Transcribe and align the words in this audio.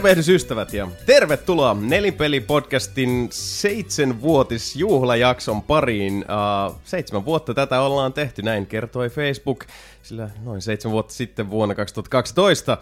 Tervehdys 0.00 0.28
ystävät 0.28 0.72
ja 0.72 0.88
tervetuloa 1.06 1.76
Nelipeli-podcastin 1.80 3.28
seitsemänvuotisjuhlajakson 3.30 5.62
pariin. 5.62 6.24
Uh, 6.68 6.74
seitsemän 6.84 7.24
vuotta 7.24 7.54
tätä 7.54 7.80
ollaan 7.80 8.12
tehty, 8.12 8.42
näin 8.42 8.66
kertoi 8.66 9.10
Facebook, 9.10 9.64
sillä 10.02 10.30
noin 10.44 10.62
seitsemän 10.62 10.92
vuotta 10.92 11.14
sitten 11.14 11.50
vuonna 11.50 11.74
2012 11.74 12.72
uh, 12.72 12.78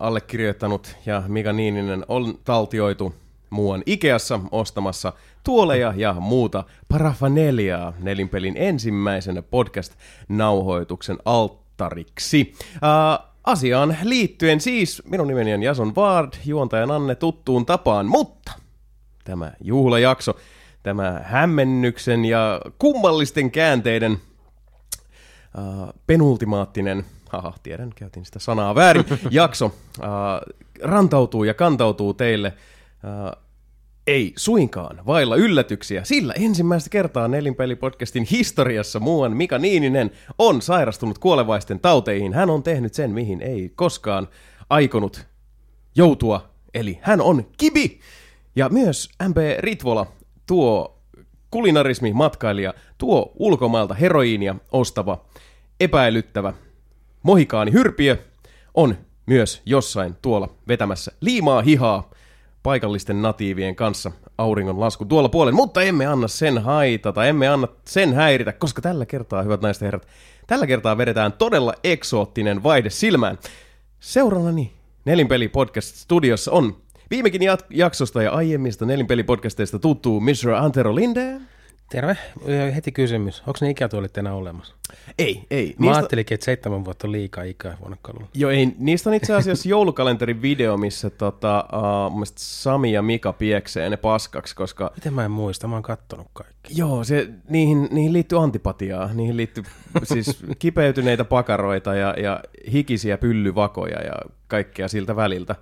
allekirjoittanut 0.00 0.96
ja 1.06 1.22
Mika 1.28 1.52
Niininen 1.52 2.04
on 2.08 2.38
taltioitu 2.44 3.14
muuan 3.50 3.82
Ikeassa 3.86 4.40
ostamassa 4.50 5.12
tuoleja 5.44 5.92
ja 5.96 6.12
muuta 6.12 6.64
paraffaneliaa 6.88 7.92
nelinpelin 7.98 8.54
ensimmäisenä 8.56 9.42
podcast-nauhoituksen 9.42 11.18
alttariksi. 11.24 12.54
Uh, 12.74 13.27
Asiaan 13.48 13.96
liittyen 14.02 14.60
siis, 14.60 15.02
minun 15.10 15.28
nimeni 15.28 15.54
on 15.54 15.62
Jason 15.62 15.94
Ward, 15.94 16.32
juontajan 16.44 16.90
Anne 16.90 17.14
tuttuun 17.14 17.66
tapaan, 17.66 18.06
mutta 18.06 18.52
tämä 19.24 19.52
juhlajakso, 19.60 20.36
tämä 20.82 21.20
hämmennyksen 21.24 22.24
ja 22.24 22.60
kummallisten 22.78 23.50
käänteiden 23.50 24.12
uh, 24.12 25.88
penultimaattinen, 26.06 27.04
haha, 27.28 27.54
tiedän, 27.62 27.90
käytin 27.94 28.24
sitä 28.24 28.38
sanaa 28.38 28.74
väärin, 28.74 29.04
jakso 29.30 29.66
uh, 29.66 29.72
rantautuu 30.82 31.44
ja 31.44 31.54
kantautuu 31.54 32.14
teille 32.14 32.52
uh, 33.04 33.47
ei 34.08 34.32
suinkaan 34.36 35.06
vailla 35.06 35.36
yllätyksiä, 35.36 36.04
sillä 36.04 36.34
ensimmäistä 36.36 36.90
kertaa 36.90 37.28
Nelinpeli-podcastin 37.28 38.26
historiassa 38.30 39.00
muuan 39.00 39.36
Mika 39.36 39.58
Niininen 39.58 40.10
on 40.38 40.62
sairastunut 40.62 41.18
kuolevaisten 41.18 41.80
tauteihin. 41.80 42.32
Hän 42.32 42.50
on 42.50 42.62
tehnyt 42.62 42.94
sen, 42.94 43.10
mihin 43.10 43.42
ei 43.42 43.72
koskaan 43.74 44.28
aikonut 44.70 45.26
joutua, 45.96 46.50
eli 46.74 46.98
hän 47.02 47.20
on 47.20 47.46
kibi! 47.58 48.00
Ja 48.56 48.68
myös 48.68 49.08
MP 49.28 49.36
Ritvola, 49.58 50.06
tuo 50.46 50.98
kulinarismi-matkailija, 51.50 52.74
tuo 52.98 53.32
ulkomailta 53.38 53.94
heroiinia 53.94 54.54
ostava, 54.72 55.24
epäilyttävä 55.80 56.52
mohikaani 57.22 57.72
hyrpiö 57.72 58.16
on 58.74 58.96
myös 59.26 59.62
jossain 59.66 60.14
tuolla 60.22 60.54
vetämässä 60.68 61.12
liimaa 61.20 61.62
hihaa 61.62 62.10
paikallisten 62.62 63.22
natiivien 63.22 63.76
kanssa 63.76 64.12
auringon 64.38 64.80
lasku 64.80 65.04
tuolla 65.04 65.28
puolen, 65.28 65.54
mutta 65.54 65.82
emme 65.82 66.06
anna 66.06 66.28
sen 66.28 66.58
haitata, 66.58 67.26
emme 67.26 67.48
anna 67.48 67.68
sen 67.84 68.14
häiritä, 68.14 68.52
koska 68.52 68.82
tällä 68.82 69.06
kertaa, 69.06 69.42
hyvät 69.42 69.60
naiset 69.60 69.82
herrat, 69.82 70.08
tällä 70.46 70.66
kertaa 70.66 70.98
vedetään 70.98 71.32
todella 71.32 71.74
eksoottinen 71.84 72.62
vaihde 72.62 72.90
silmään. 72.90 73.38
Seurannani 74.00 74.72
Nelinpeli 75.04 75.48
Podcast 75.48 75.96
Studiossa 75.96 76.52
on 76.52 76.76
viimekin 77.10 77.40
jaksosta 77.70 78.22
ja 78.22 78.30
aiemmista 78.30 78.84
Nelinpeli-podcasteista 78.84 79.78
tuttu 79.78 80.20
Mr. 80.20 80.50
Antero 80.50 80.94
Linde. 80.94 81.40
Terve. 81.90 82.16
Heti 82.74 82.92
kysymys. 82.92 83.40
Onko 83.40 83.58
ne 83.60 83.70
ikätuolit 83.70 84.18
enää 84.18 84.34
olemassa? 84.34 84.74
Ei, 85.18 85.46
ei. 85.50 85.74
Mä 85.78 85.86
niistä... 85.86 85.98
ajattelinkin, 85.98 86.34
että 86.34 86.44
seitsemän 86.44 86.84
vuotta 86.84 87.06
on 87.06 87.12
liikaa 87.12 87.44
ikää 87.44 87.76
vuonnekalulla. 87.80 88.28
Joo, 88.34 88.50
ei. 88.50 88.74
Niistä 88.78 89.10
on 89.10 89.14
itse 89.14 89.34
asiassa 89.34 89.68
joulukalenterin 89.74 90.42
video, 90.42 90.76
missä 90.76 91.10
tota, 91.10 91.68
uh, 92.12 92.22
Sami 92.36 92.92
ja 92.92 93.02
Mika 93.02 93.32
pieksee 93.32 93.90
ne 93.90 93.96
paskaksi, 93.96 94.56
koska... 94.56 94.90
Miten 94.94 95.14
mä 95.14 95.24
en 95.24 95.30
muista? 95.30 95.68
Mä 95.68 95.76
oon 95.76 95.82
kattonut 95.82 96.26
kaikki. 96.32 96.74
Joo, 96.76 97.04
se, 97.04 97.28
niihin, 97.48 97.88
niihin 97.90 98.12
liittyy 98.12 98.42
antipatiaa. 98.42 99.10
Niihin 99.14 99.36
liittyy 99.36 99.64
siis 100.14 100.44
kipeytyneitä 100.58 101.24
pakaroita 101.24 101.94
ja, 101.94 102.14
ja 102.18 102.40
hikisiä 102.72 103.18
pyllyvakoja 103.18 104.02
ja 104.02 104.12
kaikkea 104.48 104.88
siltä 104.88 105.16
väliltä. 105.16 105.54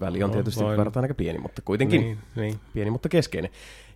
Väli 0.00 0.22
on 0.22 0.30
no, 0.30 0.34
tietysti 0.34 0.64
verrataan 0.64 1.04
aika 1.04 1.14
pieni, 1.14 1.38
mutta 1.38 1.62
kuitenkin 1.62 2.00
niin, 2.00 2.18
niin. 2.36 2.60
pieni, 2.74 2.90
mutta 2.90 3.08
keskeinen. 3.08 3.50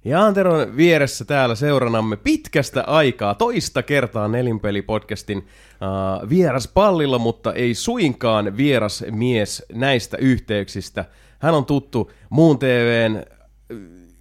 Ja 0.05 0.25
Anteron 0.25 0.77
vieressä 0.77 1.25
täällä 1.25 1.55
seuranamme 1.55 2.17
pitkästä 2.17 2.85
aikaa, 2.87 3.35
toista 3.35 3.83
kertaa 3.83 4.29
Nelinpeli-podcastin 4.29 5.39
uh, 5.39 6.29
vieras 6.29 6.69
pallilla, 6.69 7.19
mutta 7.19 7.53
ei 7.53 7.75
suinkaan 7.75 8.57
vieras 8.57 9.05
mies 9.11 9.65
näistä 9.73 10.17
yhteyksistä. 10.17 11.05
Hän 11.39 11.55
on 11.55 11.65
tuttu 11.65 12.11
muun 12.31 12.59
TVn 12.59 13.17
äh, 13.17 13.23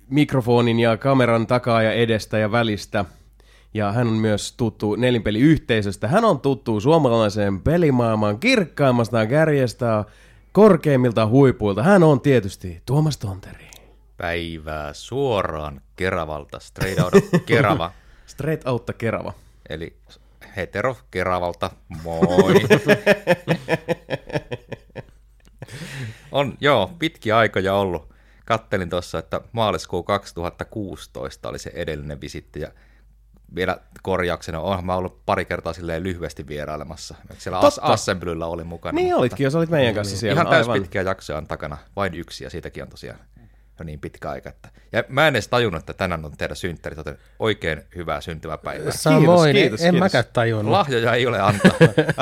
mikrofonin 0.09 0.79
ja 0.79 0.97
kameran 0.97 1.47
takaa 1.47 1.81
ja 1.81 1.91
edestä 1.91 2.37
ja 2.37 2.51
välistä. 2.51 3.05
Ja 3.73 3.91
hän 3.91 4.07
on 4.07 4.13
myös 4.13 4.53
tuttu 4.57 4.95
nelinpeliyhteisöstä. 4.95 6.07
Hän 6.07 6.25
on 6.25 6.39
tuttu 6.39 6.79
suomalaiseen 6.79 7.61
pelimaailman 7.61 8.39
kirkkaimmasta 8.39 9.25
kärjestä 9.25 10.05
korkeimmilta 10.51 11.27
huipuilta. 11.27 11.83
Hän 11.83 12.03
on 12.03 12.21
tietysti 12.21 12.81
Tuomas 12.85 13.17
Tonteri 13.17 13.66
päivää 14.17 14.93
suoraan 14.93 15.81
Keravalta, 15.95 16.59
straight 16.59 16.99
out 16.99 17.13
Kerava. 17.45 17.91
straight 18.25 18.67
out 18.67 18.91
Kerava. 18.97 19.33
Eli 19.69 19.97
hetero 20.55 20.97
Keravalta, 21.11 21.71
moi. 22.03 22.21
on, 26.31 26.57
joo, 26.59 26.91
pitkiä 26.99 27.37
aikoja 27.37 27.73
ollut. 27.73 28.13
Kattelin 28.45 28.89
tuossa, 28.89 29.19
että 29.19 29.41
maaliskuu 29.51 30.03
2016 30.03 31.49
oli 31.49 31.59
se 31.59 31.71
edellinen 31.73 32.21
visitti 32.21 32.59
ja 32.59 32.71
vielä 33.55 33.77
korjauksena, 34.03 34.59
onhan 34.59 34.85
mä 34.85 34.95
ollut 34.95 35.25
pari 35.25 35.45
kertaa 35.45 35.73
silleen 35.73 36.03
lyhyesti 36.03 36.47
vierailemassa. 36.47 37.15
Siellä 37.37 37.59
As- 37.59 37.79
Assemblyllä 37.81 38.45
oli 38.45 38.63
mukana. 38.63 38.95
Niin 38.95 39.05
mutta... 39.05 39.19
olitkin, 39.19 39.43
jos 39.43 39.55
olit 39.55 39.69
meidän 39.69 39.95
kanssa 39.95 40.11
niin, 40.11 40.19
siellä. 40.19 40.41
Ihan 40.41 40.51
täys 40.53 40.67
pitkiä 40.67 41.01
jaksoja 41.01 41.37
on 41.37 41.47
takana, 41.47 41.77
vain 41.95 42.13
yksi 42.13 42.43
ja 42.43 42.49
siitäkin 42.49 42.83
on 42.83 42.89
tosiaan 42.89 43.19
jo 43.79 43.85
niin 43.85 43.99
pitkä 43.99 44.29
aika. 44.29 44.49
Että... 44.49 44.69
Ja 44.91 45.03
mä 45.09 45.27
en 45.27 45.35
edes 45.35 45.47
tajunnut, 45.47 45.79
että 45.79 45.93
tänään 45.93 46.25
on 46.25 46.37
teidän 46.37 46.57
synttäri, 46.57 46.95
joten 46.97 47.17
oikein 47.39 47.81
hyvää 47.95 48.21
syntymäpäivää. 48.21 48.91
Samoin, 48.91 49.53
kiitos, 49.53 49.61
kiitos, 49.61 49.81
en 49.81 49.93
kiitos. 49.93 50.05
mäkään 50.05 50.23
tajunnut. 50.33 50.71
Lahjoja 50.71 51.13
ei 51.13 51.27
ole 51.27 51.41
antaa. 51.41 51.71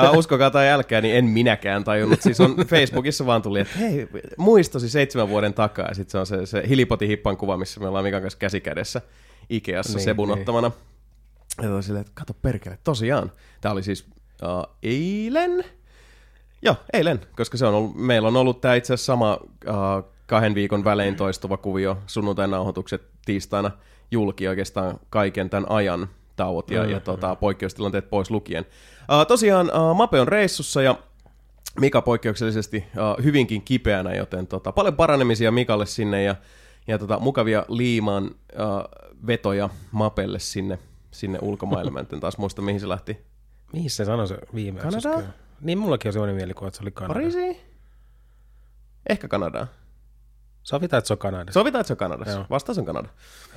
uh, 0.10 0.18
uskokaa 0.18 0.50
tai 0.50 0.68
älkää, 0.68 1.00
niin 1.00 1.16
en 1.16 1.24
minäkään 1.24 1.84
tajunnut. 1.84 2.22
Siis 2.22 2.40
on 2.40 2.56
Facebookissa 2.66 3.26
vaan 3.26 3.42
tuli, 3.42 3.60
että 3.60 3.78
hei, 3.78 4.08
muistosi 4.36 4.88
seitsemän 4.88 5.28
vuoden 5.28 5.54
takaa. 5.54 5.88
Ja 5.88 5.94
sitten 5.94 6.12
se 6.12 6.18
on 6.18 6.26
se, 6.26 6.46
se 6.46 6.62
hilipotihippan 6.68 7.36
kuva, 7.36 7.56
missä 7.56 7.80
me 7.80 7.88
ollaan 7.88 8.04
Mikan 8.04 8.22
kanssa 8.22 8.38
käsikädessä 8.38 9.00
Ikeassa 9.50 9.96
niin, 9.96 10.04
Sebun 10.04 10.28
niin. 10.28 10.38
ottamana. 10.38 10.70
Ja 11.62 11.82
silleen, 11.82 12.00
että 12.00 12.12
kato 12.14 12.34
perkele, 12.34 12.78
tosiaan. 12.84 13.32
Tämä 13.60 13.72
oli 13.72 13.82
siis 13.82 14.06
uh, 14.42 14.76
eilen, 14.82 15.64
Joo, 16.62 16.76
eilen, 16.92 17.20
koska 17.36 17.56
se 17.56 17.66
on 17.66 17.74
ollut, 17.74 17.96
meillä 17.96 18.28
on 18.28 18.36
ollut 18.36 18.60
tämä 18.60 18.74
itse 18.74 18.94
asiassa 18.94 19.12
sama 19.12 19.34
uh, 19.42 20.12
kahden 20.26 20.54
viikon 20.54 20.84
välein 20.84 21.16
toistuva 21.16 21.56
kuvio, 21.56 21.98
sunnuntain 22.06 22.50
nauhoitukset 22.50 23.02
tiistaina 23.24 23.70
julki 24.10 24.48
oikeastaan 24.48 25.00
kaiken 25.10 25.50
tämän 25.50 25.70
ajan 25.70 26.08
tauot 26.36 26.70
ja, 26.70 26.84
mm, 26.84 26.90
ja 26.90 27.00
tota, 27.00 27.34
poikkeustilanteet 27.36 28.10
pois 28.10 28.30
lukien. 28.30 28.64
Uh, 29.12 29.26
tosiaan 29.26 29.66
uh, 29.66 29.96
Mape 29.96 30.20
on 30.20 30.28
reissussa 30.28 30.82
ja 30.82 30.98
Mika 31.80 32.02
poikkeuksellisesti 32.02 32.76
uh, 32.76 33.24
hyvinkin 33.24 33.62
kipeänä, 33.62 34.14
joten 34.14 34.46
tota, 34.46 34.72
paljon 34.72 34.96
paranemisia 34.96 35.52
Mikalle 35.52 35.86
sinne 35.86 36.22
ja, 36.22 36.36
ja 36.86 36.98
tota, 36.98 37.18
mukavia 37.18 37.64
liimaan 37.68 38.24
uh, 38.24 39.06
vetoja 39.26 39.70
Mapelle 39.92 40.38
sinne, 40.38 40.78
sinne 41.10 41.38
ulkomaille. 41.42 41.90
Mä 41.90 42.04
en 42.12 42.20
taas 42.20 42.38
muista, 42.38 42.62
mihin 42.62 42.80
se 42.80 42.88
lähti. 42.88 43.18
Mihin 43.72 43.90
se 43.90 44.04
sanoi 44.04 44.28
se 44.28 44.38
viime 44.54 44.80
Kanada? 44.80 45.22
Niin, 45.60 45.78
mullakin 45.78 46.08
on 46.08 46.12
sellainen 46.12 46.36
mielikuva, 46.36 46.68
että 46.68 46.76
se 46.76 46.84
oli 46.84 46.90
Kanada. 46.90 47.14
Pariisi? 47.14 47.60
Ehkä 49.08 49.28
Kanadaa. 49.28 49.66
Sovitaan, 50.66 50.98
että 50.98 51.06
se 51.06 51.14
on 51.14 51.18
Kanada. 51.18 51.52
Sovitaan, 51.52 51.80
että 51.80 51.88
se 51.88 51.92
on 51.92 51.96
Kanadassa. 51.96 52.38
Joo. 52.38 52.46
Vastaus 52.50 52.78
on 52.78 52.84
Kanada. 52.84 53.08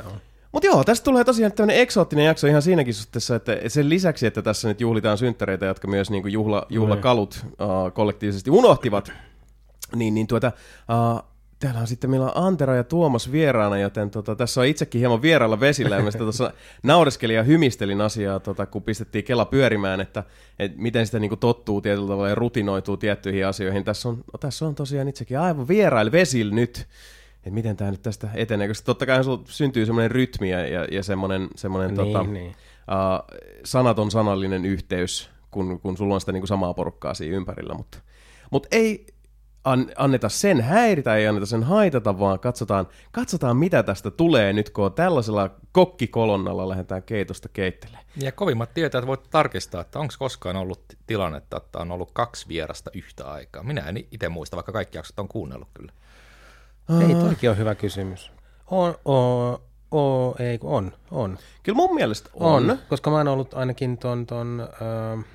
Joo. 0.03 0.11
Mutta 0.51 0.67
joo, 0.67 0.83
tästä 0.83 1.03
tulee 1.03 1.23
tosiaan 1.23 1.51
tämmöinen 1.51 1.81
eksoottinen 1.81 2.25
jakso 2.25 2.47
ihan 2.47 2.61
siinäkin 2.61 2.93
suhteessa, 2.93 3.35
että 3.35 3.57
sen 3.67 3.89
lisäksi, 3.89 4.27
että 4.27 4.41
tässä 4.41 4.67
nyt 4.67 4.81
juhlitaan 4.81 5.17
synttäreitä, 5.17 5.65
jotka 5.65 5.87
myös 5.87 6.09
niin 6.09 6.21
kuin 6.21 6.33
juhla, 6.33 6.65
juhlakalut 6.69 7.45
uh, 7.45 7.93
kollektiivisesti 7.93 8.51
unohtivat, 8.51 9.11
niin, 9.95 10.13
niin 10.13 10.27
tuota, 10.27 10.51
uh, 10.89 11.23
täällä 11.59 11.79
on 11.79 11.87
sitten 11.87 12.09
meillä 12.09 12.25
on 12.25 12.45
Antero 12.45 12.75
ja 12.75 12.83
Tuomas 12.83 13.31
vieraana, 13.31 13.77
joten 13.77 14.09
tota, 14.09 14.35
tässä 14.35 14.61
on 14.61 14.67
itsekin 14.67 14.99
hieman 14.99 15.21
vierailla 15.21 15.59
vesillä, 15.59 15.95
ja 15.95 16.11
sitä 16.11 16.23
tuossa 16.23 16.53
naureskelin 16.83 17.35
ja 17.35 17.43
hymistelin 17.43 18.01
asiaa, 18.01 18.39
tota, 18.39 18.65
kun 18.65 18.83
pistettiin 18.83 19.23
Kela 19.23 19.45
pyörimään, 19.45 20.01
että, 20.01 20.23
että 20.59 20.77
miten 20.81 21.05
sitä 21.05 21.19
niin 21.19 21.29
kuin, 21.29 21.39
tottuu 21.39 21.81
tietyllä 21.81 22.07
tavalla 22.07 22.29
ja 22.29 22.35
rutinoituu 22.35 22.97
tiettyihin 22.97 23.47
asioihin. 23.47 23.83
Tässä 23.83 24.09
on, 24.09 24.17
no, 24.17 24.37
tässä 24.39 24.67
on 24.67 24.75
tosiaan 24.75 25.07
itsekin 25.07 25.39
aivan 25.39 25.67
vierailla 25.67 26.11
vesillä 26.11 26.55
nyt, 26.55 26.87
että 27.37 27.49
miten 27.49 27.77
tämä 27.77 27.91
nyt 27.91 28.01
tästä 28.01 28.29
etenee, 28.33 28.67
koska 28.67 28.85
totta 28.85 29.05
kai 29.05 29.19
syntyy 29.45 29.85
semmoinen 29.85 30.11
rytmi 30.11 30.49
ja, 30.49 30.67
ja, 30.67 30.87
ja 30.91 31.03
semmoinen, 31.03 31.47
semmoinen 31.55 31.93
niin, 31.93 32.13
tota, 32.13 32.23
niin. 32.23 32.47
Uh, 32.51 33.39
sanaton 33.65 34.11
sanallinen 34.11 34.65
yhteys, 34.65 35.29
kun, 35.51 35.79
kun 35.79 35.97
sulla 35.97 36.13
on 36.13 36.19
sitä 36.19 36.31
niin 36.31 36.41
kuin 36.41 36.47
samaa 36.47 36.73
porukkaa 36.73 37.13
siinä 37.13 37.37
ympärillä, 37.37 37.73
mutta, 37.73 37.97
mutta 38.51 38.67
ei, 38.71 39.05
an, 39.63 39.91
anneta 39.95 40.29
sen 40.29 40.61
häiritä, 40.61 41.15
ei 41.15 41.27
anneta 41.27 41.45
sen 41.45 41.63
haitata, 41.63 42.19
vaan 42.19 42.39
katsotaan, 42.39 42.87
katsotaan 43.11 43.57
mitä 43.57 43.83
tästä 43.83 44.11
tulee 44.11 44.53
nyt, 44.53 44.69
kun 44.69 44.85
on 44.85 44.93
tällaisella 44.93 45.49
kokkikolonnalla 45.71 46.69
lähdetään 46.69 47.03
keitosta 47.03 47.49
keittelemään. 47.49 48.03
Ja 48.21 48.31
kovimmat 48.31 48.73
tietäjät 48.73 49.07
voit 49.07 49.29
tarkistaa, 49.29 49.81
että 49.81 49.99
onko 49.99 50.13
koskaan 50.19 50.55
ollut 50.55 50.83
tilannetta, 51.07 51.57
että 51.57 51.79
on 51.79 51.91
ollut 51.91 52.11
kaksi 52.13 52.47
vierasta 52.47 52.91
yhtä 52.93 53.31
aikaa. 53.31 53.63
Minä 53.63 53.81
en 53.81 53.97
itse 54.11 54.29
muista, 54.29 54.55
vaikka 54.55 54.71
kaikki 54.71 54.97
jaksot 54.97 55.19
on 55.19 55.27
kuunnellut 55.27 55.69
kyllä. 55.73 55.91
Ei, 57.07 57.15
toikin 57.15 57.49
on 57.49 57.57
hyvä 57.57 57.75
kysymys. 57.75 58.31
On, 58.67 58.95
o, 59.05 59.51
o, 59.91 60.35
ei 60.39 60.57
kun 60.57 60.71
on, 60.71 60.93
on. 61.11 61.37
Kyllä 61.63 61.75
mun 61.75 61.95
mielestä 61.95 62.29
on. 62.33 62.69
on 62.69 62.79
koska 62.89 63.09
mä 63.09 63.17
oon 63.17 63.27
ollut 63.27 63.53
ainakin 63.53 63.97
ton, 63.97 64.25
ton 64.25 64.67
äh, 65.17 65.25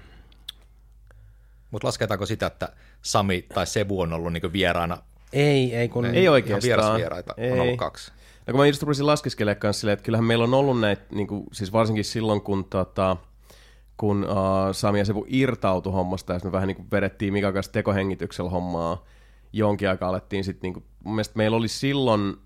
mutta 1.75 1.87
lasketaanko 1.87 2.27
sitä, 2.27 2.47
että 2.47 2.69
Sami 3.03 3.43
tai 3.55 3.67
Sebu 3.67 4.01
on 4.01 4.13
ollut 4.13 4.33
niinku 4.33 4.53
vieraana? 4.53 4.99
Ei, 5.33 5.75
ei 5.75 5.89
kun... 5.89 6.05
Ei 6.05 6.29
oikeastaan. 6.29 6.63
Vierasvieraita 6.63 7.35
ei. 7.37 7.53
on 7.53 7.61
ollut 7.61 7.77
kaksi. 7.77 8.13
Ja 8.47 8.53
kun 8.53 8.61
mä 8.61 8.67
just 8.67 8.83
rupesin 8.83 9.07
laskeskelemaan 9.07 9.61
kanssa 9.61 9.81
silleen, 9.81 9.93
että 9.93 10.05
kyllähän 10.05 10.25
meillä 10.25 10.45
on 10.45 10.55
ollut 10.55 10.81
näitä, 10.81 11.03
niin 11.13 11.27
kuin, 11.27 11.45
siis 11.53 11.73
varsinkin 11.73 12.05
silloin, 12.05 12.41
kun, 12.41 12.65
tota, 12.65 13.17
kun 13.97 14.25
uh, 14.25 14.73
Sami 14.73 14.99
ja 14.99 15.05
Sebu 15.05 15.27
irtautui 15.29 15.93
hommasta, 15.93 16.33
ja 16.33 16.41
me 16.45 16.53
vähän 16.53 16.69
niin 16.69 16.77
kuin 16.77 16.89
vedettiin 16.93 17.33
Mika 17.33 17.53
kanssa 17.53 17.73
tekohengityksellä 17.73 18.51
hommaa, 18.51 19.05
jonkin 19.53 19.89
aikaa 19.89 20.09
alettiin 20.09 20.45
sitten, 20.45 20.63
niin 20.63 20.75
kuin, 20.75 20.85
mun 21.05 21.15
mielestä 21.15 21.37
meillä 21.37 21.57
oli 21.57 21.69
silloin 21.69 22.37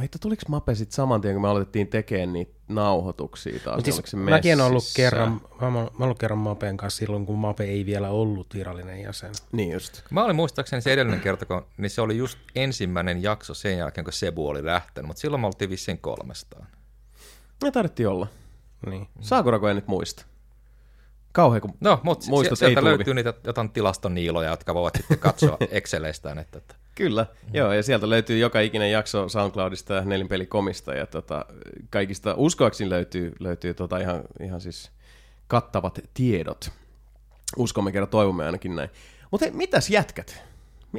Hitto, 0.00 0.18
tuliko 0.18 0.42
Mape 0.48 0.74
sitten 0.74 0.94
saman 0.94 1.20
tien, 1.20 1.34
kun 1.34 1.42
me 1.42 1.48
aloitettiin 1.48 1.88
tekemään 1.88 2.32
niitä 2.32 2.52
nauhoituksia 2.68 3.60
taas? 3.64 3.84
Siis 3.84 4.02
se 4.04 4.16
mäkin 4.16 4.54
olen 4.54 4.66
ollut 4.66 4.84
kerran, 4.96 5.40
mä 5.60 5.66
olen 5.66 5.90
ollut 5.98 6.18
kerran 6.18 6.38
Mapen 6.38 6.76
kanssa 6.76 6.98
silloin, 6.98 7.26
kun 7.26 7.38
Mape 7.38 7.64
ei 7.64 7.86
vielä 7.86 8.10
ollut 8.10 8.54
virallinen 8.54 9.00
jäsen. 9.00 9.32
Niin 9.52 9.72
just. 9.72 10.02
Mä 10.10 10.24
olin 10.24 10.36
muistaakseni 10.36 10.82
se 10.82 10.92
edellinen 10.92 11.20
kerta, 11.20 11.46
kun, 11.46 11.66
niin 11.76 11.90
se 11.90 12.00
oli 12.00 12.16
just 12.16 12.38
ensimmäinen 12.54 13.22
jakso 13.22 13.54
sen 13.54 13.78
jälkeen, 13.78 14.04
kun 14.04 14.12
Sebu 14.12 14.48
oli 14.48 14.64
lähtenyt, 14.64 15.06
mutta 15.06 15.20
silloin 15.20 15.40
me 15.40 15.46
oltiin 15.46 15.70
vissiin 15.70 15.98
kolmestaan. 15.98 16.66
Ne 17.64 17.70
tarvittiin 17.70 18.08
olla. 18.08 18.26
Niin. 18.86 19.08
Saako 19.20 19.50
Rako 19.50 19.72
nyt 19.72 19.88
muista? 19.88 20.24
Kauhean, 21.32 21.60
kun 21.60 21.74
No, 21.80 22.00
mutta 22.02 22.26
sieltä 22.54 22.84
löytyy 22.84 23.14
niitä 23.14 23.34
jotain 23.44 23.70
tilastoniiloja, 23.70 24.50
jotka 24.50 24.74
voivat 24.74 24.94
sitten 24.96 25.18
katsoa 25.18 25.56
Exceleistään, 25.70 26.38
että, 26.38 26.58
että 26.58 26.74
Kyllä, 26.94 27.26
mm. 27.42 27.54
joo, 27.54 27.72
ja 27.72 27.82
sieltä 27.82 28.10
löytyy 28.10 28.38
joka 28.38 28.60
ikinen 28.60 28.90
jakso 28.90 29.28
SoundCloudista 29.28 29.94
ja 29.94 30.04
nelinpelikomista, 30.04 30.94
ja 30.94 31.06
tota, 31.06 31.46
kaikista 31.90 32.34
uskoakseni 32.36 32.90
löytyy, 32.90 33.32
löytyy 33.40 33.74
tota 33.74 33.98
ihan, 33.98 34.22
ihan 34.40 34.60
siis 34.60 34.90
kattavat 35.46 35.98
tiedot. 36.14 36.70
Uskomme 37.56 37.92
kerran, 37.92 38.08
toivomme 38.08 38.46
ainakin 38.46 38.76
näin. 38.76 38.90
Mutta 39.30 39.46
mitäs 39.52 39.90
jätkät? 39.90 40.44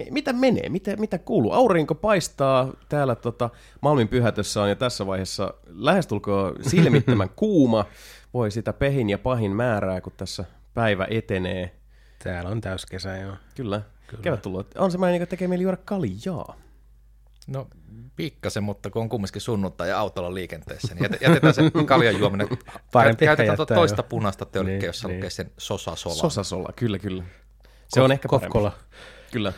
Mitä 0.09 0.33
menee? 0.33 0.69
Mitä, 0.69 0.95
mitä 0.95 1.17
kuuluu? 1.17 1.51
Aurinko 1.51 1.95
paistaa 1.95 2.73
täällä 2.89 3.15
tota, 3.15 3.49
Malmin 3.81 4.07
pyhätössä 4.07 4.61
on 4.61 4.69
jo 4.69 4.75
tässä 4.75 5.07
vaiheessa 5.07 5.53
lähestulkoon 5.67 6.55
silmittömän 6.61 7.29
kuuma. 7.35 7.85
Voi 8.33 8.51
sitä 8.51 8.73
pehin 8.73 9.09
ja 9.09 9.17
pahin 9.17 9.51
määrää, 9.51 10.01
kun 10.01 10.13
tässä 10.17 10.45
päivä 10.73 11.07
etenee. 11.09 11.75
Täällä 12.23 12.49
on 12.49 12.61
täyskesä, 12.61 13.17
joo. 13.17 13.35
Kyllä. 13.55 13.81
Kyllä. 14.13 14.23
Kevät 14.23 14.41
tullut. 14.41 14.77
On 14.77 14.91
semmoinen, 14.91 15.21
että 15.21 15.29
tekee 15.29 15.47
mieli 15.47 15.63
juoda 15.63 15.77
kaljaa. 15.77 16.55
No 17.47 17.67
pikkasen, 18.15 18.63
mutta 18.63 18.89
kun 18.89 19.01
on 19.01 19.09
kumminkin 19.09 19.41
sunnuntai 19.41 19.89
ja 19.89 19.99
autolla 19.99 20.33
liikenteessä, 20.33 20.95
niin 20.95 21.09
jätetään 21.21 21.53
se 21.53 21.61
kaljan 21.85 22.19
juominen. 22.19 22.47
Parempi 22.91 23.25
Käytetään 23.25 23.57
tuota 23.57 23.75
toista 23.75 23.99
jo. 23.99 24.03
punaista 24.03 24.45
tölkkiä, 24.45 24.77
niin, 24.77 24.85
jossa 24.85 25.07
niin. 25.07 25.17
lukee 25.17 25.29
sen 25.29 25.51
sosasola. 25.57 26.15
Sosasola, 26.15 26.69
kyllä, 26.75 26.99
kyllä. 26.99 27.23
Se 27.87 27.99
Kof, 27.99 28.05
on 28.05 28.11
ehkä 28.11 28.29
parempi. 28.29 28.45
Kofkola. 28.45 28.71
Kyllä. 29.31 29.53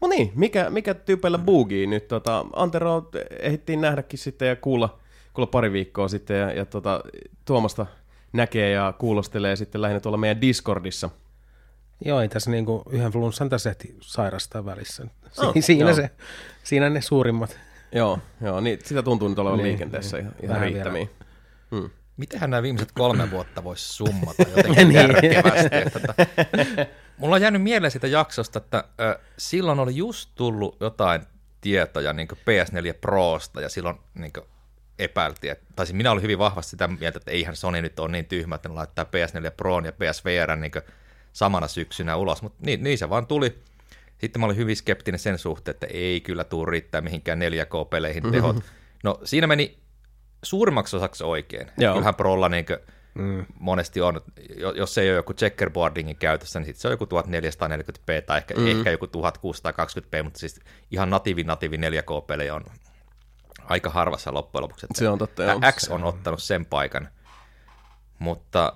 No 0.00 0.08
niin, 0.08 0.32
mikä, 0.34 0.70
mikä 0.70 0.94
tyypeillä 0.94 1.38
buugii 1.38 1.86
nyt? 1.86 2.08
Tota, 2.08 2.46
Antero 2.52 3.10
ehdittiin 3.40 3.80
nähdäkin 3.80 4.18
sitten 4.18 4.48
ja 4.48 4.56
kuulla, 4.56 4.98
kuulla 5.34 5.50
pari 5.50 5.72
viikkoa 5.72 6.08
sitten 6.08 6.38
ja, 6.38 6.52
ja 6.52 6.66
tota, 6.66 7.00
Tuomasta 7.44 7.86
näkee 8.32 8.70
ja 8.70 8.94
kuulostelee 8.98 9.56
sitten 9.56 9.82
lähinnä 9.82 10.00
tuolla 10.00 10.18
meidän 10.18 10.40
Discordissa– 10.40 11.10
Joo, 12.04 12.20
ei 12.20 12.28
tässä 12.28 12.50
niinku 12.50 12.82
yhden 12.90 13.12
flunssan 13.12 13.48
tässä 13.48 13.70
ehti 13.70 13.96
sairastaa 14.00 14.64
välissä. 14.64 15.06
Si- 15.32 15.46
oh, 15.46 15.54
siinä, 15.60 15.94
se, 15.94 16.10
siinä 16.62 16.90
ne 16.90 17.00
suurimmat. 17.00 17.58
Joo, 17.92 18.18
joo 18.40 18.60
niin 18.60 18.78
sitä 18.84 19.02
tuntuu 19.02 19.28
nyt 19.28 19.38
olevan 19.38 19.58
niin, 19.58 19.68
liikenteessä 19.68 20.16
niin, 20.16 20.32
ihan 20.42 20.60
riittämiin. 20.60 21.10
Hmm. 21.70 21.90
Mitenhän 22.16 22.50
nämä 22.50 22.62
viimeiset 22.62 22.92
kolme 22.92 23.30
vuotta 23.30 23.64
voisi 23.64 23.92
summata 23.92 24.42
jotenkin 24.56 24.88
niin. 24.88 24.94
järkevästi? 24.94 25.76
Että, 25.76 26.86
mulla 27.18 27.34
on 27.34 27.42
jäänyt 27.42 27.62
mieleen 27.62 27.90
sitä 27.90 28.06
jaksosta, 28.06 28.58
että 28.58 28.84
ö, 29.00 29.18
silloin 29.38 29.78
oli 29.78 29.96
just 29.96 30.30
tullut 30.34 30.76
jotain 30.80 31.22
tietoja 31.60 32.12
niin 32.12 32.28
PS4 32.28 32.94
Prosta, 33.00 33.60
ja 33.60 33.68
silloin 33.68 33.96
niin 34.14 34.32
epäiltiin, 34.98 35.52
että, 35.52 35.66
tai 35.76 35.86
siis 35.86 35.96
minä 35.96 36.10
olin 36.10 36.22
hyvin 36.22 36.38
vahvasti 36.38 36.70
sitä 36.70 36.88
mieltä, 36.88 37.18
että 37.18 37.30
eihän 37.30 37.56
Sony 37.56 37.82
nyt 37.82 38.00
ole 38.00 38.12
niin 38.12 38.26
tyhmä, 38.26 38.54
että 38.54 38.68
ne 38.68 38.74
laittaa 38.74 39.04
PS4 39.04 39.50
Pro 39.56 39.80
ja 39.80 39.92
PSVR 39.92 40.56
niin 40.56 40.72
samana 41.32 41.68
syksynä 41.68 42.16
ulos, 42.16 42.42
mutta 42.42 42.58
niin, 42.66 42.84
niin 42.84 42.98
se 42.98 43.10
vaan 43.10 43.26
tuli. 43.26 43.58
Sitten 44.18 44.40
mä 44.40 44.46
olin 44.46 44.56
hyvin 44.56 44.76
skeptinen 44.76 45.18
sen 45.18 45.38
suhteen, 45.38 45.72
että 45.74 45.86
ei 45.86 46.20
kyllä 46.20 46.44
tuu 46.44 46.66
riittää 46.66 47.00
mihinkään 47.00 47.38
4K-peleihin 47.38 48.22
mhm. 48.22 48.32
tehot. 48.32 48.56
Mm-hmm. 48.56 48.70
No 49.04 49.20
siinä 49.24 49.46
meni 49.46 49.78
suurimmaksi 50.42 50.96
osaksi 50.96 51.24
oikein. 51.24 51.70
Joo. 51.78 51.94
Kyllähän 51.94 52.14
Prolla 52.14 52.48
niin 52.48 52.66
kuin, 52.66 52.78
mm. 53.14 53.46
monesti 53.58 54.00
on, 54.00 54.20
jos 54.74 54.98
ei 54.98 55.08
ole 55.08 55.16
joku 55.16 55.34
checkerboardingin 55.34 56.16
käytössä, 56.16 56.58
niin 56.58 56.66
sitten 56.66 56.80
se 56.80 56.88
on 56.88 56.92
joku 56.92 57.04
1440p 57.04 58.22
tai 58.26 58.38
ehkä, 58.38 58.54
mm. 58.54 58.66
ehkä 58.66 58.90
joku 58.90 59.06
1620p, 59.06 60.22
mutta 60.22 60.38
siis 60.38 60.60
ihan 60.90 61.10
natiivi 61.10 61.44
natiivi 61.44 61.76
4K-pelejä 61.76 62.54
on 62.54 62.64
aika 63.64 63.90
harvassa 63.90 64.34
loppujen 64.34 64.62
lopuksi. 64.62 64.86
Se 64.94 65.08
on 65.08 65.18
totta, 65.18 65.42
joo. 65.42 65.60
X 65.72 65.88
on 65.88 66.04
ottanut 66.04 66.42
sen 66.42 66.66
paikan. 66.66 67.08
Mutta 68.18 68.72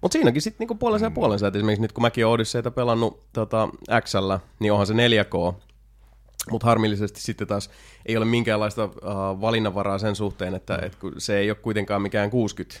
mutta 0.00 0.12
siinäkin 0.12 0.42
sitten 0.42 0.58
niinku 0.58 0.74
puolensa 0.74 1.06
ja 1.06 1.10
puolensa, 1.10 1.46
että 1.46 1.58
esimerkiksi 1.58 1.82
nyt 1.82 1.92
kun 1.92 2.02
mäkin 2.02 2.26
Odysseita 2.26 2.70
pelannut 2.70 3.22
tota, 3.32 3.68
XL, 4.04 4.32
niin 4.58 4.72
onhan 4.72 4.86
se 4.86 4.94
4K, 4.94 5.54
mutta 6.50 6.66
harmillisesti 6.66 7.20
sitten 7.20 7.46
taas 7.46 7.70
ei 8.06 8.16
ole 8.16 8.24
minkäänlaista 8.24 8.84
uh, 8.84 9.40
valinnanvaraa 9.40 9.98
sen 9.98 10.16
suhteen, 10.16 10.54
että 10.54 10.78
et 10.82 10.94
kun 10.94 11.12
se 11.18 11.38
ei 11.38 11.50
ole 11.50 11.56
kuitenkaan 11.62 12.02
mikään 12.02 12.30
60 12.30 12.80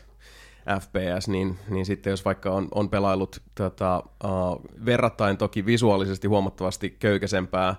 FPS, 0.80 1.28
niin, 1.28 1.58
niin 1.68 1.86
sitten 1.86 2.10
jos 2.10 2.24
vaikka 2.24 2.50
on, 2.50 2.68
on 2.74 2.90
pelailut 2.90 3.42
tota, 3.54 4.02
uh, 4.24 4.64
verrattain 4.84 5.36
toki 5.36 5.66
visuaalisesti 5.66 6.28
huomattavasti 6.28 6.90
köykäisempää, 6.90 7.74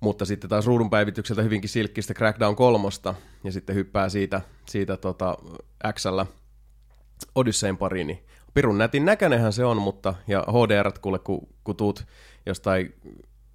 mutta 0.00 0.24
sitten 0.24 0.50
taas 0.50 0.66
ruudun 0.66 0.90
päivitykseltä 0.90 1.42
hyvinkin 1.42 1.70
silkkistä 1.70 2.14
Crackdown 2.14 2.56
kolmosta, 2.56 3.14
ja 3.44 3.52
sitten 3.52 3.76
hyppää 3.76 4.08
siitä, 4.08 4.40
siitä 4.66 4.96
tota 4.96 5.36
XL 5.92 6.20
Odyssein 7.34 7.76
pariin, 7.76 8.06
niin 8.06 8.24
pirun 8.54 8.78
nätin 8.78 9.04
näköinenhän 9.04 9.52
se 9.52 9.64
on, 9.64 9.76
mutta 9.76 10.14
ja 10.26 10.44
HDR, 10.48 10.92
kuule, 11.00 11.18
kun, 11.18 11.48
kun 11.64 11.76
tuut 11.76 12.04
jostain 12.46 12.94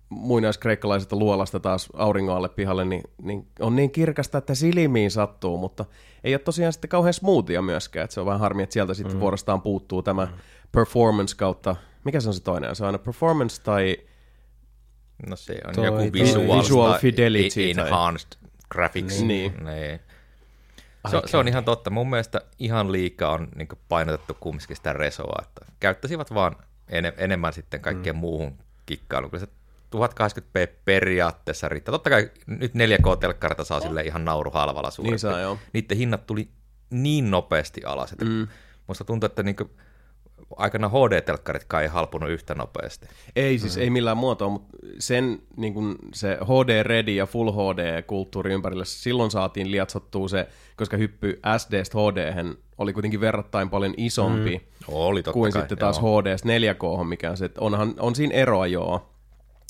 muinaiskreikkalaisesta 0.10 1.16
luolasta 1.16 1.60
taas 1.60 1.90
auringon 1.94 2.36
alle 2.36 2.50
pihalle, 2.50 2.86
niin, 2.86 3.04
niin 3.22 3.48
on 3.60 3.76
niin 3.76 3.92
kirkasta, 3.92 4.38
että 4.38 4.56
silmiin 4.56 5.12
sattuu, 5.12 5.58
mutta 5.58 5.86
ei 6.24 6.34
ole 6.34 6.40
tosiaan 6.40 6.74
sitten 6.74 6.90
kauhean 6.90 7.14
smoothia 7.14 7.62
myöskään, 7.62 8.04
että 8.04 8.14
se 8.14 8.20
on 8.20 8.26
vähän 8.26 8.40
harmi, 8.40 8.64
että 8.64 8.74
sieltä 8.74 8.94
sitten 8.94 9.16
mm. 9.16 9.20
vuorostaan 9.20 9.62
puuttuu 9.62 10.02
tämä 10.02 10.26
mm. 10.26 10.32
performance 10.72 11.36
kautta, 11.38 11.76
mikä 12.04 12.20
se 12.20 12.28
on 12.28 12.34
se 12.34 12.44
toinen, 12.44 12.76
se 12.76 12.84
on 12.84 12.88
aina 12.88 12.98
performance 12.98 13.62
tai... 13.64 13.98
No 15.28 15.36
se 15.36 15.62
on 15.68 15.76
toi, 15.76 15.86
joku 15.86 16.14
visual, 16.14 16.60
visual 16.60 17.00
fidelity. 17.00 17.70
Enhanced 17.70 18.30
tai... 18.30 18.50
graphics. 18.72 19.22
Niin. 19.22 19.54
niin. 19.64 20.00
Se, 21.08 21.22
se 21.26 21.38
on 21.38 21.48
ihan 21.48 21.66
totta. 21.66 21.90
Mun 21.90 22.10
mielestä 22.10 22.42
ihan 22.60 22.92
liikaa 22.92 23.32
on 23.32 23.48
niin 23.56 23.68
painotettu 23.90 24.38
kumminkin 24.40 24.76
sitä 24.76 24.94
resoa, 24.94 25.42
että 25.42 25.66
käyttäisivät 25.80 26.34
vaan 26.34 26.56
en, 26.90 27.14
enemmän 27.18 27.54
sitten 27.54 27.82
kaikkeen 27.82 28.16
mm. 28.16 28.20
muuhun 28.20 28.58
kikkailuun. 28.86 29.32
Kyllä 29.32 29.46
se 29.46 29.52
1080p 29.96 30.74
periaatteessa 30.86 31.70
riittää. 31.70 31.92
Totta 31.92 32.10
kai 32.10 32.32
nyt 32.46 32.74
4K-telkkarita 32.76 33.64
saa 33.64 33.80
sille 33.80 34.02
ihan 34.02 34.26
nauruhalvalla 34.26 34.92
suurin. 34.92 35.12
Niin 35.12 35.20
saa, 35.20 35.40
joo. 35.40 35.58
Niiden 35.74 35.98
hinnat 35.98 36.26
tuli 36.26 36.50
niin 36.90 37.32
nopeasti 37.32 37.84
alas, 37.86 38.12
että 38.12 38.26
mm. 38.26 38.48
musta 38.88 39.04
tuntuu, 39.04 39.26
että 39.26 39.44
niin 39.44 39.56
aikana 40.58 40.90
HD-telkkaritkaan 40.90 41.84
ei 41.84 41.90
halpunut 41.90 42.30
yhtä 42.30 42.56
nopeasti. 42.56 43.08
Ei 43.36 43.60
siis, 43.60 43.76
mm. 43.76 43.82
ei 43.82 43.90
millään 43.90 44.18
muotoa, 44.18 44.50
mutta 44.50 44.78
sen 45.00 45.42
niin 45.58 45.74
kuin 45.74 45.96
se 46.14 46.38
HD-ready 46.42 47.12
ja 47.12 47.26
Full 47.26 47.52
HD-kulttuuri 47.52 48.54
ympärillä, 48.54 48.86
silloin 48.86 49.32
saatiin 49.32 49.72
liatsottua 49.72 50.28
se, 50.28 50.48
koska 50.76 50.98
hyppy 50.98 51.40
SD 51.58 51.74
hd 51.74 52.56
oli 52.78 52.94
kuitenkin 52.94 53.22
verrattain 53.22 53.70
paljon 53.70 53.94
isompi 53.98 54.58
mm. 54.58 54.94
oli, 54.94 55.24
kuin 55.24 55.52
kai, 55.52 55.62
sitten 55.62 55.78
taas 55.78 56.00
HD 56.00 56.36
4K, 56.36 57.04
mikä 57.04 57.32
on 57.32 57.38
se, 57.38 57.46
että 57.46 57.62
onhan, 57.62 57.94
on 58.00 58.16
siinä 58.16 58.36
eroa 58.36 58.68
joo. 58.68 59.10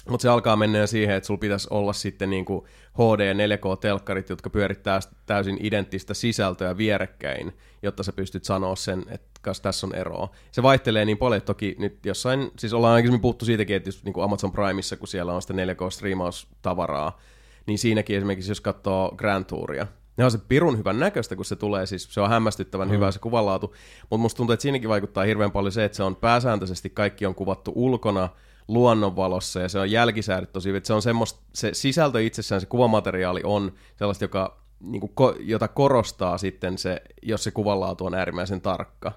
Mutta 0.09 0.21
se 0.21 0.29
alkaa 0.29 0.55
mennä 0.55 0.77
jo 0.77 0.88
siihen, 0.88 1.15
että 1.15 1.27
sulla 1.27 1.38
pitäisi 1.38 1.67
olla 1.71 1.93
sitten 1.93 2.29
niinku 2.29 2.67
HD- 2.93 3.25
ja 3.25 3.33
4K-telkkarit, 3.33 4.29
jotka 4.29 4.50
pyörittää 4.50 5.00
täysin 5.25 5.57
identtistä 5.62 6.13
sisältöä 6.13 6.77
vierekkäin, 6.77 7.53
jotta 7.81 8.03
sä 8.03 8.13
pystyt 8.13 8.45
sanoa 8.45 8.75
sen, 8.75 9.05
että 9.09 9.29
kas 9.41 9.62
tässä 9.62 9.88
on 9.88 9.95
eroa. 9.95 10.29
Se 10.51 10.63
vaihtelee 10.63 11.05
niin 11.05 11.17
paljon, 11.17 11.38
että 11.38 11.45
toki 11.45 11.75
nyt 11.79 12.05
jossain, 12.05 12.51
siis 12.57 12.74
ollaan 12.74 12.93
aikaisemmin 12.93 13.21
puhuttu 13.21 13.45
siitäkin, 13.45 13.75
että 13.75 13.89
just 13.89 14.03
niinku 14.03 14.21
Amazon 14.21 14.51
Primeissa, 14.51 14.98
kun 14.98 15.07
siellä 15.07 15.33
on 15.33 15.41
sitä 15.41 15.53
4K-striimaustavaraa, 15.53 17.19
niin 17.65 17.79
siinäkin 17.79 18.17
esimerkiksi, 18.17 18.51
jos 18.51 18.62
katsoo 18.62 19.13
Grand 19.17 19.45
Touria, 19.45 19.88
ne 20.17 20.25
on 20.25 20.31
se 20.31 20.38
pirun 20.48 20.77
hyvän 20.77 21.00
näköistä, 21.00 21.36
kun 21.36 21.45
se 21.45 21.55
tulee, 21.55 21.86
siis 21.86 22.13
se 22.13 22.21
on 22.21 22.29
hämmästyttävän 22.29 22.88
mm. 22.88 22.93
hyvä 22.93 23.12
se 23.12 23.19
kuvanlaatu, 23.19 23.75
mutta 24.09 24.21
musta 24.21 24.38
tuntuu, 24.38 24.53
että 24.53 24.62
siinäkin 24.62 24.89
vaikuttaa 24.89 25.24
hirveän 25.24 25.51
paljon 25.51 25.71
se, 25.71 25.86
että 25.86 25.95
se 25.95 26.03
on 26.03 26.15
pääsääntöisesti 26.15 26.89
kaikki 26.89 27.25
on 27.25 27.36
kuvattu 27.36 27.71
ulkona, 27.75 28.29
luonnonvalossa 28.67 29.59
ja 29.59 29.69
se 29.69 29.79
on 29.79 29.91
jälkisäädöt 29.91 30.51
tosi, 30.51 30.75
että 30.75 30.88
se 30.88 30.93
on 30.93 31.01
semmoista, 31.01 31.39
se 31.53 31.74
sisältö 31.74 32.24
itsessään, 32.24 32.62
se 32.62 32.67
kuvamateriaali 32.67 33.41
on 33.43 33.74
sellaista, 33.95 34.24
joka, 34.24 34.62
niin 34.79 35.00
kuin, 35.00 35.12
ko, 35.15 35.36
jota 35.39 35.67
korostaa 35.67 36.38
sitten 36.38 36.77
se, 36.77 37.01
jos 37.21 37.43
se 37.43 37.51
kuvanlaatu 37.51 38.05
on 38.05 38.13
äärimmäisen 38.13 38.62
tarkka. 38.62 39.12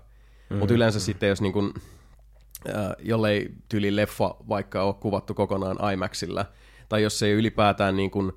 Mm, 0.51 0.57
Mutta 0.57 0.75
yleensä 0.75 0.99
mm. 0.99 1.03
sitten, 1.03 1.29
jos 1.29 1.41
niin 1.41 1.53
kuin, 1.53 1.75
äh, 2.69 2.75
jollei 2.99 3.49
tyli 3.69 3.97
leffa 3.97 4.35
vaikka 4.49 4.83
ole 4.83 4.95
kuvattu 4.95 5.35
kokonaan 5.35 5.93
IMAXilla, 5.93 6.45
tai 6.89 7.03
jos 7.03 7.19
se 7.19 7.27
ei 7.27 7.33
ylipäätään 7.33 7.97
niin 7.97 8.11
kuin, 8.11 8.33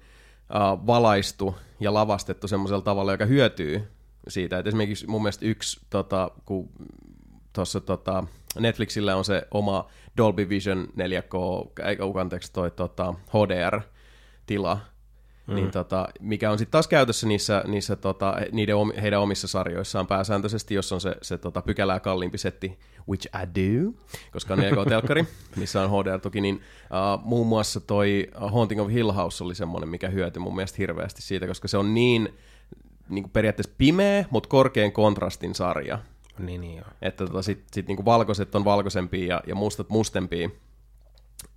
äh, 0.56 0.88
valaistu 0.88 1.56
ja 1.80 1.94
lavastettu 1.94 2.48
semmoisella 2.48 2.82
tavalla, 2.82 3.12
joka 3.12 3.26
hyötyy 3.26 3.88
siitä. 4.28 4.60
Et 4.60 4.68
esimerkiksi 4.68 5.08
mun 5.08 5.22
mielestä 5.22 5.46
yksi, 5.46 5.80
tota, 5.90 6.32
kun 6.46 6.70
tuossa 7.54 7.82
tota, 7.82 8.24
Netflixillä 8.60 9.16
on 9.16 9.26
se 9.26 9.48
oma 9.52 9.90
Dolby 10.18 10.50
Vision 10.50 10.88
4K, 10.98 11.36
eikä 11.86 12.04
anteeksi 12.20 12.54
toi 12.54 12.72
tota, 12.72 13.14
HDR-tila, 13.28 14.80
mm. 15.48 15.56
niin 15.56 15.72
tota, 15.72 16.08
mikä 16.20 16.52
on 16.52 16.58
sitten 16.58 16.72
taas 16.72 16.88
käytössä 16.88 17.28
niissä, 17.28 17.64
niissä 17.68 17.96
tota, 17.96 18.36
niiden, 18.52 18.76
heidän 19.02 19.22
omissa 19.22 19.48
sarjoissaan 19.48 20.08
pääsääntöisesti, 20.08 20.74
jos 20.74 20.92
on 20.92 21.02
se, 21.02 21.16
se 21.22 21.38
tota, 21.38 21.62
pykälää 21.62 22.00
kalliimpi 22.00 22.38
setti, 22.38 22.80
which 23.10 23.28
I 23.28 23.48
do, 23.56 23.94
koska 24.32 24.54
on 24.54 24.60
4K-telkkari, 24.60 25.26
missä 25.56 25.82
on 25.82 25.90
HDR-tuki, 25.90 26.42
niin 26.42 26.56
uh, 26.56 27.24
muun 27.24 27.48
muassa 27.48 27.80
toi 27.80 28.28
Haunting 28.36 28.82
of 28.82 28.92
Hill 28.92 29.12
House 29.12 29.44
oli 29.44 29.56
semmoinen, 29.56 29.90
mikä 29.90 30.10
hyötyi 30.10 30.40
mun 30.40 30.56
mielestä 30.56 30.78
hirveästi 30.78 31.22
siitä, 31.22 31.48
koska 31.48 31.68
se 31.68 31.78
on 31.78 31.94
niin, 31.94 32.34
niin 33.10 33.24
kuin 33.24 33.32
periaatteessa 33.32 33.74
pimeä, 33.78 34.26
mutta 34.30 34.50
korkean 34.50 34.92
kontrastin 34.92 35.56
sarja, 35.56 36.00
niin, 36.40 36.62
niin 36.62 36.78
joo. 36.78 36.88
Että 37.02 37.26
tota, 37.28 37.42
sit, 37.42 37.64
sit 37.72 37.88
niinku 37.88 38.06
valkoiset 38.06 38.56
on 38.56 38.66
valkoisempia 38.66 39.28
ja, 39.28 39.42
ja 39.48 39.56
mustat 39.56 39.90
mustempia, 39.90 40.50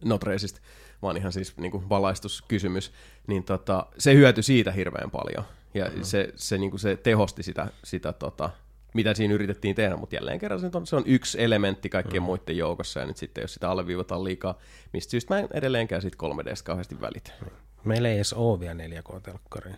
not 0.04 0.23
racist, 0.23 0.59
vaan 1.02 1.16
ihan 1.16 1.32
siis 1.32 1.56
niinku 1.56 1.84
valaistuskysymys, 1.88 2.92
niin 3.26 3.44
tota, 3.44 3.86
se 3.98 4.14
hyötyi 4.14 4.42
siitä 4.42 4.72
hirveän 4.72 5.10
paljon. 5.10 5.44
Ja 5.74 5.90
mm. 5.96 6.02
se, 6.02 6.32
se, 6.36 6.58
niinku, 6.58 6.78
se 6.78 6.96
tehosti 6.96 7.42
sitä, 7.42 7.68
sitä 7.84 8.12
tota, 8.12 8.50
mitä 8.94 9.14
siinä 9.14 9.34
yritettiin 9.34 9.74
tehdä, 9.74 9.96
mutta 9.96 10.16
jälleen 10.16 10.38
kerran 10.38 10.60
se 10.60 10.70
on, 10.74 10.86
se 10.86 10.96
on 10.96 11.02
yksi 11.06 11.42
elementti 11.42 11.88
kaikkien 11.88 12.22
mm. 12.22 12.26
muiden 12.26 12.56
joukossa, 12.56 13.00
ja 13.00 13.06
nyt 13.06 13.16
sitten 13.16 13.42
jos 13.42 13.54
sitä 13.54 13.70
alleviivataan 13.70 14.24
liikaa, 14.24 14.58
mistä 14.92 15.10
syystä 15.10 15.34
mä 15.34 15.40
en 15.40 15.48
edelleenkään 15.52 16.02
siitä 16.02 16.16
3Dstä 16.22 16.62
kauheasti 16.64 17.00
välitä. 17.00 17.30
Meillä 17.84 18.08
ei 18.08 18.16
edes 18.16 18.32
ole 18.32 18.60
vielä 18.60 18.74
4K-telkkaria. 18.74 19.76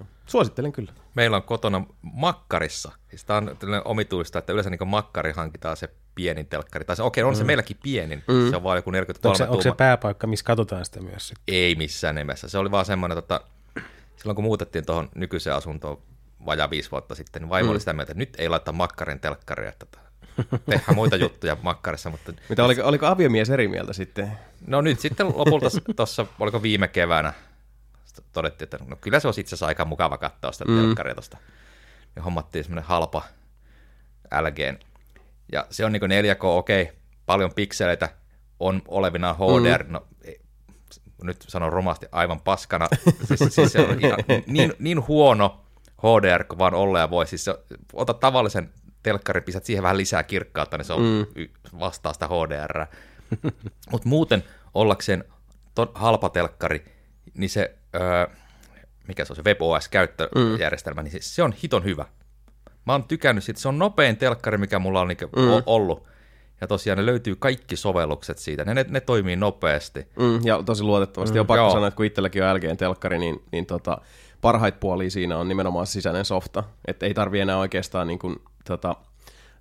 No. 0.00 0.06
Suosittelen 0.26 0.72
kyllä. 0.72 0.92
Meillä 1.14 1.36
on 1.36 1.42
kotona 1.42 1.84
makkarissa. 2.02 2.92
Siis 3.08 3.24
tämä 3.24 3.38
on 3.38 3.56
omituista, 3.84 4.38
että 4.38 4.52
yleensä 4.52 4.70
niin 4.70 4.88
makkari 4.88 5.32
hankitaan 5.32 5.76
se 5.76 5.88
pienin 6.14 6.46
telkkari. 6.46 6.84
Tai 6.84 6.96
se, 6.96 7.02
okei, 7.02 7.24
on 7.24 7.32
mm. 7.32 7.38
se 7.38 7.44
meilläkin 7.44 7.76
pienin. 7.82 8.24
Mm. 8.28 8.50
Se 8.50 8.56
on 8.56 8.62
vaan 8.62 8.78
joku 8.78 8.90
43 8.90 9.32
onko 9.32 9.38
se, 9.38 9.50
onko 9.50 9.62
se 9.62 9.72
pääpaikka, 9.72 10.26
missä 10.26 10.44
katsotaan 10.44 10.84
sitä 10.84 11.00
myös? 11.00 11.28
Sitten? 11.28 11.54
Ei 11.54 11.74
missään 11.74 12.14
nimessä. 12.14 12.48
Se 12.48 12.58
oli 12.58 12.70
vaan 12.70 12.84
semmoinen, 12.84 13.18
että 13.18 13.40
silloin 14.16 14.34
kun 14.34 14.44
muutettiin 14.44 14.86
tuohon 14.86 15.08
nykyiseen 15.14 15.56
asuntoon 15.56 16.02
vajaa 16.46 16.70
viisi 16.70 16.90
vuotta 16.90 17.14
sitten, 17.14 17.42
niin 17.42 17.50
vaimo 17.50 17.66
mm. 17.66 17.70
oli 17.70 17.80
sitä 17.80 17.92
mieltä, 17.92 18.12
että 18.12 18.18
nyt 18.18 18.36
ei 18.38 18.48
laittaa 18.48 18.74
makkarin 18.74 19.20
telkkaria, 19.20 19.68
että 19.68 19.86
tehdään 20.70 20.94
muita 20.94 21.16
juttuja 21.26 21.56
makkarissa. 21.62 22.10
Mutta 22.10 22.32
Mitä, 22.48 22.64
oliko, 22.64 22.82
oliko 22.84 23.06
aviomies 23.06 23.50
eri 23.50 23.68
mieltä 23.68 23.92
sitten? 23.92 24.32
No 24.66 24.80
nyt 24.80 25.00
sitten 25.00 25.26
lopulta 25.26 25.66
tuossa, 25.96 26.26
oliko 26.40 26.62
viime 26.62 26.88
keväänä, 26.88 27.32
todettiin, 28.32 28.66
että 28.66 28.78
no 28.86 28.96
kyllä 28.96 29.20
se 29.20 29.28
olisi 29.28 29.40
itse 29.40 29.48
asiassa 29.48 29.66
aika 29.66 29.84
mukava 29.84 30.18
katsoa 30.18 30.52
sitä 30.52 30.64
mm. 30.64 30.76
telkkaria 30.76 31.14
tuosta. 31.14 31.38
Ja 32.16 32.22
hommattiin 32.22 32.64
semmoinen 32.64 32.88
halpa 32.88 33.22
LG. 34.40 34.80
Ja 35.52 35.66
se 35.70 35.84
on 35.84 35.92
niin 35.92 36.02
4K, 36.02 36.44
okei, 36.44 36.82
okay, 36.82 36.94
paljon 37.26 37.54
pikseleitä 37.54 38.08
on 38.60 38.82
olevina 38.88 39.34
HDR, 39.34 39.84
mm. 39.84 39.92
no 39.92 40.06
nyt 41.22 41.44
sanon 41.48 41.72
romasti 41.72 42.06
aivan 42.12 42.40
paskana, 42.40 42.88
siis, 43.24 43.54
siis 43.54 43.72
se 43.72 43.80
on 43.80 44.04
ihan, 44.04 44.18
niin, 44.46 44.74
niin 44.78 45.06
huono 45.08 45.64
HDR 45.98 46.44
kuin 46.44 46.58
vaan 46.58 46.74
olla 46.74 46.98
ja 46.98 47.10
voi, 47.10 47.26
siis 47.26 47.44
se, 47.44 47.54
ota 47.92 48.14
tavallisen 48.14 48.70
telkkarin, 49.02 49.42
pistät 49.42 49.64
siihen 49.64 49.82
vähän 49.82 49.96
lisää 49.96 50.22
kirkkautta, 50.22 50.76
niin 50.76 50.84
se 50.84 50.92
on 50.92 51.02
mm. 51.02 51.48
vastaa 51.80 52.12
sitä 52.12 52.26
HDR. 52.26 52.86
Mutta 53.90 54.08
muuten 54.08 54.44
ollakseen 54.74 55.24
halpa 55.94 56.28
telkkari, 56.28 56.84
niin 57.34 57.50
se 57.50 57.77
öö, 57.94 58.26
mikä 59.08 59.24
se 59.24 59.32
on 59.32 59.36
se 59.36 59.44
WebOS-käyttöjärjestelmä, 59.44 61.00
mm. 61.00 61.04
niin 61.04 61.12
se, 61.12 61.18
se 61.20 61.42
on 61.42 61.54
hiton 61.62 61.84
hyvä. 61.84 62.04
Mä 62.86 62.92
oon 62.92 63.04
tykännyt 63.04 63.44
siitä, 63.44 63.60
se 63.60 63.68
on 63.68 63.78
nopein 63.78 64.16
telkkari, 64.16 64.58
mikä 64.58 64.78
mulla 64.78 65.00
on 65.00 65.08
niin 65.08 65.18
mm. 65.36 65.62
ollut. 65.66 66.08
Ja 66.60 66.66
tosiaan 66.66 66.98
ne 66.98 67.06
löytyy 67.06 67.36
kaikki 67.36 67.76
sovellukset 67.76 68.38
siitä, 68.38 68.64
ne, 68.64 68.74
ne, 68.74 68.86
ne 68.88 69.00
toimii 69.00 69.36
nopeasti. 69.36 70.06
Mm, 70.18 70.46
ja 70.46 70.62
tosi 70.62 70.82
luotettavasti. 70.82 71.34
Mm, 71.34 71.40
on 71.40 71.46
pakko 71.46 71.62
Joo. 71.62 71.70
sanoa, 71.70 71.88
että 71.88 71.96
kun 71.96 72.06
itselläkin 72.06 72.42
on 72.42 72.56
LGn 72.56 72.76
telkkari, 72.76 73.18
niin, 73.18 73.42
niin 73.52 73.66
tota, 73.66 73.98
parhait 74.40 74.80
puolia 74.80 75.10
siinä 75.10 75.38
on 75.38 75.48
nimenomaan 75.48 75.86
sisäinen 75.86 76.24
softa. 76.24 76.64
Että 76.86 77.06
ei 77.06 77.14
tarvi 77.14 77.40
enää 77.40 77.58
oikeastaan 77.58 78.06
niin 78.06 78.18
kuin, 78.18 78.36
tota, 78.64 78.96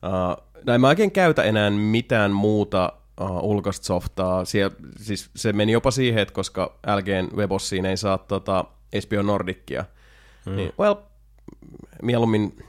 uh, 0.06 0.46
näin 0.66 0.82
mä 0.82 0.88
oikein 0.88 1.12
käytä 1.12 1.44
enää 1.44 1.70
mitään 1.70 2.32
muuta 2.32 2.94
uh, 3.22 3.44
ulkoista 3.44 3.86
softaa. 3.86 4.46
Siellä, 4.46 4.76
siis 4.98 5.30
se 5.36 5.54
meni 5.54 5.72
jopa 5.72 5.92
siihen, 5.92 6.22
että 6.22 6.34
koska 6.34 6.80
LGn 6.96 7.38
webossiin 7.38 7.86
ei 7.86 7.98
saa 7.98 8.18
tota, 8.18 8.66
HBO 8.96 9.22
Nordicia, 9.22 9.86
mm. 10.46 10.56
niin 10.56 10.74
well, 10.80 10.96
mieluummin 12.02 12.66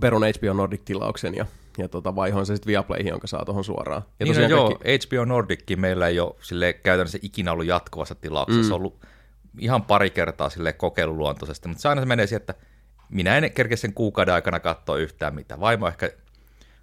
perun 0.00 0.22
HBO 0.22 0.52
Nordic-tilauksen 0.52 1.34
ja, 1.34 1.46
ja 1.78 1.88
tota, 1.88 2.16
vaihoin 2.16 2.46
se 2.46 2.56
sitten 2.56 2.70
Viaplayhin, 2.70 3.10
jonka 3.10 3.26
saa 3.26 3.44
tuohon 3.44 3.64
suoraan. 3.64 4.02
Ja 4.20 4.26
niin 4.26 4.36
no, 4.36 4.48
joo, 4.48 4.74
kaikki... 4.78 5.08
HBO 5.08 5.24
Nordickin 5.24 5.80
meillä 5.80 6.08
ei 6.08 6.20
ole 6.20 6.34
sille 6.40 6.72
käytännössä 6.72 7.18
ikinä 7.22 7.52
ollut 7.52 7.66
jatkuvassa 7.66 8.14
tilauksessa. 8.14 8.62
Mm. 8.62 8.68
Se 8.68 8.74
on 8.74 8.80
ollut 8.80 9.04
ihan 9.58 9.82
pari 9.82 10.10
kertaa 10.10 10.50
sille 10.50 10.72
kokeiluluontoisesti, 10.72 11.68
mutta 11.68 11.82
se 11.82 11.88
aina 11.88 12.02
se 12.02 12.06
menee 12.06 12.26
siihen, 12.26 12.40
että 12.40 12.54
minä 13.08 13.36
en 13.36 13.52
kerkeä 13.52 13.76
sen 13.76 13.94
kuukauden 13.94 14.34
aikana 14.34 14.60
katsoa 14.60 14.96
yhtään 14.96 15.34
mitään. 15.34 15.60
Vaimo 15.60 15.88
ehkä 15.88 16.10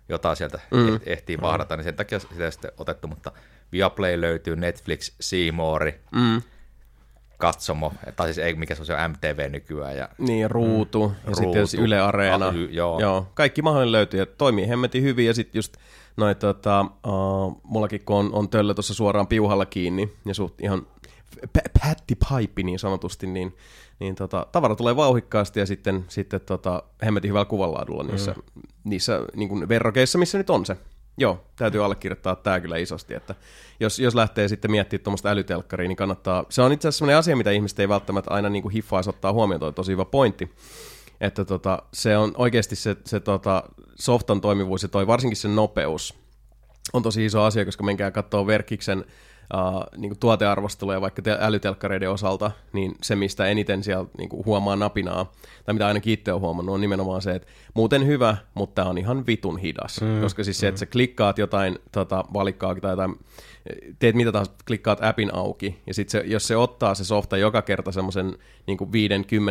jotain 0.09 0.37
sieltä 0.37 0.59
mm. 0.71 0.95
Eh- 0.95 1.01
ehtii 1.05 1.37
mm. 1.37 1.41
vahdata, 1.41 1.75
niin 1.75 1.83
sen 1.83 1.95
takia 1.95 2.19
sitä 2.19 2.45
ei 2.45 2.51
sitten 2.51 2.71
otettu, 2.77 3.07
mutta 3.07 3.31
Viaplay 3.71 4.21
löytyy, 4.21 4.55
Netflix, 4.55 5.11
Seymour, 5.19 5.91
mm. 6.11 6.41
Katsomo, 7.37 7.93
tai 8.15 8.27
siis 8.27 8.37
ei, 8.37 8.53
mikä 8.53 8.75
se 8.75 8.81
on 8.81 8.85
se 8.85 9.07
MTV 9.07 9.51
nykyään. 9.51 9.97
Ja, 9.97 10.09
niin, 10.17 10.51
ruutu, 10.51 11.07
mm, 11.07 11.13
ja 11.13 11.31
ruutu, 11.43 11.67
sitten 11.67 11.85
Yle 11.85 11.99
Areena. 11.99 12.47
Ah, 12.47 12.55
joo. 12.69 12.99
joo. 12.99 13.27
Kaikki 13.33 13.61
mahdollinen 13.61 13.91
löytyy, 13.91 14.19
ja 14.19 14.25
toimii 14.25 14.67
hemmetin 14.67 15.03
hyvin, 15.03 15.25
ja 15.25 15.33
sitten 15.33 15.59
just 15.59 15.77
noin, 16.17 16.37
tota, 16.37 16.85
uh, 17.07 17.61
mullakin 17.63 18.05
kun 18.05 18.15
on, 18.15 18.33
on 18.33 18.49
töllä 18.49 18.73
tuossa 18.73 18.93
suoraan 18.93 19.27
piuhalla 19.27 19.65
kiinni, 19.65 20.09
ja 20.25 20.33
suht 20.33 20.61
ihan 20.61 20.87
pätti 21.81 22.15
pipe 22.15 22.63
niin 22.63 22.79
sanotusti, 22.79 23.27
niin, 23.27 23.55
niin 23.99 24.15
tota, 24.15 24.47
tavara 24.51 24.75
tulee 24.75 24.95
vauhikkaasti 24.95 25.59
ja 25.59 25.65
sitten, 25.65 26.05
sitten 26.07 26.41
tota, 26.41 26.83
hemmetin 27.05 27.29
hyvällä 27.29 27.45
kuvanlaadulla 27.45 28.03
niissä, 28.03 28.31
mm. 28.31 28.61
niissä 28.83 29.21
niin 29.35 29.49
kuin 29.49 29.69
verrokeissa, 29.69 30.17
missä 30.17 30.37
nyt 30.37 30.49
on 30.49 30.65
se. 30.65 30.77
Joo, 31.17 31.45
täytyy 31.55 31.85
allekirjoittaa 31.85 32.35
tämä 32.35 32.59
kyllä 32.59 32.77
isosti, 32.77 33.13
että 33.13 33.35
jos, 33.79 33.99
jos 33.99 34.15
lähtee 34.15 34.47
sitten 34.47 34.71
miettimään 34.71 35.03
tuommoista 35.03 35.29
älytelkkaria, 35.29 35.87
niin 35.87 35.95
kannattaa, 35.95 36.45
se 36.49 36.61
on 36.61 36.71
itse 36.71 36.87
asiassa 36.87 36.99
sellainen 36.99 37.19
asia, 37.19 37.35
mitä 37.35 37.51
ihmiset 37.51 37.79
ei 37.79 37.89
välttämättä 37.89 38.31
aina 38.31 38.49
niin 38.49 38.61
kuin 38.61 38.73
hiffaisi 38.73 39.09
ottaa 39.09 39.33
huomioon, 39.33 39.59
toi 39.59 39.73
tosi 39.73 39.91
hyvä 39.91 40.05
pointti, 40.05 40.53
että 41.21 41.45
tota, 41.45 41.83
se 41.93 42.17
on 42.17 42.31
oikeasti 42.37 42.75
se, 42.75 42.95
se 43.05 43.19
tota, 43.19 43.63
softan 43.95 44.41
toimivuus 44.41 44.83
ja 44.83 44.89
toi 44.89 45.07
varsinkin 45.07 45.37
sen 45.37 45.55
nopeus 45.55 46.19
on 46.93 47.03
tosi 47.03 47.25
iso 47.25 47.43
asia, 47.43 47.65
koska 47.65 47.83
menkää 47.83 48.11
katsoa 48.11 48.47
Verkiksen 48.47 49.05
uh, 49.53 49.83
niin 49.97 50.09
kuin 50.09 50.19
tuotearvosteluja 50.19 51.01
vaikka 51.01 51.21
te- 51.21 51.37
älytelkkareiden 51.39 52.11
osalta, 52.11 52.51
niin 52.73 52.95
se, 53.03 53.15
mistä 53.15 53.45
eniten 53.45 53.83
siellä 53.83 54.05
niin 54.17 54.29
kuin 54.29 54.45
huomaa 54.45 54.75
napinaa, 54.75 55.31
tai 55.65 55.73
mitä 55.73 55.87
aina 55.87 55.99
itse 56.05 56.33
on 56.33 56.41
huomannut, 56.41 56.75
on 56.75 56.81
nimenomaan 56.81 57.21
se, 57.21 57.35
että 57.35 57.47
muuten 57.73 58.07
hyvä, 58.07 58.37
mutta 58.53 58.81
tämä 58.81 58.89
on 58.89 58.97
ihan 58.97 59.27
vitun 59.27 59.57
hidas. 59.57 60.01
Mm, 60.01 60.21
koska 60.21 60.43
siis 60.43 60.59
se, 60.59 60.67
että 60.67 60.79
sä 60.79 60.85
klikkaat 60.85 61.37
jotain 61.37 61.79
tota, 61.91 62.25
valikkaa 62.33 62.75
tai 62.75 62.91
jotain, 62.91 63.15
teet 63.99 64.15
mitä 64.15 64.31
tahansa, 64.31 64.51
klikkaat 64.67 65.03
appin 65.03 65.33
auki, 65.33 65.81
ja 65.87 65.93
sitten 65.93 66.21
se, 66.21 66.27
jos 66.27 66.47
se 66.47 66.57
ottaa 66.57 66.95
se 66.95 67.05
softa 67.05 67.37
joka 67.37 67.61
kerta 67.61 67.91
semmoisen 67.91 68.37
niin 68.67 68.77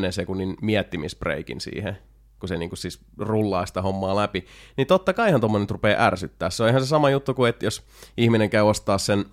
5-10 0.08 0.12
sekunnin 0.12 0.56
miettimisbreikin 0.62 1.60
siihen, 1.60 1.98
kun 2.40 2.48
se 2.48 2.58
niin 2.58 2.70
kuin 2.70 2.78
siis 2.78 3.00
rullaa 3.18 3.66
sitä 3.66 3.82
hommaa 3.82 4.16
läpi, 4.16 4.44
niin 4.76 4.86
totta 4.86 5.12
kaihan 5.12 5.40
tuommoinen 5.40 5.70
rupeaa 5.70 6.06
ärsyttää. 6.06 6.50
Se 6.50 6.62
on 6.62 6.68
ihan 6.68 6.82
se 6.82 6.86
sama 6.86 7.10
juttu 7.10 7.34
kuin, 7.34 7.48
että 7.48 7.66
jos 7.66 7.82
ihminen 8.16 8.50
käy 8.50 8.62
ostaa 8.62 8.98
sen 8.98 9.24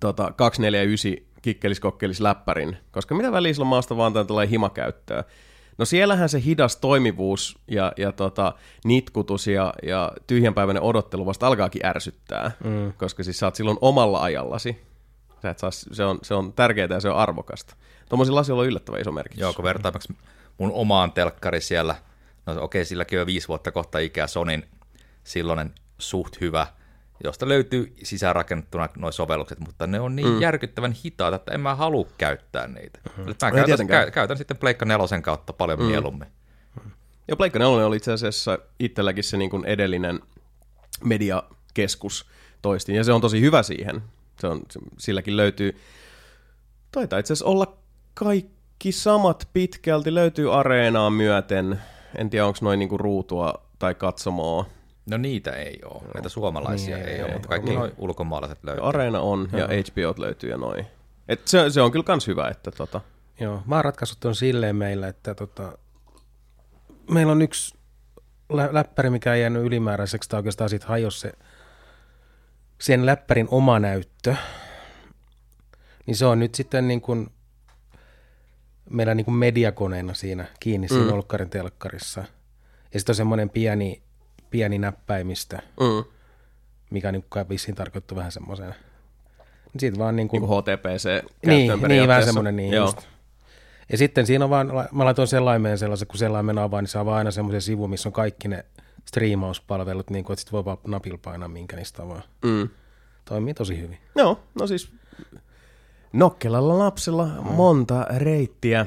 tota, 0.00 0.32
249 0.32 1.26
kikkelis 1.42 2.20
läppärin, 2.20 2.76
koska 2.90 3.14
mitä 3.14 3.32
väliä 3.32 3.52
sillä 3.52 3.64
on 3.64 3.68
maasta 3.68 3.96
vaan 3.96 4.12
tällainen 4.12 4.50
himakäyttöä. 4.50 5.24
No 5.78 5.84
siellähän 5.84 6.28
se 6.28 6.44
hidas 6.44 6.76
toimivuus 6.76 7.58
ja, 7.68 7.92
ja 7.96 8.12
tota, 8.12 8.54
nitkutus 8.84 9.46
ja, 9.46 9.74
ja 9.82 10.12
tyhjänpäiväinen 10.26 10.82
odottelu 10.82 11.26
vasta 11.26 11.46
alkaakin 11.46 11.86
ärsyttää, 11.86 12.50
mm. 12.64 12.92
koska 12.92 13.22
siis 13.22 13.38
sä 13.38 13.46
oot 13.46 13.54
silloin 13.54 13.78
omalla 13.80 14.22
ajallasi. 14.22 14.82
Sä 15.42 15.50
et 15.50 15.58
saa, 15.58 15.70
se, 15.70 16.04
on, 16.04 16.18
se 16.22 16.34
on 16.34 16.52
tärkeää 16.52 16.88
ja 16.90 17.00
se 17.00 17.08
on 17.08 17.16
arvokasta. 17.16 17.76
Tuommoisilla 18.08 18.40
asioilla 18.40 18.62
on 18.62 18.68
yllättävän 18.68 19.00
iso 19.00 19.12
merkitys. 19.12 19.40
Joo, 19.40 19.52
kun 19.52 19.64
vertaamaksi 19.64 20.16
mun 20.58 20.72
omaan 20.72 21.12
telkkari 21.12 21.60
siellä, 21.60 21.94
no 22.46 22.52
okei, 22.52 22.62
okay, 22.64 22.84
silläkin 22.84 23.20
on 23.20 23.26
viisi 23.26 23.48
vuotta 23.48 23.72
kohta 23.72 23.98
ikää 23.98 24.26
Sonin 24.26 24.64
silloinen 25.24 25.74
suht 25.98 26.40
hyvä, 26.40 26.66
josta 27.24 27.48
löytyy 27.48 27.94
sisäänrakennettuna 28.02 28.88
nuo 28.98 29.12
sovellukset, 29.12 29.60
mutta 29.60 29.86
ne 29.86 30.00
on 30.00 30.16
niin 30.16 30.28
mm. 30.28 30.40
järkyttävän 30.40 30.92
hitaita, 30.92 31.36
että 31.36 31.52
en 31.52 31.60
mä 31.60 31.74
halua 31.74 32.06
käyttää 32.18 32.66
niitä. 32.66 33.00
Mm. 33.16 33.24
Mä 33.24 33.50
käytän, 33.50 33.86
kä- 33.86 34.10
käytän 34.10 34.36
sitten 34.36 34.56
Pleikka 34.56 34.84
nelosen 34.84 35.22
kautta 35.22 35.52
paljon 35.52 35.78
mm. 35.78 35.84
mieluummin. 35.84 36.28
Ja 37.28 37.36
Pleikka 37.36 37.58
nelonen 37.58 37.86
oli 37.86 37.96
itse 37.96 38.12
asiassa 38.12 38.58
itselläkin 38.78 39.24
se 39.24 39.36
niin 39.36 39.50
kuin 39.50 39.64
edellinen 39.64 40.20
mediakeskus 41.04 42.26
toistin, 42.62 42.94
ja 42.94 43.04
se 43.04 43.12
on 43.12 43.20
tosi 43.20 43.40
hyvä 43.40 43.62
siihen. 43.62 44.02
Se 44.40 44.46
on, 44.46 44.62
silläkin 44.98 45.36
löytyy, 45.36 45.80
taitaa 46.92 47.18
itse 47.18 47.32
asiassa 47.32 47.46
olla 47.46 47.78
kaikki 48.14 48.92
samat 48.92 49.48
pitkälti, 49.52 50.14
löytyy 50.14 50.58
areenaa 50.58 51.10
myöten, 51.10 51.80
en 52.18 52.30
tiedä 52.30 52.46
onko 52.46 52.58
noin 52.62 52.78
niinku 52.78 52.98
ruutua 52.98 53.54
tai 53.78 53.94
katsomoa, 53.94 54.66
No 55.06 55.16
niitä 55.16 55.50
ei 55.50 55.78
ole, 55.84 56.02
Joo. 56.02 56.12
näitä 56.14 56.28
suomalaisia 56.28 56.96
niin, 56.96 57.08
ei, 57.08 57.14
ei 57.14 57.22
ole, 57.22 57.32
mutta 57.32 57.48
kaikki 57.48 57.68
niin. 57.68 57.78
noin 57.78 57.92
ulkomaalaiset 57.98 58.58
löytyy. 58.64 58.88
Areena 58.88 59.20
on 59.20 59.48
Joo. 59.52 59.60
ja 59.60 59.66
HBO 59.66 60.22
löytyy 60.22 60.50
ja 60.50 60.56
noin. 60.56 60.86
Et 61.28 61.48
se, 61.48 61.70
se 61.70 61.80
on 61.80 61.92
kyllä 61.92 62.04
kans 62.04 62.26
hyvä, 62.26 62.48
että 62.48 62.70
tota... 62.70 63.00
Joo, 63.40 63.62
ratkaisut 63.68 64.24
on 64.24 64.34
silleen 64.34 64.76
meillä, 64.76 65.08
että 65.08 65.34
tota, 65.34 65.78
meillä 67.10 67.32
on 67.32 67.42
yksi 67.42 67.74
lä- 68.48 68.68
läppäri, 68.72 69.10
mikä 69.10 69.34
ei 69.34 69.40
jäänyt 69.40 69.62
ylimääräiseksi, 69.62 70.28
tai 70.28 70.38
oikeastaan 70.38 70.70
siitä 70.70 70.86
hajosi 70.86 71.20
se 71.20 71.32
sen 72.80 73.06
läppärin 73.06 73.48
oma 73.50 73.78
näyttö. 73.78 74.36
Niin 76.06 76.16
se 76.16 76.26
on 76.26 76.38
nyt 76.38 76.54
sitten 76.54 76.88
niin 76.88 77.00
kuin 77.00 77.30
meillä 78.90 79.14
niin 79.14 79.24
kuin 79.24 79.34
mediakoneena 79.34 80.14
siinä 80.14 80.46
kiinni 80.60 80.88
siinä 80.88 81.04
mm. 81.04 81.12
Olkkarin 81.12 81.50
telkkarissa. 81.50 82.24
Ja 82.94 83.00
sitten 83.00 83.12
on 83.12 83.16
semmoinen 83.16 83.50
pieni 83.50 84.02
pieni 84.50 84.78
näppäimistä, 84.78 85.62
mm. 85.80 86.04
mikä 86.90 87.12
niin 87.12 87.24
kai 87.28 87.44
vissiin 87.48 87.74
tarkoittaa 87.74 88.16
vähän 88.16 88.32
semmoisen. 88.32 88.74
Siitä 89.78 89.98
vaan 89.98 90.16
niin 90.16 90.28
kuin... 90.28 90.40
Niin 90.40 90.48
kuin 90.48 90.62
HTPC 90.62 91.28
Niin, 91.46 91.72
niin 91.88 92.08
vähän 92.08 92.24
semmoinen 92.24 92.56
niin 92.56 92.74
Joo. 92.74 92.86
just. 92.86 92.98
Ja 93.92 93.98
sitten 93.98 94.26
siinä 94.26 94.44
on 94.44 94.50
vaan, 94.50 94.72
mä 94.92 95.04
laitoin 95.04 95.28
sellaimen 95.28 95.78
sellaisen, 95.78 96.08
kun 96.08 96.18
sellaimen 96.18 96.58
avaa, 96.58 96.82
niin 96.82 96.88
saa 96.88 97.04
vaan 97.04 97.18
aina 97.18 97.30
semmoisen 97.30 97.62
sivu, 97.62 97.88
missä 97.88 98.08
on 98.08 98.12
kaikki 98.12 98.48
ne 98.48 98.64
striimauspalvelut, 99.04 100.10
niin 100.10 100.24
kuin, 100.24 100.34
että 100.34 100.40
sit 100.40 100.52
voi 100.52 100.64
vaan 100.64 100.78
napilla 100.86 101.18
painaa 101.22 101.48
minkä 101.48 101.76
niistä 101.76 102.08
vaan. 102.08 102.22
Mm. 102.44 102.68
Toimii 103.24 103.54
tosi 103.54 103.80
hyvin. 103.80 103.98
Joo, 104.14 104.40
no 104.60 104.66
siis 104.66 104.92
Nokkelalla 106.12 106.78
lapsella 106.78 107.26
monta 107.26 108.06
reittiä 108.16 108.86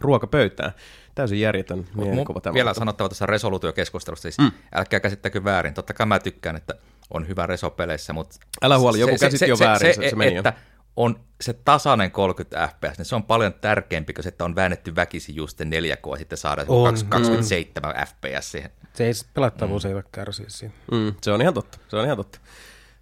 ruokapöytään 0.00 0.72
täysin 1.18 1.40
järjetön 1.40 1.84
mielikuva 1.94 2.40
tämä. 2.40 2.54
Vielä 2.54 2.74
sanottava 2.74 3.08
tässä 3.08 3.26
resoluutiokeskustelusta, 3.26 4.22
siis 4.22 4.38
mm. 4.38 4.50
älkää 4.74 5.00
käsittäkö 5.00 5.44
väärin. 5.44 5.74
Totta 5.74 5.94
kai 5.94 6.06
mä 6.06 6.18
tykkään, 6.18 6.56
että 6.56 6.74
on 7.10 7.28
hyvä 7.28 7.46
reso-peleissä, 7.46 8.12
mutta... 8.12 8.36
Älä 8.62 8.78
huoli, 8.78 9.00
joku 9.00 9.16
käsitti 9.20 9.48
jo 9.48 9.56
väärin, 9.58 9.94
se, 9.94 10.02
se, 10.02 10.10
se 10.10 10.16
meni 10.16 10.36
että 10.36 10.52
on 10.96 11.20
se 11.40 11.52
tasainen 11.52 12.10
30 12.10 12.68
fps, 12.68 12.98
niin 12.98 13.06
se 13.06 13.14
on 13.14 13.22
paljon 13.22 13.54
tärkeämpi 13.54 14.14
kuin 14.14 14.22
se, 14.22 14.28
että 14.28 14.44
on 14.44 14.54
väännetty 14.54 14.96
väkisin 14.96 15.36
just 15.36 15.60
4K 15.60 16.10
ja 16.12 16.18
sitten 16.18 16.38
saadaan 16.38 16.66
on, 16.70 16.94
27 17.08 17.94
mm. 17.94 18.06
fps 18.06 18.50
siihen. 18.52 18.70
Se 18.92 19.06
ei 19.06 19.12
pelattavuus 19.34 19.84
mm. 19.84 19.96
ei 19.96 20.02
kärsiä 20.12 20.46
siinä. 20.48 20.74
Mm, 20.92 21.14
se 21.22 21.32
on 21.32 21.40
ihan 21.40 21.54
totta, 21.54 21.78
se 21.88 21.96
on 21.96 22.04
ihan 22.04 22.16
totta. 22.16 22.38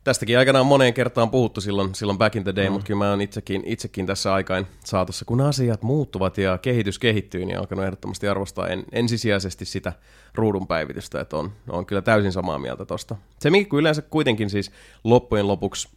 Tästäkin 0.06 0.38
aikanaan 0.38 0.66
moneen 0.66 0.94
kertaan 0.94 1.30
puhuttu 1.30 1.60
silloin, 1.60 1.94
silloin 1.94 2.18
back 2.18 2.36
in 2.36 2.44
the 2.44 2.54
day, 2.56 2.66
mm. 2.66 2.72
mutta 2.72 2.86
kyllä 2.86 2.98
mä 2.98 3.10
oon 3.10 3.20
itsekin, 3.20 3.62
itsekin 3.66 4.06
tässä 4.06 4.34
aikain 4.34 4.66
saatossa, 4.84 5.24
kun 5.24 5.40
asiat 5.40 5.82
muuttuvat 5.82 6.38
ja 6.38 6.58
kehitys 6.58 6.98
kehittyy, 6.98 7.44
niin 7.44 7.58
alkanut 7.58 7.84
ehdottomasti 7.84 8.28
arvostaa 8.28 8.68
en, 8.68 8.84
ensisijaisesti 8.92 9.64
sitä 9.64 9.92
ruudun 10.34 10.66
päivitystä, 10.66 11.20
että 11.20 11.36
on, 11.36 11.52
on 11.68 11.86
kyllä 11.86 12.02
täysin 12.02 12.32
samaa 12.32 12.58
mieltä 12.58 12.84
tosta. 12.84 13.16
Se, 13.38 13.50
mikä 13.50 13.76
yleensä 13.76 14.02
kuitenkin 14.02 14.50
siis 14.50 14.70
loppujen 15.04 15.48
lopuksi 15.48 15.88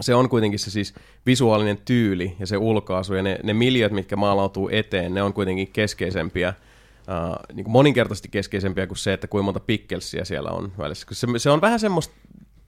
se 0.00 0.14
on 0.14 0.28
kuitenkin 0.28 0.58
se 0.58 0.70
siis 0.70 0.94
visuaalinen 1.26 1.78
tyyli 1.84 2.36
ja 2.38 2.46
se 2.46 2.56
ulkoasu 2.56 3.14
ja 3.14 3.22
ne, 3.22 3.38
ne 3.42 3.54
miljot, 3.54 3.92
mitkä 3.92 4.16
maalautuu 4.16 4.68
eteen, 4.72 5.14
ne 5.14 5.22
on 5.22 5.32
kuitenkin 5.32 5.68
keskeisempiä, 5.72 6.54
uh, 6.98 7.54
niin 7.56 7.64
kuin 7.64 7.72
moninkertaisesti 7.72 8.28
keskeisempiä 8.28 8.86
kuin 8.86 8.98
se, 8.98 9.12
että 9.12 9.26
kuinka 9.26 9.44
monta 9.44 9.60
pikkelsiä 9.60 10.24
siellä 10.24 10.50
on 10.50 10.72
välissä. 10.78 11.06
Se, 11.12 11.26
se 11.36 11.50
on 11.50 11.60
vähän 11.60 11.80
semmoista 11.80 12.14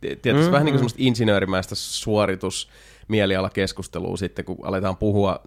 tietysti 0.01 0.33
mm-hmm. 0.33 0.53
vähän 0.53 0.65
niin 0.65 0.73
kuin 0.73 0.79
semmoista 0.79 1.03
insinöörimäistä 1.03 1.75
suoritusmielialakeskustelua 1.75 4.17
sitten, 4.17 4.45
kun 4.45 4.59
aletaan 4.63 4.97
puhua 4.97 5.41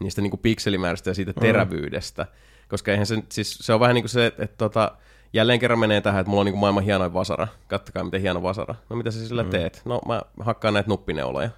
niistä 0.00 0.22
niin 0.22 0.30
kuin 0.30 0.40
pikselimääristä 0.40 1.10
ja 1.10 1.14
siitä 1.14 1.32
mm. 1.32 1.40
terävyydestä. 1.40 2.22
Mm. 2.22 2.28
Koska 2.68 2.90
eihän 2.90 3.06
se, 3.06 3.22
siis 3.28 3.58
se 3.60 3.72
on 3.72 3.80
vähän 3.80 3.94
niin 3.94 4.02
kuin 4.02 4.10
se, 4.10 4.26
että, 4.26 4.42
että 4.42 4.56
tota, 4.56 4.92
jälleen 5.32 5.58
kerran 5.58 5.78
menee 5.78 6.00
tähän, 6.00 6.20
että 6.20 6.30
mulla 6.30 6.40
on 6.40 6.44
niin 6.44 6.52
kuin 6.52 6.60
maailman 6.60 6.84
hienoin 6.84 7.14
vasara. 7.14 7.48
Kattokaa, 7.68 8.04
miten 8.04 8.20
hieno 8.20 8.42
vasara. 8.42 8.74
No 8.88 8.96
mitä 8.96 9.10
sä 9.10 9.26
sillä 9.26 9.42
mm. 9.42 9.50
teet? 9.50 9.82
No 9.84 10.00
mä 10.06 10.22
hakkaan 10.40 10.74
näitä 10.74 10.88
nuppineuloja. 10.88 11.50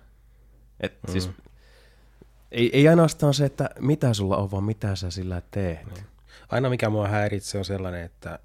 Et 0.81 0.99
mm. 1.07 1.13
siis, 1.13 1.31
ei, 2.53 2.71
ei 2.73 2.89
ainoastaan 2.89 3.35
se, 3.35 3.45
että 3.45 3.71
mitä 3.81 4.15
sulla 4.15 4.37
on, 4.37 4.51
vaan 4.51 4.65
mitä 4.65 4.97
sä 4.97 5.11
sillä 5.11 5.43
teet. 5.51 5.87
Mm. 5.87 5.93
Aina 6.49 6.69
mikä 6.69 6.91
mua 6.91 7.09
häiritsee 7.09 7.59
on 7.59 7.65
sellainen, 7.65 8.05
että 8.05 8.39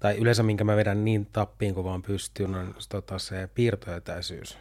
tai 0.00 0.16
yleensä 0.16 0.42
minkä 0.42 0.64
mä 0.64 0.76
vedän 0.76 1.04
niin 1.04 1.26
tappiin 1.26 1.74
kuin 1.74 1.84
vaan 1.84 2.02
pystyy, 2.02 2.46
on 2.46 2.74
tota, 2.88 3.18
se 3.18 3.48
piirtoetäisyys. 3.54 4.58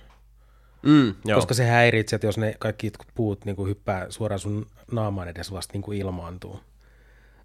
Mm, 0.83 1.15
Koska 1.33 1.53
se 1.53 1.65
häiritsee, 1.65 2.15
että 2.17 2.27
jos 2.27 2.37
ne 2.37 2.55
kaikki 2.59 2.91
puut 3.15 3.45
niin 3.45 3.55
kuin 3.55 3.69
hyppää 3.69 4.05
suoraan 4.09 4.39
sun 4.39 4.67
naamaan 4.91 5.27
edes 5.27 5.51
vasta 5.51 5.73
niin 5.73 5.81
kuin 5.81 5.97
ilmaantuu. 5.97 6.59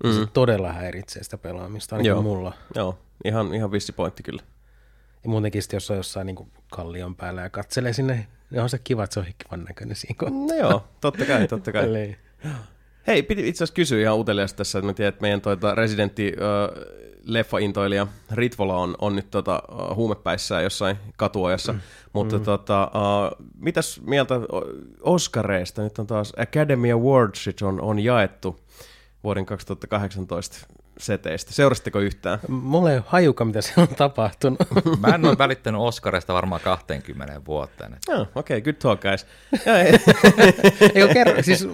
Mm. 0.05 0.13
Se 0.13 0.27
todella 0.33 0.73
häiritsee 0.73 1.23
sitä 1.23 1.39
pelaamista, 1.39 1.97
ainakin 1.97 2.09
Joo. 2.09 2.23
mulla. 2.23 2.53
Joo, 2.75 2.99
ihan, 3.25 3.55
ihan 3.55 3.73
vissi 3.73 3.93
pointti 3.93 4.23
kyllä. 4.23 4.43
Ja 5.25 5.31
muutenkin 5.31 5.63
sitten, 5.63 5.77
jos 5.77 5.91
on 5.91 5.97
jossain 5.97 6.27
niin 6.27 6.37
kuin 6.37 6.51
kallion 6.71 7.17
päällä 7.17 7.43
ja 7.43 7.51
katselee 7.51 7.93
sinne, 7.93 8.27
niin 8.51 8.63
on 8.63 8.69
se 8.69 8.79
kiva, 8.79 9.05
että 9.05 9.15
se 9.15 9.21
on 9.21 9.27
kivan 9.39 9.65
näköinen 9.65 9.97
siinä 9.97 10.15
kohtaa. 10.19 10.39
No 10.39 10.69
joo, 10.69 10.85
totta 11.01 11.27
kai, 11.27 11.49
totta 11.49 11.73
kai. 11.73 12.17
Hei, 13.07 13.23
piti 13.23 13.49
itse 13.49 13.59
asiassa 13.65 13.75
kysyä 13.75 14.01
ihan 14.01 14.19
uteliaasti 14.19 14.57
tässä, 14.57 14.79
että 14.79 14.87
mä 14.87 14.93
tiedän, 14.93 15.09
että 15.09 15.23
meidän 15.23 15.41
toita 15.41 15.75
residentti 15.75 16.33
uh, 16.33 17.14
leffaintoilija 17.25 18.07
Ritvola 18.31 18.77
on, 18.77 18.95
on 18.99 19.17
nyt 19.17 19.31
tota, 19.31 19.63
uh, 19.73 19.97
huumepäissään 19.97 20.63
jossain 20.63 20.97
katuojassa, 21.17 21.73
mm. 21.73 21.81
mutta 22.13 22.39
mm. 22.39 22.45
Tota, 22.45 22.91
uh, 22.95 23.47
mitäs 23.59 24.01
mieltä 24.01 24.35
Oscareista? 25.01 25.83
Nyt 25.83 25.99
on 25.99 26.07
taas 26.07 26.33
Academy 26.37 26.93
Awards 26.93 27.49
on, 27.63 27.81
on 27.81 27.99
jaettu 27.99 28.61
vuoden 29.25 29.47
2018 29.47 30.67
seteistä. 30.99 31.53
Seurasitteko 31.53 31.99
yhtään? 31.99 32.39
Mulla 32.49 32.91
ei 32.91 32.97
ole 32.97 33.05
hajuka, 33.07 33.45
mitä 33.45 33.61
siellä 33.61 33.83
on 33.91 33.97
tapahtunut. 33.97 34.59
Mä 35.07 35.15
en 35.15 35.25
ole 35.25 35.39
välittänyt 35.39 35.81
Oscarista 35.81 36.35
varmaan 36.35 36.61
20 36.61 37.41
vuoteen. 37.47 37.97
Oh, 38.09 38.21
okei, 38.35 38.59
okay, 38.59 38.61
good 38.61 38.75
talk 38.75 39.01
guys. 39.01 39.27
Eikö 40.95 41.15
kerro, 41.15 41.43
siis 41.43 41.69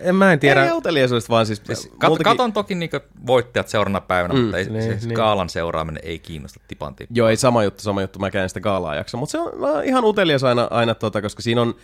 en, 0.00 0.14
mä 0.14 0.32
en 0.32 0.40
tiedä. 0.40 0.64
Ei 0.64 0.72
uteliaisuudesta, 0.72 1.30
vaan 1.30 1.46
siis... 1.46 1.62
siis 1.64 1.90
kat, 1.98 2.10
multakin... 2.10 2.24
Katon 2.24 2.52
toki 2.52 2.74
niinku 2.74 3.00
voittajat 3.26 3.68
seuraavana 3.68 4.00
päivänä, 4.00 4.34
mm, 4.34 4.40
mutta 4.40 4.58
ei, 4.58 4.70
niin, 4.70 4.82
siis 4.82 5.06
niin. 5.06 5.16
kaalan 5.16 5.48
seuraaminen 5.48 6.02
ei 6.04 6.18
kiinnosta 6.18 6.60
tipan 6.68 6.94
tippaa. 6.94 7.14
Joo, 7.16 7.28
ei 7.28 7.36
sama 7.36 7.64
juttu, 7.64 7.82
sama 7.82 8.00
juttu, 8.00 8.18
mä 8.18 8.30
käyn 8.30 8.48
sitä 8.48 8.60
kaalaa 8.60 8.94
jaksa, 8.94 9.16
mutta 9.16 9.32
se 9.32 9.38
on 9.38 9.52
ihan 9.84 10.04
utelias 10.04 10.44
aina, 10.44 10.68
aina 10.70 10.94
tota, 10.94 11.22
koska 11.22 11.42
siinä 11.42 11.62
on 11.62 11.74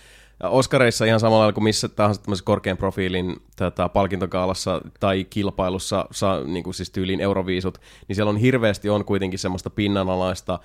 Oscareissa 0.43 1.05
ihan 1.05 1.21
samalla 1.21 1.39
lailla 1.39 1.53
kuin 1.53 1.65
missä 1.65 1.89
tahansa 1.89 2.23
korkean 2.45 2.77
profiilin 2.77 3.37
tätä 3.57 3.89
palkintokaalassa 3.89 4.81
tai 5.01 5.25
kilpailussa, 5.25 6.07
saa, 6.11 6.45
niin 6.45 6.65
kuin 6.65 6.75
siis 6.75 6.91
tyyliin 6.91 7.21
euroviisut, 7.21 7.79
niin 8.09 8.17
siellä 8.17 8.31
on 8.31 8.37
hirveästi 8.37 8.91
on 8.91 9.05
kuitenkin 9.05 9.39
semmoista 9.39 9.71
pinnanalaista 9.71 10.53
äh, 10.53 10.61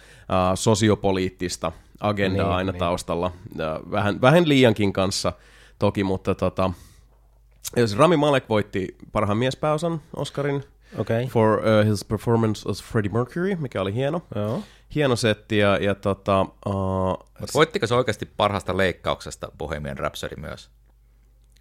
sosiopoliittista 0.55 1.71
agendaa 1.99 2.45
niin, 2.45 2.55
aina 2.55 2.71
niin. 2.71 2.79
taustalla. 2.79 3.31
Äh, 3.59 3.91
vähän, 3.91 4.21
vähän 4.21 4.49
liiankin 4.49 4.93
kanssa 4.93 5.33
toki, 5.79 6.03
mutta 6.03 6.35
tota, 6.35 6.71
jos 7.75 7.97
Rami 7.97 8.17
Malek 8.17 8.49
voitti 8.49 8.95
parhaan 9.11 9.37
miespääosan 9.37 10.01
Oscarin 10.15 10.63
okay. 10.97 11.27
for 11.27 11.59
uh, 11.59 11.89
his 11.89 12.05
performance 12.05 12.69
as 12.69 12.83
Freddie 12.83 13.11
Mercury, 13.11 13.55
mikä 13.55 13.81
oli 13.81 13.93
hieno. 13.93 14.21
Joo 14.35 14.63
hieno 14.95 15.15
setti. 15.15 15.57
Ja, 15.57 15.77
ja 15.77 15.95
tota, 15.95 16.41
uh, 16.41 17.29
Mut 17.39 17.53
voittiko 17.53 17.87
se 17.87 17.95
oikeasti 17.95 18.25
parhaasta 18.37 18.77
leikkauksesta 18.77 19.51
Bohemian 19.57 19.97
Rhapsody 19.97 20.35
myös? 20.35 20.69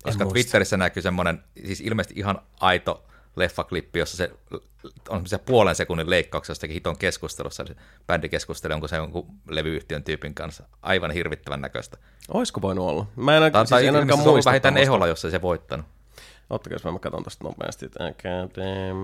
Koska 0.03 0.27
Twitterissä 0.27 0.77
näkyy 0.77 1.03
semmoinen, 1.03 1.45
siis 1.66 1.81
ilmeisesti 1.81 2.21
ihan 2.21 2.43
aito 2.61 3.05
leffaklippi, 3.37 3.99
jossa 3.99 4.16
se 4.16 4.31
on 5.09 5.27
se 5.27 5.38
puolen 5.38 5.75
sekunnin 5.75 6.11
leikkauksia 6.11 6.51
jostakin 6.51 6.75
hiton 6.75 6.99
keskustelussa, 6.99 7.66
se 7.66 7.77
bändi 8.07 8.29
keskustelee, 8.29 8.75
onko 8.75 8.88
se 8.88 8.97
jonkun 8.97 9.27
levyyhtiön 9.49 10.05
tyypin 10.05 10.35
kanssa. 10.35 10.64
Aivan 10.83 11.11
hirvittävän 11.11 11.61
näköistä. 11.61 11.99
Olisiko 12.35 12.62
voinut 12.62 12.88
olla? 12.88 13.07
Mä 13.16 13.37
en, 13.37 13.53
Tai, 13.53 13.62
siis 13.62 13.71
tai 13.71 13.87
en 13.87 13.95
ainakaan 13.97 14.21
muista 14.21 14.51
vähintään. 14.51 14.79
Eholla, 14.79 15.07
jos 15.07 15.25
ei 15.25 15.31
se 15.31 15.43
voittanut. 15.43 15.87
Ottakaa, 16.51 16.75
jos 16.75 16.85
mä 16.85 16.99
katson 16.99 17.25
tosta 17.25 17.45
nopeasti. 17.45 17.90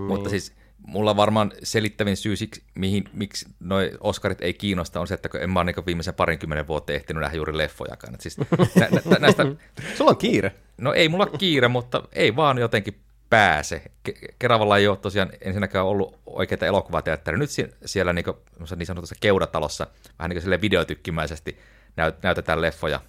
Mutta 0.09 0.31
siis 0.31 0.53
mulla 0.87 1.17
varmaan 1.17 1.53
selittävin 1.63 2.17
syy 2.17 2.37
siksi, 2.37 2.63
mihin, 2.75 3.05
miksi 3.13 3.49
noi 3.61 3.93
Oscarit 4.01 4.41
ei 4.41 4.55
kiinnosta, 4.55 5.01
on 5.01 5.07
se, 5.07 5.15
että 5.15 5.29
en 5.41 5.51
mä 5.51 5.61
ole 5.61 5.65
niin 5.73 5.87
viimeisen 5.87 6.15
parinkymmenen 6.15 6.67
vuotta 6.67 6.93
ehtinyt 6.93 7.21
nähdä 7.21 7.37
juuri 7.37 7.59
leffojakaan. 7.59 8.15
Et 8.15 8.21
siis 8.21 8.39
nä, 8.39 8.89
nä, 9.05 9.17
näistä, 9.21 9.47
Sulla 9.97 10.11
on 10.11 10.17
kiire. 10.17 10.55
no 10.79 10.93
ei 10.93 11.09
mulla 11.09 11.27
kiire, 11.27 11.69
mutta 11.69 12.03
ei 12.13 12.37
vaan 12.37 12.59
jotenkin 12.59 13.01
pääse. 13.31 13.83
Ke- 14.09 14.35
Keravalla 14.39 14.79
ei 14.79 14.89
ole 14.89 14.97
tosiaan 14.97 15.31
ensinnäkään 15.41 15.87
ollut 15.87 16.19
oikeita 16.27 16.67
elokuvateatteria. 16.67 17.39
Nyt 17.39 17.51
sie- 17.51 17.75
siellä 17.85 18.13
niin, 18.13 18.25
kuin, 18.25 18.37
niin 18.77 18.87
sanotussa 18.87 19.17
keudatalossa 19.21 19.87
vähän 20.19 20.31
niin 20.31 20.43
kuin 20.43 20.61
videotykkimäisesti 20.61 21.59
näyt, 21.97 22.23
näytetään 22.23 22.63
leffoja. 22.63 23.01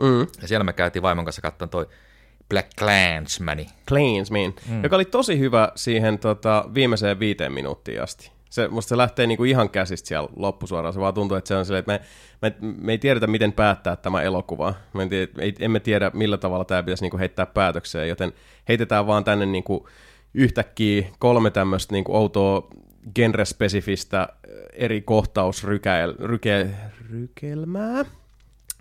Mm. 0.00 0.26
Ja 0.42 0.48
siellä 0.48 0.64
me 0.64 0.72
käytiin 0.72 1.02
vaimon 1.02 1.24
kanssa 1.24 1.42
katsomaan 1.42 1.70
toi 1.70 1.88
Black 2.48 2.70
Clansmani. 2.78 3.66
Clansman, 3.88 4.54
mm. 4.68 4.82
joka 4.82 4.96
oli 4.96 5.04
tosi 5.04 5.38
hyvä 5.38 5.72
siihen 5.74 6.18
tota, 6.18 6.64
viimeiseen 6.74 7.20
viiteen 7.20 7.52
minuuttiin 7.52 8.02
asti. 8.02 8.30
Se, 8.50 8.68
musta 8.68 8.88
se 8.88 8.96
lähtee 8.96 9.26
niinku 9.26 9.44
ihan 9.44 9.70
käsistä 9.70 10.08
siellä 10.08 10.28
loppusuoraan. 10.36 10.94
Se 10.94 11.00
vaan 11.00 11.14
tuntuu, 11.14 11.36
että 11.36 11.48
se 11.48 11.56
on 11.56 11.64
silleen, 11.64 11.80
että 11.80 11.92
me, 11.92 12.52
me, 12.60 12.74
me 12.80 12.92
ei 12.92 12.98
tiedetä, 12.98 13.26
miten 13.26 13.52
päättää 13.52 13.96
tämä 13.96 14.22
elokuva. 14.22 14.74
Me 14.92 15.02
en 15.02 15.08
tiedä, 15.08 15.32
ei, 15.38 15.54
emme 15.60 15.80
tiedä, 15.80 16.10
millä 16.14 16.36
tavalla 16.36 16.64
tämä 16.64 16.82
pitäisi 16.82 17.04
niinku 17.04 17.18
heittää 17.18 17.46
päätökseen, 17.46 18.08
joten 18.08 18.32
heitetään 18.68 19.06
vaan 19.06 19.24
tänne 19.24 19.46
niinku 19.46 19.88
yhtäkkiä 20.34 21.08
kolme 21.18 21.50
tämmöistä 21.50 21.94
niinku 21.94 22.16
outoa 22.16 22.68
genrespesifistä 23.14 24.28
eri 24.72 25.00
kohtausrykelmää, 25.00 26.26
ryke, 26.26 26.66
rykelmää, 27.10 28.04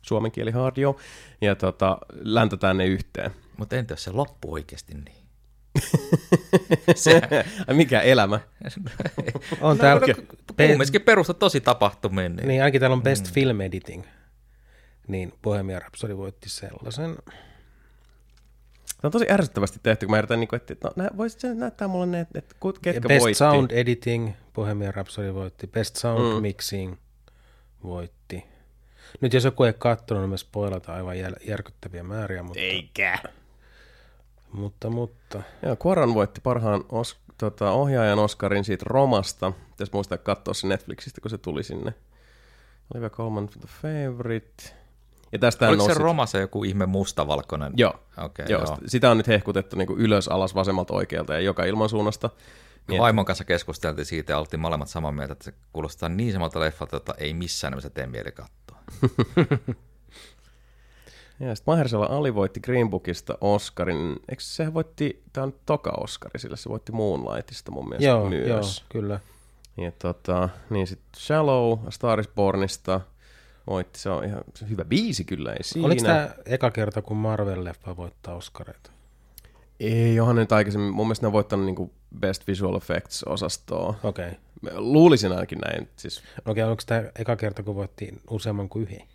suomen 0.01 0.31
kieli 0.31 0.51
hardio, 0.51 0.97
ja 1.41 1.55
tota, 1.55 1.97
läntätään 2.13 2.77
ne 2.77 2.85
yhteen. 2.85 3.31
Mutta 3.57 3.75
entä 3.75 3.91
jos 3.91 4.03
se 4.03 4.11
loppuu 4.11 4.53
oikeasti 4.53 4.93
niin? 4.93 5.27
Ai 7.67 7.75
mikä 7.75 8.01
elämä? 8.01 8.39
On 9.61 9.77
täällä, 9.77 10.07
pe- 10.57 10.67
Kumminkin 10.67 11.01
perusta 11.01 11.33
tosi 11.33 11.61
tapahtumiin. 11.61 12.35
Niin. 12.35 12.47
niin 12.47 12.61
ainakin 12.61 12.79
täällä 12.81 12.93
on 12.95 13.03
Best 13.03 13.31
Film 13.33 13.61
Editing. 13.61 14.03
Niin 15.07 15.33
Bohemian 15.41 15.81
Rhapsody 15.81 16.17
voitti 16.17 16.49
sellaisen. 16.49 17.17
Se 18.85 19.07
on 19.07 19.11
tosi 19.11 19.25
ärsyttävästi 19.31 19.79
tehty, 19.83 20.05
kun 20.05 20.11
mä 20.11 20.17
yritän, 20.17 20.39
niin 20.39 20.47
kuin, 20.47 20.61
että 20.69 20.75
no, 20.83 21.03
nä, 21.03 21.09
voisit 21.17 21.39
sä 21.39 21.53
näyttää 21.53 21.87
mulle 21.87 22.05
ne, 22.05 22.27
että 22.35 22.55
kut- 22.65 22.75
Ja 22.75 22.79
ketkä 22.93 23.07
Best 23.07 23.21
voitti. 23.23 23.37
Sound 23.37 23.71
Editing, 23.71 24.31
Bohemian 24.53 24.93
Rhapsody 24.93 25.33
voitti. 25.33 25.67
Best 25.67 25.95
Sound 25.95 26.33
Mm. 26.35 26.41
Mixing 26.41 26.95
voitti. 27.83 28.45
Nyt 29.21 29.33
jos 29.33 29.43
joku 29.43 29.63
ei 29.63 29.73
katsonut, 29.77 30.23
niin 30.23 30.29
me 30.29 30.37
spoilataan 30.37 30.97
aivan 30.97 31.15
järkyttäviä 31.47 32.03
määriä, 32.03 32.43
mutta, 32.43 32.59
Eikä. 32.59 33.17
Mutta, 34.57 34.89
mutta 34.89 35.41
Joo, 35.63 35.77
Quaron 35.85 36.13
voitti 36.13 36.41
parhaan 36.41 36.83
os, 36.89 37.17
tota, 37.37 37.71
ohjaajan 37.71 38.19
Oscarin 38.19 38.63
siitä 38.63 38.85
Romasta. 38.87 39.53
Pitäisi 39.69 39.93
muistaa 39.93 40.17
katsoa 40.17 40.53
se 40.53 40.67
Netflixistä, 40.67 41.21
kun 41.21 41.31
se 41.31 41.37
tuli 41.37 41.63
sinne. 41.63 41.93
Olivia 42.93 43.09
Colman 43.09 43.47
The 43.47 43.67
Favorite. 43.81 44.63
Ja 45.31 45.39
tästä 45.39 45.69
Oliko 45.69 45.85
se 45.85 45.93
Romassa 45.93 46.37
joku 46.37 46.63
ihme 46.63 46.85
mustavalkoinen? 46.85 47.73
Joo. 47.75 47.93
Okei, 48.17 48.45
joo, 48.49 48.61
joo. 48.61 48.75
sit- 48.75 48.83
Sitä 48.87 49.11
on 49.11 49.17
nyt 49.17 49.27
hehkutettu 49.27 49.75
niin 49.75 49.87
kuin 49.87 49.99
ylös, 49.99 50.27
alas, 50.27 50.55
vasemmalta, 50.55 50.93
oikealta 50.93 51.33
ja 51.33 51.39
joka 51.39 51.65
ilmansuunnasta. 51.65 52.29
Niin, 52.87 53.01
Vaimon 53.01 53.25
kanssa 53.25 53.43
keskusteltiin 53.43 54.05
siitä 54.05 54.33
ja 54.33 54.39
oltiin 54.39 54.59
molemmat 54.59 54.87
samaa 54.89 55.11
mieltä, 55.11 55.33
että 55.33 55.45
se 55.45 55.53
kuulostaa 55.73 56.09
niin 56.09 56.33
samalta 56.33 56.59
leffalta, 56.59 56.97
että 56.97 57.13
ei 57.17 57.33
missään 57.33 57.71
nimessä 57.71 57.89
tee 57.89 58.07
mieli 58.07 58.31
katsoa. 58.31 58.77
Ja 61.39 61.55
sitten 61.55 61.71
Mahershala 61.71 62.05
Ali 62.05 62.35
voitti 62.35 62.59
Green 62.59 62.89
Bookista 62.89 63.37
Oscarin. 63.41 64.15
Eikö 64.29 64.43
se 64.43 64.73
voitti, 64.73 65.23
tämä 65.33 65.43
on 65.43 65.53
toka 65.65 65.91
Oscari, 65.97 66.39
sillä 66.39 66.55
se 66.55 66.69
voitti 66.69 66.91
Moonlightista 66.91 67.71
mun 67.71 67.89
mielestä 67.89 68.07
joo, 68.07 68.29
myös. 68.29 68.47
joo, 68.47 68.85
kyllä. 68.89 69.19
Ja 69.77 69.91
tota, 69.91 70.49
niin 70.69 70.87
sitten 70.87 71.21
Shallow, 71.21 71.87
A 71.87 71.91
Star 71.91 72.19
is 72.19 72.27
Bornista 72.27 73.01
voitti, 73.67 73.99
se 73.99 74.09
on 74.09 74.23
ihan 74.23 74.41
se 74.55 74.65
on 74.65 74.69
hyvä 74.71 74.85
biisi 74.85 75.23
kyllä, 75.23 75.53
ei 75.53 75.63
siinä. 75.63 75.85
Oliko 75.85 76.03
tämä 76.03 76.29
eka 76.45 76.71
kerta, 76.71 77.01
kun 77.01 77.17
Marvel-leffa 77.17 77.97
voittaa 77.97 78.35
Oscareita? 78.35 78.91
Ei, 79.79 80.19
onhan 80.19 80.35
nyt 80.35 80.51
aikaisemmin, 80.51 80.93
mun 80.93 81.07
mielestä 81.07 81.23
ne 81.23 81.27
on 81.27 81.33
voittanut 81.33 81.65
niinku 81.65 81.91
Best 82.19 82.47
Visual 82.47 82.75
Effects-osastoa. 82.75 83.95
Okei. 84.03 84.27
Okay. 84.27 84.73
Luulisin 84.75 85.31
ainakin 85.31 85.59
näin, 85.59 85.89
siis 85.95 86.23
Okei, 86.45 86.63
onko 86.63 86.83
tämä 86.85 87.03
eka 87.19 87.35
kerta, 87.35 87.63
kun 87.63 87.75
voitti 87.75 88.21
useamman 88.29 88.69
kuin 88.69 88.83
yhden? 88.83 89.07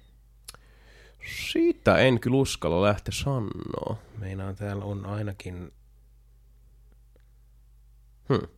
Siitä 1.25 1.99
en 1.99 2.21
kyllä 2.21 2.37
uskalla 2.37 2.83
lähteä 2.83 3.13
sanoa. 3.13 3.97
Meinaan 4.19 4.57
täällä 4.57 4.85
on 4.85 5.07
ainakin... 5.07 5.73
Hmm. 8.29 8.49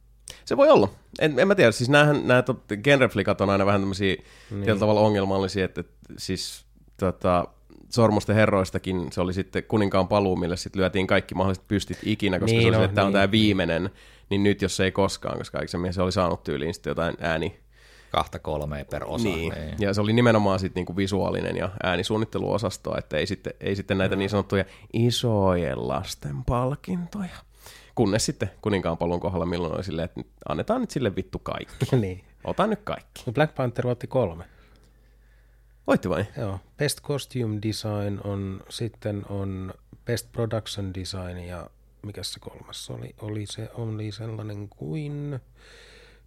Se 0.45 0.57
voi 0.57 0.69
olla. 0.69 0.89
En, 1.19 1.39
en 1.39 1.49
mä 1.49 1.55
tiedä, 1.55 1.73
siis 1.73 1.91
näähän, 1.91 2.27
nämä 2.27 2.41
tot- 2.41 2.77
genreflikat 2.83 3.41
on 3.41 3.51
aina 3.51 3.67
vähän 3.67 3.81
tämmöisiä 3.81 4.15
niin. 4.15 4.25
tietyllä 4.51 4.79
tavalla 4.79 5.01
ongelmallisia, 5.01 5.65
että, 5.65 5.81
että 5.81 6.15
siis 6.19 6.67
tota, 6.97 7.49
Sormusten 7.91 8.37
herroistakin 8.37 9.13
se 9.13 9.21
oli 9.21 9.33
sitten 9.33 9.65
kuninkaan 9.65 10.09
paluu, 10.09 10.37
mille 10.37 10.57
sitten 10.57 10.81
lyötiin 10.81 11.07
kaikki 11.07 11.35
mahdolliset 11.35 11.69
pystit 11.69 11.99
ikinä, 12.03 12.39
koska 12.39 12.53
Niin 12.53 12.63
se 12.63 12.69
oli, 12.69 12.77
on, 12.77 12.81
se, 12.81 12.85
että 12.85 12.95
tämä 12.95 13.07
on 13.07 13.13
niin. 13.13 13.21
tämä 13.21 13.31
viimeinen, 13.31 13.91
niin 14.31 14.43
nyt 14.43 14.63
jos 14.63 14.77
se 14.77 14.85
ei 14.85 14.93
koskaan, 14.93 15.39
koska 15.39 15.59
aikaisemmin 15.59 15.93
se 15.93 16.03
oli 16.03 16.13
saanut 16.13 16.43
tyyliin 16.43 16.75
sitten 16.75 16.91
jotain 16.91 17.17
ääni. 17.21 17.64
Kahta 18.15 18.39
kolmea 18.39 18.85
per 18.85 19.05
osa. 19.07 19.25
Niin. 19.25 19.53
Ja 19.79 19.95
se 19.95 20.01
oli 20.01 20.13
nimenomaan 20.13 20.59
sitten 20.59 20.81
niinku 20.81 20.97
visuaalinen 20.97 21.57
ja 21.57 21.71
äänisuunnitteluosasto, 21.83 22.99
että 22.99 23.17
ei 23.17 23.27
sitten, 23.27 23.55
ei 23.61 23.77
sitten 23.77 23.99
näitä 23.99 24.17
niin 24.17 24.31
sanottuja 24.31 24.65
isojen 24.93 25.89
lasten 25.89 26.45
palkintoja. 26.45 27.37
Kunnes 27.95 28.27
sitten 28.27 28.51
kuninkaan 28.61 28.99
paluun 28.99 29.21
kohdalla 29.21 29.47
milloin 29.47 29.75
oli 29.75 29.85
silleen, 29.85 30.05
että 30.05 30.21
annetaan 30.49 30.81
nyt 30.81 30.91
sille 30.91 31.17
vittu 31.17 31.39
kaikki. 31.39 31.97
niin. 31.97 32.25
Ota 32.45 32.67
nyt 32.67 32.81
kaikki. 32.85 33.23
No 33.27 33.33
Black 33.33 33.55
Panther 33.55 33.87
voitti 33.87 34.07
kolme. 34.07 34.45
Voitti 35.87 36.09
vai? 36.09 36.25
Joo. 36.39 36.61
Best 36.77 37.01
Costume 37.03 37.59
Design 37.63 38.21
on, 38.25 38.61
sitten 38.69 39.25
on 39.29 39.75
Best 40.05 40.33
Production 40.33 40.95
Design 40.95 41.39
ja 41.39 41.71
mikä 42.03 42.23
se 42.23 42.41
kolmas 42.41 42.91
oli? 42.91 43.15
Oli 43.21 43.47
se 43.47 43.71
oli 43.75 44.13
sellainen 44.13 44.69
kuin, 44.69 45.41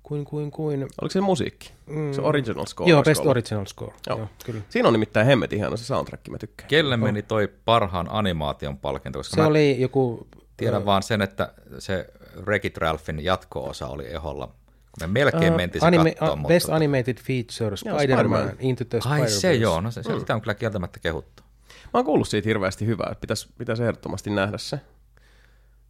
kuin, 0.07 0.25
kuin, 0.25 0.51
kuin. 0.51 0.81
Oliko 0.81 1.11
se 1.11 1.21
musiikki? 1.21 1.71
Mm. 1.87 2.13
Se 2.13 2.21
original 2.21 2.65
score? 2.65 2.89
Joo, 2.89 3.03
Best 3.03 3.19
ollut? 3.19 3.31
Original 3.31 3.65
Score. 3.65 3.93
Joo. 4.09 4.17
Joo. 4.17 4.27
Kyllä. 4.45 4.61
Siinä 4.69 4.87
on 4.87 4.93
nimittäin 4.93 5.27
hemmetin 5.27 5.59
hieno 5.59 5.77
se 5.77 5.85
soundtrack, 5.85 6.27
mä 6.27 6.37
tykkään. 6.37 6.67
Kelle 6.69 6.97
meni 6.97 7.21
toi 7.21 7.49
parhaan 7.65 8.07
animaation 8.09 8.77
palkinto? 8.77 9.19
Koska 9.19 9.35
Se 9.35 9.41
mä 9.41 9.47
oli 9.47 9.81
joku... 9.81 10.27
tiedän 10.57 10.85
vaan 10.85 11.03
sen, 11.03 11.21
että 11.21 11.53
se 11.79 12.09
Wreck-It 12.41 12.77
Ralphin 12.77 13.23
jatko-osa 13.23 13.87
oli 13.87 14.13
eholla. 14.13 14.51
Me 14.99 15.07
melkein 15.07 15.51
Uh, 15.53 15.57
mentiin 15.57 15.83
anime, 15.83 16.15
uh, 16.21 16.47
best 16.47 16.65
mutta... 16.65 16.75
Animated 16.75 17.17
Feature, 17.17 17.77
Spider-Man, 17.77 17.99
Spider-Man. 17.99 18.51
Into 18.59 18.85
the 18.85 18.99
Ai 19.05 19.19
Spider-Verse. 19.19 19.29
se 19.29 19.53
joo, 19.53 19.81
no 19.81 19.91
se, 19.91 20.03
se 20.03 20.19
sitä 20.19 20.35
on 20.35 20.41
kyllä 20.41 20.55
kieltämättä 20.55 20.99
kehuttu. 20.99 21.43
Mä 21.83 21.89
oon 21.93 22.05
kuullut 22.05 22.27
siitä 22.27 22.49
hirveästi 22.49 22.85
hyvää, 22.85 23.09
että 23.11 23.21
pitäisi, 23.21 23.49
pitäisi 23.57 23.83
ehdottomasti 23.83 24.29
nähdä 24.29 24.57
se. 24.57 24.79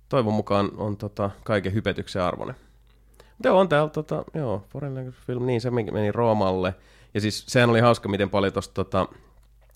Toivon 0.09 0.33
mukaan 0.33 0.71
on 0.77 0.97
tota, 0.97 1.29
kaiken 1.43 1.73
hypetyksen 1.73 2.21
arvoinen. 2.21 2.55
Joo, 3.43 3.59
on 3.59 3.69
täällä, 3.69 3.89
tota, 3.89 4.23
joo, 4.33 4.65
Foreign 4.69 4.95
Language 4.95 5.17
Film, 5.27 5.45
niin 5.45 5.61
se 5.61 5.71
meni 5.71 6.11
Roomalle. 6.11 6.75
Ja 7.13 7.21
siis 7.21 7.45
sehän 7.47 7.69
oli 7.69 7.79
hauska, 7.79 8.09
miten 8.09 8.29
paljon 8.29 8.53
tosta 8.53 8.73
tota, 8.73 9.07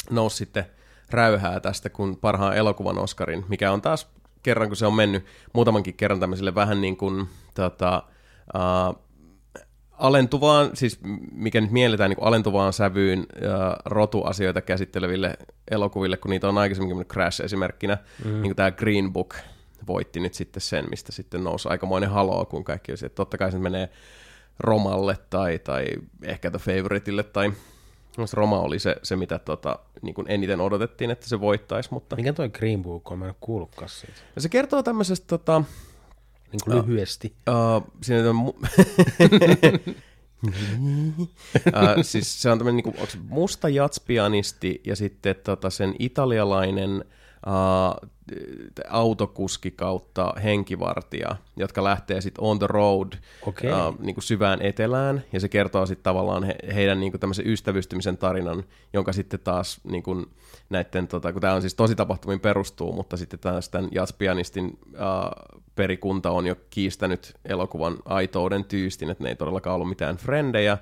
nousi 0.09 0.37
sitten 0.37 0.65
räyhää 1.09 1.59
tästä, 1.59 1.89
kun 1.89 2.17
parhaan 2.17 2.57
elokuvan 2.57 2.97
Oscarin, 2.97 3.45
mikä 3.49 3.71
on 3.71 3.81
taas 3.81 4.07
kerran, 4.43 4.67
kun 4.67 4.77
se 4.77 4.85
on 4.85 4.93
mennyt 4.93 5.25
muutamankin 5.53 5.93
kerran 5.93 6.19
tämmöiselle 6.19 6.55
vähän 6.55 6.81
niin 6.81 6.97
kuin 6.97 7.27
tota, 7.53 8.03
uh, 8.55 8.95
alentuvaan, 9.91 10.69
siis 10.73 10.99
mikä 11.31 11.61
nyt 11.61 11.71
mielletään 11.71 12.09
niin 12.09 12.17
kuin 12.17 12.27
alentuvaan 12.27 12.73
sävyyn 12.73 13.25
ja 13.41 13.77
rotuasioita 13.85 14.61
käsitteleville 14.61 15.37
elokuville, 15.71 16.17
kun 16.17 16.31
niitä 16.31 16.49
on 16.49 16.57
aikaisemminkin 16.57 16.97
mennyt 16.97 17.11
Crash 17.11 17.41
esimerkkinä, 17.41 17.97
mm. 18.25 18.31
niin 18.31 18.41
kuin 18.41 18.55
tämä 18.55 18.71
Green 18.71 19.13
Book 19.13 19.35
voitti 19.87 20.19
nyt 20.19 20.33
sitten 20.33 20.61
sen, 20.61 20.89
mistä 20.89 21.11
sitten 21.11 21.43
nousi 21.43 21.69
aikamoinen 21.69 22.09
haloo, 22.09 22.45
kun 22.45 22.63
kaikki 22.63 22.91
olisi, 22.91 23.05
että 23.05 23.15
totta 23.15 23.37
kai 23.37 23.51
se 23.51 23.57
menee 23.57 23.89
Romalle 24.59 25.17
tai, 25.29 25.59
tai 25.59 25.87
ehkä 26.23 26.51
The 26.51 26.59
Favoriteille 26.59 27.23
tai 27.23 27.51
Roma 28.33 28.59
oli 28.59 28.79
se, 28.79 28.95
se 29.03 29.15
mitä 29.15 29.39
tota, 29.39 29.79
niin 30.01 30.13
kuin 30.13 30.27
eniten 30.29 30.61
odotettiin, 30.61 31.11
että 31.11 31.29
se 31.29 31.39
voittaisi, 31.39 31.89
mutta 31.91 32.15
Mikä 32.15 32.33
toi 32.33 32.49
Green 32.49 32.83
Book 32.83 33.11
on? 33.11 33.19
Mä 33.19 33.27
en 33.27 33.35
kuullutkaan 33.39 33.89
siitä. 33.89 34.13
ja 34.35 34.41
se 34.41 34.49
kertoo 34.49 34.83
tämmöisestä 34.83 35.27
tota, 35.27 35.63
Niin 36.51 36.59
kuin 36.63 36.77
lyhyesti. 36.77 37.35
Uh, 37.49 37.91
siinä 38.01 38.29
on 38.29 38.35
mu- 38.35 38.67
uh, 40.47 42.01
siis 42.01 42.41
se 42.41 42.51
on 42.51 42.57
tämmöinen 42.57 42.75
niinku, 42.75 42.89
onko 42.89 43.11
se 43.11 43.17
musta 43.27 43.69
jatspianisti 43.69 44.81
ja 44.85 44.95
sitten 44.95 45.35
tota, 45.43 45.69
sen 45.69 45.95
italialainen 45.99 47.05
uh, 47.47 48.09
autokuski 48.89 49.71
kautta 49.71 50.33
henkivartija, 50.43 51.35
jotka 51.57 51.83
lähtee 51.83 52.21
sitten 52.21 52.43
on 52.43 52.59
the 52.59 52.67
road 52.67 53.13
Okei. 53.47 53.71
uh, 53.71 53.99
niin 53.99 54.15
kuin 54.15 54.23
syvään 54.23 54.61
etelään, 54.61 55.23
ja 55.33 55.39
se 55.39 55.49
kertoo 55.49 55.85
sitten 55.85 56.03
tavallaan 56.03 56.43
he, 56.43 56.55
heidän 56.73 56.99
niin 56.99 57.11
kuin 57.11 57.19
tämmöisen 57.19 57.47
ystävystymisen 57.47 58.17
tarinan, 58.17 58.63
jonka 58.93 59.13
sitten 59.13 59.39
taas 59.39 59.81
niin 59.83 60.03
kuin 60.03 60.25
näiden, 60.69 61.07
tota, 61.07 61.31
kun 61.31 61.41
tämä 61.41 61.53
on 61.53 61.61
siis 61.61 61.75
tosi 61.75 61.95
tapahtumiin 61.95 62.39
perustuu, 62.39 62.93
mutta 62.93 63.17
sitten 63.17 63.39
taas 63.39 63.69
tämän 63.69 63.89
jazzpianistin 63.91 64.79
uh, 64.85 65.59
perikunta 65.75 66.31
on 66.31 66.47
jo 66.47 66.55
kiistänyt 66.69 67.33
elokuvan 67.45 67.97
aitouden 68.05 68.65
tyystin, 68.65 69.09
että 69.09 69.23
ne 69.23 69.29
ei 69.29 69.35
todellakaan 69.35 69.75
ollut 69.75 69.89
mitään 69.89 70.17
frendejä, 70.17 70.77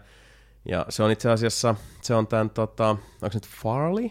ja 0.65 0.86
se 0.89 1.04
on 1.04 1.12
itse 1.12 1.30
asiassa, 1.30 1.76
se 2.02 2.15
on 2.15 2.28
tämän, 2.28 2.50
tota, 2.50 2.89
onko 2.89 3.32
se 3.32 3.36
nyt 3.36 3.48
Farley? 3.48 4.10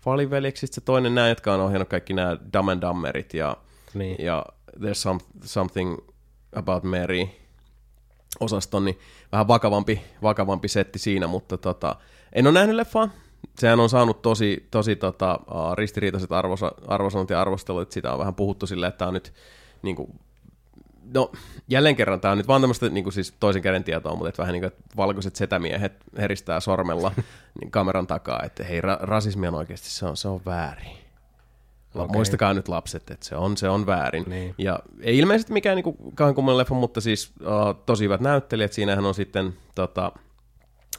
Farley 0.00 0.30
veljeksistä 0.30 0.74
se 0.74 0.80
toinen 0.80 1.14
nämä, 1.14 1.28
jotka 1.28 1.54
on 1.54 1.60
ohjannut 1.60 1.88
kaikki 1.88 2.14
nämä 2.14 2.36
Dumb 2.52 2.68
and 2.68 2.82
Dumberit 2.82 3.34
ja, 3.34 3.56
Niin. 3.94 4.16
ja 4.18 4.46
There's 4.76 4.94
some, 4.94 5.20
Something 5.44 5.98
About 6.56 6.84
Mary 6.84 7.28
osaston, 8.40 8.84
niin 8.84 8.98
vähän 9.32 9.48
vakavampi, 9.48 10.02
vakavampi 10.22 10.68
setti 10.68 10.98
siinä, 10.98 11.26
mutta 11.26 11.58
tota, 11.58 11.96
en 12.32 12.46
ole 12.46 12.54
nähnyt 12.54 12.76
leffaa. 12.76 13.08
Sehän 13.58 13.80
on 13.80 13.88
saanut 13.88 14.22
tosi, 14.22 14.68
tosi 14.70 14.96
tota, 14.96 15.40
ristiriitaiset 15.74 16.32
arvosa, 16.32 16.72
arvosanat 16.86 17.30
ja 17.30 17.40
arvostelut, 17.40 17.82
että 17.82 17.94
sitä 17.94 18.12
on 18.12 18.18
vähän 18.18 18.34
puhuttu 18.34 18.66
silleen, 18.66 18.88
että 18.88 18.98
tämä 18.98 19.08
on 19.08 19.14
nyt 19.14 19.32
niin 19.82 19.96
kuin, 19.96 20.20
No, 21.14 21.32
jälleen 21.68 21.96
kerran 21.96 22.20
tämä 22.20 22.32
on 22.32 22.38
nyt 22.38 22.48
vaan 22.48 22.60
tämmöistä 22.60 22.88
niin 22.88 23.04
kuin 23.04 23.14
siis 23.14 23.34
toisen 23.40 23.62
käden 23.62 23.84
tietoa, 23.84 24.14
mutta 24.14 24.28
että 24.28 24.42
vähän 24.42 24.52
niin 24.52 24.62
kuin, 24.62 24.68
että 24.68 24.82
valkoiset 24.96 25.36
setämiehet 25.36 25.92
heristää 26.18 26.60
sormella 26.60 27.12
niin 27.60 27.70
kameran 27.70 28.06
takaa, 28.06 28.42
että 28.42 28.64
hei, 28.64 28.80
ra- 28.80 29.00
rasismi 29.00 29.48
on 29.48 29.54
oikeasti, 29.54 29.90
se 29.90 30.06
on, 30.06 30.16
se 30.16 30.28
on 30.28 30.40
väärin. 30.46 31.00
Okay. 31.94 32.08
Muistakaa 32.12 32.54
nyt 32.54 32.68
lapset, 32.68 33.10
että 33.10 33.26
se 33.26 33.36
on, 33.36 33.56
se 33.56 33.68
on 33.68 33.86
väärin. 33.86 34.24
Niin. 34.26 34.54
Ja 34.58 34.78
ei 35.00 35.18
ilmeisesti 35.18 35.52
mikään 35.52 35.76
niin 35.76 35.96
kauhean 36.14 36.34
kummallinen 36.34 36.58
leffa, 36.58 36.74
mutta 36.74 37.00
siis 37.00 37.32
uh, 37.40 37.82
tosi 37.86 38.04
hyvät 38.04 38.20
näyttelijät. 38.20 38.72
Siinähän 38.72 39.06
on 39.06 39.14
sitten 39.14 39.54
tota, 39.74 40.12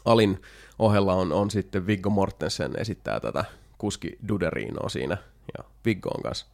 Alin 0.05 0.41
ohella 0.79 1.13
on, 1.13 1.31
on 1.31 1.51
sitten 1.51 1.87
Viggo 1.87 2.09
Mortensen 2.09 2.71
esittää 2.77 3.19
tätä 3.19 3.45
kuski 3.77 4.17
Duderinoa 4.27 4.89
siinä. 4.89 5.17
Ja 5.57 5.63
Viggo 5.85 6.09
on 6.09 6.23
kanssa 6.23 6.45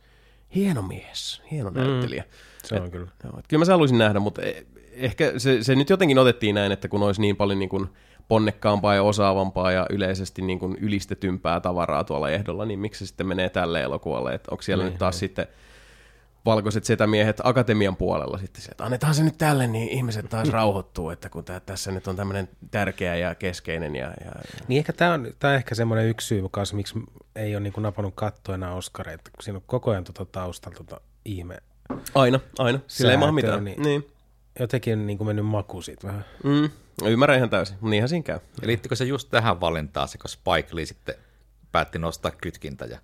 hieno 0.56 0.82
mies, 0.82 1.42
hieno 1.52 1.70
näyttelijä. 1.70 2.24
Se 2.70 2.76
on 2.76 2.92
kyllä. 2.92 3.08
Joo, 3.24 3.34
että 3.40 3.50
kyllä 3.50 3.62
mä 3.62 3.66
sen 3.66 3.74
haluaisin 3.74 3.98
nähdä, 3.98 4.20
mutta 4.20 4.42
e- 4.42 4.66
ehkä 4.94 5.34
se, 5.38 5.64
se 5.64 5.76
nyt 5.76 5.90
jotenkin 5.90 6.20
otettiin 6.20 6.56
näin, 6.56 6.72
että 6.72 6.88
kun 6.88 7.04
olisi 7.04 7.22
niin 7.22 7.36
paljon 7.36 7.60
niin 7.60 7.70
kuin 7.70 7.88
ponnekkaampaa 8.28 8.96
ja 8.96 9.04
osaavampaa 9.04 9.72
ja 9.72 9.86
yleisesti 9.90 10.42
niin 10.42 10.60
kuin 10.60 10.78
ylistetympää 10.82 11.60
tavaraa 11.60 12.04
tuolla 12.04 12.30
ehdolla, 12.30 12.66
niin 12.66 12.80
miksi 12.80 13.00
se 13.00 13.06
sitten 13.08 13.28
menee 13.28 13.50
tälle 13.50 13.82
elokuvalle, 13.82 14.34
että 14.34 14.52
onko 14.52 14.62
siellä 14.62 14.84
Niin, 14.84 14.92
nyt 14.92 15.00
taas 15.00 15.20
sitten 15.20 15.48
valkoiset 16.46 16.84
setämiehet 16.84 17.42
akatemian 17.44 17.96
puolella 17.96 18.38
sitten 18.38 18.62
se, 18.62 18.72
että 18.72 18.86
annetaan 18.86 19.16
se 19.16 19.24
nyt 19.24 19.38
tälle, 19.38 19.68
niin 19.68 19.90
ihmiset 19.90 20.30
taas 20.30 20.50
rauhoittuu, 20.50 21.10
että 21.10 21.30
kun 21.30 21.44
tää, 21.44 21.60
tässä 21.60 21.92
nyt 21.92 22.08
on 22.08 22.16
tämmöinen 22.16 22.50
tärkeä 22.72 23.16
ja 23.16 23.36
keskeinen 23.36 23.96
ja, 23.96 24.06
ja 24.26 24.32
Niin 24.68 24.80
ehkä 24.80 24.94
tämä 24.94 25.14
on, 25.14 25.34
tää 25.40 25.52
on 25.52 25.56
ehkä 25.58 25.76
semmoinen 25.76 26.08
yksi 26.08 26.28
syy 26.28 26.44
kanssa, 26.52 26.76
miksi 26.76 27.00
ei 27.36 27.56
ole 27.56 27.64
niinku 27.64 27.82
napannut 27.82 28.16
kattoa 28.16 28.56
enää 28.56 28.74
Oscareita, 28.74 29.32
kun 29.32 29.44
siinä 29.44 29.58
on 29.58 29.64
koko 29.66 29.92
ajan 29.92 30.04
tota 30.04 30.26
taustalla 30.26 30.78
tota 30.78 31.02
ihme. 31.26 31.58
Aina, 32.16 32.40
aina, 32.60 32.80
sillä 32.88 33.12
ei 33.12 33.18
maha 33.18 33.32
mitään. 33.32 33.66
niin- 33.66 33.82
Niin. 33.82 34.08
Jotenkin 34.60 35.08
niinku 35.08 35.24
mennyt 35.24 35.46
maku 35.46 35.82
siitä 35.82 36.08
vähän. 36.08 36.26
Mm, 36.44 36.70
ymmärrän 37.06 37.38
ihan 37.38 37.50
täysin, 37.50 37.76
mutta 37.76 37.90
niinhän 37.90 38.10
siinä 38.10 38.24
käy. 38.24 38.40
Ja 38.62 38.68
liittyykö 38.68 38.96
se 38.96 39.06
just 39.06 39.30
tähän 39.30 39.62
valintaan, 39.62 40.08
se 40.08 40.18
kun 40.18 40.30
Spike 40.30 40.76
Lee 40.76 40.86
sitten 40.86 41.16
päätti 41.72 42.00
nostaa 42.00 42.32
kytkintä 42.32 42.86
ja 42.86 43.00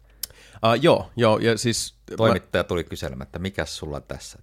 Uh, 0.65 0.81
joo, 0.81 1.11
joo, 1.15 1.39
ja 1.39 1.57
siis... 1.57 1.95
toimittaja 2.17 2.63
tuli 2.63 2.83
kyselemään, 2.83 3.25
että 3.27 3.39
mikä 3.39 3.65
sulla 3.65 3.95
on 3.97 4.03
tässä? 4.03 4.39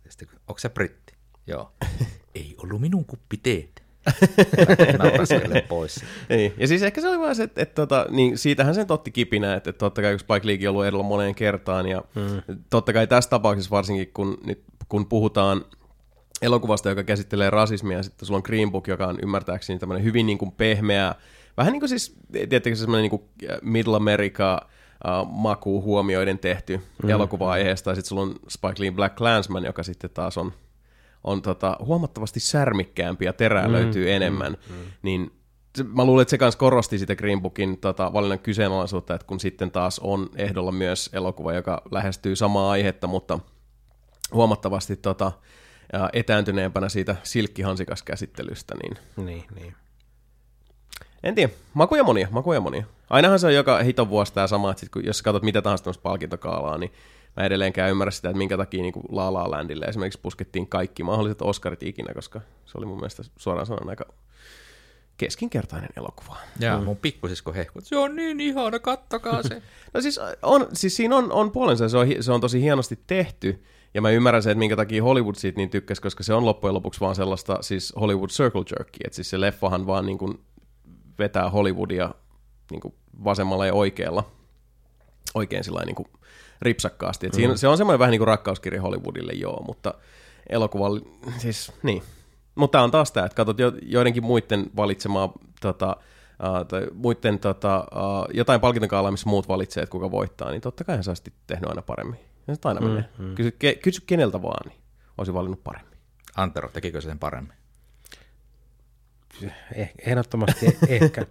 Onko 0.49 0.59
se 0.59 0.69
britti? 0.69 1.15
Joo. 1.47 1.73
Ei 2.35 2.55
ollut 2.59 2.81
minun 2.81 3.05
kuppi 3.05 3.37
teet. 3.37 3.83
Pois. 5.69 6.05
Niin. 6.29 6.55
Ja 6.57 6.69
siis 6.69 6.83
ehkä 6.83 7.01
se 7.01 7.09
oli 7.09 7.19
vaan 7.19 7.35
se, 7.35 7.43
että, 7.43 7.63
että 7.63 7.75
tota, 7.75 8.07
niin 8.11 8.39
siitähän 8.39 8.75
sen 8.75 8.87
totti 8.87 9.11
kipinä, 9.11 9.55
että, 9.55 9.71
että 9.71 9.79
totta 9.79 10.03
kai 10.03 10.13
kun 10.13 10.21
Spike 10.21 10.47
Leekin 10.47 10.69
on 10.69 10.73
ollut 10.73 10.87
edellä 10.87 11.03
moneen 11.03 11.35
kertaan, 11.35 11.87
ja 11.87 12.03
mm. 12.15 12.57
totta 12.71 12.93
kai 12.93 13.07
tässä 13.07 13.31
tapauksessa 13.31 13.71
varsinkin, 13.71 14.11
kun, 14.15 14.39
nyt, 14.45 14.63
kun 14.89 15.07
puhutaan 15.07 15.65
elokuvasta, 16.43 16.89
joka 16.89 17.03
käsittelee 17.03 17.51
rasismia, 17.51 17.97
ja 17.97 18.03
sitten 18.03 18.27
sulla 18.27 18.37
on 18.37 18.43
Green 18.45 18.73
Book, 18.73 18.89
joka 18.89 19.07
on 19.07 19.19
ymmärtääkseni 19.23 19.79
tämmöinen 19.79 20.05
hyvin 20.05 20.27
niin 20.27 20.39
kuin 20.39 20.53
pehmeä, 20.53 21.15
vähän 21.57 21.73
niin 21.73 21.81
kuin 21.81 21.89
siis, 21.89 22.17
se 22.65 22.75
semmoinen 22.75 23.03
niin 23.03 23.11
kuin 23.11 23.23
Middle 23.63 23.97
America 23.97 24.67
uh, 25.05 25.29
maku 25.33 25.83
huomioiden 25.83 26.39
tehty 26.39 26.81
mm. 27.03 27.11
elokuva 27.11 27.51
aiheesta, 27.51 27.91
ja 27.91 27.95
sitten 27.95 28.09
sulla 28.09 28.23
on 28.23 28.35
Spike 28.49 28.75
Lee 28.79 28.91
Black 28.91 29.17
Clansman, 29.17 29.65
joka 29.65 29.83
sitten 29.83 30.11
taas 30.11 30.39
on 30.39 30.53
on 31.25 31.43
tota, 31.43 31.77
huomattavasti 31.85 32.41
särmikkäämpi 32.41 33.25
ja 33.25 33.33
terää 33.33 33.67
mm, 33.67 33.73
löytyy 33.73 34.13
enemmän, 34.13 34.57
mm, 34.69 34.75
mm. 34.77 34.83
niin 35.03 35.33
mä 35.85 36.05
luulen, 36.05 36.23
että 36.23 36.31
se 36.31 36.39
kanssa 36.39 36.59
korosti 36.59 36.99
sitä 36.99 37.17
Green 37.17 37.43
Bookin 37.43 37.79
tota, 37.79 38.13
valinnan 38.13 38.39
kyseenalaisuutta, 38.39 39.15
että 39.15 39.27
kun 39.27 39.41
sitten 39.41 39.71
taas 39.71 39.99
on 39.99 40.31
ehdolla 40.37 40.73
myös 40.73 41.11
elokuva, 41.13 41.53
joka 41.53 41.83
lähestyy 41.91 42.37
samaa 42.37 42.71
aihetta, 42.71 43.07
mutta 43.07 43.39
huomattavasti 44.33 44.97
tota, 44.97 45.33
etääntyneempänä 46.13 46.89
siitä 46.89 47.17
silkkihansikaskäsittelystä, 47.23 48.75
niin 48.83 48.99
Niin, 49.27 49.45
niin. 49.55 49.75
en 51.23 51.35
tiedä, 51.35 51.53
makuja 51.75 52.05
monia, 52.05 52.29
makuja 52.31 52.61
monia. 52.61 52.85
Ainahan 53.11 53.39
se 53.39 53.47
on 53.47 53.55
joka 53.55 53.79
hiton 53.79 54.09
vuosi 54.09 54.35
tämä 54.35 54.47
sama, 54.47 54.71
että 54.71 54.81
sit, 54.81 54.89
kun, 54.89 55.05
jos 55.05 55.23
katsot 55.23 55.43
mitä 55.43 55.63
tahansa 55.63 55.85
tämmöistä 55.85 56.03
palkintokaalaa, 56.03 56.79
niin 56.79 56.93
mä 57.37 57.45
edelleenkään 57.45 57.91
ymmärrä 57.91 58.11
sitä, 58.11 58.29
että 58.29 58.39
minkä 58.39 58.57
takia 58.57 58.83
niin 58.83 58.93
La 59.09 59.33
La 59.33 59.51
Landille 59.51 59.85
esimerkiksi 59.85 60.21
puskettiin 60.23 60.69
kaikki 60.69 61.03
mahdolliset 61.03 61.43
Oscarit 61.43 61.83
ikinä, 61.83 62.15
koska 62.15 62.41
se 62.67 62.79
oli 62.79 62.87
mun 62.87 62.97
mielestä 62.97 63.23
suoraan 63.37 63.67
sanoen 63.67 63.89
aika 63.89 64.05
keskinkertainen 65.17 65.91
elokuva. 65.97 66.37
Ja 66.59 66.79
mun 66.79 66.97
pikkusisko 66.97 67.53
hehkut, 67.53 67.85
se 67.85 67.97
on 67.97 68.17
niin 68.17 68.41
ihana, 68.41 68.79
kattakaa 68.79 69.43
se. 69.43 69.63
No 69.95 70.01
siis, 70.01 70.21
on, 70.43 70.69
siis 70.73 70.97
siinä 70.97 71.17
on, 71.17 71.33
on 71.33 71.51
puolensa, 71.51 71.89
se 71.89 71.99
on, 71.99 72.07
se 72.21 72.33
on 72.33 72.41
tosi 72.41 72.63
hienosti 72.63 72.99
tehty, 73.07 73.65
ja 73.95 74.03
mä 74.03 74.11
ymmärrän 74.11 74.43
sen, 74.43 74.51
että 74.51 74.59
minkä 74.59 74.77
takia 74.77 75.03
Hollywood 75.03 75.35
siitä 75.35 75.57
niin 75.57 75.71
tykkäsi, 75.71 76.03
koska 76.03 76.23
se 76.23 76.35
on 76.35 76.45
loppujen 76.45 76.75
lopuksi 76.75 77.01
vaan 77.01 77.15
sellaista 77.15 77.59
siis 77.61 77.93
Hollywood 78.01 78.29
Circle 78.29 78.65
Jerkia, 78.71 79.05
että 79.05 79.17
siis 79.17 79.31
se 79.31 79.41
leffahan 79.41 79.87
vaan 79.87 80.07
niin 80.07 80.19
kuin 80.19 80.41
vetää 81.19 81.51
Hollywoodia 81.51 82.15
niin 82.71 82.81
kuin 82.81 82.95
vasemmalla 83.25 83.67
ja 83.67 83.75
oikealla, 83.75 84.31
oikein 85.35 85.65
sillä 85.65 85.85
niin 85.85 85.97
kuin 85.97 86.09
ripsakkaasti. 86.63 87.27
Et 87.27 87.35
siinä, 87.35 87.57
se 87.57 87.69
on 87.69 87.77
semmoinen 87.77 87.99
vähän 87.99 88.11
niin 88.11 88.19
kuin 88.19 88.29
rakkauskirja 88.29 88.83
Hollywoodille, 88.83 89.33
joo, 89.33 89.63
mutta 89.67 89.95
elokuva, 90.49 90.87
siis 91.39 91.73
niin. 91.83 92.03
Mutta 92.55 92.73
tämä 92.73 92.85
on 92.85 92.91
taas 92.91 93.13
tämä, 93.13 93.27
että 93.27 93.37
katsot 93.37 93.59
jo, 93.59 93.73
joidenkin 93.83 94.25
muiden 94.25 94.71
valitsemaa 94.77 95.33
tota, 95.61 95.97
Uh, 96.61 96.67
tai 96.67 96.87
muiden 96.95 97.39
tota, 97.39 97.79
uh, 97.95 98.35
jotain 98.35 98.61
palkintokaalaa, 98.61 99.11
missä 99.11 99.29
muut 99.29 99.49
valitsee, 99.49 99.83
että 99.83 99.93
kuka 99.93 100.11
voittaa, 100.11 100.51
niin 100.51 100.61
totta 100.61 100.85
kai 100.85 101.05
sä 101.05 101.11
olisit 101.11 101.35
tehnyt 101.47 101.69
aina 101.69 101.83
paremmin. 101.83 102.21
Ja 102.49 102.55
se 102.55 102.61
aina 102.65 102.81
mm, 102.81 102.87
menee. 102.87 103.05
Mm. 103.19 103.35
Kysy, 103.35 103.51
ke, 103.51 103.75
kysy 103.75 104.03
keneltä 104.07 104.43
vaan, 104.43 104.69
niin 104.69 104.81
olisi 105.19 105.35
valinnut 105.35 105.65
paremmin. 105.65 105.99
Antero, 106.37 106.69
tekikö 106.69 107.01
se 107.01 107.09
sen 107.09 107.19
paremmin? 107.19 107.53
Eh, 109.75 109.93
ehdottomasti 110.07 110.79
ehkä. 110.89 111.27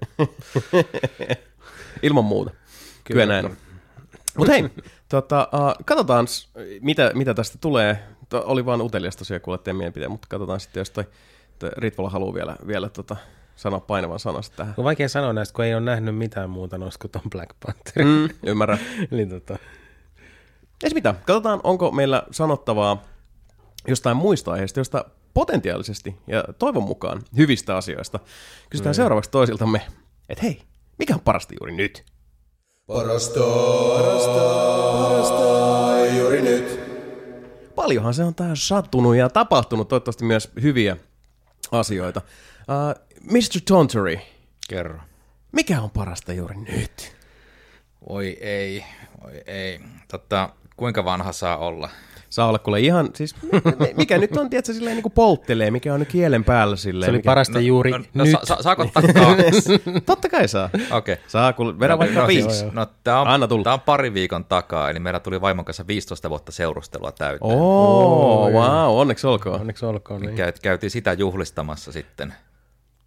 Ilman 2.04 2.26
muuta. 2.26 2.52
Kyllä, 2.52 2.62
Kyllä 3.04 3.26
näin. 3.26 3.58
Mutta 4.38 4.54
hei, 4.54 4.70
tota, 5.10 5.50
uh, 5.54 5.86
katsotaan, 5.86 6.28
mitä, 6.82 7.12
mitä 7.14 7.34
tästä 7.34 7.58
tulee. 7.62 8.04
To, 8.30 8.44
oli 8.46 8.66
vaan 8.66 8.82
utelias 8.82 9.16
tosiaan 9.16 9.42
kuulla 9.42 9.58
teidän 9.58 9.78
mielipiteen, 9.78 10.12
mutta 10.12 10.28
katsotaan 10.30 10.60
sitten, 10.60 10.82
jos 10.82 10.90
toi, 10.90 11.04
toi 11.60 11.70
Ritvola 11.78 12.10
haluaa 12.10 12.34
vielä, 12.34 12.56
vielä 12.68 12.90
tota, 12.90 13.16
sanoa 13.56 13.80
painavan 13.80 14.20
sanasta 14.20 14.56
tähän. 14.56 14.74
On 14.78 14.84
vaikea 14.84 15.10
sanoa 15.10 15.34
näistä, 15.34 15.56
kun 15.56 15.66
ei 15.66 15.74
ole 15.74 15.82
nähnyt 15.82 16.16
mitään 16.16 16.50
muuta 16.50 16.78
noista 16.78 17.02
kuin 17.02 17.12
ton 17.12 17.30
Black 17.30 17.50
Panther. 17.66 18.06
Mm, 18.06 18.30
ymmärrän. 18.44 18.80
Eli 19.12 19.26
tota, 19.26 19.58
Ei 20.84 20.94
mitä, 20.94 21.16
katsotaan, 21.26 21.60
onko 21.64 21.92
meillä 21.92 22.24
sanottavaa 22.32 23.04
jostain 23.88 24.18
muista 24.18 24.52
aiheista, 24.52 24.80
josta 24.80 25.06
potentiaalisesti 25.34 26.16
ja 26.28 26.44
toivon 26.60 26.84
mukaan 26.84 27.22
hyvistä 27.38 27.78
asioista. 27.78 28.20
Kysytään 28.70 28.94
mm. 28.94 28.96
seuraavaksi 28.96 29.32
toisiltamme, 29.32 29.82
että 30.30 30.44
hei, 30.44 30.62
mikä 30.98 31.14
on 31.14 31.22
parasta 31.22 31.54
juuri 31.60 31.76
nyt? 31.76 32.06
Parasta, 32.94 33.40
parasta, 33.94 34.42
parasta 34.92 36.16
juuri 36.18 36.42
nyt. 36.42 36.80
Paljonhan 37.76 38.14
se 38.14 38.24
on 38.24 38.36
taas 38.36 38.68
sattunut 38.68 39.16
ja 39.16 39.30
tapahtunut, 39.30 39.88
toivottavasti 39.88 40.26
myös 40.26 40.52
hyviä 40.62 40.98
asioita. 41.72 42.22
Uh, 42.60 43.06
Mr. 43.24 43.62
Tontori, 43.68 44.22
Kerro. 44.70 45.00
mikä 45.52 45.82
on 45.82 45.90
parasta 45.90 46.34
juuri 46.34 46.56
nyt? 46.56 47.16
Oi 48.10 48.38
ei, 48.42 48.86
oi 49.24 49.42
ei. 49.46 49.80
Totta, 50.08 50.50
kuinka 50.76 51.06
vanha 51.06 51.32
saa 51.32 51.58
olla? 51.58 51.90
Saa 52.30 52.48
olla 52.48 52.60
kuule 52.60 52.80
ihan, 52.80 53.10
siis 53.16 53.36
mikä 53.98 54.18
nyt 54.18 54.38
on, 54.38 54.50
tiedätkö, 54.50 54.74
silleen 54.74 54.96
niin 54.96 55.04
kuin 55.04 55.14
polttelee, 55.14 55.72
mikä 55.72 55.94
on 55.94 56.00
nyt 56.00 56.10
kielen 56.10 56.44
päällä 56.44 56.76
silleen. 56.76 57.08
Se 57.08 57.12
oli 57.12 57.18
mikä... 57.18 57.30
parasta 57.30 57.60
juuri 57.60 57.92
no, 57.92 57.98
nyt. 57.98 58.10
no, 58.14 58.26
sa, 58.26 58.40
sa, 58.44 58.58
saako 58.62 58.84
ottaa 58.84 59.04
kaksi? 59.04 59.82
Totta 60.06 60.30
kai 60.30 60.48
saa. 60.48 60.70
Okei. 60.92 61.14
Okay. 61.14 61.26
Saa, 61.28 61.54
kuule, 61.54 61.80
vedä 61.80 61.98
vaikka 61.98 62.20
no, 62.20 62.28
viisi. 62.28 62.50
siis, 62.50 62.74
no, 62.74 62.88
tämä 63.04 63.22
Anna 63.22 63.34
on, 63.46 63.50
tulla. 63.50 63.64
tää 63.64 63.74
on 63.74 63.82
pari 63.82 64.14
viikon 64.14 64.46
takaa, 64.46 64.90
eli 64.90 65.00
meillä 65.00 65.20
tuli 65.20 65.42
vaimon 65.42 65.66
kanssa 65.66 65.88
15 65.88 66.30
vuotta 66.30 66.52
seurustelua 66.52 67.12
täyteen. 67.12 67.52
Oo, 67.52 68.46
Oi. 68.46 68.52
wow, 68.52 69.00
onneksi 69.00 69.28
olkoon. 69.28 69.62
Onneksi 69.62 69.86
olkoon. 69.86 70.22
Niin. 70.22 70.36
Käy, 70.36 70.52
käytiin 70.62 70.92
sitä 70.92 71.14
juhlistamassa 71.14 71.92
sitten. 71.92 72.34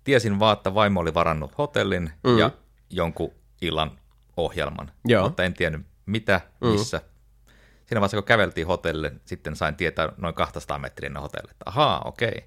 Tiesin 0.04 0.38
vaan, 0.38 0.52
että 0.52 0.74
vaimo 0.74 1.00
oli 1.00 1.14
varannut 1.14 1.58
hotellin 1.58 2.10
mm. 2.24 2.38
ja 2.38 2.50
jonkun 2.90 3.30
illan 3.60 3.90
ohjelman, 4.36 4.90
Joo. 5.04 5.22
mutta 5.22 5.42
en 5.42 5.54
tiennyt 5.54 5.80
mitä, 6.06 6.40
missä. 6.60 7.00
Siinä 7.92 8.00
vaiheessa, 8.00 8.16
kun 8.16 8.24
käveltiin 8.24 8.66
hotellille, 8.66 9.12
sitten 9.24 9.56
sain 9.56 9.74
tietää 9.74 10.12
noin 10.16 10.34
200 10.34 10.78
metrin 10.78 11.16
hotelli. 11.16 11.50
Että 11.50 11.64
Ahaa, 11.66 12.02
okei. 12.04 12.44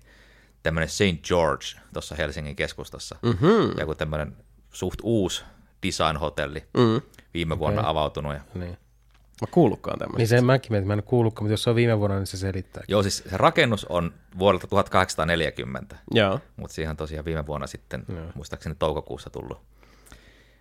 Tämmöinen 0.64 0.90
St. 0.90 1.28
George 1.28 1.66
tuossa 1.94 2.16
Helsingin 2.16 2.56
keskustassa. 2.56 3.16
Mm-hmm. 3.22 3.72
Ja 3.78 3.86
kun 3.86 3.98
tämmöinen 3.98 4.38
suht 4.72 5.00
uusi 5.04 5.44
design-hotelli 5.84 6.64
mm. 6.78 7.02
viime 7.34 7.60
vuonna 7.60 7.82
okay. 7.82 7.92
avautunut. 7.92 8.34
Ja 8.34 8.40
Niin. 8.56 8.78
Mä 9.42 9.48
kuullutkaan 9.52 10.00
tämmöistä. 10.00 10.18
niin 10.18 10.28
sen 10.28 10.46
mäkin 10.46 10.72
mietin, 10.72 10.88
mä 10.88 10.94
en 10.94 11.04
kuullutkaan, 11.04 11.44
mutta 11.44 11.54
jos 11.54 11.64
se 11.64 11.70
on 11.70 11.76
viime 11.76 12.00
vuonna, 12.00 12.18
niin 12.18 12.28
se 12.28 12.38
selittää. 12.38 12.84
Joo, 12.88 13.04
siis 13.04 13.24
se 13.30 13.38
rakennus 13.38 13.86
on 13.86 14.14
vuodelta 14.40 14.68
1840, 14.68 15.96
Joo. 16.12 16.40
mutta 16.56 16.74
siihen 16.74 16.90
on 16.90 16.98
tosiaan 16.98 17.26
viime 17.26 17.48
vuonna 17.48 17.68
sitten, 17.68 18.06
Joo. 18.10 18.26
muistaakseni 18.36 18.76
toukokuussa 18.80 19.30
tullut. 19.30 19.62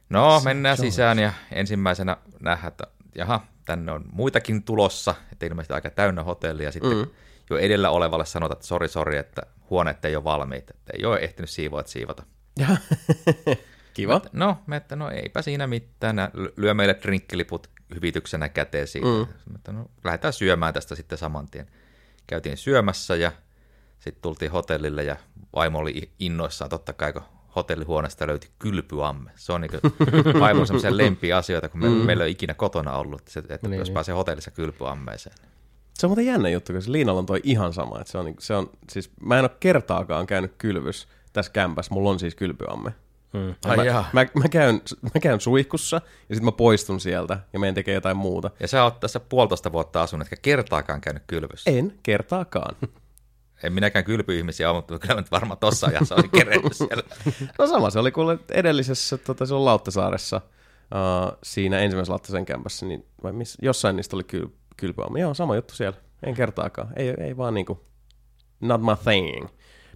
No, 0.09 0.41
mennään 0.45 0.77
sisään 0.77 1.19
ja 1.19 1.33
ensimmäisenä 1.53 2.17
nähdään, 2.41 2.69
että 2.69 2.87
jaha, 3.15 3.41
tänne 3.65 3.93
on 3.93 4.05
muitakin 4.13 4.63
tulossa, 4.63 5.15
että 5.33 5.47
ilmeisesti 5.47 5.75
aika 5.75 5.91
täynnä 5.91 6.23
hotelli, 6.23 6.65
ja 6.65 6.73
sitten 6.73 6.97
mm. 6.97 7.07
jo 7.51 7.57
edellä 7.57 7.91
olevalle 7.91 8.27
sanotaan, 8.27 8.57
että 8.57 8.67
sori, 8.67 8.89
sori, 8.89 9.17
että 9.17 9.43
huoneet 9.71 10.05
ei 10.05 10.17
ole 10.17 10.25
valmiit, 10.25 10.71
että 10.71 10.93
ei 10.99 11.05
ole 11.05 11.19
ehtinyt 11.19 11.51
siivoat 11.51 11.87
siivota. 11.87 12.23
Kiva. 13.95 14.21
No, 14.33 14.59
me 14.67 14.77
että 14.77 14.97
no 14.97 15.11
eipä 15.11 15.43
siinä 15.43 15.67
mitään, 15.67 16.17
Nää 16.17 16.31
lyö 16.57 16.75
meille 16.75 16.99
drinkkiliput 17.03 17.71
hyvityksenä 17.95 18.49
käteen 18.49 18.87
siitä. 18.87 19.07
Mm. 19.07 19.55
Että 19.55 19.73
no, 19.73 19.91
lähdetään 20.05 20.33
syömään 20.33 20.75
tästä 20.75 20.95
sitten 20.95 21.19
saman 21.19 21.47
tien. 21.47 21.71
Käytiin 22.27 22.57
syömässä 22.57 23.17
ja 23.17 23.33
sitten 23.99 24.23
tultiin 24.23 24.51
hotellille 24.51 25.05
ja 25.05 25.17
vaimo 25.55 25.79
oli 25.79 26.11
innoissaan 26.19 26.71
totta 26.71 26.93
kai, 26.93 27.13
kun 27.13 27.23
hotellihuoneesta 27.57 28.27
löytyi 28.27 28.51
kylpyamme. 28.59 29.31
Se 29.35 29.53
on 29.53 29.61
niin 29.61 30.41
vaimon 30.41 30.67
semmoisia 30.67 30.97
lempiasioita, 31.05 31.69
kun 31.69 31.81
me, 31.81 31.89
mm. 31.89 31.95
meillä 31.95 32.25
ei 32.25 32.27
ole 32.27 32.31
ikinä 32.31 32.55
kotona 32.55 32.97
ollut, 32.97 33.21
että, 33.21 33.33
se, 33.33 33.43
että 33.49 33.69
niin, 33.69 33.79
jos 33.79 33.89
niin. 33.89 33.95
pääsee 33.95 34.15
hotellissa 34.15 34.51
kylpyammeeseen. 34.51 35.37
Se 35.95 36.07
on 36.07 36.11
muuten 36.11 36.27
jännä 36.27 36.49
juttu, 36.49 36.73
koska 36.73 36.93
Liinalla 36.93 37.19
on 37.19 37.27
toi 37.27 37.41
ihan 37.43 37.73
sama. 37.73 38.01
Että 38.01 38.13
se 38.13 38.19
on, 38.19 38.25
niinku- 38.25 38.43
se 38.43 38.55
on, 38.55 38.71
siis 38.91 39.11
mä 39.21 39.39
en 39.39 39.45
ole 39.45 39.51
kertaakaan 39.61 40.27
käynyt 40.27 40.55
kylvys 40.59 41.09
tässä 41.33 41.53
kämpässä. 41.53 41.95
Mulla 41.95 42.11
on 42.11 42.19
siis 42.19 42.35
kylpyamme. 42.35 42.95
Mm. 43.33 43.55
Ai 43.65 43.77
mä, 43.77 43.85
jaa. 43.85 44.11
mä, 44.13 44.27
mä, 44.35 44.49
käyn, 44.49 44.81
mä 45.03 45.21
käyn 45.21 45.41
suihkussa 45.41 45.97
ja 46.29 46.35
sitten 46.35 46.45
mä 46.45 46.53
poistun 46.53 47.01
sieltä 47.01 47.39
ja 47.53 47.59
menen 47.59 47.75
tekee 47.75 47.95
jotain 47.95 48.17
muuta. 48.17 48.51
Ja 48.61 48.69
sä 48.69 48.85
oot 48.85 49.01
tässä 49.01 49.21
puolitoista 49.21 49.73
vuotta 49.73 50.03
asunut, 50.03 50.27
etkä 50.27 50.37
kertaakaan 50.43 51.01
käynyt 51.01 51.23
kylvyssä. 51.27 51.71
En 51.71 51.95
kertaakaan. 52.03 52.77
En 53.65 53.73
minäkään 53.73 54.05
kylpyihmisiä 54.05 54.71
ole, 54.71 54.79
mutta 54.79 54.99
kyllä 54.99 55.15
nyt 55.15 55.31
varmaan 55.31 55.59
tossa 55.59 55.87
ajassa 55.87 56.15
olisi 56.15 56.29
kerennyt 56.29 56.73
siellä. 56.73 57.03
No 57.59 57.67
sama 57.67 57.91
se 57.91 57.99
oli 57.99 58.13
kuule 58.13 58.39
edellisessä, 58.51 59.19
tota, 59.19 59.47
se 59.47 59.55
on 59.55 59.65
Lauttasaaressa, 59.65 60.37
uh, 60.37 61.39
siinä 61.43 61.79
ensimmäisessä 61.79 62.13
Lauttasen 62.13 62.47
kämpässä, 62.47 62.87
niin 62.87 63.07
vai 63.23 63.33
miss, 63.33 63.59
jossain 63.63 63.97
niistä 63.97 64.17
oli 64.17 64.25
kyl, 64.25 64.49
kylpyamme. 64.77 65.21
Joo, 65.21 65.35
sama 65.35 65.57
juttu 65.57 65.75
siellä. 65.75 65.99
En 66.23 66.35
kertaakaan. 66.35 66.89
Ei, 66.97 67.15
ei 67.19 67.37
vaan 67.37 67.55
niinku, 67.55 67.81
not 68.61 68.81
my 68.81 68.97
thing. 69.05 69.49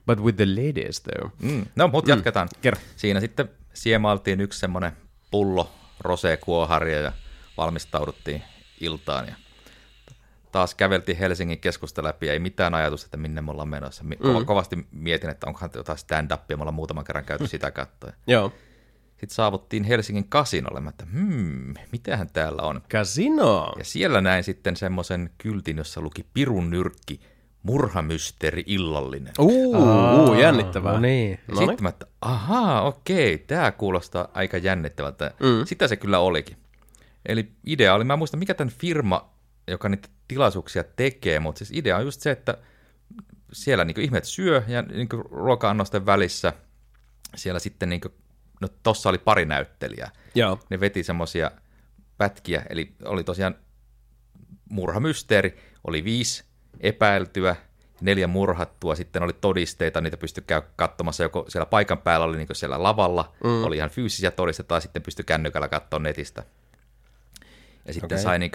But 0.07 0.21
with 0.21 0.37
the 0.37 0.47
ladies 0.47 1.01
though. 1.01 1.33
Mm. 1.43 1.67
No, 1.77 1.89
mutta 1.89 2.11
jatketaan. 2.11 2.49
Kerro. 2.61 2.81
Siinä 2.97 3.21
sitten 3.21 3.51
siemailtiin 3.75 4.41
yksi 4.41 4.59
semmoinen 4.59 4.93
pullo 5.31 5.71
rosé-kuoharia 6.01 7.01
ja 7.01 7.13
valmistauduttiin 7.57 8.43
iltaan. 8.81 9.27
Ja 9.27 9.35
taas 10.53 10.75
käveltiin 10.75 11.19
Helsingin 11.19 11.61
keskusta 11.61 12.03
läpi 12.03 12.27
ja 12.27 12.33
ei 12.33 12.39
mitään 12.39 12.75
ajatusta, 12.75 13.07
että 13.07 13.17
minne 13.17 13.41
me 13.41 13.51
ollaan 13.51 13.69
menossa. 13.69 14.05
Mm. 14.05 14.47
Kovasti 14.47 14.87
mietin, 14.91 15.31
että 15.31 15.47
onkohan 15.47 15.71
jotain 15.75 15.99
stand-upia, 15.99 16.57
me 16.57 16.63
ollaan 16.63 16.75
muutaman 16.75 17.05
kerran 17.05 17.25
käyty 17.25 17.47
sitä 17.47 17.71
katsoa. 17.71 18.13
Joo. 18.27 18.53
Sitten 19.11 19.35
saavuttiin 19.35 19.85
Helsingin 19.85 20.29
kasinolle, 20.29 20.81
mä 20.81 20.91
että 20.91 21.07
hmm, 21.13 21.75
mitähän 21.93 22.31
täällä 22.33 22.63
on. 22.63 22.83
Casino. 22.91 23.73
Ja 23.79 23.85
siellä 23.85 24.21
näin 24.21 24.45
sitten 24.45 24.77
semmoisen 24.77 25.31
kyltin, 25.39 25.77
jossa 25.77 26.01
luki 26.01 26.27
Pirun 26.35 26.71
nyrkki, 26.71 27.21
murhamysteeri 27.63 28.65
illallinen. 28.67 29.33
Uu, 29.39 29.77
uu, 29.77 30.35
jännittävää. 30.35 30.93
No 30.93 31.01
niin. 31.01 31.31
Ja 31.31 31.55
Noniin. 31.55 31.69
sitten 31.69 31.83
mä, 31.83 31.89
että 31.89 32.07
ahaa, 32.21 32.83
okei, 32.83 33.39
tämä 33.39 33.73
kuulostaa 33.73 34.29
aika 34.35 34.57
jännittävältä. 34.57 35.35
Mm. 35.41 35.67
Sitä 35.67 35.89
se 35.89 35.97
kyllä 35.97 36.19
olikin. 36.19 36.57
Eli 37.27 37.53
idea 37.67 37.95
oli, 37.95 38.05
mä 38.05 38.13
en 38.13 38.19
muista 38.19 38.37
mikä 38.37 38.55
tämän 38.55 38.75
firma, 38.79 39.31
joka 39.69 39.89
niitä 39.89 40.09
tilaisuuksia 40.29 40.85
tekee, 40.85 41.41
mutta 41.41 41.59
siis 41.59 41.71
idea 41.73 41.97
on 41.97 42.05
just 42.05 42.21
se, 42.21 42.31
että 42.31 42.59
siellä 43.53 43.85
niin 43.85 44.01
ihmeet 44.01 44.25
syö 44.25 44.63
ja 44.69 44.83
niin 44.83 45.09
ruoka-annosten 45.31 46.07
välissä 46.07 46.53
siellä 47.37 47.61
sitten, 47.61 47.89
niin 47.89 48.01
kuin, 48.01 48.15
no 48.61 48.69
tossa 48.83 49.09
oli 49.09 49.19
pari 49.19 49.45
näyttelijää. 49.45 50.11
Joo. 50.35 50.61
Ne 50.71 50.81
veti 50.81 51.03
semmoisia 51.03 51.51
pätkiä, 52.19 52.63
eli 52.71 52.95
oli 53.05 53.25
tosiaan 53.25 53.55
murhamysteeri, 54.71 55.59
oli 55.85 56.05
viisi 56.05 56.45
epäiltyä, 56.81 57.57
neljä 58.01 58.27
murhattua, 58.27 58.95
sitten 58.95 59.23
oli 59.23 59.33
todisteita, 59.33 60.01
niitä 60.01 60.17
pystyi 60.17 60.45
käy 60.47 60.63
katsomassa, 60.77 61.23
joko 61.23 61.45
siellä 61.49 61.67
paikan 61.67 61.99
päällä 61.99 62.27
oli 62.27 62.37
niin 62.37 62.49
siellä 62.53 62.83
lavalla, 62.83 63.33
mm. 63.45 63.65
oli 63.65 63.77
ihan 63.77 63.91
fyysisiä 63.91 64.31
todisteita, 64.31 64.69
tai 64.69 64.83
sitten 64.83 65.03
pystyi 65.03 65.25
kännykällä 65.25 65.69
katsoa 65.69 65.99
netistä. 65.99 66.45
Ja 67.85 67.93
sitten 67.93 68.17
okay. 68.17 68.23
Sai 68.23 68.39
niin 68.39 68.51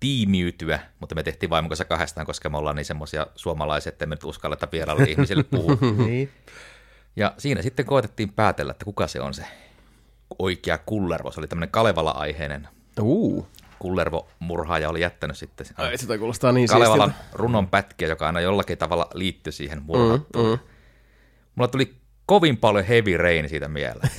tiimiytyä, 0.00 0.80
mutta 1.00 1.14
me 1.14 1.22
tehtiin 1.22 1.50
vaimon 1.50 1.68
kanssa 1.68 1.84
kahdestaan, 1.84 2.26
koska 2.26 2.50
me 2.50 2.58
ollaan 2.58 2.76
niin 2.76 2.84
semmoisia 2.84 3.26
suomalaisia, 3.34 3.90
että 3.90 4.06
me 4.06 4.14
nyt 4.14 4.24
uskalleta 4.24 4.68
vieraille 4.72 5.04
ihmisille 5.04 5.42
puhua. 5.42 5.76
niin. 6.06 6.30
Ja 7.16 7.34
siinä 7.38 7.62
sitten 7.62 7.86
koetettiin 7.86 8.32
päätellä, 8.32 8.70
että 8.70 8.84
kuka 8.84 9.06
se 9.06 9.20
on 9.20 9.34
se 9.34 9.44
oikea 10.38 10.78
kullervo. 10.78 11.30
Se 11.30 11.40
oli 11.40 11.46
tämmöinen 11.46 11.70
Kalevala-aiheinen 11.70 12.68
Uu. 13.00 13.48
kullervo-murhaaja 13.78 14.88
oli 14.88 15.00
jättänyt 15.00 15.36
sitten 15.38 15.66
Ai, 15.76 15.98
sitä 15.98 16.18
kuulostaa 16.18 16.52
niin 16.52 16.68
Kalevalan 16.68 17.10
siistiltä. 17.10 17.36
runon 17.38 17.68
pätkiä, 17.68 18.08
joka 18.08 18.26
aina 18.26 18.40
jollakin 18.40 18.78
tavalla 18.78 19.08
liittyi 19.14 19.52
siihen 19.52 19.82
murhattuun. 19.82 20.46
Mm, 20.46 20.52
mm. 20.52 20.58
Mulla 21.54 21.68
tuli 21.68 21.94
kovin 22.26 22.56
paljon 22.56 22.84
heavy 22.84 23.16
rain 23.16 23.48
siitä 23.48 23.68
mieleen. 23.68 24.10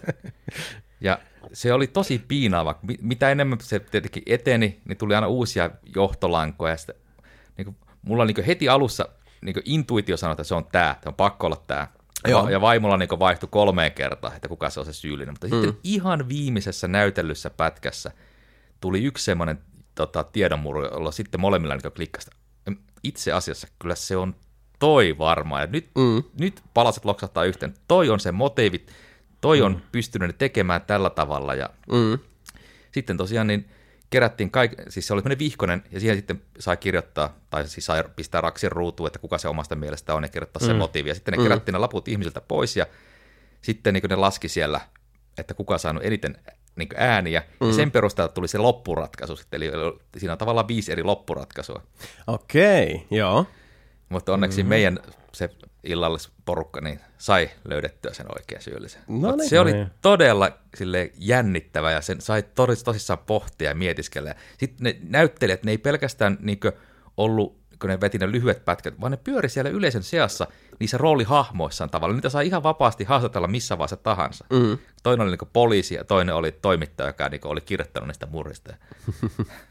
ja 1.00 1.18
se 1.52 1.72
oli 1.72 1.86
tosi 1.86 2.24
piinaava. 2.28 2.78
Mi- 2.82 2.98
Mitä 3.00 3.30
enemmän 3.30 3.58
se 3.60 3.80
tietenkin 3.80 4.22
eteni, 4.26 4.80
niin 4.88 4.98
tuli 4.98 5.14
aina 5.14 5.26
uusia 5.26 5.70
johtolankoja. 5.94 6.72
Ja 6.72 6.76
sitten, 6.76 6.96
niin 7.56 7.64
kuin, 7.64 7.76
mulla 8.02 8.24
niin 8.24 8.34
kuin 8.34 8.44
heti 8.44 8.68
alussa 8.68 9.08
niin 9.40 9.54
kuin 9.54 9.62
intuitio 9.66 10.16
sanoi, 10.16 10.32
että 10.32 10.44
se 10.44 10.54
on 10.54 10.66
tämä, 10.72 10.90
että 10.90 11.08
on 11.08 11.14
pakko 11.14 11.46
olla 11.46 11.62
tämä. 11.66 11.88
Joo. 12.28 12.48
Ja 12.48 12.60
vaimolla 12.60 12.96
niin 12.96 13.08
vaihtui 13.18 13.48
kolmeen 13.52 13.92
kertaan, 13.92 14.36
että 14.36 14.48
kuka 14.48 14.70
se 14.70 14.80
on 14.80 14.86
se 14.86 14.92
syyllinen. 14.92 15.34
Mutta 15.34 15.46
mm. 15.46 15.50
sitten 15.50 15.80
ihan 15.84 16.28
viimeisessä 16.28 16.88
näytellyssä 16.88 17.50
pätkässä 17.50 18.10
tuli 18.80 19.04
yksi 19.04 19.24
semmoinen 19.24 19.58
tota, 19.94 20.24
tiedonmuru, 20.24 20.84
jolla 20.84 21.12
sitten 21.12 21.40
molemmilla 21.40 21.76
niin 21.76 21.92
klikkasta. 21.92 22.36
Itse 23.02 23.32
asiassa 23.32 23.68
kyllä 23.78 23.94
se 23.94 24.16
on 24.16 24.34
toi 24.78 25.18
varmaan. 25.18 25.62
Ja 25.62 25.66
nyt, 25.66 25.90
mm. 25.98 26.22
nyt 26.40 26.62
palaset 26.74 27.04
loksahtaa 27.04 27.44
yhteen. 27.44 27.74
Toi 27.88 28.10
on 28.10 28.20
se 28.20 28.32
motiivi, 28.32 28.86
toi 29.40 29.58
mm. 29.60 29.66
on 29.66 29.82
pystynyt 29.92 30.28
ne 30.28 30.34
tekemään 30.38 30.82
tällä 30.86 31.10
tavalla. 31.10 31.54
Ja 31.54 31.70
Mm. 31.92 32.18
sitten 32.92 33.16
tosiaan 33.16 33.46
niin 33.46 33.70
kerättiin 34.10 34.50
kaik, 34.50 34.72
siis 34.88 35.06
se 35.06 35.12
oli 35.12 35.22
tämmöinen 35.22 35.38
vihkonen, 35.38 35.82
ja 35.90 36.00
siihen 36.00 36.16
sitten 36.16 36.42
sai 36.58 36.76
kirjoittaa, 36.76 37.36
tai 37.50 37.68
siis 37.68 37.86
sai 37.86 38.04
pistää 38.16 38.40
raksin 38.40 38.72
ruutuun, 38.72 39.06
että 39.06 39.18
kuka 39.18 39.38
se 39.38 39.48
omasta 39.48 39.74
mielestä 39.76 40.14
on, 40.14 40.22
ja 40.22 40.28
kirjoittaa 40.28 40.66
se 40.66 40.74
motiivi. 40.74 41.08
Ja 41.08 41.14
sitten 41.14 41.34
ne 41.34 41.42
kerättiin 41.42 41.72
ne 41.72 41.78
laput 41.78 42.08
ihmisiltä 42.08 42.40
pois, 42.40 42.76
ja 42.76 42.86
sitten 43.62 43.94
niin 43.94 44.02
ne 44.08 44.16
laski 44.16 44.48
siellä, 44.48 44.80
että 45.38 45.54
kuka 45.54 45.74
on 45.74 45.80
saanut 45.80 46.04
eniten 46.04 46.38
niin 46.76 46.88
ääniä, 46.96 47.42
mm. 47.60 47.66
ja 47.68 47.74
sen 47.74 47.90
perusteella 47.90 48.32
tuli 48.32 48.48
se 48.48 48.58
loppuratkaisu 48.58 49.36
sitten, 49.36 49.62
eli 49.62 49.72
siinä 50.16 50.32
on 50.32 50.38
tavallaan 50.38 50.68
viisi 50.68 50.92
eri 50.92 51.02
loppuratkaisua. 51.02 51.82
Okei, 52.26 52.94
okay, 52.94 53.18
joo. 53.18 53.46
Mutta 54.08 54.32
onneksi 54.32 54.62
mm-hmm. 54.62 54.68
meidän 54.68 54.98
se 55.32 55.50
illallisporukka 55.84 56.80
niin 56.80 57.00
sai 57.18 57.50
löydettyä 57.64 58.12
sen 58.12 58.26
oikean 58.38 58.62
syyllisen. 58.62 59.02
No 59.08 59.36
niin. 59.36 59.48
se 59.48 59.60
oli 59.60 59.72
Niin. 59.72 59.90
todella 60.02 60.50
sille 60.74 61.12
jännittävä 61.18 61.92
ja 61.92 62.00
sen 62.00 62.20
sai 62.20 62.42
tos, 62.42 62.84
tosissaan 62.84 63.18
pohtia 63.18 63.70
ja 63.70 63.74
mietiskellä. 63.74 64.34
Sitten 64.58 64.84
ne 64.84 64.96
näyttelijät, 65.08 65.64
ne 65.64 65.70
ei 65.70 65.78
pelkästään 65.78 66.38
niinkö 66.40 66.72
ollut, 67.16 67.60
kun 67.80 67.90
ne 67.90 68.00
veti 68.00 68.18
ne 68.18 68.32
lyhyet 68.32 68.64
pätkät, 68.64 69.00
vaan 69.00 69.10
ne 69.10 69.16
pyöri 69.16 69.48
siellä 69.48 69.70
yleisön 69.70 70.02
seassa 70.02 70.46
niissä 70.80 70.98
roolihahmoissaan 70.98 71.90
tavalla. 71.90 72.14
Niitä 72.14 72.28
sai 72.28 72.46
ihan 72.46 72.62
vapaasti 72.62 73.04
haastatella 73.04 73.48
missä 73.48 73.78
vaiheessa 73.78 73.96
tahansa. 73.96 74.44
Mm. 74.52 74.78
Toinen 75.02 75.22
oli 75.22 75.30
niinku 75.30 75.48
poliisi 75.52 75.94
ja 75.94 76.04
toinen 76.04 76.34
oli 76.34 76.52
toimittaja, 76.52 77.08
joka 77.08 77.28
niinku 77.28 77.48
oli 77.48 77.60
kirjoittanut 77.60 78.06
niistä 78.06 78.26
murrista. 78.26 78.74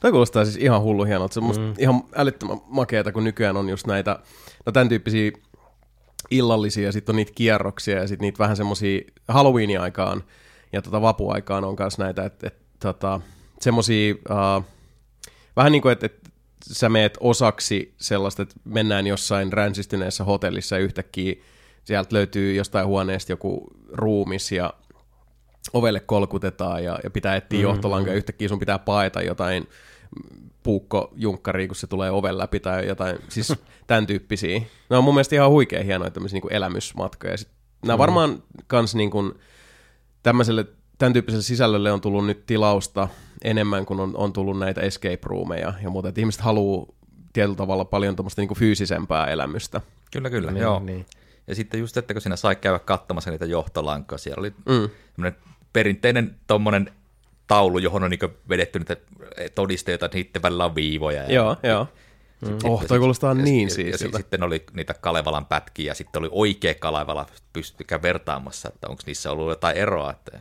Toi 0.00 0.10
kuulostaa 0.10 0.44
siis 0.44 0.56
ihan 0.56 0.82
hullu 0.82 1.04
hienolta. 1.04 1.34
Se 1.34 1.40
on 1.40 1.46
musta 1.46 1.62
ihan 1.78 2.02
älyttömän 2.16 2.58
makeeta, 2.66 3.12
kun 3.12 3.24
nykyään 3.24 3.56
on 3.56 3.68
just 3.68 3.86
näitä, 3.86 4.18
no 4.66 4.72
tämän 4.72 4.88
tyyppisiä 4.88 5.30
illallisia 6.30 6.84
ja 6.84 6.92
sitten 6.92 7.12
on 7.12 7.16
niitä 7.16 7.32
kierroksia 7.34 7.98
ja 7.98 8.08
sitten 8.08 8.26
niitä 8.26 8.38
vähän 8.38 8.56
semmosia 8.56 9.00
Halloweenin 9.28 9.80
aikaan 9.80 10.24
ja 10.72 10.82
tota 10.82 11.02
vapuaikaan 11.02 11.64
on 11.64 11.76
myös 11.78 11.98
näitä, 11.98 12.24
että 12.24 12.46
et, 12.46 12.56
tota, 12.80 13.20
semmosia 13.60 14.14
uh, 14.14 14.64
vähän 15.56 15.72
niin 15.72 15.82
kuin, 15.82 15.92
että 15.92 16.06
et, 16.06 16.30
sä 16.62 16.88
meet 16.88 17.18
osaksi 17.20 17.94
sellaista, 17.96 18.42
että 18.42 18.54
mennään 18.64 19.06
jossain 19.06 19.52
ränsistyneessä 19.52 20.24
hotellissa 20.24 20.76
ja 20.76 20.82
yhtäkkiä 20.82 21.34
sieltä 21.84 22.14
löytyy 22.14 22.54
jostain 22.54 22.86
huoneesta 22.86 23.32
joku 23.32 23.66
ruumis 23.92 24.52
ja 24.52 24.74
ovelle 25.72 26.00
kolkutetaan 26.00 26.84
ja, 26.84 26.98
ja 27.04 27.10
pitää 27.10 27.36
etsiä 27.36 27.58
mm-hmm. 27.58 27.70
johtolanka 27.70 28.10
ja 28.10 28.16
yhtäkkiä 28.16 28.48
sun 28.48 28.58
pitää 28.58 28.78
paeta 28.78 29.22
jotain 29.22 29.68
puukko 30.62 31.12
junkkari, 31.16 31.68
kun 31.68 31.76
se 31.76 31.86
tulee 31.86 32.10
oven 32.10 32.38
läpi 32.38 32.60
tai 32.60 32.86
jotain, 32.86 33.18
siis 33.28 33.52
tämän 33.86 34.06
tyyppisiä. 34.06 34.60
Ne 34.90 34.96
on 34.96 35.04
mun 35.04 35.14
mielestä 35.14 35.34
ihan 35.34 35.50
huikea 35.50 35.84
hienoja 35.84 36.10
tämmöisiä 36.10 36.40
niin 36.40 36.52
elämysmatkoja. 36.52 37.36
Sit, 37.36 37.48
nämä 37.82 37.96
mm. 37.96 37.98
varmaan 37.98 38.42
kans 38.66 38.94
niin 38.94 39.10
kuin, 39.10 39.32
tämmöiselle, 40.22 40.66
tämän 40.98 41.12
tyyppiselle 41.12 41.42
sisällölle 41.42 41.92
on 41.92 42.00
tullut 42.00 42.26
nyt 42.26 42.46
tilausta 42.46 43.08
enemmän 43.44 43.86
kuin 43.86 44.00
on, 44.00 44.16
on 44.16 44.32
tullut 44.32 44.58
näitä 44.58 44.80
escape 44.80 45.18
roomeja 45.22 45.72
ja 45.82 45.90
muuta. 45.90 46.08
Että 46.08 46.20
ihmiset 46.20 46.40
haluaa 46.40 46.86
tietyllä 47.32 47.56
tavalla 47.56 47.84
paljon 47.84 48.16
tuommoista 48.16 48.42
niin 48.42 48.58
fyysisempää 48.58 49.26
elämystä. 49.26 49.80
Kyllä, 50.12 50.30
kyllä, 50.30 50.50
Niin, 50.50 50.62
joo. 50.62 50.80
niin. 50.80 51.06
Ja 51.46 51.54
sitten 51.54 51.80
just, 51.80 51.96
että 51.96 52.14
kun 52.14 52.20
siinä 52.20 52.36
sai 52.36 52.56
käydä 52.56 52.78
katsomassa 52.78 53.30
niitä 53.30 53.46
johtolankoja, 53.46 54.18
siellä 54.18 54.40
oli 54.40 54.50
mm. 54.50 54.88
Perinteinen 55.72 56.36
tommonen 56.46 56.92
taulu, 57.46 57.78
johon 57.78 58.04
on 58.04 58.10
niin 58.10 58.20
vedetty 58.48 58.78
niitä 58.78 58.96
todisteita, 59.54 60.06
että 60.06 60.18
niiden 60.18 60.42
välillä 60.42 60.64
on 60.64 60.74
viivoja. 60.74 61.22
Ja 61.22 61.32
Joo, 61.32 61.56
joo. 61.62 61.86
Oh, 62.64 62.86
toi 62.86 62.98
kuulostaa 62.98 63.34
niin 63.34 63.60
ja, 63.60 63.66
ja, 63.66 63.74
siisiltä. 63.74 64.18
sitten 64.18 64.42
oli 64.42 64.64
niitä 64.72 64.94
Kalevalan 64.94 65.46
pätkiä, 65.46 65.90
ja 65.90 65.94
sitten 65.94 66.20
oli 66.20 66.28
oikea 66.32 66.74
Kalevala, 66.74 67.26
pystykää 67.52 68.02
vertaamassa, 68.02 68.68
että 68.74 68.88
onko 68.88 69.02
niissä 69.06 69.32
ollut 69.32 69.48
jotain 69.48 69.76
eroa. 69.76 70.10
Että 70.10 70.40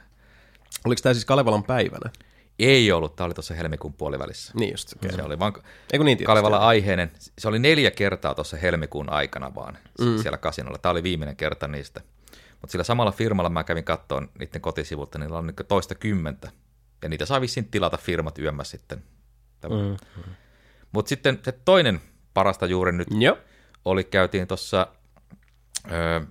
Oliko 0.85 1.01
tämä 1.01 1.13
siis 1.13 1.25
Kalevalan 1.25 1.63
päivänä? 1.63 2.11
ei 2.59 2.91
ollut, 2.91 3.15
tämä 3.15 3.25
oli 3.25 3.33
tuossa 3.33 3.53
helmikuun 3.53 3.93
puolivälissä. 3.93 4.53
Niin 4.55 4.71
just, 4.71 4.93
okay. 4.95 5.15
Se 5.15 5.23
oli 5.23 5.39
vaan 5.39 5.53
Eikö 5.93 6.03
niin 6.03 6.17
tietysti? 6.17 6.25
Kalevala 6.25 6.57
aiheinen. 6.57 7.11
Se 7.37 7.47
oli 7.47 7.59
neljä 7.59 7.91
kertaa 7.91 8.35
tuossa 8.35 8.57
helmikuun 8.57 9.09
aikana 9.09 9.55
vaan 9.55 9.77
mm. 10.01 10.17
siellä 10.17 10.37
kasinolla. 10.37 10.77
Tämä 10.77 10.91
oli 10.91 11.03
viimeinen 11.03 11.35
kerta 11.35 11.67
niistä. 11.67 12.01
Mutta 12.61 12.71
sillä 12.71 12.83
samalla 12.83 13.11
firmalla 13.11 13.49
mä 13.49 13.63
kävin 13.63 13.83
kattoon 13.83 14.29
niiden 14.39 14.61
kotisivulta, 14.61 15.19
niillä 15.19 15.37
on 15.37 15.47
niin 15.47 15.67
toista 15.67 15.95
kymmentä. 15.95 16.51
Ja 17.01 17.09
niitä 17.09 17.25
saa 17.25 17.41
vissiin 17.41 17.65
tilata 17.71 17.97
firmat 17.97 18.39
yömmässä 18.39 18.77
sitten. 18.77 19.03
Mm. 19.63 19.97
Mutta 20.91 21.09
sitten 21.09 21.39
se 21.43 21.51
toinen 21.51 22.01
parasta 22.33 22.65
juuri 22.65 22.91
nyt 22.91 23.07
Joo. 23.19 23.37
oli, 23.85 24.03
käytiin 24.03 24.47
tuossa 24.47 24.87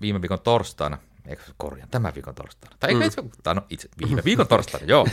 viime 0.00 0.20
viikon 0.22 0.40
torstaina, 0.40 0.98
eikö 1.26 1.42
korjaan, 1.56 1.90
tämän 1.90 2.14
viikon 2.14 2.34
torstaina, 2.34 2.76
tai, 2.80 2.94
mm. 2.94 3.02
itse, 3.02 3.22
tai 3.42 3.54
no 3.54 3.62
itse 3.70 3.88
viime 4.06 4.22
viikon 4.24 4.46
torstaina, 4.48 4.86
joo. 4.86 5.06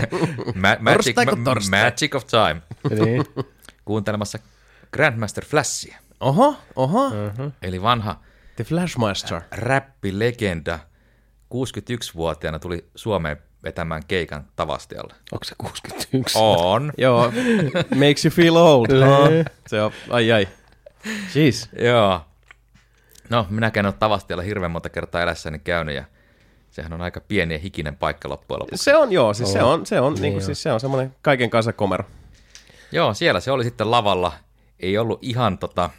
Ma- 0.54 0.76
magic, 0.80 1.16
ma- 1.16 1.44
torstai? 1.44 1.84
magic 1.84 2.14
of 2.14 2.24
Time, 2.26 2.62
niin. 3.04 3.24
kuuntelemassa 3.84 4.38
Grandmaster 4.92 5.44
Flashia, 5.44 5.98
Oho, 6.20 6.56
oho. 6.76 7.10
mm. 7.10 7.52
eli 7.62 7.82
vanha 7.82 8.20
The 8.56 8.64
Flashmaster. 8.64 9.40
räppilegenda, 9.50 10.78
61-vuotiaana 11.54 12.58
tuli 12.58 12.86
Suomeen 12.94 13.36
vetämään 13.64 14.02
keikan 14.08 14.44
Tavastialle. 14.56 15.14
Onko 15.32 15.44
se 15.44 15.54
61? 15.58 16.38
On. 16.40 16.92
Joo, 16.98 17.32
makes 17.94 18.24
you 18.24 18.32
feel 18.32 18.56
old. 18.56 18.86
Oh, 18.90 19.28
se 19.66 19.82
on, 19.82 19.92
ai 20.10 20.32
ai. 20.32 20.48
Jeez. 21.34 21.68
Joo. 21.78 22.20
No, 23.30 23.46
minäkään 23.50 23.86
en 23.86 23.88
ole 23.88 23.94
Tavastialla 23.98 24.42
hirveän 24.42 24.70
monta 24.70 24.88
kertaa 24.88 25.22
elässäni 25.22 25.58
käynyt 25.58 25.94
ja 25.94 26.04
sehän 26.70 26.92
on 26.92 27.02
aika 27.02 27.20
pieni 27.20 27.54
ja 27.54 27.58
hikinen 27.58 27.96
paikka 27.96 28.28
loppujen 28.28 28.60
lopuksi. 28.60 28.84
Se 28.84 28.96
on 28.96 29.12
joo, 29.12 29.34
siis 29.34 29.52
se 29.52 29.62
on, 29.62 29.86
se 29.86 30.00
on, 30.00 30.12
niin 30.14 30.22
Niin 30.22 30.32
kuin, 30.32 30.42
on. 30.42 30.46
siis 30.46 30.62
se 30.62 30.72
on 30.72 30.80
semmoinen 30.80 31.14
kaiken 31.22 31.50
kanssa 31.50 31.72
komero. 31.72 32.04
Joo, 32.92 33.14
siellä 33.14 33.40
se 33.40 33.50
oli 33.50 33.64
sitten 33.64 33.90
lavalla. 33.90 34.32
Ei 34.80 34.98
ollut 34.98 35.18
ihan 35.22 35.58
tota, 35.58 35.90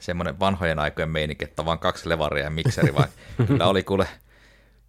semmoinen 0.00 0.40
vanhojen 0.40 0.78
aikojen 0.78 1.10
meininki, 1.10 1.44
että 1.44 1.64
vaan 1.64 1.78
kaksi 1.78 2.08
levaria 2.08 2.44
ja 2.44 2.50
mikseri, 2.50 2.94
vaan 2.94 3.08
kyllä 3.46 3.66
oli 3.66 3.82
kuule 3.82 4.08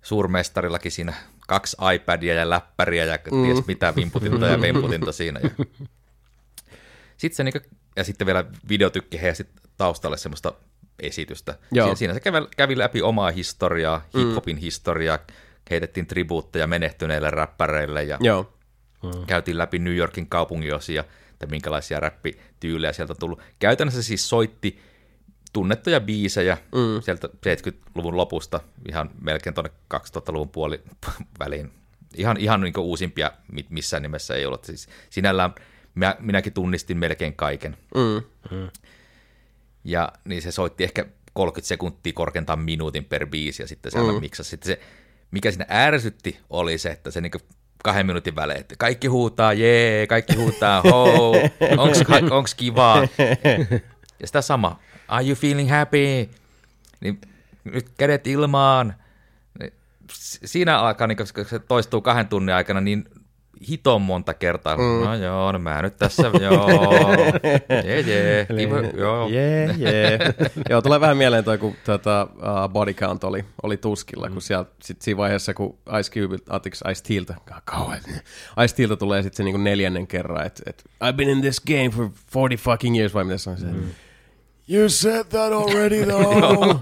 suurmestarillakin 0.02 0.92
siinä 0.92 1.14
kaksi 1.48 1.78
iPadia 1.96 2.34
ja 2.34 2.50
läppäriä 2.50 3.06
ja 3.06 3.20
mm. 3.32 3.44
ties 3.44 3.68
mitä 3.68 3.96
vimputinta 3.96 4.48
ja 4.48 4.62
vemputinta 4.62 5.12
siinä. 5.12 5.40
Ja... 5.44 5.50
Sitten 7.18 7.36
se 7.36 7.44
niinku, 7.44 7.60
ja 7.96 8.04
sitten 8.04 8.26
vielä 8.26 8.46
videotykki 8.70 9.22
heijasti 9.22 9.48
taustalle 9.78 10.18
semmoista 10.18 10.54
esitystä. 11.00 11.58
Joo. 11.72 11.86
Siinä, 11.86 11.96
siinä 11.96 12.14
se 12.14 12.20
kävi, 12.20 12.38
kävi 12.58 12.78
läpi 12.78 13.02
omaa 13.02 13.32
historiaa, 13.32 14.06
hiphopin 14.18 14.56
mm. 14.56 14.60
historiaa, 14.60 15.20
heitettiin 15.70 16.08
tribuutteja 16.08 16.68
menehtyneille 16.68 17.32
räppäreille 17.32 18.04
ja 18.04 18.18
Joo. 18.22 18.54
käytiin 19.28 19.58
läpi 19.58 19.80
New 19.80 19.96
Yorkin 19.96 20.30
kaupunginosia, 20.30 21.04
että 21.32 21.46
minkälaisia 21.46 22.00
räppityylejä 22.00 22.94
sieltä 22.94 23.14
on 23.14 23.20
tullut. 23.20 23.42
Käytännössä 23.60 24.04
siis 24.04 24.30
soitti 24.30 24.82
tunnettuja 25.54 26.00
biisejä 26.00 26.58
mm. 26.76 27.02
sieltä 27.02 27.28
70-luvun 27.28 28.18
lopusta 28.18 28.60
ihan 28.90 29.10
melkein 29.22 29.54
tuonne 29.54 29.72
2000-luvun 29.94 30.50
puoli 30.50 30.82
väliin. 31.40 31.72
Ihan, 32.16 32.38
ihan 32.38 32.62
niin 32.62 32.80
uusimpia 32.80 33.32
mi- 33.52 33.66
missään 33.70 34.04
nimessä 34.04 34.36
ei 34.36 34.46
ollut. 34.46 34.66
Siis 34.66 34.90
sinällään 35.10 35.56
minä, 35.96 36.16
minäkin 36.20 36.54
tunnistin 36.54 36.98
melkein 36.98 37.36
kaiken. 37.36 37.78
Mm. 37.96 38.24
Ja 39.84 40.12
niin 40.26 40.42
se 40.42 40.52
soitti 40.52 40.84
ehkä 40.84 41.06
30 41.34 41.68
sekuntia 41.68 42.14
korkeintaan 42.14 42.60
minuutin 42.60 43.06
per 43.06 43.28
biisi 43.28 43.64
ja 43.64 43.68
sitten 43.68 43.92
se 43.92 43.98
mm. 43.98 44.20
miksasi. 44.20 44.50
Sitten 44.50 44.68
se, 44.68 44.80
mikä 45.32 45.52
siinä 45.52 45.66
ärsytti, 45.70 46.40
oli 46.50 46.78
se, 46.78 46.90
että 46.90 47.12
se 47.12 47.22
niinku 47.22 47.38
kahden 47.84 48.06
minuutin 48.06 48.36
välein, 48.36 48.60
että 48.60 48.76
kaikki 48.78 49.08
huutaa, 49.08 49.54
jee, 49.54 50.08
kaikki 50.08 50.36
huutaa, 50.36 50.82
ho, 50.82 51.32
onks, 51.78 52.00
onks 52.32 52.56
kivaa. 52.56 53.08
Ja 54.20 54.28
sitä 54.28 54.42
sama, 54.42 54.80
are 55.10 55.26
you 55.28 55.36
feeling 55.36 55.70
happy? 55.70 56.30
Niin 57.02 57.22
nyt 57.64 57.90
kädet 57.98 58.28
ilmaan. 58.28 58.94
Niin 59.60 59.74
Siinä 60.46 60.80
alkaa, 60.80 61.08
niin 61.08 61.18
kun 61.18 61.46
se 61.46 61.60
toistuu 61.60 62.02
kahden 62.02 62.28
tunnin 62.28 62.56
aikana, 62.56 62.82
niin 62.82 63.06
hiton 63.70 64.02
monta 64.02 64.34
kertaa. 64.34 64.76
Mm. 64.78 64.82
No 65.06 65.16
joo, 65.16 65.52
no 65.52 65.60
mä 65.60 65.82
nyt 65.82 65.98
tässä, 65.98 66.24
joo, 66.42 66.70
jee, 67.86 68.00
jee, 68.02 68.48
joo. 68.98 69.28
Jee, 69.30 69.76
jee. 69.78 70.20
Joo, 70.70 70.82
tulee 70.82 71.00
vähän 71.00 71.18
mieleen 71.18 71.44
toi, 71.44 71.58
kun 71.58 71.76
tota, 71.86 72.28
uh, 72.36 72.70
body 72.70 72.94
count 72.94 73.24
oli, 73.24 73.46
oli 73.64 73.78
tuskilla, 73.78 74.28
Mm. 74.28 74.34
kun 74.34 74.42
siellä 74.42 74.66
sit 74.82 75.02
siinä 75.02 75.18
vaiheessa, 75.18 75.54
kun 75.54 75.78
Ice 76.00 76.12
Cube, 76.22 76.38
anteeksi 76.50 76.86
Ice 76.92 77.04
Tealta, 77.04 77.36
kauan, 77.66 77.98
Ice 78.66 78.76
Tealta 78.76 78.98
tulee 78.98 79.22
sitten 79.24 79.38
se 79.38 79.44
niinku 79.44 79.58
neljännen 79.62 80.08
kerran, 80.08 80.46
että 80.46 80.64
et, 80.66 80.84
I've 81.04 81.14
been 81.16 81.30
in 81.30 81.42
this 81.42 81.60
game 81.62 81.90
for 81.90 82.10
40 82.50 82.64
fucking 82.64 82.98
years, 82.98 83.14
vai 83.14 83.24
mitä 83.24 83.38
se 83.38 83.50
on 83.50 83.58
se? 83.58 83.66
Mm. 83.66 83.84
You 84.72 84.90
said 84.90 85.24
that 85.26 85.52
already 85.54 86.06
though, 86.12 86.80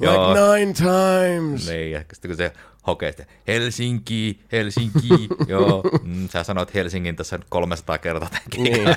Joo. 0.00 0.32
like 0.32 0.40
nine 0.40 0.74
times. 0.74 1.68
Niin, 1.68 1.90
ja 1.90 2.04
sitten 2.12 2.28
kun 2.28 2.36
se 2.36 2.52
hokee 2.86 3.10
sitä, 3.10 3.26
Helsinki, 3.46 4.40
Helsinki, 4.52 5.28
joo, 5.48 5.82
mm, 6.02 6.28
sä 6.28 6.42
sanoit 6.42 6.74
Helsingin 6.74 7.16
tässä 7.16 7.38
nyt 7.38 7.46
300 7.48 7.98
kertaa 7.98 8.28
tämän 8.28 8.42
Niin. 8.56 8.88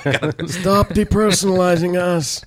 Stop 0.59 0.87
depersonalizing 0.95 1.95
us. 2.17 2.45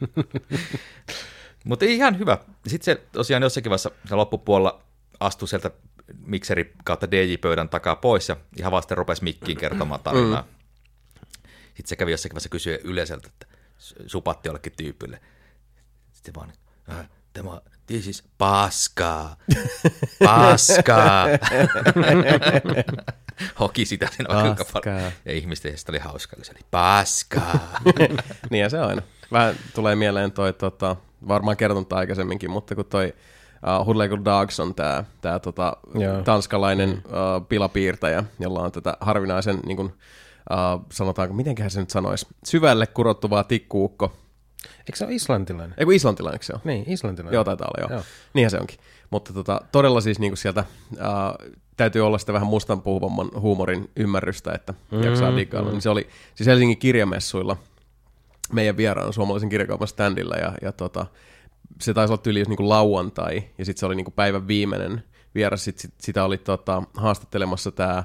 Mutta 1.64 1.84
ihan 1.84 2.18
hyvä. 2.18 2.38
Sitten 2.66 2.84
se 2.84 3.02
tosiaan 3.12 3.42
jossakin 3.42 3.70
vaiheessa 3.70 3.90
se 4.08 4.14
loppupuolella 4.14 4.82
astui 5.20 5.48
sieltä 5.48 5.70
mikseri 6.26 6.72
kautta 6.84 7.10
DJ-pöydän 7.10 7.68
takaa 7.68 7.96
pois 7.96 8.28
ja 8.28 8.36
ihan 8.56 8.72
vasta 8.72 8.94
rupesi 8.94 9.24
mikkiin 9.24 9.58
kertomaan 9.58 10.00
tarinaa. 10.00 10.44
Sitten 11.66 11.86
se 11.88 11.96
kävi 11.96 12.10
jossakin 12.10 12.34
vaiheessa 12.34 12.48
kysyä 12.48 12.78
yleisöltä, 12.84 13.28
että 13.28 13.46
supatti 14.06 14.48
jollekin 14.48 14.72
tyypille. 14.76 15.20
Sitten 16.12 16.34
vaan, 16.34 16.52
äh, 16.90 17.08
tämä, 17.32 17.60
this 17.86 18.06
is 18.06 18.24
paskaa, 18.38 19.36
paskaa. 20.24 21.26
Hoki 23.60 23.84
sitä 23.84 24.08
siinä 24.16 24.34
aika 24.34 24.64
paljon. 24.72 25.12
Ja 25.24 25.32
ihmisten 25.32 25.78
sitä 25.78 25.92
oli 25.92 25.98
hauskaa, 25.98 26.36
kun 26.36 26.44
se 26.44 26.52
oli 26.52 26.66
paskaa. 26.70 27.80
niin 28.50 28.62
ja 28.62 28.68
se 28.68 28.80
on 28.80 28.88
aina. 28.88 29.02
Vähän 29.32 29.54
tulee 29.74 29.96
mieleen 29.96 30.32
toi, 30.32 30.52
tota, 30.52 30.96
varmaan 31.28 31.56
kertonut 31.56 31.92
aikaisemminkin, 31.92 32.50
mutta 32.50 32.74
kun 32.74 32.84
toi 32.84 33.14
uh, 33.78 33.86
Hood 33.86 33.96
Like 33.96 34.24
Dogs 34.24 34.60
on 34.60 34.74
tää, 34.74 35.04
tää 35.20 35.38
tota, 35.38 35.76
Joo. 35.94 36.22
tanskalainen 36.22 36.90
uh, 36.90 37.46
pilapiirtäjä, 37.48 38.24
jolla 38.40 38.60
on 38.60 38.72
tätä 38.72 38.96
harvinaisen, 39.00 39.60
niin 39.66 39.76
kun, 39.76 39.92
uh, 40.50 40.86
sanotaanko, 40.92 41.34
mitenköhän 41.34 41.70
se 41.70 41.80
nyt 41.80 41.90
sanoisi, 41.90 42.26
syvälle 42.44 42.86
kurottuvaa 42.86 43.44
tikkuukko 43.44 44.12
Eikö 44.78 44.96
se 44.96 45.04
ole 45.04 45.14
islantilainen? 45.14 45.74
Ei 45.78 45.84
kun 45.84 45.94
islantilainen 45.94 46.42
se 46.42 46.52
on. 46.52 46.60
Niin, 46.64 46.84
islantilainen. 46.86 47.36
Joo, 47.36 47.44
taitaa 47.44 47.68
olla, 47.68 47.88
joo. 47.88 47.98
Joo. 47.98 48.04
Niinhän 48.34 48.50
se 48.50 48.58
onkin. 48.58 48.78
Mutta 49.10 49.32
tota, 49.32 49.60
todella 49.72 50.00
siis 50.00 50.18
niinku 50.18 50.36
sieltä 50.36 50.64
ää, 50.98 51.34
täytyy 51.76 52.06
olla 52.06 52.18
sitä 52.18 52.32
vähän 52.32 52.48
mustan 52.48 52.82
puhuvamman 52.82 53.30
huumorin 53.40 53.90
ymmärrystä, 53.96 54.52
että 54.52 54.74
mm, 54.90 55.02
jaksaa 55.02 55.36
diggailla. 55.36 55.68
Mm. 55.68 55.72
Niin 55.72 55.82
se 55.82 55.90
oli 55.90 56.08
siis 56.34 56.46
Helsingin 56.46 56.78
kirjamessuilla 56.78 57.56
meidän 58.52 58.76
vieraan 58.76 59.12
suomalaisen 59.12 59.48
kirjakaupan 59.48 59.88
standilla 59.88 60.36
ja, 60.36 60.52
ja 60.62 60.72
tota, 60.72 61.06
se 61.80 61.94
taisi 61.94 62.12
olla 62.12 62.22
tyyli 62.22 62.42
niinku 62.42 62.68
lauantai 62.68 63.44
ja 63.58 63.64
sitten 63.64 63.80
se 63.80 63.86
oli 63.86 63.94
niinku 63.94 64.10
päivän 64.10 64.48
viimeinen 64.48 65.04
vieras. 65.34 65.64
Sit, 65.64 65.78
sit, 65.78 65.94
sitä 65.98 66.24
oli 66.24 66.38
tota, 66.38 66.82
haastattelemassa 66.94 67.70
tämä 67.70 68.04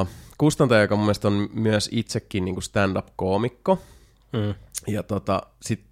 uh, 0.00 0.08
kustantaja, 0.40 0.80
joka 0.80 0.96
mun 0.96 1.04
mielestä 1.04 1.28
on 1.28 1.48
myös 1.52 1.88
itsekin 1.92 2.44
niinku 2.44 2.60
stand-up-koomikko. 2.60 3.78
Mm. 4.32 4.54
Ja 4.86 5.02
tota, 5.02 5.42
sit 5.62 5.84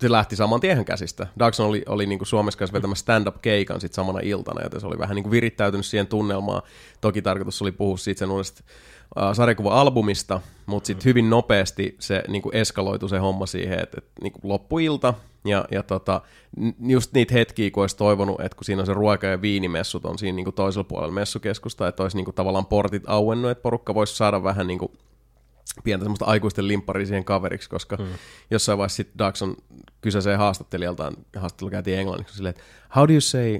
se 0.00 0.10
lähti 0.10 0.36
saman 0.36 0.60
tiehen 0.60 0.84
käsistä. 0.84 1.26
Dagson 1.38 1.66
oli, 1.66 1.82
oli 1.88 2.06
niinku 2.06 2.24
Suomessa 2.24 2.58
kanssa 2.58 2.72
vetämässä 2.72 3.02
stand-up-keikan 3.02 3.80
sit 3.80 3.92
samana 3.92 4.18
iltana, 4.22 4.62
joten 4.62 4.80
se 4.80 4.86
oli 4.86 4.98
vähän 4.98 5.14
niinku 5.14 5.30
virittäytynyt 5.30 5.86
siihen 5.86 6.06
tunnelmaan. 6.06 6.62
Toki 7.00 7.22
tarkoitus 7.22 7.62
oli 7.62 7.72
puhua 7.72 7.96
siitä 7.96 8.18
sen 8.18 8.30
uudesta 8.30 8.64
sarjakuva-albumista, 9.32 10.40
mutta 10.66 10.86
sitten 10.86 11.04
hyvin 11.04 11.30
nopeasti 11.30 11.96
se 11.98 12.22
niinku 12.28 12.50
eskaloitu 12.52 13.08
se 13.08 13.18
homma 13.18 13.46
siihen, 13.46 13.78
että 13.78 13.96
et, 13.98 14.04
niinku 14.22 14.40
loppuilta 14.42 15.14
ja, 15.44 15.64
ja 15.70 15.82
tota, 15.82 16.20
just 16.86 17.12
niitä 17.12 17.34
hetkiä, 17.34 17.70
kun 17.70 17.82
olisi 17.82 17.96
toivonut, 17.96 18.40
että 18.40 18.56
kun 18.56 18.64
siinä 18.64 18.82
on 18.82 18.86
se 18.86 18.94
ruoka- 18.94 19.26
ja 19.26 19.42
viinimessut 19.42 20.04
on 20.04 20.18
siinä 20.18 20.36
niinku 20.36 20.52
toisella 20.52 20.84
puolella 20.84 21.14
messukeskusta, 21.14 21.88
että 21.88 22.02
olisi 22.02 22.16
niinku 22.16 22.32
tavallaan 22.32 22.66
portit 22.66 23.02
auennut, 23.06 23.50
että 23.50 23.62
porukka 23.62 23.94
voisi 23.94 24.16
saada 24.16 24.42
vähän 24.42 24.66
niinku 24.66 24.92
pientä 25.84 26.04
semmoista 26.04 26.24
aikuisten 26.24 26.68
limpparia 26.68 27.06
siihen 27.06 27.24
kaveriksi, 27.24 27.70
koska 27.70 27.96
mm. 27.96 28.04
jossain 28.50 28.78
vaiheessa 28.78 28.96
sitten 28.96 29.18
Daxon 29.18 29.56
kysäisee 30.00 30.36
haastattelijaltaan, 30.36 31.16
haastattelu 31.36 31.70
käytiin 31.70 31.98
englanniksi, 31.98 32.34
silleen, 32.34 32.50
että 32.50 32.62
how 32.96 33.08
do 33.08 33.12
you 33.12 33.20
say... 33.20 33.58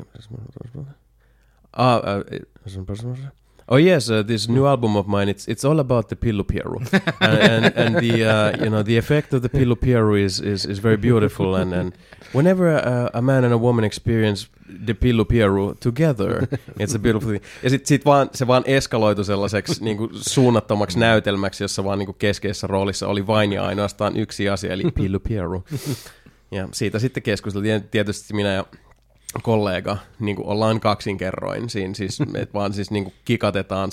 Ah, 1.72 1.98
uh, 1.98 3.41
Oh 3.73 3.79
yes, 3.79 4.11
uh, 4.11 4.23
this 4.23 4.49
new 4.49 4.66
album 4.66 4.97
of 4.97 5.07
mine, 5.07 5.31
it's 5.31 5.49
it's 5.49 5.64
all 5.64 5.81
about 5.81 6.11
the 6.11 6.16
Pillu 6.16 6.45
Pieru, 6.45 6.77
and, 7.20 7.39
and 7.39 7.77
and 7.77 7.97
the 7.97 8.25
uh, 8.25 8.64
you 8.64 8.68
know 8.68 8.83
the 8.83 8.99
effect 8.99 9.33
of 9.33 9.41
the 9.41 9.49
Pillu 9.49 9.77
Pieru 9.77 10.14
is, 10.14 10.41
is 10.41 10.66
is 10.66 10.79
very 10.79 10.99
beautiful, 10.99 11.55
and 11.55 11.73
and 11.73 11.93
whenever 12.33 12.68
a, 12.68 13.11
a 13.14 13.23
man 13.23 13.45
and 13.45 13.55
a 13.55 13.57
woman 13.57 13.85
experience 13.85 14.49
the 14.87 14.93
Pillu 14.95 15.25
Pieru 15.25 15.75
together, 15.81 16.49
it's 16.79 16.95
a 16.95 16.99
beautiful 16.99 17.31
thing. 17.31 17.43
Ja 17.62 17.70
sitten 17.70 17.87
sit 17.87 18.05
vaan, 18.05 18.31
se 18.35 18.47
vaan 18.47 18.62
eskaloitu 18.66 19.25
sellaiseksi 19.25 19.85
niinku 19.85 20.09
suunnattomaksi 20.12 20.99
näytelmäksi, 20.99 21.64
jossa 21.64 21.85
vaan 21.85 21.99
niinku 21.99 22.12
keskeisessä 22.12 22.66
roolissa 22.66 23.09
oli 23.09 23.27
vain 23.27 23.53
ja 23.53 23.64
ainoastaan 23.64 24.16
yksi 24.16 24.49
asia, 24.49 24.73
eli 24.73 24.85
Pillu 24.95 25.20
Pieru. 25.20 25.64
Ja 26.51 26.68
siitä 26.73 26.99
sitten 26.99 27.23
keskusteltiin. 27.23 27.83
Tietysti 27.91 28.35
minä 28.35 28.53
ja 28.53 28.64
kollega 29.43 29.97
niin 30.20 30.37
kuin 30.37 30.49
ollaan 30.49 30.80
kaksinkerroin 30.80 31.70
siinä, 31.70 31.95
siis, 31.95 32.18
et 32.35 32.55
vaan 32.55 32.72
siis 32.72 32.91
niin 32.91 33.05
kuin 33.05 33.14
kikatetaan, 33.24 33.91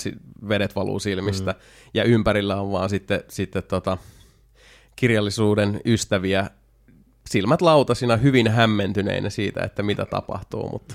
vedet 0.48 0.76
valuu 0.76 0.98
silmistä, 0.98 1.52
mm. 1.52 1.58
ja 1.94 2.04
ympärillä 2.04 2.60
on 2.60 2.72
vaan 2.72 2.90
sitten, 2.90 3.24
sitten 3.28 3.62
tota, 3.62 3.98
kirjallisuuden 4.96 5.80
ystäviä 5.84 6.50
silmät 7.30 7.62
lautasina 7.62 8.16
hyvin 8.16 8.48
hämmentyneinä 8.48 9.30
siitä, 9.30 9.64
että 9.64 9.82
mitä 9.82 10.06
tapahtuu, 10.06 10.68
mutta 10.68 10.94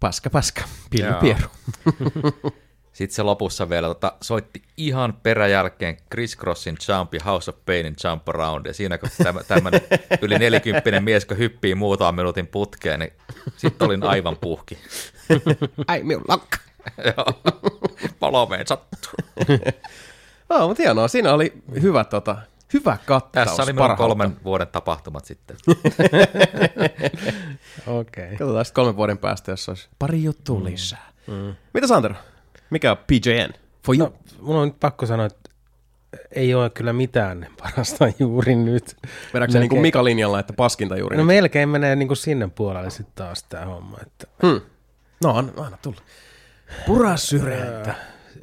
paska 0.00 0.30
paska, 0.30 0.62
Joo. 0.98 1.20
pieru. 1.20 1.48
Sitten 2.92 3.14
se 3.14 3.22
lopussa 3.22 3.68
vielä 3.68 3.88
tota, 3.88 4.12
soitti 4.20 4.62
ihan 4.76 5.14
peräjälkeen 5.22 5.96
Chris 6.10 6.36
Crossin 6.36 6.76
Jump 6.88 7.14
ja 7.14 7.20
House 7.24 7.50
of 7.50 7.56
Painin 7.66 7.96
Jump 8.04 8.28
Around. 8.28 8.66
Ja 8.66 8.74
siinä 8.74 8.98
kun 8.98 9.08
tämmöinen 9.48 9.80
yli 10.22 10.38
nelikymppinen 10.38 11.04
mies, 11.04 11.24
kun 11.24 11.38
hyppii 11.38 11.74
muutaman 11.74 12.14
minuutin 12.14 12.46
putkeen, 12.46 13.00
niin 13.00 13.12
sitten 13.56 13.86
olin 13.86 14.02
aivan 14.02 14.36
puhki. 14.40 14.78
Ai, 15.86 16.02
minun 16.02 16.24
lakka. 16.28 16.56
Joo, 17.16 17.54
polomeen 18.18 18.66
sattuu. 18.66 19.12
Oh, 20.50 20.68
mutta 20.68 20.82
hienoa, 20.82 21.08
siinä 21.08 21.32
oli 21.32 21.52
hyvä, 21.82 22.04
tota, 22.04 22.36
hyvä 22.72 22.98
kattaus. 23.06 23.48
Tässä 23.48 23.62
oli 23.62 23.72
minun 23.72 23.96
kolmen 23.96 24.36
vuoden 24.44 24.68
tapahtumat 24.68 25.24
sitten. 25.24 25.56
Okei. 27.86 28.24
Okay. 28.24 28.36
Katsotaan 28.36 28.64
sitten 28.64 28.74
kolmen 28.74 28.96
vuoden 28.96 29.18
päästä, 29.18 29.50
jos 29.50 29.68
olisi 29.68 29.88
pari 29.98 30.22
juttua 30.22 30.58
mm. 30.58 30.64
lisää. 30.64 31.12
Mm. 31.26 31.54
Mitä 31.74 31.86
Santero? 31.86 32.14
Mikä 32.72 32.90
on 32.90 32.96
PJN? 32.96 33.52
For 33.84 33.96
you? 33.96 34.06
No, 34.06 34.14
mun 34.40 34.56
on 34.56 34.68
nyt 34.68 34.80
pakko 34.80 35.06
sanoa, 35.06 35.26
että 35.26 35.50
ei 36.32 36.54
ole 36.54 36.70
kyllä 36.70 36.92
mitään 36.92 37.46
parasta 37.62 38.08
juuri 38.18 38.54
nyt. 38.54 38.96
Vedätkö 39.34 39.52
se 39.52 39.58
niin 39.58 39.68
kuin 39.68 39.82
Mika 39.82 40.04
linjalla, 40.04 40.40
että 40.40 40.52
paskinta 40.52 40.96
juuri 40.96 41.16
No 41.16 41.22
nyt? 41.22 41.26
melkein 41.26 41.68
menee 41.68 41.96
niin 41.96 42.08
kuin 42.08 42.16
sinne 42.16 42.48
puolelle 42.54 42.90
sitten 42.90 43.14
taas 43.14 43.42
tämä 43.42 43.64
homma. 43.64 43.98
Että. 44.02 44.26
Hmm. 44.46 44.60
No, 45.24 45.30
anna, 45.36 45.52
anna 45.56 45.78
tulla. 45.82 46.00
Pura 46.86 47.16
syrjäntä. 47.16 47.94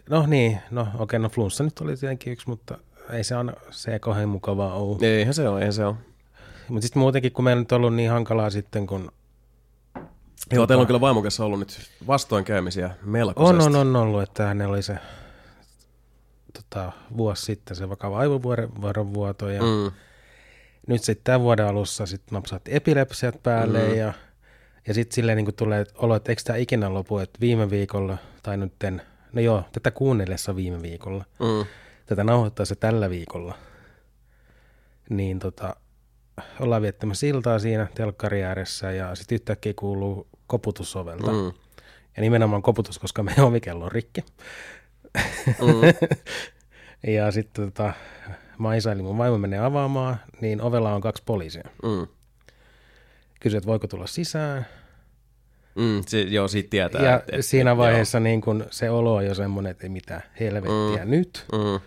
No 0.09 0.25
niin, 0.27 0.57
no 0.71 0.81
okei, 0.81 0.93
okay, 0.99 1.19
no 1.19 1.29
flunssa 1.29 1.63
nyt 1.63 1.79
oli 1.79 1.97
tietenkin 1.97 2.33
yksi, 2.33 2.49
mutta 2.49 2.77
ei 3.11 3.23
se 3.23 3.35
aina 3.35 3.53
se 3.69 3.99
kauhean 3.99 4.29
mukavaa 4.29 4.73
ole. 4.73 4.97
Eihän 5.01 5.33
se 5.33 5.49
ole, 5.49 5.59
eihän 5.59 5.73
se 5.73 5.85
ole. 5.85 5.95
Mutta 6.67 6.85
sitten 6.85 6.99
muutenkin, 6.99 7.31
kun 7.31 7.43
meillä 7.43 7.61
nyt 7.61 7.71
on 7.71 7.77
ollut 7.77 7.95
niin 7.95 8.11
hankalaa 8.11 8.49
sitten, 8.49 8.87
kun 8.87 9.11
Joo, 10.51 10.67
teillä 10.67 10.81
on 10.81 10.87
kyllä 10.87 11.01
vaimon 11.01 11.23
kanssa 11.23 11.45
ollut 11.45 11.59
nyt 11.59 11.91
vastoinkäymisiä 12.07 12.85
on, 12.85 13.09
melkoisesti. 13.09 13.63
on, 13.63 13.75
on 13.75 13.95
ollut, 13.95 14.21
että 14.21 14.45
hänellä 14.45 14.73
oli 14.73 14.83
se 14.83 14.97
tota, 16.53 16.91
vuosi 17.17 17.45
sitten 17.45 17.77
se 17.77 17.89
vakava 17.89 18.19
aivovuoren 18.19 19.13
vuoto 19.13 19.49
ja 19.49 19.61
mm. 19.61 19.91
Nyt 20.87 21.03
sitten 21.03 21.23
tämän 21.23 21.41
vuoden 21.41 21.65
alussa 21.67 22.05
sitten 22.05 22.35
napsahti 22.35 22.75
epilepsiat 22.75 23.43
päälle 23.43 23.87
mm. 23.87 23.93
ja, 23.95 24.13
ja 24.87 24.93
sitten 24.93 25.15
silleen 25.15 25.37
niin 25.37 25.55
tulee 25.55 25.85
olo, 25.95 26.15
että 26.15 26.31
eikö 26.31 26.41
tämä 26.45 26.57
ikinä 26.57 26.93
lopu, 26.93 27.17
että 27.17 27.39
viime 27.39 27.69
viikolla 27.69 28.17
tai 28.43 28.57
nytten, 28.57 29.01
no 29.33 29.41
joo, 29.41 29.63
tätä 29.71 29.91
kuunnellessa 29.91 30.55
viime 30.55 30.81
viikolla, 30.81 31.25
Mm. 31.39 31.65
tätä 32.05 32.23
nauhoittaa 32.23 32.65
se 32.65 32.75
tällä 32.75 33.09
viikolla, 33.09 33.55
niin 35.09 35.39
tota, 35.39 35.75
ollaan 36.59 36.81
viettämässä 36.81 37.27
iltaa 37.27 37.59
siinä 37.59 37.87
telkkari 37.95 38.43
ääressä 38.43 38.91
ja 38.91 39.15
sitten 39.15 39.35
yhtäkkiä 39.35 39.73
kuuluu 39.75 40.27
koputusovelta. 40.47 41.31
Mm. 41.31 41.51
Ja 42.17 42.21
nimenomaan 42.21 42.61
koputus, 42.61 42.99
koska 42.99 43.23
meidän 43.23 43.45
ovikello 43.45 43.85
on 43.85 43.91
rikki. 43.91 44.21
Mm. 45.61 46.09
ja 47.13 47.31
sitten 47.31 47.65
tota, 47.65 47.93
Maisa, 48.57 48.91
eli 48.91 49.01
mun 49.01 49.17
vaimo 49.17 49.37
menee 49.37 49.59
avaamaan, 49.59 50.17
niin 50.41 50.61
ovella 50.61 50.93
on 50.93 51.01
kaksi 51.01 51.23
poliisia. 51.25 51.63
Mm. 51.83 52.07
Kysyy, 53.39 53.57
että 53.57 53.67
voiko 53.67 53.87
tulla 53.87 54.07
sisään. 54.07 54.65
Mm. 55.75 56.03
Se, 56.07 56.21
joo, 56.21 56.47
siitä 56.47 56.69
tietää. 56.69 57.03
ja 57.03 57.21
et- 57.31 57.45
siinä 57.45 57.71
et- 57.71 57.77
vaiheessa 57.77 58.19
niin 58.19 58.41
kun 58.41 58.65
se 58.71 58.89
olo 58.89 59.15
on 59.15 59.25
jo 59.25 59.33
semmoinen, 59.33 59.71
että 59.71 59.83
ei 59.83 59.89
mitään 59.89 60.23
helvettiä 60.39 61.05
mm. 61.05 61.11
nyt. 61.11 61.45
Mm. 61.51 61.79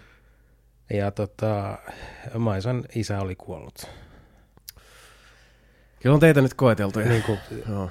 Ja 0.97 1.11
tota, 1.11 1.79
Maisan 2.39 2.85
isä 2.95 3.21
oli 3.21 3.35
kuollut. 3.37 3.87
Kyllä 6.03 6.15
on 6.15 6.21
teitä 6.21 6.41
nyt 6.41 6.55
koeteltu. 6.55 7.01
Ja... 7.01 7.09
Niin 7.09 7.23
kun, 7.23 7.39
Joo. 7.69 7.91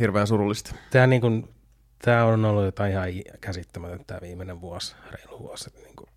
Hirveän 0.00 0.26
surullista. 0.26 0.74
tämä, 0.90 1.06
niin 1.06 1.20
kun, 1.20 1.48
tämä 2.02 2.24
on 2.24 2.44
ollut 2.44 2.64
jotain 2.64 2.92
ihan 2.92 3.08
käsittämätöntä 3.40 4.04
tämä 4.06 4.20
viimeinen 4.20 4.60
vuosi, 4.60 4.94
reilu 5.10 5.38
vuosi. 5.38 5.64
Että 5.68 5.80
niin 5.82 5.96
kun, 5.96 6.08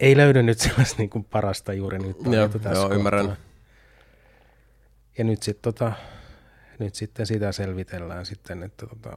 ei 0.00 0.16
löydy 0.16 0.42
nyt 0.42 0.58
sellaista 0.58 0.96
niin 0.98 1.10
kun 1.10 1.24
parasta 1.24 1.72
juuri 1.72 1.98
nyt. 1.98 2.16
Joo, 2.30 2.48
tässä 2.48 2.70
joo, 2.70 2.94
ymmärrän. 2.94 3.26
kohtaa. 3.26 3.46
Ja 5.18 5.24
nyt, 5.24 5.42
sit, 5.42 5.62
tota, 5.62 5.92
nyt 6.78 6.94
sitten 6.94 7.26
sitä 7.26 7.52
selvitellään 7.52 8.26
sitten, 8.26 8.62
että 8.62 8.86
tota, 8.86 9.16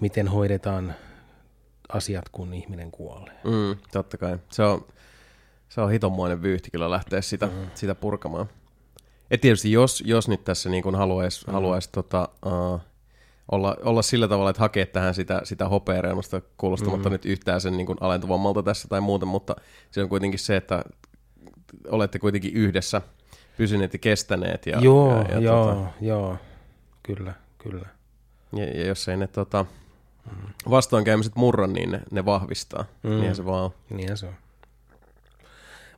miten 0.00 0.28
hoidetaan 0.28 0.94
asiat, 1.88 2.28
kun 2.28 2.54
ihminen 2.54 2.90
kuolee. 2.90 3.34
Mm, 3.44 3.76
totta 3.92 4.16
kai. 4.16 4.38
Se 4.50 4.62
on, 4.62 4.86
se 5.72 5.80
on 5.80 5.90
hitonmoinen 5.90 6.42
vyyhti 6.42 6.70
kyllä 6.70 6.90
lähteä 6.90 7.20
sitä, 7.20 7.46
mm. 7.46 7.52
sitä 7.74 7.94
purkamaan. 7.94 8.46
Et 9.30 9.40
tietysti 9.40 9.72
jos, 9.72 10.02
jos 10.06 10.28
nyt 10.28 10.44
tässä 10.44 10.70
niin 10.70 10.82
kuin 10.82 10.94
haluaisi 10.94 11.46
mm. 11.46 11.52
haluais, 11.52 11.88
tota, 11.88 12.28
uh, 12.46 12.80
olla, 13.52 13.76
olla 13.84 14.02
sillä 14.02 14.28
tavalla, 14.28 14.50
että 14.50 14.60
hakea 14.60 14.86
tähän 14.86 15.14
sitä, 15.14 15.40
sitä 15.44 15.68
hopeareunusta 15.68 16.42
kuulostamatta 16.56 17.08
mm. 17.08 17.12
nyt 17.12 17.24
yhtään 17.24 17.60
sen 17.60 17.76
niin 17.76 17.86
kuin 17.86 17.98
alentuvammalta 18.00 18.62
tässä 18.62 18.88
tai 18.88 19.00
muuten, 19.00 19.28
mutta 19.28 19.56
se 19.90 20.02
on 20.02 20.08
kuitenkin 20.08 20.38
se, 20.38 20.56
että 20.56 20.84
olette 21.88 22.18
kuitenkin 22.18 22.54
yhdessä 22.54 23.02
pysyneet 23.56 23.92
ja 23.92 23.98
kestäneet. 23.98 24.66
Ja, 24.66 24.78
joo, 24.80 25.22
ja, 25.22 25.28
ja, 25.30 25.40
joo, 25.40 25.74
Tota, 25.74 25.88
joo, 26.00 26.36
kyllä, 27.02 27.34
kyllä. 27.58 27.88
ja, 28.56 28.64
ja 28.64 28.86
jos 28.86 29.08
ei 29.08 29.16
ne 29.16 29.26
tota, 29.26 29.66
vastoinkäymiset 30.70 31.36
murra, 31.36 31.66
niin 31.66 31.92
ne, 31.92 32.00
ne 32.10 32.24
vahvistaa. 32.24 32.84
Mm. 33.02 33.10
Niinhän 33.10 33.36
se 33.36 33.44
vaan 33.44 33.64
on. 33.64 33.70
Niinhän 33.90 34.16
se 34.16 34.26
on. 34.26 34.34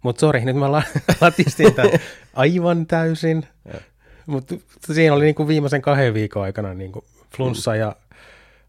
Mutta 0.05 0.21
sori, 0.21 0.45
nyt 0.45 0.57
mä 0.57 0.73
la- 0.73 0.83
latistin 1.21 1.75
tämän 1.75 1.93
aivan 2.35 2.87
täysin. 2.87 3.47
Mutta 4.27 4.55
siinä 4.93 5.15
oli 5.15 5.25
niinku 5.25 5.49
viimeisen 5.49 5.83
kahden 5.83 6.15
viikon 6.15 6.43
aikana 6.43 6.75
niinku 6.75 7.05
flunssa 7.37 7.77
ja 7.77 7.97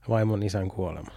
vaimon 0.10 0.44
isän 0.44 0.68
kuolema. 0.70 1.12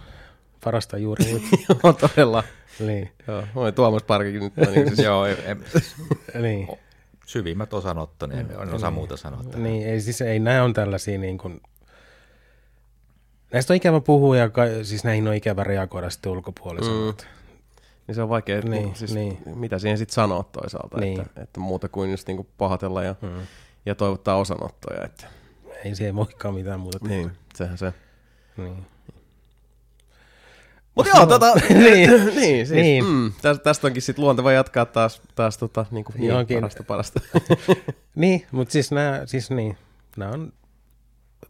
parasta 0.63 0.97
juuri 0.97 1.33
nyt. 1.33 1.43
Joo, 1.83 1.93
todella. 1.93 2.43
niin, 2.79 3.11
Joo, 3.27 3.43
moi 3.53 3.71
Tuomas 3.71 4.03
Parkikin 4.03 4.41
nyt. 4.41 4.53
on 4.67 4.73
Niin, 4.73 4.87
siis, 4.87 4.99
Joo, 4.99 5.25
en, 5.25 5.37
en, 5.45 5.63
niin, 6.43 6.67
syvimmät 7.25 7.73
osanottoni, 7.73 8.39
en, 8.39 8.47
en 8.61 8.73
osaa 8.73 8.91
muuta 8.91 9.17
sanoa. 9.17 9.43
tähän. 9.43 9.63
niin, 9.63 9.87
ei 9.87 10.01
siis 10.01 10.21
ei, 10.21 10.39
nämä 10.39 10.63
on 10.63 10.73
tällaisia 10.73 11.17
niin 11.17 11.37
kuin, 11.37 11.61
näistä 13.53 13.73
on 13.73 13.77
ikävä 13.77 13.99
puhua 13.99 14.37
ja 14.37 14.49
ka, 14.49 14.61
siis 14.83 15.03
näihin 15.03 15.27
on 15.27 15.33
ikävä 15.35 15.63
reagoida 15.63 16.09
sitten 16.09 16.31
ulkopuolisella. 16.31 17.11
Mm. 17.11 17.17
Niin 18.09 18.15
se 18.15 18.21
on 18.21 18.29
vaikea, 18.29 18.61
Niin, 18.61 18.71
niin, 18.71 18.95
siis, 18.95 19.13
niin. 19.13 19.37
mitä 19.45 19.79
siihen 19.79 19.97
sitten 19.97 20.13
sanoa 20.13 20.43
toisaalta, 20.43 20.97
Niin. 20.97 21.21
että, 21.21 21.41
että 21.41 21.59
muuta 21.59 21.89
kuin 21.89 22.11
just 22.11 22.27
niinku 22.27 22.47
pahatella 22.57 23.03
ja, 23.03 23.15
mm. 23.21 23.29
ja 23.85 23.95
toivottaa 23.95 24.35
osanottoja. 24.35 25.05
Että, 25.05 25.27
Ei 25.85 25.95
siihen 25.95 26.15
voikaan 26.15 26.53
mitään 26.53 26.79
muuta 26.79 26.99
tehdä. 26.99 27.15
niin, 27.15 27.31
sehän 27.55 27.77
se. 27.77 27.93
Niin. 28.57 28.85
Mutta 30.95 31.17
joo, 31.17 31.25
tota, 31.25 31.53
Niin. 31.69 31.79
niin, 31.79 32.25
niin, 32.25 32.67
siis, 32.67 32.69
Niin. 32.69 33.05
Mm, 33.05 33.31
tästä, 33.41 33.63
tästä 33.63 33.87
onkin 33.87 34.01
sitten 34.01 34.25
luonteva 34.25 34.51
jatkaa 34.51 34.85
taas, 34.85 35.21
taas 35.35 35.57
tota, 35.57 35.85
niin 35.91 36.05
kuin, 36.05 36.15
niin, 36.17 36.47
parasta 36.61 36.83
parasta. 36.83 37.19
Niin, 38.15 38.45
mutta 38.51 38.71
siis 38.71 38.91
nämä, 38.91 39.21
siis 39.25 39.49
niin, 39.51 39.77
nämä 40.17 40.31
on, 40.31 40.53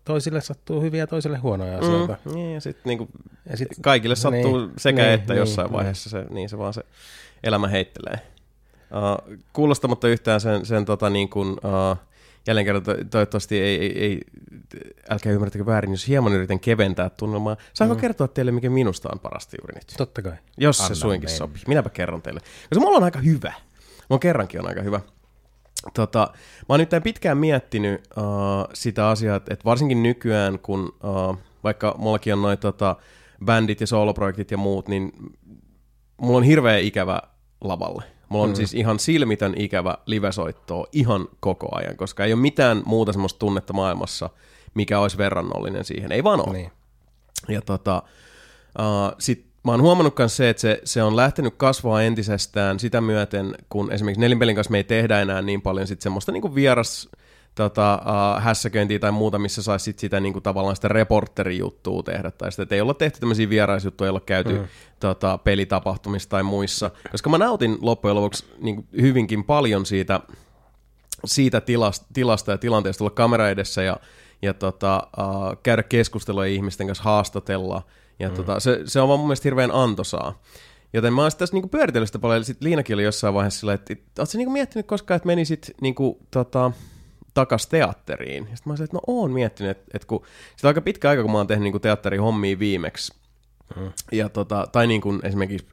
toisille 0.10 0.42
sattuu 0.42 0.82
hyviä 0.82 1.00
ja 1.00 1.08
toisille 1.08 1.38
huonoja 1.38 1.78
asioita. 1.78 2.18
Mm, 2.26 2.34
niin, 2.34 2.54
ja 2.54 2.62
sitten 2.62 2.84
niinku, 2.86 3.08
Ja 3.50 3.58
sit, 3.58 3.68
kaikille 3.82 4.16
sattuu 4.16 4.58
niin, 4.58 4.72
sekä 4.78 5.02
niin, 5.02 5.14
että 5.14 5.34
niin, 5.34 5.40
jossain 5.40 5.66
niin. 5.66 5.74
vaiheessa, 5.74 6.10
se, 6.10 6.26
niin 6.30 6.50
se 6.50 6.58
vaan 6.58 6.74
se 6.74 6.82
elämä 7.44 7.68
heittelee. 7.68 8.20
Uh, 8.74 9.38
kuulostamatta 9.54 10.08
yhtään 10.08 10.42
sen, 10.42 10.66
sen 10.66 10.86
tota 10.86 11.10
niin 11.10 11.30
kuin, 11.30 11.50
uh, 11.50 11.98
jälleen 12.48 12.66
kerran 12.66 12.84
to, 12.84 12.96
toivottavasti 13.12 13.60
ei, 13.62 13.82
ei, 13.82 14.00
ei, 14.04 14.22
älkää 15.10 15.32
ymmärtäkö 15.32 15.66
väärin, 15.66 15.92
jos 15.92 16.08
hieman 16.08 16.34
yritän 16.34 16.60
keventää 16.60 17.10
tunnelmaa. 17.10 17.58
Saanko 17.74 17.96
mm. 17.96 18.02
kertoa 18.02 18.28
teille, 18.28 18.52
mikä 18.52 18.70
minusta 18.70 19.10
on 19.14 19.20
parasta 19.20 19.58
juuri 19.62 19.76
nyt? 19.76 19.94
totta 19.98 20.22
kai. 20.22 20.34
Jos 20.58 20.80
Anna 20.80 20.96
se 20.96 21.00
suinkin 21.00 21.30
mennä. 21.30 21.38
sopii. 21.38 21.62
Minäpä 21.68 21.90
kerron 21.90 22.22
teille. 22.22 22.40
Koska 22.70 22.80
mulla 22.80 22.98
on 22.98 23.04
aika 23.04 23.20
hyvä. 23.20 23.54
Mulla 24.10 24.20
kerrankin 24.20 24.60
on 24.60 24.68
aika 24.68 24.82
hyvä. 24.82 25.02
Tota, 25.94 26.28
mä 26.34 26.66
oon 26.70 26.80
nyt 26.80 26.90
pitkään 27.04 27.38
miettinyt 27.38 28.02
uh, 28.18 28.24
sitä 28.74 29.10
asiaa, 29.10 29.36
että 29.36 29.54
et 29.54 29.66
varsinkin 29.66 30.04
nykyään, 30.04 30.60
kun 30.60 30.96
uh, 31.04 31.38
vaikka 31.64 31.96
mullakin 31.98 32.34
on 32.34 32.42
noin 32.42 32.58
tota, 32.58 32.96
bändit 33.46 33.82
ja 33.82 33.88
soloprojektit 33.88 34.52
ja 34.52 34.58
muut, 34.58 34.88
niin 34.88 35.12
mulla 36.18 36.38
on 36.38 36.44
hirveä 36.44 36.78
ikävä 36.78 37.22
lavalle. 37.62 38.04
Mulla 38.30 38.44
on 38.44 38.50
mm. 38.50 38.56
siis 38.56 38.74
ihan 38.74 39.00
silmitön 39.00 39.54
ikävä 39.58 39.98
livesoittoa 40.06 40.88
ihan 40.92 41.28
koko 41.40 41.76
ajan, 41.76 41.98
koska 41.98 42.26
ei 42.26 42.34
ole 42.34 42.42
mitään 42.42 42.82
muuta 42.86 43.12
semmoista 43.12 43.40
tunnetta 43.40 43.74
maailmassa, 43.74 44.30
mikä 44.74 45.00
olisi 45.00 45.18
verrannollinen 45.18 45.86
siihen. 45.86 46.12
Ei 46.12 46.24
vaan 46.24 46.50
ole. 46.50 46.58
Niin. 46.58 46.72
Ja 47.48 47.62
tota, 47.62 48.04
uh, 48.80 49.16
sit 49.20 49.49
mä 49.66 49.72
oon 49.72 49.82
huomannut 49.82 50.18
myös 50.18 50.38
se, 50.38 50.50
että 50.50 50.62
se, 50.62 50.82
se 50.84 51.04
on 51.04 51.16
lähtenyt 51.16 51.54
kasvaa 51.58 52.02
entisestään 52.02 52.80
sitä 52.80 53.02
myöten, 53.02 53.56
kun 53.70 53.92
esimerkiksi 53.92 54.22
nelinpelin 54.22 54.56
kanssa 54.56 54.72
me 54.72 54.78
ei 54.78 54.84
tehdä 54.84 55.22
enää 55.22 55.42
niin 55.42 55.62
paljon 55.62 55.88
sit 55.88 56.02
semmoista 56.02 56.32
niinku 56.32 56.56
vieras 56.56 57.10
tota, 57.56 58.02
uh, 58.06 58.44
hässäköintiä 58.44 59.00
tai 59.00 59.12
muuta, 59.12 59.40
missä 59.40 59.64
saisi 59.64 59.84
sit 59.84 60.00
sitä 60.00 60.20
niinku, 60.20 60.42
tavallaan 60.42 60.76
sitä 60.76 60.88
reporterijuttua 60.88 62.04
tehdä, 62.04 62.32
tai 62.32 62.52
sitä, 62.52 62.64
että 62.64 62.76
ei 62.76 62.82
olla 62.82 62.94
tehty 62.94 63.20
tämmöisiä 63.20 63.50
vieraisjuttuja, 63.50 64.08
ei 64.08 64.10
olla 64.10 64.20
käyty 64.20 64.54
mm. 64.54 64.68
tota, 65.00 65.38
pelitapahtumissa 65.38 66.30
tai 66.30 66.44
muissa, 66.44 66.92
koska 67.12 67.30
mä 67.30 67.38
nautin 67.38 67.78
loppujen 67.82 68.16
lopuksi 68.16 68.46
niinku, 68.58 68.86
hyvinkin 69.02 69.44
paljon 69.44 69.86
siitä, 69.86 70.20
siitä 71.26 71.62
tilasta, 71.62 72.06
tilasta 72.14 72.52
ja 72.52 72.58
tilanteesta 72.58 73.04
olla 73.04 73.12
kamera 73.12 73.50
edessä 73.50 73.84
ja, 73.84 73.98
ja 74.42 74.54
tota, 74.54 75.08
uh, 75.18 75.58
käydä 75.64 75.84
keskustelua 75.84 76.46
ihmisten 76.46 76.88
kanssa, 76.88 77.04
haastatella. 77.04 77.82
Ja 78.20 78.30
mm. 78.30 78.36
tota, 78.36 78.60
se, 78.60 78.82
se 78.86 79.02
on 79.02 79.08
vaan 79.08 79.20
mun 79.20 79.28
mielestä 79.28 79.46
hirveän 79.46 79.72
antoisaa. 79.72 80.42
Joten 80.94 81.14
mä 81.14 81.22
oon 81.22 81.32
sit 81.32 81.38
tässä 81.38 81.56
niinku 81.56 81.68
pyöritellyt 81.68 82.10
sitä 82.10 82.20
paljon, 82.20 82.44
sit 82.44 82.62
Liinakin 82.62 82.94
oli 82.94 83.04
jossain 83.04 83.34
vaiheessa 83.34 83.60
sillä, 83.60 83.74
että, 83.74 83.94
ootko 84.20 84.38
niinku 84.38 84.52
miettinyt 84.52 84.88
koskaan, 84.88 85.16
että 85.16 85.28
menisit 85.28 85.72
niinku, 85.82 86.20
tota, 86.32 86.72
takas 87.34 87.68
teatteriin? 87.68 88.48
Ja 88.52 88.58
sit 88.58 88.66
mä 88.66 88.76
sanoin, 88.76 88.84
että 88.84 88.98
no 88.98 89.02
oon 89.08 89.32
miettinyt, 89.32 89.72
että, 89.72 89.92
että 89.94 90.08
kun, 90.08 90.24
sitä 90.56 90.68
aika 90.68 90.82
pitkä 90.82 91.10
aika, 91.10 91.22
kun 91.22 91.32
mä 91.32 91.38
oon 91.38 91.48
tehnyt 91.48 91.64
niinku 91.64 91.80
teatterihommia 91.80 92.60
viimeksi. 92.60 93.14
Mm. 93.76 93.92
Ja 94.12 94.30
tota, 94.30 94.68
tai 94.72 94.88
niin 94.88 95.02
kuin 95.02 95.20
esimerkiksi 95.24 95.68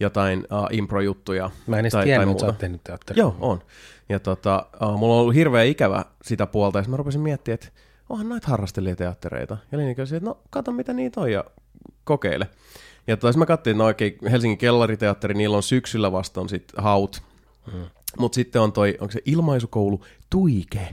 jotain 0.00 0.38
uh, 0.38 0.66
impro-juttuja. 0.70 1.50
Mä 1.66 1.76
en 1.76 1.80
edes 1.80 1.92
tai, 1.92 2.04
tiennyt, 2.04 2.26
tai 2.26 2.32
että 2.32 2.40
sä 2.40 2.46
oot 2.46 2.58
tehnyt 2.58 2.84
teatteria. 2.84 3.20
Joo, 3.20 3.36
on. 3.40 3.62
Ja 4.08 4.20
tota, 4.20 4.66
uh, 4.82 4.98
mulla 4.98 5.14
on 5.14 5.20
ollut 5.20 5.34
hirveä 5.34 5.62
ikävä 5.62 6.04
sitä 6.22 6.46
puolta, 6.46 6.78
ja 6.78 6.84
mä 6.88 6.96
rupesin 6.96 7.20
miettimään, 7.20 7.54
että 7.54 7.68
onhan 8.08 8.28
näitä 8.28 8.48
harrastelijateattereita. 8.48 9.56
Ja 9.72 9.78
Liini 9.78 9.94
kysyi, 9.94 10.16
että 10.16 10.28
no 10.28 10.38
kato 10.50 10.72
mitä 10.72 10.92
niitä 10.92 11.20
on, 11.20 11.32
ja 11.32 11.44
kokeile. 12.08 12.48
Ja 13.06 13.16
tota, 13.16 13.38
mä 13.38 13.46
katsoin, 13.46 13.72
että 13.72 13.82
no 13.82 13.86
oikein 13.86 14.18
Helsingin 14.30 14.58
kellariteatteri, 14.58 15.34
niillä 15.34 15.56
on 15.56 15.62
syksyllä 15.62 16.12
vasta 16.12 16.40
on 16.40 16.48
sit 16.48 16.72
haut. 16.76 17.22
Hmm. 17.72 17.84
Mutta 18.18 18.34
sitten 18.34 18.62
on 18.62 18.72
toi, 18.72 18.96
onko 19.00 19.12
se 19.12 19.20
ilmaisukoulu 19.24 20.04
Tuike. 20.30 20.88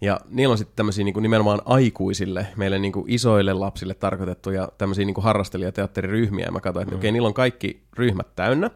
Ja 0.00 0.20
niillä 0.30 0.52
on 0.52 0.58
sitten 0.58 0.76
tämmöisiä 0.76 1.04
niinku 1.04 1.20
nimenomaan 1.20 1.62
aikuisille, 1.64 2.46
meille 2.56 2.78
niinku 2.78 3.04
isoille 3.08 3.52
lapsille 3.52 3.94
tarkoitettuja 3.94 4.68
tämmöisiä 4.78 5.04
niinku 5.04 5.20
harrastelijateatteriryhmiä. 5.20 6.44
Ja 6.44 6.52
mä 6.52 6.60
katsoin, 6.60 6.82
että 6.82 6.94
mm. 6.94 6.98
okei, 6.98 7.12
niillä 7.12 7.28
on 7.28 7.34
kaikki 7.34 7.82
ryhmät 7.92 8.36
täynnä. 8.36 8.70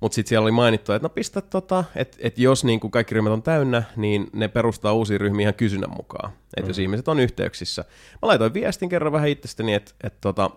Mutta 0.00 0.14
sitten 0.14 0.28
siellä 0.28 0.44
oli 0.44 0.52
mainittu, 0.52 0.92
että 0.92 1.04
no 1.04 1.08
pistä 1.08 1.40
tota, 1.40 1.84
että 1.96 2.16
et 2.20 2.38
jos 2.38 2.64
niinku 2.64 2.90
kaikki 2.90 3.14
ryhmät 3.14 3.32
on 3.32 3.42
täynnä, 3.42 3.82
niin 3.96 4.26
ne 4.32 4.48
perustaa 4.48 4.92
uusia 4.92 5.18
ryhmiä 5.18 5.44
ihan 5.44 5.54
kysynnän 5.54 5.96
mukaan. 5.96 6.30
Että 6.56 6.62
mm. 6.62 6.68
jos 6.68 6.78
ihmiset 6.78 7.08
on 7.08 7.20
yhteyksissä. 7.20 7.84
Mä 8.22 8.28
laitoin 8.28 8.54
viestin 8.54 8.88
kerran 8.88 9.12
vähän 9.12 9.28
itsestäni, 9.28 9.74
että 9.74 9.92
et 10.02 10.20
tota, 10.20 10.50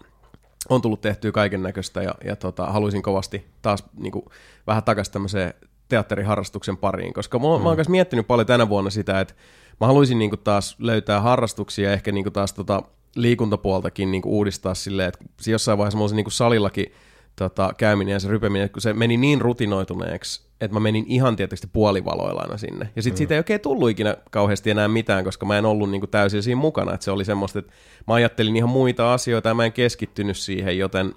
on 0.69 0.81
tullut 0.81 1.01
tehtyä 1.01 1.31
kaiken 1.31 1.63
näköistä 1.63 2.01
ja, 2.01 2.15
ja 2.23 2.35
tota, 2.35 2.65
haluaisin 2.65 3.01
kovasti 3.01 3.45
taas 3.61 3.83
niinku, 3.97 4.31
vähän 4.67 4.83
takaisin 4.83 5.13
tämmöiseen 5.13 5.53
teatteriharrastuksen 5.89 6.77
pariin, 6.77 7.13
koska 7.13 7.39
mä, 7.39 7.43
mm. 7.43 7.63
mä 7.63 7.69
oon 7.69 7.77
myös 7.77 7.89
miettinyt 7.89 8.27
paljon 8.27 8.47
tänä 8.47 8.69
vuonna 8.69 8.89
sitä, 8.89 9.19
että 9.19 9.33
mä 9.79 9.87
haluaisin 9.87 10.19
niinku 10.19 10.37
taas 10.37 10.75
löytää 10.79 11.21
harrastuksia 11.21 11.89
ja 11.89 11.93
ehkä 11.93 12.11
niinku 12.11 12.31
taas 12.31 12.53
tota 12.53 12.83
liikuntapuoltakin 13.15 14.11
niinku 14.11 14.37
uudistaa 14.37 14.73
silleen, 14.73 15.07
että 15.07 15.51
jossain 15.51 15.77
vaiheessa 15.77 15.97
mulla 15.97 16.03
olisi 16.03 16.15
niinku 16.15 16.29
salillakin 16.29 16.93
tota, 17.35 17.73
käyminen 17.77 18.13
ja 18.13 18.19
se 18.19 18.27
rypeminen, 18.27 18.69
kun 18.69 18.81
se 18.81 18.93
meni 18.93 19.17
niin 19.17 19.41
rutinoituneeksi, 19.41 20.41
että 20.61 20.75
mä 20.75 20.79
menin 20.79 21.05
ihan 21.07 21.35
tietysti 21.35 21.67
puolivaloilla 21.73 22.41
aina 22.41 22.57
sinne. 22.57 22.89
Ja 22.95 23.01
sitten 23.01 23.15
mm. 23.15 23.17
siitä 23.17 23.33
ei 23.33 23.39
oikein 23.39 23.61
tullut 23.61 23.89
ikinä 23.89 24.17
kauheasti 24.31 24.69
enää 24.69 24.87
mitään, 24.87 25.23
koska 25.23 25.45
mä 25.45 25.57
en 25.57 25.65
ollut 25.65 25.89
niinku 25.89 26.07
täysin 26.07 26.43
siinä 26.43 26.61
mukana. 26.61 26.93
Että 26.93 27.03
se 27.03 27.11
oli 27.11 27.25
semmoista, 27.25 27.59
että 27.59 27.73
mä 28.07 28.13
ajattelin 28.13 28.57
ihan 28.57 28.69
muita 28.69 29.13
asioita 29.13 29.49
ja 29.49 29.55
mä 29.55 29.65
en 29.65 29.73
keskittynyt 29.73 30.37
siihen, 30.37 30.77
joten 30.77 31.13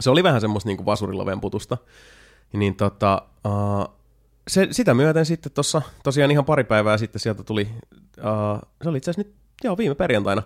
se 0.00 0.10
oli 0.10 0.22
vähän 0.22 0.40
semmoista 0.40 0.68
niinku 0.68 0.86
vasurilla 0.86 1.26
vemputusta. 1.26 1.78
Niin 2.52 2.76
tota, 2.76 3.22
uh, 3.46 3.94
se, 4.48 4.68
sitä 4.70 4.94
myöten 4.94 5.26
sitten 5.26 5.52
tuossa 5.52 5.82
tosiaan 6.02 6.30
ihan 6.30 6.44
pari 6.44 6.64
päivää 6.64 6.98
sitten 6.98 7.20
sieltä 7.20 7.42
tuli, 7.42 7.68
uh, 8.18 8.68
se 8.82 8.88
oli 8.88 8.98
itse 8.98 9.10
asiassa 9.10 9.28
nyt, 9.28 9.36
joo 9.64 9.76
viime 9.76 9.94
perjantaina, 9.94 10.42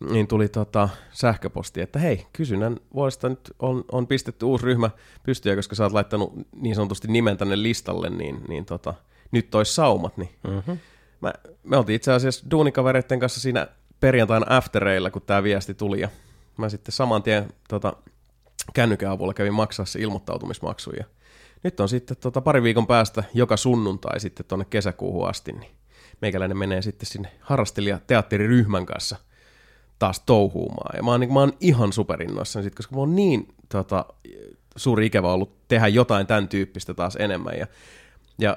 niin 0.00 0.26
tuli 0.26 0.48
tota 0.48 0.88
sähköposti, 1.12 1.80
että 1.80 1.98
hei, 1.98 2.26
kysynnän 2.32 2.76
vuodesta 2.94 3.28
nyt 3.28 3.54
on, 3.58 3.84
on 3.92 4.06
pistetty 4.06 4.44
uusi 4.44 4.64
ryhmä 4.64 4.90
pystyä, 5.22 5.56
koska 5.56 5.74
sä 5.74 5.82
oot 5.82 5.92
laittanut 5.92 6.32
niin 6.56 6.74
sanotusti 6.74 7.08
nimen 7.08 7.36
tänne 7.36 7.62
listalle, 7.62 8.10
niin, 8.10 8.40
niin 8.48 8.64
tota, 8.64 8.94
nyt 9.30 9.50
tois 9.50 9.74
saumat. 9.74 10.16
Niin. 10.16 10.30
Mm-hmm. 10.48 10.78
Mä, 11.20 11.32
me 11.62 11.76
oltiin 11.76 11.96
itse 11.96 12.12
asiassa 12.12 12.46
duunikavereiden 12.50 13.20
kanssa 13.20 13.40
siinä 13.40 13.68
perjantaina 14.00 14.46
aftereilla, 14.48 15.10
kun 15.10 15.22
tämä 15.22 15.42
viesti 15.42 15.74
tuli, 15.74 16.00
ja 16.00 16.08
mä 16.56 16.68
sitten 16.68 16.92
saman 16.92 17.22
tien 17.22 17.48
tota, 17.68 17.92
kännykän 18.74 19.10
avulla 19.10 19.34
kävin 19.34 19.54
maksaa 19.54 19.86
se 19.86 20.00
ilmoittautumismaksu, 20.00 20.90
ja 20.90 21.04
nyt 21.62 21.80
on 21.80 21.88
sitten 21.88 22.16
tota, 22.16 22.40
pari 22.40 22.62
viikon 22.62 22.86
päästä 22.86 23.24
joka 23.34 23.56
sunnuntai 23.56 24.20
sitten 24.20 24.46
tuonne 24.46 24.66
kesäkuuhun 24.70 25.28
asti, 25.28 25.52
niin 25.52 25.70
meikäläinen 26.22 26.58
menee 26.58 26.82
sitten 26.82 27.06
sinne 27.06 27.32
harrastelija 27.40 28.00
teatteriryhmän 28.06 28.86
kanssa 28.86 29.16
taas 29.98 30.20
touhuumaan. 30.20 30.96
Ja 30.96 31.02
mä 31.02 31.10
oon, 31.10 31.20
niin, 31.20 31.32
mä 31.32 31.40
oon 31.40 31.52
ihan 31.60 31.92
superinnoissani 31.92 32.64
sit, 32.64 32.74
koska 32.74 32.94
mä 32.94 33.00
oon 33.00 33.16
niin 33.16 33.48
tota, 33.68 34.04
suuri 34.76 35.06
ikävä 35.06 35.32
ollut 35.32 35.68
tehdä 35.68 35.88
jotain 35.88 36.26
tämän 36.26 36.48
tyyppistä 36.48 36.94
taas 36.94 37.16
enemmän. 37.16 37.58
Ja, 37.58 37.66
ja 38.38 38.56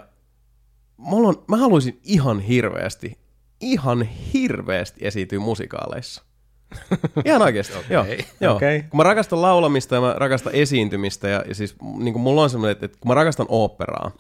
mulla 0.98 1.28
on, 1.28 1.44
mä 1.48 1.58
haluaisin 1.58 2.00
ihan 2.04 2.40
hirveästi, 2.40 3.18
ihan 3.62 4.02
hirveästi 4.34 5.08
esiintyä 5.08 5.40
musikaaleissa. 5.40 6.24
Ihan 7.26 7.42
oikeasti, 7.42 7.78
okay. 7.78 7.88
joo. 7.90 8.06
joo. 8.42 8.56
Okei. 8.56 8.84
Kun 8.84 8.98
mä 8.98 9.04
rakastan 9.04 9.42
laulamista 9.42 9.96
ja 9.96 10.02
mä 10.02 10.14
rakastan 10.18 10.56
esiintymistä 10.56 11.28
ja, 11.28 11.44
ja 11.48 11.56
siis 11.56 11.76
niin 11.98 12.14
kuin 12.14 12.24
mulla 12.24 12.44
on 12.44 12.50
semmoinen, 12.50 12.72
että, 12.72 12.86
että 12.86 12.98
kun 13.02 13.10
mä 13.10 13.14
rakastan 13.14 13.46
oopperaa, 13.50 14.12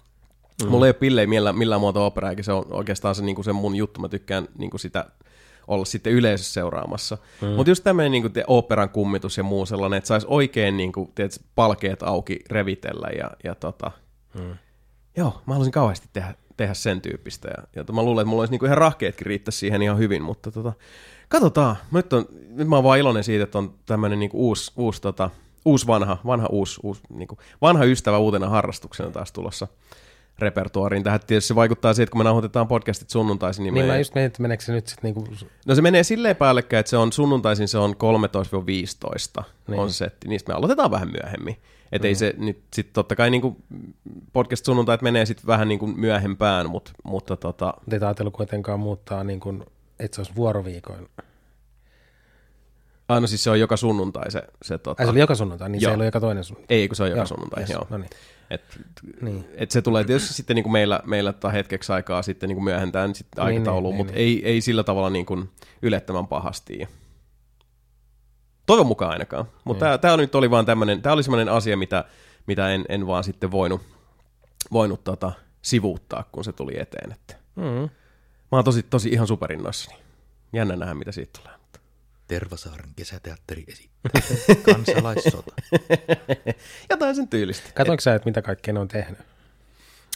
mm. 0.63 0.69
mulla 0.69 0.86
ei 0.86 0.89
ole 0.89 0.93
pillejä 0.93 1.28
millään, 1.28 1.57
millään 1.57 1.82
muuta 1.82 1.99
oopperaa, 1.99 2.30
eikä 2.30 2.43
se 2.43 2.51
on 2.51 2.65
oikeastaan 2.69 3.15
se, 3.15 3.24
niin 3.24 3.36
kuin 3.36 3.45
se 3.45 3.53
mun 3.53 3.76
juttu, 3.76 4.01
mä 4.01 4.09
tykkään 4.09 4.47
niin 4.57 4.69
kuin 4.69 4.80
sitä 4.82 5.05
olla 5.68 5.86
sitten 5.86 6.14
yleisössä 6.14 6.53
seuraamassa. 6.53 7.18
Mm. 7.41 7.47
Mutta 7.47 7.72
just 7.72 7.84
tämmöinen 7.84 8.12
niin 8.12 8.32
oopperan 8.47 8.89
kummitus 8.89 9.38
ja 9.38 9.43
muu 9.43 9.66
sellainen, 9.66 9.97
että 9.97 10.07
saisi 10.07 10.28
oikein 10.30 10.78
niin 10.78 10.91
kuin, 10.91 11.12
tiedät, 11.16 11.41
palkeet 11.55 12.03
auki 12.03 12.39
revitellä 12.49 13.07
ja, 13.18 13.32
ja 13.43 13.55
tota, 13.55 13.91
mm. 14.34 14.55
joo, 15.18 15.41
mä 15.45 15.53
haluaisin 15.53 15.72
kauheasti 15.72 16.09
tehdä, 16.14 16.34
tehdä 16.57 16.74
sen 16.74 17.01
tyyppistä 17.01 17.49
ja, 17.57 17.64
ja 17.76 17.93
mä 17.93 18.03
luulen, 18.03 18.22
että 18.22 18.30
mulla 18.30 18.41
olisi 18.41 18.51
niin 18.51 18.59
kuin 18.59 18.68
ihan 18.68 18.78
rahkeetkin 18.78 19.26
riittäisi 19.26 19.59
siihen 19.59 19.82
ihan 19.82 19.97
hyvin, 19.97 20.22
mutta 20.22 20.51
tota, 20.51 20.74
katsotaan. 21.30 21.76
Nyt, 21.91 22.14
on, 22.14 22.26
nyt 22.49 22.68
mä 22.68 22.76
oon 22.76 22.84
vaan 22.84 22.99
iloinen 22.99 23.24
siitä, 23.24 23.43
että 23.43 23.57
on 23.57 23.74
tämmöinen 23.86 24.20
niin 24.20 24.32
uusi, 24.34 24.72
uusi 24.76 25.01
tota, 25.01 25.30
uusi 25.66 25.88
vanha, 25.88 26.18
vanha, 26.26 26.47
uusi, 26.51 26.80
uusi 26.84 27.01
niin 27.09 27.28
kuin, 27.28 27.39
vanha 27.62 27.84
ystävä 27.84 28.18
uutena 28.18 28.49
harrastuksena 28.49 29.12
taas 29.12 29.32
tulossa 29.32 29.68
repertuariin. 30.40 31.04
Tähän 31.04 31.20
tietysti 31.28 31.48
se 31.48 31.56
vaikuttaa 31.56 31.94
siihen, 31.94 32.04
että 32.04 32.12
kun 32.12 32.20
me 32.20 32.24
nauhoitetaan 32.24 32.68
podcastit 32.68 33.10
sunnuntaisin, 33.10 33.64
niin, 33.64 33.74
Niin 33.74 33.84
me 33.86 33.88
mä 33.88 33.96
ei- 33.96 34.00
just 34.02 34.16
mietin, 34.16 34.28
että 34.28 34.42
meneekö 34.42 34.64
se 34.64 34.72
nyt 34.74 34.88
sitten 34.88 35.14
niinku, 35.14 35.28
No 35.66 35.76
se 35.76 35.82
menee 35.82 36.04
silleen 36.04 36.36
päällekkäin, 36.36 36.80
että 36.80 36.90
se 36.90 36.98
on 36.98 37.14
sunnuntaisin 37.14 37.68
se 37.68 37.78
on 37.78 37.96
13-15 39.40 39.44
Niin. 39.68 39.80
on 39.80 39.90
se 39.92 39.98
setti. 39.98 40.28
Niistä 40.28 40.52
me 40.52 40.58
aloitetaan 40.58 40.92
vähän 40.92 41.12
myöhemmin. 41.12 41.58
Että 41.92 42.08
ei 42.08 42.16
se 42.16 42.34
nyt 42.38 42.62
sit 42.74 42.94
totta 42.94 43.16
kai 43.16 43.30
niinku 43.30 43.58
podcast 44.34 44.66
sunnuntait 44.66 45.02
menee 45.02 45.26
sitten 45.26 45.48
vähän 45.48 45.68
niinku 45.68 45.88
myöhempään, 45.88 46.70
mut, 46.70 46.92
mutta 47.04 47.38
tota, 47.38 47.74
te 47.90 47.96
ette 47.96 48.06
ajatellut 48.06 48.34
kuitenkaan 48.34 48.80
muuttaa, 48.80 49.24
niin 49.24 49.40
kuin, 49.40 49.66
että 50.00 50.16
se 50.16 50.22
olisi 50.22 50.36
vuoroviikoin. 50.36 51.10
aina 53.08 53.28
siis 53.28 53.44
se 53.44 53.50
on 53.50 53.60
joka 53.60 53.78
sunnuntai 53.78 54.32
se, 54.32 54.44
se 54.62 54.78
tota, 54.78 55.02
Ai 55.04 55.06
se 55.06 55.12
oli 55.12 55.20
joka 55.20 55.36
sunnuntai, 55.36 55.70
niin 55.70 55.82
Joo. 55.82 55.90
se 55.90 55.92
ei 55.92 55.94
ollut 55.94 56.06
joka 56.06 56.20
toinen 56.20 56.44
sunnuntai. 56.44 56.78
ei 56.78 56.88
kun 56.88 56.96
se 56.96 57.04
on 57.04 57.10
joka 57.10 57.20
Joo, 57.20 57.26
sunnuntai, 57.26 57.62
yes, 57.62 57.70
joo. 57.70 57.88
no 57.90 57.98
niin. 57.98 58.10
Et, 58.52 58.80
Niin. 59.22 59.45
et 59.56 59.72
se 59.72 59.82
tulee 59.82 60.04
tietysti 60.04 60.34
sitten 60.34 60.56
niinku 60.56 60.70
meillä, 60.70 60.99
meillä 61.06 61.34
tota 61.34 61.49
hetkeksi 61.49 61.91
aikaa 61.93 62.22
sitten 62.22 62.47
niinku 62.49 62.64
myöhentään 62.64 63.16
sit 63.16 63.28
Niin, 63.36 63.45
aikatauluun, 63.45 63.93
niin, 63.93 63.97
mutta 63.97 64.14
niin, 64.14 64.22
ei, 64.45 64.45
ei 64.54 64.62
sillä 64.62 64.84
tavalla 64.84 65.10
niinku 65.10 65.43
ylettömän 65.82 66.28
pahasti. 66.28 66.88
Toivon 68.66 68.88
mukaan 68.88 69.12
ainakaan. 69.12 69.45
Mutta 69.64 69.89
Niin. 69.89 69.99
tämä 69.99 70.18
nyt 70.18 70.36
oli 70.36 70.52
vaan 70.52 70.66
tämmöinen, 70.66 71.02
tämä 71.02 71.14
oli 71.14 71.24
semmoinen 71.24 71.49
asia, 71.49 71.78
mitä, 71.78 72.06
mitä 72.47 72.70
en, 72.74 72.86
en 72.89 73.08
vaan 73.08 73.24
sitten 73.24 73.52
voinut, 73.52 73.82
voinut 74.72 75.04
tota, 75.04 75.32
sivuuttaa, 75.62 76.24
kun 76.32 76.43
se 76.43 76.52
tuli 76.54 76.80
eteen. 76.80 77.12
Että 77.12 77.36
Mm. 77.56 77.64
mä 77.64 77.89
oon 78.52 78.64
tosi, 78.64 78.84
tosi 78.84 79.10
ihan 79.10 79.28
superinnoissani. 79.28 79.97
Jännä 80.54 80.76
nähdä, 80.76 80.93
mitä 80.93 81.12
siitä 81.12 81.39
tulee. 81.43 81.58
Tervasaaren 82.32 82.90
kesäteatteri 82.96 83.64
esittää 83.68 84.22
kansalaissota. 84.74 85.54
Jotain 86.90 87.16
sen 87.16 87.28
tyylistä. 87.28 87.70
Katoinko 87.74 88.02
sä, 88.02 88.16
että 88.16 88.30
mitä 88.30 88.42
kaikkea 88.42 88.74
ne 88.74 88.80
on 88.80 88.88
tehnyt? 88.88 89.20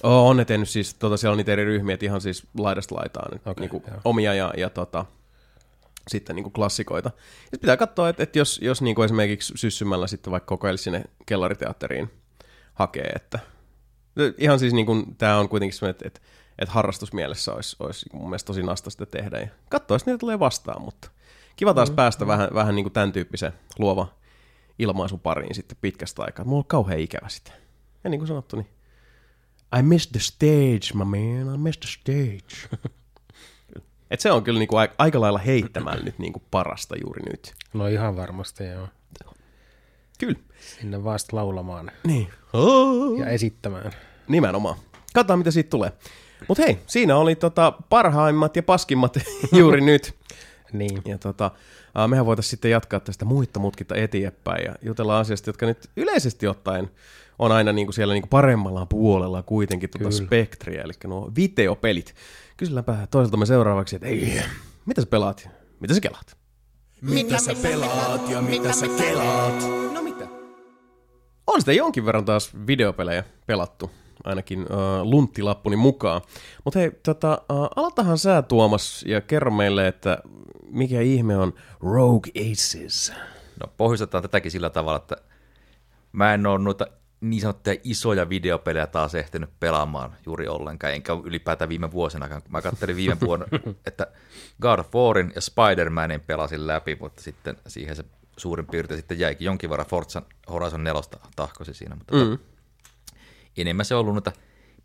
Oo, 0.03 0.27
on 0.29 0.37
ne 0.37 0.45
tehnyt 0.45 0.69
siis, 0.69 0.93
tota, 0.93 1.17
siellä 1.17 1.31
on 1.31 1.37
niitä 1.37 1.51
eri 1.51 1.65
ryhmiä, 1.65 1.93
että 1.93 2.05
ihan 2.05 2.21
siis 2.21 2.47
laidasta 2.57 2.95
laitaan 2.95 3.31
nyt, 3.31 3.47
Okei, 3.47 3.61
niinku, 3.61 3.83
omia 4.05 4.33
ja, 4.33 4.53
ja 4.57 4.69
tota, 4.69 5.05
sitten 6.07 6.35
niinku 6.35 6.49
klassikoita. 6.49 7.11
Sitten 7.41 7.59
pitää 7.59 7.77
katsoa, 7.77 8.09
että, 8.09 8.23
että 8.23 8.39
jos, 8.39 8.59
jos 8.63 8.81
niinku 8.81 9.03
esimerkiksi 9.03 9.53
syssymällä 9.55 10.07
sitten 10.07 10.31
vaikka 10.31 10.47
kokeilisi 10.47 10.83
sinne 10.83 11.03
kellariteatteriin 11.25 12.11
hakee, 12.73 13.11
että 13.15 13.39
ihan 14.37 14.59
siis 14.59 14.73
niinku, 14.73 15.03
tämä 15.17 15.37
on 15.37 15.49
kuitenkin 15.49 15.77
semmoinen, 15.77 15.91
että, 15.91 16.07
että, 16.07 16.19
että 16.59 16.73
harrastusmielessä 16.73 17.53
olisi, 17.53 17.75
olisi 17.79 18.05
mun 18.13 18.29
mielestä 18.29 18.47
tosi 18.47 18.63
nasta 18.63 18.89
sitä 18.89 19.05
tehdä 19.05 19.39
ja 19.39 19.47
katsoa, 19.69 19.95
jos 19.95 20.05
niitä 20.05 20.17
tulee 20.17 20.39
vastaan, 20.39 20.81
mutta 20.81 21.09
kiva 21.55 21.73
taas 21.73 21.89
mm, 21.89 21.95
päästä 21.95 22.27
vähän, 22.27 22.49
vähän 22.53 22.75
niinku 22.75 22.89
tämän 22.89 23.11
tyyppisen 23.11 23.53
luova 23.79 24.07
ilmaisun 24.79 25.19
pariin 25.19 25.55
sitten 25.55 25.77
pitkästä 25.81 26.23
aikaa. 26.23 26.45
Mulla 26.45 26.59
on 26.59 26.65
kauhean 26.65 26.99
ikävä 26.99 27.29
sitä. 27.29 27.51
Ja 28.03 28.09
niin 28.09 28.19
kuin 28.19 28.27
sanottu, 28.27 28.55
niin 28.55 28.69
I 29.79 29.81
missed 29.81 30.11
the 30.11 30.19
stage, 30.19 30.93
my 30.93 31.05
man. 31.05 31.55
I 31.55 31.57
missed 31.57 31.81
the 31.81 31.89
stage. 31.89 32.79
Et 34.11 34.19
se 34.19 34.31
on 34.31 34.43
kyllä 34.43 34.59
niinku 34.59 34.77
aika, 34.77 34.95
aika 34.97 35.21
lailla 35.21 35.39
heittämällä 35.39 36.03
nyt 36.03 36.19
niinku 36.19 36.41
parasta 36.51 36.95
juuri 37.03 37.21
nyt. 37.31 37.53
No 37.73 37.87
ihan 37.87 38.15
varmasti, 38.15 38.63
joo. 38.63 38.87
Kyllä. 40.19 40.39
Sinne 40.59 41.03
vasta 41.03 41.35
laulamaan 41.35 41.91
Niin. 42.07 42.27
Ja 43.19 43.29
esittämään. 43.29 43.91
Nimenomaan. 44.27 44.75
Katsotaan, 45.13 45.39
mitä 45.39 45.51
siitä 45.51 45.69
tulee. 45.69 45.91
Mutta 46.47 46.63
hei, 46.63 46.79
siinä 46.87 47.17
oli 47.17 47.35
tota 47.35 47.73
parhaimmat 47.89 48.55
ja 48.55 48.63
paskimmat 48.63 49.17
juuri 49.59 49.81
nyt. 49.81 50.15
Niin. 50.73 51.01
Ja 51.05 51.17
tota, 51.17 51.51
mehän 52.07 52.25
voitaisiin 52.25 52.49
sitten 52.49 52.71
jatkaa 52.71 52.99
tästä 52.99 53.25
muitta 53.25 53.59
mutkita 53.59 53.95
eteenpäin 53.95 54.65
ja 54.65 54.75
jutella 54.81 55.19
asiasta, 55.19 55.49
jotka 55.49 55.65
nyt 55.65 55.89
yleisesti 55.97 56.47
ottaen 56.47 56.91
on 57.39 57.51
aina 57.51 57.71
niinku 57.71 57.91
siellä 57.91 58.13
niinku 58.13 58.27
paremmalla 58.27 58.85
puolella 58.85 59.43
kuitenkin 59.43 59.89
tuota 59.89 60.09
Kyllä. 60.09 60.25
spektriä, 60.25 60.81
eli 60.81 60.93
nuo 61.03 61.31
videopelit. 61.35 62.15
Kyselläänpä 62.57 63.07
toiseltamme 63.11 63.45
seuraavaksi, 63.45 63.95
että 63.95 64.07
ei, 64.07 64.41
mitä 64.85 65.01
sä 65.01 65.07
pelaat? 65.07 65.49
Mitä 65.79 65.93
sä 65.93 66.01
kelaat? 66.01 66.37
Mitä 67.01 67.37
sä 67.39 67.55
pelaat 67.61 68.29
ja 68.29 68.41
mitä 68.41 68.73
sä 68.73 68.87
kelaat? 68.87 69.63
No 69.93 70.01
mitä? 70.01 70.27
On 71.47 71.61
sitä 71.61 71.73
jonkin 71.73 72.05
verran 72.05 72.25
taas 72.25 72.51
videopelejä 72.67 73.23
pelattu, 73.47 73.91
ainakin 74.23 74.59
äh, 74.59 75.01
lunttilappuni 75.03 75.75
mukaan. 75.75 76.21
Mutta 76.63 76.79
hei, 76.79 76.91
tota, 77.03 77.31
äh, 77.31 77.57
aloitahan 77.75 78.17
sä 78.17 78.41
Tuomas 78.41 79.05
ja 79.07 79.21
kerro 79.21 79.51
meille, 79.51 79.87
että 79.87 80.17
mikä 80.69 81.01
ihme 81.01 81.37
on 81.37 81.53
Rogue 81.79 82.31
Aces. 82.51 83.13
No 83.59 83.73
pohjustetaan 83.77 84.21
tätäkin 84.21 84.51
sillä 84.51 84.69
tavalla, 84.69 84.97
että 84.97 85.15
mä 86.11 86.33
en 86.33 86.45
ole 86.45 86.59
noita 86.59 86.87
niin 87.21 87.41
sanottuja 87.41 87.75
isoja 87.83 88.29
videopelejä 88.29 88.87
taas 88.87 89.15
ehtinyt 89.15 89.49
pelaamaan 89.59 90.15
juuri 90.25 90.47
ollenkaan, 90.47 90.93
enkä 90.93 91.13
ylipäätään 91.23 91.69
viime 91.69 91.91
vuosina. 91.91 92.41
Mä 92.49 92.61
katselin 92.61 92.95
viime 92.95 93.17
vuonna, 93.21 93.45
että 93.87 94.07
God 94.61 94.79
of 94.79 94.95
Warin 94.95 95.31
ja 95.35 95.41
Spider-Manin 95.41 96.19
pelasin 96.27 96.67
läpi, 96.67 96.97
mutta 96.99 97.23
sitten 97.23 97.57
siihen 97.67 97.95
se 97.95 98.03
suurin 98.37 98.67
piirtein 98.67 98.97
sitten 98.97 99.19
jäikin 99.19 99.45
jonkin 99.45 99.69
verran 99.69 99.87
Forza 99.87 100.21
Horizon 100.49 100.83
4 100.83 101.01
tahkosi 101.35 101.73
siinä, 101.73 101.95
mutta 101.95 102.15
mm. 102.15 102.37
Enemmän 103.57 103.85
se 103.85 103.95
on 103.95 104.01
ollut 104.01 104.13
noita 104.13 104.31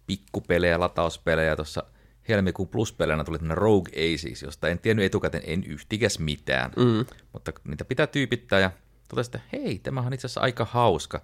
pikkupelejä, 0.06 0.80
latauspelejä. 0.80 1.56
Tuossa 1.56 1.82
helmikuun 2.28 2.68
pluspelejä 2.68 3.24
tuli 3.24 3.38
tämmöinen 3.38 3.58
Rogue 3.58 3.92
Aces, 3.92 4.42
josta 4.42 4.68
en 4.68 4.78
tiennyt 4.78 5.04
etukäteen 5.04 5.44
en 5.46 5.64
yhtikäs 5.64 6.18
mitään, 6.18 6.70
mm. 6.76 7.06
mutta 7.32 7.52
niitä 7.68 7.84
pitää 7.84 8.06
tyypittää 8.06 8.60
ja 8.60 8.70
totesin, 9.08 9.36
että 9.36 9.48
hei, 9.52 9.78
tämähän 9.78 10.06
on 10.06 10.12
itse 10.12 10.26
asiassa 10.26 10.40
aika 10.40 10.64
hauska. 10.64 11.22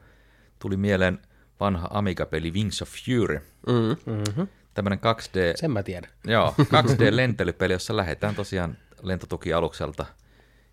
Tuli 0.59 0.77
mieleen 0.77 1.19
vanha 1.61 1.89
Amiga-peli 1.91 2.51
Wings 2.51 2.83
of 2.83 2.89
Fury. 2.89 3.41
Mm. 3.67 4.13
Mm-hmm. 4.13 4.49
Tämmöinen 4.75 4.99
2D, 4.99 5.57
Sen 5.57 5.71
mä 5.71 5.83
tiedän. 5.83 6.11
joo, 6.25 6.55
2D-lentelypeli, 6.75 7.73
jossa 7.73 7.97
lähdetään 7.97 8.35
tosiaan 8.35 8.77
lentotukialukselta 9.03 10.07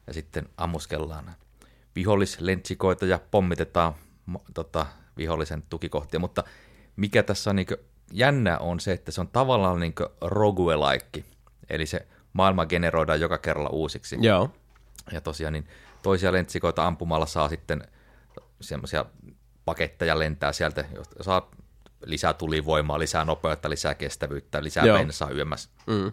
ja 0.07 0.13
sitten 0.13 0.49
ammuskellaan 0.57 1.35
vihollislentsikoita 1.95 3.05
ja 3.05 3.19
pommitetaan 3.31 3.93
tota, 4.53 4.85
vihollisen 5.17 5.63
tukikohtia, 5.69 6.19
mutta 6.19 6.43
mikä 6.95 7.23
tässä 7.23 7.49
on 7.49 7.55
niin 7.55 7.67
jännä 8.11 8.57
on 8.57 8.79
se, 8.79 8.91
että 8.91 9.11
se 9.11 9.21
on 9.21 9.27
tavallaan 9.27 9.79
niin 9.79 9.93
roguelike, 10.21 11.23
eli 11.69 11.85
se 11.85 12.07
maailma 12.33 12.65
generoidaan 12.65 13.19
joka 13.19 13.37
kerralla 13.37 13.69
uusiksi. 13.69 14.17
Joo. 14.21 14.49
Ja 15.11 15.21
tosiaan 15.21 15.53
niin 15.53 15.67
toisia 16.03 16.31
lentsikoita 16.31 16.87
ampumalla 16.87 17.25
saa 17.25 17.49
sitten 17.49 17.87
semmoisia 18.61 19.05
paketteja 19.65 20.19
lentää 20.19 20.51
sieltä, 20.51 20.85
josta 20.95 21.23
saa 21.23 21.51
lisää 22.05 22.33
tulivoimaa, 22.33 22.99
lisää 22.99 23.25
nopeutta, 23.25 23.69
lisää 23.69 23.95
kestävyyttä, 23.95 24.63
lisää 24.63 24.85
Joo. 24.85 24.97
bensaa 24.97 25.31
yömmässä. 25.31 25.69
Mm. 25.87 26.11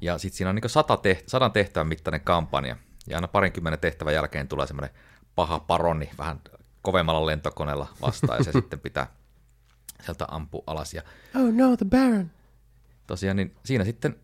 Ja 0.00 0.18
sitten 0.18 0.36
siinä 0.36 0.50
on 0.50 0.54
niin 0.54 0.70
sata 0.70 0.94
teht- 0.94 1.24
sadan 1.26 1.52
tehtävän 1.52 1.86
mittainen 1.86 2.20
kampanja. 2.20 2.76
Ja 3.06 3.16
aina 3.16 3.28
parinkymmenen 3.28 3.78
tehtävän 3.78 4.14
jälkeen 4.14 4.48
tulee 4.48 4.66
semmoinen 4.66 4.90
paha 5.34 5.58
paroni 5.58 6.10
vähän 6.18 6.40
kovemmalla 6.82 7.26
lentokoneella 7.26 7.88
vastaan, 8.02 8.38
ja 8.38 8.44
se 8.44 8.52
sitten 8.60 8.80
pitää 8.80 9.06
sieltä 10.02 10.24
ampua 10.28 10.62
alas. 10.66 10.94
Ja 10.94 11.02
Oh 11.36 11.52
no, 11.52 11.76
the 11.76 11.86
Baron. 11.90 12.30
tosiaan 13.06 13.36
niin 13.36 13.54
siinä 13.64 13.84
sitten 13.84 14.16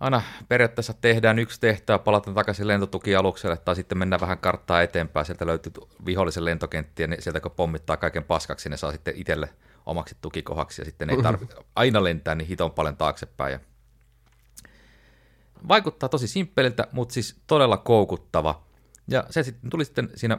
aina 0.00 0.22
periaatteessa 0.48 0.94
tehdään 0.94 1.38
yksi 1.38 1.60
tehtävä, 1.60 1.98
palataan 1.98 2.34
takaisin 2.34 2.68
lentotukialukselle, 2.68 3.56
tai 3.56 3.76
sitten 3.76 3.98
mennään 3.98 4.20
vähän 4.20 4.38
karttaa 4.38 4.82
eteenpäin, 4.82 5.26
sieltä 5.26 5.46
löytyy 5.46 5.72
vihollisen 6.06 6.44
lentokenttiä, 6.44 7.06
niin 7.06 7.22
sieltä 7.22 7.40
kun 7.40 7.50
pommittaa 7.50 7.96
kaiken 7.96 8.24
paskaksi, 8.24 8.68
ne 8.68 8.76
saa 8.76 8.92
sitten 8.92 9.16
itselle 9.16 9.48
omaksi 9.86 10.16
tukikohaksi, 10.20 10.80
ja 10.80 10.84
sitten 10.84 11.10
ei 11.10 11.22
tarvitse 11.22 11.56
aina 11.76 12.04
lentää 12.04 12.34
niin 12.34 12.48
hiton 12.48 12.70
paljon 12.70 12.96
taaksepäin. 12.96 13.52
Ja 13.52 13.60
vaikuttaa 15.68 16.08
tosi 16.08 16.28
simppeliltä, 16.28 16.86
mutta 16.92 17.12
siis 17.12 17.40
todella 17.46 17.76
koukuttava. 17.76 18.62
Ja 19.08 19.24
se 19.30 19.42
sitten 19.42 19.70
tuli 19.70 19.84
sitten 19.84 20.10
siinä 20.14 20.38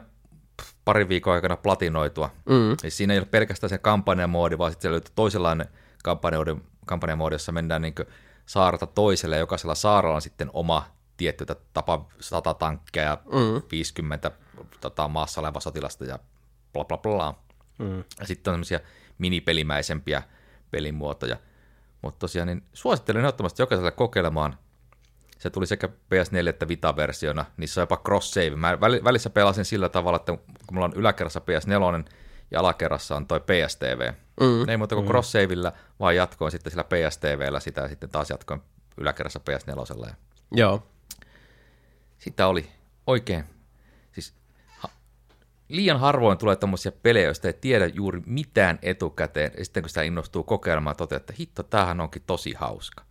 pff, 0.60 0.74
parin 0.84 1.08
viikon 1.08 1.34
aikana 1.34 1.56
platinoitua. 1.56 2.30
Mm. 2.48 2.76
Siis 2.80 2.96
siinä 2.96 3.14
ei 3.14 3.18
ole 3.18 3.26
pelkästään 3.26 3.70
se 3.70 3.78
kampanjamoodi, 3.78 4.58
vaan 4.58 4.72
sitten 4.72 4.90
löytyy 4.90 5.12
toisenlainen 5.14 5.66
kampanjamoodi, 6.04 6.56
kampanjamoodi 6.86 7.34
jossa 7.34 7.52
mennään 7.52 7.82
niin 7.82 7.94
saarta 8.46 8.86
toiselle, 8.86 9.36
ja 9.36 9.40
jokaisella 9.40 9.74
saarella 9.74 10.14
on 10.14 10.22
sitten 10.22 10.50
oma 10.52 10.86
tietty 11.16 11.46
tapa 11.72 12.08
100 12.20 12.54
tankkeja 12.54 13.06
ja 13.06 13.18
mm. 13.24 13.62
50 13.70 14.30
tota, 14.80 15.08
maassa 15.08 15.40
oleva 15.40 15.60
sotilasta 15.60 16.04
ja 16.04 16.18
bla 16.72 16.84
bla 16.84 16.98
bla. 16.98 17.34
Mm. 17.78 18.04
Ja 18.20 18.26
sitten 18.26 18.50
on 18.50 18.54
semmoisia 18.54 18.80
minipelimäisempiä 19.18 20.22
pelimuotoja. 20.70 21.36
Mutta 22.02 22.18
tosiaan 22.18 22.46
niin 22.46 22.62
suosittelen 22.72 23.20
ehdottomasti 23.20 23.62
jokaiselle 23.62 23.90
kokeilemaan. 23.90 24.58
Se 25.40 25.50
tuli 25.50 25.66
sekä 25.66 25.86
PS4 25.86 26.48
että 26.48 26.68
Vita-versiona, 26.68 27.44
niissä 27.56 27.80
on 27.80 27.82
jopa 27.82 28.02
cross-save. 28.08 28.56
Mä 28.56 28.74
väl- 28.74 29.04
välissä 29.04 29.30
pelasin 29.30 29.64
sillä 29.64 29.88
tavalla, 29.88 30.16
että 30.16 30.32
kun 30.66 30.74
mulla 30.74 30.84
on 30.84 30.92
yläkerrassa 30.96 31.40
PS4 31.40 32.04
ja 32.50 32.60
alakerrassa 32.60 33.16
on 33.16 33.26
toi 33.26 33.40
PSTV. 33.40 34.12
Mm. 34.40 34.68
Ei 34.68 34.76
muuta 34.76 34.94
kuin 34.94 35.06
mm. 35.06 35.10
cross-savella, 35.10 35.72
vaan 36.00 36.16
jatkoin 36.16 36.52
sitten 36.52 36.70
sillä 36.70 36.84
PSTVllä 36.84 37.60
sitä 37.60 37.80
ja 37.80 37.88
sitten 37.88 38.10
taas 38.10 38.30
jatkoin 38.30 38.62
yläkerrassa 38.96 39.40
PS4. 39.50 40.06
Ja 40.06 40.14
Joo. 40.56 40.86
sitä 42.18 42.46
oli 42.46 42.68
oikein, 43.06 43.44
siis 44.12 44.34
ha, 44.78 44.88
liian 45.68 46.00
harvoin 46.00 46.38
tulee 46.38 46.56
tämmöisiä 46.56 46.92
pelejä, 46.92 47.26
joista 47.26 47.48
ei 47.48 47.52
tiedä 47.52 47.86
juuri 47.86 48.22
mitään 48.26 48.78
etukäteen, 48.82 49.52
ja 49.58 49.64
sitten 49.64 49.82
kun 49.82 49.90
sitä 49.90 50.02
innostuu 50.02 50.44
kokeilemaan, 50.44 50.96
toteaa, 50.96 51.16
että 51.16 51.34
hitto, 51.38 51.62
tämähän 51.62 52.00
onkin 52.00 52.22
tosi 52.26 52.52
hauska. 52.52 53.09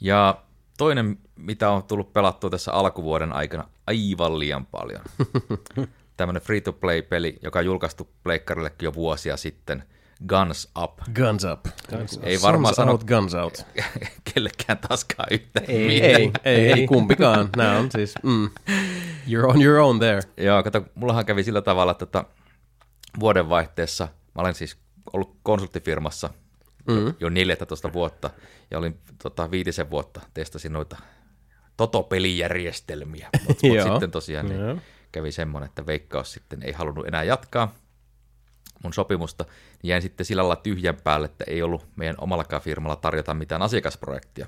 Ja 0.00 0.42
toinen, 0.78 1.18
mitä 1.36 1.70
on 1.70 1.82
tullut 1.82 2.12
pelattua 2.12 2.50
tässä 2.50 2.72
alkuvuoden 2.72 3.32
aikana 3.32 3.68
aivan 3.86 4.38
liian 4.38 4.66
paljon. 4.66 5.02
Tämmöinen 6.16 6.42
free-to-play-peli, 6.42 7.38
joka 7.42 7.58
on 7.58 7.64
julkaistu 7.64 8.08
pleikkarillekin 8.22 8.86
jo 8.86 8.94
vuosia 8.94 9.36
sitten, 9.36 9.84
Guns 10.26 10.68
Up. 10.82 10.98
Guns 11.14 11.44
up. 11.44 11.66
Ei 12.22 12.42
varmaan 12.42 12.74
Sons 12.74 12.76
sano 12.76 12.92
out, 12.92 13.04
guns 13.04 13.34
out. 13.34 13.66
kellekään 14.34 14.78
taaskaan 14.78 15.28
yhtään 15.30 15.66
Ei. 15.68 15.86
mitään. 15.86 16.20
Ei, 16.20 16.32
ei, 16.44 16.72
ei 16.72 16.86
kumpikaan. 16.86 17.48
Nämä 17.56 17.78
on 17.78 17.90
siis, 17.90 18.14
mm, 18.22 18.50
you're 19.28 19.46
on 19.46 19.62
your 19.62 19.78
own 19.78 19.98
there. 19.98 20.20
Joo, 20.36 20.62
kato, 20.62 20.84
mullahan 20.94 21.26
kävi 21.26 21.44
sillä 21.44 21.62
tavalla, 21.62 21.92
että 21.92 22.06
tota, 22.06 22.24
vuodenvaihteessa, 23.20 24.08
mä 24.34 24.42
olen 24.42 24.54
siis 24.54 24.76
ollut 25.12 25.36
konsulttifirmassa 25.42 26.30
mm. 26.88 27.14
jo 27.20 27.28
14 27.28 27.92
vuotta, 27.92 28.30
ja 28.70 28.78
olin 28.78 28.98
tota, 29.22 29.50
viitisen 29.50 29.90
vuotta, 29.90 30.20
testasin 30.34 30.72
noita 30.72 30.96
totopelijärjestelmiä, 31.76 33.28
mutta 33.48 33.66
mut 33.68 33.82
sitten 33.92 34.10
tosiaan 34.10 34.46
niin 34.46 34.82
kävi 35.12 35.32
semmoinen, 35.32 35.68
että 35.68 35.86
Veikkaus 35.86 36.32
sitten 36.32 36.62
ei 36.62 36.72
halunnut 36.72 37.06
enää 37.06 37.22
jatkaa 37.22 37.74
mun 38.82 38.92
sopimusta, 38.92 39.44
niin 39.82 39.90
jäin 39.90 40.02
sitten 40.02 40.26
sillä 40.26 40.42
lailla 40.42 40.62
tyhjän 40.62 40.98
päälle, 41.04 41.26
että 41.26 41.44
ei 41.46 41.62
ollut 41.62 41.86
meidän 41.96 42.16
omallakaan 42.18 42.62
firmalla 42.62 42.96
tarjota 42.96 43.34
mitään 43.34 43.62
asiakasprojektia. 43.62 44.46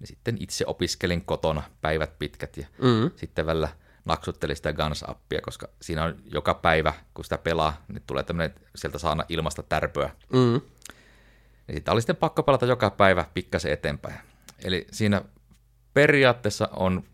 Niin 0.00 0.06
sitten 0.06 0.36
itse 0.40 0.64
opiskelin 0.66 1.24
kotona 1.24 1.62
päivät 1.80 2.18
pitkät 2.18 2.56
ja 2.56 2.66
mm. 2.82 3.10
sitten 3.16 3.46
välillä 3.46 3.68
naksuttelin 4.04 4.56
sitä 4.56 4.72
Guns-appia, 4.72 5.40
koska 5.42 5.68
siinä 5.82 6.04
on 6.04 6.16
joka 6.24 6.54
päivä, 6.54 6.92
kun 7.14 7.24
sitä 7.24 7.38
pelaa, 7.38 7.84
niin 7.88 8.02
tulee 8.06 8.22
tämmöinen, 8.22 8.54
sieltä 8.76 8.98
saana 8.98 9.24
ilmasta 9.28 9.62
tärpöä. 9.62 10.10
Mm. 10.32 10.60
Niin 11.68 11.76
sitä 11.76 11.92
oli 11.92 12.00
sitten 12.00 12.16
pakko 12.16 12.42
pelata 12.42 12.66
joka 12.66 12.90
päivä 12.90 13.24
pikkasen 13.34 13.72
eteenpäin. 13.72 14.14
Eli 14.64 14.86
siinä 14.92 15.22
periaatteessa 15.94 16.68
on, 16.72 17.04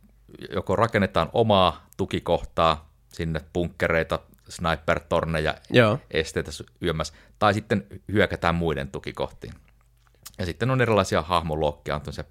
joko 0.51 0.77
rakennetaan 0.77 1.31
omaa 1.33 1.87
tukikohtaa, 1.97 2.93
sinne 3.09 3.41
bunkkereita, 3.53 4.19
sniper-torneja, 4.49 5.55
Joo. 5.71 5.99
esteitä 6.11 6.51
yömmässä, 6.83 7.15
tai 7.39 7.55
sitten 7.55 7.87
hyökätään 8.13 8.55
muiden 8.55 8.89
tukikohtiin. 8.89 9.55
Ja 10.39 10.47
sitten 10.47 10.71
on 10.71 10.81
erilaisia 10.81 11.23
hahmoluokkia, 11.23 12.01
on 12.07 12.13
se 12.13 12.25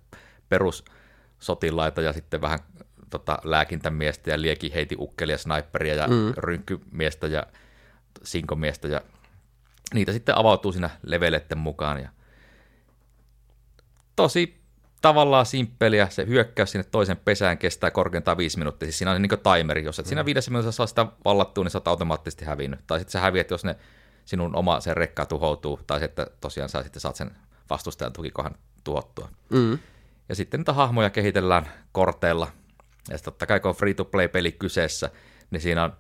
perussotilaita 0.50 2.02
ja 2.02 2.14
sitten 2.14 2.42
vähän 2.42 2.60
tota, 3.10 3.38
lääkintämiestä 3.44 4.32
ja 4.32 4.42
liekiheitiukkelia, 4.42 5.38
sniperia 5.38 5.96
ja 5.96 6.08
mm. 6.08 6.34
rynkkymiestä 6.38 7.28
ja 7.28 7.44
sinkomiestä 8.24 8.88
ja 8.88 9.02
niitä 9.94 10.14
sitten 10.14 10.38
avautuu 10.38 10.72
siinä 10.72 10.90
leveletten 11.04 11.58
mukaan 11.58 12.02
ja 12.02 12.10
tosi 14.16 14.62
tavallaan 15.02 15.46
simppeliä, 15.46 16.10
se 16.10 16.28
hyökkäys 16.28 16.72
sinne 16.72 16.88
toisen 16.92 17.18
pesään 17.18 17.58
kestää 17.58 17.92
korkeintaan 17.92 18.38
viisi 18.38 18.58
minuuttia, 18.58 18.86
siis 18.86 18.98
siinä 18.98 19.12
on 19.12 19.22
niin 19.22 19.30
timeri, 19.44 19.84
jos 19.84 20.00
et 20.00 20.06
siinä 20.06 20.26
viidessä 20.26 20.52
minuutissa 20.52 20.72
saa 20.72 20.88
sitä 20.88 21.06
vallattua, 21.26 21.64
niin 21.64 21.72
sä 21.72 21.78
oot 21.78 21.88
automaattisesti 21.88 22.46
hävinnyt, 22.46 22.80
tai 22.88 23.00
sitten 23.00 23.12
sä 23.12 23.20
häviät, 23.20 23.52
jos 23.52 23.64
ne 23.64 23.76
sinun 24.26 24.56
oma 24.56 24.80
se 24.80 24.94
rekka 24.94 25.26
tuhoutuu, 25.26 25.80
tai 25.88 26.00
sitten 26.00 26.28
tosiaan 26.42 26.70
sä 26.70 26.84
sitten 26.84 27.02
saat 27.02 27.16
sen 27.16 27.32
vastustajan 27.70 28.14
tukikohan 28.14 28.56
tuhottua. 28.84 29.30
Mm. 29.50 29.80
Ja 30.30 30.36
sitten 30.36 30.60
niitä 30.60 30.74
hahmoja 30.74 31.10
kehitellään 31.10 31.66
korteilla. 31.92 32.48
Ja 33.10 33.18
sitten 33.18 33.34
totta 33.34 33.46
kai 33.46 33.60
kun 33.60 33.70
on 33.70 33.76
free-to-play-peli 33.76 34.52
kyseessä, 34.52 35.10
niin 35.52 35.62
siinä 35.62 35.84
on 35.84 35.94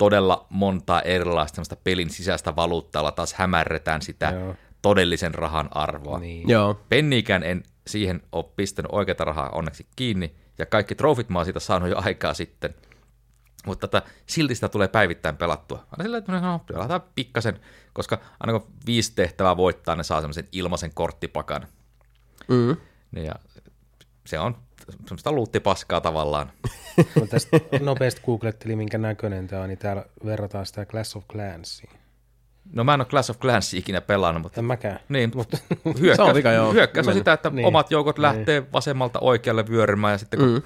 todella 0.00 0.46
monta 0.50 1.00
erilaista 1.00 1.76
pelin 1.84 2.10
sisäistä 2.10 2.56
valuuttaa, 2.56 3.12
taas 3.12 3.34
hämärretään 3.34 4.02
sitä 4.02 4.30
Joo. 4.30 4.54
todellisen 4.82 5.34
rahan 5.34 5.68
arvoa. 5.70 6.18
Niin. 6.18 6.48
Joo. 6.48 6.80
Penniikään 6.88 7.42
en 7.42 7.62
siihen 7.86 8.22
ole 8.32 8.44
pistänyt 8.56 8.92
oikeata 8.92 9.24
rahaa 9.24 9.50
onneksi 9.50 9.86
kiinni, 9.96 10.34
ja 10.58 10.66
kaikki 10.66 10.94
trofit 10.94 11.28
mä 11.28 11.38
oon 11.38 11.46
siitä 11.46 11.60
saanut 11.60 11.88
jo 11.88 11.96
aikaa 11.98 12.34
sitten. 12.34 12.74
Mutta 13.66 13.88
tätä, 13.88 14.08
silti 14.26 14.54
sitä 14.54 14.68
tulee 14.68 14.88
päivittäin 14.88 15.36
pelattua. 15.36 15.78
Aina 15.78 16.02
sillä 16.02 16.18
että 16.18 16.40
no, 16.40 16.58
pelataan 16.58 17.02
pikkasen, 17.14 17.60
koska 17.92 18.18
aina 18.40 18.58
kun 18.58 18.72
viisi 18.86 19.12
tehtävää 19.14 19.56
voittaa, 19.56 19.96
ne 19.96 20.02
saa 20.02 20.20
semmoisen 20.20 20.48
ilmaisen 20.52 20.90
korttipakan. 20.94 21.66
Mm. 22.48 22.76
Niin 23.12 23.26
ja 23.26 23.34
se 24.26 24.38
on 24.38 24.56
semmoista 24.90 25.32
luuttipaskaa 25.32 26.00
tavallaan. 26.00 26.52
Mä 27.20 27.26
tästä 27.26 27.60
nopeasti 27.80 28.20
googlettelin, 28.26 28.78
minkä 28.78 28.98
näköinen 28.98 29.46
tämä 29.46 29.62
on, 29.62 29.68
niin 29.68 29.78
täällä 29.78 30.04
verrataan 30.24 30.66
sitä 30.66 30.86
Clash 30.86 31.16
of 31.16 31.24
Clansiin. 31.28 31.90
No 32.72 32.84
mä 32.84 32.94
en 32.94 33.00
ole 33.00 33.08
Clash 33.08 33.30
of 33.30 33.38
Clans 33.38 33.74
ikinä 33.74 34.00
pelannut, 34.00 34.42
mutta 34.42 34.60
En 34.60 34.64
mäkään. 34.64 35.00
niin, 35.08 35.32
Mutta 35.36 35.58
hyökkäys, 35.84 36.16
Se 36.16 36.22
on 36.22 36.34
vika, 36.34 36.52
joo. 36.52 36.72
hyökkäys 36.72 37.08
on 37.08 37.14
sitä, 37.14 37.32
että 37.32 37.48
Niin. 37.50 37.56
niin. 37.56 37.66
omat 37.66 37.90
joukot 37.90 38.18
lähtee 38.18 38.60
niin. 38.60 38.72
vasemmalta 38.72 39.18
oikealle 39.18 39.68
vyörymään 39.68 40.12
ja 40.12 40.18
sitten 40.18 40.40
kun 40.40 40.48
mm. 40.48 40.62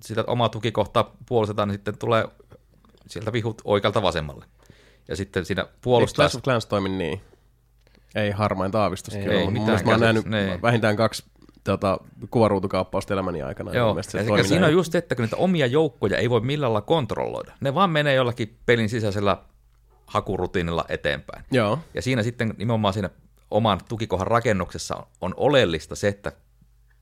sitä 0.00 0.24
omaa 0.26 0.48
tukikohtaa 0.48 1.16
puolustetaan, 1.26 1.68
niin 1.68 1.74
sitten 1.74 1.98
tulee 1.98 2.24
sieltä 3.06 3.32
vihut 3.32 3.62
oikealta 3.64 4.02
vasemmalle. 4.02 4.44
Ja 5.08 5.16
sitten 5.16 5.44
siinä 5.44 5.62
Eikö 5.62 5.74
puolustaa... 5.80 6.22
Clash 6.22 6.36
of 6.36 6.42
Clans 6.42 6.66
toimi 6.66 6.88
niin? 6.88 7.20
Ei 8.14 8.30
harmain 8.30 8.72
taavistus. 8.72 9.14
Ei, 9.14 9.24
kyllä, 9.24 9.40
ei 9.40 9.50
mitään 9.50 9.80
mä 9.84 9.90
oon 9.90 10.00
nähnyt 10.00 10.24
niin. 10.24 10.62
vähintään 10.62 10.96
kaksi 10.96 11.24
tota, 11.64 11.98
kuvaruutukaappausta 12.30 13.14
elämäni 13.14 13.42
aikana. 13.42 13.74
Joo, 13.74 13.92
mielestä 13.92 14.12
se 14.12 14.18
ja 14.18 14.24
toimi 14.24 14.48
siinä 14.48 14.66
on 14.66 14.72
just, 14.72 14.94
että 14.94 15.14
kun 15.14 15.22
niitä 15.22 15.36
omia 15.36 15.66
joukkoja 15.66 16.18
ei 16.18 16.30
voi 16.30 16.40
millään 16.40 16.72
lailla 16.72 16.86
kontrolloida. 16.86 17.52
Ne 17.60 17.74
vaan 17.74 17.90
menee 17.90 18.14
jollakin 18.14 18.58
pelin 18.66 18.88
sisäisellä 18.88 19.36
hakurutiinilla 20.06 20.84
eteenpäin. 20.88 21.44
Joo. 21.50 21.78
Ja 21.94 22.02
siinä 22.02 22.22
sitten 22.22 22.54
nimenomaan 22.58 22.94
siinä 22.94 23.10
oman 23.50 23.80
tukikohan 23.88 24.26
rakennuksessa 24.26 24.96
on, 24.96 25.04
on 25.20 25.34
oleellista 25.36 25.94
se, 25.94 26.08
että 26.08 26.32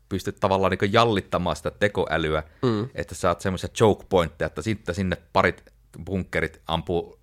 pystyt 0.08 0.36
tavallaan 0.40 0.72
niin 0.80 0.92
jallittamaan 0.92 1.56
sitä 1.56 1.70
tekoälyä, 1.70 2.42
mm. 2.62 2.88
että 2.94 3.14
saat 3.14 3.40
semmoisia 3.40 3.68
choke 3.68 4.04
pointteja, 4.08 4.46
että 4.46 4.62
sitten 4.62 4.94
sinne 4.94 5.16
parit 5.32 5.64
bunkkerit 6.04 6.60
ampuu 6.66 7.18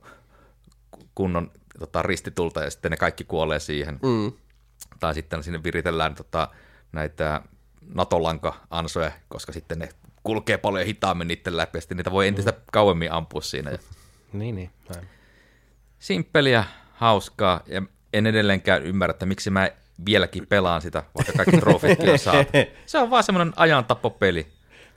kunnon 1.16 1.52
tota, 1.80 2.02
ristitulta 2.02 2.64
ja 2.64 2.70
sitten 2.70 2.92
ne 2.92 2.98
kaikki 2.98 3.24
kuolee 3.24 3.60
siihen. 3.60 4.00
Mm. 4.04 4.32
Tai 5.00 5.14
sitten 5.14 5.44
sinne 5.44 5.64
viritellään 5.64 6.16
tota, 6.16 6.48
näitä 6.96 7.42
natolanka-ansoja, 7.94 9.12
koska 9.30 9.52
sitten 9.52 9.80
ne 9.80 9.90
kulkee 10.24 10.58
paljon 10.58 10.86
hitaammin 10.86 11.28
niiden 11.28 11.58
läpi 11.58 11.78
ja 11.78 11.82
sitten 11.82 11.98
niitä 11.98 12.12
voi 12.12 12.28
entistä 12.28 12.54
kauemmin 12.72 13.12
ampua 13.12 13.42
siinä. 13.42 13.72
Ja 13.72 13.78
niin, 14.34 14.56
niin. 14.56 14.70
Näin. 14.96 15.08
simppeliä, 16.00 16.64
hauskaa, 16.94 17.62
ja 17.66 17.82
en 18.14 18.28
edelleenkään 18.28 18.84
ymmärrä, 18.84 19.12
että 19.12 19.26
miksi 19.26 19.50
mä 19.50 19.70
vieläkin 20.06 20.48
pelaan 20.48 20.82
sitä, 20.82 21.04
vaikka 21.16 21.34
kaikki 21.34 21.58
trofeetkin 21.58 22.10
on 22.10 22.20
saatu. 22.20 22.52
Se 22.86 22.98
on 22.98 23.10
vaan 23.10 23.24
semmoinen 23.24 23.54
ajantappopeli. 23.56 24.48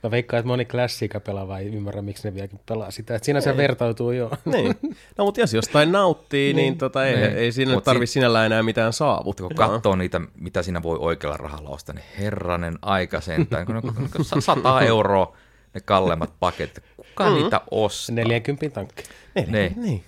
Mä 0.03 0.11
veikkaan, 0.11 0.39
että 0.39 0.47
moni 0.47 0.65
klassika 0.65 1.19
pelaava 1.19 1.59
ei 1.59 1.67
ymmärrä, 1.67 2.01
miksi 2.01 2.27
ne 2.27 2.33
vieläkin 2.33 2.59
pelaa 2.69 2.91
sitä. 2.91 3.15
Et 3.15 3.23
siinä 3.23 3.41
se 3.41 3.57
vertautuu 3.57 4.11
jo. 4.11 4.31
Niin. 4.45 4.75
No 5.17 5.25
mutta 5.25 5.41
jos 5.41 5.53
jostain 5.53 5.91
nauttii, 5.91 6.53
niin, 6.53 6.77
tota, 6.77 7.05
ei, 7.05 7.15
Niin. 7.15 7.37
ei 7.37 7.51
siinä 7.51 7.81
tarvi 7.81 8.07
si- 8.07 8.13
sinällään 8.13 8.45
enää 8.45 8.63
mitään 8.63 8.93
saavuttaa. 8.93 9.47
Kun 9.47 9.55
katsoo 9.55 9.95
niitä, 9.95 10.21
mitä 10.35 10.63
siinä 10.63 10.83
voi 10.83 10.97
oikealla 11.01 11.37
rahalla 11.37 11.69
ostaa, 11.69 11.95
niin 11.95 12.05
herranen 12.19 12.77
aika 12.81 13.21
sentään, 13.21 13.65
kun 13.65 13.81
sa- 14.21 14.41
100 14.41 14.81
euroa 14.91 15.37
ne 15.73 15.81
kalleimmat 15.81 16.33
paketit, 16.39 16.83
kuka 16.97 17.29
mm. 17.29 17.35
niitä 17.35 17.61
ostaa? 17.71 18.15
40 18.15 18.69
tankki. 18.69 19.03
Niin. 19.35 19.51
Niin. 19.51 19.73
niin. 19.75 20.03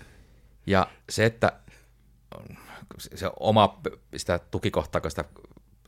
Ja 0.67 0.87
se, 1.09 1.25
että 1.25 1.51
se 2.97 3.09
se 3.17 3.29
oma 3.39 3.79
sitä 4.15 4.39
tukikohtaa, 4.51 5.01
kun 5.01 5.11
sitä 5.11 5.25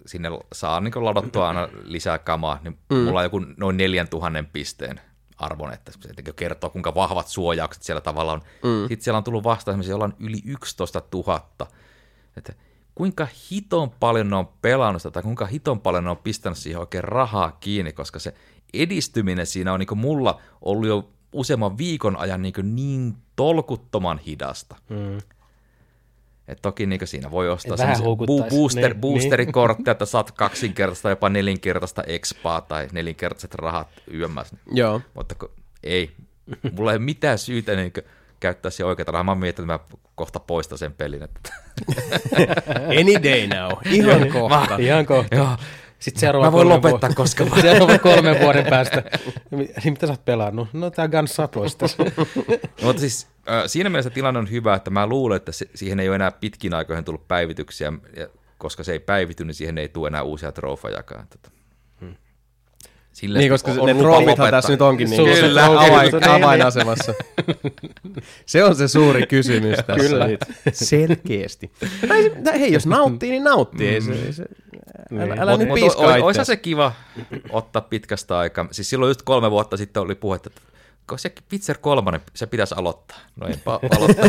sinne 0.05 0.29
saa 0.53 0.81
niin 0.81 1.05
ladattua 1.05 1.47
aina 1.47 1.69
lisää 1.83 2.17
kamaa, 2.17 2.59
niin 2.63 2.77
mm. 2.89 2.97
mulla 2.97 3.19
on 3.19 3.25
joku 3.25 3.39
noin 3.57 3.77
4000 3.77 4.43
pisteen 4.53 5.01
arvon, 5.37 5.73
että 5.73 5.91
se 5.91 6.33
kertoo, 6.35 6.69
kuinka 6.69 6.95
vahvat 6.95 7.27
suojaukset 7.27 7.83
siellä 7.83 8.01
tavalla 8.01 8.31
on. 8.31 8.41
Mm. 8.63 8.87
Sitten 8.87 9.03
siellä 9.03 9.17
on 9.17 9.23
tullut 9.23 9.43
vastaan 9.43 9.75
sellaisia, 9.75 9.91
joilla 9.91 10.05
on 10.05 10.15
yli 10.19 10.41
11 10.45 11.01
000. 11.13 11.67
Että 12.37 12.53
kuinka 12.95 13.27
hiton 13.51 13.91
paljon 13.91 14.29
ne 14.29 14.35
on 14.35 14.47
pelannut 14.61 15.01
sitä, 15.01 15.11
tai 15.11 15.23
kuinka 15.23 15.45
hiton 15.45 15.79
paljon 15.79 16.03
ne 16.03 16.09
on 16.09 16.17
pistänyt 16.17 16.57
siihen 16.57 16.79
oikein 16.79 17.03
rahaa 17.03 17.51
kiinni, 17.51 17.93
koska 17.93 18.19
se 18.19 18.33
edistyminen 18.73 19.45
siinä 19.45 19.73
on 19.73 19.79
niin 19.79 19.97
mulla 19.97 20.41
ollut 20.61 20.87
jo 20.87 21.09
useamman 21.33 21.77
viikon 21.77 22.17
ajan 22.17 22.41
niin, 22.41 22.53
niin 22.75 23.17
tolkuttoman 23.35 24.17
hidasta. 24.17 24.75
Mm. 24.89 25.17
Et 26.47 26.59
toki 26.61 26.85
niin 26.85 27.07
siinä 27.07 27.31
voi 27.31 27.49
ostaa 27.49 27.77
bu- 27.77 28.49
booster, 28.49 28.93
Niin, 28.93 29.01
boosterikortteja, 29.01 29.91
että 29.91 30.05
saat 30.05 30.31
kaksinkertaista, 30.31 31.09
jopa 31.09 31.29
nelinkertaista 31.29 32.03
expaa 32.07 32.61
tai 32.61 32.87
nelinkertaiset 32.91 33.55
rahat 33.55 33.87
yömmässä. 34.13 34.57
Joo. 34.71 35.01
Mutta 35.13 35.35
kun, 35.35 35.49
ei, 35.83 36.11
mulla 36.71 36.91
ei 36.91 36.97
ole 36.97 37.05
mitään 37.05 37.37
syytä 37.37 37.75
niin 37.75 37.93
käyttää 38.39 38.71
siihen 38.71 38.87
oikeata 38.87 39.11
rahaa. 39.11 39.23
Mä 39.23 39.35
mietin, 39.35 39.63
että 39.63 39.73
mä 39.73 39.79
kohta 40.15 40.39
poistan 40.39 40.77
sen 40.77 40.93
pelin. 40.93 41.23
Että... 41.23 41.53
Any 42.99 43.23
day 43.23 43.47
now. 43.47 43.71
Ihan 43.91 44.29
kohta. 44.29 44.75
Ihan 44.79 45.05
kohta. 45.05 45.35
Joo, 45.35 45.57
Sitten 46.03 46.19
seuraava 46.21 46.47
Mä 46.47 46.51
voin 46.51 46.69
lopettaa 46.69 46.99
vuoden- 47.09 47.15
koska 47.15 47.45
vaan. 47.49 47.61
Seuraava 47.61 47.97
kolmen 47.97 48.39
vuoden 48.41 48.65
päästä. 48.65 49.03
Niin 49.51 49.69
mitä 49.85 50.07
sä 50.07 50.13
oot 50.13 50.25
pelannut? 50.25 50.67
No 50.73 50.89
tää 50.89 51.07
Guns 51.07 51.35
Sapoista. 51.35 51.85
No, 52.81 52.87
mutta 52.87 52.99
siis 52.99 53.27
äh, 53.49 53.63
siinä 53.65 53.89
mielessä 53.89 54.09
tilanne 54.09 54.39
on 54.39 54.51
hyvä, 54.51 54.75
että 54.75 54.89
mä 54.91 55.07
luulen, 55.07 55.35
että 55.37 55.51
se, 55.51 55.65
siihen 55.75 55.99
ei 55.99 56.07
ole 56.09 56.15
enää 56.15 56.31
pitkin 56.31 56.73
aikoihin 56.73 57.05
tullut 57.05 57.27
päivityksiä, 57.27 57.93
ja 58.17 58.27
koska 58.57 58.83
se 58.83 58.91
ei 58.91 58.99
päivity, 58.99 59.45
niin 59.45 59.55
siihen 59.55 59.77
ei 59.77 59.89
tule 59.89 60.07
enää 60.07 60.23
uusia 60.23 60.51
trofajakaan. 60.51 61.27
Tota. 61.27 61.51
Sille 63.13 63.39
Niin, 63.39 63.51
koska 63.51 63.71
on- 63.71 63.85
ne 63.85 63.93
lopettaa. 63.93 64.51
tässä 64.51 64.71
nyt 64.71 64.81
onkin 64.81 65.09
niin 65.09 65.35
se 65.35 65.41
Kyllä, 65.41 65.65
avain, 65.65 66.11
mutta 66.11 66.27
niin, 66.33 66.43
avainasemassa. 66.43 67.13
se 68.45 68.63
on 68.63 68.75
se 68.75 68.87
suuri 68.87 69.27
kysymys 69.27 69.77
tässä 69.87 70.09
Kyllä. 70.09 70.27
nyt. 70.27 70.39
Selkeästi. 70.73 71.71
Tai, 72.43 72.59
hei, 72.59 72.73
jos 72.73 72.85
nauttii, 72.87 73.29
niin 73.31 73.43
nauttii. 73.43 73.87
Ei 73.89 74.01
se, 74.01 74.11
ei 74.11 74.33
se, 74.33 74.43
älä, 75.15 75.25
Niin. 75.25 75.39
älä 75.39 75.51
Mut- 75.51 75.59
nyt 75.59 75.73
piiskaa 75.73 76.43
se 76.43 76.57
kiva 76.57 76.93
ottaa 77.49 77.81
pitkästä 77.81 78.37
aikaa. 78.37 78.67
Siis 78.71 78.89
silloin 78.89 79.09
just 79.09 79.21
kolme 79.21 79.51
vuotta 79.51 79.77
sitten 79.77 80.03
oli 80.03 80.15
puhetta, 80.15 80.49
että 80.49 80.61
se 81.17 81.31
Witcher 81.51 81.77
3, 81.81 82.19
se 82.33 82.47
pitäisi 82.47 82.75
aloittaa. 82.77 83.17
No 83.35 83.47
enpä 83.47 83.71
aloittaa. 83.71 84.25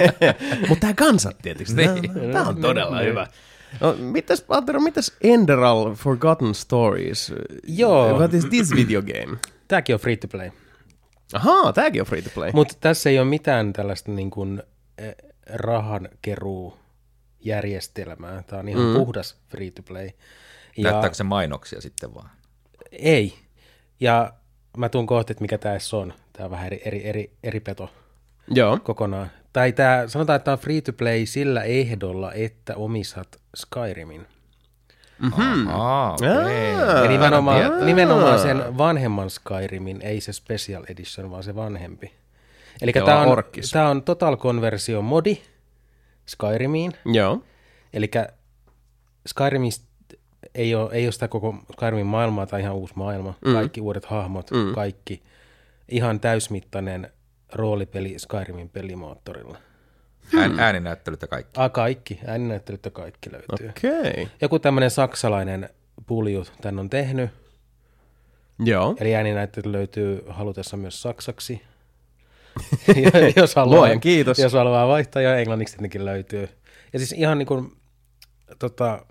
Mutta 0.68 0.80
tämä 0.80 0.94
kansat 0.94 1.36
tietysti. 1.42 1.74
Niin. 1.86 2.32
Tämä 2.32 2.48
on 2.48 2.60
todella 2.60 3.00
hyvä. 3.00 3.26
No, 3.80 3.96
mitäs, 3.98 4.44
Antero, 4.48 4.80
mitäs 4.80 5.16
Enderal 5.20 5.94
Forgotten 5.94 6.54
Stories? 6.54 7.32
Joo. 7.66 8.18
What 8.18 8.34
is 8.34 8.44
this 8.44 8.74
video 8.74 9.02
game? 9.02 9.38
Tääkin 9.68 9.94
on 9.94 10.00
free 10.00 10.16
to 10.16 10.28
play. 10.28 10.50
Ahaa, 11.32 11.72
tääkin 11.72 12.02
on 12.02 12.06
free 12.06 12.22
to 12.22 12.30
play. 12.34 12.50
Mutta 12.54 12.74
tässä 12.80 13.10
ei 13.10 13.18
ole 13.18 13.28
mitään 13.28 13.72
tällaista 13.72 14.12
niin 14.12 14.30
kuin, 14.30 14.62
eh, 14.98 15.16
rahankeruu 15.46 16.78
järjestelmää. 17.40 18.42
Tämä 18.42 18.60
on 18.60 18.68
ihan 18.68 18.84
mm. 18.84 18.94
puhdas 18.94 19.36
free 19.48 19.70
to 19.70 19.82
play. 19.82 20.10
Ja 20.76 20.90
Näyttääkö 20.90 21.14
se 21.14 21.24
mainoksia 21.24 21.80
sitten 21.80 22.14
vaan? 22.14 22.30
ei. 22.92 23.34
Ja 24.00 24.32
mä 24.76 24.88
tuun 24.88 25.06
kohta, 25.06 25.32
että 25.32 25.42
mikä 25.42 25.58
tämä 25.58 25.74
on. 25.92 26.14
Tämä 26.32 26.44
on 26.44 26.50
vähän 26.50 26.66
eri, 26.66 26.80
eri, 26.84 27.06
eri, 27.06 27.32
eri 27.42 27.60
peto 27.60 27.90
Joo. 28.48 28.78
kokonaan. 28.82 29.30
Tai 29.58 29.72
tää, 29.72 30.08
sanotaan, 30.08 30.36
että 30.36 30.44
tämä 30.44 30.52
on 30.52 30.58
free 30.58 30.80
to 30.80 30.92
play 30.92 31.26
sillä 31.26 31.62
ehdolla, 31.62 32.32
että 32.32 32.76
omistat 32.76 33.40
Skyrimin. 33.56 34.26
Aa, 35.68 36.12
okei. 36.14 36.74
Aa. 36.74 37.02
Ja 37.02 37.08
nimenomaan, 37.08 37.60
Jaa. 37.60 37.84
nimenomaan 37.84 38.38
sen 38.38 38.78
vanhemman 38.78 39.30
Skyrimin, 39.30 40.02
ei 40.02 40.20
se 40.20 40.32
Special 40.32 40.84
Edition, 40.88 41.30
vaan 41.30 41.42
se 41.42 41.54
vanhempi. 41.54 42.12
Eli 42.82 42.92
tämä 42.92 43.20
on, 43.20 43.44
tää 43.72 43.88
on 43.88 44.02
Total 44.02 44.36
Conversion 44.36 45.04
modi 45.04 45.38
Skyrimiin. 46.26 46.92
Joo. 47.04 47.42
Eli 47.92 48.10
Skyrimista 49.26 49.86
ei 50.54 50.74
ole, 50.74 50.90
ei 50.92 51.06
ole 51.06 51.12
sitä 51.12 51.28
koko 51.28 51.54
Skyrimin 51.72 52.06
maailmaa 52.06 52.46
tai 52.46 52.60
ihan 52.60 52.74
uusi 52.74 52.94
maailma. 52.96 53.34
Mm. 53.44 53.52
Kaikki 53.52 53.80
uudet 53.80 54.04
hahmot, 54.04 54.50
mm. 54.50 54.74
kaikki. 54.74 55.22
Ihan 55.88 56.20
täysmittainen 56.20 57.12
roolipeli 57.52 58.18
Skyrimin 58.18 58.68
pelimoottorilla. 58.68 59.58
Ään, 60.36 60.60
ääninäyttelyt 60.60 61.22
ja 61.22 61.28
kaikki. 61.28 61.60
Ah, 61.60 61.72
kaikki. 61.72 62.20
Ääninäyttelyt 62.26 62.84
ja 62.84 62.90
kaikki 62.90 63.32
löytyy. 63.32 63.54
Okay. 63.54 63.68
Okei. 63.68 64.10
Okay. 64.10 64.26
Joku 64.40 64.58
tämmöinen 64.58 64.90
saksalainen 64.90 65.68
pulju 66.06 66.44
tän 66.60 66.78
on 66.78 66.90
tehnyt. 66.90 67.30
Joo. 68.64 68.96
Eli 69.00 69.14
ääninäyttely 69.14 69.72
löytyy 69.72 70.24
halutessa 70.28 70.76
myös 70.76 71.02
saksaksi. 71.02 71.62
jos 73.36 73.54
haluaa, 73.54 73.76
Luojan 73.76 74.00
kiitos. 74.00 74.38
Jos 74.38 74.52
haluaa 74.52 74.88
vaihtaa, 74.88 75.22
ja 75.22 75.38
englanniksi 75.38 75.74
tietenkin 75.74 76.04
löytyy. 76.04 76.48
Ja 76.92 76.98
siis 76.98 77.12
ihan 77.12 77.38
niin 77.38 77.46
kuin, 77.46 77.72
tota, 78.58 79.06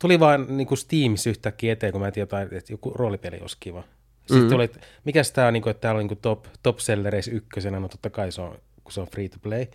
tuli 0.00 0.20
vaan 0.20 0.56
niin 0.56 0.66
kuin 0.66 0.78
Steamissa 0.78 1.30
yhtäkkiä 1.30 1.72
eteen, 1.72 1.92
kun 1.92 2.00
mä 2.00 2.10
tiedän, 2.10 2.26
jotain, 2.26 2.48
että 2.54 2.72
joku 2.72 2.90
roolipeli 2.90 3.38
olisi 3.40 3.56
kiva. 3.60 3.82
Sitten 4.26 4.42
mm. 4.42 4.48
tuli, 4.48 4.64
että 4.64 4.80
mikäs 5.04 5.32
tää 5.32 5.46
on, 5.46 5.52
niin 5.52 5.62
kuin, 5.62 5.70
että 5.70 5.80
täällä 5.80 5.98
on 5.98 6.02
niin 6.02 6.08
kuin 6.08 6.18
top, 6.22 6.44
top 6.62 6.78
sellereissä 6.78 7.30
ykkösenä, 7.30 7.80
no 7.80 7.88
totta 7.88 8.10
kai 8.10 8.32
se 8.32 8.40
on, 8.40 8.58
kun 8.84 8.92
se 8.92 9.00
on 9.00 9.06
free 9.06 9.28
to 9.28 9.36
play. 9.42 9.66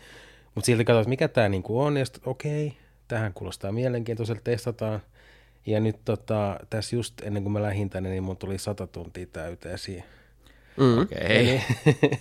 Mutta 0.56 0.66
silti 0.66 0.86
katsoin, 0.86 1.02
että 1.02 1.10
mikä 1.10 1.28
tämä 1.28 1.50
niin 1.50 1.64
kuin 1.64 1.86
on, 1.86 1.97
ja 1.97 2.06
sitten 2.06 2.22
okei, 2.26 2.78
tähän 3.08 3.34
kuulostaa 3.34 3.72
mielenkiintoiselta, 3.72 4.41
testataan. 4.43 5.02
Ja 5.66 5.80
nyt 5.80 5.95
tota, 6.06 6.60
tässä 6.70 6.95
just 6.95 7.22
ennen 7.24 7.43
kuin 7.43 7.54
mä 7.54 7.62
lähdin 7.62 7.89
tänne, 7.89 8.10
niin 8.10 8.24
mun 8.24 8.38
tuli 8.38 8.58
100 8.58 8.88
tuntia 8.88 9.26
täyteen 9.26 9.78
siihen. 9.78 10.06
Mm. 10.78 11.02
Okei. 11.02 11.20
Eli, 11.20 11.62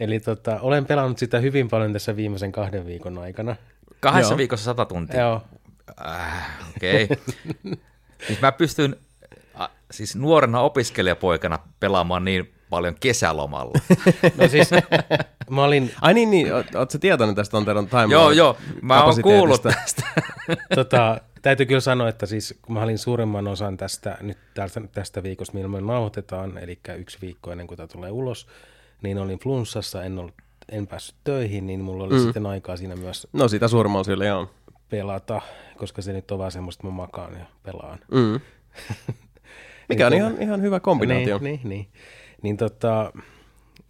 eli 0.00 0.20
tota, 0.20 0.60
olen 0.60 0.86
pelannut 0.86 1.18
sitä 1.18 1.38
hyvin 1.38 1.68
paljon 1.68 1.92
tässä 1.92 2.16
viimeisen 2.16 2.52
kahden 2.52 2.86
viikon 2.86 3.18
aikana. 3.18 3.56
Kahdessa 4.00 4.32
Joo. 4.32 4.38
viikossa 4.38 4.64
sata 4.64 4.84
tuntia. 4.84 5.20
Joo, 5.20 5.42
Äh, 6.06 6.50
Okei. 6.76 7.08
Okay. 7.66 7.76
siis 8.26 8.40
mä 8.40 8.52
pystyn 8.52 8.96
siis 9.90 10.16
nuorena 10.16 10.60
opiskelijapoikana 10.60 11.58
pelaamaan 11.80 12.24
niin 12.24 12.56
paljon 12.70 12.94
kesälomalla. 13.00 13.80
no 14.38 14.48
siis 14.48 14.70
mä 15.50 15.64
olin, 15.64 15.90
Ai 16.00 16.14
niin, 16.14 16.30
niin. 16.30 16.48
Oot, 16.54 16.90
sä 16.90 16.98
tietoinen 16.98 17.34
tästä 17.36 17.56
Anteron 17.56 17.86
time 17.86 18.06
joo, 18.10 18.30
joo. 18.30 18.56
Mä 18.82 19.04
oon 19.04 19.22
kuullut 19.22 19.62
tästä. 19.62 20.02
tota, 20.74 21.20
täytyy 21.42 21.66
kyllä 21.66 21.80
sanoa, 21.80 22.08
että 22.08 22.26
siis 22.26 22.58
kun 22.62 22.74
mä 22.74 22.82
olin 22.82 22.98
suurimman 22.98 23.48
osan 23.48 23.76
tästä, 23.76 24.18
nyt 24.20 24.38
tästä, 24.54 24.80
tästä 24.92 25.22
viikosta, 25.22 25.54
millä 25.54 25.68
me 25.68 25.80
nauhoitetaan, 25.80 26.58
eli 26.58 26.78
yksi 26.98 27.18
viikko 27.22 27.52
ennen 27.52 27.66
kuin 27.66 27.76
tämä 27.76 27.86
tulee 27.86 28.10
ulos, 28.10 28.46
niin 29.02 29.18
olin 29.18 29.38
flunssassa, 29.38 30.04
en, 30.04 30.18
ollut, 30.18 30.34
en 30.68 30.86
päässyt 30.86 31.16
töihin, 31.24 31.66
niin 31.66 31.80
mulla 31.80 32.04
oli 32.04 32.14
mm. 32.14 32.22
sitten 32.22 32.46
aikaa 32.46 32.76
siinä 32.76 32.96
myös 32.96 33.26
No 33.32 33.48
sitä 33.48 33.68
suurimmalla 33.68 34.04
syyllä, 34.04 34.24
joo. 34.24 34.50
pelata, 34.88 35.42
koska 35.76 36.02
se 36.02 36.12
nyt 36.12 36.30
on 36.30 36.38
vaan 36.38 36.52
semmoista, 36.52 36.80
että 36.80 36.92
mä 36.92 36.96
makaan 36.96 37.32
ja 37.32 37.46
pelaan. 37.62 37.98
Mm. 38.12 38.40
Mikä 39.88 40.06
on 40.06 40.14
ihan, 40.14 40.42
ihan 40.42 40.62
hyvä 40.62 40.80
kombinaatio. 40.80 41.38
Niin, 41.38 41.60
niin, 41.62 41.68
niin. 41.68 41.88
niin 42.42 42.56
tota, 42.56 43.12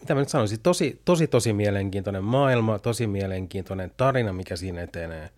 mitä 0.00 0.14
mä 0.14 0.20
nyt 0.20 0.28
sanoisin, 0.28 0.60
tosi, 0.60 1.00
tosi, 1.04 1.26
tosi 1.26 1.52
mielenkiintoinen 1.52 2.24
maailma, 2.24 2.78
tosi 2.78 3.06
mielenkiintoinen 3.06 3.90
tarina, 3.96 4.32
mikä 4.32 4.56
siinä 4.56 4.82
etenee. 4.82 5.30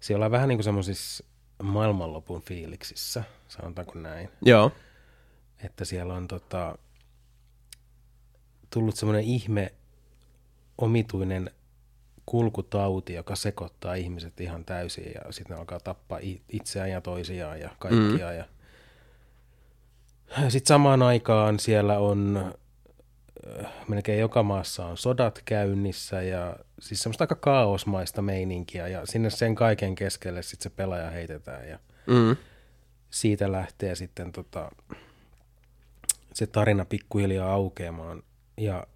Siellä 0.00 0.16
ollaan 0.16 0.30
vähän 0.30 0.48
niin 0.48 0.56
kuin 0.56 0.64
semmoisissa 0.64 1.24
maailmanlopun 1.62 2.42
fiiliksissä, 2.42 3.22
sanotaanko 3.48 3.98
näin. 3.98 4.28
Joo. 4.42 4.72
Että 5.64 5.84
siellä 5.84 6.14
on 6.14 6.28
tota, 6.28 6.78
tullut 8.70 8.96
semmoinen 8.96 9.24
ihme 9.24 9.72
omituinen 10.78 11.50
kulkutauti, 12.26 13.14
joka 13.14 13.36
sekoittaa 13.36 13.94
ihmiset 13.94 14.40
ihan 14.40 14.64
täysin 14.64 15.12
ja 15.14 15.32
sitten 15.32 15.54
ne 15.54 15.60
alkaa 15.60 15.80
tappaa 15.80 16.18
itseään 16.48 16.90
ja 16.90 17.00
toisiaan 17.00 17.60
ja 17.60 17.70
kaikkia. 17.78 18.30
Mm. 18.30 18.36
Ja... 18.36 18.44
Sitten 20.48 20.68
samaan 20.68 21.02
aikaan 21.02 21.58
siellä 21.58 21.98
on 21.98 22.52
äh, 23.60 23.72
melkein 23.88 24.20
joka 24.20 24.42
maassa 24.42 24.86
on 24.86 24.96
sodat 24.96 25.42
käynnissä 25.44 26.22
ja 26.22 26.56
siis 26.80 27.00
semmoista 27.00 27.22
aika 27.24 27.34
kaosmaista 27.34 28.22
meininkiä 28.22 28.88
ja 28.88 29.06
sinne 29.06 29.30
sen 29.30 29.54
kaiken 29.54 29.94
keskelle 29.94 30.42
sitten 30.42 30.70
se 30.70 30.76
pelaaja 30.76 31.10
heitetään 31.10 31.68
ja 31.68 31.78
Mm. 32.06 32.36
siitä 33.10 33.52
lähtee 33.52 33.94
sitten 33.94 34.32
tota, 34.32 34.70
se 36.32 36.46
tarina 36.46 36.84
pikkuhiljaa 36.84 37.52
aukeamaan. 37.52 38.22
Ja 38.56 38.86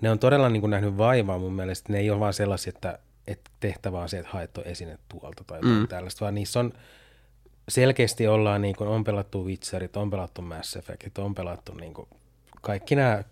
ne 0.00 0.10
on 0.10 0.18
todella 0.18 0.48
niin 0.48 0.60
kuin 0.60 0.70
nähnyt 0.70 0.96
vaivaa 0.96 1.38
mun 1.38 1.52
mielestä. 1.52 1.92
Ne 1.92 1.98
ei 1.98 2.10
ole 2.10 2.20
vaan 2.20 2.34
sellaisia, 2.34 2.72
että, 2.76 2.98
että 3.26 3.50
tehtävä 3.60 4.00
on 4.00 4.08
se, 4.08 4.18
että 4.18 4.30
haet 4.32 4.58
esine 4.64 4.98
tuolta 5.08 5.44
tai 5.44 5.60
mm. 5.62 5.88
tällaista, 5.88 6.20
vaan 6.20 6.34
niissä 6.34 6.60
on 6.60 6.72
selkeästi 7.70 8.28
ollaan, 8.28 8.62
niin 8.62 8.76
kuin, 8.76 8.88
on 8.88 9.04
pelattu 9.04 9.44
Witcherit, 9.44 9.96
on 9.96 10.10
pelattu 10.10 10.42
Mass 10.42 10.76
Effectit, 10.76 11.18
on 11.18 11.34
pelattu 11.34 11.74
niin 11.74 11.94
kuin, 11.94 12.08
kaikki 12.60 12.96
nämä 12.96 13.24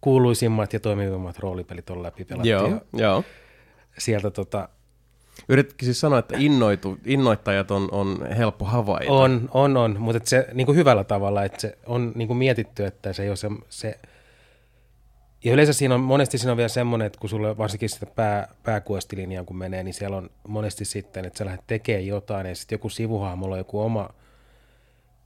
kuuluisimmat 0.00 0.72
ja 0.72 0.80
toimivimmat 0.80 1.38
roolipelit 1.38 1.90
on 1.90 2.02
läpi 2.02 2.24
pelattu. 2.24 2.48
Joo, 2.48 2.68
Ja 2.68 2.80
joo. 2.92 3.24
sieltä 3.98 4.30
tota, 4.30 4.68
Yrititkin 5.48 5.86
siis 5.86 6.00
sanoa, 6.00 6.18
että 6.18 6.34
innoitu, 6.38 6.98
innoittajat 7.04 7.70
on, 7.70 7.88
on 7.92 8.26
helppo 8.36 8.64
havaita. 8.64 9.12
On, 9.12 9.48
on, 9.54 9.76
on, 9.76 9.96
mutta 10.00 10.20
se 10.24 10.48
niin 10.52 10.66
kuin 10.66 10.76
hyvällä 10.76 11.04
tavalla, 11.04 11.44
että 11.44 11.60
se 11.60 11.78
on 11.86 12.12
niin 12.14 12.28
kuin 12.28 12.36
mietitty, 12.36 12.84
että 12.84 13.12
se 13.12 13.22
ei 13.22 13.28
ole 13.28 13.36
se, 13.36 13.48
se 13.68 13.98
ja 15.44 15.52
yleensä 15.52 15.72
siinä 15.72 15.94
on, 15.94 16.00
monesti 16.00 16.38
siinä 16.38 16.50
on 16.50 16.56
vielä 16.56 16.68
semmoinen, 16.68 17.06
että 17.06 17.20
kun 17.20 17.30
sulle 17.30 17.58
varsinkin 17.58 17.88
sitä 17.88 18.06
pää, 18.06 18.48
pääkuestilinjaa 18.62 19.44
kun 19.44 19.56
menee, 19.56 19.82
niin 19.82 19.94
siellä 19.94 20.16
on 20.16 20.30
monesti 20.48 20.84
sitten, 20.84 21.24
että 21.24 21.38
sä 21.38 21.44
lähdet 21.44 21.66
tekemään 21.66 22.06
jotain 22.06 22.46
ja 22.46 22.54
sitten 22.54 22.74
joku 22.76 22.88
sivuhahmolla 22.88 23.54
on 23.54 23.60
joku 23.60 23.80
oma, 23.80 24.10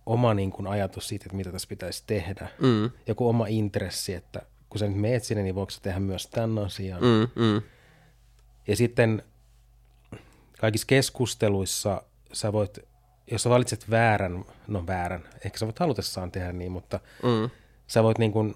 oma 0.06 0.34
niin 0.34 0.50
kuin 0.50 0.66
ajatus 0.66 1.08
siitä, 1.08 1.24
että 1.26 1.36
mitä 1.36 1.52
tässä 1.52 1.68
pitäisi 1.68 2.02
tehdä. 2.06 2.48
Mm. 2.60 2.90
Joku 3.06 3.28
oma 3.28 3.46
intressi, 3.46 4.14
että 4.14 4.42
kun 4.68 4.78
sä 4.78 4.86
nyt 4.88 4.96
meet 4.96 5.24
sinne, 5.24 5.42
niin 5.42 5.54
voiko 5.54 5.70
sä 5.70 5.80
tehdä 5.82 6.00
myös 6.00 6.26
tämän 6.26 6.58
asian. 6.58 7.00
Mm, 7.00 7.42
mm. 7.42 7.62
Ja 8.66 8.76
sitten 8.76 9.22
kaikissa 10.60 10.86
keskusteluissa 10.86 12.02
sä 12.32 12.52
voit, 12.52 12.78
jos 13.30 13.42
sä 13.42 13.50
valitset 13.50 13.90
väärän, 13.90 14.44
no 14.68 14.86
väärän, 14.86 15.24
ehkä 15.44 15.58
sä 15.58 15.66
voit 15.66 15.78
halutessaan 15.78 16.30
tehdä 16.30 16.52
niin, 16.52 16.72
mutta 16.72 17.00
Mm. 17.22 17.50
sä 17.86 18.02
voit 18.02 18.18
niin 18.18 18.32
kuin 18.32 18.54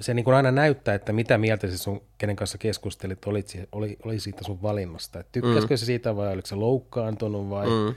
se 0.00 0.14
niin 0.14 0.24
kuin 0.24 0.34
aina 0.34 0.50
näyttää, 0.50 0.94
että 0.94 1.12
mitä 1.12 1.38
mieltä 1.38 1.68
se 1.68 1.78
sun, 1.78 2.02
kenen 2.18 2.36
kanssa 2.36 2.58
keskustelit, 2.58 3.26
oli, 3.26 3.44
oli, 3.72 3.96
oli 4.04 4.20
siitä 4.20 4.44
sun 4.44 4.62
valinnasta. 4.62 5.20
Että 5.20 5.32
tykkäskö 5.32 5.74
mm. 5.74 5.78
se 5.78 5.84
siitä 5.84 6.16
vai 6.16 6.32
oliko 6.32 6.46
se 6.46 6.54
loukkaantunut 6.54 7.50
vai... 7.50 7.66
Mm. 7.66 7.94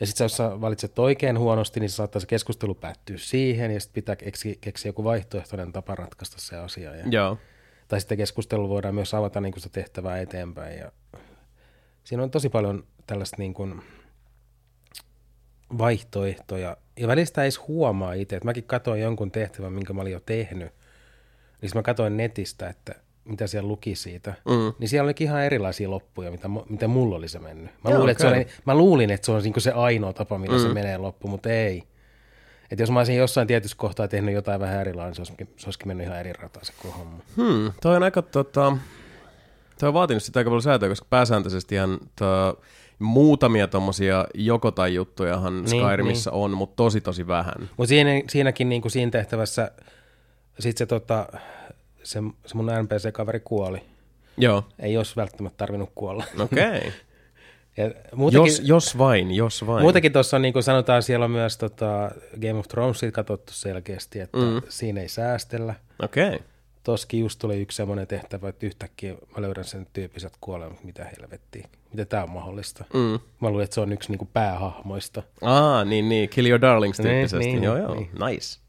Ja 0.00 0.06
sitten 0.06 0.24
jos 0.24 0.36
sä 0.36 0.60
valitset 0.60 0.98
oikein 0.98 1.38
huonosti, 1.38 1.80
niin 1.80 1.90
se 1.90 1.94
saattaa 1.94 2.20
se 2.20 2.26
keskustelu 2.26 2.74
päättyä 2.74 3.16
siihen, 3.18 3.70
ja 3.70 3.80
sitten 3.80 3.94
pitää 3.94 4.16
keksiä, 4.16 4.54
keksiä 4.60 4.88
joku 4.88 5.04
vaihtoehtoinen 5.04 5.72
tapa 5.72 5.94
ratkaista 5.94 6.40
se 6.40 6.56
asia. 6.56 6.94
Ja, 6.94 7.04
Joo. 7.10 7.38
Tai 7.88 8.00
sitten 8.00 8.18
keskustelu 8.18 8.68
voidaan 8.68 8.94
myös 8.94 9.14
avata 9.14 9.40
niin 9.40 9.52
kuin 9.52 9.62
sitä 9.62 9.74
tehtävää 9.74 10.20
eteenpäin. 10.20 10.78
Ja 10.78 10.92
siinä 12.04 12.22
on 12.22 12.30
tosi 12.30 12.48
paljon 12.48 12.84
tällaista 13.06 13.36
niin 13.38 13.54
kuin 13.54 13.82
vaihtoehtoja. 15.78 16.76
Ja 16.96 17.08
välistä 17.08 17.42
ei 17.42 17.44
edes 17.44 17.60
huomaa 17.68 18.12
itse. 18.12 18.36
Että 18.36 18.44
mäkin 18.44 18.64
katsoin 18.64 19.00
jonkun 19.00 19.30
tehtävän, 19.30 19.72
minkä 19.72 19.92
mä 19.92 20.00
olin 20.00 20.12
jo 20.12 20.20
tehnyt. 20.20 20.72
Niin 21.64 21.78
mä 21.78 21.82
katsoin 21.82 22.16
netistä, 22.16 22.68
että 22.68 22.94
mitä 23.24 23.46
siellä 23.46 23.68
luki 23.68 23.94
siitä. 23.94 24.34
Mm. 24.44 24.72
Niin 24.78 24.88
siellä 24.88 25.06
olikin 25.06 25.26
ihan 25.26 25.42
erilaisia 25.42 25.90
loppuja, 25.90 26.30
mitä, 26.30 26.48
mitä 26.68 26.88
mulla 26.88 27.16
oli 27.16 27.28
se 27.28 27.38
mennyt. 27.38 27.70
Mä, 27.84 27.90
Joo, 27.90 27.98
luulin, 27.98 28.12
että 28.12 28.22
se 28.22 28.28
oli, 28.28 28.46
mä 28.64 28.74
luulin, 28.74 29.10
että 29.10 29.26
se 29.26 29.32
on 29.32 29.42
niin 29.42 29.54
se 29.58 29.72
ainoa 29.72 30.12
tapa, 30.12 30.38
millä 30.38 30.56
mm. 30.56 30.62
se 30.62 30.68
menee 30.68 30.98
loppu, 30.98 31.28
mutta 31.28 31.48
ei. 31.48 31.84
Että 32.70 32.82
jos 32.82 32.90
mä 32.90 33.00
olisin 33.00 33.16
jossain 33.16 33.46
tietyssä 33.46 33.76
kohtaa 33.76 34.08
tehnyt 34.08 34.34
jotain 34.34 34.60
vähän 34.60 34.80
erilaista, 34.80 35.08
niin 35.08 35.14
se 35.14 35.20
olisikin, 35.20 35.48
se 35.56 35.66
olisikin 35.66 35.88
mennyt 35.88 36.06
ihan 36.06 36.20
eri 36.20 36.32
rataan 36.32 36.64
se 36.64 36.72
koko 36.82 36.98
homma. 36.98 37.18
Hmm, 37.36 37.72
toi 37.82 37.96
on 37.96 38.02
aika 38.02 38.22
tota, 38.22 38.76
toi 39.80 39.88
on 39.88 39.94
vaatinut 39.94 40.22
sitä 40.22 40.40
aika 40.40 40.50
paljon 40.50 40.62
säätöä, 40.62 40.88
koska 40.88 41.06
pääsääntöisesti 41.10 41.74
ihan 41.74 41.98
to, 42.18 42.60
muutamia 42.98 43.68
tommosia 43.68 44.26
joko 44.34 44.70
tai 44.70 44.94
juttujahan 44.94 45.64
Niin, 45.64 45.84
Skyrimissä 45.84 46.30
on, 46.30 46.50
mutta 46.50 46.76
tosi 46.76 47.00
tosi 47.00 47.26
vähän. 47.26 47.70
Mutta 47.76 47.88
siinä, 47.88 48.10
siinäkin 48.30 48.68
niin 48.68 48.82
kuin 48.82 48.92
siinä 48.92 49.10
tehtävässä 49.10 49.70
sit 50.58 50.76
se, 50.76 50.86
tota, 50.86 51.26
se, 52.02 52.20
se 52.46 52.54
mun 52.54 52.66
NPC-kaveri 52.66 53.40
kuoli. 53.40 53.82
Joo, 54.36 54.64
Ei 54.78 54.96
olisi 54.96 55.16
välttämättä 55.16 55.56
tarvinnut 55.56 55.90
kuolla. 55.94 56.24
okei. 56.44 56.78
Okay. 56.78 56.90
Ja 57.76 57.90
muutenkin, 58.14 58.52
jos, 58.52 58.60
jos 58.64 58.98
vain, 58.98 59.30
jos 59.30 59.66
vain. 59.66 59.82
muutenkin 59.82 60.12
tuossa 60.12 60.36
on, 60.36 60.42
niin 60.42 60.52
kuin 60.52 60.62
sanotaan, 60.62 61.02
siellä 61.02 61.24
on 61.24 61.30
myös 61.30 61.58
tota, 61.58 62.10
Game 62.40 62.54
of 62.54 62.68
Thronesit 62.68 63.14
katsottu 63.14 63.52
selkeästi, 63.52 64.20
että 64.20 64.38
mm. 64.38 64.62
siinä 64.68 65.00
ei 65.00 65.08
säästellä. 65.08 65.74
Okei. 66.02 66.28
Okay. 66.28 66.38
Toskin 66.82 67.20
just 67.20 67.38
tuli 67.38 67.60
yksi 67.60 67.76
semmoinen 67.76 68.06
tehtävä, 68.06 68.48
että 68.48 68.66
yhtäkkiä 68.66 69.14
mä 69.14 69.42
löydän 69.42 69.64
sen 69.64 69.86
tyyppiset 69.92 70.32
kuolemat, 70.40 70.84
mitä 70.84 71.04
helvettiä. 71.04 71.68
Miten 71.90 72.06
tämä 72.06 72.22
on 72.22 72.30
mahdollista? 72.30 72.84
Mm. 72.94 73.20
Mä 73.40 73.48
luulen, 73.48 73.64
että 73.64 73.74
se 73.74 73.80
on 73.80 73.92
yksi 73.92 74.10
niin 74.10 74.18
kuin 74.18 74.30
päähahmoista. 74.32 75.22
Aa, 75.42 75.84
niin, 75.84 76.08
niin. 76.08 76.28
Kill 76.28 76.46
your 76.46 76.60
darlings 76.60 76.98
Niin, 76.98 77.08
tyyppisesti. 77.08 77.44
niin, 77.46 77.62
joo, 77.62 77.76
joo. 77.76 77.94
niin. 77.94 78.10
Nice. 78.26 78.60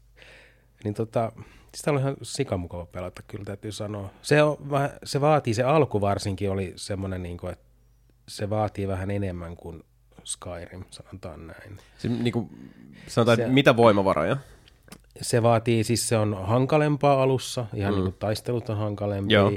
Niin 0.84 0.94
tota, 0.94 1.32
sitä 1.76 1.90
oli 1.90 2.00
ihan 2.00 2.16
sikamukava 2.22 2.86
pelata, 2.86 3.22
kyllä 3.26 3.44
täytyy 3.44 3.72
sanoa. 3.72 4.10
Se, 4.22 4.42
on, 4.42 4.56
se 5.04 5.20
vaatii, 5.20 5.54
se 5.54 5.62
alku 5.62 6.00
varsinkin 6.00 6.50
oli 6.50 6.72
semmoinen, 6.76 7.22
niin 7.22 7.38
kuin, 7.38 7.52
että 7.52 7.64
se 8.28 8.50
vaatii 8.50 8.88
vähän 8.88 9.10
enemmän 9.10 9.56
kuin 9.56 9.84
Skyrim, 10.24 10.84
sanotaan 10.90 11.46
näin. 11.46 11.78
Se, 11.98 12.08
niin 12.08 12.32
kuin, 12.32 12.72
sanotaan, 13.06 13.36
Se- 13.36 13.42
että 13.42 13.54
mitä 13.54 13.76
voimavaroja? 13.76 14.36
Se 15.20 15.42
vaatii, 15.42 15.84
siis 15.84 16.08
se 16.08 16.16
on 16.16 16.46
hankalempaa 16.46 17.22
alussa, 17.22 17.66
ihan 17.74 17.92
mm. 17.92 17.96
niin 17.96 18.04
kuin 18.04 18.16
taistelut 18.18 18.68
on 18.68 18.76
hankalempia. 18.76 19.38
Joo. 19.38 19.52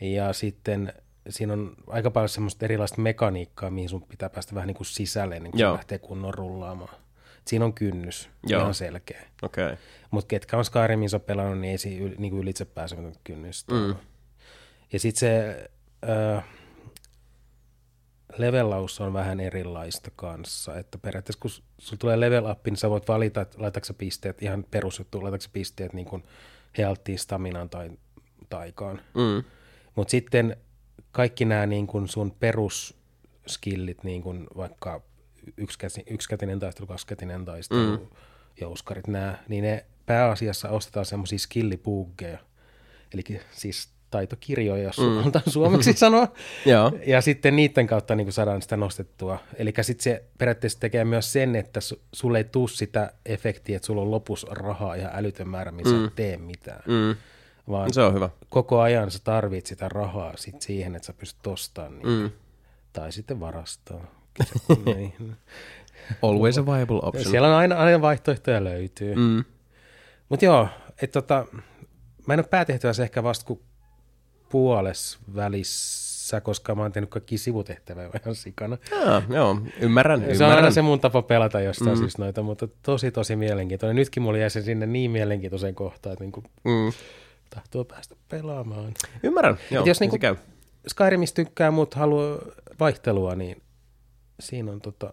Ja 0.00 0.32
sitten 0.32 0.92
siinä 1.28 1.52
on 1.52 1.74
aika 1.86 2.10
paljon 2.10 2.28
semmoista 2.28 2.64
erilaista 2.64 3.00
mekaniikkaa, 3.00 3.70
mihin 3.70 3.88
sun 3.88 4.02
pitää 4.02 4.30
päästä 4.30 4.54
vähän 4.54 4.66
niin 4.66 4.76
kuin 4.76 4.86
sisälle, 4.86 5.40
niin 5.40 5.50
kuin 5.50 5.60
se 5.60 5.72
lähtee 5.72 5.98
kunnon 5.98 6.34
rullaamaan. 6.34 6.94
Siinä 7.46 7.64
on 7.64 7.74
kynnys, 7.74 8.30
Joo. 8.46 8.60
ihan 8.60 8.74
selkeä. 8.74 9.22
Okay. 9.42 9.76
Mutta 10.10 10.28
ketkä 10.28 10.56
on 10.56 10.64
Skyriminsa 10.64 11.18
pelannut, 11.18 11.58
niin 11.58 11.70
ei 11.70 11.78
siinä 11.78 12.06
yl, 12.06 12.14
niin 12.18 12.38
ylitse 12.38 12.64
pääsemätöntä 12.64 13.20
kynnystä. 13.24 13.74
Mm. 13.74 13.94
Ja 14.92 15.00
sitten 15.00 15.20
se 15.20 15.70
ö, 16.08 16.42
levellaus 18.36 19.00
on 19.00 19.12
vähän 19.12 19.40
erilaista 19.40 20.10
kanssa. 20.16 20.78
Että 20.78 20.98
periaatteessa 20.98 21.40
kun 21.40 21.50
sulla 21.50 21.98
tulee 21.98 22.20
level 22.20 22.50
up, 22.50 22.66
niin 22.66 22.76
sä 22.76 22.90
voit 22.90 23.08
valita, 23.08 23.40
että 23.40 23.62
laitatko 23.62 23.94
pisteet, 23.94 24.42
ihan 24.42 24.64
perusjuttu, 24.70 25.22
laitatko 25.22 25.48
pisteet 25.52 25.92
niin 25.92 26.06
kuin 26.06 26.24
healthiin, 26.78 27.18
staminaan 27.18 27.70
tai 27.70 27.90
taikaan. 28.48 29.00
Mm. 29.14 29.44
Mutta 29.94 30.10
sitten 30.10 30.56
kaikki 31.12 31.44
nämä 31.44 31.66
niin 31.66 31.86
kuin 31.86 32.08
sun 32.08 32.30
perusskillit, 32.40 34.04
niin 34.04 34.22
kuin 34.22 34.46
vaikka 34.56 35.02
yksikäsi, 35.56 36.02
yksikätinen 36.10 36.60
taistelu, 36.60 36.86
kaksikätinen 36.86 37.44
taistelu, 37.44 37.96
mm. 37.96 38.06
jouskarit, 38.60 39.06
nämä, 39.06 39.38
niin 39.48 39.64
ne 39.64 39.84
pääasiassa 40.06 40.68
ostetaan 40.68 41.06
semmoisia 41.06 41.38
skillipuggeja, 41.38 42.38
eli 43.14 43.40
siis 43.52 43.88
taitokirjoja, 44.10 44.82
jos 44.82 44.98
mm. 44.98 45.16
halutaan 45.16 45.44
suomeksi 45.48 45.92
sanoa. 46.06 46.28
Joo. 46.66 46.92
Ja 47.06 47.20
sitten 47.20 47.56
niiden 47.56 47.86
kautta 47.86 48.14
niin 48.14 48.24
kuin 48.24 48.32
saadaan 48.32 48.62
sitä 48.62 48.76
nostettua. 48.76 49.38
Eli 49.56 49.72
sitten 49.82 50.02
se 50.02 50.24
periaatteessa 50.38 50.80
tekee 50.80 51.04
myös 51.04 51.32
sen, 51.32 51.56
että 51.56 51.80
su, 51.80 52.00
sulle 52.12 52.38
ei 52.38 52.44
tuu 52.44 52.68
sitä 52.68 53.12
efektiä, 53.26 53.76
että 53.76 53.86
sulla 53.86 54.02
on 54.02 54.10
lopussa 54.10 54.46
rahaa 54.50 54.94
ihan 54.94 55.12
älytön 55.14 55.48
määrä, 55.48 55.70
missä 55.70 55.94
mm. 55.94 56.10
tee 56.16 56.36
mitään. 56.36 56.82
Mm. 56.86 57.16
Vaan 57.70 57.94
Se 57.94 58.02
on 58.02 58.14
hyvä. 58.14 58.30
koko 58.48 58.80
ajan 58.80 59.10
sä 59.10 59.18
tarvit 59.24 59.66
sitä 59.66 59.88
rahaa 59.88 60.36
sit 60.36 60.62
siihen, 60.62 60.96
että 60.96 61.06
sä 61.06 61.12
pystyt 61.12 61.46
ostamaan 61.46 61.98
niitä. 61.98 62.08
Mm. 62.08 62.30
Tai 62.92 63.12
sitten 63.12 63.40
varastaa. 63.40 64.25
Niin. 64.86 65.36
Always 66.22 66.58
a 66.58 66.66
viable 66.66 66.98
option. 67.02 67.30
Siellä 67.30 67.48
on 67.48 67.54
aina, 67.54 67.76
aina 67.76 68.00
vaihtoehtoja 68.00 68.64
löytyy. 68.64 69.14
Mm. 69.14 69.44
Mutta 70.28 70.44
joo, 70.44 70.68
että 71.02 71.12
tota, 71.22 71.46
mä 72.26 72.34
en 72.34 72.40
ole 72.40 72.46
päätehtävässä 72.50 73.02
ehkä 73.02 73.22
vasta 73.22 73.44
kuin 73.46 73.60
puoles 74.48 75.18
välissä, 75.34 76.40
koska 76.40 76.74
mä 76.74 76.82
oon 76.82 76.92
tehnyt 76.92 77.10
kaikki 77.10 77.38
sivutehtäviä 77.38 78.10
ihan 78.22 78.34
sikana. 78.34 78.78
Ah, 79.06 79.24
joo, 79.30 79.60
ymmärrän, 79.80 80.20
Se 80.20 80.24
on 80.26 80.32
ymmärrän. 80.32 80.56
aina 80.56 80.70
se 80.70 80.82
mun 80.82 81.00
tapa 81.00 81.22
pelata 81.22 81.60
jostain 81.60 81.90
mm. 81.96 81.98
siis 81.98 82.18
noita, 82.18 82.42
mutta 82.42 82.68
tosi 82.82 83.10
tosi 83.10 83.36
mielenkiintoinen. 83.36 83.96
Nytkin 83.96 84.22
mulla 84.22 84.38
jäi 84.38 84.50
se 84.50 84.62
sinne 84.62 84.86
niin 84.86 85.10
mielenkiintoiseen 85.10 85.74
kohtaan, 85.74 86.12
että 86.12 86.24
niinku 86.24 86.42
Mm. 86.64 86.92
tahtoo 87.50 87.84
päästä 87.84 88.16
pelaamaan. 88.28 88.92
Ymmärrän, 89.22 89.58
joo, 89.70 89.80
Et 89.82 89.86
jos 89.86 90.00
niin 90.00 90.10
niinku 90.22 90.40
se. 90.40 90.42
Skyrimistä 90.88 91.36
tykkää, 91.44 91.70
mutta 91.70 91.98
haluaa 91.98 92.38
vaihtelua, 92.80 93.34
niin 93.34 93.62
siinä 94.40 94.72
on 94.72 94.80
tota 94.80 95.12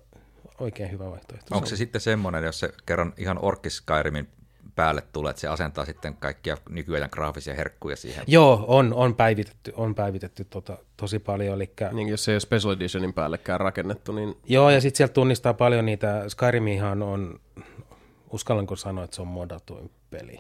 oikein 0.60 0.92
hyvä 0.92 1.12
vaihtoehto. 1.12 1.56
Onko 1.56 1.68
se 1.68 1.76
sitten 1.76 2.02
semmoinen, 2.02 2.44
jos 2.44 2.60
se 2.60 2.74
kerran 2.86 3.14
ihan 3.18 3.40
orkis 3.42 3.78
Skyrimin 3.78 4.28
päälle 4.76 5.04
tulee, 5.14 5.30
että 5.30 5.40
se 5.40 5.48
asentaa 5.48 5.86
sitten 5.86 6.16
kaikkia 6.16 6.58
nykyajan 6.70 7.10
graafisia 7.12 7.54
herkkuja 7.54 7.96
siihen? 7.96 8.24
Joo, 8.28 8.66
on, 8.68 8.94
on 8.94 9.16
päivitetty, 9.16 9.74
on 9.76 9.96
päivitetty 9.96 10.44
tota, 10.44 10.78
tosi 10.98 11.20
paljon. 11.20 11.56
Eli, 11.56 11.72
Niin, 11.92 12.10
jos 12.10 12.24
se 12.24 12.32
ei 12.32 12.36
ole 12.36 12.40
Special 12.40 12.74
Editionin 12.74 13.14
päällekään 13.14 13.60
rakennettu, 13.60 14.12
niin 14.12 14.38
Joo, 14.46 14.70
ja 14.70 14.82
sitten 14.82 14.98
sieltä 14.98 15.14
tunnistaa 15.14 15.54
paljon 15.54 15.86
niitä. 15.86 16.24
Skyrimihan 16.30 17.02
on, 17.02 17.40
uskallanko 18.30 18.76
sanoa, 18.76 19.04
että 19.04 19.16
se 19.16 19.22
on 19.22 19.28
modatuin 19.28 19.92
peli. 20.10 20.40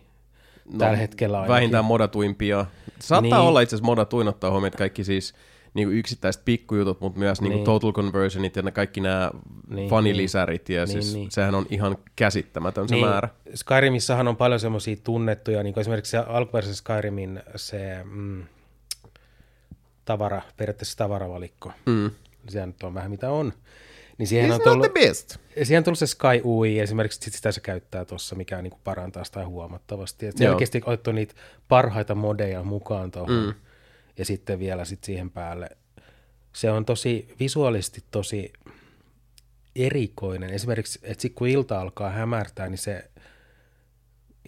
No, 0.66 0.78
Tällä 0.78 0.98
hetkellä 0.98 1.38
ainakin. 1.38 1.54
vähintään 1.54 1.86
modatuimpia. 1.86 2.66
Saattaa 3.00 3.40
niin. 3.40 3.48
olla 3.48 3.62
itse 3.62 3.76
asiassa 3.76 3.86
modatuin 3.86 4.28
ottaa 4.28 4.50
huomioon, 4.52 4.68
että 4.68 4.78
kaikki 4.78 5.04
siis 5.04 5.34
niin 5.74 5.88
kuin 5.88 5.98
yksittäiset 5.98 6.46
pikkujutut, 6.46 7.02
mutta 7.02 7.20
myös 7.20 7.42
niin. 7.42 7.50
Niin. 7.50 7.56
Niin 7.56 7.66
total 7.66 7.94
conversionit 7.94 8.56
ja 8.56 8.62
ne 8.62 8.72
kaikki 8.72 9.02
nämä 9.02 9.32
Niin, 9.68 9.76
niin, 9.76 9.90
funilisärit, 9.90 10.70
ja 10.70 10.86
niin, 10.86 10.92
siis 10.92 11.16
niin. 11.16 11.32
sehän 11.32 11.56
on 11.56 11.66
ihan 11.70 11.98
käsittämätön 12.16 12.90
se 12.90 12.96
määrä. 12.96 13.30
Skyrimissahan 13.56 14.28
on 14.28 14.36
paljon 14.36 14.60
semmoisia 14.60 14.95
tunnettuja, 15.04 15.64
niin 15.64 15.74
kuin 15.74 15.82
esimerkiksi 15.82 16.12
se 16.12 16.18
alkuperäisen 16.18 16.76
Skyrimin 16.76 17.41
se 17.56 17.98
mm, 18.04 18.44
tavara, 20.06 20.41
periaatteessa 20.58 20.98
tavaravalikko. 20.98 21.72
Mm. 21.86 22.12
Sehän 22.50 22.70
nyt 22.70 22.84
on 22.84 22.94
vähän 22.94 23.12
mitä 23.12 23.30
on. 23.30 23.54
Niin 24.18 24.28
siihen 24.28 24.52
on 24.52 24.62
tullut, 24.62 24.94
best. 24.94 25.38
siihen 25.64 25.80
on 25.80 25.84
tullut 25.84 26.00
se 26.00 26.08
Sky 26.08 26.41
UI, 26.44 26.80
esimerkiksi 26.80 27.20
sit 27.22 27.34
sitä 27.34 27.52
se 27.52 27.62
käyttää 27.62 28.06
tuossa, 28.06 28.36
mikä 28.36 28.62
niin 28.62 28.72
kuin 28.72 28.82
parantaa 28.84 29.24
sitä 29.24 29.48
huomattavasti. 29.48 30.26
Et 30.26 30.38
selkeästi 30.38 30.82
otettu 30.86 31.12
niitä 31.12 31.34
parhaita 31.68 32.16
modeja 32.16 32.64
mukaan 32.64 33.12
tuohon, 33.12 33.45
mm. 33.45 33.54
Ja 34.18 34.26
sitten 34.26 34.60
vielä 34.60 34.85
sit 34.85 35.03
siihen 35.03 35.30
päälle. 35.30 35.69
Se 36.53 36.72
on 36.72 36.85
tosi 36.85 37.35
visuaalisesti 37.40 38.03
tosi 38.11 38.53
erikoinen. 39.76 40.49
Esimerkiksi, 40.49 40.99
että 41.03 41.22
sitten 41.22 41.35
kun 41.38 41.48
ilta 41.48 41.81
alkaa 41.81 42.10
hämärtää, 42.10 42.69
niin 42.69 42.77
se, 42.77 43.10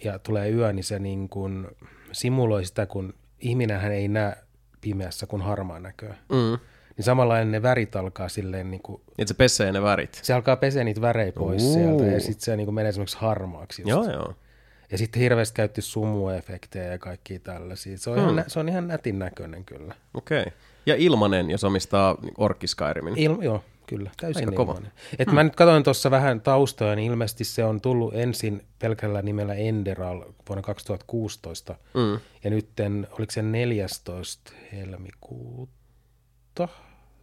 ja 0.04 0.18
tulee 0.18 0.50
yö, 0.50 0.72
niin 0.72 0.84
se 0.84 0.98
niin 0.98 1.28
kuin 1.28 1.66
simuloi 2.12 2.64
sitä, 2.64 2.86
kun 2.86 3.14
ihminenhän 3.40 3.92
ei 3.92 4.08
näe 4.08 4.36
pimeässä 4.80 5.26
kuin 5.26 5.42
harmaa 5.42 5.80
näköä. 5.80 6.14
Mm. 6.28 6.58
Niin 6.96 7.04
samanlainen 7.04 7.50
ne 7.50 7.62
värit 7.62 7.96
alkaa 7.96 8.28
silleen 8.28 8.70
niin 8.70 8.82
kuin 8.82 9.02
Että 9.18 9.34
se 9.34 9.34
pesee 9.34 9.72
ne 9.72 9.82
värit. 9.82 10.20
se 10.22 10.32
alkaa 10.34 10.56
pesee 10.56 10.84
niitä 10.84 11.00
värejä 11.00 11.32
pois 11.32 11.62
Uu. 11.62 11.74
sieltä 11.74 12.04
ja 12.04 12.20
sitten 12.20 12.40
se 12.44 12.56
niin 12.56 12.74
menee 12.74 12.88
esimerkiksi 12.88 13.16
harmaaksi. 13.20 13.82
Just. 13.82 13.90
Joo, 13.90 14.12
joo. 14.12 14.34
Ja 14.90 14.98
sitten 14.98 15.22
hirveästi 15.22 15.56
käytti 15.56 15.82
sumuefektejä 15.82 16.92
ja 16.92 16.98
kaikkia 16.98 17.38
tällaisia. 17.38 17.98
Se 17.98 18.10
on, 18.10 18.18
hmm. 18.18 18.28
ihan, 18.28 18.44
se 18.46 18.60
on 18.60 18.68
ihan 18.68 18.88
nätin 18.88 19.18
näköinen 19.18 19.64
kyllä. 19.64 19.94
Okei. 20.14 20.40
Okay. 20.40 20.52
Ja 20.86 20.94
ilmanen, 20.96 21.50
jos 21.50 21.64
omistaa 21.64 22.16
Orkki 22.38 22.66
Skyrimin. 22.66 23.18
Il, 23.18 23.36
joo, 23.42 23.62
Kyllä, 23.86 24.10
täysin 24.20 24.48
Aika 24.48 24.56
kova. 24.56 24.80
Et 25.18 25.32
mä 25.32 25.42
nyt 25.42 25.56
katsoin 25.56 25.82
tuossa 25.82 26.10
vähän 26.10 26.40
taustoja, 26.40 26.96
niin 26.96 27.10
ilmeisesti 27.12 27.44
se 27.44 27.64
on 27.64 27.80
tullut 27.80 28.14
ensin 28.14 28.66
pelkällä 28.78 29.22
nimellä 29.22 29.54
Enderal 29.54 30.24
vuonna 30.48 30.62
2016. 30.62 31.74
Mm. 31.94 32.20
Ja 32.44 32.50
nytten, 32.50 33.08
oliko 33.10 33.32
se 33.32 33.42
14. 33.42 34.52
helmikuuta, 34.72 36.68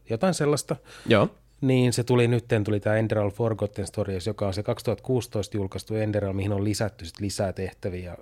jotain 0.09 0.33
sellaista, 0.33 0.75
Joo. 1.05 1.29
Niin 1.63 1.93
se 1.93 2.03
tuli 2.03 2.27
nytten, 2.27 2.63
tuli 2.63 2.79
tämä 2.79 2.95
Enderal 2.95 3.31
Forgotten 3.31 3.87
Stories, 3.87 4.27
joka 4.27 4.47
on 4.47 4.53
se 4.53 4.63
2016 4.63 5.57
julkaistu 5.57 5.95
Enderal, 5.95 6.33
mihin 6.33 6.51
on 6.51 6.63
lisätty 6.63 7.05
sit 7.05 7.19
lisää 7.19 7.53
tehtäviä 7.53 8.11
ja 8.11 8.17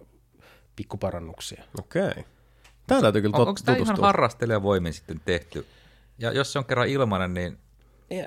pikkuparannuksia. 0.76 1.64
Okei. 1.80 2.08
Okay. 2.08 2.24
Tämä 2.88 3.02
täytyy 3.02 3.22
kyllä 3.22 3.38
On, 3.38 3.46
tot- 3.46 3.50
onko 3.50 3.62
tämä 3.66 3.78
ihan 3.78 3.98
harrastelijavoimin 4.02 4.94
sitten 4.94 5.22
tehty? 5.26 5.66
Ja 6.20 6.32
jos 6.32 6.54
se 6.54 6.60
on 6.60 6.66
kerran 6.66 6.88
ilmainen, 6.88 7.34
niin 7.34 7.58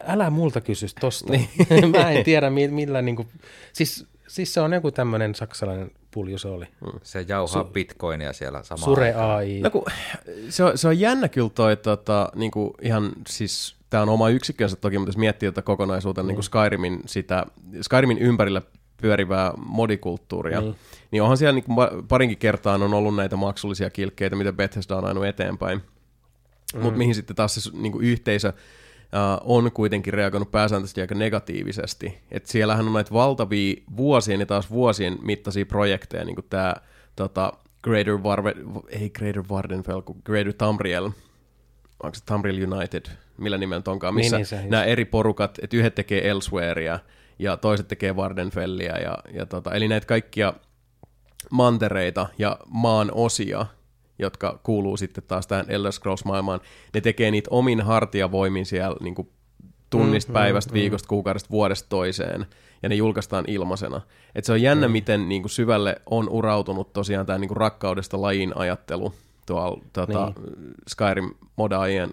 Älä 0.06 0.30
multa 0.30 0.60
kysy 0.60 0.86
tosta. 1.00 1.32
Niin. 1.32 1.48
Mä 1.98 2.10
en 2.10 2.24
tiedä 2.24 2.50
mi- 2.50 2.68
millä 2.68 3.02
niinku, 3.02 3.26
siis, 3.72 4.06
siis 4.28 4.54
se 4.54 4.60
on 4.60 4.72
joku 4.72 4.90
tämmöinen 4.90 5.34
saksalainen 5.34 5.90
pulju 6.10 6.38
se 6.38 6.48
oli. 6.48 6.66
se 7.02 7.24
jauhaa 7.28 7.64
bitcoinia 7.64 8.32
siellä 8.32 8.62
samaan 8.62 8.84
Sure. 8.84 9.14
AI. 9.14 9.60
No 9.60 9.70
kun, 9.70 9.84
se, 10.48 10.64
on, 10.64 10.78
se 10.78 10.88
on 10.88 11.00
jännä 11.00 11.28
kyllä 11.28 11.50
toi 11.54 11.76
tota, 11.76 12.28
niinku 12.34 12.74
ihan 12.82 13.12
siis, 13.28 13.76
tämä 13.90 14.02
on 14.02 14.08
oma 14.08 14.28
yksikkönsä 14.28 14.76
toki, 14.76 14.98
mutta 14.98 15.08
jos 15.08 15.16
miettii 15.16 15.48
tätä 15.48 15.62
kokonaisuutta, 15.62 16.22
niin. 16.22 16.28
niin 16.28 16.36
kuin 16.36 16.44
Skyrimin, 16.44 17.00
sitä, 17.06 17.46
Skyrimin 17.82 18.18
ympärillä 18.18 18.62
pyörivää 18.96 19.52
modikulttuuria, 19.56 20.60
niin, 20.60 20.76
niin 21.10 21.22
onhan 21.22 21.38
siellä 21.38 21.52
niin 21.52 21.64
kuin 21.64 21.76
parinkin 22.08 22.38
kertaan 22.38 22.82
on 22.82 22.94
ollut 22.94 23.16
näitä 23.16 23.36
maksullisia 23.36 23.90
kilkkeitä, 23.90 24.36
mitä 24.36 24.52
Bethesda 24.52 24.96
on 24.96 25.04
ajanut 25.04 25.26
eteenpäin. 25.26 25.80
Mm. 26.74 26.82
Mutta 26.82 26.98
mihin 26.98 27.14
sitten 27.14 27.36
taas 27.36 27.54
se 27.54 27.70
niin 27.72 27.92
kuin 27.92 28.04
yhteisö 28.04 28.52
on 29.44 29.72
kuitenkin 29.72 30.14
reagoinut 30.14 30.50
pääsääntöisesti 30.50 31.00
aika 31.00 31.14
negatiivisesti. 31.14 32.18
Et 32.30 32.46
siellähän 32.46 32.86
on 32.86 32.92
näitä 32.92 33.12
valtavia 33.12 33.74
vuosien 33.96 34.40
ja 34.40 34.46
taas 34.46 34.70
vuosien 34.70 35.18
mittaisia 35.22 35.66
projekteja, 35.66 36.24
niin 36.24 36.34
kuin 36.34 36.46
tämä 36.50 36.74
tota, 37.16 37.52
Greater 37.82 38.22
Varve, 38.22 38.54
ei 38.88 39.10
Greater 39.10 39.44
Vardenfell, 39.48 40.00
kun 40.00 40.16
Greater 40.24 40.52
Tamriel, 40.52 41.04
onko 42.02 42.14
se 42.14 42.24
Tamriel 42.26 42.72
United, 42.72 43.04
millä 43.38 43.58
nimellä 43.58 43.82
onkaan, 43.86 44.14
missä 44.14 44.36
Niin, 44.36 44.46
niin 44.50 44.70
nämä 44.70 44.84
eri 44.84 45.04
porukat, 45.04 45.58
että 45.62 45.76
yhdet 45.76 45.94
tekee 45.94 46.30
Elsewherea 46.30 46.98
ja 47.38 47.56
toiset 47.56 47.88
tekee 47.88 48.16
Vardenfellia, 48.16 48.98
ja, 48.98 49.18
ja 49.32 49.46
tota, 49.46 49.74
eli 49.74 49.88
näitä 49.88 50.06
kaikkia 50.06 50.54
mantereita 51.50 52.26
ja 52.38 52.58
maan 52.66 53.10
osia, 53.14 53.66
jotka 54.18 54.60
kuuluu 54.62 54.96
sitten 54.96 55.24
taas 55.28 55.46
tähän 55.46 55.66
Elder 55.68 55.92
Scrolls-maailmaan, 55.92 56.60
ne 56.94 57.00
tekee 57.00 57.30
niitä 57.30 57.48
omin 57.50 57.80
hartiavoimin 57.80 58.66
siellä 58.66 58.96
niin 59.00 59.14
kuin 59.14 59.28
tunnista, 59.90 60.32
Mm, 60.32 60.34
päivästä, 60.34 60.72
viikosta, 60.72 61.08
kuukaudesta, 61.08 61.50
vuodesta 61.50 61.88
toiseen, 61.88 62.46
ja 62.82 62.88
ne 62.88 62.94
julkaistaan 62.94 63.44
ilmaisena. 63.48 64.00
Et 64.34 64.44
se 64.44 64.52
on 64.52 64.62
jännä, 64.62 64.88
miten 64.88 65.28
niin 65.28 65.42
kuin 65.42 65.50
syvälle 65.50 65.96
on 66.10 66.28
urautunut 66.28 66.92
tosiaan 66.92 67.26
tämä 67.26 67.38
niin 67.38 67.48
kuin 67.48 67.56
rakkaudesta 67.56 68.22
lajin 68.22 68.56
ajattelu 68.56 69.14
tuolla 69.46 69.80
tota, 69.92 70.32
Skyrim-modaajien 70.90 72.10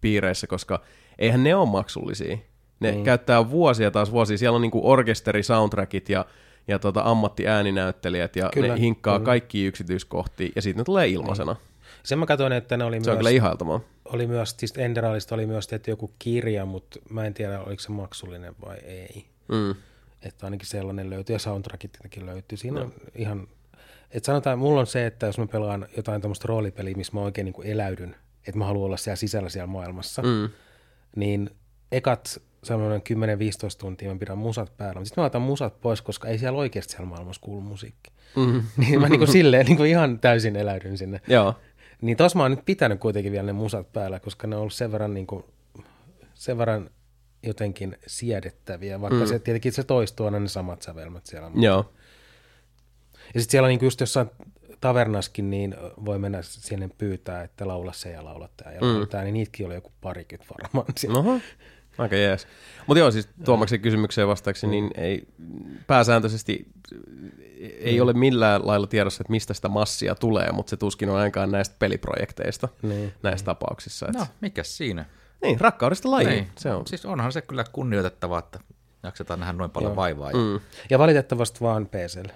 piireissä, 0.00 0.46
koska 0.46 0.80
eihän 1.18 1.44
ne 1.44 1.54
ole 1.54 1.68
maksullisia. 1.68 2.38
Ne 2.80 2.90
Niin. 2.90 3.04
käyttää 3.04 3.50
vuosia 3.50 3.90
taas 3.90 4.12
vuosia. 4.12 4.38
Siellä 4.38 4.56
on 4.56 4.62
niinku 4.62 4.90
orkesteri, 4.90 5.42
soundtrackit 5.42 6.08
ja, 6.08 6.24
ja 6.70 6.78
tota 6.78 7.02
ammattiääninäyttelijät 7.04 8.36
ja 8.36 8.50
Kyllä, 8.54 8.74
ne 8.74 8.80
hinkkaa 8.80 9.18
kyllä. 9.18 9.26
kaikki 9.26 9.64
yksityiskohtia 9.64 10.48
ja 10.56 10.62
sitten 10.62 10.80
ne 10.80 10.84
tulee 10.84 11.08
ilmaisena. 11.08 11.56
Sen 12.02 12.18
mä 12.18 12.26
katsoin, 12.26 12.52
että 12.52 12.76
ne 12.76 12.84
oli 12.84 13.04
Se 13.04 13.10
on 13.10 13.14
myös, 13.14 13.18
kyllä 13.18 13.30
ihailtavaa. 13.30 13.80
oli 14.04 14.26
myös, 14.26 14.54
siis 14.58 14.72
Enderalista 14.78 15.34
oli 15.34 15.46
myös 15.46 15.66
tehty 15.66 15.90
joku 15.90 16.10
kirja, 16.18 16.64
mutta 16.64 16.98
mä 17.10 17.24
en 17.26 17.34
tiedä, 17.34 17.60
oliko 17.60 17.80
se 17.82 17.90
maksullinen 17.92 18.54
vai 18.64 18.76
ei. 18.76 19.24
Mm. 19.48 19.74
Että 20.22 20.46
ainakin 20.46 20.68
sellainen 20.68 21.10
löytyy 21.10 21.34
ja 21.34 21.38
soundtrackit 21.38 21.92
tietenkin 21.92 22.26
löytyy. 22.26 22.58
Siinä 22.58 22.80
on 22.80 22.92
ihan, 23.14 23.48
että 24.10 24.26
sanotaan, 24.26 24.58
mulla 24.58 24.80
on 24.80 24.86
se, 24.86 25.06
että 25.06 25.26
jos 25.26 25.38
mä 25.38 25.46
pelaan 25.46 25.86
jotain 25.96 26.20
tämmöistä 26.22 26.48
roolipeliä, 26.48 26.94
missä 26.96 27.12
mä 27.14 27.20
oikein 27.20 27.44
niin 27.44 27.66
eläydyn, 27.66 28.16
että 28.46 28.58
mä 28.58 28.64
haluan 28.64 28.86
olla 28.86 28.96
siellä 28.96 29.16
sisällä 29.16 29.48
siellä 29.48 29.66
maailmassa, 29.66 30.22
Mm. 30.22 30.48
niin 31.16 31.50
ekat 31.92 32.42
semmoinen 32.64 33.00
10-15 33.00 33.02
tuntia 33.78 34.12
mä 34.12 34.18
pidän 34.18 34.38
musat 34.38 34.76
päällä, 34.76 34.94
mutta 34.94 35.08
sitten 35.08 35.22
mä 35.22 35.26
otan 35.26 35.42
musat 35.42 35.80
pois, 35.80 36.02
koska 36.02 36.28
ei 36.28 36.38
siellä 36.38 36.58
oikeasti 36.58 36.90
siellä 36.90 37.06
maailmassa 37.06 37.42
kuulu 37.42 37.60
musiikki. 37.60 38.10
Mm. 38.36 38.62
niin 38.76 39.00
mä 39.00 39.08
niin 39.08 39.20
kuin 39.20 39.32
silleen 39.32 39.66
niin 39.66 39.76
kuin 39.76 39.90
ihan 39.90 40.18
täysin 40.18 40.56
eläydyn 40.56 40.98
sinne. 40.98 41.20
Joo. 41.28 41.54
Niin 42.00 42.16
tos 42.16 42.34
mä 42.34 42.42
oon 42.42 42.50
nyt 42.50 42.64
pitänyt 42.64 43.00
kuitenkin 43.00 43.32
vielä 43.32 43.46
ne 43.46 43.52
musat 43.52 43.92
päällä, 43.92 44.20
koska 44.20 44.46
ne 44.46 44.56
on 44.56 44.60
ollut 44.60 44.72
sen 44.72 44.92
verran, 44.92 45.14
niin 45.14 45.26
kuin, 45.26 45.44
sen 46.34 46.58
verran 46.58 46.90
jotenkin 47.42 47.96
siedettäviä, 48.06 49.00
vaikka 49.00 49.20
mm. 49.20 49.26
se 49.26 49.38
tietenkin 49.38 49.72
se 49.72 49.84
toistuu 49.84 50.26
aina 50.26 50.40
ne 50.40 50.48
samat 50.48 50.82
sävelmät 50.82 51.26
siellä. 51.26 51.50
Joo. 51.54 51.92
Ja 53.34 53.40
sitten 53.40 53.52
siellä 53.52 53.68
niin 53.68 53.80
just 53.82 54.00
jossain 54.00 54.30
tavernaskin, 54.80 55.50
niin 55.50 55.76
voi 56.04 56.18
mennä 56.18 56.42
sinne 56.42 56.90
pyytää, 56.98 57.42
että 57.42 57.68
laula 57.68 57.92
se 57.92 58.10
ja 58.10 58.24
laula 58.24 58.48
tämä 58.56 58.72
ja 58.72 58.80
laula 58.80 59.06
tämä, 59.06 59.24
niin 59.24 59.34
niitäkin 59.34 59.66
oli 59.66 59.74
joku 59.74 59.92
parikymmentä 60.00 60.54
varmaan 60.62 60.86
siellä. 60.96 61.18
Oho. 61.18 61.40
Aika 62.00 62.16
jees. 62.16 62.46
Mutta 62.86 62.98
joo, 62.98 63.10
siis 63.10 63.28
Tuomaksen 63.44 63.80
kysymykseen 63.80 64.28
vastaaksi, 64.28 64.66
niin 64.66 64.90
ei 64.96 65.28
pääsääntöisesti 65.86 66.66
ei 67.80 68.00
ole 68.00 68.12
millään 68.12 68.66
lailla 68.66 68.86
tiedossa, 68.86 69.22
että 69.22 69.30
mistä 69.30 69.54
sitä 69.54 69.68
massia 69.68 70.14
tulee, 70.14 70.52
mutta 70.52 70.70
se 70.70 70.76
tuskin 70.76 71.08
on 71.10 71.16
ainakaan 71.16 71.50
näistä 71.52 71.76
peliprojekteista 71.78 72.68
Niin. 72.82 73.12
näissä 73.22 73.44
tapauksissa. 73.46 74.06
Et, 74.08 74.14
No, 74.14 74.26
mikä 74.40 74.62
siinä? 74.62 75.04
Niin, 75.42 75.60
rakkaudesta 75.60 76.10
lajiin. 76.10 76.30
Niin. 76.30 76.48
Se 76.58 76.70
on. 76.74 76.86
Siis 76.86 77.06
onhan 77.06 77.32
se 77.32 77.42
kyllä 77.42 77.64
kunnioitettavaa, 77.72 78.38
että 78.38 78.60
jaksetaan 79.02 79.40
nähdä 79.40 79.52
noin 79.52 79.70
paljon 79.70 79.96
vaivaa. 79.96 80.30
Ja, 80.30 80.36
Mm. 80.36 80.60
Ja 80.90 80.98
valitettavasti 80.98 81.60
vaan 81.60 81.86
PClle. 81.86 82.32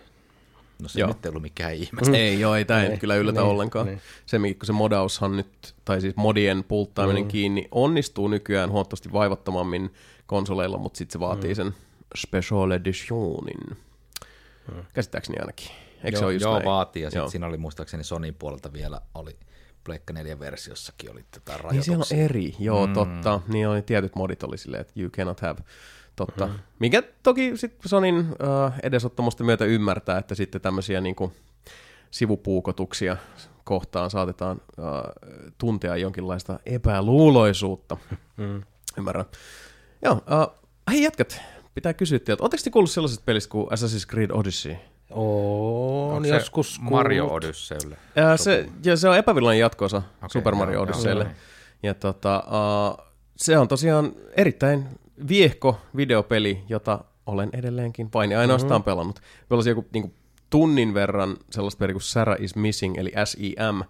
No 0.82 0.88
se 0.88 1.00
Joo. 1.00 1.08
nyt 1.08 1.24
ei 1.26 1.28
ollut 1.28 1.42
mikään 1.42 1.74
ihme. 1.74 2.00
Ei 2.18 2.40
joo, 2.40 2.54
ei 2.54 2.64
tämä 2.64 2.82
ei 2.82 2.88
Niin, 2.88 2.98
kyllä 3.00 3.16
yllätä 3.16 3.40
niin, 3.40 3.50
ollenkaan. 3.50 3.86
niin. 3.86 4.00
Se, 4.26 4.38
kun 4.38 4.66
se 4.66 4.72
modaushan 4.72 5.36
nyt, 5.36 5.74
tai 5.84 6.00
siis 6.00 6.16
modien 6.16 6.64
pulttaaminen 6.68 7.22
Mm. 7.22 7.28
kiinni, 7.28 7.68
onnistuu 7.70 8.28
nykyään 8.28 8.70
huomattavasti 8.70 9.12
vaivattomammin 9.12 9.94
konsoleilla, 10.26 10.78
mutta 10.78 10.98
sitten 10.98 11.12
se 11.12 11.20
vaatii 11.20 11.50
Mm. 11.50 11.54
sen 11.54 11.74
special 12.16 12.70
editionin. 12.70 13.76
Käsittääkseni 14.94 15.38
ainakin. 15.40 15.68
Eikö 16.04 16.16
se 16.18 16.22
joo, 16.22 16.26
ole 16.26 16.32
just 16.34 16.42
joo 16.44 16.54
näin? 16.54 16.64
vaatii, 16.64 17.02
ja 17.02 17.10
sitten 17.10 17.30
siinä 17.30 17.46
oli 17.46 17.56
muistaakseni 17.56 18.04
Sonin 18.04 18.34
puolelta 18.34 18.72
vielä, 18.72 19.00
oli 19.14 19.36
Pleikka 19.84 20.12
4-versiossakin 20.14 21.10
oli 21.10 21.24
tätä 21.30 21.52
Niin 21.52 21.60
rajoituksia. 21.64 21.82
siellä 21.82 22.04
on 22.12 22.24
eri, 22.24 22.54
joo 22.58 22.86
mm. 22.86 22.92
totta. 22.92 23.40
Niin 23.48 23.68
oli 23.68 23.82
tietyt 23.82 24.14
modit 24.16 24.42
oli 24.42 24.58
silleen, 24.58 24.80
että 24.80 24.92
you 25.00 25.10
cannot 25.10 25.40
have. 25.40 25.60
Totta. 26.16 26.46
Mm. 26.46 26.52
Mikä 26.78 27.02
toki 27.22 27.56
sitten 27.56 27.88
Sonin 27.88 28.18
uh, 28.18 28.72
edesottamusten 28.82 29.46
myötä 29.46 29.64
ymmärtää, 29.64 30.18
että 30.18 30.34
sitten 30.34 30.60
tämmöisiä 30.60 31.00
niinku 31.00 31.32
sivupuukotuksia 32.10 33.16
kohtaan 33.64 34.10
saatetaan 34.10 34.56
uh, 34.78 34.84
tuntea 35.58 35.96
jonkinlaista 35.96 36.58
epäluuloisuutta. 36.66 37.96
Mm. 38.36 38.62
Ymmärrän. 38.98 39.24
Joo, 40.04 40.14
uh, 40.14 40.64
hei 40.90 41.02
jätkät, 41.02 41.40
pitää 41.74 41.94
kysyä 41.94 42.18
teiltä. 42.18 42.42
Oletteko 42.42 42.60
te 42.64 42.70
kuullut 42.70 42.90
sellaisesta 42.90 43.22
pelistä 43.26 43.50
kuin 43.50 43.66
Assassin's 43.66 44.10
Creed 44.10 44.30
Odyssey? 44.30 44.76
On 45.10 46.26
joskus 46.26 46.80
Mario 46.80 47.22
kuullut. 47.22 47.44
Odysseylle. 47.44 47.96
Ää, 48.16 48.36
se, 48.36 48.68
ja 48.84 48.96
se 48.96 49.08
on 49.08 49.18
epävirallinen 49.18 49.60
jatkoosa 49.60 49.96
okay, 49.96 50.28
Super 50.28 50.54
Mario 50.54 50.82
Odysseylle. 50.82 51.24
joo, 51.24 51.32
joo. 51.32 51.40
Ja 51.82 51.94
tota, 51.94 52.44
uh, 52.46 53.06
se 53.36 53.58
on 53.58 53.68
tosiaan 53.68 54.12
erittäin 54.36 54.88
viehko 55.28 55.80
videopeli, 55.96 56.64
jota 56.68 57.04
olen 57.26 57.50
edelleenkin 57.52 58.08
vain 58.14 58.30
ja 58.30 58.40
ainoastaan 58.40 58.80
mm-hmm. 58.80 58.84
pelannut. 58.84 59.20
Pelasin 59.48 59.70
joku 59.70 59.86
niin 59.92 60.14
tunnin 60.50 60.94
verran 60.94 61.36
sellaista 61.50 61.78
peliä 61.78 61.94
kuin 61.94 62.02
Sarah 62.02 62.36
is 62.40 62.56
Missing, 62.56 62.98
eli 62.98 63.12
SIM, 63.24 63.82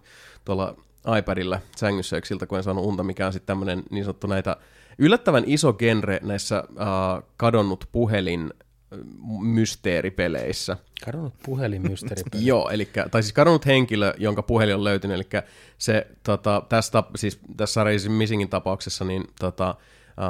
tuolla 0.45 0.75
iPadilla 1.19 1.59
sängyssä 1.75 2.17
yksiltä, 2.17 2.45
kun 2.45 2.57
en 2.57 2.63
saanut 2.63 2.85
unta, 2.85 3.03
mikä 3.03 3.27
on 3.27 3.33
sitten 3.33 3.47
tämmöinen 3.47 3.83
niin 3.89 4.03
sanottu 4.03 4.27
näitä 4.27 4.57
yllättävän 4.97 5.43
iso 5.47 5.73
genre 5.73 6.19
näissä 6.23 6.63
uh, 6.69 7.29
kadonnut 7.37 7.85
puhelin 7.91 8.53
äh, 8.93 8.99
mysteeripeleissä. 9.41 10.77
Kadonnut 11.05 11.33
puhelinmysteeripeli. 11.45 12.45
Joo, 12.51 12.69
eli, 12.69 12.89
tai 13.11 13.23
siis 13.23 13.33
kadonnut 13.33 13.65
henkilö, 13.65 14.13
jonka 14.17 14.43
puhelin 14.43 14.75
on 14.75 14.83
löytynyt, 14.83 15.15
eli 15.15 15.43
se 15.77 16.07
tota, 16.23 16.63
tästä, 16.69 17.03
siis 17.15 17.39
tässä 17.57 17.83
Racing 17.83 18.17
Missingin 18.17 18.49
tapauksessa, 18.49 19.05
niin 19.05 19.23
tota, 19.39 19.75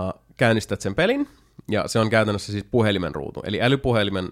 uh, 0.06 0.25
käynnistät 0.38 0.82
sen 0.82 0.96
pelin, 0.96 1.28
ja 1.72 1.88
se 1.88 2.00
on 2.00 2.10
käytännössä 2.10 2.52
siis 2.52 2.66
puhelimen 2.72 3.16
ruutu, 3.16 3.42
eli 3.46 3.62
älypuhelimen, 3.62 4.30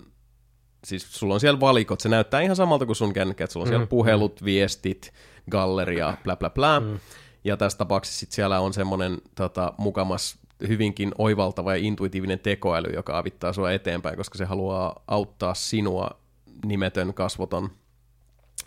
siis 0.83 1.13
sulla 1.13 1.33
on 1.33 1.39
siellä 1.39 1.59
valikot, 1.59 1.99
se 1.99 2.09
näyttää 2.09 2.41
ihan 2.41 2.55
samalta 2.55 2.85
kuin 2.85 2.95
sun 2.95 3.13
kännykkä, 3.13 3.43
että 3.43 3.51
sulla 3.51 3.63
on 3.63 3.67
siellä 3.67 3.85
puhelut, 3.85 4.45
viestit, 4.45 5.13
galleria, 5.51 6.17
bla 6.23 6.35
bla 6.35 6.49
bla, 6.49 6.79
mm. 6.79 6.99
ja 7.43 7.57
tässä 7.57 7.77
tapauksessa 7.77 8.19
sit 8.19 8.31
siellä 8.31 8.59
on 8.59 8.73
semmoinen 8.73 9.17
tota, 9.35 9.73
mukamas 9.77 10.39
hyvinkin 10.67 11.11
oivaltava 11.17 11.75
ja 11.75 11.83
intuitiivinen 11.83 12.39
tekoäly, 12.39 12.89
joka 12.93 13.17
avittaa 13.17 13.53
sua 13.53 13.71
eteenpäin, 13.71 14.17
koska 14.17 14.37
se 14.37 14.45
haluaa 14.45 15.03
auttaa 15.07 15.53
sinua 15.53 16.09
nimetön 16.65 17.13
kasvoton 17.13 17.69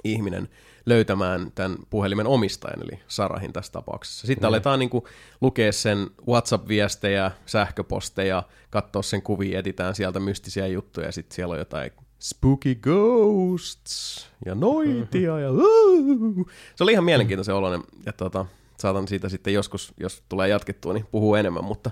ihminen 0.04 0.48
löytämään 0.86 1.52
tämän 1.54 1.76
puhelimen 1.90 2.26
omistajan, 2.26 2.82
eli 2.82 3.00
Sarahin 3.08 3.52
tässä 3.52 3.72
tapauksessa. 3.72 4.26
Sitten 4.26 4.48
aletaan 4.48 4.78
niin 4.78 4.90
kuin, 4.90 5.04
lukea 5.40 5.72
sen 5.72 6.10
WhatsApp-viestejä, 6.28 7.30
sähköposteja, 7.46 8.42
katsoa 8.70 9.02
sen 9.02 9.22
kuvia, 9.22 9.58
etitään 9.58 9.94
sieltä 9.94 10.20
mystisiä 10.20 10.66
juttuja, 10.66 11.06
ja 11.06 11.12
sitten 11.12 11.34
siellä 11.34 11.52
on 11.52 11.58
jotain 11.58 11.90
spooky 12.18 12.74
ghosts 12.74 14.26
ja 14.46 14.54
noitia 14.54 15.40
ja 15.40 15.50
uh. 15.50 16.50
Se 16.74 16.84
oli 16.84 16.92
ihan 16.92 17.04
mielenkiintoisen 17.04 17.54
oloinen, 17.54 17.82
ja 18.06 18.12
tota, 18.12 18.46
saatan 18.78 19.08
siitä 19.08 19.28
sitten 19.28 19.54
joskus, 19.54 19.94
jos 20.00 20.22
tulee 20.28 20.48
jatkettua, 20.48 20.92
niin 20.92 21.06
puhuu 21.10 21.34
enemmän, 21.34 21.64
mutta 21.64 21.90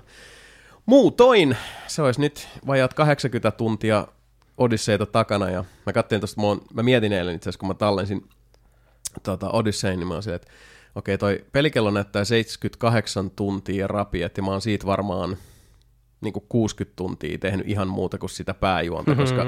muutoin 0.85 1.57
se 1.87 2.01
olisi 2.01 2.21
nyt 2.21 2.47
vajaat 2.67 2.93
80 2.93 3.51
tuntia 3.51 4.07
Odysseita 4.57 5.05
takana, 5.05 5.49
ja 5.49 5.63
mä 5.85 5.93
katsoin 5.93 6.21
tuosta, 6.21 6.41
mä, 6.41 6.47
oon- 6.47 6.61
mä 6.73 6.83
mietin 6.83 7.13
eilen 7.13 7.35
itse 7.35 7.49
asiassa, 7.49 7.59
kun 7.59 7.67
mä 7.67 7.73
tallensin 7.73 8.29
tota, 9.23 9.49
Odysseyn, 9.51 9.99
niin 9.99 10.07
mä 10.07 10.13
oon 10.13 10.23
silleen, 10.23 10.41
että 10.41 10.53
okei, 10.95 11.17
toi 11.17 11.45
pelikello 11.51 11.91
näyttää 11.91 12.25
78 12.25 13.29
tuntia 13.31 13.87
rapi, 13.87 14.21
että 14.21 14.41
mä 14.41 14.51
oon 14.51 14.61
siitä 14.61 14.85
varmaan 14.85 15.37
niin 16.21 16.33
kuin 16.33 16.45
60 16.49 16.95
tuntia 16.95 17.37
tehnyt 17.37 17.67
ihan 17.69 17.87
muuta 17.87 18.17
kuin 18.17 18.29
sitä 18.29 18.53
pääjuonta, 18.53 19.11
mm-hmm. 19.11 19.23
koska 19.23 19.43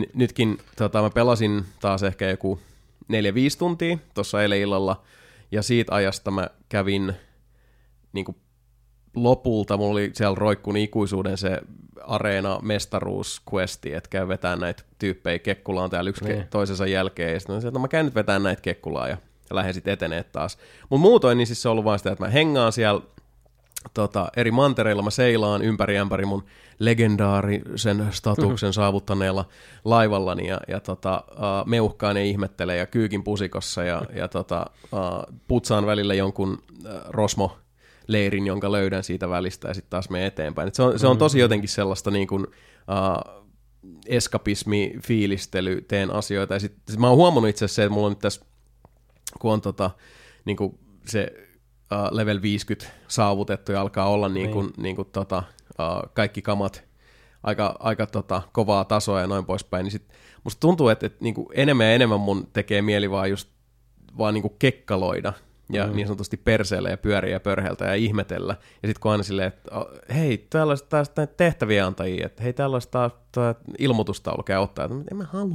n- 0.00 0.10
nytkin 0.14 0.58
tota, 0.76 1.02
mä 1.02 1.10
pelasin 1.10 1.64
taas 1.80 2.02
ehkä 2.02 2.30
joku 2.30 2.58
4-5 3.04 3.06
tuntia 3.58 3.98
tuossa 4.14 4.42
eilen 4.42 4.58
illalla, 4.60 5.02
ja 5.52 5.62
siitä 5.62 5.94
ajasta 5.94 6.30
mä 6.30 6.48
kävin 6.68 7.14
niin 8.12 8.24
kuin 8.24 8.36
lopulta, 9.14 9.76
mulla 9.76 9.92
oli 9.92 10.10
siellä 10.14 10.34
roikkun 10.34 10.76
ikuisuuden 10.76 11.38
se 11.38 11.60
areena 12.02 12.58
mestaruusquesti, 12.62 13.94
että 13.94 14.10
käy 14.10 14.28
vetää 14.28 14.56
näitä 14.56 14.82
tyyppejä 14.98 15.38
kekkulaan 15.38 15.90
täällä 15.90 16.10
yksi 16.10 16.24
Niin. 16.24 16.46
toisensa 16.50 16.86
jälkeen, 16.86 17.32
ja 17.32 17.40
sitten 17.40 17.56
että 17.56 17.70
no 17.70 17.78
mä 17.78 17.88
käyn 17.88 18.04
nyt 18.04 18.14
vetää 18.14 18.38
näitä 18.38 18.62
kekkulaa, 18.62 19.08
ja, 19.08 19.16
ja 19.50 19.56
lähden 19.56 19.74
sitten 19.74 19.92
etenee 19.92 20.22
taas. 20.22 20.58
Mutta 20.90 21.02
muutoin 21.02 21.38
niin 21.38 21.46
siis 21.46 21.62
se 21.62 21.68
on 21.68 21.70
ollut 21.70 21.84
vaan 21.84 21.98
sitä, 21.98 22.12
että 22.12 22.24
mä 22.24 22.30
hengaan 22.30 22.72
siellä 22.72 23.00
tota, 23.94 24.28
eri 24.36 24.50
mantereilla 24.50 25.02
mä 25.02 25.10
seilaan 25.10 25.62
ympäri 25.62 25.98
ämpäri 25.98 26.24
mun 26.24 26.44
legendaarisen 26.78 28.06
statuksen 28.10 28.72
saavuttaneella 28.80 29.44
laivallani 29.84 30.46
ja, 30.46 30.60
ja 30.68 30.80
tota, 30.80 31.24
uh, 31.32 31.66
meuhkaan 31.66 32.16
ja 32.16 32.22
ihmettelee 32.22 32.76
ja 32.76 32.86
kyykin 32.86 33.24
pusikossa 33.24 33.84
ja, 33.84 34.02
ja 34.14 34.28
tota, 34.28 34.66
uh, 34.92 35.34
putsaan 35.48 35.86
välillä 35.86 36.14
jonkun 36.14 36.52
uh, 36.52 36.90
rosmo 37.08 37.56
leirin, 38.06 38.46
jonka 38.46 38.72
löydän 38.72 39.04
siitä 39.04 39.28
välistä 39.28 39.68
ja 39.68 39.74
sitten 39.74 39.90
taas 39.90 40.10
menen 40.10 40.26
eteenpäin. 40.26 40.68
Et 40.68 40.74
se, 40.74 40.82
on, 40.82 40.98
se 40.98 41.06
on 41.06 41.18
tosi 41.18 41.38
jotenkin 41.38 41.68
sellaista 41.68 42.10
niin 42.10 42.28
kuin, 42.28 42.46
uh, 42.46 43.44
eskapismi, 44.06 44.92
fiilistely, 45.06 45.80
teen 45.80 46.10
asioita. 46.10 46.54
Ja 46.54 46.60
sit, 46.60 46.72
sit 46.88 47.00
mä 47.00 47.08
oon 47.08 47.16
huomannut 47.16 47.48
itse 47.48 47.64
asiassa 47.64 47.76
se, 47.76 47.84
että 47.84 47.94
mulla 47.94 48.06
on 48.06 48.12
nyt 48.12 48.18
tässä, 48.18 48.40
kun 49.38 49.52
on 49.52 49.60
tota, 49.60 49.90
niin 50.44 50.56
kuin 50.56 50.78
se 51.06 51.32
uh, 51.92 52.16
level 52.16 52.42
50 52.42 52.92
saavutettu 53.08 53.72
ja 53.72 53.80
alkaa 53.80 54.08
olla 54.08 54.28
niin 54.28 54.50
kuin, 54.50 54.66
niin. 54.66 54.82
Niin 54.82 54.96
kuin, 54.96 55.08
tota, 55.12 55.42
uh, 55.68 56.12
kaikki 56.14 56.42
kamat 56.42 56.84
aika, 57.42 57.76
aika 57.78 58.06
tota, 58.06 58.42
kovaa 58.52 58.84
tasoa 58.84 59.20
ja 59.20 59.26
noin 59.26 59.46
poispäin, 59.46 59.84
niin 59.84 59.92
sit 59.92 60.08
musta 60.44 60.60
tuntuu, 60.60 60.88
että, 60.88 61.06
että 61.06 61.18
niin 61.20 61.34
kuin 61.34 61.46
enemmän 61.52 61.86
ja 61.86 61.92
enemmän 61.92 62.20
mun 62.20 62.48
tekee 62.52 62.82
mieli 62.82 63.10
vaan 63.10 63.30
just 63.30 63.48
vaan 64.18 64.34
niin 64.34 64.42
kuin 64.42 64.54
kekkaloida 64.58 65.32
ja 65.74 65.86
mm. 65.86 65.96
niin 65.96 66.06
sanotusti 66.06 66.36
perseellä 66.36 66.90
ja 66.90 66.96
pyöriä 66.96 67.32
ja 67.32 67.40
pörheltä 67.40 67.84
ja 67.84 67.94
ihmetellä. 67.94 68.56
Ja 68.82 68.88
sitten 68.88 69.00
kun 69.00 69.10
aina 69.10 69.22
silleen, 69.22 69.48
että 69.48 69.70
hei, 70.14 70.46
tällaista 70.50 70.88
taas 70.88 71.10
näitä 71.16 71.34
tehtäviä 71.36 71.86
antajia, 71.86 72.26
että 72.26 72.42
hei, 72.42 72.52
tällaista 72.52 73.10
taas 73.32 73.56
ilmoitustaulu 73.78 74.42
käy 74.42 74.58
ottaa. 74.58 74.84
Että 74.84 74.96
en 75.10 75.16
mä 75.16 75.24
halua. 75.24 75.54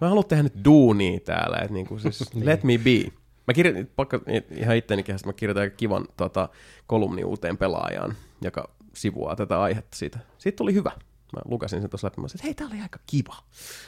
Mä 0.00 0.08
haluan 0.08 0.24
tehdä 0.24 0.42
nyt 0.42 0.64
duunia 0.64 1.20
täällä, 1.20 1.56
että 1.56 1.74
niin 1.78 1.86
kuin 1.86 2.00
siis 2.00 2.34
let 2.34 2.64
me 2.64 2.78
be. 2.78 3.12
Mä 3.46 3.54
kirjoitin, 3.54 3.90
pakka, 3.96 4.20
ihan 4.50 4.76
ittenikin, 4.76 5.16
mä 5.26 5.32
kirjoitan 5.32 5.60
aika 5.60 5.76
kivan 5.76 6.06
tota, 6.16 6.48
kolumni 6.86 7.24
uuteen 7.24 7.58
pelaajaan, 7.58 8.14
joka 8.42 8.70
sivuaa 8.94 9.36
tätä 9.36 9.60
aihetta 9.60 9.96
siitä. 9.96 10.18
Siitä 10.38 10.56
tuli 10.56 10.74
hyvä. 10.74 10.90
Mä 11.36 11.42
lukasin 11.44 11.80
sen 11.80 11.90
tuossa 11.90 12.06
läpi, 12.06 12.20
mä 12.20 12.28
sanoin, 12.28 12.36
että 12.36 12.46
hei, 12.46 12.54
tää 12.54 12.66
oli 12.66 12.82
aika 12.82 12.98
kiva. 13.06 13.36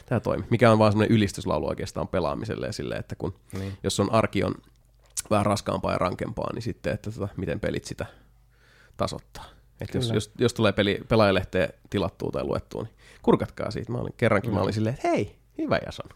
Tää 0.06 0.20
toimi. 0.20 0.44
Mikä 0.50 0.72
on 0.72 0.78
vaan 0.78 0.92
semmoinen 0.92 1.16
ylistyslaulu 1.16 1.68
oikeastaan 1.68 2.08
pelaamiselle 2.08 2.66
ja 2.66 2.72
silleen, 2.72 3.00
että 3.00 3.14
kun, 3.14 3.34
niin. 3.58 3.72
jos 3.82 4.00
on 4.00 4.12
arki 4.12 4.44
on 4.44 4.54
vähän 5.30 5.46
raskaampaa 5.46 5.92
ja 5.92 5.98
rankempaa, 5.98 6.52
niin 6.52 6.62
sitten, 6.62 6.92
että 6.92 7.10
tota, 7.10 7.28
miten 7.36 7.60
pelit 7.60 7.84
sitä 7.84 8.06
tasoittaa. 8.96 9.44
Että 9.80 9.98
jos, 9.98 10.10
jos, 10.10 10.32
jos, 10.38 10.54
tulee 10.54 10.72
peli, 10.72 11.00
pelaajalehteen 11.08 11.72
tilattua 11.90 12.30
tai 12.30 12.44
luettua, 12.44 12.82
niin 12.82 12.94
kurkatkaa 13.22 13.70
siitä. 13.70 13.92
Mä 13.92 13.98
olin 13.98 14.14
kerrankin, 14.16 14.54
mä 14.54 14.60
olin 14.60 14.74
silleen, 14.74 14.94
että 14.94 15.08
hei, 15.08 15.36
hyvä 15.58 15.78
Jason. 15.86 16.08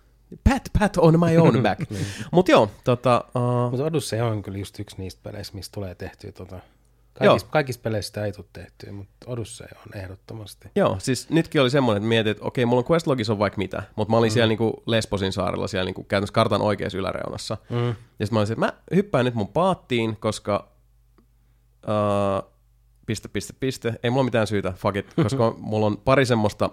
Pat, 0.45 0.63
pat 0.79 0.97
on 0.97 1.21
my 1.21 1.39
own 1.39 1.63
back. 1.63 1.91
Mutta 2.33 2.53
joo, 2.53 2.71
tota, 2.85 3.25
uh, 3.35 3.71
Mutta 3.71 3.85
Odyssey 3.85 4.21
on 4.21 4.43
kyllä 4.43 4.59
just 4.59 4.81
yksi 4.81 4.97
niistä 4.99 5.21
peleistä, 5.23 5.57
mistä 5.57 5.75
tulee 5.75 5.95
tehtyä 5.95 6.33
tota. 6.33 6.61
Kaikissa, 7.19 7.49
kaikissa 7.51 7.81
peleissä 7.81 8.07
sitä 8.07 8.25
ei 8.25 8.33
tule 8.33 8.47
tehtyä, 8.53 8.93
mutta 8.93 9.17
Odyssey 9.27 9.67
on 9.87 10.01
ehdottomasti. 10.01 10.69
Joo, 10.77 10.97
siis 10.99 11.31
nytkin 11.31 11.61
oli 11.61 11.71
semmoinen, 11.71 12.01
että 12.03 12.09
mietin, 12.09 12.31
että 12.31 12.45
okei, 12.45 12.67
mulla 12.67 12.81
on 12.81 12.91
Questlogissa 12.91 13.33
on 13.33 13.39
vaikka 13.39 13.59
mitä, 13.59 13.83
mutta 13.97 14.11
mä 14.11 14.19
olin 14.19 14.31
mm. 14.31 14.33
siellä 14.33 14.49
niinku 14.49 14.83
Lesbosin 14.87 15.33
saarella 15.33 15.69
siellä 15.69 15.85
niinku 15.85 16.05
käytännössä 16.05 16.35
kartan 16.35 16.63
oikeassa 16.63 16.99
yläreunassa. 16.99 17.57
Mm. 17.71 17.87
Ja 17.87 17.95
sitten 18.27 18.29
mä 18.33 18.39
olisin, 18.39 18.53
että 18.53 18.67
mä 18.67 18.73
hyppään 18.95 19.25
nyt 19.25 19.35
mun 19.35 19.49
paattiin, 19.49 20.17
koska 20.17 20.69
uh, 21.87 22.51
piste, 23.07 23.29
piste, 23.29 23.53
piste, 23.61 23.95
ei 24.03 24.11
mulla 24.11 24.25
mitään 24.25 24.47
syytä, 24.47 24.73
fuck 24.73 24.97
it, 24.97 25.15
koska 25.15 25.55
mulla 25.59 25.87
on 25.87 25.99
pari 25.99 26.27
semmoista 26.27 26.71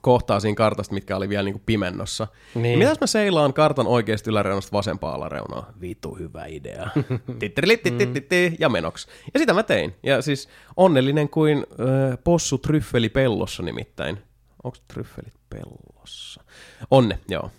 kohtaa 0.00 0.40
siinä 0.40 0.54
kartasta, 0.54 0.94
mitkä 0.94 1.16
oli 1.16 1.28
vielä 1.28 1.42
niinku 1.42 1.62
pimennossa. 1.66 2.26
Niin. 2.54 2.62
Niin. 2.62 2.78
Mitäs 2.78 3.00
mä 3.00 3.06
seilaan 3.06 3.52
kartan 3.52 3.86
oikeasta 3.86 4.30
yläreunasta 4.30 4.76
vasempaa 4.76 5.14
alareunaa? 5.14 5.72
Vitu 5.80 6.14
hyvä 6.14 6.46
idea. 6.46 6.90
Ja 8.58 8.68
menoks. 8.68 9.06
Ja 9.34 9.40
sitä 9.40 9.54
mä 9.54 9.62
tein. 9.62 9.94
Ja 10.02 10.22
siis 10.22 10.48
onnellinen 10.76 11.28
kuin 11.28 11.58
äh, 11.58 12.18
possu 12.24 12.58
tryffeli 12.58 13.08
pellossa 13.08 13.62
nimittäin. 13.62 14.18
Onko 14.64 14.78
tryffelit 14.88 15.34
pellossa? 15.50 16.44
Onne, 16.90 17.18
joo. 17.28 17.50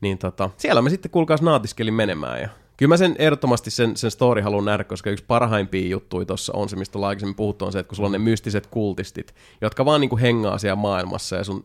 Niin 0.00 0.18
tota, 0.18 0.50
siellä 0.56 0.82
mä 0.82 0.90
sitten 0.90 1.10
kuulkaas 1.10 1.42
naatiskelin 1.42 1.94
menemään 1.94 2.40
ja 2.40 2.48
Kyllä 2.76 2.88
mä 2.88 2.96
sen 2.96 3.16
ehdottomasti 3.18 3.70
sen, 3.70 3.96
sen 3.96 4.10
story 4.10 4.40
haluan 4.40 4.64
nähdä, 4.64 4.84
koska 4.84 5.10
yksi 5.10 5.24
parhaimpia 5.24 5.88
juttuja 5.88 6.26
tuossa 6.26 6.52
on 6.56 6.68
se, 6.68 6.76
mistä 6.76 6.98
ollaan 6.98 7.08
aikaisemmin 7.08 7.36
puhuttu, 7.36 7.64
on 7.64 7.72
se, 7.72 7.78
että 7.78 7.88
kun 7.88 7.96
sulla 7.96 8.06
on 8.06 8.12
ne 8.12 8.18
mystiset 8.18 8.66
kultistit, 8.66 9.34
jotka 9.60 9.84
vaan 9.84 10.00
niinku 10.00 10.16
hengaa 10.16 10.58
siellä 10.58 10.76
maailmassa 10.76 11.36
ja 11.36 11.44
sun 11.44 11.64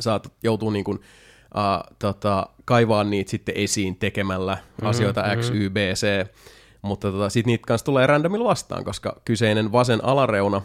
saat 0.00 0.32
joutuu 0.42 0.70
niin 0.70 0.84
kuin, 0.84 0.98
uh, 0.98 1.94
tota, 1.98 2.46
kaivaa 2.64 3.04
niitä 3.04 3.30
sitten 3.30 3.54
esiin 3.58 3.96
tekemällä 3.96 4.54
mm-hmm, 4.54 4.88
asioita 4.88 5.24
X, 5.40 5.50
Y, 5.50 5.70
B, 5.70 5.76
C, 5.76 6.26
mutta 6.82 7.12
tota, 7.12 7.28
sitten 7.28 7.50
niitä 7.50 7.66
kanssa 7.66 7.84
tulee 7.84 8.06
randomilla 8.06 8.48
vastaan, 8.48 8.84
koska 8.84 9.20
kyseinen 9.24 9.72
vasen 9.72 10.04
alareuna 10.04 10.62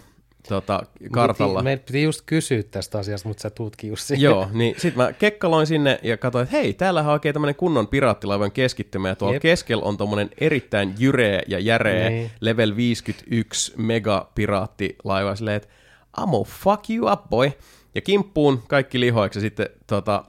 tota, 0.50 0.84
kartalla... 1.12 1.64
Meidän 1.64 1.86
piti 1.86 2.04
just 2.04 2.22
kysyä 2.26 2.64
tästä 2.64 3.00
asiasta, 3.00 3.28
mutta 3.28 3.42
sä 3.42 3.50
tuutkin 3.50 3.90
just 3.90 4.04
siihen. 4.04 4.24
Joo, 4.24 4.48
niin 4.54 4.76
sitten 4.78 5.04
mä 5.04 5.14
kekkaloin 5.14 5.68
sinne 5.68 6.00
ja 6.04 6.18
katsoin, 6.18 6.44
että 6.44 6.58
hei, 6.58 6.74
täällä 6.74 7.00
on 7.02 7.08
oikein 7.08 7.34
tämmöinen 7.34 7.56
kunnon 7.56 7.88
piraattilaivan 7.88 8.52
keskittymä, 8.52 9.10
ja 9.10 9.16
tuolla 9.16 9.36
Jep. 9.36 9.42
keskellä 9.42 9.84
on 9.84 9.98
tommonen 9.98 10.30
erittäin 10.38 10.96
jyreä 11.00 11.42
ja 11.48 11.60
järeä 11.60 12.10
Niin. 12.10 12.32
level 12.40 12.76
51 12.76 13.74
mega 13.78 14.32
piraattilaiva, 14.36 15.36
silleen, 15.36 15.58
että 15.58 15.70
amo 16.18 16.44
fuck 16.44 16.90
you 16.90 17.12
up 17.12 17.30
boy, 17.30 17.52
ja 17.96 18.02
kimppuun 18.02 18.64
kaikki 18.68 19.00
lihoiksi, 19.00 19.40
ja 19.40 19.42
sitten 19.42 19.70
tota, 19.88 20.26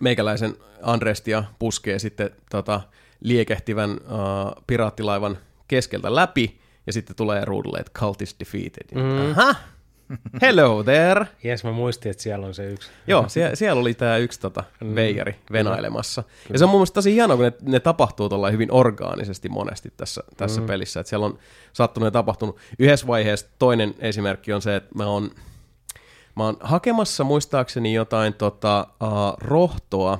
meikäläisen 0.00 0.56
Andrestia 0.82 1.44
puskee 1.58 1.98
sitten 1.98 2.30
tota, 2.50 2.80
liekehtivän 3.20 3.90
uh, 3.90 4.62
piraattilaivan 4.66 5.38
keskeltä 5.68 6.14
läpi, 6.14 6.60
ja 6.86 6.92
sitten 6.92 7.16
tulee 7.16 7.44
ruudulle, 7.44 7.78
että 7.78 8.00
cult 8.00 8.22
is 8.22 8.36
defeated. 8.40 8.86
Mm. 8.94 9.30
Aha! 9.30 9.54
Hello 10.42 10.82
there! 10.82 11.26
Jes, 11.44 11.64
mä 11.64 11.72
muistin, 11.72 12.10
että 12.10 12.22
siellä 12.22 12.46
on 12.46 12.54
se 12.54 12.72
yksi. 12.72 12.90
Joo, 13.06 13.22
sie- 13.28 13.56
siellä 13.56 13.80
oli 13.80 13.94
tämä 13.94 14.16
yksi 14.16 14.40
tota, 14.40 14.64
veijari 14.94 15.36
venailemassa. 15.52 16.24
Ja 16.52 16.58
se 16.58 16.64
on 16.64 16.70
mun 16.70 16.78
mielestä 16.78 16.94
tosi 16.94 17.14
hienoa, 17.14 17.36
kun 17.36 17.44
ne, 17.44 17.52
ne 17.62 17.80
tapahtuu 17.80 18.28
tuolla 18.28 18.50
hyvin 18.50 18.72
orgaanisesti 18.72 19.48
monesti 19.48 19.92
tässä, 19.96 20.22
tässä 20.36 20.60
mm. 20.60 20.66
pelissä. 20.66 21.00
Et 21.00 21.06
siellä 21.06 21.26
on 21.26 21.38
sattunut 21.72 22.06
ja 22.06 22.10
tapahtunut. 22.10 22.56
Yhdessä 22.78 23.06
vaiheessa 23.06 23.46
toinen 23.58 23.94
esimerkki 23.98 24.52
on 24.52 24.62
se, 24.62 24.76
että 24.76 24.90
mä 24.94 25.06
oon, 25.06 25.30
mä 26.36 26.44
oon 26.44 26.56
hakemassa 26.60 27.24
muistaakseni 27.24 27.94
jotain 27.94 28.34
tota, 28.34 28.86
uh, 29.02 29.08
rohtoa 29.38 30.18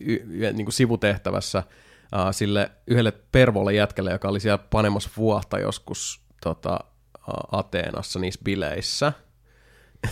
y- 0.00 0.20
y- 0.30 0.52
niin 0.52 0.64
kuin 0.64 0.72
sivutehtävässä 0.72 1.58
uh, 1.58 2.34
sille 2.34 2.70
yhdelle 2.86 3.12
pervolle 3.32 3.74
jätkälle, 3.74 4.10
joka 4.10 4.28
oli 4.28 4.40
siellä 4.40 4.58
panemassa 4.58 5.10
vuohta 5.16 5.58
joskus 5.58 6.20
tota, 6.42 6.78
uh, 7.28 7.58
Ateenassa 7.58 8.18
niissä 8.18 8.40
bileissä. 8.44 9.12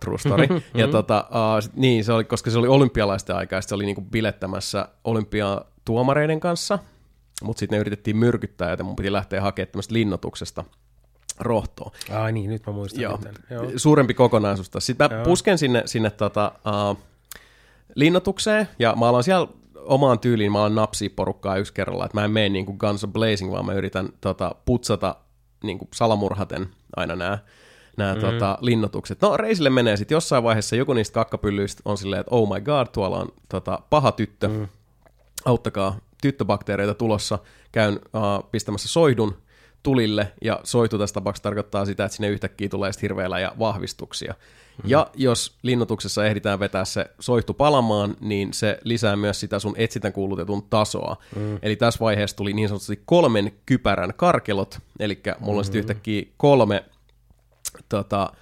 True 0.00 0.18
story. 0.18 0.46
ja 0.74 0.88
tota, 0.88 1.28
uh, 1.30 1.72
niin, 1.76 2.04
se 2.04 2.12
oli, 2.12 2.24
koska 2.24 2.50
se 2.50 2.58
oli 2.58 2.68
olympialaisten 2.68 3.36
aikaa, 3.36 3.60
se 3.60 3.74
oli 3.74 3.84
niinku 3.84 4.02
bilettämässä 4.02 4.88
olympiatuomareiden 5.04 6.40
kanssa, 6.40 6.78
mutta 7.42 7.60
sitten 7.60 7.76
ne 7.76 7.80
yritettiin 7.80 8.16
myrkyttää, 8.16 8.70
joten 8.70 8.86
mun 8.86 8.96
piti 8.96 9.12
lähteä 9.12 9.40
hakemaan 9.40 9.72
tämmöistä 9.72 9.94
linnoituksesta 9.94 10.64
rohtoa. 11.42 11.92
Ai 12.10 12.32
niin, 12.32 12.50
nyt 12.50 12.66
mä 12.66 12.72
muistan. 12.72 13.02
Joo, 13.02 13.16
miten. 13.16 13.34
Joo. 13.50 13.64
suurempi 13.76 14.14
kokonaisuus. 14.14 14.70
Sitten 14.78 15.08
mä 15.10 15.16
Joo. 15.16 15.24
pusken 15.24 15.58
sinne, 15.58 15.82
sinne 15.86 16.10
tota, 16.10 16.52
uh, 16.90 16.98
linnoitukseen, 17.94 18.68
ja 18.78 18.94
mä 18.96 19.08
alan 19.08 19.24
siellä 19.24 19.48
omaan 19.76 20.18
tyyliin, 20.18 20.52
mä 20.52 20.58
alan 20.58 20.74
napsia 20.74 21.10
porukkaa 21.16 21.56
yksi 21.56 21.72
kerralla, 21.72 22.04
että 22.04 22.18
mä 22.20 22.24
en 22.24 22.30
mene 22.30 22.48
niin 22.48 22.66
kuin 22.66 22.76
Guns 22.80 23.06
Blazing, 23.12 23.52
vaan 23.52 23.66
mä 23.66 23.72
yritän 23.72 24.08
tota, 24.20 24.54
putsata 24.64 25.16
niin 25.64 25.78
kuin 25.78 25.88
salamurhaten 25.94 26.68
aina 26.96 27.16
nämä 27.16 27.38
nämä 27.96 28.14
mm. 28.14 28.20
tota, 28.20 28.58
linnoitukset. 28.60 29.20
No 29.20 29.36
reisille 29.36 29.70
menee 29.70 29.96
sitten 29.96 30.16
jossain 30.16 30.44
vaiheessa, 30.44 30.76
joku 30.76 30.92
niistä 30.92 31.14
kakkapyllyistä 31.14 31.82
on 31.84 31.98
silleen, 31.98 32.20
että 32.20 32.34
oh 32.34 32.54
my 32.54 32.60
god, 32.60 32.86
tuolla 32.92 33.18
on 33.18 33.28
tota, 33.48 33.78
paha 33.90 34.12
tyttö, 34.12 34.48
mm. 34.48 34.68
auttakaa, 35.44 35.96
tyttöbakteereita 36.22 36.94
tulossa, 36.94 37.38
käyn 37.72 37.94
uh, 37.94 38.50
pistämässä 38.50 38.88
soihdun 38.88 39.41
tulille, 39.82 40.32
ja 40.42 40.60
soihtu 40.64 40.98
tässä 40.98 41.14
tapauksessa 41.14 41.42
tarkoittaa 41.42 41.86
sitä, 41.86 42.04
että 42.04 42.16
sinne 42.16 42.28
yhtäkkiä 42.28 42.68
tulee 42.68 42.90
hirveellä 43.02 43.40
ja 43.40 43.52
vahvistuksia. 43.58 44.34
Mm. 44.82 44.90
Ja 44.90 45.06
jos 45.14 45.58
linnoituksessa 45.62 46.26
ehditään 46.26 46.60
vetää 46.60 46.84
se 46.84 47.10
soihtu 47.20 47.54
palamaan, 47.54 48.16
niin 48.20 48.52
se 48.52 48.78
lisää 48.84 49.16
myös 49.16 49.40
sitä 49.40 49.58
sun 49.58 49.74
etsitän 49.76 50.12
kuulutetun 50.12 50.62
tasoa. 50.70 51.16
Mm. 51.36 51.58
Eli 51.62 51.76
tässä 51.76 52.00
vaiheessa 52.00 52.36
tuli 52.36 52.52
niin 52.52 52.68
sanotusti 52.68 53.02
kolmen 53.06 53.52
kypärän 53.66 54.12
karkelot, 54.16 54.78
eli 54.98 55.22
mulla 55.40 55.58
on 55.58 55.64
sitten 55.64 55.78
yhtäkkiä 55.78 56.22
kolme 56.36 56.84
tota, 57.88 58.32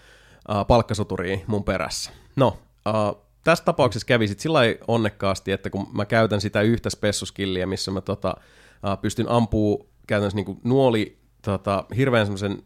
uh, 0.49 0.67
palkkasoturia 0.67 1.39
mun 1.47 1.65
perässä. 1.65 2.11
No, 2.37 2.59
uh, 2.89 3.23
tässä 3.45 3.65
tapauksessa 3.65 4.07
kävi 4.07 4.29
sitten 4.29 4.43
sillä 4.43 4.61
onnekkaasti, 4.89 5.53
että 5.53 5.71
kun 5.71 5.87
mä 5.93 6.05
käytän 6.05 6.41
sitä 6.41 6.61
yhtä 6.61 6.91
spessuskilliä, 6.91 7.67
missä 7.67 7.91
mä 7.91 8.01
tota, 8.01 8.35
pystyn 9.01 9.29
ampuu 9.29 9.91
käytännössä 10.07 10.37
niinku 10.37 10.61
nuoli, 10.65 11.20
tota, 11.43 11.85
hirveän 11.97 12.27
semmoisen 12.27 12.63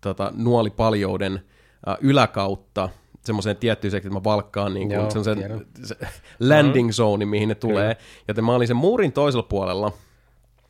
tota, 0.00 0.32
nuolipaljouden 0.36 1.32
uh, 1.34 1.94
yläkautta 2.00 2.88
semmoiseen 3.24 3.56
tiettyyn 3.56 3.90
sektiin, 3.90 4.08
että 4.10 4.20
mä 4.20 4.24
valkkaan 4.24 4.74
niin 4.74 4.88
kuin 4.88 5.10
semmoisen 5.10 5.66
se 5.82 5.96
landing 6.40 6.90
zone, 6.90 7.24
mihin 7.24 7.48
ne 7.48 7.54
tulee. 7.54 7.94
Kyllä. 7.94 8.06
Joten 8.28 8.44
mä 8.44 8.54
olin 8.54 8.68
sen 8.68 8.76
muurin 8.76 9.12
toisella 9.12 9.42
puolella, 9.42 9.92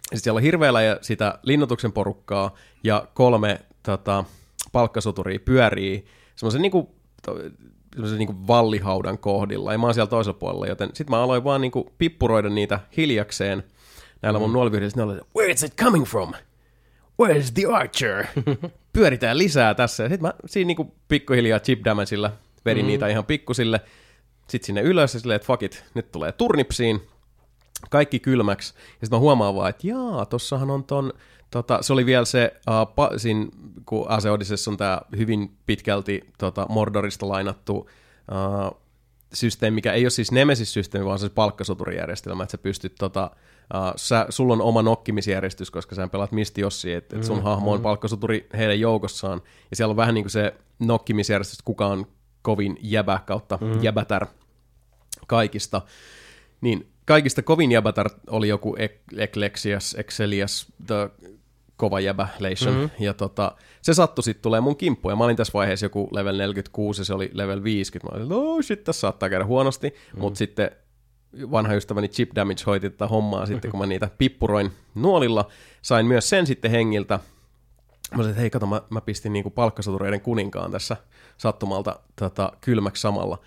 sitten 0.03 0.21
siellä 0.21 0.39
on 0.39 0.43
hirveällä 0.43 0.83
ja 0.83 0.99
sitä 1.01 1.39
linnoituksen 1.43 1.93
porukkaa 1.93 2.55
ja 2.85 3.09
kolme 3.15 3.61
tota, 3.83 4.25
palkkasoturia 4.73 5.39
pyörii 5.45 6.07
semmoisen 6.37 6.63
niinku, 6.63 6.95
semmoisen 7.93 8.19
niinku 8.19 8.47
vallihaudan 8.47 9.19
kohdilla, 9.19 9.73
ja 9.73 9.79
mä 9.79 9.87
oon 9.87 9.95
siellä 9.95 10.11
toisella 10.11 10.39
puolella, 10.39 10.67
joten 10.67 10.89
sitten 10.89 11.17
mä 11.17 11.23
aloin 11.23 11.45
vaan 11.45 11.61
niinku 11.61 11.93
pippuroida 11.99 12.49
niitä 12.49 12.81
hiljakseen 12.97 13.63
näillä 14.23 14.39
mun 14.39 14.51
mm. 14.51 14.53
nuolivyhdillä, 14.53 14.93
ne 14.97 15.03
oli, 15.03 15.21
where 15.37 15.53
is 15.53 15.63
it 15.63 15.77
coming 15.77 16.05
from? 16.05 16.33
Where 17.21 17.39
is 17.39 17.53
the 17.53 17.67
archer? 17.67 18.27
Pyöritään 18.93 19.39
lisää 19.39 19.75
tässä, 19.75 20.09
sitten 20.09 20.23
mä 20.23 20.35
siinä 20.47 20.67
niinku 20.67 20.95
pikkuhiljaa 21.09 21.61
chip 21.61 21.85
damageilla 21.85 22.33
vedin 22.65 22.85
mm. 22.85 22.87
niitä 22.87 23.09
ihan 23.09 23.25
pikkusille, 23.25 23.81
sitten 24.49 24.67
sinne 24.67 24.81
ylös, 24.81 25.15
ja 25.15 25.21
silleen, 25.21 25.37
että 25.37 25.47
fuck 25.47 25.63
it, 25.63 25.85
nyt 25.95 26.13
tulee 26.13 26.33
turnipsiin, 26.33 27.01
kaikki 27.91 28.19
kylmäksi, 28.19 28.75
ja 28.75 28.81
sitten 28.81 29.11
mä 29.11 29.19
huomaan 29.19 29.55
vaan, 29.55 29.71
että 29.71 29.87
jaa, 29.87 30.27
tossahan 30.27 30.71
on 30.71 30.85
ton 30.85 31.13
Tota, 31.51 31.83
se 31.83 31.93
oli 31.93 32.07
vielä 32.07 32.25
se, 32.25 32.53
uh, 32.69 32.95
pa, 32.95 33.11
siinä, 33.17 33.47
kun 33.87 34.11
Aseodisessa 34.11 34.71
on 34.71 34.77
tämä 34.77 35.01
hyvin 35.17 35.57
pitkälti 35.67 36.21
tota, 36.39 36.67
Mordorista 36.69 37.29
lainattu 37.29 37.77
uh, 37.77 38.81
systeemi, 39.33 39.75
mikä 39.75 39.93
ei 39.93 40.05
ole 40.05 40.11
siis 40.11 40.33
Nemesis-systeemi, 40.33 41.07
vaan 41.07 41.19
se 41.19 41.29
palkkasoturijärjestelmä, 41.29 42.43
että 42.43 42.51
sä 42.51 42.59
pystyt, 42.59 42.95
tota, 42.99 43.31
uh, 43.75 43.93
sä, 43.97 44.27
sulla 44.29 44.53
on 44.53 44.63
oma 44.63 44.83
nokkimisjärjestys, 44.83 45.71
koska 45.71 45.95
sä 45.95 46.09
pelaat 46.09 46.33
Misti 46.33 46.61
Jossi, 46.61 46.93
että 46.93 47.17
et 47.17 47.25
sun 47.25 47.37
mm, 47.37 47.43
hahmo 47.43 47.73
on 47.73 47.79
mm. 47.79 47.83
palkkasoturi 47.83 48.49
heidän 48.57 48.81
joukossaan, 48.81 49.43
ja 49.71 49.77
siellä 49.77 49.93
on 49.93 49.97
vähän 49.97 50.15
niin 50.15 50.25
kuin 50.25 50.31
se 50.31 50.55
nokkimisjärjestys, 50.79 51.63
kuka 51.65 51.87
on 51.87 52.07
kovin 52.43 52.79
jäbä 52.81 53.21
kautta 53.27 53.59
mm. 53.61 53.83
jäbätär 53.83 54.27
kaikista, 55.27 55.83
niin 56.61 56.89
kaikista 57.05 57.43
kovin 57.43 57.73
jäbätär 57.73 58.11
oli 58.31 58.49
joku 58.49 58.77
Eklexias, 59.17 59.95
Excelias, 59.99 60.67
the 60.87 61.11
kova 61.77 62.01
jäbä 62.01 62.29
Leishon, 62.39 62.75
mm-hmm. 62.75 62.91
ja 62.99 63.15
tota, 63.15 63.53
se 63.83 63.95
sattui 63.95 64.23
sitten 64.23 64.43
tulee 64.43 64.61
mun 64.61 64.77
kimppuun, 64.77 65.13
ja 65.13 65.17
mä 65.17 65.25
olin 65.25 65.37
tässä 65.37 65.53
vaiheessa 65.55 65.87
joku 65.87 66.09
level 66.13 66.37
46, 66.37 67.01
ja 67.01 67.05
se 67.05 67.15
oli 67.15 67.31
level 67.33 67.63
50, 67.63 68.17
mä 68.17 68.23
olin, 68.23 68.33
oh 68.33 68.63
shit, 68.63 68.85
tässä 68.85 69.01
saattaa 69.01 69.29
käydä 69.29 69.45
huonosti, 69.45 69.89
mm-hmm. 69.89 70.21
mutta 70.21 70.39
sitten 70.39 70.71
vanha 71.51 71.75
ystäväni 71.75 72.09
Chip 72.09 72.31
Damage 72.35 72.63
hoiti 72.67 72.91
tätä 72.91 73.07
hommaa 73.07 73.47
sitten, 73.47 73.71
kun 73.71 73.81
mä 73.81 73.87
niitä 73.87 74.11
pippuroin 74.19 74.73
nuolilla, 74.95 75.49
sain 75.83 76.07
myös 76.07 76.29
sen 76.29 76.47
sitten 76.47 76.71
hengiltä, 76.71 77.15
mä 77.15 78.17
sanoin, 78.17 78.31
että 78.31 78.41
hei 78.41 78.51
kato, 78.51 78.67
mä, 78.67 78.83
mä 78.91 79.01
pistin 79.01 79.33
niinku 79.33 79.51
palkkasotureiden 79.51 80.21
kuninkaan 80.21 80.71
tässä 80.73 80.97
sattumalta 81.39 82.01
tota, 82.17 82.53
kylmäksi 82.61 83.01
samalla, 83.01 83.39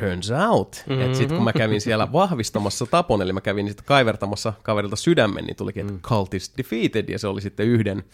turns 0.00 0.30
out, 0.30 0.84
mm-hmm. 0.86 1.02
että 1.02 1.18
sitten 1.18 1.36
kun 1.36 1.44
mä 1.44 1.52
kävin 1.52 1.80
siellä 1.80 2.12
vahvistamassa 2.12 2.86
tapon, 2.86 3.22
eli 3.22 3.32
mä 3.32 3.40
kävin 3.40 3.68
sitten 3.68 3.86
kaivertamassa 3.86 4.52
kaverilta 4.62 4.96
sydämen, 4.96 5.44
niin 5.44 5.56
tulikin, 5.56 5.80
että 5.80 5.92
mm. 5.92 6.00
cult 6.00 6.34
is 6.34 6.52
defeated, 6.58 7.08
ja 7.08 7.18
se 7.18 7.28
oli 7.28 7.40
sitten 7.40 7.66
yhden, 7.66 8.04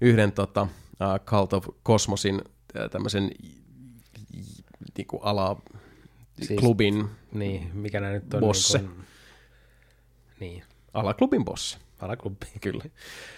yhden 0.00 0.32
tota, 0.32 0.62
uh, 0.62 1.24
Cult 1.26 1.52
of 1.52 1.68
Cosmosin 1.86 2.34
uh, 2.34 2.90
tämmöisen 2.90 3.30
niinku 4.98 5.18
ala 5.22 5.60
siis, 6.42 6.60
klubin 6.60 7.04
niin, 7.32 7.70
mikä 7.74 8.00
nyt 8.00 8.34
on 8.34 8.40
bosse. 8.40 8.78
Niin, 8.78 8.90
kuin, 8.90 9.04
niin. 10.40 10.62
Alaklubin 10.94 11.44
bosse 11.44 11.78
alaklubbi. 12.04 12.46
Kyllä. 12.60 12.84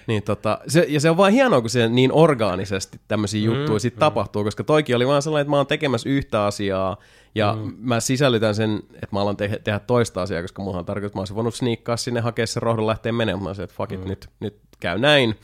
Niin, 0.07 0.23
tota, 0.23 0.59
se, 0.67 0.87
ja 0.89 1.01
se 1.01 1.11
on 1.11 1.17
vaan 1.17 1.33
hienoa, 1.33 1.61
kun 1.61 1.71
se 1.71 1.89
niin 1.89 2.13
orgaanisesti 2.13 3.01
tämmöisiä 3.09 3.51
mm, 3.51 3.55
juttuja 3.55 3.79
sitten 3.79 3.99
mm. 3.99 4.01
tapahtuu, 4.01 4.45
koska 4.45 4.65
toikin 4.65 4.97
oli 4.97 5.07
vaan 5.07 5.23
sellainen, 5.23 5.43
että 5.43 5.51
mä 5.51 5.57
oon 5.57 5.67
tekemässä 5.67 6.09
yhtä 6.09 6.45
asiaa, 6.45 6.97
ja 7.35 7.59
mm. 7.61 7.75
mä 7.79 8.01
sisällytän 8.01 8.55
sen, 8.55 8.83
että 8.95 9.09
mä 9.13 9.21
alan 9.21 9.37
te- 9.37 9.61
tehdä 9.65 9.79
toista 9.79 10.23
asiaa, 10.23 10.43
koska 10.43 10.63
mulla 10.63 10.79
on 10.79 10.85
tarkoitus, 10.85 11.09
että 11.09 11.19
mä 11.19 11.21
olisin 11.21 11.37
voinut 11.37 11.55
sniikkaa 11.55 11.97
sinne, 11.97 12.21
hakea 12.21 12.47
sen 12.47 12.63
rohdon 12.63 12.87
lähteä 12.87 13.13
menemään, 13.13 13.43
mä 13.43 13.49
olisin, 13.49 13.65
että 13.65 13.77
fuck 13.77 13.93
it, 13.93 14.01
mm. 14.01 14.09
nyt, 14.09 14.29
nyt 14.41 14.59
käy 14.81 14.99
näin. 14.99 15.35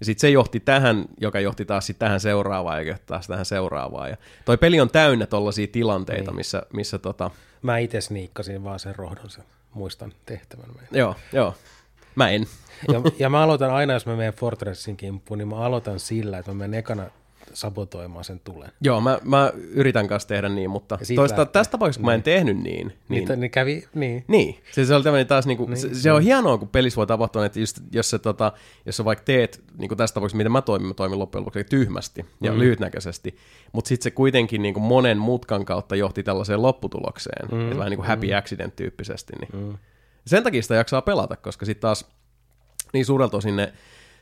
Ja 0.00 0.06
sitten 0.06 0.20
se 0.20 0.30
johti 0.30 0.60
tähän, 0.60 1.04
joka 1.20 1.40
johti 1.40 1.64
taas 1.64 1.86
sitten 1.86 2.06
tähän 2.06 2.20
seuraavaan 2.20 2.86
ja 2.86 2.98
taas 3.06 3.26
tähän 3.26 3.44
seuraavaan. 3.44 4.10
Ja 4.10 4.16
toi 4.44 4.56
peli 4.58 4.80
on 4.80 4.90
täynnä 4.90 5.26
tollaisia 5.26 5.66
tilanteita, 5.66 6.30
niin. 6.30 6.36
missä, 6.36 6.62
missä 6.72 6.98
tota... 6.98 7.30
Mä 7.62 7.78
itse 7.78 8.00
sniikkasin 8.00 8.64
vaan 8.64 8.78
sen 8.78 8.96
rohdon, 8.96 9.30
sen 9.30 9.44
muistan 9.74 10.12
tehtävän. 10.26 10.66
Joo, 10.90 11.14
joo. 11.32 11.54
Mä 12.14 12.30
en. 12.30 12.46
Ja, 12.92 13.00
ja 13.18 13.30
mä 13.30 13.42
aloitan 13.42 13.70
aina, 13.70 13.92
jos 13.92 14.06
mä 14.06 14.16
menen 14.16 14.32
Fortressin 14.32 14.96
kimppuun, 14.96 15.38
niin 15.38 15.48
mä 15.48 15.56
aloitan 15.56 16.00
sillä, 16.00 16.38
että 16.38 16.50
mä 16.50 16.58
menen 16.58 16.78
ekana 16.78 17.10
sabotoimaan 17.52 18.24
sen 18.24 18.40
tulen. 18.40 18.72
Joo, 18.80 19.00
mä, 19.00 19.18
mä 19.24 19.52
yritän 19.54 20.08
kanssa 20.08 20.28
tehdä 20.28 20.48
niin, 20.48 20.70
mutta 20.70 20.98
toista, 21.14 21.46
tässä 21.46 21.70
tapauksessa, 21.70 22.00
kun 22.00 22.02
niin. 22.02 22.10
mä 22.10 22.14
en 22.14 22.18
niin. 22.18 22.24
tehnyt 22.24 22.56
niin... 22.56 22.92
Niin, 23.08 23.28
niin, 23.28 23.40
niin 23.40 23.50
kävi, 23.50 23.88
niin. 23.94 24.24
Niin, 24.28 24.60
se, 24.72 24.84
se, 24.84 24.94
oli 24.94 25.04
tämmöinen 25.04 25.26
taas, 25.26 25.46
niinku, 25.46 25.66
niin, 25.66 25.76
se, 25.76 25.94
se, 25.94 26.12
on 26.12 26.22
hienoa, 26.22 26.58
kun 26.58 26.68
pelissä 26.68 26.96
voi 26.96 27.06
tapahtua, 27.06 27.46
että 27.46 27.60
just, 27.60 27.80
jos, 27.92 28.10
se, 28.10 28.18
tota, 28.18 28.52
jos 28.86 28.96
sä 28.96 29.04
vaikka 29.04 29.24
teet, 29.24 29.62
niin 29.78 29.88
kuin 29.88 29.98
tässä 29.98 30.14
tapauksessa, 30.14 30.36
miten 30.36 30.52
mä 30.52 30.62
toimin, 30.62 30.88
mä 30.88 30.94
toimin 30.94 31.18
loppujen 31.18 31.40
lopuksi 31.40 31.64
tyhmästi 31.64 32.26
ja 32.40 32.52
mm. 32.52 32.58
lyhytnäköisesti, 32.58 33.36
mutta 33.72 33.88
sitten 33.88 34.04
se 34.04 34.10
kuitenkin 34.10 34.62
niin 34.62 34.74
kuin 34.74 34.84
monen 34.84 35.18
mutkan 35.18 35.64
kautta 35.64 35.96
johti 35.96 36.22
tällaiseen 36.22 36.62
lopputulokseen, 36.62 37.48
mm. 37.52 37.78
vähän 37.78 37.90
niin 37.90 37.98
kuin 37.98 38.08
happy 38.08 38.26
mm. 38.26 38.38
accident 38.38 38.76
tyyppisesti. 38.76 39.32
Niin. 39.40 39.66
Mm. 39.66 39.78
Sen 40.26 40.42
takia 40.42 40.62
sitä 40.62 40.74
jaksaa 40.74 41.02
pelata, 41.02 41.36
koska 41.36 41.66
sitten 41.66 41.82
taas 41.82 42.06
niin 42.92 43.06
suurelta 43.06 43.36
osin 43.36 43.56
ne, 43.56 43.72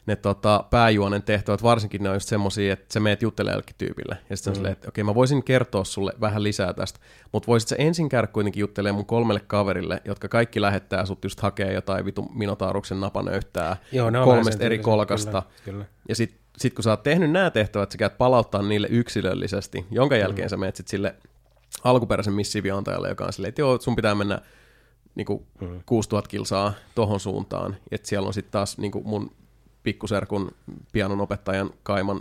ne 0.06 0.16
tota, 0.16 0.64
pääjuonen 0.70 1.22
tehtävät, 1.22 1.62
varsinkin 1.62 2.02
ne 2.02 2.08
on 2.08 2.16
just 2.16 2.28
semmosia, 2.28 2.72
että 2.72 2.86
sä 2.94 3.00
meet 3.00 3.22
juttelemaan 3.22 3.62
tyypille. 3.78 4.18
Ja 4.30 4.36
sitten 4.36 4.52
mm. 4.52 4.54
silleen, 4.54 4.72
että 4.72 4.88
okei, 4.88 5.02
okay, 5.02 5.10
mä 5.10 5.14
voisin 5.14 5.42
kertoa 5.42 5.84
sulle 5.84 6.12
vähän 6.20 6.42
lisää 6.42 6.72
tästä, 6.72 7.00
mutta 7.32 7.46
voisit 7.46 7.68
sä 7.68 7.76
ensin 7.78 8.08
käydä 8.08 8.26
kuitenkin 8.26 8.60
juttelemaan 8.60 8.96
mun 8.96 9.06
kolmelle 9.06 9.40
kaverille, 9.46 10.02
jotka 10.04 10.28
kaikki 10.28 10.60
lähettää 10.60 11.06
sut 11.06 11.24
just 11.24 11.40
hakee 11.40 11.72
jotain 11.72 12.04
vitu 12.04 12.30
Minotauruksen 12.34 13.00
napanöyhtää 13.00 13.76
Joo, 13.92 14.10
kolmesta 14.24 14.64
eri 14.64 14.78
kolkasta. 14.78 15.42
Kyllä, 15.42 15.64
kyllä. 15.64 15.84
Ja 16.08 16.14
sitten 16.14 16.40
sit 16.58 16.74
kun 16.74 16.82
sä 16.82 16.90
oot 16.90 17.02
tehnyt 17.02 17.30
nämä 17.30 17.50
tehtävät, 17.50 17.92
sä 17.92 17.98
käyt 17.98 18.18
palauttaa 18.18 18.62
niille 18.62 18.86
yksilöllisesti, 18.90 19.86
jonka 19.90 20.16
jälkeen 20.16 20.46
mm. 20.46 20.50
sä 20.50 20.56
menet 20.56 20.76
sit 20.76 20.88
sille 20.88 21.14
alkuperäisen 21.84 22.34
missiiviantajalle, 22.34 23.08
joka 23.08 23.24
on 23.24 23.32
silleen, 23.32 23.48
että 23.48 23.60
joo, 23.60 23.78
sun 23.80 23.96
pitää 23.96 24.14
mennä 24.14 24.38
niin 25.14 25.26
kuin 25.26 25.46
mm. 25.60 25.80
6000 25.86 26.28
kilsaa 26.28 26.72
tohon 26.94 27.20
suuntaan. 27.20 27.76
Et 27.90 28.04
siellä 28.04 28.26
on 28.26 28.34
sitten 28.34 28.52
taas 28.52 28.78
niin 28.78 28.92
kuin 28.92 29.08
mun 29.08 29.30
pikkuserkun 29.86 30.50
pianon 30.92 31.20
opettajan 31.20 31.70
kaiman 31.82 32.20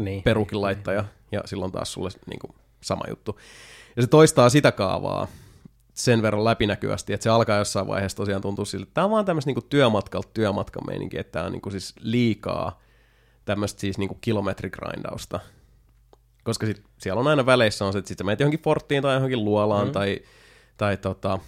niin, 0.00 0.22
perukin 0.22 0.60
laittaja, 0.60 1.02
niin. 1.02 1.10
ja 1.32 1.42
silloin 1.44 1.72
taas 1.72 1.92
sulle 1.92 2.08
niin 2.26 2.38
kuin 2.38 2.54
sama 2.80 3.04
juttu. 3.08 3.38
Ja 3.96 4.02
se 4.02 4.08
toistaa 4.08 4.48
sitä 4.48 4.72
kaavaa 4.72 5.26
sen 5.94 6.22
verran 6.22 6.44
läpinäkyvästi, 6.44 7.12
että 7.12 7.24
se 7.24 7.30
alkaa 7.30 7.58
jossain 7.58 7.86
vaiheessa 7.86 8.16
tosiaan 8.16 8.42
tuntua 8.42 8.64
siltä, 8.64 8.82
että 8.82 8.94
tämä 8.94 9.04
on 9.04 9.10
vaan 9.10 9.24
tämmöistä 9.24 9.50
niin 9.50 9.68
työmatkalta 9.68 10.28
työmatkan 10.34 10.86
meininki, 10.86 11.18
että 11.18 11.32
tämä 11.32 11.46
on 11.46 11.52
niin 11.52 11.62
kuin 11.62 11.72
siis 11.72 11.94
liikaa 12.00 12.80
tämmöistä 13.44 13.80
siis 13.80 13.98
niin 13.98 14.08
kuin 14.08 14.18
kilometrigrindausta. 14.20 15.40
Koska 16.44 16.66
sit 16.66 16.82
siellä 16.98 17.20
on 17.20 17.26
aina 17.26 17.46
väleissä 17.46 17.84
on 17.84 17.92
se, 17.92 17.98
että 17.98 18.08
sitten 18.08 18.26
menet 18.26 18.40
johonkin 18.40 18.62
forttiin 18.62 19.02
tai 19.02 19.14
johonkin 19.14 19.44
luolaan 19.44 19.86
mm. 19.86 19.92
tai, 19.92 20.20
tai 20.76 20.96
tota, 20.96 21.38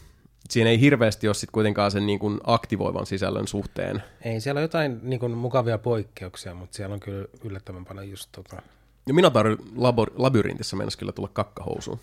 siinä 0.50 0.70
ei 0.70 0.80
hirveästi 0.80 1.28
ole 1.28 1.34
sit 1.34 1.50
kuitenkaan 1.50 1.90
sen 1.90 2.06
niin 2.06 2.18
kuin 2.18 2.40
aktivoivan 2.44 3.06
sisällön 3.06 3.48
suhteen. 3.48 4.02
Ei, 4.22 4.40
siellä 4.40 4.58
on 4.58 4.62
jotain 4.62 5.00
niin 5.02 5.20
kuin 5.20 5.32
mukavia 5.32 5.78
poikkeuksia, 5.78 6.54
mutta 6.54 6.76
siellä 6.76 6.94
on 6.94 7.00
kyllä 7.00 7.26
yllättävän 7.44 7.84
paljon 7.84 8.10
just 8.10 8.28
tota... 8.32 8.62
Ja 9.06 9.14
Minotaur 9.14 9.56
labor- 9.76 10.12
labyrintissä 10.16 10.76
mennessä 10.76 10.98
kyllä 10.98 11.12
tulla 11.12 11.30
kakkahousuun. 11.32 12.00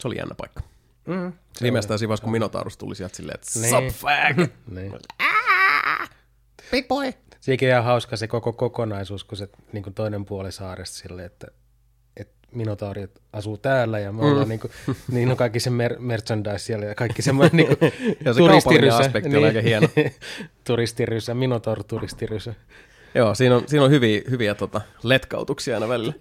Se 0.00 0.08
oli 0.08 0.16
jännä 0.18 0.34
paikka. 0.34 0.60
Mm, 1.06 1.32
Viimeistään 1.62 1.98
siinä 1.98 2.14
kun 2.22 2.32
Minotaurus 2.32 2.76
tuli 2.76 2.94
sieltä 2.94 3.16
silleen, 3.16 3.38
että 3.40 3.78
Niin. 3.78 3.92
fag! 3.92 4.36
niin. 4.76 4.92
Big 6.70 6.88
boy! 6.88 7.12
Sekin 7.40 7.68
on 7.68 7.70
ihan 7.72 7.84
hauska 7.84 8.16
se 8.16 8.28
koko 8.28 8.52
kokonaisuus, 8.52 9.24
kun 9.24 9.38
se 9.38 9.48
niin 9.72 9.82
kuin 9.82 9.94
toinen 9.94 10.24
puoli 10.24 10.52
saaresta 10.52 10.96
silleen, 10.96 11.26
että 11.26 11.46
minotaurit 12.52 13.10
asuu 13.32 13.58
täällä 13.58 13.98
ja 13.98 14.12
me 14.12 14.22
Mm. 14.22 14.28
ollaan 14.28 14.48
niin, 14.48 14.60
kuin, 14.60 14.70
niin 15.12 15.30
on 15.30 15.36
kaikki 15.36 15.60
se 15.60 15.70
mer- 15.70 15.98
merchandise 15.98 16.58
siellä 16.58 16.86
ja 16.86 16.94
kaikki 16.94 17.22
semmoinen 17.22 17.56
niin 17.56 17.66
kuin 17.78 17.78
Ja 18.24 18.32
se 18.34 18.40
kaupallinen 18.40 18.92
aspekti 18.94 19.36
on 19.36 19.44
aika 19.44 19.60
hieno. 19.60 19.88
turistirysä, 20.66 21.34
minotaur 21.34 21.84
turistirysä. 21.84 22.54
Joo, 23.14 23.34
siinä 23.34 23.56
on, 23.56 23.62
siinä 23.66 23.84
on 23.84 23.90
hyviä, 23.90 24.20
hyviä 24.30 24.54
tota, 24.54 24.80
letkautuksia 25.02 25.76
aina 25.76 25.88
välillä. 25.88 26.12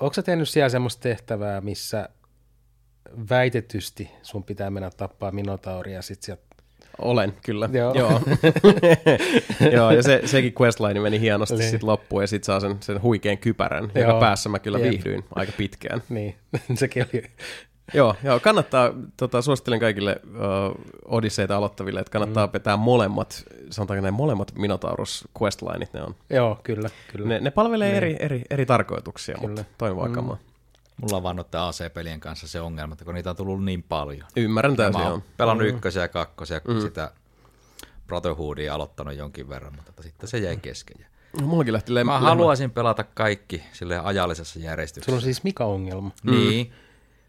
Onko 0.00 0.14
sä 0.14 0.22
tehnyt 0.22 0.48
siellä 0.48 0.68
semmoista 0.68 1.02
tehtävää, 1.02 1.60
missä 1.60 2.08
väitetysti 3.30 4.10
sun 4.22 4.44
pitää 4.44 4.70
mennä 4.70 4.90
tappaa 4.96 5.30
minotauria 5.32 5.94
ja 5.94 6.02
sit 6.02 6.22
sieltä 6.22 6.42
Olen, 6.98 7.32
kyllä. 7.44 7.68
Joo. 7.72 7.94
Joo, 7.94 8.20
Joo 9.76 9.90
ja 9.90 10.02
se, 10.02 10.20
sekin 10.24 10.52
questline 10.60 11.00
meni 11.00 11.20
hienosti 11.20 11.56
Niin. 11.56 11.70
sitten 11.70 11.88
loppuun 11.88 12.22
ja 12.22 12.26
sitten 12.26 12.46
saa 12.46 12.60
sen, 12.60 12.76
sen 12.80 13.02
huikean 13.02 13.38
kypärän, 13.38 13.84
joka 13.84 14.10
Joo. 14.10 14.20
päässä 14.20 14.48
mä 14.48 14.58
kyllä 14.58 14.78
Jep. 14.78 14.90
viihdyin 14.90 15.24
aika 15.34 15.52
pitkään. 15.56 16.02
Niin, 16.08 16.34
sekin 16.74 17.06
oli. 17.14 17.22
Joo, 17.94 18.14
joo 18.24 18.40
kannattaa, 18.40 18.92
tota, 19.16 19.42
suosittelen 19.42 19.80
kaikille 19.80 20.16
uh, 20.26 21.14
Odysseita 21.16 21.56
aloittaville, 21.56 22.00
että 22.00 22.10
kannattaa 22.10 22.46
mm. 22.46 22.52
vetää 22.52 22.76
molemmat, 22.76 23.44
sanotaanko 23.70 24.04
ne 24.04 24.10
molemmat 24.10 24.52
Minotaurus 24.58 25.28
questlineit, 25.42 25.92
ne 25.92 26.02
on. 26.02 26.14
Joo, 26.30 26.60
kyllä, 26.62 26.90
kyllä. 27.12 27.28
Ne, 27.28 27.40
ne 27.40 27.50
palvelee 27.50 27.96
eri, 27.96 28.16
eri, 28.20 28.42
eri 28.50 28.66
tarkoituksia, 28.66 29.34
Kyllä. 29.34 29.48
mutta 29.48 29.64
toimivaa 29.78 30.08
mm. 30.08 30.36
Mulla 31.00 31.16
on 31.16 31.22
vaan 31.22 31.36
noiden 31.36 31.60
AC-pelien 31.60 32.20
kanssa 32.20 32.48
se 32.48 32.60
ongelma, 32.60 32.92
että 32.92 33.04
kun 33.04 33.14
niitä 33.14 33.30
on 33.30 33.36
tullut 33.36 33.64
niin 33.64 33.82
paljon. 33.82 34.26
Ymmärrän 34.36 34.76
täysin, 34.76 35.00
Mä 35.00 35.10
oon 35.10 35.22
pelannut 35.36 35.66
mm. 35.68 35.74
ykkösiä 35.74 36.02
ja 36.02 36.08
kakkosia, 36.08 36.60
mm. 36.68 36.80
sitä 36.80 37.12
Brotherhoodia 38.06 38.74
aloittanut 38.74 39.14
jonkin 39.14 39.48
verran, 39.48 39.74
mutta 39.74 40.02
sitten 40.02 40.28
se 40.28 40.38
jäi 40.38 40.56
kesken. 40.56 40.96
Ja 41.00 41.06
Mullakin 41.42 41.72
lähti 41.72 41.92
lem- 41.92 42.04
Mä 42.04 42.18
haluaisin 42.20 42.70
pelata 42.70 43.04
kaikki 43.04 43.62
sille 43.72 43.98
ajallisessa 43.98 44.58
järjestyksessä. 44.58 45.10
Sulla 45.10 45.16
on 45.18 45.22
siis 45.22 45.44
mikä 45.44 45.64
ongelma? 45.64 46.10
Mm. 46.22 46.30
Niin, 46.30 46.72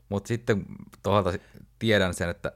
mutta 0.09 0.27
sitten 0.27 0.65
tuolta 1.03 1.33
tiedän 1.79 2.13
sen, 2.13 2.29
että 2.29 2.51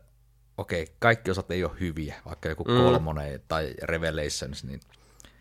okei, 0.58 0.88
kaikki 1.00 1.32
osat 1.32 1.52
ei 1.52 1.64
ole 1.64 1.72
hyviä, 1.80 2.16
vaikka 2.26 2.50
joku 2.50 2.64
mm. 2.64 2.78
kolmonen 2.78 3.42
tai 3.48 3.74
Revelations, 3.84 4.64
niin 4.64 4.80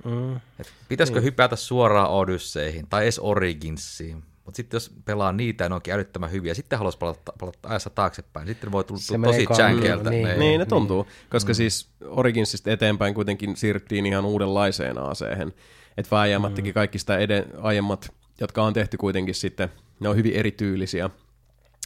Mm. 0.05 0.37
et 0.37 0.73
pitäisikö 0.89 1.21
mm. 1.21 1.25
hypätä 1.25 1.57
suoraan 1.57 2.11
Odysseihin 2.11 2.87
tai 2.89 3.03
edes 3.03 3.19
Originsiin, 3.19 4.25
mutta 4.45 4.57
sitten 4.57 4.77
jos 4.77 4.91
pelaa 5.05 5.33
niitä 5.33 5.65
ja 5.65 5.69
ne 5.69 5.75
onkin 5.75 5.95
älyttömän 5.95 6.33
hyviä, 6.33 6.55
sitten 6.55 6.79
haluaisi 6.79 6.99
palata, 6.99 7.33
palata 7.39 7.69
ajassa 7.69 7.91
taaksepäin, 7.91 8.47
sitten 8.47 8.73
voi 8.73 8.85
tulla 8.85 9.01
tosi 9.01 9.19
menee 9.19 9.47
jänkeltä. 9.59 10.11
niin. 10.11 10.25
Niin. 10.25 10.39
Niin, 10.39 10.59
ne 10.59 10.67
tuntuu, 10.67 11.07
koska 11.31 11.53
mm. 11.53 11.55
siis 11.55 11.89
Originsista 12.05 12.71
eteenpäin 12.71 13.15
kuitenkin 13.15 13.57
siirryttiin 13.57 14.07
ihan 14.07 14.25
uudenlaiseen 14.25 14.99
aseehen. 14.99 15.53
Että 15.97 16.17
vääjäämättäkin 16.17 16.71
mm. 16.71 16.75
kaikki 16.75 16.99
sitä 16.99 17.19
eden, 17.19 17.45
aiemmat, 17.59 18.13
jotka 18.41 18.63
on 18.63 18.73
tehty 18.73 18.97
kuitenkin 18.97 19.35
sitten, 19.35 19.69
ne 20.01 20.09
on 20.09 20.17
hyvin 20.17 20.33
erityylisiä. 20.33 21.11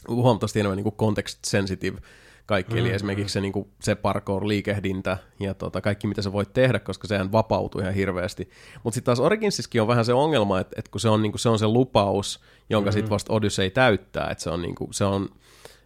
Huomattavasti 0.07 0.59
enemmän 0.59 0.75
niin 0.75 0.83
kuin 0.83 0.95
context 0.95 1.39
sensitive 1.45 2.01
kaikki, 2.47 2.73
mm. 2.73 2.79
eli 2.79 2.89
esimerkiksi 2.89 3.33
se, 3.33 3.41
niin 3.41 3.53
kuin, 3.53 3.67
se 3.81 3.95
parkour-liikehdintä 3.95 5.17
ja 5.39 5.53
tota, 5.53 5.81
kaikki, 5.81 6.07
mitä 6.07 6.21
sä 6.21 6.31
voit 6.31 6.53
tehdä, 6.53 6.79
koska 6.79 7.07
sehän 7.07 7.31
vapautuu 7.31 7.81
ihan 7.81 7.93
hirveästi. 7.93 8.49
Mutta 8.83 8.95
sitten 8.95 9.05
taas 9.05 9.19
Originsiskin 9.19 9.81
on 9.81 9.87
vähän 9.87 10.05
se 10.05 10.13
ongelma, 10.13 10.59
että, 10.59 10.75
että 10.77 10.91
kun 10.91 11.01
se 11.01 11.09
on, 11.09 11.21
niin 11.21 11.31
kuin, 11.31 11.39
se 11.39 11.49
on 11.49 11.59
se 11.59 11.67
lupaus, 11.67 12.39
jonka 12.69 12.89
mm. 12.89 12.93
sitten 12.93 13.09
vasta 13.09 13.33
Odyssey 13.33 13.69
täyttää, 13.69 14.27
että 14.31 14.43
se 14.43 14.49
on, 14.49 14.61
niin 14.61 14.75
kuin, 14.75 14.93
se 14.93 15.05
on, 15.05 15.29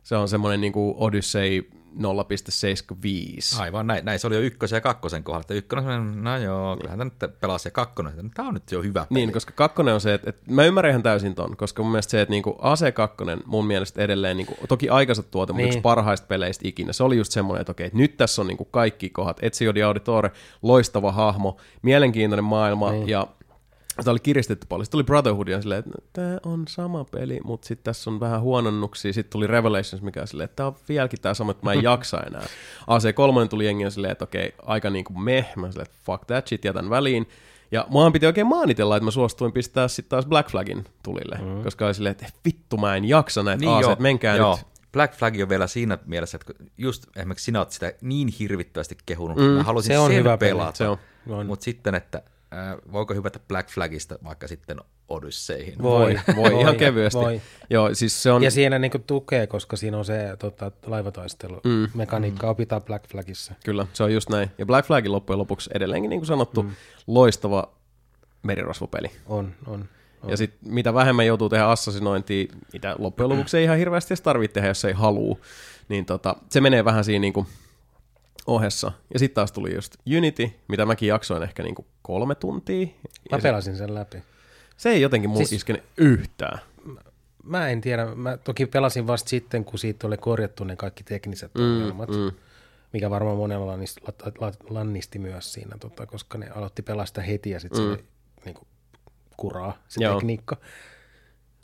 se 0.04 0.16
on 0.16 0.30
semmoinen 0.30 0.62
niin 0.62 0.74
kuin 0.74 0.96
Odyssey 0.98 1.70
0.75. 1.98 3.62
Aivan 3.62 3.88
näin, 3.88 4.06
näin, 4.06 4.20
se 4.20 4.28
oli 4.28 4.36
jo 4.36 4.42
ykkösen 4.42 4.78
ja 4.78 4.82
kakkosen 4.82 5.24
kohdalla, 5.24 5.42
että 5.42 5.54
ykkönen 5.54 6.24
no 6.24 6.38
joo, 6.38 6.78
kyllähän 6.78 7.00
tämä 7.00 7.12
nyt 7.30 7.40
pelasi 7.40 7.68
ja 7.68 7.72
kakkonen, 7.72 8.14
että 8.14 8.24
tämä 8.34 8.48
on 8.48 8.54
nyt 8.54 8.72
jo 8.72 8.82
hyvä 8.82 9.00
peli. 9.10 9.20
Niin, 9.20 9.34
koska 9.34 9.52
kakkonen 9.56 9.94
on 9.94 10.02
se, 10.02 10.14
että, 10.14 10.30
että 10.30 10.52
mä 10.52 10.64
ymmärrän 10.66 10.90
ihan 10.90 11.04
täysin 11.04 11.36
ton, 11.36 11.58
koska 11.58 11.84
mun 11.84 11.92
mielestä 11.92 12.12
se, 12.12 12.22
että 12.22 12.32
niinku 12.32 12.58
AC2 12.62 13.42
mun 13.46 13.66
mielestä 13.68 14.02
edelleen, 14.02 14.38
niinku, 14.38 14.56
toki 14.68 14.90
aikaiset 14.90 15.32
tuote, 15.32 15.54
mutta 15.54 15.58
Niin. 15.58 15.68
yksi 15.68 15.82
parhaista 15.82 16.28
peleistä 16.28 16.68
ikinä, 16.68 16.94
se 16.94 17.04
oli 17.04 17.18
just 17.18 17.32
semmoinen, 17.32 17.62
että 17.62 17.72
okei, 17.72 17.86
että 17.86 17.98
nyt 17.98 18.18
tässä 18.18 18.42
on 18.42 18.48
niinku 18.48 18.66
kaikki 18.66 19.10
kohdat, 19.10 19.44
Ezio 19.44 19.76
di 19.76 19.84
Auditore, 19.84 20.32
loistava 20.62 21.12
hahmo, 21.12 21.58
mielenkiintoinen 21.82 22.44
maailma 22.44 22.92
Niin. 22.92 23.10
ja 23.10 23.28
Sitä 24.00 24.12
oli 24.12 24.20
kiristetty 24.20 24.68
paljon. 24.70 24.86
Sitten 24.86 24.92
tuli 24.92 25.04
Brotherhood 25.04 25.48
ja 25.48 25.62
silleen, 25.62 25.80
että 25.80 26.02
tämä 26.14 26.38
on 26.46 26.64
sama 26.68 27.04
peli, 27.04 27.40
mutta 27.44 27.68
sitten 27.68 27.84
tässä 27.84 28.10
on 28.10 28.20
vähän 28.20 28.42
huononnuksia. 28.42 29.14
Sitten 29.14 29.32
tuli 29.32 29.48
Revelations, 29.48 30.02
mikä 30.02 30.22
on 30.22 30.28
silleen, 30.28 30.46
että 30.46 30.56
tämä 30.56 30.68
on 30.68 30.76
vieläkin 30.90 31.22
tämä 31.22 31.34
sama, 31.34 31.52
että 31.52 31.66
mä 31.66 31.74
en 31.74 31.84
jaksa 31.92 32.20
enää. 32.28 32.46
AC3 32.82 33.48
tuli 33.50 33.66
jengi 33.66 33.84
ja 33.84 33.90
silleen, 33.90 34.12
että 34.12 34.24
okei, 34.24 34.56
aika 34.66 34.90
niin 34.90 35.06
kuin 35.06 35.22
meh. 35.22 35.56
Mä 35.56 35.72
silleen, 35.72 35.88
että 35.88 35.98
fuck 36.06 36.26
that 36.26 36.48
shit, 36.48 36.66
jätän 36.66 36.90
väliin. 36.90 37.28
Ja 37.72 37.86
muahan 37.90 38.14
piti 38.14 38.26
oikein 38.26 38.48
maanitella, 38.48 38.98
että 38.98 39.06
mä 39.06 39.12
suostuin 39.12 39.52
pistää 39.52 39.88
sitten 39.88 40.10
taas 40.10 40.26
Black 40.26 40.50
Flagin 40.50 40.86
tulille. 41.04 41.38
Mm. 41.42 41.64
Koska 41.64 41.86
oli 41.86 41.94
silleen, 41.94 42.12
että 42.12 42.28
vittu 42.46 42.78
mä 42.78 42.96
en 42.96 43.06
jaksa 43.06 43.44
näitä 43.44 43.66
niin 43.66 43.72
AC, 43.72 44.00
menkää 44.00 44.36
joo. 44.36 44.56
nyt. 44.56 44.66
Black 44.92 45.14
Flag 45.14 45.34
on 45.42 45.50
vielä 45.50 45.68
siinä 45.68 45.98
mielessä, 46.06 46.38
että 46.42 46.54
kun 46.54 46.68
just 46.78 47.04
esimerkiksi 47.16 47.46
sinä 47.46 47.60
olet 47.60 47.72
sitä 47.72 47.94
niin 48.02 48.28
hirvittävästi 48.28 48.98
kehunut, 49.06 49.38
mm, 49.38 49.44
mä 49.44 49.64
haluaisin 49.64 49.94
se 49.94 50.00
on 50.00 50.08
sen 50.08 50.18
hyvä 50.18 50.38
peli, 50.38 50.52
pelata. 50.52 50.78
se 50.78 50.88
on. 50.88 50.98
On. 51.30 51.46
Mutta 51.46 51.64
sitten, 51.64 51.96
että 51.96 52.22
äh, 52.54 52.78
voiko 52.92 53.14
hypätä 53.14 53.40
Black 53.48 53.70
Flagista 53.70 54.20
vaikka 54.24 54.48
sitten 54.48 54.78
Odysseihin? 55.10 55.82
Voi, 55.82 56.20
voi, 56.36 56.60
ihan 56.62 56.76
kevyesti. 56.76 57.20
Voi. 57.20 57.42
Joo, 57.70 57.96
siis 57.96 58.24
se 58.24 58.32
on... 58.32 58.44
Ja 58.44 58.52
siinä 58.52 58.80
niinku 58.80 59.00
tukee, 59.00 59.48
koska 59.48 59.76
siinä 59.76 59.98
on 59.98 60.06
se 60.06 60.36
tota, 60.40 60.72
laivataistelu 60.86 61.62
mm. 61.64 61.88
mekaniikka 61.94 62.50
opitaan 62.50 62.82
Black 62.82 63.08
Flagissa. 63.12 63.54
Kyllä, 63.66 63.88
se 63.94 64.04
on 64.04 64.14
just 64.14 64.30
näin. 64.30 64.52
Ja 64.58 64.66
Black 64.66 64.88
Flagin 64.88 65.12
loppujen 65.12 65.40
lopuksi 65.40 65.70
edelleenkin, 65.74 66.10
niin 66.10 66.20
kuin 66.20 66.28
sanottu, 66.28 66.64
mm. 66.64 66.72
loistava 67.08 67.68
merirosvopeli. 68.44 69.12
On, 69.26 69.54
on. 69.68 69.86
on. 70.22 70.30
Ja 70.30 70.38
sitten 70.38 70.74
mitä 70.74 70.94
vähemmän 70.94 71.26
joutuu 71.26 71.50
tehdä 71.50 71.66
assassinointia, 71.66 72.46
mitä 72.74 72.96
loppujen 73.00 73.30
lopuksi 73.30 73.58
ei 73.58 73.64
ihan 73.64 73.78
hirveästi 73.78 74.14
edes 74.14 74.22
tarvitse 74.22 74.54
tehdä, 74.54 74.68
jos 74.68 74.86
ei 74.86 74.94
halua, 74.94 75.38
niin 75.90 76.06
tota, 76.06 76.36
se 76.50 76.62
menee 76.62 76.86
vähän 76.86 77.04
siinä 77.04 77.22
niin 77.22 77.34
kuin 77.34 77.48
ohessa. 78.48 78.92
Ja 79.14 79.20
sitten 79.20 79.36
taas 79.36 79.52
tuli 79.52 79.76
just 79.76 79.96
Unity, 80.18 80.50
mitä 80.68 80.86
mäkin 80.86 81.10
jaksoin 81.10 81.44
ehkä 81.44 81.64
niin 81.64 81.76
kuin 81.76 81.86
kolme 82.02 82.36
tuntia. 82.36 82.86
Mä 82.86 82.92
Ja 83.32 83.38
se, 83.38 83.42
pelasin 83.42 83.76
sen 83.78 83.96
läpi. 83.96 84.18
se 84.78 84.90
ei 84.90 85.02
jotenkin 85.02 85.30
mulla 85.30 85.46
siis... 85.46 85.66
Yhtään. 85.98 86.60
Mä 87.44 87.70
en 87.70 87.82
tiedä, 87.82 88.16
mä 88.16 88.38
toki 88.38 88.66
pelasin 88.66 89.08
vasta 89.08 89.30
sitten, 89.30 89.66
kun 89.66 89.80
siitä 89.80 90.08
oli 90.08 90.18
korjattu 90.18 90.64
ne 90.64 90.76
kaikki 90.76 91.04
tekniset 91.04 91.52
mm, 91.56 91.64
ongelmat, 91.64 92.10
mm. 92.10 92.32
mikä 92.94 93.10
varmaan 93.10 93.38
monella 93.38 93.68
lannisti, 93.68 94.02
la, 94.08 94.32
la, 94.40 94.52
lannisti 94.70 95.20
myös 95.20 95.54
siinä, 95.54 95.78
tota, 95.80 96.06
koska 96.06 96.38
ne 96.38 96.50
aloitti 96.50 96.82
pelasta 96.82 97.22
heti 97.22 97.50
ja 97.50 97.60
sitten 97.60 97.82
mm. 97.82 97.86
se 97.86 97.92
oli 97.92 98.04
niin 98.46 98.56
kuin, 98.56 98.68
kuraa 99.38 99.84
se 99.88 100.04
Joo. 100.04 100.14
tekniikka. 100.14 100.58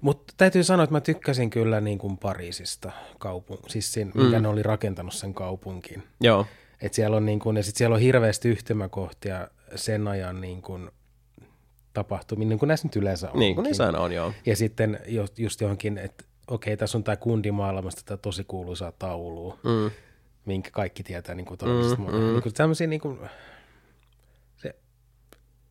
Mutta 0.02 0.34
täytyy 0.38 0.64
sanoa, 0.64 0.84
että 0.84 0.94
mä 0.94 1.02
tykkäsin 1.02 1.49
kyllä 1.49 1.82
niin 1.82 1.98
kuin 1.98 2.18
Pariisista, 2.18 2.91
kaupun, 3.19 3.60
siis 3.68 3.94
siinä, 3.94 4.11
mm. 4.15 4.22
mikä 4.22 4.40
ne 4.40 4.48
oli 4.48 4.64
rakentanut 4.64 5.14
sen 5.14 5.34
kaupunkiin. 5.34 6.03
Joo, 6.22 6.45
Et 6.82 6.94
siellä 6.94 7.18
on 7.18 7.26
niin 7.26 7.40
kuin, 7.40 7.57
ja 7.57 7.64
sit 7.64 7.76
siellä 7.76 7.94
on 7.94 8.02
hirveästi 8.02 8.49
yhtymäkohtia 8.49 9.48
sen 9.76 10.07
ajan 10.07 10.41
niin 10.41 10.61
kuin, 10.61 10.90
tapahtumia, 11.94 12.48
niin 12.48 12.60
kuin 12.60 12.68
näissä 12.68 12.88
nyt 12.88 12.95
yleensä 12.95 13.32
on. 13.32 13.40
niin 13.40 13.56
kuin 13.56 13.64
niissä 13.64 13.90
on, 13.90 14.11
joo. 14.11 14.34
Ja 14.45 14.56
sitten 14.56 14.99
jo- 15.07 15.26
just 15.38 15.61
johonkin, 15.61 15.98
että 15.98 16.24
okei, 16.48 16.78
tässä 16.78 16.98
on 16.98 17.03
tämä 17.03 17.15
kundimaailmasta 17.15 18.02
tämä 18.06 18.18
tosi 18.18 18.44
kuuluisaa 18.44 18.91
taulua, 18.91 19.57
mm. 19.64 19.91
minkä 20.45 20.69
kaikki 20.72 21.03
tietää 21.03 21.36
niin 21.36 21.45
kuin 21.45 21.57
todellisesta 21.57 21.98
mm, 21.98 22.11
mm. 22.11 22.19
Niin 22.19 22.44
kuin 22.44 22.53
tämmöisiä, 22.53 22.88
niin 22.88 23.02
kuin, 23.02 23.19
se 24.56 24.76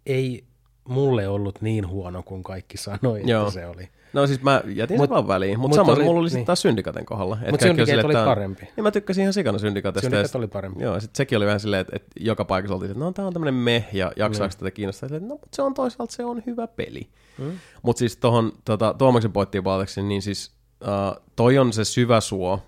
ei 0.07 0.45
mulle 0.89 1.29
ollut 1.29 1.63
niin 1.63 1.89
huono 1.89 2.23
kuin 2.23 2.43
kaikki 2.43 2.77
sanoi, 2.77 3.19
että 3.21 3.31
Joo. 3.31 3.51
se 3.51 3.67
oli. 3.67 3.89
No 4.17 4.27
siis 4.27 4.43
mä 4.43 4.63
jätin 4.67 4.97
Mut- 4.97 5.03
sen 5.03 5.11
vaan 5.11 5.29
väliin, 5.29 5.61
mutta 5.61 5.85
mut 5.85 5.99
mulla 5.99 6.21
oli 6.21 6.29
sitten 6.31 6.39
niin. 6.41 6.47
taas 6.47 6.63
Syndikaten 6.63 7.05
kohdalla. 7.07 7.39
Et 7.43 7.51
Mut 7.51 7.61
kaikki 7.61 7.65
on 7.81 7.87
Syndicate 7.87 7.91
silleen, 7.91 8.07
oli 8.07 8.17
on- 8.17 8.25
parempi. 8.37 8.69
Niin 8.77 8.85
mä 8.85 8.91
tykkäsin 8.91 9.23
ihan 9.23 9.33
sikana 9.33 9.59
Syndikatesta. 9.59 10.23
Sit- 10.27 10.35
oli 10.37 10.47
parempi. 10.47 10.83
Joo, 10.83 11.01
sitten 11.01 11.17
sekin 11.17 11.37
oli 11.39 11.47
vähän 11.47 11.61
silleen, 11.61 11.81
että, 11.81 11.97
että 11.97 12.09
joka 12.21 12.45
paikassa 12.45 12.75
oltiin, 12.75 12.91
että 12.91 13.05
no 13.05 13.13
tää 13.13 13.27
on 13.27 13.33
tämmönen 13.33 13.55
meh 13.55 13.89
ja 13.93 14.13
jaksaako 14.17 14.51
Niin. 14.53 14.59
tätä 14.59 14.71
kiinnostaa. 14.71 15.09
Silleen, 15.09 15.23
että 15.23 15.35
no 15.35 15.39
mut 15.43 15.55
se 15.55 15.63
on 15.63 15.75
toisaalta 15.75 16.13
se 16.13 16.25
on 16.25 16.43
hyvä 16.47 16.67
peli. 16.67 17.09
Mm. 17.39 17.53
Mutta 17.83 17.99
siis 17.99 18.17
tuohon 18.17 18.53
tota, 18.65 18.95
Tuomaksen 18.99 19.33
pointtiin 19.33 19.65
niin 20.09 20.23
siis 20.23 20.51
uh, 20.83 21.23
toi 21.37 21.59
on 21.59 21.73
se 21.73 21.85
syvä 21.85 22.21
suo, 22.21 22.61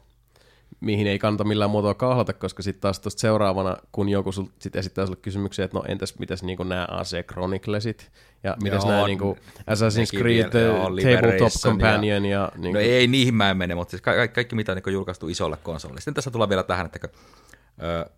mihin 0.80 1.06
ei 1.06 1.18
kannata 1.18 1.44
millään 1.44 1.70
muotoa 1.70 1.94
kahlata, 1.94 2.32
koska 2.32 2.62
sitten 2.62 2.80
taas 2.80 3.00
tuosta 3.00 3.20
seuraavana, 3.20 3.76
kun 3.92 4.08
joku 4.08 4.32
sul, 4.32 4.44
sit 4.58 4.76
esittää 4.76 5.06
sulle 5.06 5.18
kysymyksiä, 5.22 5.64
että 5.64 5.78
no 5.78 5.84
entäs 5.88 6.18
mitäs 6.18 6.42
niinku 6.42 6.62
nämä 6.62 6.88
AC 6.90 7.26
Chroniclesit 7.26 8.10
ja 8.44 8.56
mitäs 8.62 8.86
nämä 8.86 9.06
niinku 9.06 9.38
Assassin's 9.60 10.18
Creed 10.18 10.52
vielä, 10.52 10.66
joo, 10.66 10.84
Tabletop 10.84 11.52
Companion 11.62 12.24
ja, 12.24 12.40
ja 12.40 12.52
niinku, 12.56 12.74
No 12.78 12.80
ei 12.80 13.06
niihin 13.06 13.34
mä 13.34 13.50
en 13.50 13.56
mene, 13.56 13.74
mutta 13.74 13.90
siis 13.90 14.02
ka- 14.02 14.14
ka- 14.14 14.28
kaikki 14.28 14.56
mitä 14.56 14.72
on 14.72 14.78
niin 14.84 14.92
julkaistu 14.92 15.28
isolle 15.28 15.56
konsolille. 15.62 16.00
Sitten 16.00 16.14
tässä 16.14 16.30
tulee 16.30 16.48
vielä 16.48 16.62
tähän, 16.62 16.86
että 16.86 16.98
kun, 16.98 17.10
ö, 17.82 18.10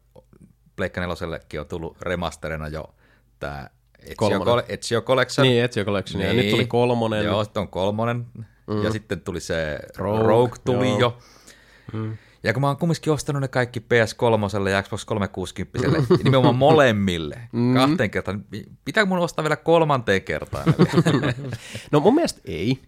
Pleikka 0.76 1.00
nelosellekin 1.00 1.60
on 1.60 1.66
tullut 1.66 1.96
remasterina 2.02 2.68
jo 2.68 2.94
tämä 3.38 3.70
Ezio, 3.98 4.62
Ezio 4.68 5.02
Collection. 5.02 5.46
Niin, 5.46 5.64
Ezio 5.64 5.84
Collection. 5.84 6.22
Ja 6.22 6.32
nyt 6.32 6.50
tuli 6.50 6.66
kolmonen. 6.66 7.24
Joo, 7.24 7.44
sitten 7.44 7.60
on 7.60 7.68
kolmonen. 7.68 8.26
Mm. 8.66 8.82
Ja 8.84 8.90
sitten 8.90 9.20
tuli 9.20 9.40
se 9.40 9.78
Rogue, 9.96 10.26
Rogue 10.26 10.58
tuli 10.64 10.88
joo. 10.88 10.98
jo. 10.98 11.18
Mm. 11.92 12.16
Ja 12.42 12.52
kun 12.52 12.60
mä 12.60 12.66
oon 12.66 12.76
kumminkin 12.76 13.12
ostanut 13.12 13.42
ne 13.42 13.48
kaikki 13.48 13.80
PS3 13.80 14.70
ja 14.70 14.82
Xbox 14.82 15.04
360, 15.04 15.78
nimenomaan 16.24 16.54
molemmille, 16.54 17.40
mm. 17.52 17.74
kahteen 17.74 18.10
kertaan, 18.10 18.44
niin 18.50 18.72
pitääkö 18.84 19.08
mun 19.08 19.18
ostaa 19.18 19.42
vielä 19.42 19.56
kolmanteen 19.56 20.22
kertaan? 20.22 20.64
No 21.92 22.00
mun 22.00 22.14
mielestä 22.14 22.40
ei. 22.44 22.78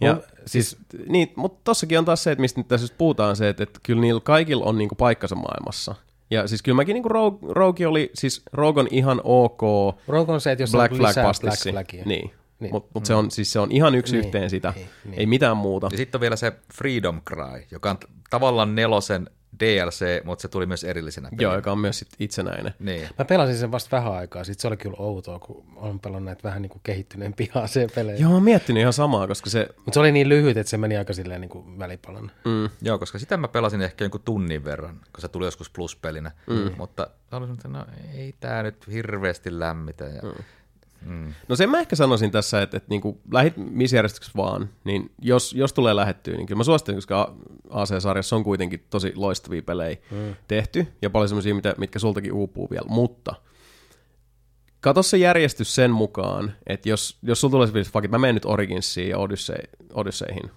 Ja 0.00 0.12
no, 0.12 0.22
siis, 0.46 0.76
niin, 1.06 1.32
mutta 1.36 1.60
tossakin 1.64 1.98
on 1.98 2.04
taas 2.04 2.22
se, 2.22 2.32
että 2.32 2.40
mistä 2.40 2.60
nyt 2.60 2.68
tässä 2.68 2.84
just 2.84 2.98
puhutaan 2.98 3.36
se, 3.36 3.48
että, 3.48 3.62
että 3.62 3.80
kyllä 3.82 4.00
niillä 4.00 4.20
kaikilla 4.20 4.64
on 4.64 4.78
niinku 4.78 4.94
paikkansa 4.94 5.34
maailmassa. 5.34 5.94
Ja 6.30 6.48
siis 6.48 6.62
kyllä 6.62 6.76
mäkin 6.76 6.94
niinku 6.94 7.08
Rogue, 7.08 7.52
Rogue 7.52 7.86
oli, 7.86 8.10
siis 8.14 8.42
Rogue 8.52 8.80
on 8.80 8.88
ihan 8.90 9.20
ok. 9.24 9.60
Rogue 10.08 10.34
on 10.34 10.40
se, 10.40 10.52
että 10.52 10.62
jos 10.62 10.70
Black 10.70 10.92
on 10.92 10.98
Flag 10.98 11.08
lisää 11.08 11.24
pastissi. 11.24 11.72
Black 11.72 11.90
Flagia. 11.90 12.04
Niin. 12.06 12.30
Niin. 12.60 12.72
Mutta 12.72 12.90
mut 12.94 13.06
se, 13.06 13.14
on, 13.14 13.30
siis 13.30 13.52
se 13.52 13.58
on 13.58 13.72
ihan 13.72 13.94
yksi 13.94 14.16
Niin, 14.16 14.24
yhteen 14.24 14.50
sitä. 14.50 14.72
niin, 14.76 14.88
Ei 15.12 15.16
niin. 15.18 15.28
mitään 15.28 15.56
muuta. 15.56 15.88
ja 15.92 15.96
sitten 15.96 16.18
on 16.18 16.20
vielä 16.20 16.36
se 16.36 16.52
Freedom 16.74 17.20
Cry, 17.22 17.64
joka 17.70 17.90
on 17.90 17.98
tavallaan 18.30 18.74
nelosen 18.74 19.30
DLC, 19.60 20.24
mutta 20.24 20.42
se 20.42 20.48
tuli 20.48 20.66
myös 20.66 20.84
erillisenä 20.84 21.28
pelinä. 21.30 21.42
Joo, 21.42 21.54
joka 21.54 21.72
on 21.72 21.78
myös 21.78 21.98
sit 21.98 22.08
itsenäinen. 22.18 22.74
Niin. 22.78 23.08
Mä 23.18 23.24
pelasin 23.24 23.56
sen 23.56 23.72
vasta 23.72 23.96
vähän 23.96 24.12
aikaa, 24.12 24.44
sitten 24.44 24.62
se 24.62 24.68
oli 24.68 24.76
kyllä 24.76 24.96
outoa, 24.98 25.38
kun 25.38 25.64
on 25.76 26.00
pelannut 26.00 26.24
näitä 26.24 26.42
vähän 26.42 26.62
niin 26.62 26.70
kuin 26.70 26.80
kehittyneempiä 26.82 27.46
AC-pelejä. 27.54 28.18
Joo, 28.18 28.28
mä 28.28 28.34
oon 28.34 28.42
miettinyt 28.42 28.80
ihan 28.80 28.92
samaa, 28.92 29.26
koska 29.26 29.50
se... 29.50 29.68
Mutta 29.76 29.92
se 29.92 30.00
oli 30.00 30.12
niin 30.12 30.28
lyhyt, 30.28 30.56
että 30.56 30.70
se 30.70 30.76
meni 30.76 30.96
aika 30.96 31.12
silleen 31.12 31.40
niin 31.40 31.48
kuin 31.48 31.78
välipalan. 31.78 32.30
Mm, 32.44 32.68
Joo, 32.82 32.98
koska 32.98 33.18
sitä 33.18 33.36
mä 33.36 33.48
pelasin 33.48 33.82
ehkä 33.82 34.04
jonkun 34.04 34.20
tunnin 34.24 34.64
verran, 34.64 34.94
kun 34.96 35.20
se 35.20 35.28
tuli 35.28 35.46
joskus 35.46 35.70
pluspelinä. 35.70 36.30
Mm. 36.46 36.70
Mutta 36.78 37.06
olisin, 37.32 37.54
että 37.54 37.68
no 37.68 37.86
ei 38.14 38.34
tää 38.40 38.62
nyt 38.62 38.86
hirveästi 38.92 39.58
lämmitä. 39.60 40.04
Ja, 40.04 40.22
mm. 40.22 40.44
Mm. 41.06 41.34
No 41.48 41.56
sen 41.56 41.70
mä 41.70 41.80
ehkä 41.80 41.96
sanoisin 41.96 42.30
tässä, 42.30 42.62
että, 42.62 42.76
että 42.76 42.90
niin 42.90 43.00
kuin 43.00 43.20
lähit 43.32 43.54
missä 43.56 43.96
järjestyksessä 43.96 44.36
vaan, 44.36 44.68
niin 44.84 45.10
jos, 45.22 45.52
jos 45.52 45.72
tulee 45.72 45.96
lähettyä, 45.96 46.36
niin 46.36 46.46
kyllä 46.46 46.58
mä 46.58 46.64
suosittelen, 46.64 46.96
koska 46.96 47.34
AC-sarjassa 47.70 48.36
on 48.36 48.44
kuitenkin 48.44 48.86
tosi 48.90 49.12
loistavia 49.16 49.62
pelejä 49.62 49.96
mm. 50.10 50.34
tehty, 50.48 50.86
ja 51.02 51.10
paljon 51.10 51.28
semmoisia, 51.28 51.54
mitä, 51.54 51.74
mitkä 51.78 51.98
sultakin 51.98 52.32
uupuu 52.32 52.70
vielä, 52.70 52.86
mutta 52.88 53.34
kato 54.80 55.02
se 55.02 55.16
järjestys 55.16 55.74
sen 55.74 55.90
mukaan, 55.90 56.52
että 56.66 56.88
jos, 56.88 57.18
jos 57.22 57.40
sulla 57.40 57.52
tulee 57.52 57.84
se, 57.84 57.90
fuck 57.90 58.04
it, 58.04 58.10
mä 58.10 58.18
menen 58.18 58.34
nyt 58.34 58.44
Originsiin 58.44 59.08
ja 59.08 59.18
Odyssey, 59.18 59.58
Odysseyhin, 59.92 60.50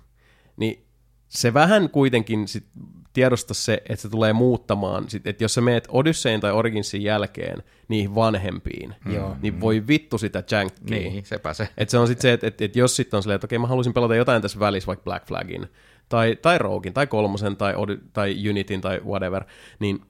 niin 0.58 0.86
se 1.34 1.54
vähän 1.54 1.90
kuitenkin 1.90 2.48
sit 2.48 2.66
tiedosta 3.14 3.54
se, 3.54 3.74
että 3.90 4.02
se 4.02 4.10
tulee 4.10 4.34
muuttamaan, 4.34 5.10
sit, 5.10 5.28
että 5.28 5.44
jos 5.44 5.54
sä 5.54 5.62
meet 5.62 5.88
Odysseyin 5.92 6.42
tai 6.42 6.52
Originsin 6.52 7.04
jälkeen 7.04 7.64
niihin 7.88 8.16
vanhempiin, 8.16 8.96
Joo. 9.14 9.36
niin 9.42 9.62
voi 9.62 9.88
vittu 9.88 10.18
sitä 10.18 10.44
jankkia. 10.52 10.98
Niin, 11.00 11.26
sepä 11.26 11.54
se. 11.54 11.70
Et 11.78 11.90
se 11.90 11.98
on 11.98 12.08
sitten 12.08 12.22
se, 12.22 12.34
että 12.34 12.48
et, 12.48 12.62
et 12.62 12.76
jos 12.76 12.96
sitten 12.96 13.18
on 13.18 13.24
silleen, 13.24 13.36
että 13.36 13.48
okei, 13.48 13.60
mä 13.60 13.68
haluaisin 13.68 13.94
pelata 13.94 14.16
jotain 14.16 14.42
tässä 14.42 14.60
välissä, 14.60 14.88
vaikka 14.88 15.04
Black 15.04 15.28
Flagin, 15.28 15.68
tai, 16.10 16.36
tai 16.42 16.58
Roguin, 16.58 16.94
tai 16.94 17.08
Kolmosen, 17.08 17.58
tai, 17.58 17.76
Ody, 17.76 18.02
tai 18.14 18.50
Unitin, 18.50 18.82
tai 18.82 19.02
whatever, 19.06 19.44
niin 19.80 20.02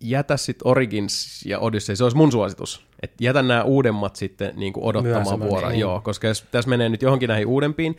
jätä 0.00 0.36
sitten 0.36 0.68
Origins 0.68 1.42
ja 1.46 1.58
Odyssey, 1.58 1.96
se 1.96 2.04
olisi 2.04 2.16
mun 2.16 2.32
suositus. 2.32 2.86
Et 3.02 3.12
jätä 3.20 3.42
nämä 3.42 3.62
uudemmat 3.62 4.16
sitten 4.16 4.52
niin 4.56 4.72
kuin 4.72 4.84
odottamaan 4.84 5.40
vuoroa. 5.40 5.70
niin. 5.70 5.80
Joo, 5.80 6.00
koska 6.00 6.26
jos 6.26 6.44
tässä 6.50 6.70
menee 6.70 6.88
nyt 6.88 7.02
johonkin 7.02 7.28
näihin 7.28 7.46
uudempiin, 7.46 7.96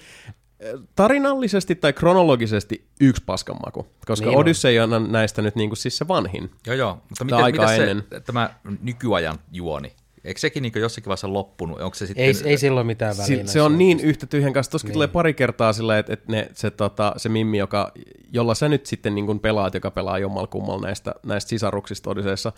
tarinallisesti 0.96 1.76
tai 1.76 1.94
kronologisesti 1.94 2.88
yksi 3.02 3.24
paskanmaku, 3.26 3.88
koska 4.08 4.26
Niin 4.26 4.36
on. 4.38 4.42
Odyssey 4.42 4.80
on 4.80 5.12
näistä 5.12 5.42
nyt 5.42 5.56
niin 5.56 5.70
kuin 5.70 5.78
siis 5.78 5.98
se 5.98 6.08
vanhin. 6.08 6.52
Joo, 6.68 6.76
joo. 6.76 6.94
Mutta 7.10 7.24
miten, 7.26 7.46
miten 7.46 7.68
se, 7.68 7.92
ennen. 7.92 8.04
tämä 8.26 8.50
nykyajan 8.82 9.40
juoni, 9.52 9.94
eikö 10.24 10.40
sekin 10.40 10.64
niin 10.64 10.72
jossakin 10.76 11.08
vaiheessa 11.08 11.34
loppunut? 11.34 11.82
Onko 11.82 11.96
se 11.96 12.08
sitten... 12.08 12.26
Ei, 12.26 12.34
ei 12.46 12.58
silloin 12.58 12.88
mitään 12.88 13.16
Si- 13.16 13.34
väliä. 13.34 13.46
se 13.48 13.62
on 13.62 13.78
niin 13.78 14.00
yhtä 14.00 14.26
tyhjän 14.26 14.54
kanssa. 14.54 14.72
Tossakin 14.72 14.90
Niin. 14.90 14.94
tulee 14.94 15.08
pari 15.08 15.34
kertaa 15.34 15.74
sillä, 15.74 16.00
että, 16.00 16.14
että 16.14 16.32
ne, 16.32 16.50
se, 16.54 16.72
tota, 16.72 17.14
se 17.18 17.30
mimmi, 17.30 17.58
joka, 17.58 17.92
jolla 18.32 18.56
sä 18.56 18.70
nyt 18.70 18.86
sitten 18.86 19.16
niin 19.16 19.26
kuin 19.26 19.40
pelaat, 19.40 19.74
joka 19.74 19.92
pelaa 19.92 20.20
jommalla 20.20 20.48
kummalla 20.48 20.88
näistä, 20.88 21.16
näistä 21.26 21.50
sisaruksista 21.50 22.10
Odiseissa, 22.10 22.52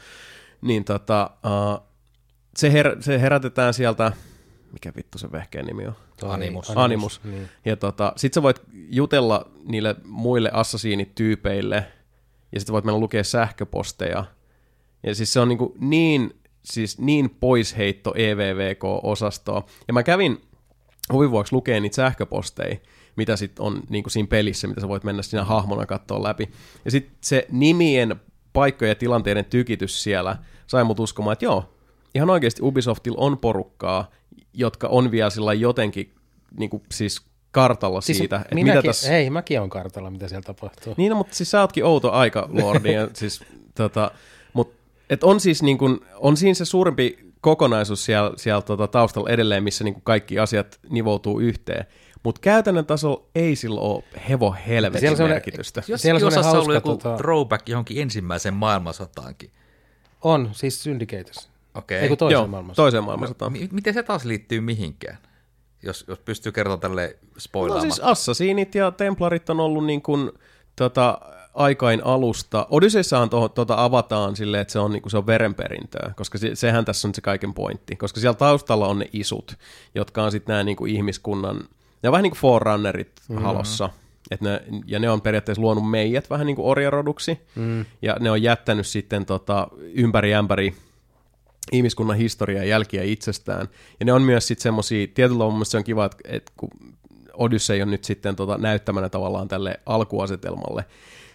niin 0.62 0.84
tota, 0.86 1.30
uh, 1.46 1.84
se, 2.58 2.72
her, 2.74 2.98
se 3.00 3.22
herätetään 3.22 3.74
sieltä, 3.74 4.12
mikä 4.72 4.94
vittu 4.96 5.18
se 5.18 5.32
vehkeen 5.32 5.66
nimi 5.66 5.88
on? 5.88 5.96
Toi 6.20 6.34
Animus. 6.34 6.72
Animus. 6.76 7.22
Niin. 7.24 7.50
Ja 7.66 7.76
tota, 7.76 8.14
sit 8.16 8.34
sä 8.34 8.44
voit 8.44 8.62
jutella 8.90 9.52
niille 9.66 9.96
muille 10.06 10.50
assasiinityypeille, 10.54 11.86
ja 12.52 12.60
sitten 12.60 12.74
voit 12.74 12.86
mennä 12.86 13.00
lukea 13.00 13.24
sähköposteja. 13.24 14.26
Ja 15.04 15.16
siis 15.16 15.34
se 15.34 15.40
on 15.40 15.48
niinku 15.48 15.76
niin, 15.80 16.40
siis 16.64 17.00
niin 17.00 17.30
poisheitto 17.30 18.14
EVVK-osastoa. 18.16 19.66
Ja 19.88 19.94
mä 19.94 20.04
kävin 20.04 20.42
huvin 21.14 21.32
vuoksi 21.32 21.54
lukea 21.54 21.80
niitä 21.80 21.96
sähköposteja, 21.96 22.78
mitä 23.16 23.36
sitten 23.36 23.66
on 23.66 23.84
niinku 23.90 24.10
siinä 24.10 24.28
pelissä, 24.28 24.68
mitä 24.68 24.82
sä 24.82 24.88
voit 24.88 25.04
mennä 25.04 25.22
siinä 25.22 25.44
hahmona 25.44 25.86
katsoa 25.86 26.24
läpi. 26.24 26.50
Ja 26.86 26.92
sitten 26.92 27.16
se 27.22 27.48
nimien, 27.52 28.16
paikkojen 28.54 28.92
ja 28.92 28.96
tilanteiden 28.96 29.46
tykitys 29.46 30.04
siellä 30.04 30.38
sai 30.68 30.84
mut 30.84 31.00
uskomaan, 31.00 31.34
että 31.34 31.46
joo, 31.46 31.74
ihan 32.16 32.30
oikeasti 32.30 32.62
Ubisoftilla 32.64 33.18
on 33.20 33.38
porukkaa, 33.38 34.12
jotka 34.54 34.88
on 34.88 35.12
vielä 35.12 35.30
sillä 35.30 35.54
jotenkin 35.54 36.14
niinku, 36.58 36.84
siis 36.92 37.22
kartalla 37.52 38.02
Siis 38.02 38.18
siitä, 38.18 38.36
että 38.36 38.56
minäkin, 38.56 38.78
mitä 38.78 38.88
tässä... 38.88 39.10
Hei, 39.10 39.30
mäkin 39.30 39.62
on 39.62 39.70
kartalla, 39.70 40.10
mitä 40.10 40.28
siellä 40.28 40.46
tapahtuu. 40.46 40.94
Niin, 40.98 41.10
no, 41.10 41.16
mutta 41.16 41.36
siis 41.36 41.52
sä 41.52 41.62
ootkin 41.62 41.86
outo 41.86 42.12
aika, 42.12 42.50
Lordi. 42.62 42.94
ja 42.94 43.08
siis, 43.14 43.44
tota, 43.76 44.12
mut, 44.54 44.74
et 45.10 45.24
on 45.24 45.40
siis 45.40 45.64
niin 45.64 45.78
kun, 45.78 46.06
on 46.16 46.38
siinä 46.38 46.54
se 46.54 46.66
suurempi 46.66 47.30
kokonaisuus 47.42 48.06
siellä, 48.06 48.32
siellä 48.38 48.62
tota, 48.62 48.88
taustalla 48.88 49.30
edelleen, 49.30 49.64
missä 49.64 49.84
niin 49.84 50.02
kaikki 50.04 50.40
asiat 50.40 50.80
nivoutuu 50.90 51.40
yhteen. 51.40 51.86
Mutta 52.24 52.42
käytännön 52.42 52.86
tasolla 52.86 53.26
ei 53.36 53.56
sillä 53.56 53.82
ole 53.82 54.04
hevo 54.30 54.56
Siellä 54.64 54.88
helvetin 54.88 55.28
merkitystä. 55.28 55.84
Jos 55.88 56.02
Siellä 56.02 56.18
on 56.18 56.34
ollut 56.34 56.46
hauska, 56.46 56.74
joku 56.74 56.94
tota- 56.94 57.18
throwback 57.18 57.70
johonkin 57.70 58.02
ensimmäiseen 58.02 58.54
maailmansotaankin. 58.54 59.50
On, 60.22 60.50
siis 60.54 60.84
Syndicators. 60.84 61.50
Okei. 61.80 62.00
Ei 62.00 62.08
kun 62.08 62.18
toisen 62.18 62.34
Joo, 62.34 62.48
maailmassa. 62.48 62.82
toiseen 62.82 63.04
maailmansotaan. 63.04 63.54
M- 63.54 63.68
miten 63.72 63.94
se 63.94 64.04
taas 64.04 64.26
liittyy 64.26 64.62
mihinkään? 64.62 65.18
Jos, 65.84 66.06
jos 66.08 66.20
pystyy 66.20 66.52
kertomaan 66.52 66.80
tälle 66.80 67.18
No 67.22 67.30
spoilaamaan. 67.40 67.92
siis 67.92 68.00
assasiinit 68.04 68.76
ja 68.76 68.92
templarit 68.92 69.50
on 69.50 69.60
ollut 69.60 69.86
niin 69.86 70.02
kuin, 70.02 70.32
tota, 70.76 71.20
aikain 71.54 72.06
alusta. 72.06 72.68
Odysseissahan 72.70 73.30
to, 73.30 73.50
tota 73.50 73.84
avataan 73.84 74.36
silleen, 74.36 74.62
että 74.62 74.72
se 74.72 74.80
on, 74.80 74.92
niin 74.92 75.02
kuin, 75.02 75.12
se 75.12 75.18
on 75.18 75.28
verenperintöä, 75.28 76.14
koska 76.16 76.38
se, 76.38 76.56
sehän 76.56 76.86
tässä 76.86 77.08
on 77.08 77.16
se 77.16 77.22
kaiken 77.22 77.54
pointti. 77.54 77.96
Koska 77.96 78.20
siellä 78.20 78.38
taustalla 78.38 78.88
on 78.88 79.00
ne 79.00 79.10
isut, 79.14 79.58
jotka 79.96 80.24
on 80.24 80.32
sitten 80.32 80.54
nämä 80.54 80.64
niin 80.64 80.78
kuin 80.78 80.96
ihmiskunnan, 80.96 81.58
ne 82.04 82.10
on 82.10 82.12
vähän 82.12 82.24
niin 82.24 82.32
kuin 82.32 82.40
forerunnerit 82.40 83.12
mm-hmm. 83.30 83.46
halossa. 83.46 83.90
Et 84.32 84.42
ne, 84.42 84.64
ja 84.86 85.00
ne 85.00 85.10
on 85.10 85.22
periaatteessa 85.22 85.62
luonut 85.62 85.90
meidät 85.90 86.30
vähän 86.30 86.46
niin 86.46 86.56
kuin 86.56 86.66
orjaroduksi, 86.66 87.40
mm. 87.56 87.86
ja 88.02 88.18
ne 88.20 88.32
on 88.32 88.44
jättänyt 88.44 88.88
sitten 88.88 89.26
tota, 89.26 89.68
ympäri 89.94 90.34
ämpäri 90.34 90.76
ihmiskunnan 91.72 92.18
historiaa 92.18 92.64
ja 92.64 92.70
jälkiä 92.70 93.04
itsestään. 93.04 93.68
Ja 94.00 94.06
ne 94.06 94.14
on 94.14 94.22
myös 94.22 94.48
sitten 94.48 94.64
semmosia, 94.64 95.08
tietyllä 95.08 95.52
mielestä 95.52 95.72
se 95.72 95.78
on 95.78 95.84
kiva, 95.84 96.06
että, 96.06 96.18
että 96.28 96.52
kun 96.58 96.70
Odyssey 97.34 97.82
on 97.82 97.92
nyt 97.92 98.04
sitten 98.04 98.36
tota, 98.36 98.58
näyttämänä 98.58 99.10
tavallaan 99.10 99.48
tälle 99.48 99.80
alkuasetelmalle, 99.86 100.86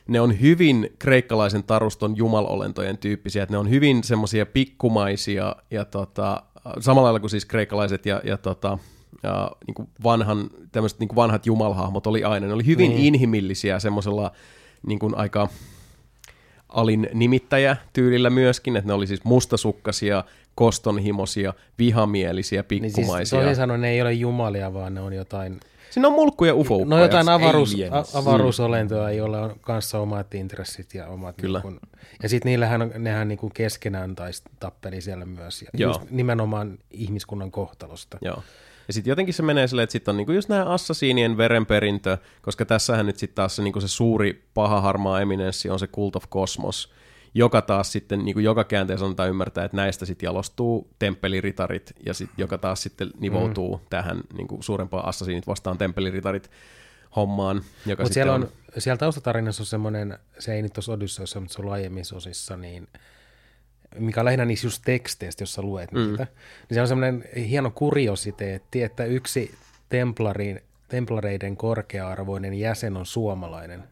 ne 0.08 0.20
on 0.20 0.40
hyvin 0.40 0.90
kreikkalaisen 0.98 1.64
taruston 1.64 2.16
jumalolentojen 2.16 2.98
tyyppisiä, 2.98 3.42
että 3.42 3.52
ne 3.52 3.58
on 3.58 3.70
hyvin 3.70 4.04
semmoisia 4.04 4.46
pikkumaisia 4.46 5.56
ja 5.70 5.84
tota, 5.84 6.42
samalla 6.80 7.04
lailla 7.06 7.20
kuin 7.20 7.30
siis 7.30 7.46
kreikkalaiset 7.46 8.06
ja, 8.06 8.20
ja 8.24 8.38
tota, 8.38 8.78
ja 9.22 9.50
niin 9.66 9.74
kuin 9.74 9.88
vanhan, 10.04 10.50
tämmöiset 10.72 11.00
niin 11.00 11.08
kuin 11.08 11.16
vanhat 11.16 11.46
jumalhahmot 11.46 12.06
oli 12.06 12.24
aina, 12.24 12.46
ne 12.46 12.52
oli 12.52 12.66
hyvin 12.66 12.90
niin. 12.90 13.04
inhimillisiä 13.04 13.78
semmoisella 13.78 14.32
niin 14.86 14.98
kuin 14.98 15.14
aika 15.14 15.48
alin 16.68 17.08
nimittäjä 17.14 17.76
tyylillä 17.92 18.30
myöskin, 18.30 18.76
että 18.76 18.88
ne 18.88 18.94
oli 18.94 19.06
siis 19.06 19.24
mustasukkasia, 19.24 20.24
kostonhimoisia, 20.54 21.54
vihamielisiä, 21.78 22.64
Niin 22.70 22.82
siis 22.82 22.94
pikkumaisia. 22.94 23.38
toisin 23.38 23.56
sanoen 23.56 23.80
ne 23.80 23.90
ei 23.90 24.02
ole 24.02 24.12
jumalia, 24.12 24.74
vaan 24.74 24.94
ne 24.94 25.00
on 25.00 25.12
jotain, 25.12 25.60
Siinä 25.90 26.08
on 26.08 26.14
mulkkuja 26.14 26.54
ufo 26.54 26.84
no 26.84 26.98
jotain 26.98 27.28
avaruus, 27.28 27.76
a, 27.90 28.18
avaruusolentoja, 28.18 29.10
joilla 29.10 29.40
on 29.40 29.56
kanssa 29.60 29.98
omat 29.98 30.34
intressit 30.34 30.94
ja 30.94 31.06
omat... 31.06 31.36
Kyllä. 31.36 31.58
Niin 31.58 31.78
kun, 31.78 31.80
ja 32.22 32.28
sitten 32.28 32.50
niillähän 32.50 32.82
on, 32.82 32.90
nehän 32.98 33.28
niin 33.28 33.38
keskenään 33.54 34.14
tais, 34.14 34.42
tappeli 34.60 35.00
siellä 35.00 35.24
myös. 35.24 35.62
Ja 35.62 35.68
Joo. 35.74 35.90
just 35.90 36.10
nimenomaan 36.10 36.78
ihmiskunnan 36.90 37.50
kohtalosta. 37.50 38.18
Joo. 38.22 38.42
Ja 38.88 38.94
sitten 38.94 39.10
jotenkin 39.10 39.34
se 39.34 39.42
menee 39.42 39.66
silleen, 39.66 39.84
että 39.84 39.92
sitten 39.92 40.12
on 40.12 40.16
niinku 40.16 40.32
just 40.32 40.48
nämä 40.48 40.64
assasiinien 40.64 41.36
verenperintö, 41.36 42.18
koska 42.42 42.64
tässähän 42.64 43.06
nyt 43.06 43.18
sitten 43.18 43.34
taas 43.34 43.56
se, 43.56 43.62
niinku 43.62 43.80
se 43.80 43.88
suuri 43.88 44.48
paha 44.54 44.80
harmaa 44.80 45.20
eminenssi 45.20 45.70
on 45.70 45.78
se 45.78 45.86
Cult 45.86 46.16
of 46.16 46.30
Cosmos, 46.30 46.92
joka 47.34 47.62
taas 47.62 47.92
sitten 47.92 48.24
niinku 48.24 48.40
joka 48.40 48.64
käänteessä 48.64 49.06
antaa 49.06 49.26
ymmärtää, 49.26 49.64
että 49.64 49.76
näistä 49.76 50.06
sitten 50.06 50.26
jalostuu 50.26 50.90
temppeliritarit, 50.98 51.92
ja 52.06 52.14
sitten 52.14 52.34
joka 52.38 52.58
taas 52.58 52.82
sitten 52.82 53.10
nivoutuu 53.20 53.76
mm. 53.76 53.82
tähän 53.90 54.20
niinku 54.36 54.62
suurempaan 54.62 55.08
assasiinit 55.08 55.46
vastaan 55.46 55.78
temppeliritarit 55.78 56.50
hommaan. 57.16 57.62
Joka 57.86 58.02
Mutta 58.02 58.14
siellä, 58.14 58.34
on, 58.34 58.48
siellä 58.78 58.98
taustatarinassa 58.98 59.62
on 59.62 59.66
semmoinen, 59.66 60.18
se 60.38 60.54
ei 60.54 60.62
nyt 60.62 60.72
tuossa 60.72 60.92
Odysseissa, 60.92 61.40
mutta 61.40 61.54
se 61.54 61.60
on 61.60 61.64
ollut 61.64 61.74
aiemmissa 61.74 62.16
osissa, 62.16 62.56
niin 62.56 62.88
mikä 63.98 64.20
on 64.20 64.24
lähinnä 64.24 64.44
niissä 64.44 64.66
just 64.66 64.82
teksteistä, 64.84 65.42
jos 65.42 65.54
sä 65.54 65.62
luet 65.62 65.92
mm. 65.92 66.00
niitä, 66.00 66.26
niin 66.68 66.74
se 66.74 66.80
on 66.80 66.88
semmoinen 66.88 67.24
hieno 67.36 67.70
kuriositeetti, 67.70 68.82
että 68.82 69.04
yksi 69.04 69.54
templarin, 69.88 70.60
templareiden 70.88 71.56
korkea-arvoinen 71.56 72.54
jäsen 72.54 72.96
on 72.96 73.06
suomalainen. 73.06 73.84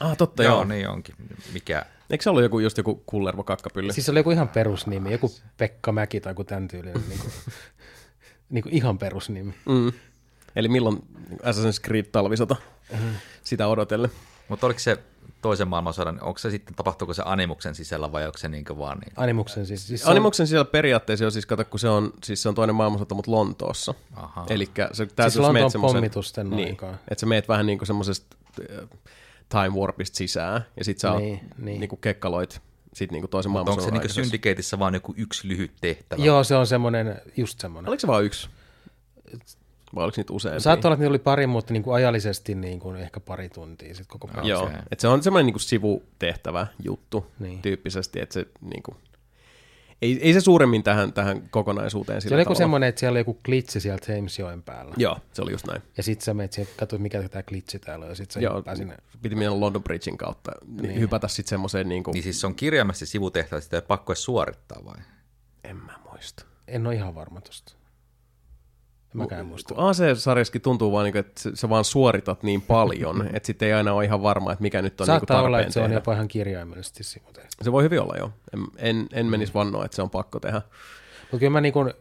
Ah, 0.00 0.16
totta 0.16 0.42
Joo, 0.42 0.54
joo. 0.54 0.64
niin 0.64 0.88
onkin. 0.88 1.14
Mikä? 1.52 1.84
Eikö 2.10 2.24
se 2.24 2.30
ollut 2.30 2.42
joku, 2.42 2.58
just 2.58 2.78
joku 2.78 3.02
kullervo 3.06 3.44
kakkapylly? 3.44 3.92
Siis 3.92 4.08
oli 4.08 4.18
joku 4.18 4.30
ihan 4.30 4.48
perusnimi, 4.48 5.12
joku 5.12 5.34
Pekka 5.56 5.92
Mäki 5.92 6.20
tai 6.20 6.30
joku 6.30 6.44
tämän 6.44 6.68
tyylinen. 6.68 7.02
niin 7.08 7.20
kuin, 7.20 7.32
niin 8.50 8.62
kuin 8.62 8.74
ihan 8.74 8.98
perusnimi. 8.98 9.54
Mm. 9.66 9.92
Eli 10.56 10.68
milloin 10.68 10.96
Assassin's 11.32 11.84
Creed 11.84 12.04
talvisota? 12.04 12.56
Sitä 13.42 13.68
odotellen. 13.68 14.10
Mutta 14.48 14.66
oliko 14.66 14.80
se 14.80 14.98
toisen 15.42 15.68
maailmansodan, 15.68 16.22
onko 16.22 16.38
se 16.38 16.50
sitten, 16.50 16.74
tapahtuuko 16.74 17.14
se 17.14 17.22
animuksen 17.26 17.74
sisällä 17.74 18.12
vai 18.12 18.26
onko 18.26 18.38
se 18.38 18.48
niin 18.48 18.64
vaan 18.78 18.98
niin? 18.98 19.12
Animuksen 19.16 19.66
siis. 19.66 19.86
siis 19.86 20.04
on- 20.04 20.10
Animuksen 20.10 20.46
sisällä 20.46 20.64
periaatteessa 20.64 21.24
on 21.24 21.32
siis, 21.32 21.46
kato, 21.46 21.64
kun 21.64 21.80
se 21.80 21.88
on, 21.88 22.12
siis 22.24 22.42
se 22.42 22.48
on 22.48 22.54
toinen 22.54 22.74
maailmansota, 22.76 23.14
mutta 23.14 23.30
Lontoossa. 23.30 23.94
Aha. 24.16 24.46
Eli 24.50 24.70
se, 24.92 25.06
Siis 25.22 25.36
Lontoon 25.36 25.70
pommitusten 25.80 26.50
niin, 26.50 26.68
aikaan. 26.68 26.94
että 26.94 27.20
sä 27.20 27.26
meet 27.26 27.48
vähän 27.48 27.66
niin 27.66 27.78
kuin 27.78 27.86
semmoisesta 27.86 28.36
äh, 28.60 28.88
time 29.48 29.68
warpista 29.80 30.16
sisään, 30.16 30.64
ja 30.76 30.84
sit 30.84 30.98
sä 30.98 31.12
oot 31.12 31.20
Niin, 31.22 31.34
niin, 31.34 31.50
niin. 31.58 31.80
niin 31.80 31.88
kuin 31.88 32.00
kekkaloit 32.00 32.60
sit 32.94 33.12
niin 33.12 33.22
kuin 33.22 33.30
toisen 33.30 33.52
Mutta 33.52 33.70
onko 33.70 33.82
se 33.82 33.86
niin 33.90 33.94
aikaisessa. 33.94 34.22
syndikeitissä 34.22 34.78
vaan 34.78 34.94
joku 34.94 35.14
yksi 35.16 35.48
lyhyt 35.48 35.72
tehtävä? 35.80 36.24
Joo, 36.24 36.44
se 36.44 36.56
on 36.56 36.66
semmoinen, 36.66 37.20
just 37.36 37.60
semmoinen. 37.60 37.88
Oliko 37.88 38.00
se 38.00 38.06
vain 38.06 38.26
yksi? 38.26 38.48
Vai 39.94 40.04
oliko 40.04 40.14
niitä 40.16 40.32
useampia? 40.32 40.60
Saattoi 40.60 40.88
olla, 40.88 40.94
että 40.94 41.02
niillä 41.02 41.12
oli 41.12 41.18
pari, 41.18 41.46
mutta 41.46 41.72
niin 41.72 41.82
kuin 41.82 41.94
ajallisesti 41.94 42.54
niin 42.54 42.80
kuin 42.80 42.96
ehkä 42.96 43.20
pari 43.20 43.48
tuntia 43.48 43.88
sitten 43.94 44.06
koko 44.08 44.26
päivä. 44.28 44.48
Joo, 44.48 44.68
se- 44.68 44.74
että 44.90 45.02
se 45.02 45.08
on 45.08 45.22
semmoinen 45.22 45.46
niinku 45.46 45.58
sivutehtävä 45.58 46.66
juttu 46.84 47.26
Niin. 47.38 47.48
niin. 47.50 47.62
tyyppisesti, 47.62 48.20
että 48.20 48.32
se 48.32 48.46
niinku, 48.60 48.96
ei, 50.02 50.18
ei 50.22 50.32
se 50.32 50.40
suuremmin 50.40 50.82
tähän, 50.82 51.12
tähän 51.12 51.48
kokonaisuuteen 51.50 52.20
Se 52.20 52.24
sillä 52.24 52.34
oli 52.34 52.42
joku 52.42 52.54
semmoinen, 52.54 52.88
että 52.88 52.98
siellä 52.98 53.12
oli 53.12 53.20
joku 53.20 53.38
glitchi 53.44 53.80
sieltä 53.80 54.06
Thamesjoen 54.06 54.62
päällä. 54.62 54.94
Joo, 54.96 55.18
se 55.32 55.42
oli 55.42 55.52
just 55.52 55.66
näin. 55.66 55.82
Ja 55.96 56.02
sit 56.02 56.20
sä 56.20 56.34
menet 56.34 56.52
siihen, 56.52 56.72
katsoit 56.76 57.02
mikä 57.02 57.28
tämä 57.28 57.42
glitchi 57.42 57.78
täällä 57.78 58.04
on, 58.04 58.10
ja 58.10 58.14
sit 58.14 58.30
sä 58.30 58.40
Joo, 58.40 58.56
hyppää 58.56 58.76
sinne. 58.76 58.96
piti 59.22 59.34
mennä 59.34 59.60
London 59.60 59.82
Bridgein 59.82 60.18
kautta, 60.18 60.52
niin. 60.80 61.00
hypätä 61.00 61.28
sitten 61.28 61.48
semmoiseen, 61.50 61.88
niinku, 61.88 62.10
Niin 62.12 62.22
siis 62.22 62.40
se 62.40 62.46
on 62.46 62.54
kirjaimellisesti 62.54 63.06
sivutehtävä, 63.06 63.60
sitä 63.60 63.76
ei 63.76 63.82
pakko 63.82 64.12
edes 64.12 64.24
suorittaa 64.24 64.84
vai? 64.84 65.04
en 65.64 65.76
mä 65.76 65.92
muista. 66.10 66.44
En 66.68 66.86
ole 66.86 66.94
ihan 66.94 67.14
varma 67.14 67.40
tosta. 67.40 67.72
En 69.14 69.18
mäkään 69.18 69.46
muista. 69.46 69.74
Kun 69.74 69.84
AC-sarjassakin 69.84 70.62
tuntuu 70.62 70.92
vaan, 70.92 71.04
niinku, 71.04 71.18
että 71.18 71.42
sä- 71.54 71.68
vaan 71.68 71.84
suoritat 71.84 72.42
niin 72.42 72.62
paljon, 72.62 73.26
että 73.34 73.46
sitten 73.46 73.68
ei 73.68 73.74
aina 73.74 73.92
ole 73.92 74.04
ihan 74.04 74.22
varma, 74.22 74.52
että 74.52 74.62
mikä 74.62 74.82
nyt 74.82 75.00
on 75.00 75.04
niinku 75.04 75.12
Saattaa 75.18 75.36
tarpeen 75.36 75.46
olla, 75.46 75.60
että 75.60 75.72
se 75.72 75.80
on 75.80 75.84
tehdä. 75.84 75.96
jopa 75.96 76.12
ihan 76.12 76.28
kirjaimellisesti 76.28 77.04
sivutehtävä. 77.04 77.64
Se 77.64 77.72
voi 77.72 77.82
hyvin 77.82 78.00
olla, 78.00 78.14
joo. 78.18 78.30
En, 78.52 78.60
en, 78.76 79.06
en 79.12 79.26
menisi 79.26 79.54
vannoa, 79.54 79.84
että 79.84 79.94
se 79.96 80.02
on 80.02 80.10
pakko 80.10 80.40
tehdä. 80.40 80.62
Mutta 81.20 81.38
kyllä 81.38 81.50
mä 81.50 81.60
niin 81.60 81.72
kun, 81.72 81.94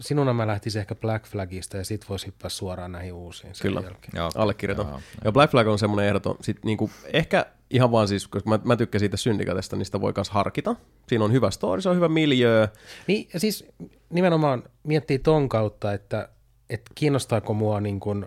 sinuna 0.00 0.32
mä 0.32 0.46
lähtisin 0.46 0.80
ehkä 0.80 0.94
Black 0.94 1.26
Flagista 1.26 1.76
ja 1.76 1.84
sit 1.84 2.08
voisi 2.08 2.26
hyppää 2.26 2.48
suoraan 2.48 2.92
näihin 2.92 3.12
uusiin 3.12 3.54
sen 3.54 3.62
Kyllä. 3.62 3.80
jälkeen. 3.80 4.12
Joo. 4.16 4.30
Allekirjoitan. 4.34 4.88
Joo, 4.88 5.00
ja 5.24 5.32
Black 5.32 5.50
Flag 5.50 5.66
on 5.66 5.78
semmoinen 5.78 6.06
ehdoton, 6.06 6.36
sit 6.40 6.64
niinku, 6.64 6.90
ehkä 7.12 7.46
ihan 7.70 7.92
vaan 7.92 8.08
siis, 8.08 8.28
koska 8.28 8.50
mä, 8.50 8.58
mä 8.64 8.76
tykkään 8.76 9.00
siitä 9.00 9.16
syndikatesta, 9.16 9.76
niin 9.76 9.86
sitä 9.86 10.00
voi 10.00 10.12
myös 10.16 10.30
harkita. 10.30 10.76
Siinä 11.08 11.24
on 11.24 11.32
hyvä 11.32 11.50
story, 11.50 11.80
se 11.80 11.88
on 11.88 11.96
hyvä 11.96 12.08
miljöö. 12.08 12.68
Niin, 13.06 13.28
ja 13.34 13.40
siis 13.40 13.64
nimenomaan 14.10 14.62
miettii 14.82 15.18
ton 15.18 15.48
kautta, 15.48 15.92
että, 15.92 16.28
että 16.74 16.90
kiinnostaako 16.94 17.54
mua 17.54 17.80
niin 17.80 18.00
kuin 18.00 18.26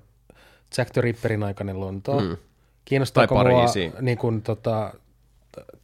Jack 0.77 0.91
the 0.91 1.01
Ripperin 1.01 1.43
aikainen 1.43 1.79
Lontoa, 1.79 2.21
mm. 2.21 2.37
kiinnostaako 2.85 3.35
Tai 3.35 3.51
mua 3.51 3.65
niin 4.01 4.17
kuin 4.17 4.41
tota, 4.41 4.93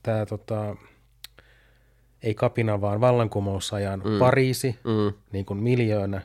tämä 0.04 0.26
tota, 0.26 0.76
ei 2.24 2.34
kapina, 2.34 2.82
vaan 2.82 3.02
vallankumousajan 3.02 4.02
mm. 4.06 4.20
Pariisi, 4.20 4.80
Mm. 4.84 5.14
niin 5.32 5.46
kuin 5.46 5.60
miljöönä, 5.64 6.22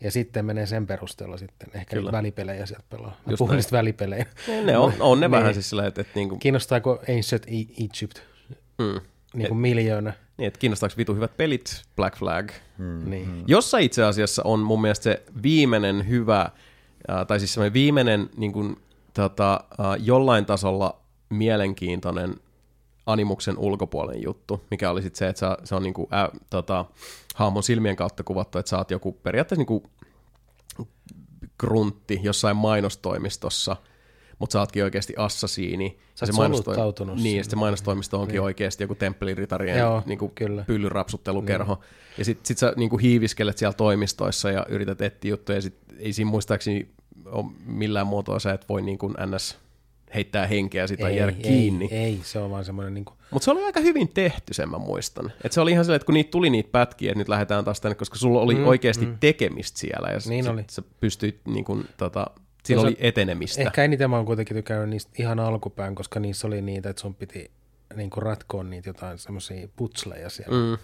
ja 0.00 0.10
sitten 0.10 0.44
menee 0.44 0.66
sen 0.66 0.86
perusteella 0.86 1.36
sitten. 1.36 1.68
Ehkä 1.74 1.96
Kyllä. 1.96 2.12
välipelejä 2.12 2.66
sieltä 2.66 2.84
pelaa. 2.90 3.10
Mä 3.26 3.32
Just 3.32 3.38
puhun 3.38 3.54
niistä 3.54 3.76
välipelejä. 3.76 4.26
Ne 4.64 4.78
on, 4.78 4.92
on 5.00 5.20
ne 5.20 5.26
Niin. 5.28 5.30
vähän 5.30 5.54
siis 5.54 5.70
sillä, 5.70 5.86
että, 5.86 6.00
että, 6.00 6.12
niinku, 6.14 6.36
Kiinnostaako 6.36 6.92
Ancient 7.16 7.44
E- 7.46 7.84
Egypt 7.84 8.18
mm, 8.78 9.00
niin 9.34 9.48
kuin 9.48 9.58
miljöönä? 9.58 10.12
niin, 10.42 10.48
että 10.48 10.58
kiinnostaako 10.58 10.94
vitu 10.98 11.14
hyvät 11.14 11.36
pelit, 11.36 11.82
Black 11.96 12.16
Flag. 12.16 12.50
Mm. 12.78 13.10
Niin. 13.10 13.44
Jossa 13.46 13.78
itse 13.78 14.04
asiassa 14.04 14.42
on 14.44 14.60
mun 14.60 14.80
mielestä 14.80 15.02
se 15.02 15.22
viimeinen 15.42 16.08
hyvä, 16.08 16.40
äh, 17.10 17.26
tai 17.26 17.38
siis 17.38 17.54
semmoinen 17.54 17.72
viimeinen 17.72 18.30
niin 18.36 18.52
kuin, 18.52 18.76
tota, 19.14 19.54
äh, 19.54 19.86
jollain 19.98 20.46
tasolla 20.46 21.00
mielenkiintoinen 21.28 22.34
animuksen 23.06 23.58
ulkopuolen 23.58 24.22
juttu, 24.22 24.64
mikä 24.70 24.90
oli 24.90 25.02
sitten 25.02 25.18
se, 25.18 25.28
että 25.28 25.40
sä, 25.40 25.56
se 25.64 25.74
on 25.74 25.82
niin 25.82 25.94
kuin, 25.94 26.08
äh, 26.14 26.28
tota, 26.50 26.84
hahmon 27.34 27.62
silmien 27.62 27.96
kautta 27.96 28.22
kuvattu, 28.22 28.58
että 28.58 28.70
sä 28.70 28.78
oot 28.78 28.90
joku 28.90 29.12
periaatteessa 29.12 29.60
niin 29.60 29.66
kuin 29.66 29.82
gruntti 31.58 32.20
jossain 32.22 32.56
mainostoimistossa, 32.56 33.76
mutta 34.42 34.52
sä 34.52 34.60
ootkin 34.60 34.84
oikeasti 34.84 35.14
assasiini. 35.16 35.98
Sä 36.14 36.26
Ja 36.26 36.32
oot 36.32 36.36
mainostoi- 36.50 36.64
soluttautunut 36.64 37.16
Niin, 37.16 37.36
ja 37.38 37.44
se 37.44 37.56
mainostoimisto 37.56 38.20
onkin 38.20 38.32
niin. 38.32 38.42
oikeasti 38.42 38.84
joku 38.84 38.94
temppeliritarien 38.94 39.78
Joo, 39.78 40.02
niin 40.06 40.18
kuin 40.18 40.32
kyllä. 40.34 40.64
pyllyrapsuttelukerho. 40.66 41.74
Niin. 41.74 42.14
Ja 42.18 42.24
sit, 42.24 42.46
sit 42.46 42.58
sä 42.58 42.72
niin 42.76 42.90
kuin 42.90 43.00
hiiviskelet 43.00 43.58
siellä 43.58 43.72
toimistoissa 43.74 44.50
ja 44.50 44.66
yrität 44.68 45.00
etsiä 45.00 45.28
juttuja, 45.30 45.58
ja 45.58 45.62
sit 45.62 45.74
ei 45.98 46.12
siinä 46.12 46.30
muistaakseni 46.30 46.88
ole 47.26 47.44
millään 47.66 48.06
muotoa 48.06 48.38
sä 48.38 48.52
et 48.52 48.68
voi 48.68 48.82
niin 48.82 48.98
kuin 48.98 49.14
ns. 49.36 49.58
heittää 50.14 50.46
henkeä 50.46 50.86
sitä 50.86 51.08
Ei, 51.08 51.16
jäädä 51.16 51.32
kiinni. 51.32 51.88
Ei, 51.90 51.98
ei, 51.98 52.20
se 52.24 52.38
on 52.38 52.50
vaan 52.50 52.64
semmoinen 52.64 52.94
niin 52.94 53.04
kuin, 53.04 53.16
Mutta 53.30 53.44
se 53.44 53.50
oli 53.50 53.64
aika 53.64 53.80
hyvin 53.80 54.08
tehty, 54.08 54.54
sen 54.54 54.68
mä 54.70 54.78
muistan. 54.78 55.32
Et 55.44 55.52
se 55.52 55.60
oli 55.60 55.70
ihan 55.72 55.84
silleen, 55.84 55.96
että 55.96 56.06
kun 56.06 56.14
niitä 56.14 56.30
tuli 56.30 56.50
niitä 56.50 56.68
pätkiä, 56.72 57.10
että 57.10 57.18
nyt 57.18 57.28
lähdetään 57.28 57.64
taas 57.64 57.80
tänne, 57.80 57.94
koska 57.94 58.16
sulla 58.18 58.40
oli 58.40 58.54
mm, 58.54 58.66
oikeasti 58.66 59.06
mm. 59.06 59.16
tekemistä 59.20 59.78
siellä, 59.78 60.08
ja 60.08 60.18
Niin 60.28 60.44
sit, 60.44 60.52
oli. 60.52 60.64
sä 60.70 60.82
pystyit, 61.00 61.40
niin 61.46 61.64
kun, 61.64 61.84
tota, 61.96 62.26
siinä 62.64 62.82
oli 62.82 62.90
se- 62.90 62.96
etenemistä. 63.00 63.62
Ehkä 63.62 63.84
eniten 63.84 64.10
mä 64.10 64.16
oon 64.16 64.26
kuitenkin 64.26 64.56
tykännyt 64.56 64.88
niistä 64.88 65.10
ihan 65.18 65.40
alkupään, 65.40 65.94
koska 65.94 66.20
niissä 66.20 66.46
oli 66.46 66.62
niitä, 66.62 66.90
että 66.90 67.02
sun 67.02 67.14
piti 67.14 67.50
niin 67.96 68.10
kuin 68.10 68.22
ratkoa 68.22 68.62
niitä 68.62 68.88
jotain 68.88 69.18
semmoisia 69.18 69.68
putsleja 69.76 70.30
siellä. 70.30 70.56
Mm. 70.70 70.78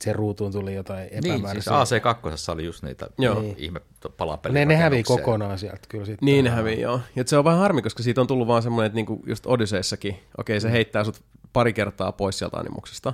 Siihen 0.00 0.16
ruutuun 0.16 0.52
tuli 0.52 0.74
jotain 0.74 1.08
Niin, 1.22 1.26
epämääräisiä. 1.32 1.84
siis 1.86 2.02
AC2 2.02 2.52
oli 2.52 2.64
just 2.64 2.82
niitä 2.82 3.06
Joo. 3.18 3.42
Joo. 3.42 3.54
ihme 3.56 3.80
palapeliä. 4.16 4.54
ne, 4.54 4.64
ne 4.64 4.76
hävii 4.76 5.02
kokonaan 5.02 5.58
sieltä 5.58 5.80
kyllä 5.88 6.04
sitten. 6.04 6.26
Niin 6.26 6.44
ne 6.44 6.50
hävii, 6.50 6.80
joo. 6.80 7.00
Ja 7.16 7.24
se 7.26 7.38
on 7.38 7.44
vähän 7.44 7.58
harmi, 7.60 7.82
koska 7.82 8.02
siitä 8.02 8.20
on 8.20 8.26
tullut 8.26 8.48
vaan 8.48 8.62
semmoinen, 8.62 8.86
että 8.86 8.94
niinku 8.94 9.22
just 9.26 9.46
Odysseissakin, 9.46 10.16
okei 10.38 10.60
se 10.60 10.72
heittää 10.72 11.04
sut 11.04 11.22
pari 11.52 11.72
kertaa 11.72 12.12
pois 12.12 12.38
sieltä 12.38 12.56
animuksesta. 12.56 13.12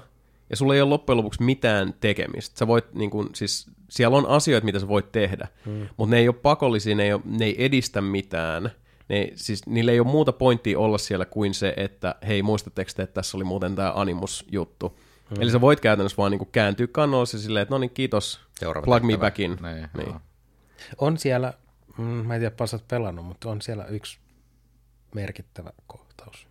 Ja 0.50 0.56
sulla 0.56 0.74
ei 0.74 0.80
ole 0.80 0.88
loppujen 0.88 1.16
lopuksi 1.16 1.42
mitään 1.42 1.94
tekemistä. 2.00 2.58
Sä 2.58 2.66
voit, 2.66 2.94
niinku, 2.94 3.28
siis, 3.34 3.66
siellä 3.92 4.16
on 4.16 4.26
asioita, 4.26 4.64
mitä 4.64 4.78
sä 4.78 4.88
voit 4.88 5.12
tehdä, 5.12 5.48
hmm. 5.64 5.88
mutta 5.96 6.10
ne 6.10 6.18
ei 6.18 6.28
ole 6.28 6.36
pakollisia, 6.42 6.94
ne 6.94 7.04
ei, 7.04 7.12
ole, 7.12 7.22
ne 7.24 7.44
ei 7.44 7.64
edistä 7.64 8.00
mitään. 8.00 8.70
Ne, 9.08 9.32
siis, 9.34 9.66
niillä 9.66 9.92
ei 9.92 10.00
ole 10.00 10.08
muuta 10.08 10.32
pointtia 10.32 10.78
olla 10.78 10.98
siellä 10.98 11.24
kuin 11.24 11.54
se, 11.54 11.74
että 11.76 12.14
hei, 12.26 12.42
muistatteko 12.42 12.90
te, 12.96 13.02
että 13.02 13.14
tässä 13.14 13.36
oli 13.36 13.44
muuten 13.44 13.76
tämä 13.76 13.92
animus-juttu. 13.94 14.98
Hmm. 15.30 15.42
Eli 15.42 15.50
sä 15.50 15.60
voit 15.60 15.80
käytännössä 15.80 16.16
vaan 16.16 16.30
niinku 16.30 16.44
kääntyä 16.44 16.86
kannolla 16.92 17.26
silleen, 17.26 17.62
että 17.62 17.74
no 17.74 17.78
niin, 17.78 17.90
kiitos, 17.90 18.40
Seuraava 18.58 18.84
plug 18.84 19.02
me 19.02 19.12
tehtävä. 19.12 19.26
back 19.26 19.40
in. 19.40 19.58
Niin, 19.62 19.88
niin. 19.96 20.14
On 20.98 21.18
siellä, 21.18 21.54
mm, 21.98 22.04
mä 22.04 22.34
en 22.34 22.40
tiedä 22.40 22.54
pasat 22.56 22.88
pelannut, 22.88 23.24
mutta 23.24 23.50
on 23.50 23.62
siellä 23.62 23.84
yksi 23.84 24.18
merkittävä 25.14 25.72
kohtaus. 25.86 26.46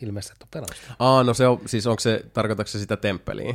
Ilmeisesti 0.00 0.34
et 0.38 0.42
ole 0.42 0.48
pelannut. 0.50 0.96
Aa, 0.98 1.24
no 1.24 1.34
se 1.34 1.48
on, 1.48 1.60
siis 1.66 1.86
onko 1.86 2.00
se, 2.00 2.24
tarkoitatko 2.32 2.68
se 2.68 2.78
sitä 2.78 2.96
temppeliä? 2.96 3.54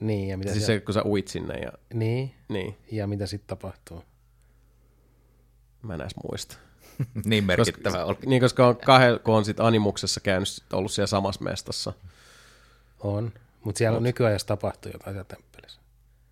Niin, 0.00 0.28
ja 0.28 0.38
mitä 0.38 0.52
Siis 0.52 0.66
siellä... 0.66 0.80
se, 0.80 0.84
kun 0.84 0.94
sä 0.94 1.02
uit 1.02 1.28
sinne 1.28 1.54
ja 1.54 1.72
Niin, 1.94 2.34
niin, 2.48 2.76
ja 2.92 3.06
mitä 3.06 3.26
sitten 3.26 3.48
tapahtuu. 3.48 4.04
mä 5.82 5.94
en 5.94 6.00
edes 6.00 6.14
muista. 6.30 6.56
niin 7.24 7.44
merkittävä 7.44 7.96
koska, 7.96 8.04
oli. 8.04 8.16
Niin, 8.26 8.42
koska 8.42 8.66
on 8.66 8.76
kahden, 8.76 9.20
kun 9.20 9.34
on 9.34 9.44
sit 9.44 9.60
animuksessa 9.60 10.20
käynyt, 10.20 10.48
sit 10.48 10.72
ollut 10.72 10.92
siellä 10.92 11.06
samassa 11.06 11.44
mestassa. 11.44 11.92
On, 13.00 13.32
mutta 13.64 13.78
siellä 13.78 13.96
on 13.96 14.02
nykyajassa 14.02 14.46
tapahtuu 14.46 14.92
jotain 14.92 15.14
siellä 15.14 15.24
temppelissä. 15.28 15.80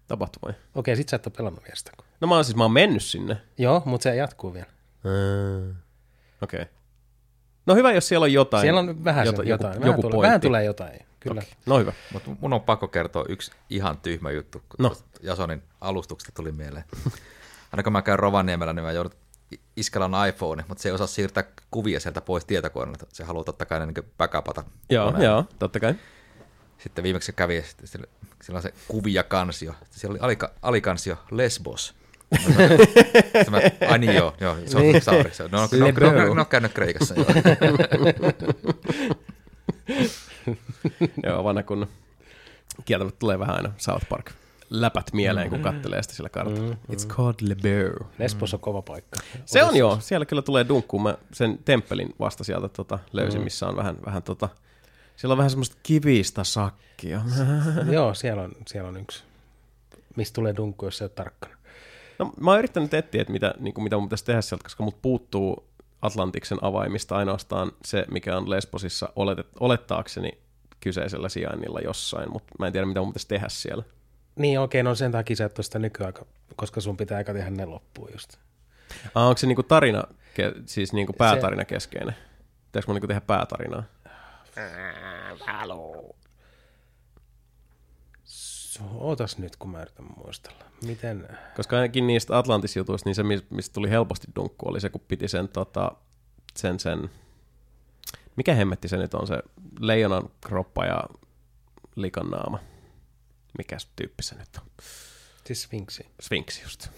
Tapahtui 0.09 0.41
vai? 0.45 0.53
Okei, 0.75 0.97
sit 0.97 1.09
sä 1.09 1.17
et 1.17 1.27
ole 1.27 1.35
pelannut 1.37 1.65
vielä 1.65 1.77
sitä. 1.77 1.93
No 2.21 2.29
mä 2.29 2.35
oon 2.35 2.45
siis, 2.45 2.57
mä 2.57 2.65
oon 2.65 2.73
mennyt 2.73 3.03
sinne. 3.03 3.37
Joo, 3.59 3.83
mutta 3.85 4.03
se 4.03 4.17
jatkuu 4.17 4.55
vielä. 4.55 4.67
Okei. 6.43 6.63
Okay. 6.63 6.75
No 7.67 7.75
hyvä, 7.75 7.93
jos 7.93 8.09
siellä 8.09 8.25
on 8.25 8.33
jotain. 8.33 8.61
Siellä 8.61 8.81
on 8.81 9.05
vähän 9.05 9.27
jota- 9.27 9.43
jotain. 9.45 9.75
joku, 9.75 9.81
vähän, 9.85 9.99
joku 9.99 10.03
tulee, 10.03 10.27
vähän 10.27 10.41
tulee 10.41 10.65
jotain, 10.65 11.01
kyllä. 11.29 11.41
Okay. 11.41 11.53
No 11.67 11.79
hyvä. 11.79 11.93
Mutta 12.13 12.31
mun 12.41 12.53
on 12.53 12.61
pakko 12.61 12.89
kertoa 12.89 13.25
yksi 13.29 13.51
ihan 13.71 13.99
tyhmä 13.99 14.31
juttu, 14.31 14.59
kun 14.59 14.67
No. 14.79 14.89
no. 14.89 14.97
Jasonin 15.23 15.63
alustuksesta 15.81 16.33
tuli 16.37 16.53
mieleen. 16.53 16.85
Aina 17.73 17.83
kun 17.83 17.93
mä 17.93 18.03
käyn 18.03 18.19
Rovaniemellä, 18.19 18.73
niin 18.73 18.85
mä 18.85 18.93
joudun 18.93 19.13
iskellä 19.77 20.05
on 20.05 20.29
iPhone, 20.29 20.65
mutta 20.69 20.83
se 20.83 20.89
ei 20.89 20.93
osaa 20.95 21.07
siirtää 21.07 21.45
kuvia 21.71 22.01
sieltä 22.01 22.21
pois 22.21 22.45
tietokoneelta. 22.45 23.07
Se 23.13 23.25
haluaa 23.25 23.45
totta 23.45 23.67
kai 23.67 23.81
ne 23.81 23.87
niin 23.87 24.13
backupata. 24.19 24.65
Joo, 24.91 25.23
joo, 25.23 25.45
totta 25.59 25.81
kai. 25.81 25.95
Sitten 26.79 27.05
viimeksi 27.05 27.27
se 27.27 27.33
kävi, 27.33 27.65
sillä, 27.85 28.07
sillä 28.43 28.57
on 28.57 28.63
se 28.63 28.73
kuvia 28.89 29.23
kansio. 29.23 29.75
Siellä 29.91 30.13
oli 30.13 30.21
alika, 30.21 30.51
alikansio 30.63 31.17
Lesbos. 31.31 31.95
Sitten 32.37 33.51
mä, 33.51 33.61
ai 33.89 33.99
niin 33.99 34.15
joo, 34.15 34.35
joo 34.41 34.57
se 34.67 34.77
on 34.77 34.83
Niin. 34.83 35.03
saari. 35.03 35.31
Se 35.35 35.43
on, 35.43 35.51
no, 35.51 35.59
no, 35.61 35.69
no, 36.01 36.13
no, 36.13 36.25
no, 36.27 36.35
no, 36.35 36.45
käynyt 36.45 36.73
Kreikassa. 36.73 37.15
Joo. 37.15 37.27
joo, 41.27 41.45
vanha 41.45 41.63
kun 41.63 41.87
kieltämättä 42.85 43.19
tulee 43.19 43.39
vähän 43.39 43.57
aina 43.57 43.73
South 43.77 44.09
Park 44.09 44.33
läpät 44.71 45.13
mieleen, 45.13 45.51
kun 45.51 45.61
kattelee 45.61 46.03
sitä 46.03 46.15
sillä 46.15 46.29
kartalla. 46.29 46.77
It's 46.93 47.07
called 47.07 47.35
Le 47.41 47.55
Bear. 47.55 48.05
Lesbos 48.19 48.55
on 48.55 48.61
kova 48.61 48.83
paikka. 48.83 49.17
Se 49.45 49.65
on 49.65 49.77
joo, 49.77 50.01
siellä 50.01 50.27
kyllä 50.27 50.43
tulee 50.43 50.69
dunkkuun. 50.69 51.03
Mä 51.03 51.17
sen 51.33 51.59
temppelin 51.65 52.15
vasta 52.21 52.45
sieltä 52.45 52.69
tota, 52.69 52.99
löysin, 53.13 53.43
missä 53.43 53.67
on 53.67 53.77
vähän, 53.77 53.97
vähän 54.07 54.23
tota, 54.23 54.49
siellä 55.17 55.33
on 55.33 55.39
vähän 55.39 55.51
semmoista 55.51 55.77
kivistä 55.83 56.45
sakkia. 56.45 57.23
joo, 57.93 58.15
siellä 58.15 58.43
on, 58.43 58.53
siellä 58.67 58.89
on 58.89 58.97
yksi. 58.97 59.25
Mistä 60.17 60.35
tulee 60.35 60.57
dunkku, 60.57 60.85
jos 60.85 60.99
se 60.99 61.05
on 61.05 61.11
tarkkana. 61.11 61.57
No, 62.19 62.33
mä 62.41 62.51
oon 62.51 62.59
yrittänyt 62.59 62.95
etsiä, 62.95 63.21
että 63.21 63.33
mitä, 63.33 63.55
niin 63.59 63.75
kuin, 63.75 63.83
mitä 63.83 63.97
mun 63.97 64.09
pitäisi 64.09 64.25
tehdä 64.25 64.41
sieltä, 64.41 64.63
koska 64.63 64.85
mut 64.85 65.03
puuttuu 65.03 65.65
Atlantiksen 66.03 66.59
avaimista 66.63 67.17
ainoastaan 67.17 67.73
se, 67.85 68.05
mikä 68.11 68.37
on 68.37 68.51
Lesbosissa 68.51 69.09
oletet, 69.17 69.47
olettaakseni 69.61 70.39
kyseisellä 70.81 71.29
sijainnilla 71.29 71.81
jossain, 71.81 72.33
mutta 72.33 72.55
mä 72.59 72.67
en 72.67 72.73
tiedä, 72.73 72.87
mitä 72.87 73.01
mun 73.01 73.09
pitäisi 73.09 73.29
tehdä 73.29 73.47
siellä. 73.49 73.85
Niin, 74.37 74.61
okei, 74.61 74.83
no 74.83 74.95
sen 74.95 75.13
takia 75.13 75.37
sä 75.37 75.45
et 75.45 75.57
sitä 75.61 75.79
nykyaika, 75.79 76.27
koska 76.57 76.81
sun 76.81 76.97
pitää 76.97 77.19
aika 77.19 77.33
tehdä 77.33 77.51
ne 77.51 77.65
loppuun 77.65 78.09
just. 78.13 78.37
Ah, 79.15 79.27
onko 79.27 79.39
se 79.39 79.47
niinku 79.47 79.63
tarina, 79.63 80.05
siis 80.67 80.93
niinku 80.93 81.13
päätarina 81.13 81.63
se... 81.63 81.67
keskeinen? 81.67 82.17
Pitäisikö 82.67 82.91
mun 82.91 82.95
niinku 82.95 83.07
tehdä 83.07 83.21
päätarinaa? 83.21 83.83
So, 84.55 86.16
ootas 88.95 89.39
nyt, 89.39 89.57
kun 89.57 89.71
mä 89.71 89.83
yritän 89.83 90.07
muistella. 90.17 90.65
Miten... 90.87 91.29
Koska 91.57 91.77
ainakin 91.77 92.07
niistä 92.07 92.39
Atlantis-jutuista, 92.39 93.09
niin 93.09 93.15
se, 93.15 93.23
mistä 93.51 93.75
tuli 93.75 93.91
helposti 93.91 94.27
dunkku, 94.37 94.69
oli 94.69 94.81
se, 94.81 94.91
kun 94.91 95.01
piti 95.09 95.29
sen, 95.29 95.49
tota, 95.49 95.93
sen, 96.57 96.81
sen 96.81 97.11
mikä 98.37 98.55
hemmetti 98.55 98.89
se 98.89 98.97
nyt 98.97 99.15
on, 99.15 99.27
se 99.27 99.43
leijonan 99.81 100.29
kroppa 100.47 100.85
ja 100.85 101.05
likan 101.97 102.27
naama. 102.27 102.59
Mikäs 103.59 103.91
tyyppi 103.97 104.23
se 104.23 104.35
nyt 104.35 104.49
on? 104.59 104.67
Siis 105.45 105.63
Sphinxi. 105.63 106.07
Sphinxi 106.23 106.63
just. 106.63 106.89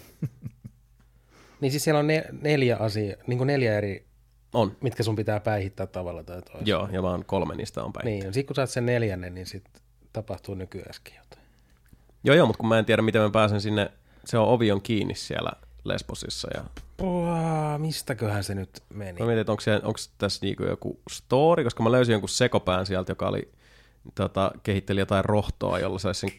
niin 1.60 1.70
siis 1.70 1.84
siellä 1.84 1.98
on 1.98 2.06
ne, 2.06 2.24
neljä 2.42 2.76
asiaa, 2.76 3.16
niin 3.26 3.38
kuin 3.38 3.46
neljä 3.46 3.78
eri, 3.78 4.06
on. 4.52 4.76
mitkä 4.80 5.02
sun 5.02 5.16
pitää 5.16 5.40
päihittää 5.40 5.86
tavalla 5.86 6.24
tai 6.24 6.42
toisella. 6.42 6.62
Joo, 6.64 6.88
ja 6.92 7.02
vaan 7.02 7.24
kolme 7.24 7.54
niistä 7.54 7.84
on 7.84 7.92
päihittää. 7.92 8.10
Niin, 8.10 8.26
ja 8.26 8.32
sitten 8.32 8.46
kun 8.46 8.56
saat 8.56 8.70
sen 8.70 8.86
neljännen, 8.86 9.34
niin 9.34 9.46
sitten 9.46 9.82
tapahtuu 10.12 10.54
nykyäskin 10.54 11.14
jotain. 11.14 11.37
Joo, 12.24 12.36
joo, 12.36 12.46
mutta 12.46 12.60
kun 12.60 12.68
mä 12.68 12.78
en 12.78 12.84
tiedä, 12.84 13.02
miten 13.02 13.22
mä 13.22 13.30
pääsen 13.30 13.60
sinne, 13.60 13.90
se 14.24 14.38
on 14.38 14.48
ovi 14.48 14.72
on 14.72 14.82
kiinni 14.82 15.14
siellä 15.14 15.50
Lesbosissa. 15.84 16.48
Ja... 16.54 16.64
Pua, 16.96 17.78
mistäköhän 17.78 18.44
se 18.44 18.54
nyt 18.54 18.82
meni? 18.94 19.20
Mä 19.20 19.26
mietin, 19.26 19.40
että 19.40 19.52
onko, 19.52 19.60
se, 19.60 19.74
onko 19.74 19.98
tässä 20.18 20.46
niinku 20.46 20.64
joku 20.64 21.00
story, 21.10 21.64
koska 21.64 21.82
mä 21.82 21.92
löysin 21.92 22.12
jonkun 22.12 22.28
sekopään 22.28 22.86
sieltä, 22.86 23.10
joka 23.12 23.28
oli, 23.28 23.52
tota, 24.14 24.52
kehitteli 24.62 25.00
jotain 25.00 25.24
rohtoa, 25.24 25.78
jolla 25.78 25.98
saisi 25.98 26.20
sen, 26.20 26.30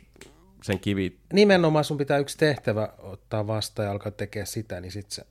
sen 0.64 0.80
kivi... 0.80 1.20
Nimenomaan 1.34 1.86
sun 1.86 1.98
pitää 1.98 2.18
yksi 2.18 2.38
tehtävä 2.38 2.90
ottaa 2.98 3.48
vastaan 3.48 3.86
ja 3.86 3.92
alkaa 3.92 4.12
tekemään 4.12 4.48
sitä, 4.48 4.82
niin 4.82 4.92
sit 4.92 5.12
se, 5.12 5.24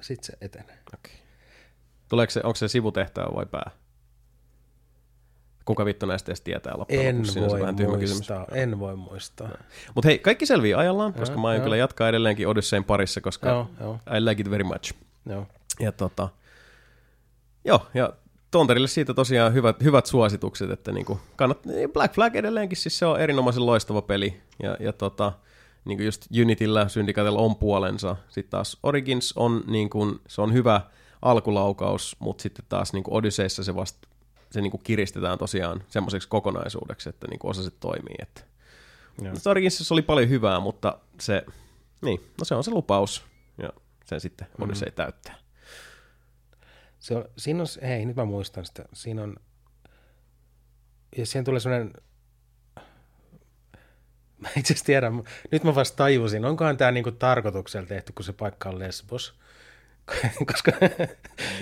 sit 0.00 0.24
se 0.24 0.32
etenee. 0.40 0.78
Okay. 0.94 1.16
Tuleeko 2.08 2.30
se, 2.30 2.40
onko 2.44 2.56
se 2.56 2.68
sivutehtävä 2.68 3.34
vai 3.34 3.46
pää? 3.46 3.70
Kuka 5.64 5.84
vittu 5.84 6.06
näistä 6.06 6.30
edes 6.30 6.40
tietää 6.40 6.78
loppujen 6.78 7.06
En 7.06 7.16
lopuksi? 7.16 7.40
voi 7.40 7.60
vähän 7.60 7.74
muistaa, 7.74 8.46
en 8.52 8.78
voi 8.78 8.96
muistaa. 8.96 9.48
Mutta 9.94 10.08
hei, 10.08 10.18
kaikki 10.18 10.46
selvii 10.46 10.74
ajallaan, 10.74 11.12
koska 11.12 11.38
mä 11.38 11.48
aion 11.48 11.62
kyllä 11.62 11.76
jatkaa 11.76 12.08
edelleenkin 12.08 12.48
Odysseyn 12.48 12.84
parissa, 12.84 13.20
koska 13.20 13.48
Joo, 13.48 13.70
joo. 13.80 13.98
I 14.16 14.24
like 14.24 14.40
it 14.40 14.50
very 14.50 14.64
much. 14.64 14.94
Joo. 15.26 15.46
Ja 15.80 15.92
tota, 15.92 16.28
joo, 17.64 17.86
ja 17.94 18.12
Tonterille 18.50 18.88
siitä 18.88 19.14
tosiaan 19.14 19.54
hyvät, 19.54 19.82
hyvät 19.82 20.06
suositukset, 20.06 20.70
että 20.70 20.92
niinku 20.92 21.20
kannat, 21.36 21.58
Black 21.92 22.14
Flag 22.14 22.36
edelleenkin, 22.36 22.78
siis 22.78 22.98
se 22.98 23.06
on 23.06 23.20
erinomaisen 23.20 23.66
loistava 23.66 24.02
peli, 24.02 24.40
ja, 24.62 24.76
ja 24.80 24.92
tota, 24.92 25.32
niin 25.84 25.98
kuin 25.98 26.04
just 26.04 26.26
Unityllä, 26.42 26.88
Syndicatella 26.88 27.40
on 27.40 27.56
puolensa. 27.56 28.16
Sitten 28.28 28.50
taas 28.50 28.78
Origins 28.82 29.32
on, 29.36 29.64
niin 29.66 29.90
kuin, 29.90 30.20
se 30.28 30.40
on 30.40 30.52
hyvä 30.52 30.80
alkulaukaus, 31.22 32.16
mutta 32.18 32.42
sitten 32.42 32.64
taas 32.68 32.92
niin 32.92 33.04
kuin 33.04 33.14
Odysseyssa 33.14 33.64
se 33.64 33.74
vasta 33.76 34.08
se 34.52 34.60
niin 34.60 34.70
kuin 34.70 34.82
kiristetään 34.84 35.38
tosiaan 35.38 35.84
semmoiseksi 35.88 36.28
kokonaisuudeksi, 36.28 37.08
että 37.08 37.26
niin 37.28 37.38
kuin 37.38 37.50
osa 37.50 37.62
se 37.62 37.70
toimii. 37.70 38.16
Että. 38.22 38.42
Joo. 39.22 39.34
Originsissa 39.46 39.94
oli 39.94 40.02
paljon 40.02 40.28
hyvää, 40.28 40.60
mutta 40.60 40.98
se, 41.20 41.44
niin, 42.02 42.20
no 42.38 42.44
se 42.44 42.54
on 42.54 42.64
se 42.64 42.70
lupaus, 42.70 43.24
ja 43.62 43.68
sen 44.04 44.20
sitten 44.20 44.48
Odyssey 44.60 44.88
mm. 44.88 44.94
täyttää. 44.94 45.34
Se 47.00 47.16
on, 47.16 47.24
siinä 47.38 47.62
on, 47.62 47.66
hei, 47.82 48.06
nyt 48.06 48.16
mä 48.16 48.24
muistan 48.24 48.64
sitä. 48.64 48.84
Siinä 48.92 49.22
on, 49.22 49.36
ja 51.16 51.26
siihen 51.26 51.44
tulee 51.44 51.60
sellainen, 51.60 51.92
mä 54.42 54.48
itse 54.56 54.72
asiassa 54.72 54.86
tiedän, 54.86 55.22
nyt 55.50 55.64
mä 55.64 55.74
vasta 55.74 55.96
tajusin, 55.96 56.44
onkohan 56.44 56.76
tämä 56.76 56.90
niinku 56.90 57.12
tarkoituksella 57.12 57.86
tehty, 57.86 58.12
kun 58.12 58.24
se 58.24 58.32
paikka 58.32 58.68
on 58.68 58.78
Lesbos. 58.78 59.34
koska... 60.52 60.72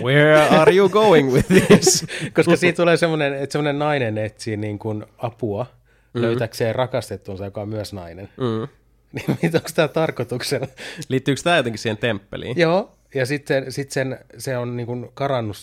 Where 0.02 0.48
are 0.48 0.72
you 0.72 0.88
going 0.88 1.32
with 1.32 1.48
this? 1.48 2.06
koska 2.36 2.56
siitä 2.56 2.76
tulee 2.76 2.96
semmoinen, 2.96 3.34
että 3.34 3.52
semmoinen 3.52 3.78
nainen 3.78 4.18
etsii 4.18 4.56
niin 4.56 4.78
kuin 4.78 5.06
apua 5.18 5.64
mm-hmm. 5.64 6.22
löytäkseen 6.22 6.74
rakastettuunsa, 6.74 7.44
joka 7.44 7.62
on 7.62 7.68
myös 7.68 7.92
nainen. 7.92 8.28
Mm. 8.36 8.68
Niin 9.42 9.56
onko 9.56 9.68
tämä 9.74 9.88
tarkoituksena? 9.88 10.66
Liittyykö 11.08 11.40
tämä 11.44 11.56
jotenkin 11.56 11.78
siihen 11.78 11.96
temppeliin? 11.96 12.58
Joo, 12.58 12.96
ja 13.14 13.26
sitten 13.26 13.72
sit 13.72 13.90
sen, 13.90 14.18
se 14.38 14.56
on 14.56 14.76
niin 14.76 14.86
kuin 14.86 15.10
karannut, 15.14 15.56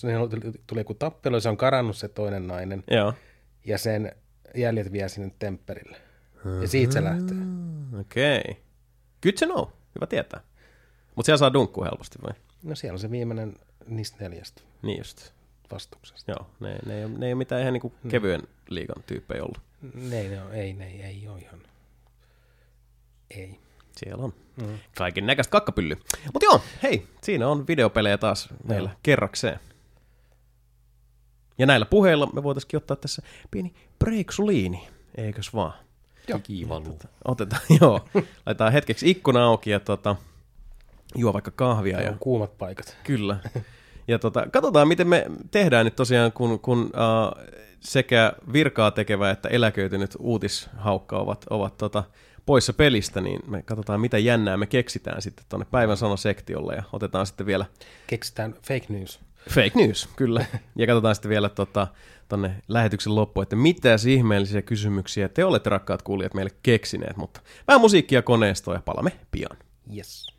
tuli 0.67 0.79
joku 0.79 0.93
tappelu, 0.93 1.39
se 1.39 1.49
on 1.49 1.57
karannut 1.57 1.97
se 1.97 2.07
toinen 2.07 2.47
nainen. 2.47 2.83
Joo. 2.91 3.13
Ja 3.65 3.77
sen 3.77 4.11
jäljet 4.55 4.91
vie 4.91 5.09
sinne 5.09 5.31
temppelille. 5.39 5.97
Ja 6.61 6.67
siitä 6.67 6.93
se 6.93 7.03
lähtee. 7.03 7.37
Okei. 7.99 8.39
Okay. 8.39 8.53
Good 9.23 9.33
to 9.33 9.45
know. 9.45 9.65
Hyvä 9.95 10.07
tietää. 10.07 10.41
Mutta 11.15 11.25
siellä 11.25 11.37
saa 11.37 11.53
dunkkua 11.53 11.85
helposti 11.85 12.19
vai? 12.23 12.33
No 12.63 12.75
siellä 12.75 12.95
on 12.95 12.99
se 12.99 13.11
viimeinen 13.11 13.53
niistä 13.87 14.17
neljästä. 14.19 14.61
Niin 14.81 14.97
just. 14.97 15.31
Vastuksesta. 15.71 16.31
Joo, 16.31 16.47
ne, 16.59 16.79
ne, 16.85 17.01
ei, 17.01 17.09
ne 17.09 17.25
ei 17.25 17.33
ole 17.33 17.37
mitään 17.37 17.61
ihan 17.61 17.73
niinku 17.73 17.93
hmm. 18.03 18.11
kevyen 18.11 18.41
liigan 18.69 19.03
tyyppejä 19.07 19.43
ollut. 19.43 19.61
Ne, 19.93 20.23
ne 20.23 20.41
on, 20.41 20.53
ei, 20.53 20.73
ne, 20.73 20.87
ei, 20.87 21.01
ei 21.01 21.27
ole 21.27 21.39
ihan. 21.39 21.59
Ei. 23.31 23.59
Siellä 23.97 24.23
on. 24.23 24.33
Mm. 24.61 24.79
Kaiken 24.97 25.25
näköistä 25.25 25.51
kakkapylly. 25.51 25.95
Mutta 26.33 26.45
joo, 26.45 26.61
hei, 26.83 27.07
siinä 27.23 27.47
on 27.47 27.67
videopelejä 27.67 28.17
taas 28.17 28.49
meillä 28.63 28.89
no. 28.89 28.95
kerrakseen. 29.03 29.59
Ja 31.57 31.65
näillä 31.65 31.85
puheilla 31.85 32.29
me 32.33 32.43
voitaisiin 32.43 32.77
ottaa 32.77 32.97
tässä 32.97 33.21
pieni 33.51 33.73
breaksuliini, 33.99 34.87
eikös 35.15 35.53
vaan? 35.53 35.73
Joo. 36.27 36.39
Kiivalu. 36.39 36.99
Otetaan, 37.25 37.61
joo. 37.81 38.07
Laitetaan 38.45 38.73
hetkeksi 38.73 39.09
ikkuna 39.09 39.45
auki 39.45 39.69
ja 39.69 39.79
tota, 39.79 40.15
juo 41.15 41.33
vaikka 41.33 41.51
kahvia. 41.51 42.01
Ja, 42.01 42.13
kuumat 42.19 42.57
paikat. 42.57 42.97
Kyllä. 43.03 43.37
Ja 44.07 44.19
tota, 44.19 44.47
katsotaan, 44.51 44.87
miten 44.87 45.07
me 45.07 45.25
tehdään 45.51 45.85
nyt 45.85 45.95
tosiaan, 45.95 46.31
kun, 46.31 46.59
kun 46.59 46.83
uh, 46.83 47.45
sekä 47.79 48.33
virkaa 48.53 48.91
tekevä 48.91 49.31
että 49.31 49.49
eläköitynyt 49.49 50.15
uutishaukka 50.19 51.17
ovat, 51.17 51.45
ovat 51.49 51.77
tota, 51.77 52.03
poissa 52.45 52.73
pelistä, 52.73 53.21
niin 53.21 53.39
me 53.47 53.61
katsotaan, 53.61 54.01
mitä 54.01 54.17
jännää 54.17 54.57
me 54.57 54.65
keksitään 54.65 55.21
sitten 55.21 55.45
tuonne 55.49 55.67
päivän 55.71 55.97
sanosektiolle 55.97 56.75
ja 56.75 56.83
otetaan 56.93 57.25
sitten 57.25 57.45
vielä... 57.45 57.65
Keksitään 58.07 58.53
fake 58.53 58.85
news. 58.89 59.19
Fake 59.49 59.71
news, 59.75 60.09
kyllä. 60.15 60.45
Ja 60.75 60.87
katsotaan 60.87 61.15
sitten 61.15 61.29
vielä 61.29 61.49
tota, 61.49 61.87
tonne 62.29 62.55
lähetyksen 62.67 63.15
loppuun, 63.15 63.43
että 63.43 63.55
mitä 63.55 63.95
ihmeellisiä 64.09 64.61
kysymyksiä 64.61 65.29
te 65.29 65.45
olette 65.45 65.69
rakkaat 65.69 66.01
kuulijat 66.01 66.33
meille 66.33 66.51
keksineet, 66.63 67.17
mutta 67.17 67.41
vähän 67.67 67.81
musiikkia 67.81 68.21
koneistoa 68.21 68.73
ja 68.73 68.81
palamme 68.85 69.11
pian. 69.31 69.57
Yes. 69.95 70.36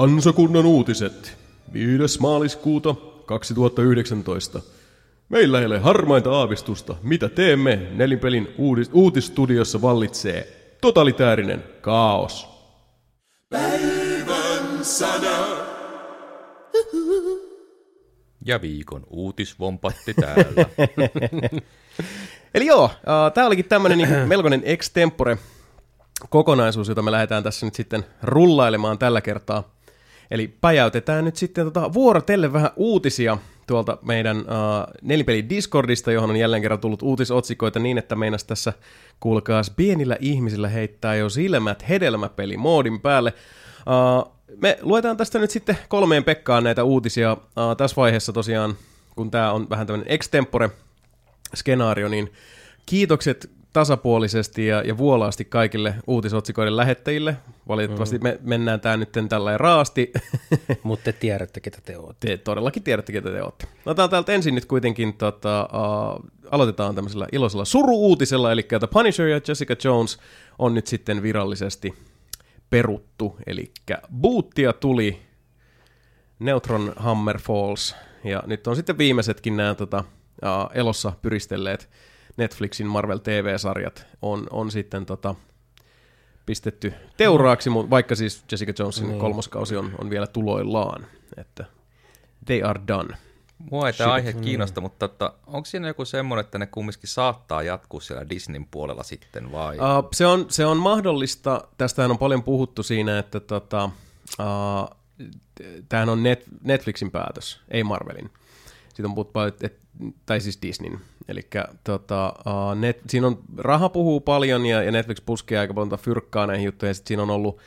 Kansakunnan 0.00 0.66
uutiset. 0.66 1.38
5. 1.72 2.20
maaliskuuta 2.20 2.94
2019. 3.26 4.60
Meillä 5.28 5.60
ei 5.60 5.66
ole 5.66 5.78
harmainta 5.78 6.32
aavistusta, 6.32 6.94
mitä 7.02 7.28
teemme. 7.28 7.76
Nelinpelin 7.90 8.48
uudis- 8.58 8.90
uutistudiossa 8.92 9.82
vallitsee 9.82 10.72
totalitäärinen 10.80 11.64
kaos. 11.80 12.48
Ja 18.44 18.60
viikon 18.62 19.06
uutisvompatti 19.10 20.14
täällä. 20.14 20.66
Eli 22.54 22.66
joo, 22.66 22.90
tämä 23.34 23.46
olikin 23.46 23.64
tämmöinen 23.64 23.98
niinku 23.98 24.14
melkoinen 24.26 24.62
extempore 24.64 25.38
kokonaisuus, 26.28 26.88
jota 26.88 27.02
me 27.02 27.10
lähdetään 27.10 27.42
tässä 27.42 27.66
nyt 27.66 27.74
sitten 27.74 28.04
rullailemaan 28.22 28.98
tällä 28.98 29.20
kertaa. 29.20 29.79
Eli 30.30 30.48
päjäytetään 30.60 31.24
nyt 31.24 31.36
sitten 31.36 31.64
tota 31.64 31.92
vuorotelle 31.92 32.52
vähän 32.52 32.70
uutisia 32.76 33.38
tuolta 33.66 33.98
meidän 34.02 34.38
uh, 34.38 34.44
nelipelin 35.02 35.48
Discordista, 35.48 36.12
johon 36.12 36.30
on 36.30 36.36
jälleen 36.36 36.62
kerran 36.62 36.80
tullut 36.80 37.02
uutisotsikoita 37.02 37.78
niin, 37.78 37.98
että 37.98 38.16
meinas 38.16 38.44
tässä 38.44 38.72
kuulkaas 39.20 39.70
pienillä 39.70 40.16
ihmisillä 40.20 40.68
heittää 40.68 41.14
jo 41.14 41.28
silmät 41.28 41.88
hedelmäpeli 41.88 42.56
moodin 42.56 43.00
päälle. 43.00 43.32
Uh, 43.80 44.32
me 44.62 44.78
luetaan 44.82 45.16
tästä 45.16 45.38
nyt 45.38 45.50
sitten 45.50 45.78
kolmeen 45.88 46.24
Pekkaan 46.24 46.64
näitä 46.64 46.84
uutisia. 46.84 47.32
Uh, 47.32 47.76
tässä 47.76 47.96
vaiheessa 47.96 48.32
tosiaan, 48.32 48.74
kun 49.16 49.30
tämä 49.30 49.52
on 49.52 49.70
vähän 49.70 49.86
tämmöinen 49.86 50.12
extempore 50.12 50.70
skenaario, 51.54 52.08
niin 52.08 52.32
kiitokset 52.86 53.50
tasapuolisesti 53.72 54.66
ja, 54.66 54.82
ja 54.82 54.98
vuolaasti 54.98 55.44
kaikille 55.44 55.94
uutisotsikoiden 56.06 56.76
lähettäjille. 56.76 57.36
Valitettavasti 57.68 58.18
mm. 58.18 58.22
me 58.22 58.38
mennään 58.42 58.80
tämä 58.80 58.96
nyt 58.96 59.08
tällä 59.28 59.58
raasti. 59.58 60.12
Mutta 60.82 61.04
te 61.04 61.12
tiedätte, 61.12 61.60
ketä 61.60 61.78
te 61.84 61.98
olette. 61.98 62.26
Te 62.26 62.36
todellakin 62.36 62.82
tiedätte, 62.82 63.12
ketä 63.12 63.30
te 63.30 63.42
olette. 63.42 63.66
Otetaan 63.86 64.10
täältä 64.10 64.32
ensin 64.32 64.54
nyt 64.54 64.66
kuitenkin, 64.66 65.14
tota, 65.14 65.68
uh, 65.72 66.24
aloitetaan 66.50 66.94
tämmöisellä 66.94 67.26
iloisella 67.32 67.64
suru-uutisella, 67.64 68.52
eli 68.52 68.62
The 68.62 68.88
Punisher 68.92 69.26
ja 69.26 69.40
Jessica 69.48 69.76
Jones 69.84 70.18
on 70.58 70.74
nyt 70.74 70.86
sitten 70.86 71.22
virallisesti 71.22 71.94
peruttu, 72.70 73.36
eli 73.46 73.72
boottia 74.20 74.72
tuli 74.72 75.22
Neutron 76.38 76.92
Hammer 76.96 77.38
Falls, 77.38 77.96
ja 78.24 78.42
nyt 78.46 78.66
on 78.66 78.76
sitten 78.76 78.98
viimeisetkin 78.98 79.56
nämä 79.56 79.74
tota, 79.74 80.04
uh, 80.42 80.70
elossa 80.74 81.12
pyristelleet 81.22 81.88
Netflixin 82.40 82.86
Marvel 82.86 83.18
TV-sarjat 83.18 84.06
on, 84.22 84.46
on 84.50 84.70
sitten 84.70 85.06
tota, 85.06 85.34
pistetty 86.46 86.92
teuraaksi, 87.16 87.70
mutta 87.70 87.90
vaikka 87.90 88.14
siis 88.14 88.44
Jessica 88.50 88.72
Jonesin 88.78 89.08
niin. 89.08 89.20
kolmoskausi 89.20 89.76
on, 89.76 89.92
on 89.98 90.10
vielä 90.10 90.26
tuloillaan, 90.26 91.06
että 91.36 91.64
they 92.46 92.62
are 92.62 92.80
done. 92.88 93.16
Mua 93.70 93.86
ei 93.86 93.92
tämä 93.92 94.12
aihe 94.12 94.32
kiinnosta, 94.32 94.80
mutta 94.80 95.08
tota, 95.08 95.34
onko 95.46 95.64
siinä 95.64 95.88
joku 95.88 96.04
semmoinen, 96.04 96.44
että 96.44 96.58
ne 96.58 96.66
kumminkin 96.66 97.08
saattaa 97.08 97.62
jatkuu 97.62 98.00
siellä 98.00 98.28
Disneyn 98.28 98.66
puolella 98.70 99.02
sitten 99.02 99.52
vai? 99.52 99.76
Uh, 99.76 100.08
se, 100.12 100.26
on, 100.26 100.46
se 100.48 100.66
on 100.66 100.76
mahdollista, 100.76 101.68
tästähän 101.78 102.10
on 102.10 102.18
paljon 102.18 102.42
puhuttu 102.42 102.82
siinä, 102.82 103.18
että 103.18 103.40
tota, 103.40 103.90
uh, 104.38 104.96
tämähän 105.88 106.08
on 106.08 106.22
Net, 106.22 106.44
Netflixin 106.64 107.10
päätös, 107.10 107.60
ei 107.68 107.84
Marvelin. 107.84 108.30
Siitä 108.94 109.08
on 109.08 109.14
puhuttu 109.14 109.32
paljon, 109.32 109.54
että, 109.60 109.80
tai 110.26 110.40
siis 110.40 110.58
Disneyn. 110.62 111.00
Eli 111.28 111.40
tota, 111.84 112.34
uh, 112.38 112.78
net, 112.80 113.00
siinä 113.08 113.26
on, 113.26 113.38
raha 113.56 113.88
puhuu 113.88 114.20
paljon 114.20 114.66
ja, 114.66 114.82
ja 114.82 114.90
Netflix 114.90 115.18
puskee 115.26 115.58
aika 115.58 115.74
paljon 115.74 115.98
fyrkkaa 115.98 116.46
näihin 116.46 116.64
juttuihin, 116.64 116.90
ja 116.90 117.02
siinä 117.04 117.22
on 117.22 117.30
ollut 117.30 117.58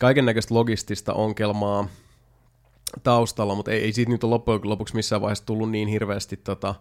kaiken 0.00 0.26
näköistä 0.26 0.54
logistista 0.54 1.12
ongelmaa 1.14 1.88
taustalla, 3.02 3.54
mutta 3.54 3.70
ei, 3.70 3.82
ei 3.82 3.92
siitä 3.92 4.12
nyt 4.12 4.24
ole 4.24 4.30
loppujen 4.30 4.60
lopuksi 4.64 4.94
missään 4.94 5.22
vaiheessa 5.22 5.46
tullut 5.46 5.70
niin 5.70 5.88
hirveästi 5.88 6.36
tota, 6.36 6.74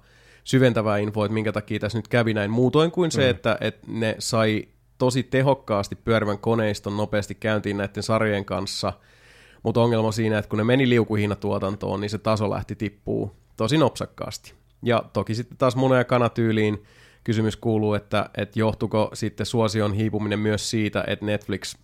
syventävää 0.44 0.98
infoa, 0.98 1.26
että 1.26 1.34
minkä 1.34 1.52
takia 1.52 1.80
tässä 1.80 1.98
nyt 1.98 2.08
kävi 2.08 2.34
näin. 2.34 2.52
Muutoin 2.52 2.92
kuin 2.92 3.12
se, 3.12 3.24
mm. 3.24 3.30
että, 3.30 3.58
että 3.62 3.88
ne 3.88 4.16
sai 4.20 4.68
tosi 4.98 5.24
tehokkaasti 5.24 5.96
pyörivän 5.96 6.40
koneiston 6.40 6.98
nopeasti 6.98 7.36
käyntiin 7.36 7.78
näiden 7.78 8.04
sarjojen 8.04 8.46
kanssa, 8.46 8.94
mutta 9.64 9.82
ongelma 9.82 10.12
siinä, 10.12 10.38
että 10.38 10.50
kun 10.50 10.58
ne 10.58 10.64
meni 10.64 10.90
liukuhinnatuotantoon, 10.90 12.02
niin 12.02 12.10
se 12.10 12.18
taso 12.18 12.50
lähti 12.50 12.76
tippuu 12.76 13.45
tosi 13.58 13.78
nopsakkaasti. 13.78 14.54
Ja 14.84 15.04
toki 15.14 15.36
sitten 15.36 15.58
taas 15.58 15.76
muna- 15.76 15.98
ja 15.98 16.04
kanatyyliin 16.04 16.84
kysymys 17.24 17.58
kuuluu, 17.58 17.94
että, 17.94 18.30
että 18.38 18.60
johtuko 18.60 19.10
sitten 19.14 19.46
suosion 19.46 19.94
hiipuminen 19.94 20.40
myös 20.40 20.70
siitä, 20.70 21.04
että 21.08 21.26
Netflix 21.26 21.76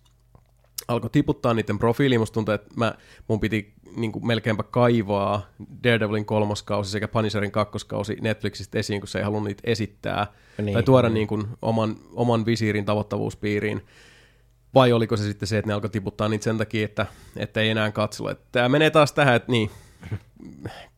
alkoi 0.88 1.10
tiputtaa 1.10 1.54
niiden 1.54 1.78
profiiliin. 1.78 2.20
Musta 2.20 2.34
tuntuu, 2.34 2.54
että 2.54 2.74
mä, 2.76 2.94
mun 3.28 3.40
piti 3.40 3.74
niin 3.96 4.12
kuin 4.12 4.26
melkeinpä 4.26 4.62
kaivaa 4.62 5.46
Daredevilin 5.84 6.24
kolmoskausi 6.24 6.90
sekä 6.90 7.08
Punisherin 7.08 7.52
kakkoskausi 7.52 8.16
Netflixistä 8.20 8.78
esiin, 8.78 9.00
kun 9.00 9.08
se 9.08 9.18
ei 9.18 9.24
halunnut 9.24 9.48
niitä 9.48 9.62
esittää 9.64 10.26
niin, 10.58 10.72
tai 10.72 10.82
tuoda 10.82 11.08
niin. 11.08 11.14
Niin 11.14 11.28
kuin 11.28 11.46
oman, 11.62 11.96
oman 12.12 12.46
visiirin 12.46 12.84
tavoittavuuspiiriin. 12.84 13.86
Vai 14.74 14.92
oliko 14.92 15.16
se 15.16 15.22
sitten 15.22 15.48
se, 15.48 15.58
että 15.58 15.66
ne 15.66 15.74
alkoi 15.74 15.90
tiputtaa 15.90 16.28
niitä 16.28 16.44
sen 16.44 16.58
takia, 16.58 16.84
että, 16.84 17.06
että 17.36 17.60
ei 17.60 17.70
enää 17.70 17.90
katsella. 17.90 18.34
Tämä 18.52 18.68
menee 18.68 18.90
taas 18.90 19.12
tähän, 19.12 19.36
että 19.36 19.52
niin, 19.52 19.70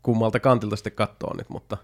kummalta 0.03 0.41
kantilta 0.41 0.77
sitten 0.77 0.93
katsoo 0.93 1.37
nyt, 1.37 1.49
mutta 1.49 1.77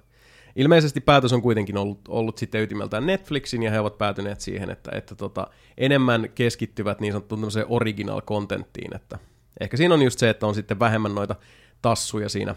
ilmeisesti 0.57 1.01
päätös 1.01 1.32
on 1.32 1.43
kuitenkin 1.43 1.77
ollut, 1.77 2.01
ollut 2.09 2.39
sitten 2.39 2.62
ytimeltään 2.62 3.07
Netflixin, 3.07 3.62
ja 3.62 3.70
he 3.70 3.81
ovat 3.81 3.99
päätyneet 3.99 4.41
siihen, 4.41 4.70
että, 4.70 4.91
että 4.95 5.15
tota, 5.15 5.47
enemmän 5.78 6.31
keskittyvät 6.35 7.01
niin 7.01 7.12
sanottuun 7.12 7.49
original 7.69 8.20
contenttiin, 8.20 8.97
että 8.97 9.19
ehkä 9.61 9.77
siinä 9.77 9.95
on 9.95 10.03
just 10.03 10.19
se, 10.19 10.31
että 10.31 10.47
on 10.47 10.55
sitten 10.55 10.78
vähemmän 10.78 11.15
noita 11.15 11.37
tassuja 11.82 12.28
siinä, 12.28 12.55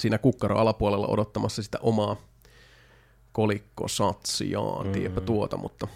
siinä 0.00 0.18
kukkaro 0.18 0.58
alapuolella 0.58 1.06
odottamassa 1.06 1.62
sitä 1.62 1.78
omaa 1.82 2.16
kolikkosatsiaan, 3.32 4.86
mm-hmm. 4.86 4.92
tiedäpä 4.92 5.20
tuota, 5.20 5.56
mutta 5.56 5.88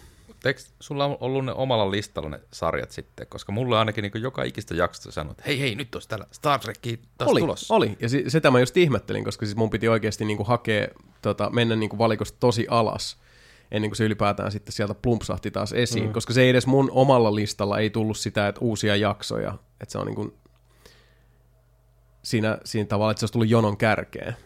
Eikö 0.48 0.60
sulla 0.80 1.04
on 1.04 1.16
ollut 1.20 1.44
ne 1.44 1.52
omalla 1.52 1.90
listalla 1.90 2.28
ne 2.28 2.40
sarjat 2.52 2.90
sitten? 2.90 3.26
Koska 3.26 3.52
mulla 3.52 3.78
ainakin 3.78 4.02
niin 4.02 4.22
joka 4.22 4.42
ikistä 4.42 4.74
jaksosta 4.74 5.12
sanonut, 5.12 5.38
että 5.38 5.42
hei 5.46 5.60
hei, 5.60 5.74
nyt 5.74 5.94
olisi 5.94 6.08
täällä 6.08 6.26
Star 6.30 6.60
Trek 6.60 6.78
taas 7.18 7.30
oli, 7.30 7.40
tulossa. 7.40 7.74
Oli, 7.74 7.96
ja 8.00 8.08
si- 8.08 8.24
sitä 8.28 8.50
mä 8.50 8.60
just 8.60 8.76
ihmettelin, 8.76 9.24
koska 9.24 9.46
siis 9.46 9.56
mun 9.56 9.70
piti 9.70 9.88
oikeasti 9.88 10.24
niin 10.24 10.36
kuin 10.36 10.46
hakea, 10.46 10.88
tota, 11.22 11.50
mennä 11.50 11.76
niin 11.76 11.90
kuin 11.90 11.98
valikosta 11.98 12.36
tosi 12.40 12.66
alas, 12.70 13.16
ennen 13.70 13.90
kuin 13.90 13.96
se 13.96 14.04
ylipäätään 14.04 14.52
sitten 14.52 14.72
sieltä 14.72 14.94
plumpsahti 14.94 15.50
taas 15.50 15.72
esiin, 15.72 16.06
mm. 16.06 16.12
koska 16.12 16.32
se 16.32 16.42
ei 16.42 16.48
edes 16.48 16.66
mun 16.66 16.90
omalla 16.90 17.34
listalla 17.34 17.78
ei 17.78 17.90
tullut 17.90 18.16
sitä, 18.16 18.48
että 18.48 18.60
uusia 18.60 18.96
jaksoja, 18.96 19.54
että 19.80 19.92
se 19.92 19.98
on 19.98 20.06
niin 20.06 20.16
kuin 20.16 20.34
siinä, 22.22 22.58
siinä 22.64 22.86
tavalla, 22.86 23.10
että 23.10 23.20
se 23.20 23.24
olisi 23.24 23.32
tullut 23.32 23.48
jonon 23.48 23.76
kärkeen. 23.76 24.36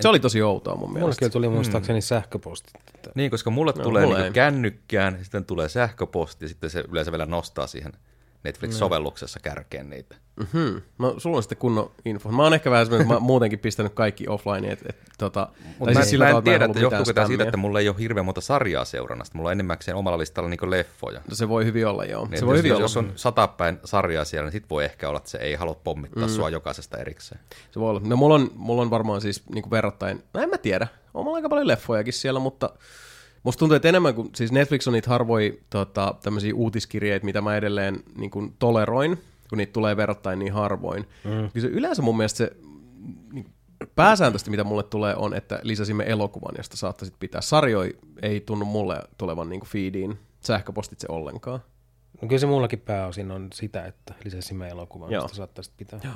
Se 0.00 0.08
oli 0.08 0.20
tosi 0.20 0.42
outoa 0.42 0.76
mun 0.76 0.92
mielestä. 0.92 1.06
Mullekin 1.06 1.32
tuli 1.32 1.48
muistaakseni 1.48 1.98
mm. 1.98 2.02
sähköposti. 2.02 2.72
Niin, 3.14 3.30
koska 3.30 3.50
mulle 3.50 3.72
no, 3.76 3.82
tulee 3.82 4.06
mulle 4.06 4.22
niin 4.22 4.32
kännykkään, 4.32 5.18
sitten 5.22 5.44
tulee 5.44 5.68
sähköposti, 5.68 6.44
ja 6.44 6.48
sitten 6.48 6.70
se 6.70 6.84
yleensä 6.90 7.12
vielä 7.12 7.26
nostaa 7.26 7.66
siihen 7.66 7.92
Netflix-sovelluksessa 8.44 9.40
kärkeen 9.42 9.90
niitä. 9.90 10.16
Mm-hmm. 10.36 10.82
No, 10.98 11.14
sulla 11.18 11.36
on 11.36 11.42
sitten 11.42 11.58
kunnon 11.58 11.90
info. 12.04 12.32
Mä 12.32 12.42
oon 12.42 12.54
ehkä 12.54 12.70
vähän 12.70 12.86
semmoinen, 12.86 13.08
mä 13.08 13.20
muutenkin 13.20 13.58
pistänyt 13.58 13.94
kaikki 13.94 14.28
offline. 14.28 14.72
Et, 14.72 14.82
et, 14.88 14.96
tota, 15.18 15.48
Mutta 15.78 15.94
mä, 15.94 16.04
siis 16.04 16.18
mä 16.18 16.28
en 16.28 16.42
tiedä, 16.42 16.64
että 16.64 16.80
johtuuko 16.80 17.12
tämä 17.12 17.26
siitä, 17.26 17.44
että 17.44 17.56
mulla 17.56 17.80
ei 17.80 17.88
ole 17.88 17.96
hirveän 17.98 18.24
monta 18.24 18.40
sarjaa 18.40 18.84
seurannasta. 18.84 19.36
Mulla 19.36 19.48
on 19.48 19.52
enimmäkseen 19.52 19.96
omalla 19.96 20.18
listalla 20.18 20.48
niin 20.48 20.70
leffoja. 20.70 21.20
No, 21.30 21.34
se 21.34 21.48
voi 21.48 21.64
hyvin 21.64 21.86
olla, 21.86 22.04
joo. 22.04 22.26
Niin, 22.26 22.38
se 22.38 22.46
voi 22.46 22.54
jos, 22.54 22.64
hyvin 22.64 22.80
jos, 22.80 22.96
olla. 22.96 23.08
on 23.08 23.12
satapäin 23.16 23.78
sarjaa 23.84 24.24
siellä, 24.24 24.46
niin 24.46 24.52
sit 24.52 24.70
voi 24.70 24.84
ehkä 24.84 25.08
olla, 25.08 25.18
että 25.18 25.30
se 25.30 25.38
ei 25.38 25.54
halua 25.54 25.74
pommittaa 25.74 26.26
mm. 26.26 26.32
sua 26.34 26.50
jokaisesta 26.50 26.98
erikseen. 26.98 27.40
Se 27.70 27.80
voi 27.80 27.90
olla. 27.90 28.00
No 28.04 28.16
mulla 28.16 28.34
on, 28.34 28.50
mulla 28.54 28.82
on 28.82 28.90
varmaan 28.90 29.20
siis 29.20 29.42
niin 29.54 29.70
verrattain, 29.70 30.24
no 30.34 30.40
en 30.40 30.50
mä 30.50 30.58
tiedä, 30.58 30.88
on 31.14 31.24
mulla 31.24 31.36
aika 31.36 31.48
paljon 31.48 31.68
leffojakin 31.68 32.12
siellä, 32.12 32.40
mutta 32.40 32.70
Musta 33.42 33.58
tuntuu, 33.58 33.76
että 33.76 33.88
enemmän 33.88 34.14
kuin, 34.14 34.30
siis 34.34 34.52
Netflix 34.52 34.86
on 34.86 34.92
niitä 34.92 35.10
harvoja 35.10 35.52
tota, 35.70 36.14
tämmöisiä 36.22 36.54
uutiskirjeitä, 36.54 37.24
mitä 37.24 37.40
mä 37.40 37.56
edelleen 37.56 38.02
niin 38.18 38.30
kuin 38.30 38.54
toleroin, 38.58 39.18
kun 39.48 39.58
niitä 39.58 39.72
tulee 39.72 39.96
verrattain 39.96 40.38
niin 40.38 40.52
harvoin. 40.52 41.08
Mm. 41.24 41.50
Kyllä 41.50 41.68
se 41.68 41.74
yleensä 41.74 42.02
mun 42.02 42.16
mielestä 42.16 42.36
se 42.36 42.52
niin 43.32 43.52
pääsääntöisesti, 43.94 44.50
mitä 44.50 44.64
mulle 44.64 44.82
tulee, 44.82 45.16
on, 45.16 45.34
että 45.34 45.60
lisäsimme 45.62 46.04
elokuvan, 46.06 46.54
josta 46.58 46.76
saattaisit 46.76 47.14
pitää. 47.20 47.40
Sarjoi 47.40 47.98
ei 48.22 48.40
tunnu 48.40 48.64
mulle 48.64 49.02
tulevan 49.18 49.48
niin 49.48 49.60
kuin 49.60 49.70
feediin 49.70 50.18
sähköpostitse 50.40 51.06
ollenkaan. 51.10 51.60
No 52.22 52.28
kyllä 52.28 52.38
se 52.38 52.46
mullakin 52.46 52.80
pääosin 52.80 53.30
on 53.30 53.48
sitä, 53.54 53.86
että 53.86 54.14
lisäsimme 54.24 54.68
elokuvan, 54.68 55.12
Joo. 55.12 55.22
josta 55.22 55.36
saattaisit 55.36 55.74
pitää. 55.76 56.00
Joo. 56.04 56.14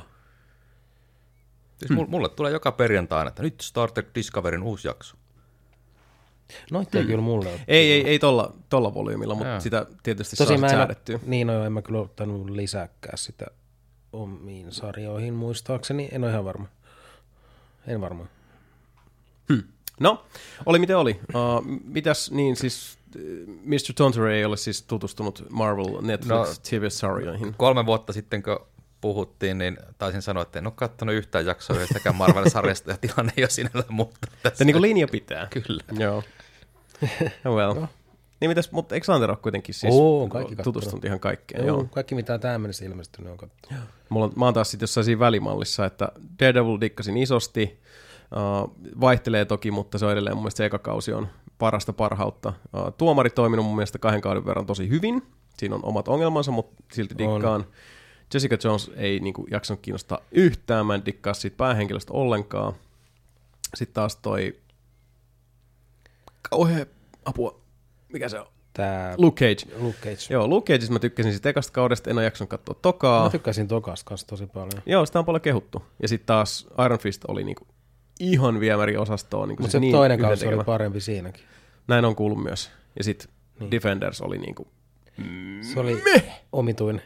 Siis 1.78 1.90
hmm. 1.90 2.10
mulle 2.10 2.28
tulee 2.28 2.52
joka 2.52 2.72
perjantaina, 2.72 3.28
että 3.28 3.42
nyt 3.42 3.60
Star 3.60 3.90
Trek 3.90 4.06
Discoverin 4.14 4.62
uusi 4.62 4.88
jakso. 4.88 5.16
Noita 6.70 6.98
ei 6.98 7.04
mm. 7.04 7.06
kyllä 7.06 7.22
mulle 7.22 7.48
ole. 7.48 7.60
Ei, 7.68 7.92
ei, 7.92 8.08
ei 8.08 8.18
tolla, 8.18 8.54
tolla 8.68 8.94
volyymilla, 8.94 9.34
mutta 9.34 9.48
Jaa. 9.48 9.60
sitä 9.60 9.86
tietysti 10.02 10.36
Tosi 10.36 10.58
saa 10.58 10.68
säädettyä. 10.68 11.18
Niin, 11.26 11.46
no 11.46 11.64
en 11.64 11.72
mä 11.72 11.82
kyllä 11.82 12.00
ottanut 12.00 12.50
lisääkään 12.50 13.18
sitä 13.18 13.46
omiin 14.12 14.72
sarjoihin 14.72 15.34
muistaakseni. 15.34 16.08
En 16.12 16.24
ole 16.24 16.30
ihan 16.30 16.44
varma. 16.44 16.66
En 17.86 18.00
varmaan. 18.00 18.28
Hmm. 19.52 19.62
No, 20.00 20.24
oli 20.66 20.78
miten 20.78 20.96
oli. 20.96 21.20
Uh, 21.34 21.80
mitäs 21.84 22.30
niin 22.30 22.56
siis 22.56 22.98
Mr. 23.64 23.94
Tonter 23.94 24.24
ei 24.24 24.44
ole 24.44 24.56
siis 24.56 24.82
tutustunut 24.82 25.46
Marvel 25.50 26.00
Netflix 26.00 26.28
no, 26.30 26.44
TV-sarjoihin? 26.70 27.54
Kolme 27.56 27.86
vuotta 27.86 28.12
sitten, 28.12 28.42
kun 28.42 28.66
puhuttiin, 29.04 29.58
niin 29.58 29.78
taisin 29.98 30.22
sanoa, 30.22 30.42
että 30.42 30.58
en 30.58 30.66
ole 30.66 30.72
katsonut 30.76 31.14
yhtään 31.14 31.46
jaksoa 31.46 31.76
yhdestäkään 31.76 32.14
Marvel-sarjasta 32.14 32.90
ja 32.90 32.96
tilanne 32.96 33.32
ei 33.36 33.42
ole 33.42 33.50
sinällä 33.50 33.84
mutta 33.88 34.18
tässä. 34.42 34.58
Se 34.58 34.64
niin 34.64 34.74
kuin 34.74 34.82
linja 34.82 35.08
pitää. 35.08 35.48
Kyllä. 35.50 35.82
Joo. 35.98 36.22
Well. 37.56 37.86
Niin 38.40 38.50
mitäs, 38.50 38.72
mutta 38.72 38.94
eikö 38.94 39.04
Sander 39.04 39.30
ole 39.30 39.38
kuitenkin 39.42 39.74
siis 39.74 39.94
Oo, 39.94 40.22
on 40.22 40.28
kaikki 40.28 40.56
tutustunut 40.56 41.04
ihan 41.04 41.20
kaikkeen? 41.20 41.66
Joo, 41.66 41.76
Joo. 41.76 41.88
kaikki 41.90 42.14
mitä 42.14 42.38
tähän 42.38 42.60
mennessä 42.60 42.84
ilmestynyt 42.84 43.30
on 43.30 43.36
kattu. 43.36 43.68
Mulla 44.08 44.26
on, 44.26 44.32
mä 44.36 44.44
oon 44.44 44.54
taas 44.54 44.70
sitten 44.70 44.82
jossain 44.84 45.04
siinä 45.04 45.18
välimallissa, 45.18 45.86
että 45.86 46.08
Daredevil 46.40 46.80
dikkasin 46.80 47.16
isosti, 47.16 47.80
uh, 48.36 48.74
vaihtelee 49.00 49.44
toki, 49.44 49.70
mutta 49.70 49.98
se 49.98 50.06
on 50.06 50.12
edelleen 50.12 50.36
mun 50.36 50.42
mielestä 50.42 50.58
se 50.58 50.64
eka 50.66 50.78
kausi 50.78 51.12
on 51.12 51.28
parasta 51.58 51.92
parhautta. 51.92 52.52
Uh, 52.76 52.92
tuomari 52.98 53.30
toiminut 53.30 53.66
mun 53.66 53.76
mielestä 53.76 53.98
kahden 53.98 54.20
kauden 54.20 54.46
verran 54.46 54.66
tosi 54.66 54.88
hyvin, 54.88 55.22
siinä 55.56 55.74
on 55.74 55.84
omat 55.84 56.08
ongelmansa, 56.08 56.50
mutta 56.50 56.82
silti 56.92 57.18
dikkaan. 57.18 57.64
Jessica 58.34 58.56
Jones 58.64 58.90
ei 58.96 59.20
niinku 59.20 59.46
jaksanut 59.50 59.80
kiinnostaa 59.80 60.18
yhtään, 60.32 60.86
mä 60.86 60.94
en 60.94 61.06
dikkaa 61.06 61.34
siitä 61.34 61.56
päähenkilöstä 61.56 62.12
ollenkaan. 62.12 62.72
Sitten 63.74 63.94
taas 63.94 64.16
toi 64.16 64.58
kauhea 66.50 66.86
apua, 67.24 67.60
mikä 68.12 68.28
se 68.28 68.40
on? 68.40 68.46
Tää 68.72 69.14
Luke 69.18 69.46
Cage. 69.46 69.76
Luke 69.78 69.98
Cage. 69.98 70.34
Joo, 70.34 70.48
Luke 70.48 70.72
Cageissa 70.72 70.92
mä 70.92 70.98
tykkäsin 70.98 71.32
siitä 71.32 71.48
ekasta 71.48 71.72
kaudesta, 71.72 72.10
en 72.10 72.18
ole 72.18 72.24
jaksanut 72.24 72.50
katsoa 72.50 72.76
tokaa. 72.82 73.24
Mä 73.24 73.30
tykkäsin 73.30 73.68
tokasta 73.68 74.08
kanssa 74.08 74.26
tosi 74.26 74.46
paljon. 74.46 74.82
Joo, 74.86 75.06
sitä 75.06 75.18
on 75.18 75.24
paljon 75.24 75.40
kehuttu. 75.40 75.82
Ja 76.02 76.08
sitten 76.08 76.26
taas 76.26 76.68
Iron 76.84 76.98
Fist 76.98 77.24
oli 77.28 77.44
niinku 77.44 77.66
ihan 78.20 78.60
viemäri-osastoa. 78.60 79.46
Niinku 79.46 79.62
Mutta 79.62 79.70
siis 79.70 79.72
se 79.72 79.80
niin 79.80 79.92
toinen 79.92 80.20
kausi 80.20 80.46
oli 80.46 80.64
parempi 80.64 81.00
siinäkin. 81.00 81.44
Näin 81.88 82.04
on 82.04 82.16
kuullut 82.16 82.42
myös. 82.42 82.70
Ja 82.98 83.04
sitten 83.04 83.28
niin. 83.60 83.70
Defenders 83.70 84.20
oli 84.20 84.38
niinku... 84.38 84.68
Se 85.60 85.80
oli 85.80 86.02
omituinen. 86.52 87.02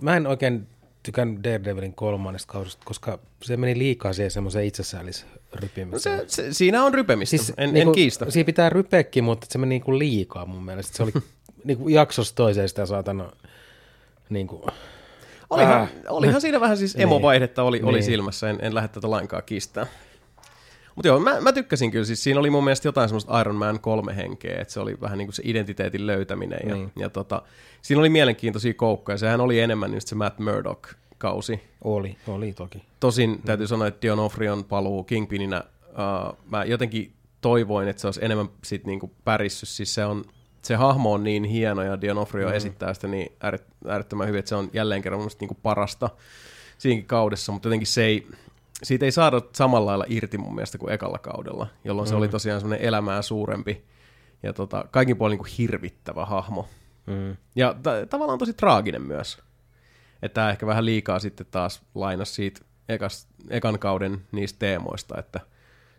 Mä 0.00 0.16
en 0.16 0.26
oikein 0.26 0.66
tykännyt 1.02 1.44
Daredevilin 1.44 1.94
kolmannesta 1.94 2.52
kaudesta, 2.52 2.82
koska 2.84 3.18
se 3.42 3.56
meni 3.56 3.78
liikaa 3.78 4.12
siihen 4.12 4.30
semmoiseen 4.30 4.64
itsesäälis 4.64 5.26
rypimiseen. 5.54 6.18
Se, 6.18 6.24
se, 6.28 6.52
siinä 6.52 6.84
on 6.84 6.94
rypemistä, 6.94 7.36
siis, 7.36 7.52
en, 7.56 7.72
niinku, 7.72 7.90
en 7.90 7.94
kiistä. 7.94 8.30
Siinä 8.30 8.46
pitää 8.46 8.70
rypeäkin, 8.70 9.24
mutta 9.24 9.46
se 9.50 9.58
meni 9.58 9.68
niinku 9.68 9.98
liikaa 9.98 10.46
mun 10.46 10.64
mielestä. 10.64 10.96
Se 10.96 11.02
oli 11.02 11.12
niinku 11.64 11.88
jaksosta 11.88 12.36
toiseen 12.36 12.68
sitä 12.68 12.86
saatana... 12.86 13.32
Niinku, 14.30 14.66
Olihan, 15.50 15.80
Ah. 15.82 15.88
olihan 16.08 16.40
siinä 16.40 16.60
vähän 16.60 16.76
siis 16.76 16.94
Niin. 16.96 17.02
emovaihdetta 17.02 17.62
oli, 17.62 17.80
oli 17.82 17.92
Niin. 17.92 18.04
silmässä, 18.04 18.50
en, 18.50 18.58
en 18.62 18.74
lähde 18.74 18.88
tätä 18.88 19.10
lainkaan 19.10 19.42
kiistää. 19.46 19.86
Mutta 20.96 21.08
joo, 21.08 21.20
mä, 21.20 21.40
mä 21.40 21.52
tykkäsin 21.52 21.90
kyllä, 21.90 22.04
siis 22.04 22.22
siinä 22.24 22.40
oli 22.40 22.50
mun 22.50 22.64
mielestä 22.64 22.88
jotain 22.88 23.08
semmoista 23.08 23.40
Iron 23.40 23.56
Man 23.56 23.80
kolme 23.80 24.16
henkeä, 24.16 24.60
että 24.60 24.74
se 24.74 24.80
oli 24.80 25.00
vähän 25.00 25.18
niin 25.18 25.26
kuin 25.26 25.34
se 25.34 25.42
identiteetin 25.44 26.06
löytäminen. 26.06 26.58
Ja, 26.68 26.74
Niin. 26.74 26.92
ja 26.96 27.10
tota, 27.10 27.42
siinä 27.82 28.00
oli 28.00 28.08
mielenkiintoisia 28.08 28.74
koukkoja, 28.74 29.18
sehän 29.18 29.40
oli 29.40 29.60
enemmän 29.60 29.94
just 29.94 30.08
se 30.08 30.14
Matt 30.14 30.38
Murdock-kausi. 30.38 31.60
oli, 31.84 32.16
oli 32.28 32.52
toki. 32.52 32.82
Tosin 33.00 33.42
täytyy 33.44 33.66
sanoa, 33.66 33.86
että 33.86 34.02
Dionofrion 34.02 34.64
paluu 34.64 35.04
Kingpininä, 35.04 35.62
uh, 35.88 36.38
mä 36.50 36.64
jotenkin 36.64 37.12
toivoin, 37.40 37.88
että 37.88 38.00
se 38.00 38.06
olisi 38.06 38.24
enemmän 38.24 38.48
sit 38.64 38.84
niinku 38.86 39.10
pärissyt. 39.24 39.68
Siis 39.68 39.94
se, 39.94 40.04
on, 40.04 40.24
se 40.62 40.74
hahmo 40.74 41.12
on 41.12 41.24
niin 41.24 41.44
hieno 41.44 41.82
ja 41.82 42.00
Dionofrio 42.00 42.48
mm. 42.48 42.54
esittää 42.54 42.94
sitä 42.94 43.08
niin 43.08 43.32
ääret, 43.40 43.64
äärettömän 43.88 44.28
hyvin, 44.28 44.38
että 44.38 44.48
se 44.48 44.54
on 44.54 44.70
jälleen 44.72 45.02
kerran 45.02 45.20
mun 45.20 45.30
niinku 45.40 45.56
parasta 45.62 46.10
siinäkin 46.78 47.06
kaudessa, 47.06 47.52
mutta 47.52 47.68
jotenkin 47.68 47.86
se 47.86 48.04
ei, 48.04 48.26
siitä 48.82 49.04
ei 49.04 49.12
saada 49.12 49.40
samalla 49.52 49.86
lailla 49.86 50.04
irti 50.08 50.38
mun 50.38 50.54
mielestä 50.54 50.78
kuin 50.78 50.92
ekalla 50.92 51.18
kaudella, 51.18 51.66
jolloin 51.84 52.08
mm. 52.08 52.10
se 52.10 52.16
oli 52.16 52.28
tosiaan 52.28 52.60
semmoinen 52.60 52.86
elämää 52.86 53.22
suurempi 53.22 53.84
ja 54.42 54.52
tota, 54.52 54.84
kaikin 54.90 55.16
puolin 55.16 55.38
niin 55.38 55.54
hirvittävä 55.58 56.24
hahmo. 56.24 56.68
Mm. 57.06 57.36
Ja 57.56 57.74
ta- 57.82 58.06
tavallaan 58.10 58.38
tosi 58.38 58.54
traaginen 58.54 59.02
myös. 59.02 59.38
Että 60.22 60.34
tämä 60.34 60.50
ehkä 60.50 60.66
vähän 60.66 60.84
liikaa 60.84 61.18
sitten 61.18 61.46
taas 61.50 61.82
lainas 61.94 62.34
siitä 62.34 62.60
ekas, 62.88 63.28
ekan 63.50 63.78
kauden 63.78 64.22
niistä 64.32 64.58
teemoista, 64.58 65.18
että 65.18 65.40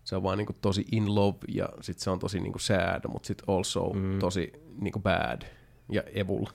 se 0.04 0.16
on 0.16 0.24
vaan 0.24 0.38
niinku 0.38 0.54
tosi 0.62 0.86
in 0.92 1.16
love 1.16 1.38
ja 1.48 1.70
sitten 1.82 2.04
se 2.04 2.10
on 2.10 2.20
tosi 2.20 2.40
niinku 2.40 2.60
sad, 2.60 3.02
mutta 3.08 3.28
sitten 3.28 3.46
also 3.48 3.94
mm. 3.94 4.20
tosi 4.20 4.54
niinku 4.82 5.00
bad 5.00 5.42
ja 5.92 6.04
evil. 6.04 6.46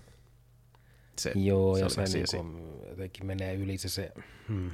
Se, 1.19 1.33
Joo, 1.35 1.77
se 1.77 1.83
ja 1.83 1.89
se 1.89 2.07
siisti. 2.07 2.37
niinku, 2.37 2.87
jotenkin 2.89 3.27
menee 3.27 3.55
yli 3.55 3.79
se, 3.79 3.89
se 3.89 4.13
hmm. 4.49 4.71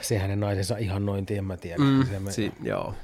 Se 0.00 0.18
hänen 0.18 0.40
naisensa 0.40 0.76
ihannointi, 0.76 1.36
en 1.36 1.44
mä 1.44 1.56
tiedä. 1.56 1.76
Mm, 1.78 2.06
se 2.06 2.32
si- 2.32 2.52
joo. 2.62 2.94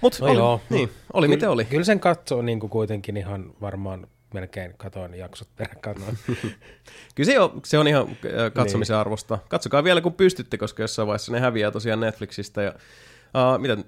Mut 0.00 0.18
No 0.20 0.26
oli, 0.26 0.36
joo. 0.36 0.60
niin, 0.70 0.90
oli 1.12 1.28
miten 1.28 1.50
oli. 1.50 1.64
Kyllä 1.64 1.84
sen 1.84 2.00
katsoo 2.00 2.42
niin 2.42 2.60
kuin 2.60 2.70
kuitenkin 2.70 3.16
ihan 3.16 3.52
varmaan 3.60 4.06
melkein 4.34 4.74
katoin 4.76 5.14
jaksot 5.14 5.48
peräkanoin. 5.56 6.18
Kyllä 7.14 7.26
se 7.32 7.40
on, 7.40 7.60
se 7.64 7.78
on 7.78 7.88
ihan 7.88 8.08
äh, 8.08 8.52
katsomisen 8.54 8.94
niin. 8.94 9.00
arvosta. 9.00 9.38
Katsokaa 9.48 9.84
vielä 9.84 10.00
kun 10.00 10.12
pystytte, 10.12 10.58
koska 10.58 10.82
jossain 10.82 11.06
vaiheessa 11.06 11.32
ne 11.32 11.40
häviää 11.40 11.70
tosiaan 11.70 12.00
Netflixistä. 12.00 12.62
Ja, 12.62 12.72
uh, 12.74 13.60
mitä 13.60 13.72
äh, 13.72 13.78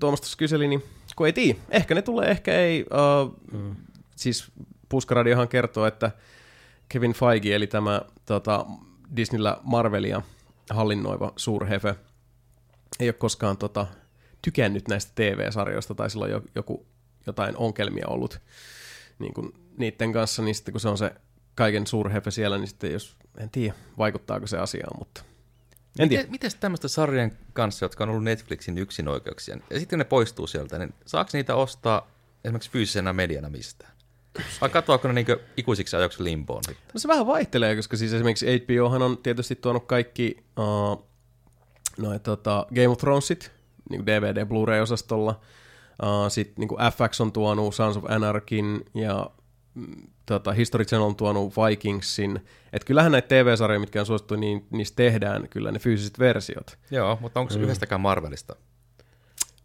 Tuomas 0.00 0.20
tuossa 0.20 0.38
kyseli, 0.38 0.68
niin 0.68 0.82
kun 1.16 1.26
ei 1.26 1.32
tiedä. 1.32 1.58
Ehkä 1.70 1.94
ne 1.94 2.02
tulee, 2.02 2.30
ehkä 2.30 2.54
ei. 2.54 2.84
Uh, 3.24 3.36
mm. 3.52 3.76
Siis 4.16 4.52
Puskaradiohan 4.88 5.48
kertoo, 5.48 5.86
että 5.86 6.10
Kevin 6.88 7.12
Feige, 7.12 7.54
eli 7.54 7.66
tämä 7.66 8.02
tota, 8.26 8.66
Disneyllä 9.16 9.56
Marvelia 9.62 10.22
hallinnoiva 10.70 11.32
suurhefe, 11.36 11.94
ei 13.00 13.08
ole 13.08 13.12
koskaan 13.12 13.56
tota, 13.56 13.86
tykännyt 14.42 14.88
näistä 14.88 15.12
TV-sarjoista, 15.14 15.94
tai 15.94 16.10
sillä 16.10 16.24
on 16.24 16.30
jo- 16.30 16.44
joku, 16.54 16.86
jotain 17.26 17.56
ongelmia 17.56 18.06
ollut 18.08 18.40
niin 19.18 19.34
kuin 19.34 19.52
niiden 19.78 20.12
kanssa, 20.12 20.42
niin 20.42 20.54
sitten 20.54 20.72
kun 20.72 20.80
se 20.80 20.88
on 20.88 20.98
se 20.98 21.14
kaiken 21.54 21.86
suurhefe 21.86 22.30
siellä, 22.30 22.58
niin 22.58 22.68
sitten 22.68 22.92
jos, 22.92 23.16
en 23.36 23.50
tiedä, 23.50 23.74
vaikuttaako 23.98 24.46
se 24.46 24.58
asiaan, 24.58 24.98
mutta 24.98 25.22
en 25.98 26.08
tiedä. 26.08 26.22
Miten, 26.22 26.30
miten 26.30 26.50
tämmöistä 26.60 26.88
sarjojen 26.88 27.38
kanssa, 27.52 27.84
jotka 27.84 28.04
on 28.04 28.10
ollut 28.10 28.24
Netflixin 28.24 28.78
yksinoikeuksia, 28.78 29.56
ja 29.70 29.78
sitten 29.78 29.88
kun 29.88 29.98
ne 29.98 30.04
poistuu 30.04 30.46
sieltä, 30.46 30.78
niin 30.78 30.94
saako 31.06 31.30
niitä 31.32 31.54
ostaa 31.54 32.10
esimerkiksi 32.44 32.70
fyysisenä 32.70 33.12
mediana 33.12 33.50
mistään? 33.50 33.92
Vai 34.60 34.68
katoako 34.68 35.08
ne 35.08 35.14
niin 35.14 35.26
ikuisiksi 35.56 35.96
ajoiksi 35.96 36.24
limboon 36.24 36.64
sitten? 36.64 36.86
No 36.94 37.00
se 37.00 37.08
vähän 37.08 37.26
vaihtelee, 37.26 37.76
koska 37.76 37.96
siis 37.96 38.12
esimerkiksi 38.12 38.46
HBOhan 38.46 39.02
on 39.02 39.18
tietysti 39.18 39.56
tuonut 39.56 39.84
kaikki 39.86 40.36
uh, 40.58 41.06
no, 41.98 42.18
tota, 42.18 42.66
Game 42.74 42.88
of 42.88 42.98
Thronesit 42.98 43.52
niin 43.90 44.06
DVD 44.06 44.46
Blu-ray-osastolla. 44.46 45.40
Uh, 46.02 46.30
Sitten 46.30 46.54
niin 46.58 46.92
FX 46.92 47.20
on 47.20 47.32
tuonut 47.32 47.74
Sons 47.74 47.96
of 47.96 48.04
Anarchin 48.08 48.84
ja 48.94 49.30
mm, 49.74 50.02
tota, 50.26 50.52
History 50.52 50.84
Channel 50.84 51.08
on 51.08 51.16
tuonut 51.16 51.54
Vikingsin. 51.56 52.40
Että 52.72 52.86
kyllähän 52.86 53.12
näitä 53.12 53.28
TV-sarjoja, 53.28 53.80
mitkä 53.80 54.00
on 54.00 54.06
suosittu, 54.06 54.36
niin 54.36 54.66
niistä 54.70 54.96
tehdään 54.96 55.48
kyllä 55.48 55.72
ne 55.72 55.78
fyysiset 55.78 56.18
versiot. 56.18 56.78
Joo, 56.90 57.18
mutta 57.20 57.40
onko 57.40 57.54
mm. 57.54 57.62
yhdestäkään 57.62 58.00
Marvelista? 58.00 58.56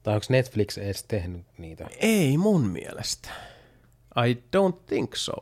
tai 0.05 0.13
onko 0.13 0.25
Netflix 0.29 0.77
edes 0.77 1.03
tehnyt 1.03 1.45
niitä? 1.57 1.87
Ei 1.99 2.37
mun 2.37 2.67
mielestä. 2.67 3.29
I 4.27 4.33
don't 4.57 4.77
think 4.87 5.15
so. 5.15 5.33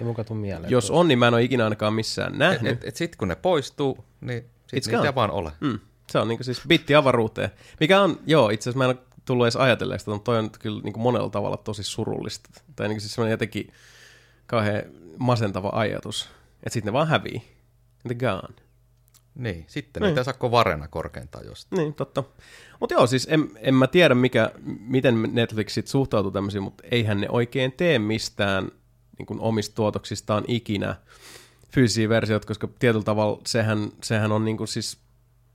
Ei 0.00 0.04
mun 0.04 0.14
katu 0.14 0.34
mieleen. 0.34 0.70
Jos 0.70 0.90
on, 0.90 1.08
niin 1.08 1.18
mä 1.18 1.28
en 1.28 1.34
ole 1.34 1.42
ikinä 1.42 1.64
ainakaan 1.64 1.92
missään 1.94 2.32
Et, 2.32 2.38
nähnyt. 2.38 2.72
et, 2.72 2.84
et 2.84 2.96
sitten 2.96 3.18
kun 3.18 3.28
ne 3.28 3.36
poistuu, 3.36 4.04
niin 4.20 4.42
It's 4.42 4.46
sit 4.66 4.86
niitä 4.86 4.96
gone. 4.96 5.08
ei 5.08 5.14
vaan 5.14 5.30
ole. 5.30 5.52
Mm. 5.60 5.78
Se 6.10 6.18
on 6.18 6.28
niinku 6.28 6.44
siis 6.44 6.62
bitti 6.68 6.94
avaruuteen. 6.94 7.50
Mikä 7.80 8.00
on, 8.02 8.20
joo, 8.26 8.50
itse 8.50 8.70
asiassa 8.70 8.78
mä 8.78 8.84
en 8.84 8.90
ole 8.90 8.98
tullut 9.24 9.44
edes 9.46 9.56
ajatelleeksi, 9.56 10.10
että 10.10 10.24
toi 10.24 10.38
on 10.38 10.50
kyllä 10.50 10.80
niinku 10.82 11.00
monella 11.00 11.30
tavalla 11.30 11.56
tosi 11.56 11.82
surullista. 11.82 12.50
Tai 12.76 12.88
niinku 12.88 13.00
siis 13.00 13.12
semmoinen 13.14 13.30
jotenkin 13.30 13.72
kauhean 14.46 14.82
masentava 15.18 15.70
ajatus. 15.72 16.28
Että 16.56 16.70
sitten 16.70 16.86
ne 16.88 16.92
vaan 16.92 17.08
hävii. 17.08 17.42
And 18.06 18.12
they're 18.14 18.18
gone. 18.18 18.54
Niin, 19.36 19.64
sitten 19.68 20.02
Niin. 20.02 20.08
niitä 20.08 20.24
saa 20.24 20.50
varena 20.50 20.88
korkeintaan 20.88 21.46
jostain. 21.46 21.78
Niin, 21.78 21.94
totta. 21.94 22.24
Mutta 22.80 22.94
joo, 22.94 23.06
siis 23.06 23.26
en, 23.30 23.50
en 23.56 23.74
mä 23.74 23.86
tiedä, 23.86 24.14
mikä, 24.14 24.50
miten 24.80 25.22
Netflix 25.32 25.72
sit 25.72 25.86
suhtautuu 25.86 26.30
tämmöisiin, 26.30 26.62
mutta 26.62 26.84
eihän 26.90 27.20
ne 27.20 27.26
oikein 27.30 27.72
tee 27.72 27.98
mistään 27.98 28.68
niin 29.18 29.26
kuin 29.26 29.40
omista 29.40 29.74
tuotoksistaan 29.74 30.44
ikinä 30.48 30.96
fyysisiä 31.68 32.08
versioita, 32.08 32.46
koska 32.46 32.68
tietyllä 32.78 33.04
tavalla 33.04 33.40
sehän, 33.46 33.88
sehän 34.02 34.32
on 34.32 34.44
niin 34.44 34.56
kuin 34.56 34.68
siis 34.68 34.98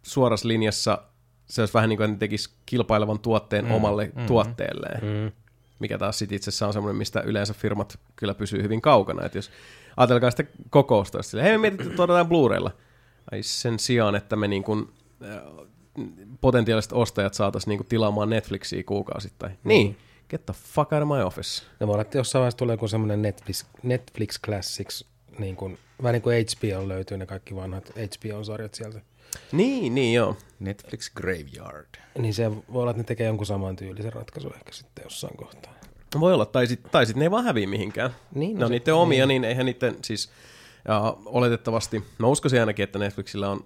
suorassa 0.03 0.47
linjassa, 0.47 1.03
se 1.45 1.61
olisi 1.61 1.73
vähän 1.73 1.89
niin 1.89 1.97
kuin 1.97 2.11
ne 2.11 2.17
tekisi 2.17 2.49
kilpailevan 2.65 3.19
tuotteen 3.19 3.65
mm, 3.65 3.71
omalle 3.71 4.11
mm, 4.15 4.25
tuotteelleen, 4.25 5.03
mm. 5.03 5.31
mikä 5.79 5.97
taas 5.97 6.19
sitten 6.19 6.35
itse 6.35 6.49
asiassa 6.49 6.67
on 6.67 6.73
semmoinen, 6.73 6.97
mistä 6.97 7.21
yleensä 7.21 7.53
firmat 7.53 7.99
kyllä 8.15 8.33
pysyy 8.33 8.63
hyvin 8.63 8.81
kaukana. 8.81 9.25
Että 9.25 9.37
jos 9.37 9.51
ajatelkaa 9.97 10.31
sitä 10.31 10.43
kokousta, 10.69 11.17
jos 11.17 11.31
silleen, 11.31 11.47
hei 11.47 11.57
me 11.57 11.61
mietitty, 11.61 11.83
että 11.83 11.95
tuotetaan 11.95 12.27
Blu-raylla. 12.27 12.71
Ai 13.31 13.43
sen 13.43 13.79
sijaan, 13.79 14.15
että 14.15 14.35
me 14.35 14.47
niin 14.47 14.63
kuin, 14.63 14.89
äh, 15.23 15.41
potentiaaliset 16.41 16.93
ostajat 16.93 17.33
saataisiin 17.33 17.69
niin 17.69 17.79
kuin 17.79 17.87
tilaamaan 17.87 18.29
Netflixiä 18.29 18.83
kuukausittain. 18.83 19.51
Mm. 19.51 19.67
Niin, 19.67 19.97
get 20.29 20.45
the 20.45 20.53
fuck 20.53 20.93
out 20.93 21.03
of 21.03 21.09
my 21.09 21.23
office. 21.23 21.63
Ne 21.79 21.87
voi 21.87 21.93
olla, 21.93 22.01
että 22.01 22.17
jossain 22.17 22.39
vaiheessa 22.39 22.57
tulee 22.57 22.73
joku 22.73 22.87
semmoinen 22.87 23.21
Netflix, 23.21 23.65
Netflix 23.83 24.41
Classics, 24.45 25.05
niin 25.39 25.55
kuin, 25.55 25.77
vähän 26.03 26.13
niin 26.13 26.21
kuin 26.21 26.45
HBO 26.45 26.87
löytyy 26.87 27.17
ne 27.17 27.25
kaikki 27.25 27.55
vanhat 27.55 27.89
HBO-sarjat 27.89 28.73
sieltä. 28.73 29.01
Niin, 29.51 29.95
niin 29.95 30.13
joo. 30.13 30.37
Netflix 30.59 31.09
Graveyard. 31.15 31.87
Niin 32.17 32.33
se 32.33 32.51
voi 32.51 32.81
olla, 32.81 32.91
että 32.91 33.01
ne 33.01 33.07
tekee 33.07 33.27
jonkun 33.27 33.45
saman 33.45 33.75
tyylisen 33.75 34.13
ratkaisun 34.13 34.53
ehkä 34.55 34.71
sitten 34.71 35.03
jossain 35.03 35.37
kohtaa. 35.37 35.73
Voi 36.19 36.33
olla, 36.33 36.45
tai 36.45 36.67
sitten 36.67 37.07
sit 37.07 37.15
ne 37.15 37.25
ei 37.25 37.31
vaan 37.31 37.43
häviä 37.43 37.67
mihinkään. 37.67 38.15
Niin, 38.35 38.53
no 38.53 38.59
ne 38.59 38.65
on 38.65 38.69
se- 38.69 38.73
niiden 38.79 38.93
omia, 38.93 39.25
niin 39.25 39.43
eihän 39.43 39.65
niiden, 39.65 39.95
siis 40.05 40.29
Ja 40.87 41.17
oletettavasti, 41.25 42.03
mä 42.17 42.27
uskoisin 42.27 42.59
ainakin, 42.59 42.83
että 42.83 42.99
Netflixillä 42.99 43.49
on 43.49 43.65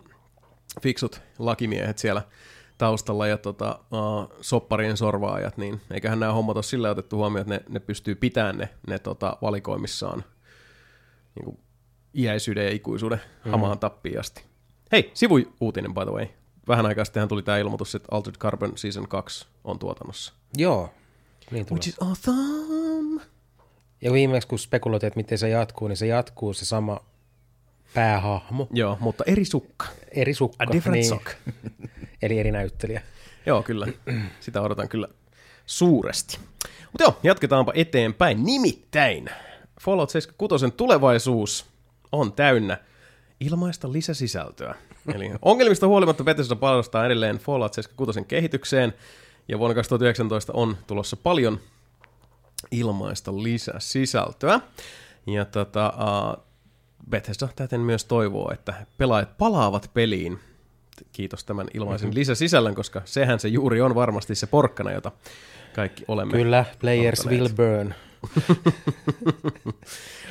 fiksut 0.82 1.22
lakimiehet 1.40 1.98
siellä 1.98 2.22
taustalla 2.78 3.28
ja 3.28 3.38
tota, 3.38 3.80
uh, 3.92 4.38
sopparien 4.42 4.98
sorvaajat, 4.98 5.58
niin 5.58 5.82
eiköhän 5.92 6.20
nämä 6.20 6.34
hommat 6.34 6.58
ole 6.58 6.64
sillä 6.64 6.90
otettu 6.90 7.18
huomioon, 7.18 7.42
että 7.42 7.54
ne, 7.54 7.62
ne 7.70 7.80
pystyy 7.80 8.16
pitämään 8.16 8.58
ne, 8.58 8.70
ne 8.88 9.00
tota, 9.00 9.38
valikoimissaan 9.42 10.24
niin 11.36 11.46
kuin 11.46 11.60
iäisyyden 12.16 12.66
ja 12.66 12.72
ikuisuuden 12.72 13.22
mm. 13.46 13.52
hamaan 13.52 13.80
tappiin 13.80 14.20
asti. 14.20 14.44
Hei, 14.92 15.12
sivu-uutinen 15.14 15.94
by 15.94 16.02
the 16.02 16.12
way. 16.12 16.28
Vähän 16.68 16.86
aikaa 16.86 17.06
sittenhän 17.06 17.30
tuli 17.30 17.44
tämä 17.44 17.58
ilmoitus, 17.58 17.96
että 17.96 18.08
Altered 18.12 18.38
Carbon 18.38 18.78
Season 18.78 19.08
2 19.08 19.48
on 19.64 19.80
tuotannossa. 19.80 20.34
Joo, 20.58 20.90
niin. 21.52 21.66
Which 21.72 21.88
is 21.88 21.96
awesome! 22.02 23.35
Ja 24.02 24.14
viimeksi 24.14 24.48
kun 24.48 24.60
spekuloitiin, 24.60 25.08
että 25.08 25.18
miten 25.18 25.38
se 25.38 25.50
jatkuu, 25.50 25.88
niin 25.88 25.98
se 25.98 26.08
jatkuu 26.08 26.54
se 26.54 26.66
sama 26.66 27.00
päähahmo, 27.94 28.68
Joo, 28.72 28.98
mutta 29.00 29.24
eri 29.28 29.46
sukka. 29.46 29.86
eri 30.12 30.34
sukka. 30.34 30.64
A 30.64 30.72
different 30.72 30.94
niin, 30.94 31.10
sock. 31.10 31.28
Eli 32.24 32.40
eri 32.40 32.52
näyttelijä. 32.52 33.02
Joo, 33.46 33.64
kyllä. 33.64 33.88
Sitä 34.40 34.62
odotan 34.62 34.90
kyllä 34.90 35.08
suuresti. 35.66 36.40
Mutta 36.92 37.04
joo, 37.04 37.20
jatketaanpa 37.24 37.72
eteenpäin. 37.76 38.46
Nimittäin 38.46 39.30
Fallout 39.82 40.10
76 40.10 40.72
tulevaisuus 40.78 41.66
on 42.12 42.34
täynnä 42.34 42.78
ilmaista 43.40 43.92
lisäsisältöä. 43.92 44.76
Eli 45.16 45.32
ongelmista 45.42 45.88
huolimatta 45.88 46.24
Bethesda 46.24 46.56
panostaa 46.56 47.06
edelleen 47.06 47.38
Fallout 47.38 47.74
76 47.74 48.24
kehitykseen, 48.28 48.94
ja 49.48 49.60
vuonna 49.60 49.76
2019 49.76 50.54
on 50.54 50.78
tulossa 50.88 51.18
paljon 51.18 51.60
ilmaista 52.72 53.32
lisäsisältöä. 53.32 54.60
Ja 55.28 55.46
tota, 55.46 55.94
uh, 55.98 56.44
Bethesda 57.10 57.48
täten 57.56 57.80
myös 57.80 58.06
toivoo, 58.06 58.52
että 58.54 58.74
pelaajat 58.98 59.38
palaavat 59.38 59.92
peliin. 59.94 60.40
Kiitos 61.12 61.44
tämän 61.44 61.68
ilmaisen 61.74 62.10
mm-hmm. 62.10 62.20
lisäsisällön, 62.20 62.76
koska 62.76 63.02
sehän 63.06 63.40
se 63.40 63.48
juuri 63.48 63.82
on 63.82 63.96
varmasti 63.96 64.36
se 64.36 64.48
porkkana, 64.48 64.92
jota 64.92 65.12
kaikki 65.76 66.06
olemme. 66.08 66.38
Kyllä, 66.38 66.66
players 66.80 67.20
odottaneet. 67.20 67.42
will 67.42 67.56
burn. 67.56 67.94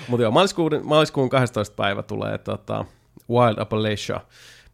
Mutta 0.09 0.23
joo, 0.23 0.31
maaliskuun, 0.31 0.71
maaliskuun 0.83 1.29
12. 1.29 1.77
päivä 1.77 2.03
tulee 2.03 2.39
tota, 2.39 2.85
Wild 3.31 3.59
Appalachia 3.59 4.21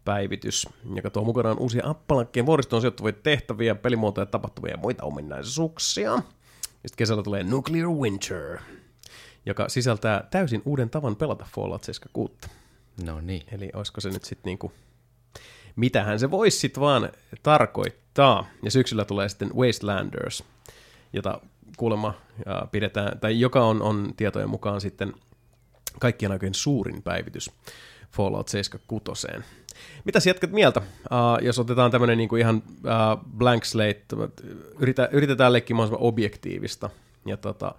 päivitys, 0.05 0.68
joka 0.94 1.10
tuo 1.10 1.24
mukanaan 1.24 1.59
uusia 1.59 1.82
Appalakkeen 1.86 2.47
vuoristoon 2.47 2.82
sijoittuvia 2.82 3.12
tehtäviä, 3.12 3.74
pelimuotoja, 3.74 4.27
tapahtumia 4.27 4.70
ja 4.70 4.77
muita 4.77 5.05
ominaisuuksia. 5.05 6.22
Ja 6.82 6.89
sitten 6.89 6.98
kesällä 6.98 7.23
tulee 7.23 7.43
Nuclear 7.43 7.89
Winter, 7.89 8.59
joka 9.47 9.69
sisältää 9.69 10.28
täysin 10.31 10.62
uuden 10.65 10.90
tavan 10.90 11.16
pelata 11.16 11.47
Fallout 11.55 11.85
76. 11.85 12.35
No 13.05 13.20
niin. 13.20 13.43
Eli 13.52 13.70
olisiko 13.74 14.01
se 14.01 14.11
nyt 14.11 14.24
sitten 14.24 14.51
niinku, 14.51 14.73
mitähän 15.77 16.19
se 16.19 16.31
voisi 16.31 16.59
sitten 16.59 16.81
vaan 16.81 17.12
tarkoittaa. 17.43 18.47
Ja 18.62 18.70
syksyllä 18.70 19.05
tulee 19.05 19.28
sitten 19.28 19.55
Wastelanders, 19.57 20.44
jota 21.12 21.40
kuulemma 21.77 22.15
ja 22.47 22.66
pidetään, 22.73 23.20
tai 23.20 23.40
joka 23.40 23.65
on, 23.65 23.82
on 23.82 24.12
tietojen 24.16 24.51
mukaan 24.51 24.81
sitten 24.81 25.15
kaikkien 26.01 26.32
aikojen 26.32 26.55
suurin 26.55 27.02
päivitys 27.02 27.51
Fallout 28.11 28.48
76. 28.48 29.27
Mitäs 30.05 30.27
jatkat 30.27 30.51
mieltä, 30.51 30.81
uh, 30.81 31.44
jos 31.44 31.59
otetaan 31.59 31.90
tämmöinen 31.90 32.19
niinku 32.19 32.36
ihan 32.36 32.57
uh, 32.57 33.24
blank 33.36 33.65
slate, 33.65 34.05
yritä, 34.78 35.09
yritetään 35.12 35.52
leikkiä 35.52 35.77
mahdollisimman 35.77 36.09
objektiivista. 36.09 36.90
Ja 37.27 37.36
tota, 37.36 37.74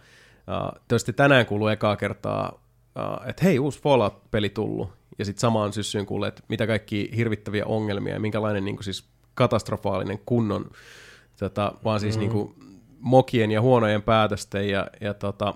uh, 0.47 0.81
tietysti 0.87 1.13
tänään 1.13 1.45
kuuluu 1.45 1.67
ekaa 1.67 1.95
kertaa, 1.95 2.61
uh, 2.95 3.29
että 3.29 3.43
hei, 3.45 3.59
uusi 3.59 3.81
Fallout-peli 3.81 4.49
tullut, 4.49 4.89
ja 5.19 5.25
sitten 5.25 5.41
samaan 5.41 5.73
syssyyn 5.73 6.05
kuulee, 6.05 6.27
että 6.27 6.43
mitä 6.47 6.67
kaikki 6.67 7.11
hirvittäviä 7.15 7.65
ongelmia 7.65 8.13
ja 8.13 8.19
minkälainen 8.19 8.65
niinku 8.65 8.83
siis 8.83 9.05
katastrofaalinen 9.33 10.19
kunnon, 10.25 10.71
tota, 11.39 11.73
vaan 11.83 11.99
siis 11.99 12.15
mm. 12.15 12.19
niinku 12.19 12.55
mokien 12.99 13.51
ja 13.51 13.61
huonojen 13.61 14.01
päätösten 14.01 14.69
ja, 14.69 14.87
ja 15.01 15.13
tota, 15.13 15.53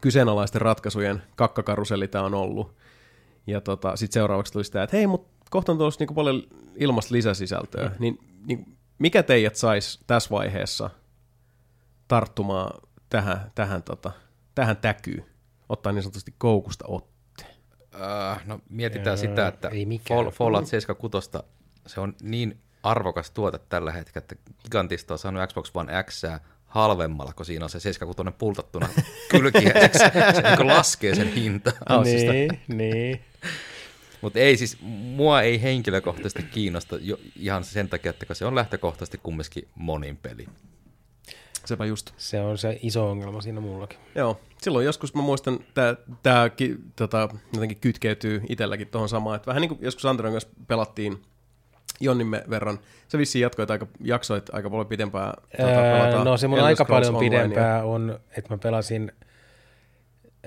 kyseenalaisten 0.00 0.60
ratkaisujen 0.60 1.22
kakkakaruselli 1.36 2.08
tämä 2.08 2.24
on 2.24 2.34
ollut. 2.34 2.74
Ja 3.46 3.60
tota, 3.60 3.96
sitten 3.96 4.14
seuraavaksi 4.14 4.52
tuli 4.52 4.64
sitä, 4.64 4.82
että 4.82 4.96
hei, 4.96 5.06
mutta 5.06 5.39
kohta 5.50 5.72
on 5.72 5.78
tulossa 5.78 6.00
niinku 6.00 6.14
paljon 6.14 6.42
ilmasta 6.76 7.14
lisäsisältöä. 7.14 7.88
Mm. 7.88 7.94
Niin, 7.98 8.18
niin 8.46 8.76
mikä 8.98 9.22
teidät 9.22 9.56
saisi 9.56 10.00
tässä 10.06 10.30
vaiheessa 10.30 10.90
tarttumaan 12.08 12.80
tähän, 13.08 13.50
tähän, 13.54 13.82
tota, 13.82 14.12
tähän 14.54 14.76
täkyyn? 14.76 15.26
Ottaa 15.68 15.92
niin 15.92 16.02
sanotusti 16.02 16.34
koukusta 16.38 16.84
otte. 16.88 17.44
Uh, 17.94 18.46
no 18.46 18.60
mietitään 18.68 19.16
Öö, 19.16 19.16
sitä, 19.16 19.48
että. 19.48 19.70
Fall, 20.08 20.30
Fallout 20.30 20.66
76 20.66 21.30
se 21.86 22.00
on 22.00 22.14
niin 22.22 22.60
arvokas 22.82 23.30
tuote 23.30 23.58
tällä 23.68 23.92
hetkellä, 23.92 24.26
että 24.32 24.52
Gigantista 24.62 25.14
on 25.14 25.18
saanut 25.18 25.50
Xbox 25.50 25.70
One 25.74 26.02
X 26.02 26.22
halvemmalla, 26.64 27.32
kun 27.32 27.46
siinä 27.46 27.64
on 27.64 27.70
se 27.70 27.80
76 27.80 28.36
pultattuna 28.38 28.88
kylkihetkeksi. 29.30 29.98
se 29.98 30.56
niin 30.56 30.66
laskee 30.66 31.14
sen 31.14 31.32
hinta. 31.32 31.72
niin, 32.04 32.60
niin. 32.68 33.20
Mutta 34.20 34.38
ei 34.38 34.56
siis, 34.56 34.78
mua 34.80 35.42
ei 35.42 35.62
henkilökohtaisesti 35.62 36.42
kiinnosta 36.42 36.96
jo, 37.00 37.18
ihan 37.36 37.64
sen 37.64 37.88
takia, 37.88 38.10
että 38.10 38.34
se 38.34 38.44
on 38.44 38.54
lähtökohtaisesti 38.54 39.20
kumminkin 39.22 39.68
monin 39.74 40.16
peli. 40.16 40.46
Sepä 41.64 41.84
just. 41.84 42.10
Se 42.16 42.40
on 42.40 42.58
se 42.58 42.78
iso 42.82 43.10
ongelma 43.10 43.40
siinä 43.40 43.60
mullakin. 43.60 43.98
Joo, 44.14 44.40
silloin 44.58 44.86
joskus 44.86 45.14
mä 45.14 45.22
muistan, 45.22 45.58
tämä 46.22 46.50
tota, 46.96 47.28
jotenkin 47.54 47.78
kytkeytyy 47.80 48.42
itselläkin 48.48 48.88
tuohon 48.88 49.08
samaan, 49.08 49.36
että 49.36 49.46
vähän 49.46 49.60
niin 49.60 49.68
kuin 49.68 49.78
joskus 49.82 50.04
Andron 50.04 50.32
kanssa 50.32 50.50
pelattiin 50.66 51.22
Jonnimme 52.00 52.44
verran. 52.50 52.78
Se 53.08 53.18
vissiin 53.18 53.42
jatkoit 53.42 53.70
aika, 53.70 53.86
jaksoit 54.04 54.54
aika 54.54 54.70
paljon 54.70 54.86
pidempään. 54.86 55.34
Tuota, 55.56 55.72
Öö, 55.72 56.24
no 56.24 56.36
se 56.36 56.48
mun 56.48 56.60
aika 56.60 56.84
paljon 56.84 57.16
pidempää 57.16 57.84
on, 57.84 58.20
että 58.36 58.54
mä 58.54 58.58
pelasin, 58.58 59.12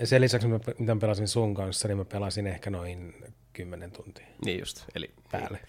sen 0.03 0.21
lisäksi 0.21 0.47
mä- 0.47 0.59
mitä 0.79 0.95
mä 0.95 0.99
pelasin 1.01 1.27
sun 1.27 1.53
kanssa, 1.53 1.87
niin 1.87 1.97
mä 1.97 2.05
pelasin 2.05 2.47
ehkä 2.47 2.69
noin 2.69 3.15
10 3.53 3.91
tuntia 3.91 4.25
Niin 4.45 4.59
just, 4.59 4.83
eli, 4.95 5.09
päälle. 5.31 5.59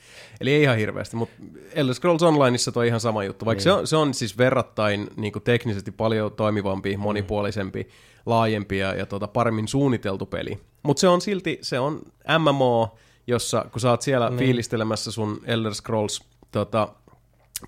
eli 0.41 0.53
ei 0.53 0.63
ihan 0.63 0.77
hirveästi, 0.77 1.17
mutta 1.17 1.35
Elder 1.75 1.95
Scrolls 1.95 2.23
Onlineissa 2.23 2.73
toi 2.73 2.87
ihan 2.87 3.01
sama 3.01 3.25
juttu, 3.25 3.45
vaikka 3.47 3.59
niin. 3.59 3.65
se, 3.65 3.73
on, 3.73 3.87
se 3.87 3.97
on 3.97 4.15
siis 4.15 4.39
verrattain 4.39 5.09
niin 5.17 5.33
kuin 5.33 5.43
teknisesti 5.43 5.91
paljon 5.91 6.33
toimivampi, 6.33 6.97
monipuolisempi, 6.97 7.89
laajempi 8.27 8.79
ja, 8.79 8.95
ja 8.95 9.07
tota, 9.07 9.29
paremmin 9.29 9.69
suunniteltu 9.69 10.27
peli. 10.27 10.59
Mutta 10.83 11.01
se 11.01 11.09
on 11.09 11.21
silti, 11.21 11.59
se 11.63 11.79
on 11.79 12.03
MMO, 12.39 12.99
jossa 13.27 13.67
kun 13.73 13.81
sä 13.81 13.91
oot 13.91 14.03
siellä 14.03 14.29
niin. 14.29 14.39
fiilistelemässä 14.39 15.13
sun 15.13 15.41
Elder 15.45 15.75
Scrolls 15.75 16.23
tota, 16.53 16.89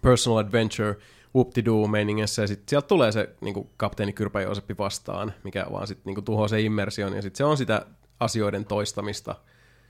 personal 0.02 0.38
adventure, 0.38 0.94
whoop-de-doo 1.36 1.86
meiningissä, 1.86 2.42
ja 2.42 2.48
sitten 2.48 2.68
sieltä 2.68 2.86
tulee 2.88 3.12
se 3.12 3.28
niin 3.40 3.70
kapteeni 3.76 4.12
Kyrpä 4.12 4.40
Jooseppi 4.40 4.78
vastaan, 4.78 5.32
mikä 5.44 5.66
vaan 5.72 5.86
sitten 5.86 6.14
niin 6.14 6.24
tuhoaa 6.24 6.48
se 6.48 6.60
immersion, 6.60 7.12
ja 7.16 7.22
sitten 7.22 7.38
se 7.38 7.44
on 7.44 7.56
sitä 7.56 7.86
asioiden 8.20 8.64
toistamista, 8.64 9.34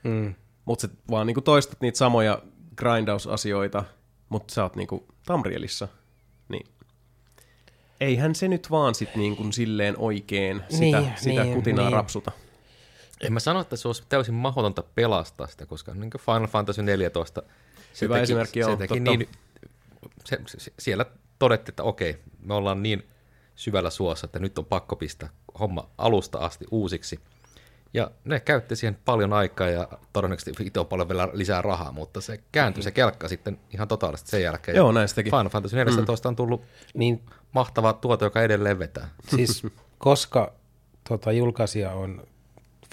Mm. 0.03 0.35
mutta 0.65 0.87
sä 0.87 0.93
vaan 1.11 1.27
niinku 1.27 1.41
toistat 1.41 1.81
niitä 1.81 1.97
samoja 1.97 2.41
grindausasioita, 2.75 3.83
mutta 4.29 4.53
sä 4.53 4.63
oot 4.63 4.75
niinku 4.75 5.05
Tamrielissa, 5.25 5.87
niin 6.49 6.67
eihän 8.01 8.35
se 8.35 8.47
nyt 8.47 8.71
vaan 8.71 8.95
sit 8.95 9.15
niinku 9.15 9.51
silleen 9.51 9.95
oikein 9.97 10.61
sitä, 10.69 10.99
Niin, 10.99 11.11
sitä 11.15 11.43
niin, 11.43 11.55
kutinaa 11.55 11.85
niin. 11.85 11.93
rapsuta. 11.93 12.31
En 13.21 13.33
mä 13.33 13.39
sano, 13.39 13.59
että 13.61 13.75
se 13.75 13.87
olisi 13.87 14.03
täysin 14.09 14.33
mahdotonta 14.33 14.83
pelastaa 14.95 15.47
sitä, 15.47 15.65
koska 15.65 15.93
niin 15.93 16.09
kuin 16.11 16.21
Final 16.21 16.47
Fantasy 16.47 16.83
14, 16.83 17.43
se 17.93 18.05
Hyvä 18.05 18.19
esimerkki, 18.19 18.53
se 18.63 18.69
joo, 18.69 18.75
teki 18.75 18.93
totta. 18.99 19.11
niin, 19.11 19.29
se, 20.25 20.39
se, 20.47 20.73
siellä 20.79 21.05
todettiin, 21.39 21.71
että 21.71 21.83
okei, 21.83 22.17
me 22.39 22.53
ollaan 22.53 22.83
niin 22.83 23.07
syvällä 23.55 23.89
suossa, 23.89 24.25
että 24.25 24.39
nyt 24.39 24.59
on 24.59 24.65
pakko 24.65 24.95
pistää 24.95 25.29
homma 25.59 25.89
alusta 25.97 26.37
asti 26.37 26.65
uusiksi. 26.71 27.19
Ja 27.93 28.11
ne 28.25 28.39
käytti 28.39 28.75
siihen 28.75 28.97
paljon 29.05 29.33
aikaa 29.33 29.69
ja 29.69 29.87
todennäköisesti 30.13 30.65
itse 30.65 30.79
on 30.79 30.87
paljon 30.87 31.09
vielä 31.09 31.29
lisää 31.33 31.61
rahaa, 31.61 31.91
mutta 31.91 32.21
se 32.21 32.39
kääntyi 32.51 32.83
se 32.83 32.91
kelkka 32.91 33.27
sitten 33.27 33.59
ihan 33.73 33.87
totaalisesti 33.87 34.31
sen 34.31 34.43
jälkeen. 34.43 34.77
Joo, 34.77 34.93
teki. 35.15 35.29
Final 35.29 35.49
Fantasy 35.49 35.75
14 35.75 36.27
mm. 36.27 36.31
on 36.31 36.35
tullut 36.35 36.61
Niin 36.93 37.21
mahtava 37.51 37.93
tuote, 37.93 38.25
joka 38.25 38.41
edelleen 38.41 38.79
vetää. 38.79 39.09
siis 39.35 39.63
koska 39.97 40.53
tota, 41.09 41.31
julkaisija 41.31 41.91
on 41.91 42.27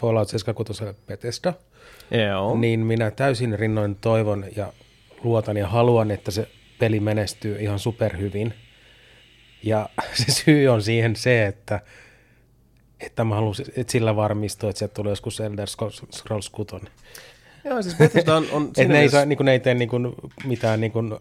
Fallout 0.01 0.29
76 0.29 0.85
Bethesda, 1.07 1.55
Joo. 2.29 2.57
niin 2.57 2.81
minä 2.81 3.11
täysin 3.11 3.59
rinnoin 3.59 3.97
toivon 3.97 4.45
ja 4.57 4.73
luotan 5.23 5.57
ja 5.57 5.69
haluan, 5.69 6.11
että 6.11 6.31
se 6.31 6.49
peli 6.79 7.01
menestyy 7.01 7.57
ihan 7.61 7.79
superhyvin. 7.79 8.55
Ja 9.63 9.89
se 10.27 10.33
syy 10.33 10.69
on 10.69 10.83
siihen 10.83 11.17
se, 11.17 11.47
että, 11.47 11.81
että 13.01 13.25
mä 13.25 13.35
haluan 13.35 13.55
että 13.77 13.93
sillä 13.93 14.17
varmistua, 14.17 14.71
että 14.71 14.79
sieltä 14.79 14.95
tulee 14.95 15.11
joskus 15.11 15.41
Elder 15.41 15.69
Scrolls 16.13 16.51
6. 16.51 16.77
Joo, 17.65 17.83
siis 17.83 17.97
Bethesda 17.97 18.37
on, 18.37 18.47
on 18.53 18.65
Että 18.69 18.85
ne, 18.93 19.01
ei 19.01 19.09
saa, 19.09 19.25
niin 19.25 19.37
kuin, 19.37 19.45
ne 19.45 19.53
ei 19.53 19.61
tee 19.61 19.75
niin 19.75 19.89
kuin, 19.89 20.13
mitään 20.45 20.81
niin 20.81 20.93
kuin, 20.93 21.19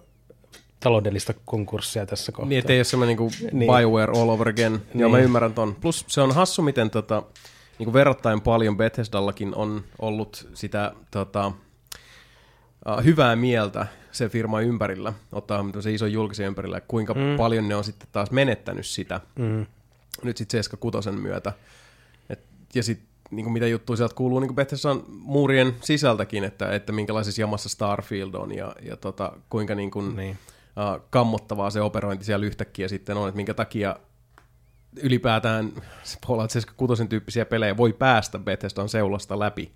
taloudellista 0.79 1.33
konkurssia 1.45 2.05
tässä 2.05 2.31
kohtaa. 2.31 2.49
Niin, 2.49 2.59
ettei 2.59 2.77
ole 2.77 2.83
semmoinen 2.83 3.17
niinku 3.17 3.35
Niin. 3.51 3.71
Bioware 3.77 4.11
all 4.15 4.29
over 4.29 4.49
again. 4.49 4.73
Niin. 4.73 4.99
Joo, 5.01 5.09
mä 5.09 5.17
Niin. 5.17 5.25
ymmärrän 5.25 5.53
ton. 5.53 5.75
Plus 5.75 6.05
se 6.07 6.21
on 6.21 6.35
hassu, 6.35 6.61
miten 6.61 6.89
tota, 6.89 7.23
niin 7.79 7.85
kuin 7.85 7.93
verrattain 7.93 8.41
paljon 8.41 8.77
Bethesdallakin 8.77 9.55
on 9.55 9.83
ollut 9.99 10.47
sitä 10.53 10.93
tota, 11.11 11.51
hyvää 13.03 13.35
mieltä 13.35 13.87
se 14.11 14.29
firma 14.29 14.61
ympärillä, 14.61 15.13
ottaa 15.31 15.65
se 15.79 15.93
iso 15.93 16.05
julkisen 16.05 16.47
ympärillä, 16.47 16.81
kuinka 16.81 17.13
mm. 17.13 17.37
paljon 17.37 17.67
ne 17.67 17.75
on 17.75 17.83
sitten 17.83 18.07
taas 18.11 18.31
menettänyt 18.31 18.85
sitä 18.85 19.21
Mm. 19.35 19.65
nyt 20.23 20.37
sitten 20.37 20.57
Seska 20.57 20.77
Kutosen 20.77 21.15
myötä. 21.15 21.53
Et, 22.29 22.39
ja 22.75 22.83
sitten 22.83 23.07
niin 23.31 23.51
mitä 23.51 23.67
juttuja 23.67 23.97
sieltä 23.97 24.15
kuuluu 24.15 24.39
niin 24.39 24.55
Bethesdan 24.55 25.03
muurien 25.07 25.75
sisältäkin, 25.81 26.43
että, 26.43 26.71
että 26.75 26.91
minkälaisessa 26.91 27.41
jamassa 27.41 27.69
Starfield 27.69 28.33
on 28.33 28.55
ja, 28.55 28.75
ja 28.81 28.97
tota, 28.97 29.33
kuinka 29.49 29.75
niin 29.75 29.91
kuin, 29.91 30.15
Niin. 30.15 30.31
uh, 30.31 31.05
kammottavaa 31.09 31.69
se 31.69 31.81
operointi 31.81 32.25
siellä 32.25 32.45
yhtäkkiä 32.45 32.87
sitten 32.87 33.17
on, 33.17 33.27
että 33.29 33.35
minkä 33.35 33.53
takia 33.53 33.95
ylipäätään 35.01 35.71
se 36.03 36.17
Fallout 36.27 36.51
76 36.51 37.05
tyyppisiä 37.07 37.45
pelejä 37.45 37.77
voi 37.77 37.93
päästä 37.93 38.39
Bethesdan 38.39 38.89
seulasta 38.89 39.39
läpi 39.39 39.71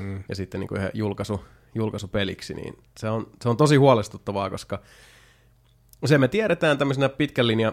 mm. 0.00 0.22
ja 0.28 0.36
sitten 0.36 0.60
niin 0.60 0.68
kuin 0.68 0.78
ihan 0.78 0.90
julkaisu, 0.94 1.44
julkaisupeliksi, 1.74 2.54
niin 2.54 2.78
se 2.98 3.08
on, 3.08 3.30
se 3.42 3.48
on 3.48 3.56
tosi 3.56 3.76
huolestuttavaa, 3.76 4.50
koska 4.50 4.82
se 6.04 6.18
me 6.18 6.28
tiedetään 6.28 6.78
tämmöisenä 6.78 7.08
pitkän 7.08 7.46
linjan 7.46 7.72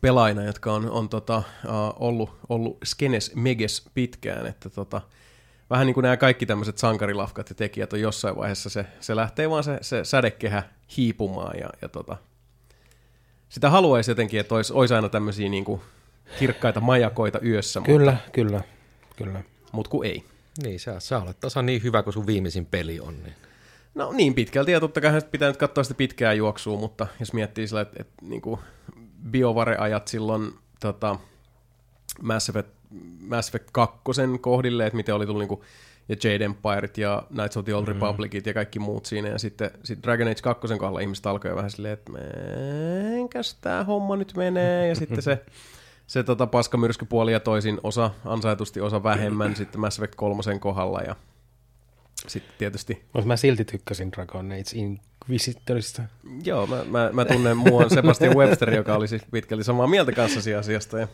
pelaajina, 0.00 0.44
jotka 0.44 0.72
on, 0.72 0.90
on 0.90 1.08
tota, 1.08 1.38
uh, 1.38 1.72
ollut, 2.00 2.30
ollut 2.48 2.78
skenes 2.84 3.34
meges 3.34 3.90
pitkään, 3.94 4.46
että 4.46 4.70
tota, 4.70 5.00
vähän 5.70 5.86
niin 5.86 5.94
kuin 5.94 6.02
nämä 6.02 6.16
kaikki 6.16 6.46
tämmöiset 6.46 6.78
sankarilafkat 6.78 7.48
ja 7.48 7.54
tekijät 7.54 7.92
on 7.92 8.00
jossain 8.00 8.36
vaiheessa, 8.36 8.70
se, 8.70 8.86
se 9.00 9.16
lähtee 9.16 9.50
vaan 9.50 9.64
se, 9.64 9.78
se 9.80 10.04
sädekehä 10.04 10.62
hiipumaan 10.96 11.58
ja, 11.58 11.68
ja 11.82 11.88
tota, 11.88 12.16
sitä 13.48 13.70
haluaisi 13.70 14.10
jotenkin, 14.10 14.40
että 14.40 14.54
olisi, 14.54 14.72
olisi 14.72 14.94
aina 14.94 15.08
tämmöisiä 15.08 15.48
niin 15.48 15.64
kuin 15.64 15.80
kirkkaita 16.38 16.80
majakoita 16.80 17.40
yössä, 17.40 17.80
Kyllä, 17.80 18.16
kyllä, 18.32 18.62
kyllä. 19.16 19.32
mutta, 19.32 19.70
mutta 19.72 19.90
kun 19.90 20.06
ei. 20.06 20.24
Niin, 20.62 20.80
sä, 20.80 21.00
sä 21.00 21.22
olet 21.22 21.40
tasan 21.40 21.66
niin 21.66 21.82
hyvä 21.82 22.02
kuin 22.02 22.14
sun 22.14 22.26
viimeisin 22.26 22.66
peli 22.66 23.00
on. 23.00 23.22
Niin. 23.22 23.34
No 23.94 24.12
niin 24.12 24.34
pitkälti, 24.34 24.72
ja 24.72 24.80
totta 24.80 25.00
kai 25.00 25.20
pitää 25.30 25.48
nyt 25.48 25.56
katsoa 25.56 25.84
sitä 25.84 25.94
pitkää 25.94 26.32
juoksua, 26.32 26.78
mutta 26.78 27.06
jos 27.20 27.32
miettii 27.32 27.68
sillä, 27.68 27.80
että, 27.80 27.96
että 28.00 28.14
niin 28.22 28.42
kuin 28.42 28.60
BioVare-ajat 29.30 30.08
silloin 30.08 30.52
tota, 30.80 31.16
Mass, 32.22 32.48
Effect, 32.48 32.68
Mass 33.20 33.48
Effect 33.48 33.68
2 33.72 33.98
kohdille, 34.40 34.86
että 34.86 34.96
miten 34.96 35.14
oli 35.14 35.26
tullut 35.26 35.40
niin 35.40 35.48
kuin, 35.48 35.60
ja 36.08 36.16
Jade 36.24 36.44
Empireit 36.44 36.98
ja 36.98 37.22
Knights 37.28 37.56
of 37.56 37.64
the 37.64 37.74
Old 37.74 37.88
Republicit 37.88 38.46
ja 38.46 38.54
kaikki 38.54 38.78
muut 38.78 39.06
siinä, 39.06 39.28
ja 39.28 39.38
sitten 39.38 39.70
sit 39.84 40.02
Dragon 40.02 40.28
Age 40.28 40.42
2 40.42 40.68
kohdalla 40.68 41.00
ihmiset 41.00 41.26
alkoi 41.26 41.56
vähän 41.56 41.70
silleen, 41.70 41.92
että 41.92 42.12
enkäs 43.16 43.54
tää 43.54 43.84
homma 43.84 44.16
nyt 44.16 44.32
menee, 44.36 44.88
ja 44.88 44.94
sitten 44.94 45.22
se 45.22 45.38
se 46.06 46.22
tota, 46.22 46.46
paskamyrskypuoli 46.46 47.32
ja 47.32 47.40
toisin 47.40 47.80
osa 47.82 48.10
ansaitusti, 48.24 48.80
osa 48.80 49.02
vähemmän 49.02 49.56
sitten 49.56 49.80
Mass 49.80 49.98
Effect 49.98 50.14
3 50.14 50.42
kohdalla 50.60 51.00
ja 51.00 51.16
sitten 52.26 52.54
tietysti 52.58 53.04
Mutta 53.12 53.26
mä 53.26 53.36
silti 53.36 53.64
tykkäsin 53.64 54.12
Dragon 54.12 54.52
Age 54.52 54.70
Inquisitorista. 54.74 56.02
Joo, 56.44 56.66
mä, 56.66 56.84
mä, 56.84 57.10
mä 57.12 57.24
tunnen 57.24 57.56
muuan 57.56 57.90
Sebastian 57.90 58.36
Webster, 58.36 58.74
joka 58.74 58.96
oli 58.96 59.08
siis 59.08 59.22
pitkälti 59.30 59.64
samaa 59.64 59.86
mieltä 59.86 60.12
kanssasi 60.12 60.54
asiasta. 60.54 60.98
Ja 60.98 61.08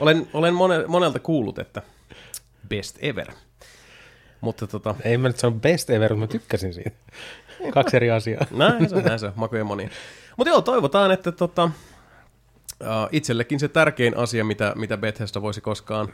olen 0.00 0.26
olen 0.32 0.54
mone, 0.54 0.86
monelta 0.86 1.18
kuullut, 1.18 1.58
että 1.58 1.82
best 2.68 2.98
ever. 3.00 3.32
Mutta 4.40 4.66
tota, 4.66 4.94
Ei 5.04 5.18
mä 5.18 5.28
nyt 5.28 5.38
sano 5.38 5.56
best 5.56 5.90
ever, 5.90 6.14
mutta 6.14 6.36
mä 6.36 6.40
tykkäsin 6.40 6.74
siitä. 6.74 6.90
Kaksi 7.74 7.96
eri 7.96 8.10
asiaa. 8.10 8.46
näin 8.50 8.88
se, 8.88 8.96
on, 8.96 9.04
näin 9.04 9.18
se 9.18 9.26
on, 9.26 9.32
makuja 9.36 9.64
monia. 9.64 9.88
Mutta 10.36 10.50
joo, 10.50 10.62
toivotaan, 10.62 11.12
että 11.12 11.32
tota, 11.32 11.70
itsellekin 13.12 13.60
se 13.60 13.68
tärkein 13.68 14.16
asia, 14.16 14.44
mitä, 14.44 14.72
mitä 14.76 14.96
Bethesda 14.96 15.42
voisi 15.42 15.60
koskaan 15.60 16.08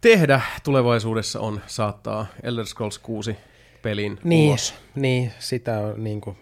tehdä 0.00 0.40
tulevaisuudessa 0.64 1.40
on 1.40 1.60
saattaa 1.66 2.26
Elder 2.42 2.66
Scrolls 2.66 2.98
6 2.98 3.36
pelin 3.82 4.18
Niin, 4.24 4.48
ulos. 4.48 4.74
niin 4.94 5.32
sitä 5.38 5.78
on 5.78 6.04
niin 6.04 6.20
kuin, 6.20 6.36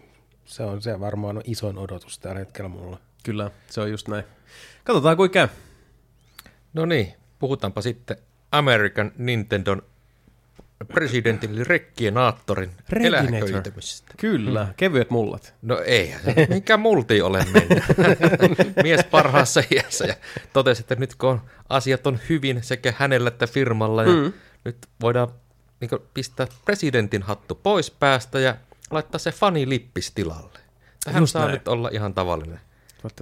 se 0.44 0.62
on 0.62 0.82
se 0.82 1.00
varmaan 1.00 1.36
on 1.36 1.42
isoin 1.46 1.78
odotus 1.78 2.18
tällä 2.18 2.38
hetkellä 2.38 2.68
mulla. 2.68 2.98
Kyllä, 3.24 3.50
se 3.70 3.80
on 3.80 3.90
just 3.90 4.08
näin. 4.08 4.24
Katsotaan 4.84 5.16
kuinka 5.16 5.32
käy. 5.32 5.48
No 6.72 6.86
niin, 6.86 7.14
puhutaanpa 7.38 7.82
sitten 7.82 8.16
American 8.52 9.12
Nintendon 9.18 9.82
presidentin 10.84 11.50
eli 11.50 11.64
Rekkienaattorin 11.64 12.70
eläköitymisestä. 13.00 14.14
Kyllä, 14.16 14.64
mm. 14.64 14.74
kevyet 14.76 15.10
mullat. 15.10 15.54
No 15.62 15.78
ei, 15.78 16.14
mikä 16.48 16.76
multi 16.76 17.22
ole 17.22 17.46
mennyt. 17.52 17.84
Mies 18.82 19.04
parhaassa 19.04 19.62
iässä 19.70 20.04
ja 20.04 20.14
totesi, 20.52 20.82
että 20.82 20.94
nyt 20.94 21.14
kun 21.14 21.30
on, 21.30 21.40
asiat 21.68 22.06
on 22.06 22.18
hyvin 22.28 22.62
sekä 22.62 22.94
hänellä 22.98 23.28
että 23.28 23.46
firmalla, 23.46 24.02
ja 24.02 24.12
mm. 24.12 24.32
nyt 24.64 24.76
voidaan 25.00 25.28
niin 25.80 25.90
pistää 26.14 26.46
presidentin 26.64 27.22
hattu 27.22 27.54
pois 27.54 27.90
päästä 27.90 28.40
ja 28.40 28.56
laittaa 28.90 29.18
se 29.18 29.32
fanilippis 29.32 30.10
tilalle. 30.10 30.58
Tähän 31.04 31.22
Just 31.22 31.32
saa 31.32 31.42
näin. 31.42 31.52
nyt 31.52 31.68
olla 31.68 31.90
ihan 31.92 32.14
tavallinen. 32.14 32.60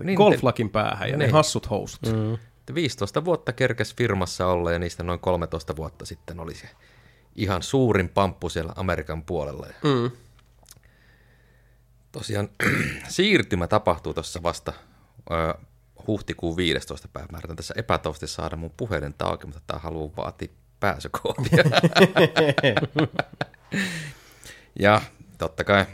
Niin, 0.02 0.16
Golflakin 0.16 0.70
päähän 0.70 1.10
ja 1.10 1.16
ne 1.16 1.24
Niin. 1.24 1.32
hassut 1.32 1.70
housut. 1.70 2.00
Mm. 2.12 2.34
Että 2.34 2.74
15 2.74 3.24
vuotta 3.24 3.52
kerkes 3.52 3.94
firmassa 3.94 4.46
olla 4.46 4.72
ja 4.72 4.78
niistä 4.78 5.02
noin 5.02 5.20
13 5.20 5.76
vuotta 5.76 6.06
sitten 6.06 6.40
oli 6.40 6.54
se 6.54 6.68
ihan 7.38 7.62
suurin 7.62 8.08
pamppu 8.08 8.48
siellä 8.48 8.72
Amerikan 8.76 9.24
puolella. 9.24 9.66
Mm. 9.84 10.10
tosiaan 12.12 12.48
siirtymä 13.08 13.66
tapahtuu 13.66 14.14
tuossa 14.14 14.42
vasta 14.42 14.72
ö, 15.30 15.54
huhtikuun 16.06 16.56
15. 16.56 17.08
päivä. 17.08 17.28
Mä 17.32 17.54
tässä 17.56 17.74
epätoivosti 17.76 18.26
saada 18.26 18.56
mun 18.56 18.74
puhelinta 18.76 19.26
auki, 19.26 19.46
mutta 19.46 19.60
tämä 19.66 19.80
haluaa 19.80 20.16
vaatia 20.16 20.48
pääsykoodia. 20.80 21.64
ja 24.84 25.00
totta 25.38 25.64
kai 25.64 25.86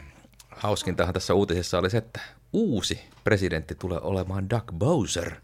hauskintahan 0.49 1.13
tässä 1.13 1.33
uutisessa 1.33 1.79
oli 1.79 1.89
se, 1.89 1.97
että 1.97 2.19
uusi 2.53 3.01
presidentti 3.23 3.75
tulee 3.75 3.99
olemaan 4.01 4.49
Doug 4.49 4.71
Bowser. 4.73 5.35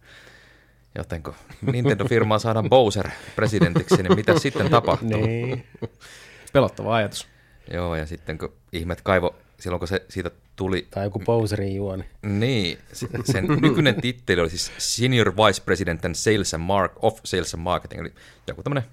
Joten 0.96 1.24
kun 1.24 1.34
Nintendo-firmaa 1.72 2.40
saadaan 2.40 2.70
Bowser 2.70 3.10
presidentiksi, 3.36 4.04
niin 4.04 4.16
mitä 4.16 4.40
sitten 4.40 4.70
tapahtuu? 4.70 5.08
Niin. 5.10 5.66
Pelottava 6.54 6.96
ajatus. 6.96 7.28
Joo, 7.74 7.96
ja 7.96 8.06
sitten 8.06 8.38
kun 8.38 8.54
ihmet 8.72 9.02
kaivo, 9.02 9.36
silloin 9.60 9.80
kun 9.80 9.88
se 9.88 10.06
siitä 10.10 10.32
tuli 10.56 10.88
Tai 10.92 11.04
joku 11.04 11.20
Bowserin 11.20 11.76
juoni. 11.76 12.04
Niin, 12.22 12.78
se- 12.94 13.08
sen 13.26 13.48
nykyinen 13.62 14.02
titteli 14.02 14.42
oli 14.42 14.50
siis 14.50 14.72
Senior 14.78 15.36
Vice 15.36 15.62
President 15.66 16.06
and 16.06 16.16
Sales 16.16 16.54
and 16.54 16.64
Mark 16.64 16.92
of 17.04 17.20
Sales 17.24 17.54
and 17.54 17.64
Marketing, 17.64 18.02
eli 18.02 18.14
joku 18.48 18.64
tämmöinen 18.64 18.90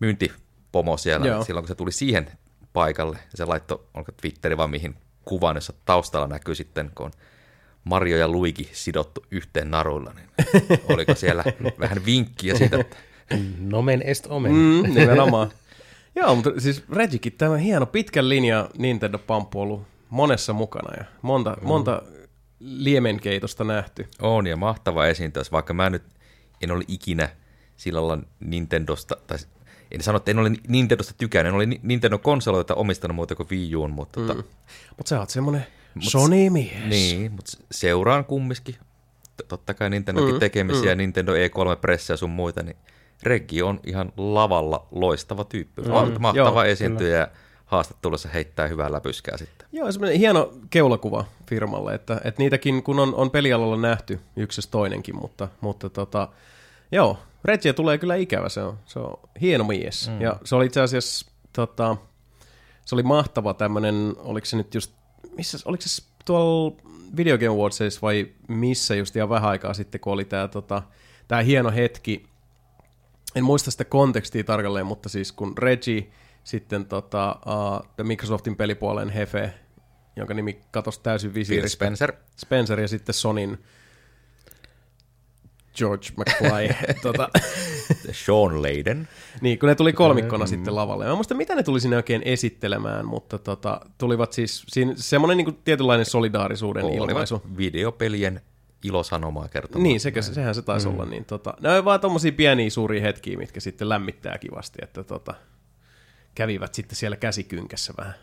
myyntipomo 0.00 0.96
siellä. 0.96 1.26
Joo. 1.26 1.44
Silloin 1.44 1.62
kun 1.64 1.68
se 1.68 1.74
tuli 1.74 1.92
siihen 1.92 2.30
paikalle, 2.72 3.18
se 3.34 3.44
laittoi, 3.44 3.80
onko 3.94 4.12
Twitteri 4.12 4.56
vai 4.56 4.68
mihin 4.68 4.94
kuvan, 5.24 5.56
jossa 5.56 5.72
taustalla 5.84 6.26
näkyy 6.26 6.54
sitten, 6.54 6.90
kun 6.94 7.06
on 7.06 7.12
Mario 7.84 8.16
ja 8.16 8.28
Luigi 8.28 8.70
sidottu 8.72 9.24
yhteen 9.30 9.70
naruilla, 9.70 10.12
niin 10.12 10.28
oliko 10.94 11.14
siellä 11.14 11.44
vähän 11.80 12.04
vinkkiä 12.04 12.54
siitä, 12.54 12.80
että 12.80 12.96
Nomen 13.58 14.02
est 14.02 14.26
omen. 14.26 14.52
Mm, 14.52 14.94
nimenomaan. 14.94 15.50
Joo, 16.16 16.34
mutta 16.34 16.50
siis 16.58 16.84
Regikin 16.92 17.32
tämä 17.32 17.56
hieno 17.56 17.86
pitkän 17.86 18.28
linja 18.28 18.68
Nintendo 18.78 19.18
Pamppu 19.18 19.60
on 19.60 19.62
ollut 19.62 19.82
monessa 20.10 20.52
mukana 20.52 20.94
ja 20.96 21.04
monta, 21.22 21.56
mm. 21.60 21.66
monta 21.66 22.02
liemenkeitosta 22.60 23.64
nähty. 23.64 24.08
On 24.20 24.46
ja 24.46 24.56
mahtava 24.56 25.06
esiintyys, 25.06 25.52
vaikka 25.52 25.74
mä 25.74 25.90
nyt 25.90 26.02
en 26.60 26.70
ole 26.70 26.84
ikinä 26.88 27.28
sillä 27.76 28.08
lailla 28.08 28.24
Nintendosta, 28.40 29.16
tai 29.26 29.38
en 29.90 30.02
sano, 30.02 30.16
että 30.16 30.30
en 30.30 30.38
ole 30.38 30.50
Nintendosta 30.68 31.14
tykännyt, 31.18 31.50
en 31.50 31.54
ole 31.54 31.66
Ni- 31.66 31.80
Nintendo-konsoloita 31.82 32.74
omistanut 32.74 33.14
muuta 33.14 33.34
kuin 33.34 33.48
Wii 33.50 33.76
Uun, 33.76 33.90
mutta 33.90 34.20
mm. 34.20 34.26
tota, 34.26 34.42
Mutta 34.96 35.08
sä 35.08 35.20
oot 35.20 35.30
Sony-mies. 36.00 36.88
niin, 36.88 37.32
mutta 37.32 37.52
seuraan 37.70 38.24
kumminkin, 38.24 38.76
totta 39.48 39.74
kai 39.74 39.90
Nintendokin 39.90 40.34
mm, 40.34 40.40
tekemisiä, 40.40 40.94
mm. 40.94 40.98
Nintendo 40.98 41.32
E3 41.32 41.76
Pressa 41.80 42.12
ja 42.12 42.16
sun 42.16 42.30
muita, 42.30 42.62
niin 42.62 42.76
Reggie 43.22 43.62
on 43.62 43.80
ihan 43.84 44.12
lavalla 44.16 44.86
loistava 44.90 45.44
tyyppi, 45.44 45.82
mm, 45.82 45.88
mahtava 46.18 46.36
joo, 46.36 46.62
esiintyjä 46.62 47.18
ja 47.18 47.28
haastattelussa 47.66 48.28
heittää 48.28 48.68
hyvää 48.68 48.92
läpyskää 48.92 49.36
sitten. 49.36 49.68
Joo, 49.72 49.92
semmoinen 49.92 50.18
hieno 50.18 50.52
keulakuva 50.70 51.24
firmalle, 51.46 51.94
että, 51.94 52.20
että 52.24 52.42
niitäkin 52.42 52.82
kun 52.82 52.98
on, 52.98 53.14
on 53.14 53.30
pelialalla 53.30 53.76
nähty 53.76 54.20
yksi 54.36 54.70
toinenkin, 54.70 55.16
mutta, 55.16 55.48
mutta 55.60 55.90
tota, 55.90 56.28
joo, 56.92 57.18
Regia 57.44 57.74
tulee 57.74 57.98
kyllä 57.98 58.14
ikävä, 58.14 58.48
se 58.48 58.62
on, 58.62 58.78
se 58.86 58.98
on 58.98 59.18
hieno 59.40 59.64
mies. 59.64 60.08
Mm. 60.08 60.20
Ja 60.20 60.36
se 60.44 60.56
oli 60.56 60.66
itse 60.66 60.80
asiassa, 60.80 61.26
tota, 61.52 61.96
se 62.84 62.94
oli 62.94 63.02
mahtava 63.02 63.54
tämmöinen, 63.54 64.14
oliko 64.18 64.46
se 64.46 64.56
nyt 64.56 64.74
just, 64.74 64.92
missä, 65.36 65.58
oliko 65.64 65.82
se 65.86 66.02
tuolla 66.24 66.76
Video 67.16 67.38
Game 67.38 67.48
Awardsissa 67.48 68.00
vai 68.02 68.28
missä 68.48 68.94
just 68.94 69.16
ihan 69.16 69.28
vähän 69.28 69.50
aikaa 69.50 69.74
sitten, 69.74 70.00
kun 70.00 70.12
oli 70.12 70.24
tämä 70.24 70.48
tota, 70.48 70.82
tää 71.28 71.42
hieno 71.42 71.70
hetki, 71.70 72.26
en 73.34 73.44
muista 73.44 73.70
sitä 73.70 73.84
kontekstia 73.84 74.44
tarkalleen, 74.44 74.86
mutta 74.86 75.08
siis 75.08 75.32
kun 75.32 75.58
Reggie, 75.58 76.06
sitten 76.44 76.86
tota, 76.86 77.36
uh, 77.46 78.04
Microsoftin 78.04 78.56
pelipuolen 78.56 79.10
Hefe, 79.10 79.54
jonka 80.16 80.34
nimi 80.34 80.60
katosi 80.70 81.00
täysin 81.02 81.34
visiiristä. 81.34 81.76
Spencer, 81.76 82.12
Spencer 82.36 82.80
ja 82.80 82.88
sitten 82.88 83.14
Sonin 83.14 83.58
George 85.78 86.08
McFly. 86.16 86.86
tota, 87.02 87.28
Sean 88.12 88.62
Layden. 88.62 89.08
niin, 89.40 89.58
kun 89.58 89.68
ne 89.68 89.74
tuli 89.74 89.92
kolmikkona 89.92 90.46
sitten 90.46 90.76
lavalle. 90.76 91.04
Mä 91.04 91.10
en 91.10 91.16
muista, 91.16 91.34
mitä 91.34 91.54
ne 91.54 91.62
tuli 91.62 91.80
sinne 91.80 91.96
oikein 91.96 92.22
esittelemään, 92.24 93.06
mutta 93.06 93.38
tota, 93.38 93.80
tulivat 93.98 94.32
siis, 94.32 94.64
siinä 94.68 94.92
semmoinen 94.96 95.36
niin 95.36 95.58
tietynlainen 95.64 96.06
solidaarisuuden 96.06 96.84
Olivat 96.84 97.10
ilmaisu. 97.10 97.42
videopelien 97.56 98.40
ilosanomaa 98.82 99.48
kertomaan. 99.48 99.82
Niin, 99.82 100.00
sekä, 100.00 100.22
sehän 100.22 100.54
se 100.54 100.62
taisi 100.62 100.88
mm. 100.88 100.94
olla. 100.94 101.04
Niin, 101.04 101.24
tota, 101.24 101.54
ne 101.60 101.70
on 101.70 101.84
vaan 101.84 102.00
tommosia 102.00 102.32
pieniä 102.32 102.70
suuria 102.70 103.02
hetkiä, 103.02 103.38
mitkä 103.38 103.60
sitten 103.60 103.88
lämmittää 103.88 104.38
kivasti, 104.38 104.78
että 104.82 105.04
tota, 105.04 105.34
kävivät 106.34 106.74
sitten 106.74 106.96
siellä 106.96 107.16
käsikynkässä 107.16 107.94
vähän 107.98 108.14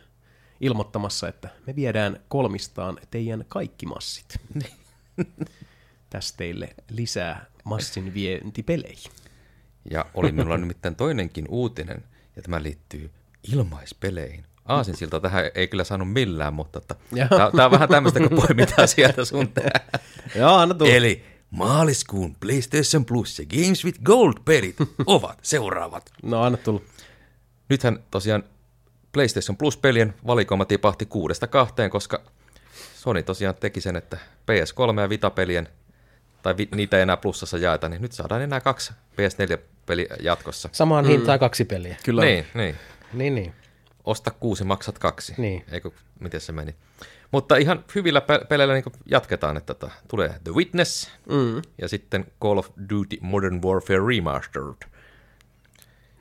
ilmoittamassa, 0.62 1.28
että 1.28 1.50
me 1.68 1.76
viedään 1.76 2.20
kolmistaan 2.28 2.98
teidän 3.12 3.46
kaikki 3.48 3.86
massit. 3.86 4.38
Tässä 6.10 6.34
teille 6.38 6.70
lisää 6.90 7.46
massin 7.64 8.14
vientipelejä. 8.14 9.10
Ja 9.92 10.06
oli 10.14 10.32
minulla 10.32 10.58
nimittäin 10.68 10.96
toinenkin 10.96 11.46
uutinen, 11.50 12.04
ja 12.36 12.42
tämä 12.42 12.64
liittyy 12.64 13.12
ilmaispeleihin. 13.54 14.44
Aasinsilta 14.66 15.20
tähän 15.20 15.44
ei 15.56 15.68
kyllä 15.68 15.84
saanut 15.84 16.14
millään, 16.14 16.54
mutta 16.54 16.82
tämä 16.82 17.66
on 17.66 17.72
vähän 17.72 17.90
tämmöistä, 17.90 18.20
kun 18.20 18.42
poimitaan 18.42 18.88
sieltä 18.88 19.26
sun. 19.26 19.50
Joo, 20.36 20.56
anna 20.56 20.76
tulla. 20.76 20.92
Eli 20.92 21.26
maaliskuun 21.50 22.36
PlayStation 22.36 23.06
Plus 23.06 23.40
ja 23.40 23.46
Games 23.46 23.86
with 23.86 24.00
Gold-pelit 24.04 24.76
ovat 25.06 25.40
seuraavat. 25.42 26.12
No 26.24 26.42
anna 26.42 26.58
tulla. 26.58 26.82
Nythän 27.70 28.00
tosiaan 28.12 28.44
PlayStation 29.12 29.58
Plus-pelien 29.58 30.14
valikoima 30.28 30.66
tipahti 30.66 31.06
kuudesta 31.06 31.48
kahteen, 31.48 31.90
koska 31.90 32.22
Sony 32.96 33.24
tosiaan 33.24 33.56
teki 33.56 33.82
sen, 33.82 33.96
että 33.96 34.18
PS3 34.52 35.00
ja 35.02 35.10
Vita-pelien, 35.10 35.68
tai 36.44 36.58
vi, 36.58 36.70
niitä 36.76 36.98
ei 36.98 37.04
enää 37.04 37.18
plussassa 37.18 37.58
jaeta, 37.58 37.90
niin 37.90 38.02
nyt 38.02 38.12
saadaan 38.12 38.42
enää 38.42 38.62
kaksi 38.62 38.94
PS4-peliä 38.94 40.16
jatkossa. 40.22 40.70
Samaan 40.72 41.06
mm. 41.06 41.10
hintaan 41.12 41.40
kaksi 41.40 41.66
peliä. 41.66 41.96
Kyllä. 42.04 42.22
Niin, 42.22 42.46
niin. 42.54 42.76
Niin, 43.14 43.36
niin. 43.36 43.54
Osta 44.06 44.32
kuusi, 44.32 44.64
maksat 44.64 45.00
kaksi. 45.00 45.34
Niin. 45.38 45.66
Eikö, 45.72 45.92
miten 46.20 46.42
se 46.42 46.52
meni? 46.52 46.76
Mutta 47.32 47.56
ihan 47.58 47.86
hyvillä 47.96 48.22
pe- 48.22 48.42
peleillä 48.50 48.74
niin 48.74 48.84
jatketaan, 49.06 49.58
että 49.58 49.74
tota, 49.74 49.94
tulee 50.08 50.30
The 50.44 50.52
Witness 50.54 51.10
Mm. 51.26 51.62
ja 51.82 51.88
sitten 51.88 52.26
Call 52.42 52.58
of 52.58 52.68
Duty 52.90 53.18
Modern 53.22 53.62
Warfare 53.62 54.00
Remastered. 54.08 54.90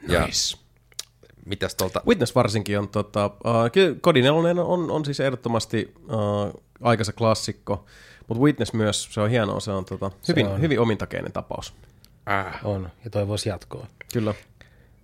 Ja 0.08 0.26
Nice. 0.26 0.58
mitäs 1.46 1.74
tuolta 1.74 2.02
Witness 2.06 2.34
varsinkin 2.34 2.78
on, 2.78 2.88
tota, 2.88 3.26
uh, 3.26 3.70
kyllä 3.72 3.96
Kodi 4.00 4.22
4 4.22 4.64
on, 4.64 4.90
on 4.90 5.04
siis 5.04 5.20
ehdottomasti 5.20 5.94
uh, 6.04 6.62
aikansa 6.82 7.12
klassikko, 7.12 7.86
mutta 8.28 8.42
Witness 8.42 8.72
myös, 8.72 9.08
se 9.10 9.20
on 9.20 9.30
hienoa, 9.30 9.60
se 9.60 9.70
on 9.70 9.84
tota, 9.84 10.10
hyvin, 10.28 10.46
on. 10.46 10.60
hyvin 10.60 10.80
omintakeinen 10.80 11.32
tapaus. 11.32 11.74
äh, 12.30 12.60
On, 12.64 12.90
ja 13.04 13.10
toivoisi 13.10 13.48
jatkoa. 13.48 13.86
Kyllä. 14.12 14.34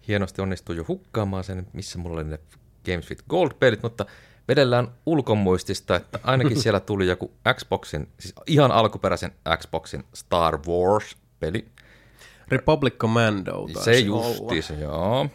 hienosti 0.09 0.43
onnistui 0.43 0.77
jo 0.77 0.85
hukkaamaan 0.89 1.45
sen, 1.45 1.67
missä 1.73 1.99
mulla 1.99 2.21
oli 2.21 2.25
ne 2.25 2.39
Games 2.87 3.11
with 3.11 3.25
Gold-pelit, 3.31 3.83
mutta 3.83 4.07
vedellään 4.49 4.89
ulkomuistista, 5.07 5.97
että 5.97 6.19
ainakin 6.23 6.61
siellä 6.63 6.81
tuli 6.81 7.07
joku 7.07 7.31
Xboxin, 7.55 8.09
siis 8.21 8.35
ihan 8.47 8.73
alkuperäisen 8.73 9.33
Xboxin 9.57 10.05
Star 10.15 10.59
Wars-peli. 10.67 11.65
Republic 12.49 12.97
Commando 12.97 13.69
Se 13.85 13.99
justiis, 13.99 14.71
joo. 14.81 15.29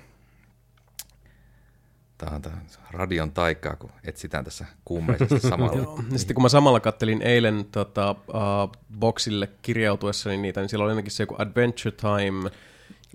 Tämä 2.20 2.36
on 2.36 2.42
tää 2.42 2.62
radion 2.92 3.32
taikaa, 3.32 3.76
kun 3.76 3.90
etsitään 4.04 4.44
tässä 4.44 4.66
kuumeisesti 4.86 5.40
samalla. 5.50 6.04
Sitten 6.16 6.36
kun 6.36 6.44
mä 6.44 6.50
samalla 6.50 6.80
kattelin 6.80 7.22
eilen 7.22 7.66
tota, 7.72 8.12
uh, 8.12 8.72
boksille 9.00 9.50
kirjautuessani 9.62 10.38
niitä, 10.38 10.62
niin 10.62 10.70
siellä 10.70 10.84
oli 10.84 10.92
ainakin 10.92 11.12
se 11.12 11.24
joku 11.24 11.36
Adventure 11.38 11.96
Time. 11.96 12.50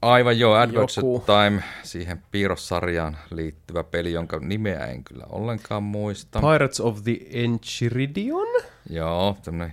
Aivan 0.03 0.39
joo, 0.39 0.55
Adventure 0.55 0.93
Joku. 0.97 1.25
Time, 1.27 1.63
siihen 1.83 2.23
piirrossarjaan 2.31 3.17
liittyvä 3.31 3.85
peli, 3.85 4.13
jonka 4.13 4.39
nimeä 4.39 4.87
en 4.87 5.05
kyllä 5.05 5.25
ollenkaan 5.29 5.83
muista. 5.83 6.41
Pirates 6.41 6.81
of 6.81 7.03
the 7.05 7.17
Enchiridion? 7.31 8.47
Joo, 8.91 9.37
tämmönen, 9.45 9.73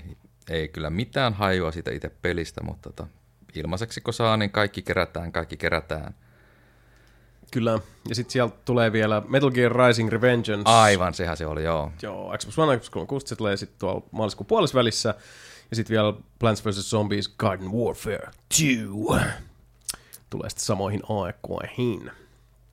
ei 0.49 0.67
kyllä 0.67 0.89
mitään 0.89 1.33
hajua 1.33 1.71
siitä 1.71 1.91
itse 1.91 2.11
pelistä, 2.21 2.63
mutta 2.63 2.89
tota, 2.89 3.07
ilmaiseksi 3.55 4.01
kun 4.01 4.13
saa, 4.13 4.37
niin 4.37 4.51
kaikki 4.51 4.81
kerätään, 4.81 5.31
kaikki 5.31 5.57
kerätään. 5.57 6.13
Kyllä. 7.51 7.79
Ja 8.09 8.15
sitten 8.15 8.31
sieltä 8.31 8.55
tulee 8.65 8.91
vielä 8.91 9.21
Metal 9.27 9.51
Gear 9.51 9.71
Rising 9.87 10.09
Revengeance. 10.09 10.63
Aivan, 10.71 11.13
sehän 11.13 11.37
se 11.37 11.45
oli, 11.45 11.63
joo. 11.63 11.91
Joo, 12.01 12.37
Xbox 12.37 12.57
One, 12.59 12.77
Xbox 12.77 12.89
360, 12.89 13.29
se 13.29 13.35
tulee 13.35 13.57
sitten 13.57 13.79
tuolla 13.79 14.01
maaliskuun 14.11 14.47
puolessa 14.47 14.77
välissä. 14.77 15.15
Ja 15.69 15.75
sitten 15.75 15.93
vielä 15.93 16.13
Plants 16.39 16.65
vs. 16.65 16.89
Zombies 16.89 17.27
Garden 17.27 17.71
Warfare 17.71 18.17
2. 18.49 18.79
Tulee 20.29 20.49
sitten 20.49 20.65
samoihin 20.65 21.01
aikoihin. 21.09 22.11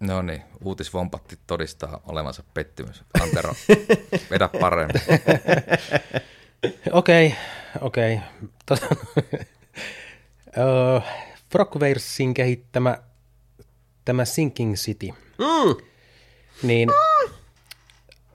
No 0.00 0.22
niin, 0.22 0.42
uutisvompatti 0.64 1.38
todistaa 1.46 2.00
olevansa 2.06 2.42
pettymys. 2.54 3.02
Antero, 3.22 3.52
vedä 4.30 4.48
paremmin. 4.60 5.02
Okei, 6.92 7.34
okei. 7.80 8.20
Tota, 8.66 8.86
Öö, 10.58 11.00
Frogwaresin 11.52 12.34
kehittämä 12.34 12.98
tämä 14.08 14.24
Sinking 14.24 14.74
City, 14.74 15.06
Mm. 15.38 15.76
niin 16.62 16.90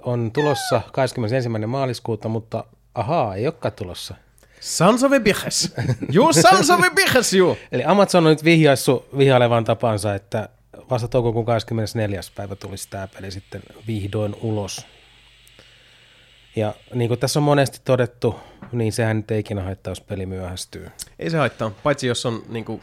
on 0.01 0.31
tulossa 0.31 0.81
21. 0.91 1.49
maaliskuuta, 1.67 2.29
mutta 2.29 2.63
ahaa, 2.95 3.35
ei 3.35 3.47
olekaan 3.47 3.71
tulossa. 3.73 4.15
Sons 4.59 5.03
of 5.03 5.11
a 5.11 5.19
bitches. 5.19 5.73
Juu, 6.11 6.33
Sons 6.33 6.69
of 6.69 6.79
a 6.79 6.89
bitches, 6.95 7.33
juu. 7.33 7.57
Eli 7.71 7.83
Amazon 7.83 8.25
on 8.25 8.29
nyt 8.29 8.43
vihjaissut 8.43 9.17
vihailevan 9.17 9.63
tapansa, 9.63 10.15
että 10.15 10.49
vasta 10.89 11.07
toukokuun 11.07 11.45
24. 11.45 12.21
päivä 12.35 12.55
tulisi 12.55 12.89
tämä 12.89 13.07
peli 13.07 13.31
sitten 13.31 13.61
vihdoin 13.87 14.35
ulos. 14.41 14.85
Ja 16.55 16.73
niin 16.93 17.07
kuin 17.07 17.19
tässä 17.19 17.39
on 17.39 17.43
monesti 17.43 17.81
todettu, 17.85 18.39
niin 18.71 18.93
sehän 18.93 19.17
nyt 19.17 19.31
ei 19.31 19.39
ikinä 19.39 19.63
haittaa, 19.63 19.91
jos 19.91 20.01
peli 20.01 20.25
myöhästyy. 20.25 20.91
Ei 21.19 21.29
se 21.29 21.37
haittaa, 21.37 21.69
paitsi 21.83 22.07
jos 22.07 22.25
on 22.25 22.43
niin 22.49 22.65
kuin, 22.65 22.81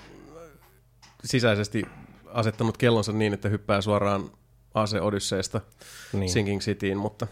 sisäisesti 1.24 1.82
asettanut 2.32 2.76
kellonsa 2.76 3.12
niin, 3.12 3.34
että 3.34 3.48
hyppää 3.48 3.80
suoraan 3.80 4.30
Ase 4.74 5.00
Odysseesta 5.00 5.60
Niin. 6.12 6.20
niin. 6.20 6.30
Sinking 6.30 6.60
Cityin, 6.60 6.98
mutta 6.98 7.26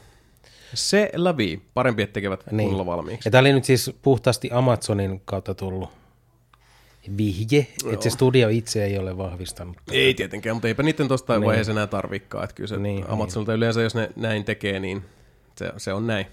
se 0.75 1.11
läpi. 1.15 1.63
Parempi, 1.75 2.03
että 2.03 2.13
tekevät 2.15 2.45
niin. 2.51 2.69
kunnolla 2.69 2.87
valmiiksi. 2.87 3.29
Ja 3.29 3.31
tämä 3.31 3.41
oli 3.41 3.53
nyt 3.53 3.65
siis 3.65 3.91
puhtaasti 4.03 4.51
Amazonin 4.53 5.23
kautta 5.25 5.55
tullut 5.55 5.91
vihje, 7.17 7.67
että 7.93 8.03
se 8.03 8.11
studio 8.11 8.49
itse 8.49 8.85
ei 8.85 8.99
ole 8.99 9.17
vahvistanut. 9.17 9.77
tätä. 9.77 9.93
Ei 9.93 10.15
tietenkään, 10.15 10.57
mutta 10.57 10.69
eipä 10.69 10.83
niiden 10.83 11.09
tuosta 11.09 11.33
niin. 11.33 11.47
vaiheessa 11.47 11.73
enää 11.73 11.87
tarvikkaa. 11.87 12.45
Että 12.45 12.55
kyllä 12.55 12.69
se 12.69 12.77
Niin, 12.77 12.83
niin, 12.97 13.11
Amazonilta 13.11 13.55
yleensä, 13.55 13.83
jos 13.83 13.95
ne 13.95 14.11
näin 14.17 14.45
tekee, 14.45 14.81
niin 14.81 15.05
se, 15.57 15.73
se 15.77 15.93
on 15.93 16.07
näin. 16.07 16.27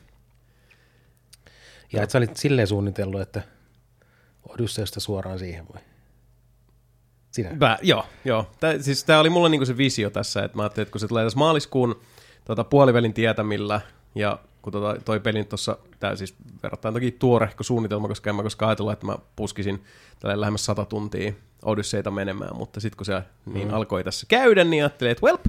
Ja 1.94 2.04
että 2.04 2.12
sä 2.12 2.18
olit 2.18 2.38
silleen 2.38 2.68
suunnitellut, 2.68 3.22
että 3.22 3.42
Odysseesta 4.50 5.00
suoraan 5.00 5.40
siihen 5.40 5.66
vai? 5.74 5.82
Sinä? 7.36 7.60
Vä, 7.60 7.78
joo, 7.82 8.06
joo. 8.26 8.48
Tää, 8.60 8.80
siis 8.80 9.04
tämä 9.04 9.20
oli 9.20 9.30
mulla 9.30 9.50
niinku 9.50 9.66
se 9.66 9.78
visio 9.78 10.10
tässä, 10.10 10.44
että 10.44 10.58
mä 10.58 10.64
ajattelin, 10.64 10.84
että 10.84 10.92
kun 10.92 11.02
se 11.02 11.08
tulee 11.08 11.26
tässä 11.26 11.40
maaliskuun 11.40 12.02
tota, 12.46 12.64
puolivälin 12.64 13.14
tietämillä, 13.14 13.82
ja 14.16 14.40
kun 14.62 14.74
tota, 14.74 15.02
toi 15.06 15.20
peli 15.20 15.38
nyt 15.38 15.50
tuossa, 15.50 15.78
tämä 16.00 16.16
siis 16.16 16.36
verrattain 16.64 16.94
toki 16.94 17.12
tuorehko 17.12 17.64
suunnitelma, 17.64 18.08
koska 18.08 18.30
en 18.30 18.36
mä 18.36 18.44
koskaan 18.44 18.70
ajatellut, 18.70 18.94
että 18.94 19.06
mä 19.06 19.18
puskisin 19.36 19.84
tälle 20.20 20.40
lähemmäs 20.40 20.66
sata 20.66 20.86
tuntia 20.86 21.34
Odysseita 21.66 22.12
menemään, 22.12 22.56
mutta 22.56 22.80
sitten 22.80 22.98
kun 22.98 23.06
se 23.06 23.22
niin 23.46 23.68
mm. 23.68 23.74
alkoi 23.74 24.04
tässä 24.04 24.26
käydä, 24.30 24.64
niin 24.64 24.84
ajattelin, 24.84 25.12
että 25.12 25.26
welp, 25.26 25.46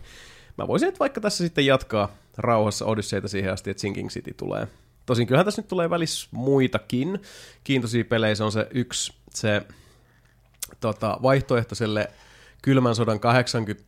mä 0.58 0.68
voisin 0.68 0.86
nyt 0.86 1.00
vaikka 1.00 1.20
tässä 1.20 1.44
sitten 1.44 1.66
jatkaa 1.66 2.08
rauhassa 2.36 2.84
Odysseita 2.84 3.28
siihen 3.28 3.52
asti, 3.52 3.70
että 3.70 3.80
Sinking 3.80 4.08
City 4.08 4.34
tulee. 4.34 4.68
Tosin 5.06 5.26
kyllähän 5.26 5.44
tässä 5.44 5.62
nyt 5.62 5.68
tulee 5.68 5.90
välissä 5.90 6.28
muitakin 6.30 7.20
kiintoisia 7.64 8.04
pelejä, 8.04 8.34
se 8.34 8.44
on 8.44 8.52
se 8.52 8.66
yksi, 8.70 9.12
se 9.30 9.62
tota, 10.80 11.18
vaihtoehtoiselle 11.22 12.10
kylmän 12.62 12.94
sodan 12.94 13.16
80- 13.16 13.20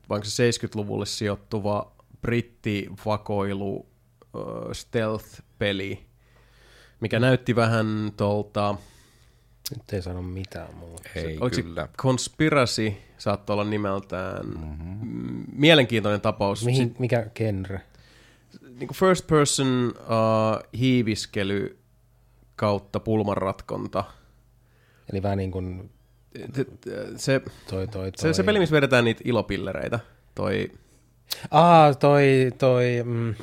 vai 0.08 0.16
onko 0.16 0.24
se 0.24 0.50
70-luvulle 0.50 1.06
sijoittuva 1.06 1.92
brittivakoilu 2.22 3.76
uh, 3.76 4.72
stealth-peli, 4.72 6.06
mikä 7.00 7.20
näytti 7.20 7.56
vähän 7.56 8.12
tuolta, 8.16 8.74
Nyt 9.70 9.92
ei 9.92 10.02
sano 10.02 10.22
mitään 10.22 10.74
muuta. 10.74 11.08
Ei 11.14 11.38
oliko 11.40 11.56
se 11.56 11.62
kyllä. 11.62 11.88
Conspiracy, 11.98 12.92
saattoi 13.18 13.54
olla 13.54 13.64
nimeltään, 13.64 14.46
mm-hmm. 14.46 15.44
mielenkiintoinen 15.52 16.20
tapaus. 16.20 16.64
Mihin, 16.64 16.96
mikä 16.98 17.26
genre? 17.34 17.80
niin 18.80 18.94
first 18.94 19.26
person 19.26 19.94
uh, 20.00 20.78
hiiviskely 20.78 21.78
kautta 22.56 23.00
pulmanratkonta. 23.00 24.04
Eli 25.12 25.22
vähän 25.22 25.38
niin 25.38 25.50
kuin 25.50 25.90
Se, 26.54 26.66
se, 27.16 27.40
toi, 27.70 27.88
toi, 27.88 28.12
toi. 28.12 28.12
se, 28.16 28.32
se 28.32 28.42
peli, 28.42 28.58
missä 28.58 28.74
vedetään 28.74 29.04
niitä 29.04 29.22
ilopillereitä, 29.24 30.00
toi 30.34 30.70
Aa, 31.50 31.94
toi, 31.94 32.52
toi, 32.58 32.84
mm. 33.04 33.34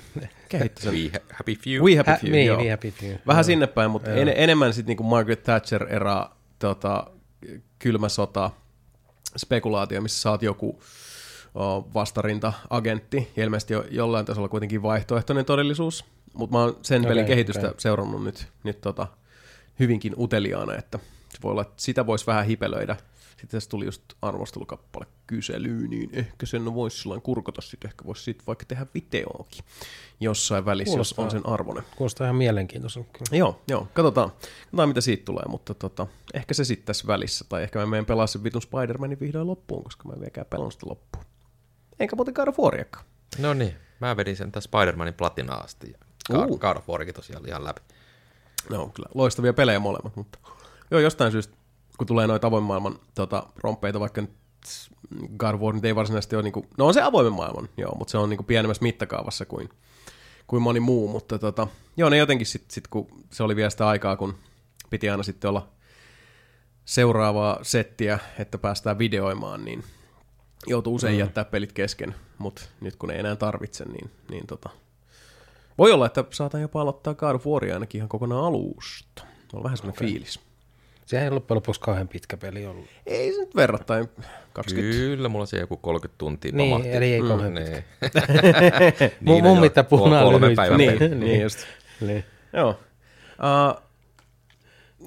We 0.92 1.12
Happy 1.32 1.56
Few. 1.56 1.84
We 1.84 1.96
Happy 1.96 2.12
hä, 2.12 2.18
Few, 2.18 2.32
niin, 2.32 2.48
joo. 2.48 2.62
We 2.62 2.70
Happy 2.70 2.92
Few. 2.92 3.16
Vähän 3.28 3.40
Joo. 3.40 3.44
sinne 3.44 3.68
päin, 3.68 3.92
mutta 3.92 4.12
en, 4.12 4.34
enemmän 4.36 4.74
sitten 4.74 4.88
niinku 4.88 5.04
Margaret 5.04 5.44
Thatcher 5.44 5.94
era 5.94 6.30
tota, 6.60 7.08
kylmä 7.80 8.10
sota 8.10 8.52
spekulaatio, 9.38 10.02
missä 10.02 10.22
saat 10.22 10.42
joku 10.42 10.82
o, 11.56 11.82
vastarinta-agentti, 11.94 13.32
ja 13.36 13.44
ilmeisesti 13.44 13.74
jo, 13.74 13.86
jollain 13.90 14.26
tasolla 14.26 14.50
kuitenkin 14.50 14.84
vaihtoehtoinen 14.84 15.46
todellisuus, 15.46 16.06
mutta 16.34 16.56
mä 16.58 16.62
oon 16.62 16.78
sen 16.82 17.02
Okei, 17.02 17.10
pelin 17.10 17.26
kehitystä 17.26 17.68
okei. 17.68 17.82
seurannut 17.82 18.24
nyt, 18.24 18.48
nyt 18.64 18.82
tota, 18.82 19.08
hyvinkin 19.80 20.14
uteliaana, 20.18 20.76
että 20.76 21.00
se 21.36 21.42
voi 21.44 21.52
olla, 21.52 21.62
että 21.62 21.74
sitä 21.78 22.06
voisi 22.06 22.26
vähän 22.28 22.46
hipelöidä. 22.46 22.98
Sitten 23.30 23.48
tässä 23.50 23.70
tuli 23.70 23.86
just 23.86 24.02
arvostelukappale 24.22 25.06
kyselyyn, 25.28 25.90
niin 25.90 26.10
ehkä 26.14 26.46
sen 26.46 26.74
voisi 26.74 26.98
sillä 27.02 27.20
kurkota, 27.20 27.62
sitten 27.62 27.90
ehkä 27.90 28.06
voisi 28.06 28.24
siitä 28.24 28.44
vaikka 28.48 28.66
tehdä 28.66 28.86
videoakin 28.94 29.66
jossain 30.20 30.66
välissä, 30.66 30.92
Kuulostaa. 30.92 31.26
jos 31.26 31.34
on 31.34 31.42
sen 31.42 31.50
arvoinen. 31.54 31.84
Kuulostaa 31.96 32.26
ihan 32.26 32.36
mielenkiintoiselta 32.36 33.10
kyllä. 33.14 33.38
Joo, 33.38 33.62
joo, 33.68 33.88
katsotaan, 33.94 34.32
katsotaan 34.32 34.90
mitä 34.90 35.02
siitä 35.02 35.26
tulee, 35.26 35.44
mutta 35.50 35.74
tota, 35.74 36.08
ehkä 36.34 36.54
se 36.54 36.64
sitten 36.66 36.86
tässä 36.86 37.08
välissä, 37.08 37.46
tai 37.50 37.64
ehkä 37.64 37.80
mä 37.80 37.86
menen 37.86 38.06
pelaa 38.06 38.28
sen 38.28 38.44
vitun 38.44 38.62
Spider-Manin 38.62 39.20
vihdoin 39.20 39.48
loppuun, 39.48 39.84
koska 39.84 40.08
mä 40.08 40.14
en 40.14 40.20
vieläkään 40.20 40.48
pelannut 40.50 40.74
sitä 40.74 40.90
loppuun. 40.90 41.26
Enkä 42.00 42.16
muuten 42.16 42.34
God 42.34 42.48
of. 42.48 42.58
No 43.40 43.54
niin, 43.54 43.76
mä 44.00 44.18
vedin 44.18 44.36
sen 44.36 44.52
tässä 44.52 44.70
Spider-Manin 44.70 45.14
platinaa 45.14 45.60
asti. 45.60 45.92
Ja 45.92 45.98
God, 46.36 46.50
Uh. 46.50 46.60
God 46.60 46.78
of 46.78 46.86
tosiaan 47.16 47.48
ihan 47.48 47.64
läpi. 47.64 47.82
No 48.70 48.88
kyllä, 48.88 49.10
loistavia 49.14 49.54
pelejä 49.54 49.80
molemmat, 49.80 50.16
mutta 50.16 50.40
joo, 50.92 51.02
jostain 51.02 51.32
syystä, 51.32 51.58
kun 51.98 52.08
tulee 52.08 52.28
noita 52.28 52.48
avoimen 52.48 52.68
maailman 52.68 53.00
tota, 53.16 53.44
rompeita, 53.64 54.00
vaikka 54.00 54.22
nyt 54.22 54.32
God 55.38 55.56
War 55.60 55.76
nyt 55.76 55.86
ei 55.86 55.96
varsinaisesti 55.96 56.36
ole, 56.36 56.44
niinku, 56.44 56.66
no 56.78 56.88
on 56.88 56.94
se 56.94 57.02
avoimen 57.02 57.34
maailman, 57.34 57.70
joo, 57.78 57.96
mutta 57.96 58.12
se 58.12 58.18
on 58.18 58.30
niinku 58.30 58.44
pienemmässä 58.44 58.84
mittakaavassa 58.84 59.46
kuin, 59.46 59.70
kuin 60.48 60.62
moni 60.62 60.80
muu, 60.80 61.08
mutta 61.08 61.40
tota, 61.40 61.68
joo, 61.98 62.10
ne 62.10 62.18
jotenkin 62.18 62.48
sitten, 62.48 62.74
sit, 62.74 62.88
kun 62.88 63.08
se 63.32 63.44
oli 63.44 63.56
vielä 63.56 63.70
sitä 63.70 63.88
aikaa, 63.88 64.16
kun 64.16 64.36
piti 64.90 65.10
aina 65.10 65.24
sitten 65.24 65.50
olla 65.50 65.70
seuraavaa 66.86 67.60
settiä, 67.62 68.20
että 68.40 68.58
päästään 68.58 69.00
videoimaan, 69.00 69.66
niin 69.66 69.84
joutuu 70.68 70.96
usein 70.96 71.18
jättää 71.18 71.46
pelit 71.46 71.74
kesken, 71.74 72.16
mutta 72.38 72.62
nyt 72.82 72.96
kun 72.96 73.12
ei 73.12 73.20
enää 73.20 73.36
tarvitse, 73.36 73.86
niin, 73.86 74.12
niin 74.30 74.48
tota, 74.48 74.70
voi 75.78 75.92
olla, 75.92 76.06
että 76.06 76.24
saatan 76.30 76.62
jopa 76.62 76.82
aloittaa 76.82 77.14
God 77.14 77.36
of 77.36 77.48
Waria 77.48 77.74
ainakin 77.74 78.00
ihan 78.00 78.10
kokonaan 78.10 78.46
alusta. 78.46 79.24
On 79.54 79.64
vähän 79.64 79.78
semmoinen 79.78 80.00
okay. 80.00 80.08
fiilis. 80.08 80.40
Sehän 81.06 81.24
ei 81.26 81.32
loppujen 81.32 81.56
lopuksi 81.56 81.82
kauhean 81.82 82.08
pitkä 82.08 82.38
peli 82.38 82.66
ollut. 82.66 82.86
Ei 83.06 83.34
se 83.34 83.40
nyt 83.40 83.56
verrattain 83.56 84.10
20. 84.54 84.98
Kyllä, 84.98 85.30
mulla 85.30 85.46
se 85.46 85.58
joku 85.58 85.78
30 85.78 86.18
tuntia 86.18 86.52
Niin, 86.54 86.72
pamahti. 86.72 86.92
eli 86.92 87.14
ei 87.14 87.22
Mm, 87.22 87.28
kauhean 87.28 87.54
niin. 87.54 87.84
Mun, 89.22 89.44
mun 89.44 89.56
jo 89.56 89.62
mitä 89.62 89.84
kol- 89.84 89.90
puhunaan 89.90 90.24
kolme 90.26 90.56
päivän 90.56 90.78
Niin, 90.78 91.00
peli. 91.00 91.16
niin, 91.16 91.42
just. 91.42 91.60
niin. 92.02 92.24
Joo. 92.54 92.70
Uh, 92.70 93.82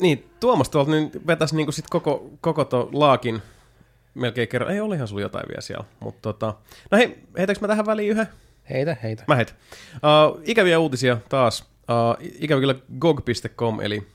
niin, 0.01 0.31
Tuomas 0.41 0.69
tuolta 0.71 0.91
nyt 0.91 1.27
vetäisi 1.27 1.57
niinku 1.57 1.73
sit 1.73 1.85
koko, 1.91 2.31
koko 2.41 2.65
to 2.65 2.89
laakin 2.93 3.43
melkein 4.15 4.49
kerran. 4.49 4.71
Ei, 4.71 4.81
olihan 4.81 5.09
sulla 5.09 5.23
jotain 5.23 5.49
vielä 5.49 5.61
siellä. 5.61 5.85
Mutta 6.01 6.21
tota, 6.23 6.55
no 6.91 6.99
hei, 6.99 7.19
heitäks 7.39 7.61
mä 7.61 7.69
tähän 7.69 7.87
väliin 7.87 8.11
yhden? 8.11 8.27
Heitä, 8.71 8.97
heitä. 9.03 9.25
Mä 9.29 9.35
heitän. 9.37 9.57
Uh, 9.95 10.41
ikäviä 10.45 10.79
uutisia 10.79 11.17
taas. 11.29 11.61
Uh, 11.63 12.27
ikävä 12.41 12.61
kyllä 12.61 12.75
GOG.com, 12.99 13.81
eli 13.81 14.07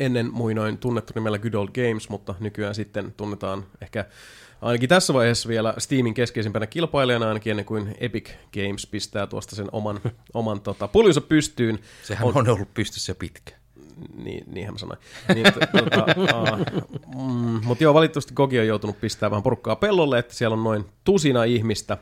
ennen 0.00 0.30
muinoin 0.32 0.78
tunnettu 0.78 1.12
nimellä 1.14 1.38
Good 1.38 1.54
Old 1.54 1.68
Games, 1.68 2.08
mutta 2.08 2.34
nykyään 2.40 2.74
sitten 2.74 3.14
tunnetaan 3.16 3.66
ehkä 3.80 4.04
ainakin 4.62 4.88
tässä 4.88 5.14
vaiheessa 5.14 5.48
vielä 5.48 5.74
Steamin 5.78 6.14
keskeisimpänä 6.14 6.66
kilpailijana, 6.66 7.28
ainakin 7.28 7.50
ennen 7.50 7.66
kuin 7.66 7.96
Epic 8.00 8.30
Games 8.54 8.86
pistää 8.86 9.26
tuosta 9.26 9.56
sen 9.56 9.68
oman, 9.72 10.00
oman 10.34 10.60
tota, 10.60 10.88
puljunsa 10.88 11.20
pystyyn. 11.20 11.78
Sehän 12.02 12.28
on, 12.28 12.36
on 12.36 12.48
ollut 12.48 12.74
pystyssä 12.74 13.14
pitkä. 13.14 13.52
Niin, 14.14 14.44
niinhän 14.46 14.74
mä 14.74 14.78
sanoin. 14.78 14.98
Niin, 15.34 15.46
t- 15.46 15.72
tota, 15.84 16.06
uh, 16.16 16.82
mm, 17.16 17.60
Mutta 17.64 17.84
joo, 17.84 17.94
valitettavasti 17.94 18.34
Gogi 18.34 18.60
on 18.60 18.66
joutunut 18.66 19.00
pistämään 19.00 19.30
vähän 19.30 19.42
porukkaa 19.42 19.76
pellolle, 19.76 20.18
että 20.18 20.34
siellä 20.34 20.54
on 20.54 20.64
noin 20.64 20.84
tusina 21.04 21.44
ihmistä 21.44 21.98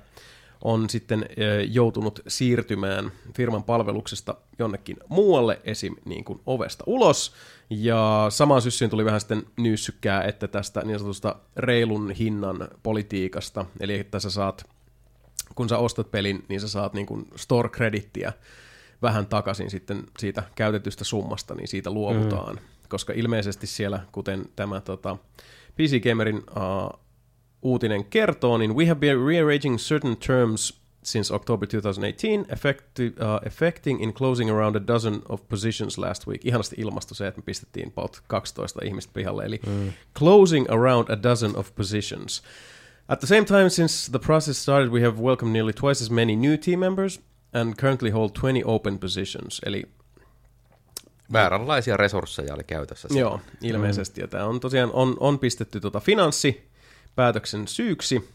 on 0.65 0.91
sitten 0.91 1.27
joutunut 1.71 2.21
siirtymään 2.29 3.13
firman 3.35 3.63
palveluksesta 3.63 4.35
jonnekin 4.59 4.97
muualle, 5.09 5.61
esim. 5.65 5.97
Niin 6.05 6.25
kuin 6.25 6.41
ovesta 6.47 6.85
ulos. 6.87 7.33
Ja 7.71 8.27
samaan 8.29 8.63
syssyyn 8.63 8.91
tuli 8.91 9.05
vähän 9.05 9.21
sitten 9.21 9.43
nyyssykää, 9.57 10.23
että 10.23 10.49
tästä 10.49 10.81
niin 10.85 10.99
sanotusta 10.99 11.37
reilun 11.57 12.11
hinnan 12.11 12.69
politiikasta, 12.83 13.67
eli 13.81 13.99
että 13.99 14.21
sä 14.21 14.31
saat 14.31 14.65
kun 15.55 15.69
sä 15.69 15.79
ostat 15.79 16.11
pelin, 16.11 16.45
niin 16.49 16.61
sä 16.61 16.69
saat 16.69 16.95
niin 16.95 17.07
kuin 17.07 17.27
store-kredittiä 17.37 18.33
vähän 19.03 19.27
takaisin 19.27 19.71
sitten 19.71 20.05
siitä 20.19 20.43
käytetystä 20.55 21.05
summasta, 21.05 21.55
niin 21.55 21.69
siitä 21.69 21.91
luovutaan. 21.91 22.55
Mm. 22.55 22.63
Koska 22.89 23.13
ilmeisesti 23.13 23.67
siellä, 23.67 24.01
kuten 24.13 24.47
tämä 24.57 24.81
tota, 24.81 25.17
PC 25.77 26.03
Gamerin 26.09 26.37
uh, 26.37 27.01
uutinen 27.63 28.05
kertoo, 28.05 28.59
niin 28.59 28.77
we 28.77 28.87
have 28.87 29.01
been 29.01 29.27
rearranging 29.27 29.77
certain 29.77 30.17
terms 30.17 30.81
since 31.03 31.35
October 31.35 31.67
2018, 31.67 32.53
effect, 32.53 32.99
uh, 32.99 33.47
affecting 33.47 34.03
in 34.03 34.13
closing 34.13 34.51
around 34.51 34.77
a 34.77 34.87
dozen 34.87 35.23
of 35.29 35.49
positions 35.49 35.99
last 35.99 36.27
week. 36.27 36.45
Ihanasti 36.45 36.77
ilmasto 36.79 37.15
se, 37.15 37.27
että 37.27 37.41
me 37.41 37.45
pistettiin 37.45 37.89
about 37.89 38.23
12 38.29 38.81
ihmistä 38.85 39.13
pihalle, 39.15 39.45
eli 39.45 39.61
mm. 39.67 39.93
closing 40.19 40.67
around 40.71 41.11
a 41.11 41.23
dozen 41.23 41.57
of 41.57 41.75
positions. 41.75 42.43
At 43.09 43.21
the 43.21 43.27
same 43.27 43.45
time, 43.45 43.71
since 43.71 44.11
the 44.11 44.19
process 44.19 44.63
started, 44.63 44.91
we 44.91 45.01
have 45.01 45.23
welcomed 45.23 45.53
nearly 45.53 45.73
twice 45.73 46.05
as 46.05 46.11
many 46.11 46.37
new 46.37 46.59
team 46.59 46.79
members 46.79 47.21
and 47.53 47.75
currently 47.75 48.11
hold 48.11 48.31
20 48.41 48.67
open 48.67 48.99
positions. 48.99 49.61
Eli 49.67 49.85
Vääränlaisia 51.33 51.97
resursseja 51.97 52.55
oli 52.55 52.65
käytössä. 52.65 53.09
siellä. 53.09 53.21
joo, 53.21 53.41
ilmeisesti. 53.63 54.21
Ja 54.21 54.29
tämä 54.29 54.45
on 54.45 54.61
tosiaan 54.61 54.91
on, 54.93 55.17
on 55.21 55.39
pistetty 55.39 55.81
tota 55.81 56.01
finanssipäätöksen 57.09 57.69
syyksi, 57.69 58.29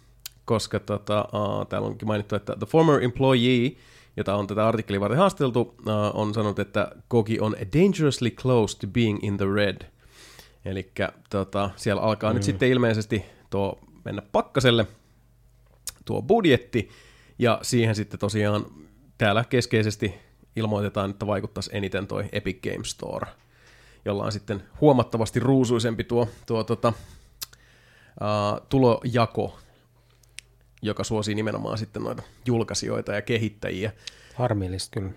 koska 0.45 0.79
tota, 0.79 1.27
uh, 1.33 1.67
täällä 1.67 1.87
onkin 1.87 2.07
mainittu, 2.07 2.35
että 2.35 2.55
the 2.55 2.65
former 2.65 3.03
employee, 3.03 3.71
jota 4.17 4.35
on 4.35 4.47
tätä 4.47 4.67
artikkelia 4.67 4.99
varten 4.99 5.17
haasteltu, 5.17 5.61
uh, 5.61 5.75
on 6.13 6.33
sanonut, 6.33 6.59
että 6.59 6.91
Kogi 7.07 7.39
on 7.39 7.55
dangerously 7.73 8.29
close 8.31 8.77
to 8.77 8.87
being 8.87 9.23
in 9.23 9.37
the 9.37 9.45
red. 9.55 9.81
Eli 10.65 10.91
tota, 11.29 11.69
siellä 11.75 12.01
alkaa 12.01 12.31
mm. 12.31 12.35
nyt 12.35 12.43
sitten 12.43 12.69
ilmeisesti 12.69 13.25
tuo 13.49 13.79
mennä 14.05 14.21
pakkaselle 14.31 14.87
tuo 16.05 16.21
budjetti, 16.21 16.89
ja 17.39 17.59
siihen 17.61 17.95
sitten 17.95 18.19
tosiaan 18.19 18.65
täällä 19.17 19.43
keskeisesti 19.43 20.13
ilmoitetaan, 20.55 21.09
että 21.09 21.27
vaikuttaisi 21.27 21.69
eniten 21.73 22.07
toi 22.07 22.25
Epic 22.31 22.61
Games 22.61 22.89
Store, 22.89 23.27
jolla 24.05 24.23
on 24.23 24.31
sitten 24.31 24.63
huomattavasti 24.81 25.39
ruusuisempi 25.39 26.03
tuo, 26.03 26.27
tuo 26.45 26.63
tota, 26.63 26.93
uh, 28.21 28.67
tulojako, 28.69 29.59
joka 30.81 31.03
suosii 31.03 31.35
nimenomaan 31.35 31.77
sitten 31.77 32.03
noita 32.03 32.23
julkaisijoita 32.45 33.13
ja 33.13 33.21
kehittäjiä. 33.21 33.91
Harmillista 34.35 34.99
kyllä. 34.99 35.11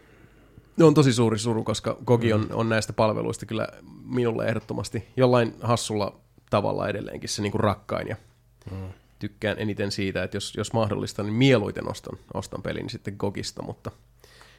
On 0.83 0.95
tosi 0.95 1.13
suuri 1.13 1.39
suru, 1.39 1.65
koska 1.65 1.97
Gogi 2.07 2.33
on, 2.33 2.47
on 2.53 2.69
näistä 2.69 2.93
palveluista 2.93 3.47
kyllä 3.47 3.69
minulle 4.05 4.47
ehdottomasti 4.47 5.09
jollain 5.17 5.55
hassulla 5.63 6.21
tavalla 6.51 6.89
edelleenkin 6.89 7.29
se 7.29 7.43
niinku 7.43 7.59
rakkain 7.59 8.09
ja 8.09 8.17
mm. 8.71 8.89
tykkään 9.19 9.59
eniten 9.59 9.93
siitä, 9.93 10.23
että 10.23 10.37
jos, 10.37 10.55
jos 10.57 10.73
mahdollista, 10.73 11.23
niin 11.23 11.35
mieluiten 11.35 11.91
ostan, 11.91 12.19
ostan 12.35 12.63
pelin 12.63 12.91
sitten 12.91 13.15
Gogista, 13.19 13.63
mutta 13.63 13.91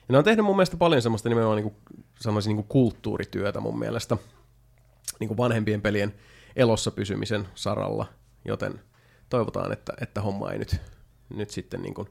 ja 0.07 0.11
ne 0.13 0.17
on 0.17 0.23
tehnyt 0.23 0.45
mun 0.45 0.55
mielestä 0.55 0.77
paljon 0.77 1.01
semmoista 1.01 1.29
nimenomaan 1.29 1.55
niin 1.55 1.71
kuin, 1.71 1.75
sanoisin 2.19 2.49
niin 2.49 2.57
kuin 2.57 2.67
kulttuurityötä 2.67 3.59
mun 3.59 3.79
mielestä 3.79 4.17
niin 5.19 5.27
kuin 5.27 5.37
vanhempien 5.37 5.81
pelien 5.81 6.13
elossa 6.55 6.91
pysymisen 6.91 7.47
saralla, 7.55 8.05
joten 8.45 8.79
toivotaan, 9.29 9.71
että, 9.71 9.93
että 10.01 10.21
homma 10.21 10.51
ei 10.51 10.59
nyt, 10.59 10.75
nyt 11.35 11.49
sitten 11.49 11.81
niin 11.81 11.93
kuin 11.93 12.07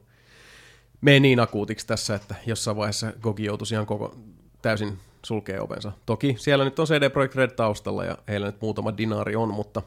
mene 1.01 1.19
niin 1.19 1.39
akuutiksi 1.39 1.87
tässä, 1.87 2.15
että 2.15 2.35
jossain 2.45 2.77
vaiheessa 2.77 3.13
Gogi 3.21 3.45
joutuisi 3.45 3.75
ihan 3.75 3.85
koko 3.85 4.15
täysin 4.61 4.99
sulkee 5.25 5.61
ovensa. 5.61 5.91
Toki 6.05 6.35
siellä 6.39 6.65
nyt 6.65 6.79
on 6.79 6.87
CD 6.87 7.09
Projekt 7.09 7.35
Red 7.35 7.51
taustalla 7.51 8.05
ja 8.05 8.17
heillä 8.27 8.45
nyt 8.45 8.61
muutama 8.61 8.97
dinaari 8.97 9.35
on, 9.35 9.53
mutta 9.53 9.81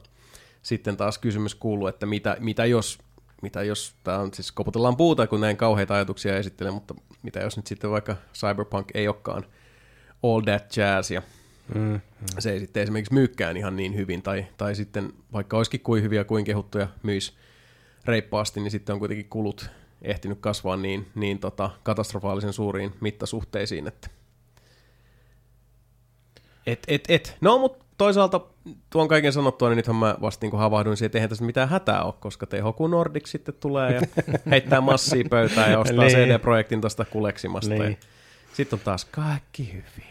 sitten 0.62 0.96
taas 0.96 1.18
kysymys 1.18 1.54
kuuluu, 1.54 1.86
että 1.86 2.06
mitä, 2.06 2.36
mitä 2.40 2.64
jos, 2.64 2.98
mitä 3.42 3.62
jos, 3.62 3.94
tämä 4.04 4.18
on 4.18 4.34
siis 4.34 4.52
koputellaan 4.52 4.96
puuta, 4.96 5.26
kun 5.26 5.40
näin 5.40 5.56
kauheita 5.56 5.94
ajatuksia 5.94 6.36
esittelen, 6.36 6.74
mutta 6.74 6.94
mitä 7.22 7.40
jos 7.40 7.56
nyt 7.56 7.66
sitten 7.66 7.90
vaikka 7.90 8.16
Cyberpunk 8.34 8.88
ei 8.94 9.08
olekaan 9.08 9.44
all 10.22 10.40
that 10.40 10.76
jazz 10.76 11.10
ja 11.10 11.22
Mm. 11.74 12.00
se 12.38 12.52
ei 12.52 12.60
sitten 12.60 12.82
esimerkiksi 12.82 13.14
myykkään 13.14 13.56
ihan 13.56 13.76
niin 13.76 13.96
hyvin, 13.96 14.22
tai, 14.22 14.46
tai 14.56 14.74
sitten 14.74 15.12
vaikka 15.32 15.56
olisikin 15.56 15.80
kuin 15.80 16.02
hyviä 16.02 16.24
kuin 16.24 16.44
kehuttuja 16.44 16.88
myis 17.02 17.36
reippaasti, 18.04 18.60
niin 18.60 18.70
sitten 18.70 18.92
on 18.92 18.98
kuitenkin 18.98 19.28
kulut 19.28 19.70
ehtinyt 20.02 20.38
kasvaa 20.40 20.76
niin, 20.76 21.06
niin 21.14 21.38
tota, 21.38 21.70
katastrofaalisen 21.82 22.52
suuriin 22.52 22.94
mittasuhteisiin, 23.00 23.86
että 23.86 24.08
et, 26.66 26.82
et, 26.88 27.04
et. 27.08 27.36
No, 27.40 27.58
mutta 27.58 27.84
toisaalta 27.98 28.40
tuon 28.90 29.08
kaiken 29.08 29.32
sanottua, 29.32 29.68
niin 29.68 29.76
nythän 29.76 29.96
mä 29.96 30.16
vasta 30.20 30.46
niin 30.46 30.58
havahduin 30.58 30.96
siihen, 30.96 31.06
että 31.06 31.18
eihän 31.18 31.28
tässä 31.28 31.44
mitään 31.44 31.68
hätää 31.68 32.02
ole, 32.02 32.14
koska 32.20 32.46
THQ 32.46 32.90
Nordic 32.90 33.26
sitten 33.26 33.54
tulee 33.60 33.94
ja 33.94 34.00
heittää 34.50 34.80
massia 34.80 35.24
pöytään 35.30 35.70
ja 35.70 35.78
ostaa 35.78 36.04
Niin. 36.04 36.16
CD-projektin 36.16 36.80
tuosta 36.80 37.04
kuleksimasta. 37.04 37.74
Niin. 37.74 37.98
Sitten 38.52 38.76
on 38.76 38.84
taas 38.84 39.04
kaikki 39.04 39.72
hyvin. 39.72 40.09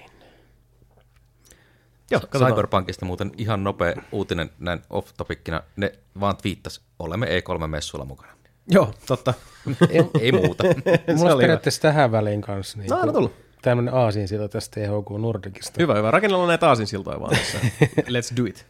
Joo, 2.12 2.20
katsotaan. 2.22 2.52
Cyberpunkista 2.52 3.06
muuten 3.06 3.32
ihan 3.38 3.64
nopea 3.64 3.94
uutinen 4.12 4.50
näin 4.60 4.82
off-topickina. 4.90 5.62
Ne 5.76 5.92
vaan 6.20 6.38
twiittas, 6.38 6.82
olemme 7.00 7.26
E3-messuilla 7.26 8.06
mukana. 8.06 8.32
Joo, 8.68 8.94
totta. 9.06 9.34
Ei 10.22 10.32
muuta. 10.32 10.64
Mulla 10.64 10.74
oli 10.84 11.04
olisi 11.08 11.26
hyvä. 11.26 11.38
periaatteessa 11.38 11.82
tähän 11.82 12.12
väliin 12.12 12.42
kanssa 12.42 12.78
niin 12.78 12.90
No, 12.90 13.12
tulla. 13.14 13.30
tämmöinen 13.62 13.94
aasinsilta 13.94 14.50
tästä 14.50 14.80
THQ 14.82 15.22
Nordicista. 15.22 15.76
Hyvä, 15.80 15.96
hyvä. 15.96 16.12
Rakennellaan 16.12 16.48
näitä 16.48 16.68
aasinsiltoja 16.68 17.20
vaan 17.20 17.36
tässä. 17.38 17.58
Let's 18.16 18.38
do 18.38 18.46
it. 18.46 18.66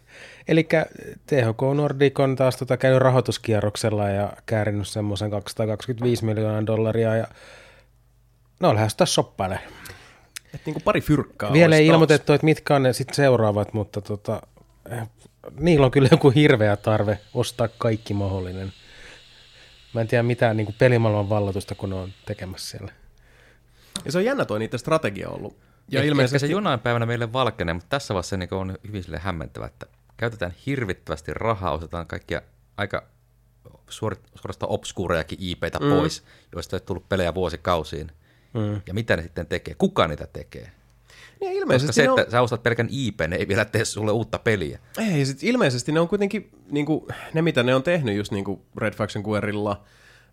Eli 0.47 0.63
THQ 1.25 1.61
Nordic 1.75 2.19
on 2.19 2.35
taas 2.35 2.57
tota 2.57 2.77
käynyt 2.77 3.01
rahoituskierroksella 3.01 4.09
ja 4.09 4.33
käärinyt 4.45 4.87
semmoisen 4.87 5.31
225 5.31 6.25
miljoonaa 6.25 6.65
dollaria 6.65 7.15
ja 7.15 7.27
no 8.59 8.75
lähes 8.75 8.95
taas 8.95 9.13
shoppailemaan. 9.13 9.78
Et 10.53 10.61
niinku 10.65 10.79
pari 10.79 11.01
fyrkkaa 11.01 11.53
Vielä 11.53 11.75
ei 11.75 11.87
taas. 11.87 11.93
ilmoitettu, 11.93 12.33
että 12.33 12.45
mitkä 12.45 12.75
on 12.75 12.83
ne 12.83 12.93
sitten 12.93 13.15
seuraavat, 13.15 13.73
mutta 13.73 14.01
tota, 14.01 14.41
eh, 14.91 15.09
niillä 15.59 15.85
on 15.85 15.91
kyllä 15.91 16.07
joku 16.11 16.29
hirveä 16.29 16.77
tarve 16.77 17.19
ostaa 17.33 17.67
kaikki 17.77 18.13
mahdollinen. 18.13 18.73
Mä 19.93 20.01
en 20.01 20.07
tiedä 20.07 20.23
mitään 20.23 20.57
niin 20.57 20.75
pelimaailman 20.77 21.29
vallatusta, 21.29 21.75
kun 21.75 21.89
ne 21.89 21.95
on 21.95 22.09
tekemässä 22.25 22.77
siellä. 22.77 22.91
Ja 24.05 24.11
se 24.11 24.17
on 24.17 24.25
jännä 24.25 24.45
toi 24.45 24.59
niiden 24.59 24.79
strategia 24.79 25.29
ollut. 25.29 25.57
Ja 25.91 26.03
ilmeisesti... 26.03 26.35
Ehkä 26.35 26.47
se 26.47 26.51
jonain 26.51 26.79
päivänä 26.79 27.05
meille 27.05 27.33
valkenee, 27.33 27.73
mutta 27.73 27.89
tässä 27.89 28.13
vaiheessa 28.13 28.37
niin 28.37 28.53
on 28.53 28.77
hyvin 28.87 29.03
sille 29.03 29.17
hämmentävä, 29.17 29.65
että 29.65 29.85
käytetään 30.17 30.53
hirvittävästi 30.65 31.33
rahaa, 31.33 31.71
otetaan 31.71 32.07
kaikkia 32.07 32.41
aika 32.77 33.03
suorastaan 33.89 34.71
obskuurejakin 34.71 35.37
IPtä 35.41 35.79
mm. 35.79 35.89
pois, 35.89 36.23
joista 36.53 36.75
ei 36.75 36.79
tullut 36.79 37.09
pelejä 37.09 37.33
vuosikausiin. 37.33 38.11
Mm. 38.53 38.81
Ja 38.87 38.93
mitä 38.93 39.15
ne 39.15 39.23
sitten 39.23 39.47
tekee? 39.47 39.75
Kuka 39.77 40.07
niitä 40.07 40.27
tekee? 40.27 40.71
Niin 41.41 41.51
Koska 41.51 41.61
ilmeisesti 41.61 41.93
se, 41.93 42.01
ne 42.01 42.09
on... 42.09 42.19
että 42.19 42.31
sä 42.31 42.41
ostat 42.41 42.63
pelkän 42.63 42.87
IP, 42.91 43.19
ne 43.27 43.35
ei 43.35 43.47
vielä 43.47 43.65
tee 43.65 43.85
sulle 43.85 44.11
uutta 44.11 44.39
peliä. 44.39 44.79
Ei, 44.97 45.25
sit 45.25 45.43
ilmeisesti 45.43 45.91
ne 45.91 45.99
on 45.99 46.07
kuitenkin, 46.07 46.51
niinku, 46.71 47.07
ne 47.33 47.41
mitä 47.41 47.63
ne 47.63 47.75
on 47.75 47.83
tehnyt 47.83 48.15
just 48.15 48.31
niinku 48.31 48.65
Red 48.77 48.93
Faction 48.93 49.23
Guerrilla, 49.23 49.83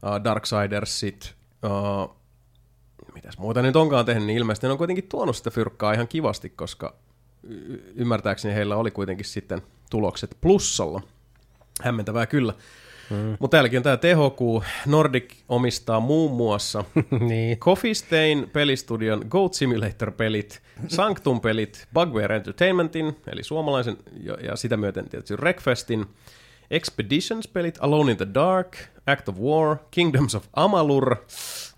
uh, 0.03 0.25
Darksidersit, 0.25 1.35
uh, 1.65 2.17
mitäs 3.15 3.39
muuta 3.39 3.63
nyt 3.63 3.77
onkaan 3.77 4.05
tehnyt, 4.05 4.27
niin 4.27 4.39
ilmeisesti 4.39 4.67
ne 4.67 4.73
on 4.73 4.79
kuitenkin 4.79 5.09
tuonut 5.09 5.37
sitä 5.37 5.51
fyrkkaa 5.51 5.93
ihan 5.93 6.09
kivasti, 6.09 6.51
koska 6.51 6.95
y- 7.43 7.93
ymmärtääkseni 7.95 8.55
heillä 8.55 8.77
oli 8.77 8.91
kuitenkin 8.91 9.27
sitten 9.27 9.63
tulokset 9.91 10.37
plussalla. 10.41 11.03
Hämmentävää 11.83 12.27
kyllä. 12.27 12.55
Mm. 13.11 13.37
Mutta 13.39 13.55
täälläkin 13.55 13.77
on 13.77 13.83
tämä 13.83 13.97
THQ 13.97 14.65
Nordic 14.87 15.35
omistaa 15.49 16.01
muun 16.01 16.33
muassa 16.33 16.85
niin. 17.29 17.59
Coffee 17.59 17.95
Stain 17.95 18.51
pelistudion 18.53 19.25
Goat 19.29 19.55
Simulator-pelit, 19.55 20.63
Sanctum-pelit, 20.89 21.89
Bugbear 21.95 22.33
Entertainmentin, 22.33 23.17
eli 23.27 23.43
suomalaisen, 23.43 23.97
ja, 24.43 24.57
sitä 24.57 24.77
myöten 24.77 25.09
tietysti 25.09 25.37
Wreckfestin, 25.37 26.07
Expeditions-pelit, 26.71 27.79
Alone 27.81 28.11
in 28.13 28.17
the 28.17 28.27
Dark, 28.35 28.77
Act 29.07 29.29
of 29.29 29.39
War, 29.39 29.77
Kingdoms 29.91 30.35
of 30.35 30.47
Amalur, 30.53 31.17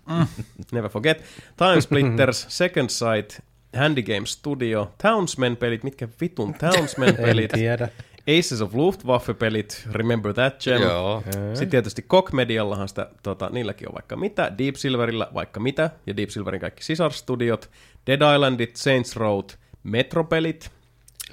mm, 0.09 0.27
never 0.71 0.89
forget, 0.89 1.23
Time 1.57 1.81
Splitters, 1.81 2.45
Second 2.57 2.89
Sight, 2.89 3.39
Handy 3.77 4.01
Games 4.01 4.31
Studio, 4.31 4.91
Townsmen-pelit, 4.97 5.83
mitkä 5.83 6.07
vitun 6.21 6.49
En 6.53 6.55
Townsmen-pelit, 6.55 7.51
tiedä. 7.51 7.89
Aces 8.37 8.61
of 8.61 8.73
Luftwaffe-pelit, 8.73 9.87
Remember 9.91 10.33
That 10.33 10.63
Gem, 10.63 10.81
Joo. 10.81 11.23
sitten 11.53 11.69
tietysti 11.69 12.01
Koch 12.07 12.33
Mediallahan 12.33 12.89
sitä, 12.89 13.09
tota, 13.23 13.49
niilläkin 13.49 13.89
on 13.89 13.93
vaikka 13.93 14.15
mitä, 14.15 14.51
Deep 14.57 14.75
Silverillä 14.75 15.27
vaikka 15.33 15.59
mitä, 15.59 15.89
ja 16.07 16.17
Deep 16.17 16.29
Silverin 16.29 16.61
kaikki 16.61 16.83
sisarstudiot, 16.83 17.69
Dead 18.07 18.35
Islandit, 18.35 18.75
Saints 18.75 19.15
Row, 19.15 19.39
Metropelit. 19.83 20.71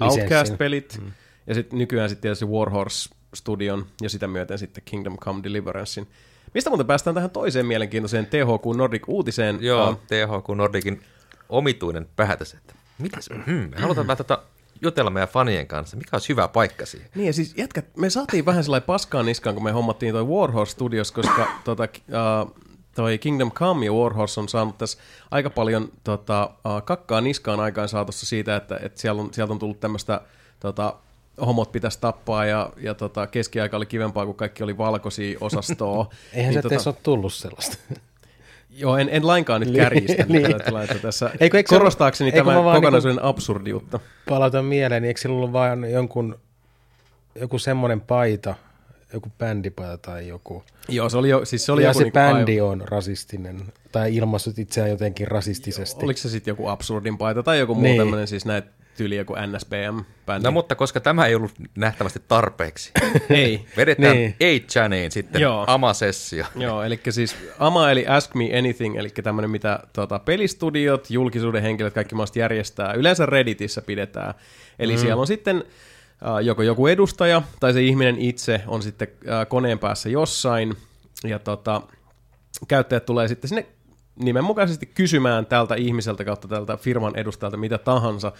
Outcast-pelit, 0.01 0.99
mm. 1.01 1.11
ja 1.47 1.55
sitten 1.55 1.79
nykyään 1.79 2.09
sitten 2.09 2.21
tietysti 2.21 2.45
Warhorse-studion, 2.45 3.85
ja 4.01 4.09
sitä 4.09 4.27
myöten 4.27 4.57
sitten 4.57 4.83
Kingdom 4.85 5.17
Come 5.17 5.43
Deliverancein. 5.43 6.07
Mistä 6.53 6.69
muuten 6.69 6.87
päästään 6.87 7.13
tähän 7.13 7.29
toiseen 7.29 7.65
mielenkiintoiseen 7.65 8.25
THQ 8.25 8.75
Nordic-uutiseen? 8.77 9.57
Joo, 9.61 9.89
Uh, 9.89 9.97
THQ 9.97 10.55
Nordicin 10.55 11.01
omituinen 11.49 12.07
päätös, 12.15 12.53
että 12.53 12.73
mitäs, 12.97 13.29
hmm, 13.45 13.53
me 13.53 13.77
halutaan 13.77 14.07
vähän 14.07 14.17
tota 14.17 14.43
jutella 14.81 15.09
meidän 15.09 15.29
fanien 15.29 15.67
kanssa, 15.67 15.97
mikä 15.97 16.09
olisi 16.13 16.29
hyvä 16.29 16.47
paikka 16.47 16.85
siihen. 16.85 17.09
Niin 17.15 17.27
ja 17.27 17.33
siis 17.33 17.53
jätkät, 17.57 17.97
me 17.97 18.09
saatiin 18.09 18.45
vähän 18.45 18.63
sellainen 18.63 18.85
paskaan 18.85 19.25
niskaan, 19.25 19.55
kun 19.55 19.63
me 19.63 19.71
hommattiin 19.71 20.13
toi 20.13 20.25
Warhorse 20.25 20.71
Studios, 20.71 21.11
koska 21.11 21.47
tota, 21.63 21.83
uh, 21.83 22.55
toi 22.95 23.17
Kingdom 23.17 23.51
Come 23.51 23.85
ja 23.85 23.93
Warhorse 23.93 24.39
on 24.39 24.49
saanut 24.49 24.77
tässä 24.77 24.97
aika 25.31 25.49
paljon 25.49 25.91
tota, 26.03 26.49
uh, 26.65 26.83
kakkaa 26.85 27.21
niskaan 27.21 27.59
aikaan 27.59 27.89
saatossa 27.89 28.25
siitä, 28.25 28.55
että, 28.55 28.79
että 28.83 29.01
siellä 29.01 29.21
on, 29.21 29.33
sieltä 29.33 29.53
on 29.53 29.59
tullut 29.59 29.79
tämmöistä 29.79 30.21
tota, 30.59 30.93
homot 31.45 31.71
pitäisi 31.71 32.01
tappaa 32.01 32.45
ja, 32.45 32.69
ja 32.77 32.93
tota, 32.93 33.27
keskiaika 33.27 33.77
oli 33.77 33.85
kivempaa, 33.85 34.25
kun 34.25 34.35
kaikki 34.35 34.63
oli 34.63 34.77
valkoisia 34.77 35.37
osastoa. 35.41 36.09
Eihän 36.33 36.53
niin, 36.53 36.63
se 36.63 36.69
tota... 36.69 36.89
ole 36.89 36.95
tullut 37.03 37.33
sellaista. 37.33 37.77
Joo, 38.79 38.97
en, 38.97 39.09
en 39.11 39.27
lainkaan 39.27 39.61
nyt 39.61 39.75
kärjistä 39.75 40.13
Niin. 40.23 40.27
niin. 40.43 40.51
tätä 40.51 40.63
tilannetta 40.65 40.99
tässä. 41.01 41.29
Eikö- 41.39 41.57
eikö 41.57 41.69
se- 41.69 41.75
korostaakseni 41.77 42.27
eikö 42.27 42.43
mä 42.43 42.51
tämän 42.51 42.65
vaan 42.65 42.75
kokonaisuuden 42.81 43.23
absurdiutta. 43.23 43.99
Palautan 44.29 44.65
mieleen, 44.65 45.01
niin 45.01 45.07
eikö 45.07 45.19
sillä 45.21 45.35
ollut 45.35 45.53
vain 45.53 45.91
jonkun, 45.91 46.39
joku 47.39 47.59
semmoinen 47.59 48.01
paita, 48.01 48.55
joku 49.13 49.31
bändipaita 49.37 49.97
tai 49.97 50.27
joku. 50.27 50.63
Joo, 50.89 51.09
se 51.09 51.17
oli, 51.17 51.29
jo, 51.29 51.45
siis 51.45 51.65
se 51.65 51.71
oli 51.71 51.83
ja 51.83 51.89
joku 51.89 51.97
se 51.99 52.03
niinku 52.03 52.19
bändi 52.19 52.61
on 52.61 52.81
rasistinen, 52.85 53.61
tai 53.91 54.15
ilmaissut 54.15 54.59
itseään 54.59 54.89
jotenkin 54.89 55.27
rasistisesti. 55.27 56.05
Oliko 56.05 56.17
se 56.17 56.29
sitten 56.29 56.51
joku 56.51 56.67
absurdin 56.67 57.17
paita 57.17 57.43
tai 57.43 57.59
joku 57.59 57.73
muu 57.75 57.83
Niin. 57.83 57.97
tämmöinen 57.97 58.27
siis 58.27 58.45
näitä 58.45 58.67
tyyli 58.97 59.15
joku 59.15 59.33
NSBM-bändi? 59.33 60.43
No 60.43 60.51
mutta 60.51 60.75
koska 60.75 60.99
tämä 60.99 61.25
ei 61.25 61.35
ollut 61.35 61.51
nähtävästi 61.75 62.21
tarpeeksi, 62.27 62.91
Ei. 63.29 63.65
vedetään 63.77 64.15
Niin. 64.15 64.35
niin. 64.39 64.61
8 64.61 64.91
sitten 65.09 65.41
Joo. 65.41 65.63
ama-sessio. 65.67 66.45
Joo, 66.55 66.83
eli 66.83 66.99
siis 67.09 67.35
AMA 67.59 67.91
eli 67.91 68.07
Ask 68.07 68.35
Me 68.35 68.57
Anything, 68.57 68.95
eli 68.95 69.09
tämmöinen, 69.09 69.51
mitä 69.51 69.79
tota, 69.93 70.19
pelistudiot, 70.19 71.09
julkisuuden 71.09 71.61
henkilöt, 71.61 71.93
kaikki 71.93 72.15
maasta 72.15 72.39
järjestää. 72.39 72.93
Yleensä 72.93 73.25
Redditissä 73.25 73.81
pidetään. 73.81 74.33
Eli 74.79 74.93
mm. 74.93 74.99
siellä 74.99 75.21
on 75.21 75.27
sitten 75.27 75.63
äh, 76.27 76.39
joko 76.41 76.63
joku 76.63 76.87
edustaja 76.87 77.41
tai 77.59 77.73
se 77.73 77.81
ihminen 77.81 78.17
itse 78.19 78.61
on 78.67 78.81
sitten 78.81 79.07
äh, 79.29 79.47
koneen 79.47 79.79
päässä 79.79 80.09
jossain, 80.09 80.77
ja 81.23 81.39
tota, 81.39 81.81
käyttäjät 82.67 83.05
tulee 83.05 83.27
sitten 83.27 83.47
sinne 83.47 83.65
nimenmukaisesti 84.19 84.85
kysymään 84.85 85.45
tältä 85.45 85.75
ihmiseltä 85.75 86.25
kautta 86.25 86.47
tältä 86.47 86.77
firman 86.77 87.15
edustajalta 87.15 87.57
mitä 87.57 87.77
tahansa. 87.77 88.31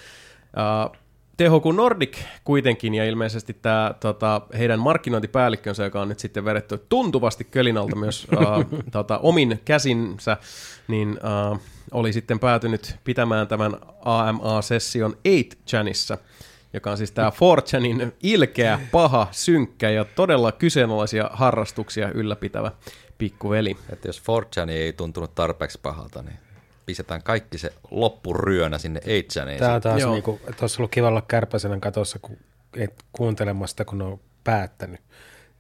Uh, 0.54 0.98
THQ 1.38 1.76
Nordic 1.76 2.18
kuitenkin, 2.44 2.96
ja 2.96 3.06
ilmeisesti 3.06 3.54
tämä 3.54 3.94
tota, 4.00 4.42
heidän 4.58 4.80
markkinointipäällikkönsä, 4.80 5.84
joka 5.84 6.02
on 6.02 6.10
nyt 6.10 6.20
sitten 6.20 6.46
vedetty 6.46 6.86
tuntuvasti 6.90 7.44
kölinalta 7.44 7.96
myös 7.96 8.28
uh, 8.34 8.80
tota, 8.92 9.18
omin 9.18 9.60
käsinsä, 9.66 10.38
niin 10.88 11.20
uh, 11.52 11.60
oli 11.92 12.14
sitten 12.14 12.40
päätynyt 12.40 12.96
pitämään 13.04 13.48
tämän 13.48 13.78
AMA-session 14.06 15.18
8chanissa, 15.28 16.18
joka 16.74 16.92
on 16.92 16.98
siis 16.98 17.12
tämä 17.12 17.30
4chanin 17.30 18.14
ilkeä, 18.24 18.80
paha, 18.92 19.28
synkkä 19.32 19.90
ja 19.90 20.06
todella 20.06 20.52
kyseenalaisia 20.52 21.30
harrastuksia 21.34 22.12
ylläpitävä 22.12 22.72
pikkuveli. 23.18 23.78
Että 23.90 24.08
jos 24.08 24.22
4 24.58 24.76
ei 24.76 24.94
tuntunut 24.94 25.36
tarpeeksi 25.36 25.80
pahalta, 25.82 26.22
niin 26.22 26.40
pistetään 26.88 27.24
kaikki 27.24 27.58
se 27.58 27.74
loppuryönä 27.92 28.78
sinne 28.78 29.00
8 29.00 29.48
Tämä 29.60 29.74
on 29.74 29.82
taas 29.82 30.02
Joo. 30.02 30.14
niinku, 30.14 30.40
että 30.50 30.64
olisi 30.64 30.82
ollut 30.82 30.92
kiva 30.92 31.08
olla 31.08 31.22
kärpäsenä 31.22 31.80
katossa, 31.80 32.20
kun 32.22 32.38
et 32.78 33.04
kuuntelemassa 33.12 33.72
sitä, 33.72 33.86
kun 33.86 33.98
ne 33.98 34.04
on 34.04 34.20
päättänyt. 34.44 35.02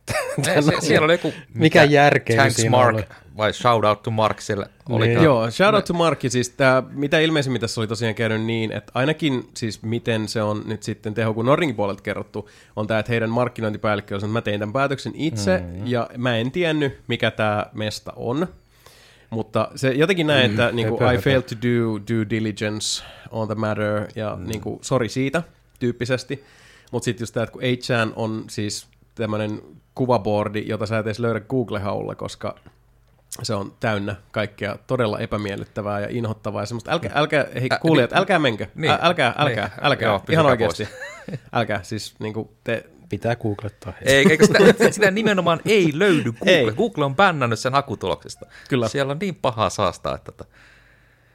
Se, 0.44 0.62
se, 0.62 0.72
siellä 0.80 1.06
oli 1.06 1.14
joku... 1.14 1.34
Mikä 1.54 1.84
järkeä 1.84 2.36
Thanks 2.36 2.56
siinä 2.56 2.70
Mark, 2.70 2.96
oli? 2.96 3.06
vai 3.38 3.54
shout 3.54 3.86
out 3.86 4.04
to 4.04 4.12
Mark, 4.12 4.42
siellä 4.42 4.66
oli 4.90 5.08
Niin. 5.08 5.24
Joo, 5.24 5.52
shout 5.52 5.76
out 5.76 5.86
to 5.86 5.94
Markki, 5.94 6.30
siis 6.30 6.50
tää, 6.50 6.84
mitä 6.92 7.20
ilmeisimmin 7.20 7.62
tässä 7.62 7.82
oli 7.82 7.88
tosiaan 7.88 8.16
käynyt 8.16 8.42
niin, 8.42 8.72
että 8.72 8.92
ainakin 8.96 9.50
siis 9.54 9.84
miten 9.84 10.28
se 10.28 10.42
on 10.42 10.64
nyt 10.66 10.84
sitten 10.84 11.14
THQ 11.14 11.44
Norringin 11.44 11.76
puolelta 11.76 12.04
kerrottu, 12.04 12.50
on 12.76 12.88
tämä, 12.88 13.00
että 13.00 13.12
heidän 13.12 13.30
markkinointipäällikkö 13.30 14.16
on 14.16 14.20
että 14.20 14.28
mä 14.28 14.42
tein 14.42 14.60
tämän 14.60 14.74
päätöksen 14.74 15.14
itse, 15.16 15.58
mm. 15.60 15.88
ja 15.88 16.10
mä 16.18 16.38
en 16.38 16.52
tiennyt, 16.52 17.00
mikä 17.08 17.32
tämä 17.32 17.66
mesta 17.74 18.14
on. 18.16 18.48
Mutta 19.30 19.72
se 19.76 19.92
jotenkin 19.92 20.28
näin, 20.28 20.52
että 20.52 20.72
niin 20.72 20.88
kuin, 20.90 21.16
I 21.16 21.18
failed 21.18 21.42
to 21.42 21.56
do 21.56 22.00
due 22.16 22.26
diligence 22.30 23.04
on 23.32 23.48
the 23.48 23.56
matter, 23.56 24.08
ja 24.16 24.36
mm. 24.36 24.48
niin 24.48 24.62
kuin, 24.62 24.80
sorry 24.82 25.10
siitä, 25.10 25.44
tyyppisesti. 25.80 26.44
Mutta 26.92 27.06
sitten 27.06 27.22
just 27.24 27.34
tämä, 27.34 27.44
että 27.44 27.52
kun 27.54 27.62
8 27.62 28.14
on 28.16 28.44
siis 28.50 28.88
tämmöinen 29.16 29.62
kuvaboardi, 29.96 30.64
jota 30.68 30.86
sä 30.86 30.98
et 31.00 31.06
edes 31.06 31.20
löydä 31.20 31.40
Google-haulla, 31.40 32.16
koska 32.16 32.56
se 33.44 33.54
on 33.54 33.74
täynnä 33.80 34.16
kaikkea 34.32 34.78
todella 34.88 35.20
epämiellyttävää 35.20 36.00
ja 36.00 36.08
inhottavaa 36.10 36.62
ja 36.62 36.66
semmoista. 36.66 36.92
Älkää, 36.92 37.12
älkää 37.16 37.46
hei 37.56 37.70
Ä, 37.72 37.80
kuulijat, 37.80 38.12
niin- 38.12 38.18
älkää 38.20 38.40
menkö. 38.40 38.68
niin, 38.76 38.92
Ä, 38.92 39.00
älkää, 39.02 39.34
älkää, 39.38 39.68
niin, 39.68 39.86
älkää. 39.86 40.10
joo, 40.10 40.22
Ihan 40.30 40.46
oikeasti. 40.46 40.88
älkää, 41.54 41.84
siis 41.84 42.16
niin 42.20 42.34
kuin 42.34 42.50
te... 42.64 42.86
Pitää 43.10 43.36
googlettaa. 43.36 43.94
Ei, 44.02 44.26
eikö 44.30 44.46
sitä, 44.46 44.60
sitä 44.92 45.12
nimenomaan 45.12 45.60
ei 45.66 45.92
löydy 45.94 46.32
Google. 46.32 46.52
Ei. 46.52 46.72
Google 46.72 47.06
on 47.06 47.16
bännännyt 47.16 47.60
sen 47.60 47.74
hakutuloksesta. 47.74 48.46
Kyllä. 48.70 48.88
Siellä 48.88 49.12
on 49.12 49.18
niin 49.20 49.36
pahaa 49.36 49.70
saastaa, 49.70 50.16
että 50.16 50.32
tota, 50.32 50.46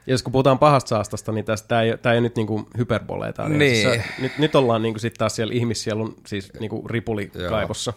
Ja 0.07 0.13
jos 0.13 0.23
kun 0.23 0.31
puhutaan 0.31 0.59
pahasta 0.59 0.89
saastasta, 0.89 1.31
niin 1.31 1.45
tästä, 1.45 1.67
tämä 1.67 1.81
ei, 1.81 1.97
tää 1.97 2.13
ei 2.13 2.21
nyt 2.21 2.35
niinku 2.35 2.67
hyperboleita. 2.77 3.49
Niin. 3.49 3.91
Siis, 3.91 4.01
nyt, 4.19 4.37
nyt 4.37 4.55
ollaan 4.55 4.81
niinku 4.81 4.99
sit 4.99 5.13
taas 5.13 5.35
siellä 5.35 5.53
ihmissielun 5.53 6.15
siis 6.27 6.51
niinku 6.59 6.87
ripulikaivossa. 6.87 7.93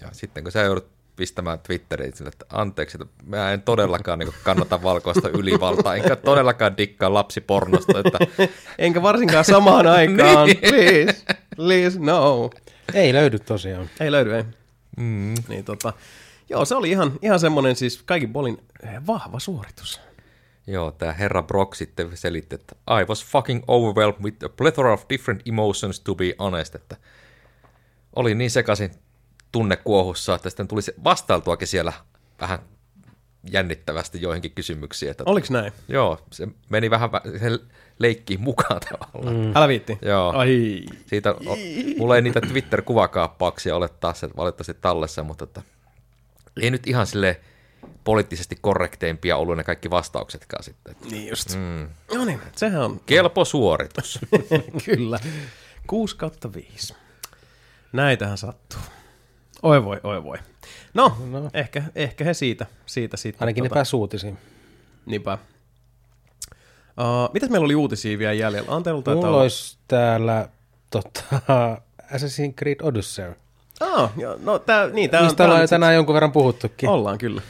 Ja 0.00 0.08
sitten 0.12 0.42
kun 0.44 0.52
sä 0.52 0.62
joudut 0.62 0.98
pistämään 1.18 1.58
Twitteriin 1.58 2.16
sille, 2.16 2.28
että 2.28 2.46
anteeksi, 2.52 2.98
että 3.00 3.24
mä 3.26 3.52
en 3.52 3.62
todellakaan 3.62 4.18
niin 4.18 4.32
kannata 4.44 4.82
valkoista 4.82 5.28
ylivaltaa, 5.28 5.96
enkä 5.96 6.16
todellakaan 6.16 6.76
dikkaa 6.76 7.14
lapsipornosta, 7.14 7.98
että 7.98 8.18
Enkä 8.78 9.02
varsinkaan 9.02 9.44
samaan 9.44 9.86
aikaan. 9.86 10.48
Niin. 10.48 10.58
Please, 10.60 11.24
please, 11.56 11.98
no. 12.00 12.50
Ei 12.94 13.12
löydy 13.12 13.38
tosiaan. 13.38 13.90
Ei 14.00 14.12
löydy, 14.12 14.34
ei. 14.36 14.44
Mm. 14.96 15.34
Niin 15.48 15.64
tota, 15.64 15.92
joo, 16.48 16.64
se 16.64 16.74
oli 16.74 16.90
ihan, 16.90 17.12
ihan 17.22 17.40
semmoinen 17.40 17.76
siis 17.76 18.02
kaikin 18.02 18.32
puolin 18.32 18.58
eh, 18.82 19.06
vahva 19.06 19.38
suoritus. 19.38 20.00
Joo, 20.66 20.92
tämä 20.92 21.12
herra 21.12 21.42
Brock 21.42 21.74
sitten 21.74 22.16
selitti, 22.16 22.54
että 22.54 22.76
I 23.00 23.04
was 23.04 23.24
fucking 23.24 23.64
overwhelmed 23.68 24.22
with 24.22 24.44
a 24.44 24.48
plethora 24.48 24.92
of 24.92 25.04
different 25.08 25.48
emotions 25.48 26.00
to 26.00 26.14
be 26.14 26.34
honest, 26.38 26.74
että 26.74 26.96
oli 28.16 28.34
niin 28.34 28.50
sekaisin 28.50 28.90
tunnekuohussa, 29.52 30.34
että 30.34 30.50
sitten 30.50 30.68
tuli 30.68 30.82
se 30.82 30.94
vastailtuakin 31.04 31.68
siellä 31.68 31.92
vähän 32.40 32.58
jännittävästi 33.50 34.22
joihinkin 34.22 34.52
kysymyksiin. 34.52 35.10
Että, 35.10 35.24
Oliks 35.26 35.50
näin? 35.50 35.72
Joo, 35.88 36.18
se 36.32 36.48
meni 36.70 36.90
vähän 36.90 37.10
vä- 37.10 37.38
se 37.38 37.58
leikkiin 37.98 38.40
mukaan 38.40 38.80
tavallaan. 38.80 39.36
Mm. 39.36 39.52
Älä 39.56 39.68
viitti. 39.68 39.98
Joo. 40.02 40.32
Ai. 40.32 40.82
Siitä, 41.06 41.30
o, 41.30 41.56
mulla 41.98 42.16
ei 42.16 42.22
niitä 42.22 42.40
Twitter-kuvakaappauksia 42.40 43.76
ole 43.76 43.88
taas 43.88 44.20
se 44.20 44.28
valitettavasti 44.36 44.74
tallessa, 44.74 45.22
mutta 45.22 45.44
että, 45.44 45.62
ei 46.60 46.70
nyt 46.70 46.86
ihan 46.86 47.06
sille 47.06 47.40
poliittisesti 48.04 48.58
korrekteimpia 48.60 49.36
ollut 49.36 49.56
ne 49.56 49.64
kaikki 49.64 49.90
vastauksetkaan 49.90 50.62
sitten. 50.62 50.92
Että, 50.92 51.08
Niin 51.08 51.28
just. 51.28 51.56
Mm. 51.56 51.88
No 52.14 52.24
niin, 52.24 52.40
sehän 52.56 52.82
on 52.82 53.00
kelpo 53.06 53.44
suoritus. 53.44 54.18
Kyllä. 54.84 55.18
6 55.86 56.16
kautta 56.16 56.52
5. 56.52 56.94
Näitähän 57.92 58.38
sattuu. 58.38 58.80
Oi 59.62 59.84
voi, 59.84 60.00
oi 60.04 60.24
voi. 60.24 60.38
No, 60.94 61.16
no. 61.30 61.50
Ehkä, 61.54 61.82
ehkä 61.94 62.24
he 62.24 62.34
siitä, 62.34 62.66
siitä 62.86 63.16
sitten. 63.16 63.42
Ainakin 63.42 63.64
ne 63.64 63.70
pääsi 63.70 63.96
uutisiin. 63.96 64.38
Niinpä. 65.06 65.38
Uh, 66.98 67.32
mitäs 67.34 67.50
meillä 67.50 67.64
oli 67.64 67.74
uutisia 67.74 68.18
vielä 68.18 68.32
jäljellä? 68.32 68.74
Anteelu 68.74 69.02
taitaa 69.02 69.14
Mulla 69.14 69.28
olla. 69.28 69.42
olisi 69.42 69.78
täällä 69.88 70.48
tota, 70.90 71.22
Assassin's 72.14 72.54
Creed 72.58 72.76
Odyssey. 72.82 73.32
Ah, 73.80 74.10
joo, 74.16 74.36
no 74.42 74.58
tää, 74.58 74.86
niin, 74.88 75.10
tää 75.10 75.20
on, 75.20 75.26
Mistä 75.26 75.36
tää 75.36 75.46
on 75.46 75.52
ollaan 75.52 75.68
tänään 75.68 75.94
jonkun 75.94 76.14
verran 76.14 76.32
puhuttukin. 76.32 76.88
Ollaan 76.88 77.18
kyllä. 77.18 77.42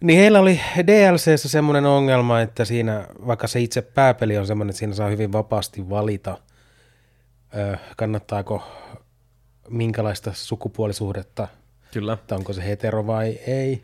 Niin 0.00 0.18
heillä 0.18 0.40
oli 0.40 0.60
DLCssä 0.86 1.48
semmoinen 1.48 1.86
ongelma, 1.86 2.40
että 2.40 2.64
siinä, 2.64 3.06
vaikka 3.26 3.46
se 3.46 3.60
itse 3.60 3.82
pääpeli 3.82 4.38
on 4.38 4.46
semmoinen, 4.46 4.70
että 4.70 4.78
siinä 4.78 4.94
saa 4.94 5.08
hyvin 5.08 5.32
vapaasti 5.32 5.90
valita, 5.90 6.38
ö, 7.56 7.76
kannattaako 7.96 8.62
minkälaista 9.68 10.30
sukupuolisuhdetta, 10.34 11.48
Kyllä. 11.92 12.12
että 12.12 12.34
onko 12.34 12.52
se 12.52 12.64
hetero 12.66 13.06
vai 13.06 13.28
ei. 13.46 13.82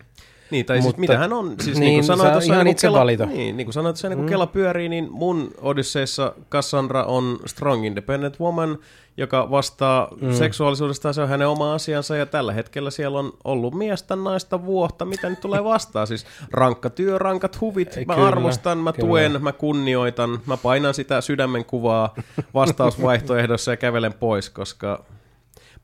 Niin, 0.52 0.66
tai 0.66 0.76
Mutta, 0.76 0.82
siis 0.82 0.86
Mutta- 0.86 1.00
mitähän 1.00 1.32
on, 1.32 1.55
siis 1.60 1.66
niin, 1.66 1.81
niin, 1.81 1.81
niin 1.81 1.94
kuin 1.98 2.05
sanoin 2.06 2.32
tuossa, 2.32 2.52
ihan 2.52 2.64
kuin 2.64 2.72
itse 2.72 2.86
Kela, 2.86 2.98
valita. 2.98 3.26
Niin, 3.26 3.56
niin 3.56 3.66
kuin 3.66 3.72
sanoin 3.74 3.92
tuossa, 3.94 4.08
mm. 4.16 4.26
Kela 4.26 4.47
pyörii, 4.47 4.89
niin 4.89 5.08
mun 5.10 5.50
Odysseissa 5.60 6.34
Cassandra 6.50 7.05
on 7.05 7.39
strong 7.47 7.86
independent 7.86 8.40
woman, 8.40 8.78
joka 9.16 9.50
vastaa 9.50 10.08
mm. 10.20 10.32
seksuaalisuudesta, 10.32 11.12
se 11.12 11.22
on 11.22 11.28
hänen 11.28 11.48
oma 11.48 11.74
asiansa, 11.74 12.16
ja 12.16 12.26
tällä 12.26 12.52
hetkellä 12.52 12.90
siellä 12.90 13.18
on 13.18 13.32
ollut 13.44 13.74
miestä, 13.74 14.16
naista, 14.16 14.66
vuotta, 14.66 15.05
mitä 15.05 15.31
nyt 15.31 15.40
tulee 15.40 15.64
vastaan. 15.64 16.06
Siis 16.06 16.26
rankka 16.52 16.90
työ, 16.90 17.18
rankat 17.18 17.60
huvit, 17.60 17.97
Ei, 17.97 18.05
mä 18.05 18.14
kyllä, 18.14 18.28
arvostan, 18.28 18.78
mä 18.78 18.92
kyllä. 18.92 19.08
tuen, 19.08 19.42
mä 19.42 19.52
kunnioitan, 19.52 20.40
mä 20.47 20.56
painan 20.56 20.94
sitä 20.94 21.20
sydämen 21.20 21.64
kuvaa 21.64 22.14
vastausvaihtoehdossa 22.55 23.70
ja 23.70 23.76
kävelen 23.76 24.12
pois, 24.14 24.50
koska 24.50 25.05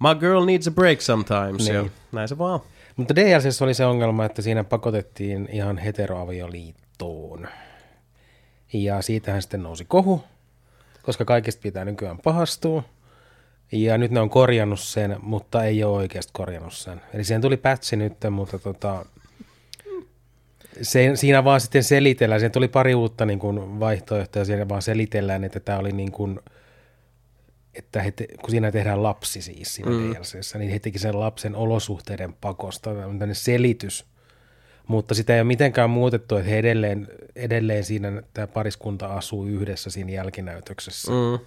my 0.01 0.15
girl 0.21 0.45
needs 0.45 0.69
a 0.69 0.71
break 0.71 1.01
sometimes, 1.01 1.59
niin. 1.65 1.75
ja 1.75 1.81
Niin. 1.83 1.93
näin 2.13 2.29
se 2.29 2.39
vaan. 2.39 2.61
Mutta 2.99 3.17
DLCssä 3.17 3.65
oli 3.65 3.75
se 3.75 3.87
ongelma, 3.87 4.25
että 4.25 4.43
siinä 4.43 4.65
pakotettiin 4.65 5.49
ihan 5.53 5.79
heteroavioliittoon. 5.79 7.49
Ja 8.73 9.03
siitähän 9.03 9.43
sitten 9.43 9.63
nousi 9.63 9.85
kohu, 9.85 10.25
koska 11.03 11.25
kaikista 11.25 11.63
pitää 11.63 11.85
nykyään 11.85 12.19
pahastua. 12.19 12.83
Ja 13.73 13.99
nyt 13.99 14.11
ne 14.11 14.21
on 14.21 14.31
korjannut 14.31 14.81
sen, 14.81 15.17
mutta 15.23 15.65
ei 15.65 15.85
ole 15.85 15.97
oikeasti 15.97 16.31
korjannut 16.33 16.73
sen. 16.73 17.01
Eli 17.15 17.25
siihen 17.25 17.43
tuli 17.43 17.57
pätsi 17.57 17.97
nyt, 17.97 18.13
mutta 18.31 18.59
tota, 18.59 19.07
se, 20.83 21.11
siinä 21.15 21.45
vaan 21.45 21.61
sitten 21.61 21.85
selitellään. 21.85 22.41
Siihen 22.41 22.53
tuli 22.53 22.69
pari 22.69 22.95
uutta 22.95 23.27
niin 23.27 23.39
kuin 23.39 23.81
vaihtoehtoja, 23.81 24.45
siinä 24.45 24.69
vaan 24.69 24.83
selitellään, 24.83 25.45
että 25.45 25.61
tämä 25.61 25.79
oli 25.79 25.93
niin 25.93 26.13
kuin, 26.13 26.41
että 27.79 28.03
he 28.03 28.11
te, 28.11 28.27
kun 28.41 28.51
siinä 28.51 28.73
tehdään 28.73 29.03
lapsi 29.03 29.43
siis 29.43 29.75
siinä 29.75 29.91
mm. 29.91 30.15
DLCssä, 30.15 30.59
niin 30.59 30.71
he 30.71 30.79
teki 30.79 30.99
sen 30.99 31.21
lapsen 31.21 31.57
olosuhteiden 31.57 32.33
pakosta, 32.33 32.95
tämmöinen 32.95 33.35
selitys. 33.35 34.05
Mutta 34.87 35.15
sitä 35.15 35.35
ei 35.35 35.41
ole 35.41 35.47
mitenkään 35.47 35.91
muutettu, 35.91 36.37
että 36.37 36.51
he 36.51 36.59
edelleen, 36.59 37.09
edelleen 37.37 37.85
siinä 37.85 38.23
tämä 38.35 38.47
pariskunta 38.47 39.07
asuu 39.07 39.47
yhdessä 39.47 39.91
siinä 39.91 40.13
jälkinäytöksessä. 40.13 41.13
Mm. 41.13 41.47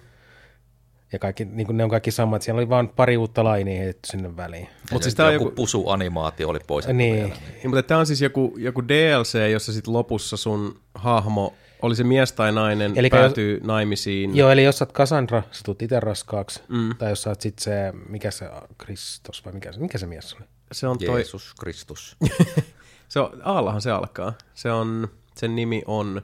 Ja 1.12 1.18
kaikki, 1.18 1.44
niin 1.44 1.66
kuin 1.66 1.76
ne 1.76 1.84
on 1.84 1.90
kaikki 1.90 2.10
samat. 2.10 2.42
Siellä 2.42 2.58
oli 2.58 2.68
vain 2.68 2.88
pari 2.88 3.16
uutta 3.16 3.44
lainia 3.44 3.78
heitetty 3.78 4.08
sinne 4.10 4.36
väliin. 4.36 4.68
Mutta 4.92 5.04
siis 5.04 5.14
Tämä 5.14 5.30
joku, 5.30 5.44
joku, 5.44 5.54
pusuanimaatio 5.54 6.48
oli 6.48 6.58
pois. 6.66 6.86
Niin. 6.86 7.14
vielä. 7.14 7.28
Niin, 7.28 7.64
mutta 7.64 7.82
tämä 7.82 8.00
on 8.00 8.06
siis 8.06 8.20
joku, 8.20 8.54
joku 8.58 8.88
DLC, 8.88 9.50
jossa 9.50 9.72
sit 9.72 9.86
lopussa 9.86 10.36
sun 10.36 10.80
hahmo, 10.94 11.54
oli 11.82 11.96
se 11.96 12.04
mies 12.04 12.32
tai 12.32 12.52
nainen, 12.52 12.92
Elikkä 12.96 13.18
päätyy 13.18 13.60
naimisiin. 13.62 14.36
Joo, 14.36 14.50
eli 14.50 14.64
jos 14.64 14.78
sä 14.78 14.84
oot 14.84 14.92
Cassandra, 14.92 15.42
sä 15.50 15.60
tulet 15.64 15.82
itse 15.82 16.00
raskaaksi. 16.00 16.62
Mm. 16.68 16.96
Tai 16.98 17.10
jos 17.10 17.22
sä 17.22 17.30
oot 17.30 17.40
sit 17.40 17.58
se, 17.58 17.92
mikä 18.08 18.30
se, 18.30 18.50
Kristos 18.78 19.44
vai 19.44 19.52
mikä 19.52 19.72
se, 19.72 19.80
mikä 19.80 19.98
se 19.98 20.06
mies 20.06 20.34
oli? 20.34 20.44
Se 20.72 20.86
on 20.86 20.98
toi, 20.98 21.14
Jeesus 21.18 21.54
Kristus. 21.60 22.16
se 23.08 23.20
on, 23.20 23.42
Aallahan 23.44 23.80
se 23.80 23.90
alkaa. 23.90 24.32
Se 24.54 24.72
on, 24.72 25.08
sen 25.36 25.56
nimi 25.56 25.82
on 25.86 26.22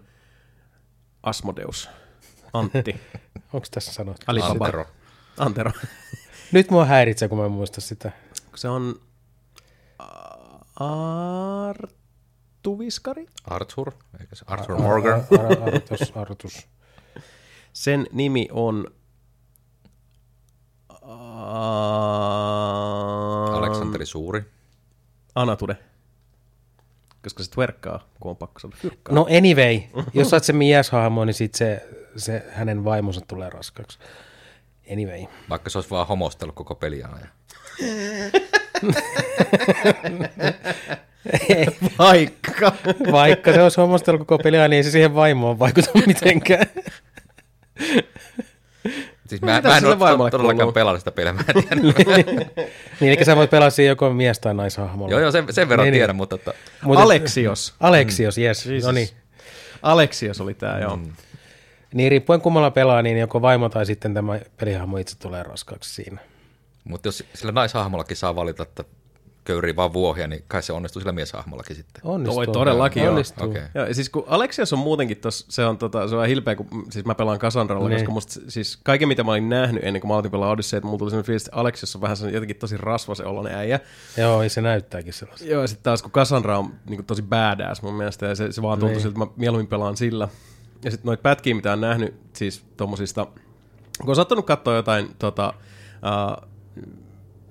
Asmodeus. 1.23 1.89
Antti. 2.53 3.01
Onko 3.53 3.67
tässä 3.70 3.93
sanottu? 3.93 4.23
Alibaba. 4.27 4.65
Antero. 4.65 4.87
Antero. 5.39 5.70
Nyt 6.53 6.70
mua 6.70 6.85
häiritsee, 6.85 7.28
kun 7.28 7.39
mä 7.39 7.45
en 7.45 7.53
muista 7.53 7.81
sitä. 7.81 8.12
Se 8.55 8.69
on 8.69 9.01
a- 9.99 11.58
Artuviskari. 12.79 13.27
Arthur, 13.45 13.93
eikö 14.21 14.37
se 14.37 14.45
Arthur 14.47 14.79
Morgan? 14.79 15.25
Ar- 15.41 15.75
Artus, 15.75 16.13
Artus. 16.15 16.69
Sen 17.73 18.07
nimi 18.13 18.49
on... 18.53 18.87
Aleksanteri 23.53 24.07
Suuri. 24.07 24.45
Anatude. 25.35 25.77
Koska 27.23 27.43
se 27.43 27.51
twerkkaa, 27.51 28.09
kun 28.21 28.31
on 28.31 28.37
pakko 28.37 28.61
saada 28.61 28.77
fyrkkaa. 28.77 29.15
No 29.15 29.27
anyway, 29.39 29.81
jos 30.15 30.33
oot 30.33 30.45
se 30.45 30.53
mieshahmo, 30.53 31.25
niin 31.25 31.35
sit 31.35 31.55
se, 31.55 31.89
se 32.17 32.43
hänen 32.51 32.85
vaimonsa 32.85 33.21
tulee 33.21 33.51
raskaaksi. 33.51 33.99
Anyway. 34.93 35.25
Vaikka 35.49 35.71
se 35.71 35.79
olisi 35.79 35.91
vaan 35.91 36.07
homostellut 36.07 36.55
koko 36.55 36.75
peliajan. 36.75 37.29
Vaikka. 41.99 42.73
Vaikka 43.13 43.53
se 43.53 43.63
olisi 43.63 43.81
homostellut 43.81 44.21
koko 44.21 44.43
peliä, 44.43 44.69
niin 44.69 44.77
ei 44.77 44.83
se 44.85 44.91
siihen 44.91 45.15
vaimoon 45.15 45.59
vaikuta 45.59 45.91
mitenkään. 46.07 46.67
Siis 49.29 49.43
mä, 49.43 49.61
mä 49.65 49.77
en 49.77 49.85
ole 49.87 49.97
todellakaan 50.31 50.57
kuuluu? 50.57 50.73
pelannut 50.73 51.01
sitä 51.01 51.13
peliä, 51.13 51.33
mä 51.33 51.41
en 51.49 51.63
tiedä. 51.63 51.81
niin, 53.01 53.13
eli 53.13 53.25
sä 53.25 53.37
voit 53.37 53.51
pelaa 53.51 53.71
siinä 53.71 53.89
joko 53.89 54.11
mies- 54.11 54.39
tai 54.41 54.55
naishahmolla. 54.55 55.11
joo, 55.11 55.21
joo, 55.21 55.31
sen, 55.31 55.45
sen 55.51 55.69
verran 55.69 55.85
Niin, 55.85 55.93
niin. 55.93 55.99
tiedän, 56.01 56.17
mutta 56.17 56.37
että, 56.37 56.55
Mutta- 56.83 57.03
Aleksios. 57.03 57.75
Aleksios, 57.81 58.39
yes. 58.39 58.67
Jesus. 58.67 58.87
No 58.87 58.93
niin. 58.93 59.09
Aleksios 59.83 60.41
oli 60.41 60.55
tää, 60.55 60.81
joo. 60.81 60.97
Mm. 60.97 61.13
Niin 61.95 62.11
riippuen 62.11 62.41
kummalla 62.41 62.71
pelaa, 62.71 63.03
niin 63.03 63.19
joko 63.19 63.43
vaimo 63.43 63.69
tai 63.69 63.87
sitten 63.87 64.15
tämä 64.15 64.39
pelihahmo 64.61 64.97
itse 64.99 65.19
tulee 65.19 65.43
raskaaksi 65.43 65.95
siinä. 65.95 66.19
mutta 66.85 67.09
jos 67.09 67.25
sillä 67.35 67.53
naishahmollakin 67.53 68.17
saa 68.17 68.37
valita, 68.37 68.63
että 68.63 68.85
köyrii 69.49 69.77
vaan 69.77 69.93
vuohia, 69.93 70.27
niin 70.27 70.44
kai 70.49 70.62
se 70.62 70.73
onnistuu 70.73 71.01
sillä 71.01 71.12
mieshahmollakin 71.12 71.77
sitten. 71.77 72.01
Onnistuu. 72.05 72.44
Toi 72.44 72.52
todellakin 72.55 73.02
joo. 73.02 73.12
Onnistuu. 73.12 73.55
Joo, 73.75 73.86
ja 73.86 73.94
siis 73.94 74.10
kun 74.10 74.25
Aleksios 74.27 74.73
on 74.73 74.78
muutenkin 74.78 75.17
tos, 75.17 75.47
se 75.49 75.65
on, 75.67 75.78
tota, 75.78 76.09
se 76.09 76.15
on 76.15 76.18
vähän 76.18 76.28
hilpeä, 76.28 76.55
kun 76.57 76.67
siis 76.91 77.05
mä 77.05 77.15
pelaan 77.15 77.39
Cassandralla, 77.39 77.89
Niin. 77.89 77.99
koska 77.99 78.12
musta 78.12 78.41
siis 78.49 78.78
kaiken 78.83 79.09
mitä 79.09 79.25
mä 79.25 79.31
olin 79.31 79.49
nähnyt 79.49 79.85
ennen 79.85 80.01
kuin 80.01 80.09
mä 80.09 80.15
aloitin 80.15 80.31
pelaa 80.31 80.51
Odyssey, 80.51 80.77
että 80.77 80.86
mulla 80.86 80.99
tuli 80.99 81.10
sellainen 81.10 81.27
fiilis, 81.27 81.47
että 81.47 81.57
Aleksios 81.57 81.94
on 81.97 82.02
vähän 82.02 82.17
sellainen 82.17 82.35
jotenkin 82.36 82.57
tosi 82.57 82.77
rasvasen 82.77 83.27
oloinen 83.27 83.55
äijä. 83.55 83.81
Joo, 84.17 84.43
ei 84.43 84.49
se 84.49 84.60
näyttääkin 84.60 85.12
sellaista. 85.12 85.47
Joo, 85.47 85.60
ja 85.62 85.68
sitten 85.68 85.85
taas 85.85 86.02
kun 86.02 86.12
Cassandra 86.12 86.59
on 86.59 86.73
niin 86.89 87.05
tosi 87.05 87.23
badass 87.23 87.83
mun 87.83 87.94
mielestä, 87.94 88.27
ja 88.27 88.35
se, 88.35 88.52
se 88.52 88.62
vaan 88.62 88.78
tuntuu 88.78 88.93
Niin. 88.94 89.02
siltä, 89.02 89.15
että 89.23 89.33
mä 89.33 89.33
mieluummin 89.36 89.67
pelaan 89.67 89.97
sillä. 89.97 90.28
Ja 90.85 90.91
sitten 90.91 91.07
noita 91.07 91.23
pätkiä, 91.23 91.55
mitä 91.55 91.73
on 91.73 91.81
nähnyt, 91.81 92.15
siis 92.33 92.65
tommosista, 92.77 93.27
kun 94.01 94.09
on 94.09 94.17
sattunut 94.17 94.47
katsoa 94.47 94.75
jotain 94.77 95.09
tota, 95.18 95.55
uh, 96.43 96.49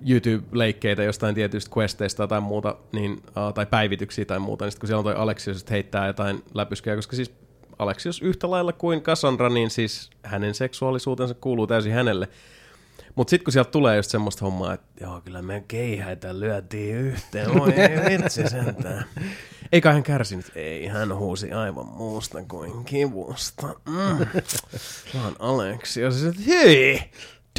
YouTube-leikkeitä 0.10 1.04
jostain 1.04 1.36
tietyistä 1.36 1.72
questeista 1.78 2.28
tai 2.28 2.42
muuta, 2.42 2.76
niin, 2.92 3.14
uh, 3.14 3.54
tai 3.54 3.66
päivityksiä 3.66 4.26
tai 4.26 4.40
muuta, 4.40 4.66
niin 4.66 4.72
sit 4.72 4.80
kun 4.80 4.88
siellä 4.88 5.00
on 5.00 5.04
toi 5.04 5.16
Alexios, 5.16 5.60
että 5.60 5.74
heittää 5.74 6.08
jotain 6.08 6.44
läpyskää, 6.54 6.96
koska 6.96 7.16
siis 7.16 7.32
Aleksios 7.80 8.22
yhtä 8.22 8.52
lailla 8.52 8.74
kuin 8.74 9.02
Cassandra, 9.02 9.50
niin 9.50 9.70
siis 9.70 10.10
hänen 10.24 10.56
seksuaalisuutensa 10.56 11.34
kuuluu 11.34 11.68
täysin 11.68 11.94
hänelle. 11.94 12.30
Mutta 13.16 13.30
sitten 13.30 13.44
kun 13.44 13.54
sieltä 13.54 13.72
tulee 13.72 13.96
just 13.96 14.12
semmoista 14.12 14.46
hommaa, 14.46 14.74
että 14.74 14.88
joo, 15.02 15.22
kyllä 15.22 15.42
meidän 15.42 15.64
keihäitä 15.68 16.40
lyötiin 16.40 16.96
yhteen, 16.96 17.62
oi 17.62 17.74
vitsi 18.10 18.50
sentään. 18.50 19.06
Eikä 19.72 19.94
hän 19.94 20.04
kärsinyt, 20.04 20.52
ei, 20.56 20.88
hän 20.88 21.16
huusi 21.16 21.52
aivan 21.52 21.86
muusta 21.86 22.44
kuin 22.44 22.86
kivusta. 22.86 23.68
Mm. 23.68 24.26
Oon 25.24 25.36
Aleksios, 25.40 26.24
että 26.24 26.42
hei, 26.48 27.02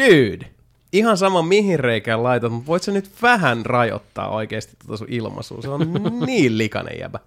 dude, 0.01 0.51
ihan 0.92 1.17
sama 1.17 1.42
mihin 1.42 1.81
reikään 1.81 2.23
laitat, 2.23 2.52
mutta 2.52 2.67
voit 2.67 2.83
sä 2.83 2.92
nyt 2.92 3.10
vähän 3.23 3.67
rajoittaa 3.67 4.28
oikeasti 4.28 4.76
tuota 4.86 4.97
sun 4.97 5.07
ilmaisua, 5.10 5.62
se 5.62 5.68
on 5.68 5.81
niin 6.26 6.58
likainen 6.58 6.99
jäbä. 7.00 7.18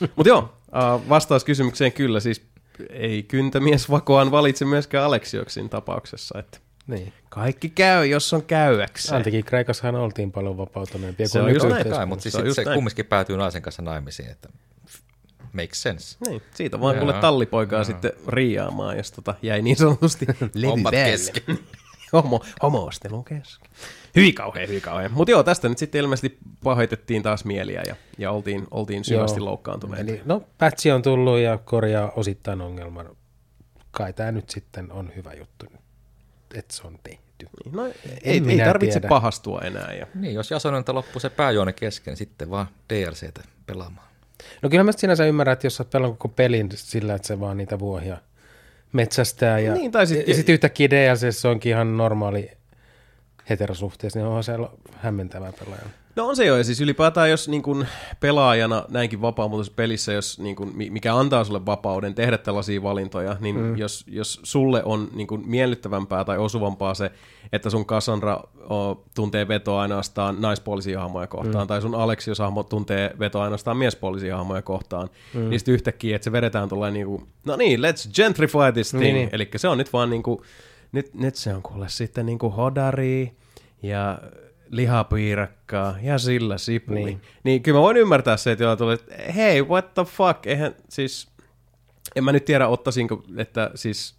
Mutta 0.00 0.28
joo, 0.28 0.38
uh, 0.40 1.08
vastaus 1.08 1.44
kysymykseen 1.44 1.92
kyllä, 1.92 2.20
siis 2.20 2.42
ei 2.90 3.22
kyntämies 3.22 3.90
vakoan 3.90 4.30
valitse 4.30 4.64
myöskään 4.64 5.04
Aleksioksin 5.04 5.68
tapauksessa, 5.68 6.38
että 6.38 6.58
Niin. 6.86 7.12
kaikki 7.28 7.68
käy, 7.68 8.06
jos 8.06 8.32
on 8.32 8.42
käyäkseen. 8.42 9.16
Antikin 9.16 9.44
Kreikassahan 9.44 9.94
oltiin 9.94 10.32
paljon 10.32 10.56
vapautuneempia 10.56 11.28
Se 11.28 11.38
kuin 11.38 11.48
on 11.48 11.54
just 11.54 11.68
näin. 11.68 11.90
Kai, 11.90 12.06
mutta 12.06 12.22
siis 12.22 12.34
Se 12.34 12.54
se 12.54 12.64
näin. 12.64 12.74
kumminkin 12.74 13.06
päätyy 13.06 13.36
naisen 13.36 13.62
kanssa 13.62 13.82
naimisiin, 13.82 14.30
että 14.30 14.48
makes 15.52 15.82
sense. 15.82 16.16
Niin, 16.28 16.42
siitä 16.54 16.80
vaan 16.80 16.96
kuule 16.98 17.12
tallipoikaa 17.12 17.84
sitten 17.84 18.12
riiaamaan, 18.28 18.96
jos 18.96 19.10
tota 19.12 19.34
jäi 19.42 19.62
niin 19.62 19.76
sanotusti 19.76 20.26
levy 20.54 20.82
kesken. 20.90 21.58
Homo, 22.22 22.40
homoostelu 22.62 23.22
kesken. 23.22 23.70
Hyvin 24.16 24.34
kauhean, 24.34 24.68
hyvin 24.68 24.82
kauhean. 24.82 25.12
Mutta 25.12 25.30
joo, 25.30 25.42
tästä 25.42 25.68
nyt 25.68 25.78
sitten 25.78 25.98
ilmeisesti 25.98 26.38
pahoitettiin 26.64 27.22
taas 27.22 27.44
mieliä 27.44 27.82
ja, 27.86 27.96
ja 28.18 28.30
oltiin, 28.30 28.66
oltiin 28.70 29.04
syvästi 29.04 29.40
Joo. 29.40 29.44
loukkaantuneita. 29.44 30.10
Eli 30.10 30.22
no, 30.24 30.42
patchi 30.58 30.90
on 30.92 31.02
tullut 31.02 31.38
ja 31.38 31.58
korjaa 31.58 32.10
osittain 32.16 32.60
ongelman. 32.60 33.16
Kai 33.90 34.12
tämä 34.12 34.32
nyt 34.32 34.50
sitten 34.50 34.92
on 34.92 35.12
hyvä 35.16 35.32
juttu, 35.32 35.66
että 36.54 36.74
se 36.76 36.86
on 36.86 36.98
tehty. 37.02 37.24
No, 37.72 37.86
ei, 38.22 38.42
ei 38.48 38.58
tarvitse 38.58 39.00
tiedä. 39.00 39.08
pahastua 39.08 39.60
enää. 39.60 39.92
Ja, 39.92 40.06
Niin, 40.14 40.34
jos 40.34 40.50
Jasonilta 40.50 40.94
loppuu 40.94 41.20
se 41.20 41.30
pääjuone 41.30 41.72
kesken, 41.72 42.12
niin 42.12 42.16
sitten 42.16 42.50
vaan 42.50 42.66
DLCtä 42.92 43.40
pelaamaan. 43.66 44.08
No 44.62 44.68
kyllä 44.68 44.84
mä 44.84 44.92
sinänsä 44.92 45.26
ymmärrän, 45.26 45.52
että 45.52 45.66
jos 45.66 45.76
sä 45.76 45.84
pelannut 45.84 46.18
koko 46.18 46.34
pelin 46.34 46.68
sillä, 46.74 47.14
että 47.14 47.28
se 47.28 47.40
vaan 47.40 47.56
niitä 47.56 47.78
vuohia 47.78 48.18
metsästää 48.94 49.58
ja, 49.58 49.74
Niin, 49.74 49.90
tai 49.92 50.06
sit- 50.06 50.28
ja 50.28 50.34
sit 50.34 50.48
yhtäkkiä 50.48 50.90
DLC 50.90 51.30
se 51.36 51.48
onkin 51.48 51.70
ihan 51.70 51.96
normaali 51.96 52.50
heterosuhteessa, 53.50 54.18
niin 54.18 54.26
onhan 54.26 54.44
se 54.44 54.52
hämmentävää 54.96 55.52
pelaaja. 55.64 55.84
No 56.16 56.28
on 56.28 56.36
se 56.36 56.44
jo, 56.44 56.56
ja 56.56 56.64
siis 56.64 56.80
ylipäätään 56.80 57.30
jos 57.30 57.48
niin 57.48 57.62
kun 57.62 57.86
pelaajana 58.20 58.84
näinkin 58.88 59.20
vapaamuotoisessa 59.22 59.76
pelissä, 59.76 60.12
jos, 60.12 60.38
niin 60.38 60.56
kun, 60.56 60.72
mi- 60.74 60.90
mikä 60.90 61.16
antaa 61.16 61.44
sulle 61.44 61.66
vapauden 61.66 62.14
tehdä 62.14 62.38
tällaisia 62.38 62.82
valintoja, 62.82 63.36
niin 63.40 63.56
mm. 63.56 63.76
jos, 63.76 64.04
jos 64.06 64.40
sulle 64.42 64.84
on 64.84 65.08
niin 65.12 65.26
kun 65.26 65.42
miellyttävämpää 65.46 66.24
tai 66.24 66.38
osuvampaa 66.38 66.94
se, 66.94 67.10
että 67.52 67.70
sun 67.70 67.86
Cassandra 67.86 68.40
o, 68.70 69.04
tuntee 69.14 69.48
vetoa 69.48 69.82
ainoastaan 69.82 70.40
naispuolisia 70.40 71.00
hahmoja 71.00 71.26
kohtaan, 71.26 71.64
mm. 71.64 71.68
tai 71.68 71.82
sun 71.82 71.94
Alexios-hahmo 71.94 72.62
tuntee 72.62 73.14
vetoa 73.18 73.44
ainoastaan 73.44 73.76
miespuolisia 73.76 74.36
hahmoja 74.36 74.62
kohtaan, 74.62 75.08
mm. 75.34 75.50
niin 75.50 75.60
sitten 75.60 75.74
yhtäkkiä, 75.74 76.16
että 76.16 76.24
se 76.24 76.32
vedetään 76.32 76.68
tuolla 76.68 76.90
niin 76.90 77.06
kuin, 77.06 77.26
no 77.44 77.56
niin, 77.56 77.80
let's 77.80 78.10
gentrify 78.14 78.72
this 78.72 78.90
thing, 78.90 79.02
Niin, 79.02 79.14
niin, 79.14 79.26
niin. 79.26 79.34
eli 79.34 79.48
se 79.56 79.68
on 79.68 79.78
nyt 79.78 79.92
vaan 79.92 80.10
niin 80.10 80.22
kuin, 80.22 80.40
nyt, 80.92 81.14
nyt 81.14 81.34
se 81.34 81.54
on 81.54 81.62
kuule 81.62 81.88
sitten 81.88 82.26
niin 82.26 82.38
kuin 82.38 82.52
hodari 82.52 83.32
ja 83.82 84.18
lihapiirakkaa 84.76 85.96
ja 86.02 86.18
sillä 86.18 86.58
sipuli. 86.58 87.04
Niin. 87.04 87.20
Niin. 87.44 87.62
kyllä 87.62 87.78
mä 87.78 87.82
voin 87.82 87.96
ymmärtää 87.96 88.36
se, 88.36 88.52
että 88.52 88.64
jolla 88.64 88.76
tulee, 88.76 88.94
että 88.94 89.32
hei, 89.32 89.62
what 89.62 89.94
the 89.94 90.04
fuck, 90.04 90.46
eihän 90.46 90.74
siis, 90.88 91.28
en 92.16 92.24
mä 92.24 92.32
nyt 92.32 92.44
tiedä 92.44 92.68
ottaisinko, 92.68 93.22
että 93.36 93.70
siis, 93.74 94.14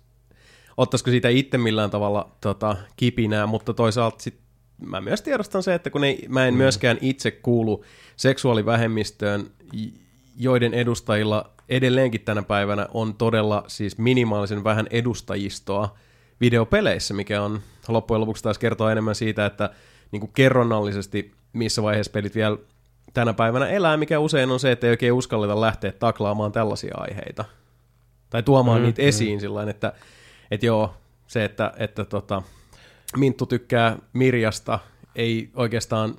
ottaisiko 0.77 1.11
siitä 1.11 1.29
itse 1.29 1.57
millään 1.57 1.89
tavalla 1.89 2.31
tota, 2.41 2.77
kipinää, 2.95 3.45
mutta 3.45 3.73
toisaalta 3.73 4.23
sit 4.23 4.39
mä 4.85 5.01
myös 5.01 5.21
tiedostan 5.21 5.63
se, 5.63 5.73
että 5.73 5.89
kun 5.89 6.03
ei, 6.03 6.25
mä 6.29 6.47
en 6.47 6.53
mm. 6.53 6.57
myöskään 6.57 6.97
itse 7.01 7.31
kuulu 7.31 7.85
seksuaalivähemmistöön, 8.15 9.51
joiden 10.37 10.73
edustajilla 10.73 11.49
edelleenkin 11.69 12.21
tänä 12.21 12.43
päivänä 12.43 12.87
on 12.93 13.15
todella 13.15 13.63
siis 13.67 13.97
minimaalisen 13.97 14.63
vähän 14.63 14.87
edustajistoa 14.89 15.97
videopeleissä, 16.41 17.13
mikä 17.13 17.41
on 17.41 17.59
loppujen 17.87 18.21
lopuksi 18.21 18.43
taas 18.43 18.59
kertoo 18.59 18.89
enemmän 18.89 19.15
siitä, 19.15 19.45
että 19.45 19.69
niin 20.15 20.21
kuin 20.21 20.31
kerronnallisesti 20.33 21.31
missä 21.53 21.83
vaiheessa 21.83 22.11
pelit 22.11 22.35
vielä 22.35 22.57
tänä 23.13 23.33
päivänä 23.33 23.67
elää, 23.67 23.97
mikä 23.97 24.19
usein 24.19 24.51
on 24.51 24.59
se, 24.59 24.71
että 24.71 24.87
ei 24.87 24.91
oikein 24.91 25.13
uskalleta 25.13 25.61
lähteä 25.61 25.91
taklaamaan 25.91 26.51
tällaisia 26.51 26.95
aiheita. 26.97 27.45
Tai 28.29 28.43
tuomaan 28.43 28.79
mm, 28.79 28.85
niitä 28.85 29.01
esiin 29.01 29.39
sillä 29.39 29.69
että, 29.69 29.93
että 30.51 30.65
joo, 30.65 30.93
se, 31.27 31.45
että, 31.45 31.73
että 31.77 32.05
tota, 32.05 32.41
Minttu 33.17 33.45
tykkää 33.45 33.97
Mirjasta, 34.13 34.79
ei 35.15 35.49
oikeastaan 35.55 36.15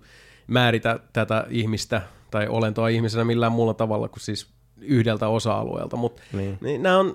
määritä 0.46 1.00
tätä 1.12 1.46
ihmistä 1.50 2.02
tai 2.30 2.48
olentoa 2.48 2.88
ihmisenä 2.88 3.24
millään 3.24 3.52
muulla 3.52 3.74
tavalla 3.74 4.08
kuin 4.08 4.20
siis 4.20 4.50
yhdeltä 4.80 5.28
osa-alueelta. 5.28 5.96
Mutta 5.96 6.22
niin. 6.32 6.58
niin, 6.60 6.82
nämä 6.82 6.98
on, 6.98 7.14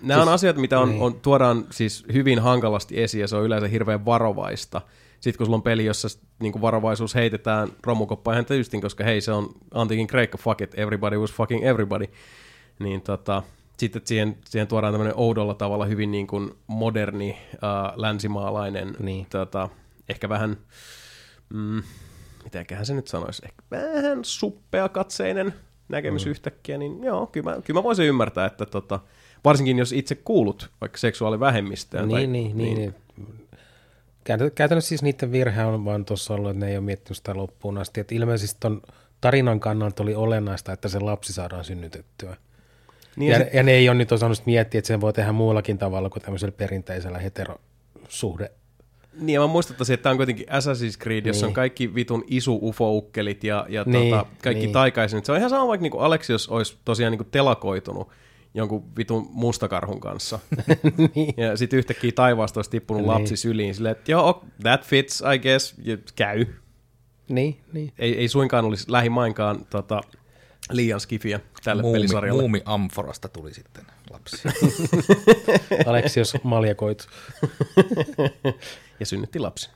nämä 0.00 0.22
on 0.22 0.28
asiat, 0.28 0.56
mitä 0.56 0.80
on, 0.80 0.88
niin. 0.88 1.02
on, 1.02 1.20
tuodaan 1.20 1.64
siis 1.70 2.04
hyvin 2.12 2.38
hankalasti 2.38 3.02
esiin 3.02 3.20
ja 3.20 3.28
se 3.28 3.36
on 3.36 3.44
yleensä 3.44 3.68
hirveän 3.68 4.04
varovaista. 4.04 4.80
Sitten 5.24 5.38
kun 5.38 5.46
sulla 5.46 5.56
on 5.56 5.62
peli, 5.62 5.84
jossa 5.84 6.08
niin 6.40 6.60
varovaisuus 6.60 7.14
heitetään 7.14 7.68
romukoppaan 7.86 8.34
ihan 8.34 8.44
tietysti, 8.44 8.80
koska 8.80 9.04
hei, 9.04 9.20
se 9.20 9.32
on 9.32 9.48
antiikin 9.70 10.06
kreikka, 10.06 10.38
fuck 10.38 10.60
it, 10.60 10.78
everybody 10.78 11.18
was 11.18 11.32
fucking 11.32 11.64
everybody. 11.64 12.04
Niin 12.78 13.00
tota, 13.00 13.42
sitten 13.76 14.02
siihen, 14.04 14.36
siihen 14.44 14.68
tuodaan 14.68 14.92
tämmöinen 14.92 15.16
oudolla 15.16 15.54
tavalla 15.54 15.84
hyvin 15.84 16.10
niin 16.10 16.26
kuin 16.26 16.50
moderni, 16.66 17.36
äh, 17.54 17.92
länsimaalainen, 17.96 18.96
Niin. 18.98 19.26
tota, 19.30 19.68
ehkä 20.08 20.28
vähän, 20.28 20.56
mm, 21.54 21.82
mitenköhän 22.44 22.86
se 22.86 22.94
nyt 22.94 23.08
sanoisi, 23.08 23.42
ehkä 23.44 23.62
vähän 23.70 24.18
suppeakatseinen 24.24 25.54
näkemys 25.88 26.24
mm. 26.24 26.30
yhtäkkiä, 26.30 26.78
niin 26.78 27.04
joo, 27.04 27.26
kyllä 27.26 27.50
mä, 27.50 27.62
kyllä 27.62 27.78
mä 27.78 27.84
voisin 27.84 28.06
ymmärtää, 28.06 28.46
että 28.46 28.66
tota, 28.66 29.00
varsinkin 29.44 29.78
jos 29.78 29.92
itse 29.92 30.14
kuulut 30.14 30.70
vaikka 30.80 30.98
seksuaalivähemmistöön. 30.98 32.08
Niin, 32.08 32.16
tai, 32.16 32.26
niin, 32.26 32.56
niin, 32.58 32.76
niin. 32.76 32.92
Käytä- 32.92 33.04
Käytännössä 34.54 34.88
siis 34.88 35.02
niiden 35.02 35.32
virhe 35.32 35.64
on 35.64 35.84
vaan 35.84 36.04
tuossa 36.04 36.34
ollut, 36.34 36.50
että 36.50 36.64
ne 36.64 36.70
ei 36.70 36.76
ole 36.76 36.84
miettinyt 36.84 37.16
sitä 37.16 37.34
loppuun 37.36 37.78
asti. 37.78 38.00
Että 38.00 38.14
ilmeisesti 38.14 38.56
ton 38.60 38.82
tarinan 39.20 39.60
kannalta 39.60 40.02
oli 40.02 40.14
olennaista, 40.14 40.72
että 40.72 40.88
se 40.88 40.98
lapsi 41.00 41.32
saadaan 41.32 41.64
synnytettyä. 41.64 42.36
niin 43.16 43.32
ja, 43.32 43.38
ja 43.38 43.44
sit, 43.44 43.54
ja 43.54 43.62
ne 43.62 43.72
ei 43.72 43.88
ole 43.88 43.98
nyt 43.98 44.12
osannut 44.12 44.42
miettiä, 44.46 44.78
että 44.78 44.88
sen 44.88 45.00
voi 45.00 45.12
tehdä 45.12 45.32
muullakin 45.32 45.78
tavalla 45.78 46.10
kuin 46.10 46.22
tämmöisellä 46.22 46.52
perinteisellä 46.52 47.18
heterosuhde. 47.18 48.50
niin, 49.20 49.34
ja 49.34 49.40
mä 49.40 49.46
muistuttaisin, 49.46 49.94
että 49.94 50.02
tämä 50.02 50.10
on 50.10 50.16
kuitenkin 50.16 50.46
Assassin's 50.48 50.98
Creed, 51.02 51.26
jossa 51.26 51.46
Niin. 51.46 51.50
on 51.50 51.54
kaikki 51.54 51.94
vitun 51.94 52.24
isu-ufoukkelit 52.26 53.44
ja, 53.44 53.66
ja 53.68 53.84
Niin, 53.86 54.10
tota, 54.10 54.26
kaikki 54.42 54.64
niin. 54.64 54.72
taikaisin. 54.72 55.24
Se 55.24 55.32
on 55.32 55.38
ihan 55.38 55.50
sama, 55.50 55.68
vaikka 55.68 55.82
niinku 55.82 55.98
Aleksios 55.98 56.48
olisi 56.48 56.76
tosiaan 56.84 57.10
niinku 57.10 57.24
telakoitunut 57.24 58.08
jonkun 58.54 58.96
vitun 58.96 59.28
mustakarhun 59.32 60.00
kanssa. 60.00 60.38
niin. 61.14 61.34
Ja 61.36 61.56
sitten 61.56 61.78
yhtäkkiä 61.78 62.12
taivaasta 62.14 62.58
olisi 62.58 62.70
tippunut 62.70 63.02
Niin. 63.02 63.08
lapsi 63.10 63.36
syliin 63.36 63.74
silleen, 63.74 63.92
että 63.96 64.10
joo, 64.12 64.44
that 64.62 64.84
fits, 64.86 65.22
I 65.34 65.38
guess, 65.38 65.74
ja 65.84 65.98
käy. 66.16 66.46
niin, 67.28 67.60
niin. 67.72 67.92
Ei, 67.98 68.18
ei 68.18 68.28
suinkaan 68.28 68.64
olisi 68.64 68.92
lähimainkaan 68.92 69.64
tota, 69.70 70.00
liian 70.70 71.00
skifiä 71.00 71.40
tälle 71.64 71.82
Muumi, 71.82 71.98
pelisarjalle. 71.98 72.42
muumi 72.42 72.62
Amforasta 72.64 73.28
tuli 73.28 73.54
sitten 73.54 73.84
lapsi. 74.10 74.36
Aleksios 75.86 76.34
maljakoit. 76.42 77.06
ja 79.00 79.06
synnytti 79.06 79.38
lapsi. 79.38 79.70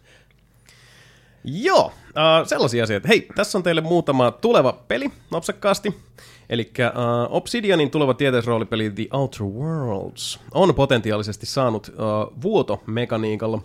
Joo, 1.44 1.86
uh, 1.86 2.47
sellaisia 2.47 2.84
asioita. 2.84 3.08
Hei, 3.08 3.28
tässä 3.34 3.58
on 3.58 3.62
teille 3.62 3.81
muutama 3.81 4.31
tuleva 4.31 4.73
peli 4.89 5.10
nopsakkaasti. 5.31 5.94
Eli 6.50 6.73
uh, 6.78 7.36
Obsidianin 7.36 7.91
tuleva 7.91 8.15
tieteisroolipeli 8.15 8.91
The 8.91 9.07
Outer 9.12 9.42
Worlds 9.42 10.41
on 10.55 10.75
potentiaalisesti 10.75 11.47
saanut 11.47 11.89
uh, 11.89 12.42
vuotomekaniikalla 12.42 13.62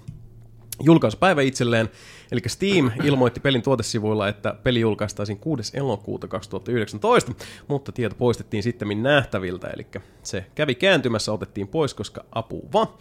julkaisupäivä 0.83 1.41
itselleen. 1.41 1.89
Eli 2.31 2.41
Steam 2.47 2.91
ilmoitti 3.03 3.39
pelin 3.39 3.61
tuotesivuilla, 3.61 4.27
että 4.27 4.55
peli 4.63 4.79
julkaistaisiin 4.79 5.39
6. 5.39 5.77
elokuuta 5.77 6.27
2019, 6.27 7.31
mutta 7.67 7.91
tieto 7.91 8.15
poistettiin 8.15 8.63
sitten 8.63 9.03
nähtäviltä, 9.03 9.67
eli 9.67 9.87
se 10.23 10.45
kävi 10.55 10.75
kääntymässä, 10.75 11.31
otettiin 11.31 11.67
pois, 11.67 11.93
koska 11.93 12.25
apuva. 12.31 12.97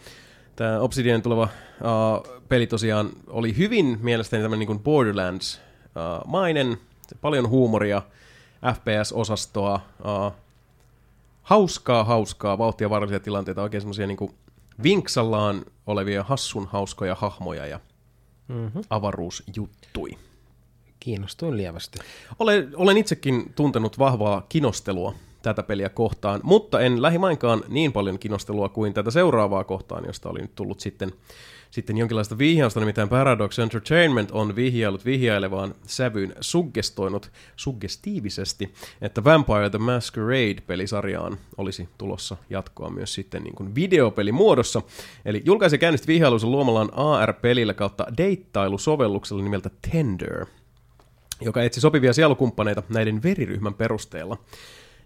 Tämä 0.55 0.79
Obsidian 0.79 1.21
tuleva 1.21 1.43
uh, 1.43 1.49
peli 2.49 2.67
tosiaan 2.67 3.09
oli 3.27 3.57
hyvin 3.57 3.97
mielestäni 4.01 4.43
tämmöinen 4.43 4.67
niin 4.67 4.79
Borderlands-mainen, 4.79 6.77
paljon 7.21 7.49
huumoria, 7.49 8.01
FPS-osastoa, 8.73 9.79
uh, 10.05 10.33
hauskaa, 11.41 12.03
hauskaa, 12.03 12.57
vauhtia 12.57 12.89
vaarallisia 12.89 13.19
tilanteita, 13.19 13.63
oikein 13.63 13.81
semmoisia 13.81 14.07
niin 14.07 14.35
vinksallaan 14.83 15.65
olevia 15.87 16.23
hassun 16.23 16.67
hauskoja 16.67 17.15
hahmoja 17.15 17.65
ja 17.65 17.79
Mm-hmm. 18.47 18.81
avaruusjuttui. 18.89 20.09
Kiinnostuin 20.99 21.57
lievästi. 21.57 21.99
Olen, 22.39 22.71
olen 22.75 22.97
itsekin 22.97 23.53
tuntenut 23.55 23.99
vahvaa 23.99 24.45
kinostelua 24.49 25.13
tätä 25.43 25.63
peliä 25.63 25.89
kohtaan, 25.89 26.39
mutta 26.43 26.81
en 26.81 27.01
lähimainkaan 27.01 27.63
niin 27.67 27.93
paljon 27.93 28.19
kiinnostelua 28.19 28.69
kuin 28.69 28.93
tätä 28.93 29.11
seuraavaa 29.11 29.63
kohtaan, 29.63 30.03
josta 30.07 30.29
oli 30.29 30.41
nyt 30.41 30.55
tullut 30.55 30.79
sitten, 30.79 31.11
sitten 31.71 31.97
jonkinlaista 31.97 32.37
vihjausta, 32.37 32.79
nimittäin 32.79 33.09
Paradox 33.09 33.59
Entertainment 33.59 34.31
on 34.31 34.55
vihjailut 34.55 35.05
vihjailevaan 35.05 35.75
sävyyn 35.87 36.35
suggestoinut 36.41 37.31
suggestiivisesti, 37.55 38.73
että 39.01 39.23
Vampire 39.23 39.69
the 39.69 39.79
Masquerade-pelisarjaan 39.79 41.37
olisi 41.57 41.89
tulossa 41.97 42.37
jatkoa 42.49 42.89
myös 42.89 43.13
sitten 43.13 43.43
niin 43.43 43.55
kuin 43.55 43.75
videopelimuodossa. 43.75 44.81
Eli 45.25 45.41
julkaisi 45.45 45.77
käynnisti 45.77 46.07
vihjailunsa 46.07 46.47
luomallaan 46.47 46.89
AR-pelillä 46.93 47.73
kautta 47.73 48.05
deittailusovelluksella 48.17 49.43
nimeltä 49.43 49.69
Tender, 49.91 50.45
joka 51.41 51.63
etsi 51.63 51.81
sopivia 51.81 52.13
sielukumppaneita 52.13 52.83
näiden 52.89 53.23
veriryhmän 53.23 53.73
perusteella. 53.73 54.37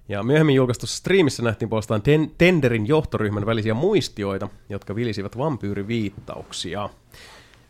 Ja 0.10 0.24
myöhemmin 0.24 0.56
julkaistussa 0.56 0.98
striimissä 0.98 1.44
nähtiin 1.44 1.70
puolestaan 1.70 2.02
ten- 2.02 2.32
Tenderin 2.38 2.88
johtoryhmän 2.88 3.46
välisiä 3.46 3.74
muistioita, 3.74 4.50
jotka 4.70 4.96
vilisivät 4.96 5.38
vampyyriviittauksia. 5.38 6.90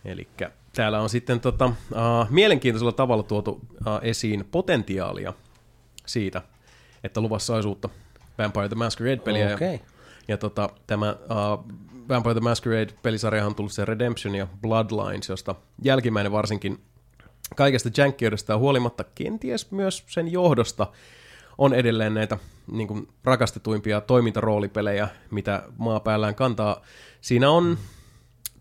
Eli 0.06 0.28
täällä 0.74 1.02
on 1.02 1.10
sitten 1.10 1.40
tota, 1.40 1.66
uh, 1.66 2.30
mielenkiintoisella 2.30 2.92
tavalla 2.92 3.24
tuotu 3.24 3.52
uh, 3.52 3.60
esiin 4.02 4.48
potentiaalia 4.52 5.34
siitä, 6.06 6.42
että 7.04 7.22
luvassa 7.22 7.56
olisi 7.56 7.68
uutta 7.68 7.90
Vampire 8.38 8.70
the 8.70 8.76
Masquerade-peliä. 8.76 9.54
Okei. 9.54 9.74
Ja, 9.74 9.80
ja 10.28 10.38
tota, 10.38 10.70
tämä 10.88 11.12
uh, 11.12 11.66
Vampire 12.10 12.34
the 12.34 12.42
Masquerade-pelisarjahan 12.42 13.48
on 13.48 13.56
tullut 13.56 13.72
se 13.72 13.86
Redemption 13.86 14.36
ja 14.36 14.48
Bloodlines, 14.62 15.30
josta 15.30 15.56
jälkimmäinen 15.84 16.32
varsinkin 16.32 16.80
kaikesta 17.56 17.90
jänkkiydestään 17.98 18.60
huolimatta, 18.60 19.04
kenties 19.16 19.72
myös 19.72 20.04
sen 20.08 20.32
johdosta, 20.32 20.88
on 21.58 21.74
edelleen 21.74 22.14
näitä 22.14 22.38
niin 22.72 22.88
kuin, 22.88 23.08
rakastetuimpia 23.24 24.02
toimintaroolipelejä, 24.02 25.08
mitä 25.32 25.64
maapäällään 25.78 26.36
kantaa. 26.36 26.82
Siinä 27.22 27.50
on 27.50 27.78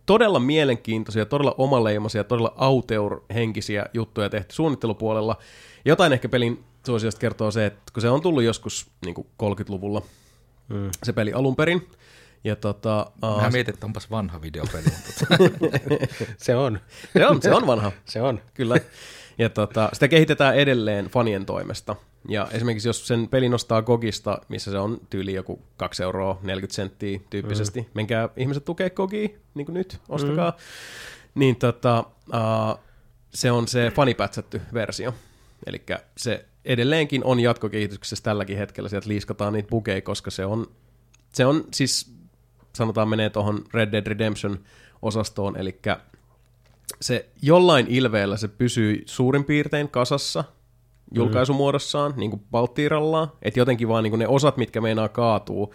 todella 0.06 0.40
mielenkiintoisia, 0.40 1.26
todella 1.26 1.54
omaleimaisia, 1.58 2.24
todella 2.24 2.54
auteur-henkisiä 2.56 3.86
juttuja 3.94 4.30
tehty 4.30 4.54
suunnittelupuolella. 4.54 5.36
Jotain 5.84 6.12
ehkä 6.12 6.28
pelin 6.28 6.64
suosiosta 6.86 7.18
kertoo 7.18 7.50
se, 7.50 7.66
että 7.66 7.82
kun 7.92 8.00
se 8.00 8.10
on 8.10 8.22
tullut 8.22 8.42
joskus 8.42 8.86
niin 9.04 9.14
kuin 9.14 9.26
30-luvulla, 9.42 10.02
mm. 10.68 10.90
se 11.04 11.12
peli 11.12 11.32
alun 11.32 11.56
perin, 11.56 11.88
ja 12.44 12.56
tota, 12.56 13.10
Mä 13.22 13.46
uh, 13.46 13.52
mietin, 13.52 13.74
että 13.74 13.86
onpas 13.86 14.10
vanha 14.10 14.42
videopeli. 14.42 14.84
Se 16.36 16.56
on. 16.56 16.80
se, 17.12 17.26
on, 17.26 17.42
se 17.42 17.54
on 17.54 17.66
vanha. 17.66 17.92
Se 18.04 18.22
on. 18.22 18.40
Kyllä. 18.54 18.76
Ja 19.38 19.50
tota, 19.50 19.88
sitä 19.92 20.08
kehitetään 20.08 20.56
edelleen 20.56 21.06
fanien 21.06 21.46
toimesta. 21.46 21.96
Ja 22.28 22.48
esimerkiksi 22.52 22.88
jos 22.88 23.06
sen 23.06 23.28
peli 23.28 23.48
nostaa 23.48 23.82
Gogista, 23.82 24.38
missä 24.48 24.70
se 24.70 24.78
on 24.78 25.00
tyyli 25.10 25.34
joku 25.34 25.62
2 25.76 26.02
euroa 26.02 26.38
40 26.42 26.74
senttiä 26.74 27.20
tyyppisesti, 27.30 27.80
mm. 27.80 27.86
menkää 27.94 28.28
ihmiset 28.36 28.64
tukee 28.64 28.90
Gogia, 28.90 29.28
niin 29.54 29.66
kuin 29.66 29.74
nyt, 29.74 30.00
ostakaa, 30.08 30.50
mm. 30.50 30.56
niin 31.40 31.56
tota, 31.56 32.04
uh, 32.28 32.78
se 33.34 33.50
on 33.50 33.68
se 33.68 33.92
fanipätsätty 33.94 34.60
versio. 34.74 35.14
Eli 35.66 35.82
se 36.16 36.44
edelleenkin 36.64 37.24
on 37.24 37.40
jatkokehityksessä 37.40 38.22
tälläkin 38.22 38.58
hetkellä, 38.58 38.88
sieltä 38.88 39.08
liiskataan 39.08 39.52
niitä 39.52 39.68
bugeja, 39.68 40.02
koska 40.02 40.30
se 40.30 40.44
on, 40.44 40.66
se 41.32 41.46
on 41.46 41.64
siis, 41.74 42.14
sanotaan 42.72 43.08
menee 43.08 43.30
tuohon 43.30 43.64
Red 43.74 43.92
Dead 43.92 44.06
Redemption 44.06 44.58
osastoon, 45.02 45.56
eli 45.56 45.80
se 47.00 47.28
jollain 47.42 47.86
ilveellä 47.88 48.36
se 48.36 48.48
pysyy 48.48 49.02
suurin 49.06 49.44
piirtein 49.44 49.88
kasassa 49.88 50.44
julkaisumuodossaan, 51.14 52.14
niin 52.16 52.30
kuin 52.30 52.42
Baltiirallaan, 52.50 53.32
että 53.42 53.60
jotenkin 53.60 53.88
vaan 53.88 54.02
niin 54.04 54.10
kuin 54.10 54.18
ne 54.18 54.28
osat, 54.28 54.56
mitkä 54.56 54.80
meinaa 54.80 55.08
kaatuu, 55.08 55.74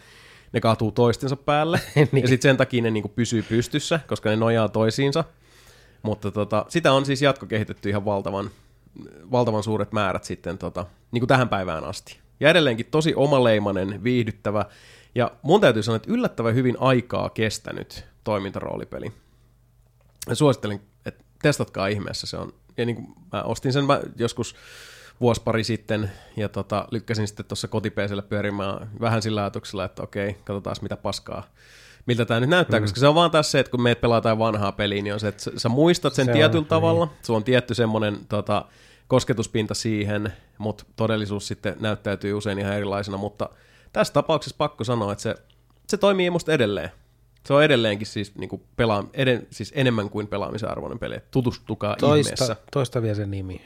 ne 0.53 0.61
kaatuu 0.61 0.91
toistensa 0.91 1.35
päälle, 1.35 1.79
Niin. 1.95 2.21
ja 2.21 2.27
sitten 2.27 2.49
sen 2.49 2.57
takia 2.57 2.81
ne 2.81 2.91
niin 2.91 3.01
kuin 3.01 3.13
pysyy 3.15 3.43
pystyssä, 3.43 3.99
koska 4.07 4.29
ne 4.29 4.35
nojaa 4.35 4.69
toisiinsa. 4.69 5.23
Mutta 6.03 6.31
tota, 6.31 6.65
sitä 6.69 6.93
on 6.93 7.05
siis 7.05 7.21
jatkokehitetty 7.21 7.89
ihan 7.89 8.05
valtavan, 8.05 8.49
valtavan 9.31 9.63
suuret 9.63 9.91
määrät 9.91 10.23
sitten 10.23 10.57
tota, 10.57 10.85
niin 11.11 11.21
kuin 11.21 11.27
tähän 11.27 11.49
päivään 11.49 11.83
asti. 11.83 12.19
Ja 12.39 12.49
edelleenkin 12.49 12.85
tosi 12.91 13.15
omaleimainen, 13.15 14.03
viihdyttävä, 14.03 14.65
ja 15.15 15.31
mun 15.41 15.61
täytyy 15.61 15.83
sanoa, 15.83 15.95
että 15.95 16.11
yllättävän 16.11 16.55
hyvin 16.55 16.77
aikaa 16.79 17.29
kestänyt 17.29 18.05
toimintaroolipeli. 18.23 19.11
Ja 20.29 20.35
suosittelen, 20.35 20.81
testatkaa 21.41 21.87
ihmeessä, 21.87 22.27
se 22.27 22.37
on, 22.37 22.53
ja 22.77 22.85
niin 22.85 22.95
kuin 22.95 23.07
mä 23.33 23.41
ostin 23.43 23.73
sen 23.73 23.85
mä 23.85 24.01
joskus 24.17 24.55
vuosi 25.21 25.41
pari 25.41 25.63
sitten, 25.63 26.11
ja 26.37 26.49
tota, 26.49 26.87
lykkäsin 26.91 27.27
sitten 27.27 27.45
tuossa 27.45 27.67
kotipeiselle 27.67 28.21
pyörimään 28.21 28.89
vähän 28.99 29.21
sillä 29.21 29.41
ajatuksella, 29.41 29.85
että 29.85 30.03
okei, 30.03 30.33
katsotaan 30.33 30.75
mitä 30.81 30.97
paskaa, 30.97 31.43
miltä 32.05 32.25
tämä 32.25 32.39
nyt 32.39 32.49
näyttää, 32.49 32.79
mm. 32.79 32.83
koska 32.83 32.99
se 32.99 33.07
on 33.07 33.15
vaan 33.15 33.31
tässä 33.31 33.51
se, 33.51 33.59
että 33.59 33.71
kun 33.71 33.81
meet 33.81 34.01
pelaa 34.01 34.17
jotain 34.17 34.39
vanhaa 34.39 34.71
peliä, 34.71 35.01
niin 35.01 35.13
on 35.13 35.19
se, 35.19 35.27
että 35.27 35.43
sä- 35.57 35.69
muistat 35.69 36.13
sen 36.13 36.25
Se 36.25 36.27
se 36.27 36.31
on, 36.31 36.37
tietyllä 36.37 36.61
niin. 36.61 36.69
tavalla, 36.69 37.07
sulla 37.21 37.37
on 37.37 37.43
tietty 37.43 37.73
semmoinen 37.73 38.17
tota, 38.29 38.65
kosketuspinta 39.07 39.73
siihen, 39.73 40.33
mutta 40.57 40.85
todellisuus 40.95 41.47
sitten 41.47 41.75
näyttäytyy 41.79 42.33
usein 42.33 42.59
ihan 42.59 42.73
erilaisena, 42.73 43.17
mutta 43.17 43.49
tässä 43.93 44.13
tapauksessa 44.13 44.57
pakko 44.57 44.83
sanoa, 44.83 45.11
että 45.11 45.21
se, 45.21 45.35
se 45.87 45.97
toimii 45.97 46.29
musta 46.29 46.53
edelleen. 46.53 46.91
Se 47.45 47.53
on 47.53 47.63
edelleenkin 47.63 48.07
siis, 48.07 48.35
niin 48.35 48.49
kuin 48.49 48.63
pelaa, 48.75 49.09
eden, 49.13 49.47
siis 49.51 49.73
enemmän 49.75 50.09
kuin 50.09 50.27
pelaamisen 50.27 50.69
arvoinen 50.69 50.99
peli. 50.99 51.15
Tutustukaa 51.31 51.95
ihmeessä. 52.01 52.35
Toista, 52.35 52.55
toista 52.71 53.01
vielä 53.01 53.15
sen 53.15 53.31
nimi. 53.31 53.61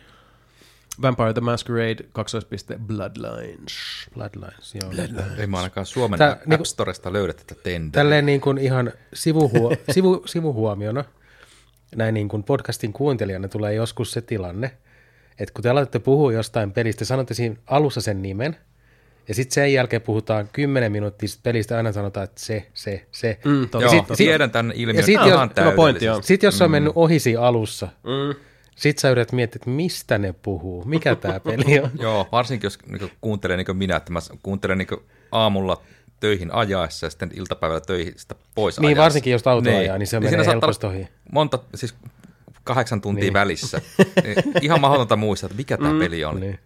Vampire 1.01 1.33
the 1.33 1.41
Masquerade, 1.41 1.95
kaksoispiste 2.11 2.79
Bloodlines. 2.87 3.73
Bloodlines, 4.13 4.75
joo. 4.75 4.91
Ei 5.37 5.47
mä 5.47 5.57
ainakaan 5.57 5.85
Suomen 5.85 6.17
Tää, 6.17 6.35
Tää, 6.35 6.43
niinku- 6.45 6.55
App 6.55 6.65
Storesta 6.65 7.13
löydä 7.13 7.33
tätä 7.33 7.55
Tenderiä. 7.55 7.91
Tälleen 7.91 8.25
niin 8.25 8.41
kuin 8.41 8.57
ihan 8.57 8.91
sivuhuo, 9.13 9.71
sivu, 9.93 10.23
sivuhuomiona, 10.25 11.05
näin 11.95 12.13
niin 12.13 12.29
kuin 12.29 12.43
podcastin 12.43 12.93
kuuntelijana 12.93 13.47
tulee 13.47 13.73
joskus 13.73 14.11
se 14.11 14.21
tilanne, 14.21 14.77
että 15.39 15.53
kun 15.53 15.63
te 15.63 15.69
aloitatte 15.69 15.99
puhua 15.99 16.33
jostain 16.33 16.71
pelistä, 16.71 17.05
sanotte 17.05 17.33
siinä 17.33 17.55
alussa 17.67 18.01
sen 18.01 18.21
nimen, 18.21 18.57
ja 19.27 19.33
sitten 19.35 19.53
sen 19.53 19.73
jälkeen 19.73 20.01
puhutaan 20.01 20.49
10 20.53 20.91
minuuttia 20.91 21.29
sit 21.29 21.43
pelistä, 21.43 21.77
aina 21.77 21.91
sanotaan, 21.91 22.23
että 22.23 22.41
se, 22.41 22.65
se, 22.73 23.05
se. 23.11 23.37
Mm, 23.45 23.55
Joo, 23.57 23.65
totta. 23.71 23.89
sit, 23.89 23.97
Totta. 23.99 24.15
tiedän 24.15 24.51
tämän 24.51 24.71
ilmiön 24.75 24.95
ja 24.97 25.03
sit 25.03 25.13
ihan 25.25 25.51
jos- 25.65 25.73
pointti 25.75 26.09
on. 26.09 26.23
Sitten 26.23 26.47
jos 26.47 26.57
se 26.57 26.63
on 26.63 26.71
mennyt 26.71 26.93
ohi 26.95 27.19
siinä 27.19 27.41
alussa, 27.41 27.87
Mm. 28.03 28.35
sit 28.75 28.97
sä 28.97 29.09
yrität 29.09 29.31
miettiä, 29.31 29.57
että 29.57 29.69
mistä 29.69 30.17
ne 30.17 30.33
puhuu, 30.41 30.85
mikä 30.85 31.15
tämä 31.15 31.39
peli 31.39 31.79
on. 31.79 31.91
Joo, 31.99 32.27
varsinkin 32.31 32.65
jos 32.65 32.79
niin 32.87 33.11
kuuntelee 33.21 33.57
niin 33.57 33.77
minä, 33.77 33.95
että 33.95 34.11
mä 34.11 34.19
kuuntelen 34.43 34.77
niin 34.77 34.87
aamulla 35.31 35.81
töihin 36.19 36.53
ajaessa 36.53 37.05
ja 37.05 37.09
sitten 37.09 37.31
iltapäivällä 37.35 37.81
töistä 37.81 38.35
pois 38.55 38.79
Niin, 38.79 38.87
ajaessa. 38.87 39.03
varsinkin 39.03 39.31
jos 39.33 39.47
auto 39.47 39.69
ajaa, 39.77 39.97
niin 39.97 40.07
se 40.07 40.17
menee 40.19 40.29
siinä 40.29 40.43
saattaa 40.43 40.61
helposti 40.61 40.85
ohi. 40.87 41.07
Monta, 41.31 41.59
siis 41.75 41.95
kahdeksan 42.63 43.01
tuntia 43.01 43.19
Niin. 43.21 43.25
niin. 43.25 43.33
välissä. 43.33 43.81
Niin 44.23 44.35
Ihan 44.61 44.81
mahdotonta 44.81 45.15
muistaa, 45.15 45.47
että 45.47 45.57
mikä 45.57 45.77
tämä 45.77 45.93
mm. 45.93 45.99
peli 45.99 46.23
on. 46.25 46.39
Niin. 46.39 46.59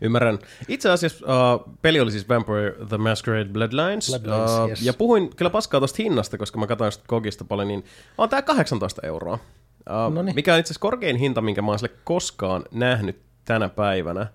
Ymmärrän. 0.00 0.38
Itse 0.68 0.90
asiassa 0.90 1.26
uh, 1.26 1.74
peli 1.82 2.00
oli 2.00 2.10
siis 2.10 2.28
Vampire 2.28 2.74
the 2.88 2.98
Masquerade 2.98 3.44
Bloodlines. 3.44 4.08
Bloodlines, 4.10 4.50
uh, 4.50 4.68
yes. 4.68 4.82
Ja 4.82 4.92
puhuin 4.92 5.36
kyllä 5.36 5.50
paskaa 5.50 5.80
tuosta 5.80 6.02
hinnasta, 6.02 6.38
koska 6.38 6.58
mä 6.58 6.66
katsoin 6.66 6.92
sitä 6.92 7.04
Kogista 7.06 7.44
paljon, 7.44 7.68
niin 7.68 7.84
on 8.18 8.28
tää 8.28 8.42
18 8.42 9.00
euroa. 9.06 9.38
Uh, 9.90 10.14
Noniin. 10.14 10.34
mikä 10.34 10.54
on 10.54 10.60
itse 10.60 10.68
asiassa 10.68 10.80
korkein 10.80 11.16
hinta, 11.16 11.40
minkä 11.40 11.62
mä 11.62 11.70
oon 11.70 11.78
sille 11.78 11.94
koskaan 12.04 12.64
nähnyt 12.70 13.20
tänä 13.44 13.68
päivänä. 13.68 14.26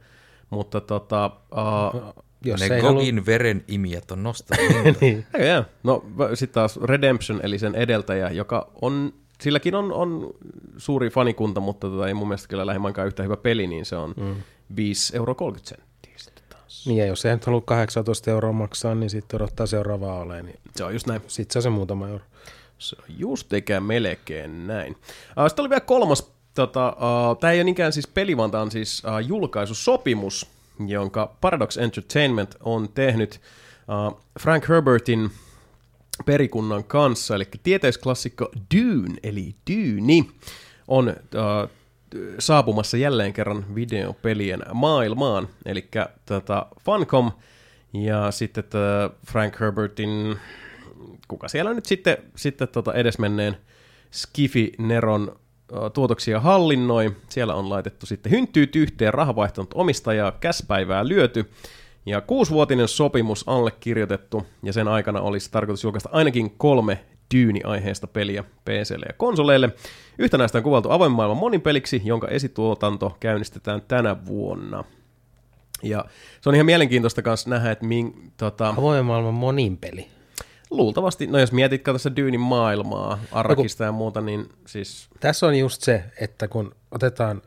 Mutta 0.49 0.81
tota... 0.81 1.31
Uh, 1.51 2.23
Jos 2.45 2.59
ne. 2.59 2.81
Gogin 2.81 3.25
veren 3.25 3.63
imijät 3.67 4.11
on 4.11 4.23
nostanut. 4.23 4.71
niin. 5.01 5.25
No 5.83 6.03
sitten 6.33 6.53
taas 6.53 6.77
Redemption, 6.77 7.39
eli 7.43 7.59
sen 7.59 7.75
edeltäjä, 7.75 8.29
joka 8.29 8.71
on... 8.81 9.13
Silläkin 9.41 9.75
on, 9.75 9.93
on 9.93 10.33
suuri 10.77 11.09
fanikunta, 11.09 11.59
mutta 11.59 11.89
tota, 11.89 12.07
ei 12.07 12.13
mun 12.13 12.27
mielestä 12.27 12.47
kyllä 12.47 12.65
lähimainkaan 12.65 13.07
yhtä 13.07 13.23
hyvä 13.23 13.37
peli, 13.37 13.67
niin 13.67 13.85
se 13.85 13.95
on 13.95 14.13
mm. 14.17 14.35
5,30 14.71 14.77
euroa 15.15 15.35
senttiä 15.63 16.13
sitten 16.17 16.43
taas. 16.49 16.87
Niin, 16.87 16.97
ja 16.97 17.05
jos 17.05 17.25
ei 17.25 17.33
nyt 17.33 17.45
halua 17.45 17.61
18 17.61 18.31
euroa 18.31 18.51
maksaa, 18.51 18.95
niin 18.95 19.09
sitten 19.09 19.37
odottaa 19.41 19.65
seuraavaa 19.65 20.19
oleen, 20.19 20.45
niin 20.45 20.59
Se 20.75 20.83
on 20.83 20.93
just 20.93 21.07
näin. 21.07 21.21
sitten 21.27 21.53
se 21.53 21.59
on 21.59 21.63
se 21.63 21.69
muutama 21.69 22.07
euro. 22.09 22.23
Se 22.77 22.95
on 22.99 23.05
just 23.17 23.53
eikä 23.53 23.79
melkein 23.79 24.67
näin. 24.67 24.91
Uh, 24.93 25.47
sitten 25.47 25.63
oli 25.63 25.69
vielä 25.69 25.79
kolmas, 25.81 26.31
tota, 26.53 26.89
uh, 26.89 27.37
tämä 27.39 27.51
ei 27.51 27.57
ole 27.57 27.63
niinkään 27.63 27.93
siis 27.93 28.07
peli, 28.07 28.37
vaan 28.37 28.51
tämä 28.51 28.63
on 28.63 28.71
siis 28.71 29.03
uh, 29.05 29.27
julkaisusopimus, 29.27 30.47
jonka 30.87 31.35
Paradox 31.41 31.77
Entertainment 31.77 32.55
on 32.59 32.89
tehnyt 32.89 33.41
uh, 34.11 34.21
Frank 34.39 34.69
Herbertin 34.69 35.31
perikunnan 36.25 36.83
kanssa, 36.83 37.35
eli 37.35 37.45
tieteisklassikko 37.63 38.51
Dune, 38.75 39.15
eli 39.23 39.55
Dune, 39.71 40.25
on 40.87 41.07
uh, 41.09 41.69
saapumassa 42.39 42.97
jälleen 42.97 43.33
kerran 43.33 43.75
videopelien 43.75 44.63
maailmaan, 44.73 45.47
eli 45.65 45.89
tota, 46.25 46.65
Funcom 46.85 47.31
ja 47.93 48.31
sitten 48.31 48.63
tää 48.63 49.09
Frank 49.27 49.59
Herbertin, 49.59 50.37
kuka 51.27 51.47
siellä 51.47 51.73
nyt 51.73 51.85
sitten, 51.85 52.17
sitten 52.35 52.67
tota 52.67 52.93
edesmenneen 52.93 53.57
Skifi 54.11 54.71
Neron 54.77 55.35
ö, 55.71 55.89
tuotoksia 55.89 56.39
hallinnoi. 56.39 57.15
Siellä 57.29 57.55
on 57.55 57.69
laitettu 57.69 58.05
sitten 58.05 58.31
hynttyyt 58.31 58.75
yhteen, 58.75 59.13
rahavaihtanut 59.13 59.73
omistajaa, 59.73 60.31
käspäivää 60.31 61.07
lyöty. 61.07 61.49
Ja 62.05 62.21
kuusivuotinen 62.21 62.87
sopimus 62.87 63.43
allekirjoitettu, 63.47 64.45
ja 64.63 64.73
sen 64.73 64.87
aikana 64.87 65.21
olisi 65.21 65.51
tarkoitus 65.51 65.83
julkaista 65.83 66.09
ainakin 66.11 66.51
kolme 66.57 66.99
Dyyni-aiheesta 67.35 68.07
peliä 68.07 68.43
PClle 68.43 69.05
ja 69.09 69.13
konsoleille. 69.17 69.69
Yhtä 70.17 70.37
näistä 70.37 70.57
on 70.57 70.63
kuvaltu 70.63 70.91
avoin 70.91 71.11
maailman 71.11 71.37
monipeliksi, 71.37 72.01
jonka 72.05 72.27
esituotanto 72.27 73.17
käynnistetään 73.19 73.81
tänä 73.87 74.25
vuonna. 74.25 74.83
Ja 75.83 76.05
se 76.41 76.49
on 76.49 76.55
ihan 76.55 76.65
mielenkiintoista 76.65 77.21
kanssa 77.21 77.49
nähdä, 77.49 77.71
että 77.71 77.85
min, 77.85 78.31
tota, 78.37 78.69
Avoimen 78.77 79.05
maailman 79.05 79.33
monin 79.33 79.77
peli. 79.77 80.07
luultavasti, 80.69 81.27
no 81.27 81.39
jos 81.39 81.51
mietit 81.51 81.83
tässä 81.83 82.15
Dyynin 82.15 82.39
maailmaa, 82.39 83.19
Arrakista 83.31 83.83
ja 83.83 83.91
muuta, 83.91 84.21
niin 84.21 84.49
siis... 84.67 85.09
Tässä 85.19 85.47
on 85.47 85.55
just 85.59 85.81
se, 85.81 86.03
että 86.21 86.47
kun 86.47 86.75
otetaan 86.91 87.41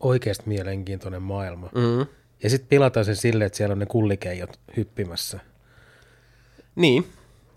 oikeasti 0.00 0.44
mielenkiintoinen 0.46 1.22
maailma, 1.22 1.68
Mm, 1.74 2.06
ja 2.42 2.50
sitten 2.50 2.68
pilataan 2.68 3.04
se 3.04 3.14
silleen, 3.14 3.46
että 3.46 3.56
siellä 3.56 3.72
on 3.72 3.78
ne 3.78 3.86
kullikeijot 3.86 4.60
hyppimässä. 4.76 5.40
niin, 6.74 7.06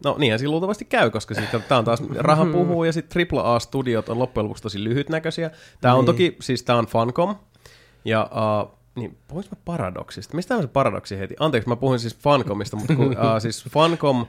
no 0.04 0.16
niinhän 0.20 0.40
siinä 0.40 0.52
luultavasti 0.52 0.86
käy, 0.86 1.10
koska 1.10 1.34
sitten 1.34 1.64
tämä 1.68 1.80
on 1.80 1.86
taas 1.86 2.04
raha 2.16 2.46
puhuu 2.46 2.84
ja 2.84 2.94
sitten 2.94 3.28
AAA-studiot 3.34 4.10
on 4.10 4.20
loppujen 4.20 4.44
lopuksi 4.44 4.64
tosi 4.64 4.84
lyhytnäköisiä. 4.84 5.52
Tämä 5.82 5.96
on 5.96 6.06
toki, 6.06 6.38
siis 6.42 6.64
tämä 6.64 6.80
on 6.80 6.86
Funcom, 6.86 7.36
ja 8.06 8.30
uh, 8.32 8.72
niin, 8.96 9.18
puhuinko 9.28 9.50
mä 9.56 9.62
Paradoxista? 9.66 10.36
Mistä 10.36 10.62
se 10.62 10.68
Paradoxi 10.68 11.20
heti? 11.20 11.36
Anteeksi, 11.40 11.70
mä 11.70 11.76
puhuin 11.76 12.00
siis 12.00 12.16
Funcomista, 12.16 12.78
mutta 12.78 12.96
kun, 12.96 13.08
uh, 13.08 13.42
siis 13.42 13.66
Funcom, 13.70 14.22
uh, 14.22 14.28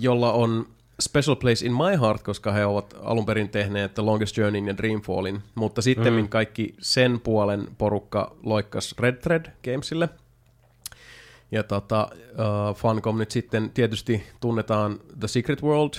jolla 0.00 0.32
on 0.32 0.66
Special 1.00 1.36
Place 1.36 1.66
in 1.66 1.72
My 1.72 2.00
Heart, 2.00 2.22
koska 2.22 2.52
he 2.52 2.66
ovat 2.66 2.94
alun 3.02 3.26
perin 3.26 3.48
tehneet 3.48 3.94
The 3.94 4.02
Longest 4.02 4.36
Journeyn 4.36 4.66
ja 4.66 4.76
Dreamfallin, 4.76 5.42
mutta 5.54 5.82
sitten 5.82 6.14
mm. 6.14 6.28
kaikki 6.28 6.74
sen 6.80 7.20
puolen 7.20 7.68
porukka 7.78 8.36
loikkas 8.42 8.94
Red 8.98 9.16
Thread 9.16 9.46
Gamesille. 9.64 10.08
Ja 11.50 11.62
tota, 11.62 12.08
uh, 12.12 12.76
Funcom 12.76 13.18
nyt 13.18 13.30
sitten 13.30 13.70
tietysti 13.70 14.22
tunnetaan 14.40 15.00
The 15.20 15.28
Secret 15.28 15.62
World 15.62 15.94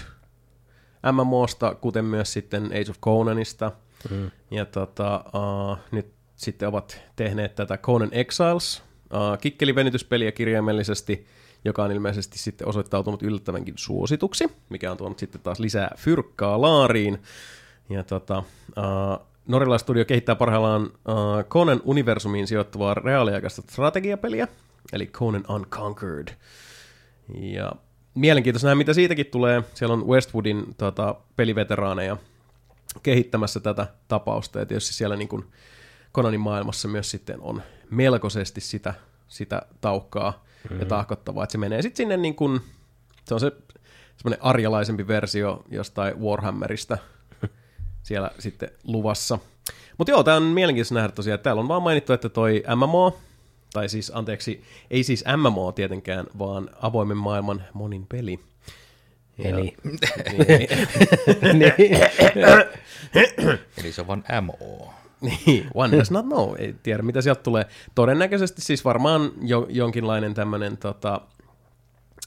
MMOsta, 1.12 1.76
kuten 1.76 2.06
myös 2.06 2.34
sitten 2.34 2.66
Age 2.66 2.90
of 2.90 3.00
Conanista. 3.02 3.72
Mm. 4.10 4.32
Ja 4.52 4.66
tota, 4.66 5.24
uh, 5.34 5.78
nyt 5.92 6.08
sitten 6.36 6.68
ovat 6.68 7.02
tehneet 7.16 7.56
tätä 7.56 7.78
Conan 7.78 8.10
Exiles, 8.12 8.84
uh, 9.14 9.38
kikkelivenytyspeliä 9.42 10.32
kirjaimellisesti, 10.32 11.26
joka 11.66 11.84
on 11.84 11.92
ilmeisesti 11.92 12.38
sitten 12.38 12.68
osoittautunut 12.68 13.24
yllättävänkin 13.24 13.74
suosituksi, 13.78 14.48
mikä 14.70 14.92
on 14.92 14.98
tuonut 14.98 15.20
sitten 15.20 15.42
taas 15.42 15.60
lisää 15.60 15.92
fyrkkaa 15.98 16.62
laariin. 16.62 17.22
Ja 17.90 18.04
tota, 18.04 18.44
uh, 18.78 19.26
Norilla 19.48 19.78
Studio 19.78 20.06
kehittää 20.06 20.36
parhaillaan 20.36 20.84
uh, 20.84 21.44
Conan 21.50 21.82
universumiin 21.84 22.48
sijoittuvaa 22.48 22.94
reaaliaikaista 22.94 23.62
strategiapeliä, 23.62 24.48
eli 24.94 25.08
Conan 25.08 25.44
Unconquered. 25.50 26.28
Ja 27.40 27.72
mielenkiintoista 28.16 28.68
nähdä, 28.68 28.76
mitä 28.76 28.94
siitäkin 28.94 29.26
tulee. 29.26 29.64
Siellä 29.74 29.94
on 29.94 30.08
Westwoodin 30.08 30.76
tota, 30.78 31.16
peliveteraaneja 31.36 32.18
kehittämässä 33.04 33.60
tätä 33.60 33.88
tapausta, 34.08 34.60
ja 34.60 34.66
tietysti 34.66 34.94
siellä 34.94 35.16
niin 35.16 35.28
kuin 35.28 35.46
Conanin 36.14 36.40
maailmassa 36.40 36.88
myös 36.88 37.12
sitten 37.12 37.42
on 37.42 37.64
melkoisesti 37.90 38.62
sitä, 38.62 38.94
sitä 39.28 39.62
taukkaa 39.82 40.46
mm. 40.70 40.80
ja 40.80 40.86
tahkottavaa, 40.86 41.44
että 41.44 41.52
se 41.52 41.58
menee 41.58 41.82
sitten 41.82 41.98
sinne 41.98 42.18
niin 42.18 42.36
kuin, 42.36 42.62
se 43.26 43.34
on 43.34 43.40
se 43.40 43.52
semmoinen 44.18 44.44
arjalaisempi 44.44 45.08
versio 45.08 45.64
jostain 45.70 46.22
Warhammerista 46.22 46.98
siellä 48.04 48.32
sitten 48.40 48.72
luvassa. 48.84 49.40
Mutta 49.98 50.12
joo, 50.12 50.24
tämä 50.24 50.38
on 50.38 50.44
mielenkiintoista 50.44 50.96
nähdä 50.96 51.10
tosiaan, 51.10 51.40
täällä 51.40 51.60
on 51.60 51.68
vaan 51.68 51.84
mainittu, 51.84 52.14
että 52.14 52.30
toi 52.30 52.64
MMO, 52.76 53.18
tai 53.74 53.90
siis 53.90 54.12
anteeksi, 54.16 54.64
ei 54.92 55.04
siis 55.04 55.24
MMO 55.38 55.72
tietenkään, 55.72 56.26
vaan 56.40 56.70
avoimen 56.82 57.18
maailman 57.18 57.64
monin 57.74 58.06
peli. 58.08 58.40
Ja- 59.38 59.50
Eli, 59.50 59.76
Niin, 61.54 61.60
niin, 61.60 61.98
Eli 63.80 63.92
se 63.92 64.02
on 64.02 64.08
vaan 64.08 64.24
MO. 64.44 64.94
Niin, 65.22 65.68
one 65.74 65.98
does 65.98 66.12
not 66.12 66.26
know. 66.26 66.56
Ei 66.58 66.76
tiedä, 66.84 67.04
mitä 67.04 67.22
sieltä 67.22 67.42
tulee. 67.44 67.66
Todennäköisesti 67.96 68.62
siis 68.62 68.86
varmaan 68.86 69.32
jo, 69.42 69.66
jonkinlainen 69.70 70.34
tämmöinen 70.34 70.78
tota, 70.78 71.22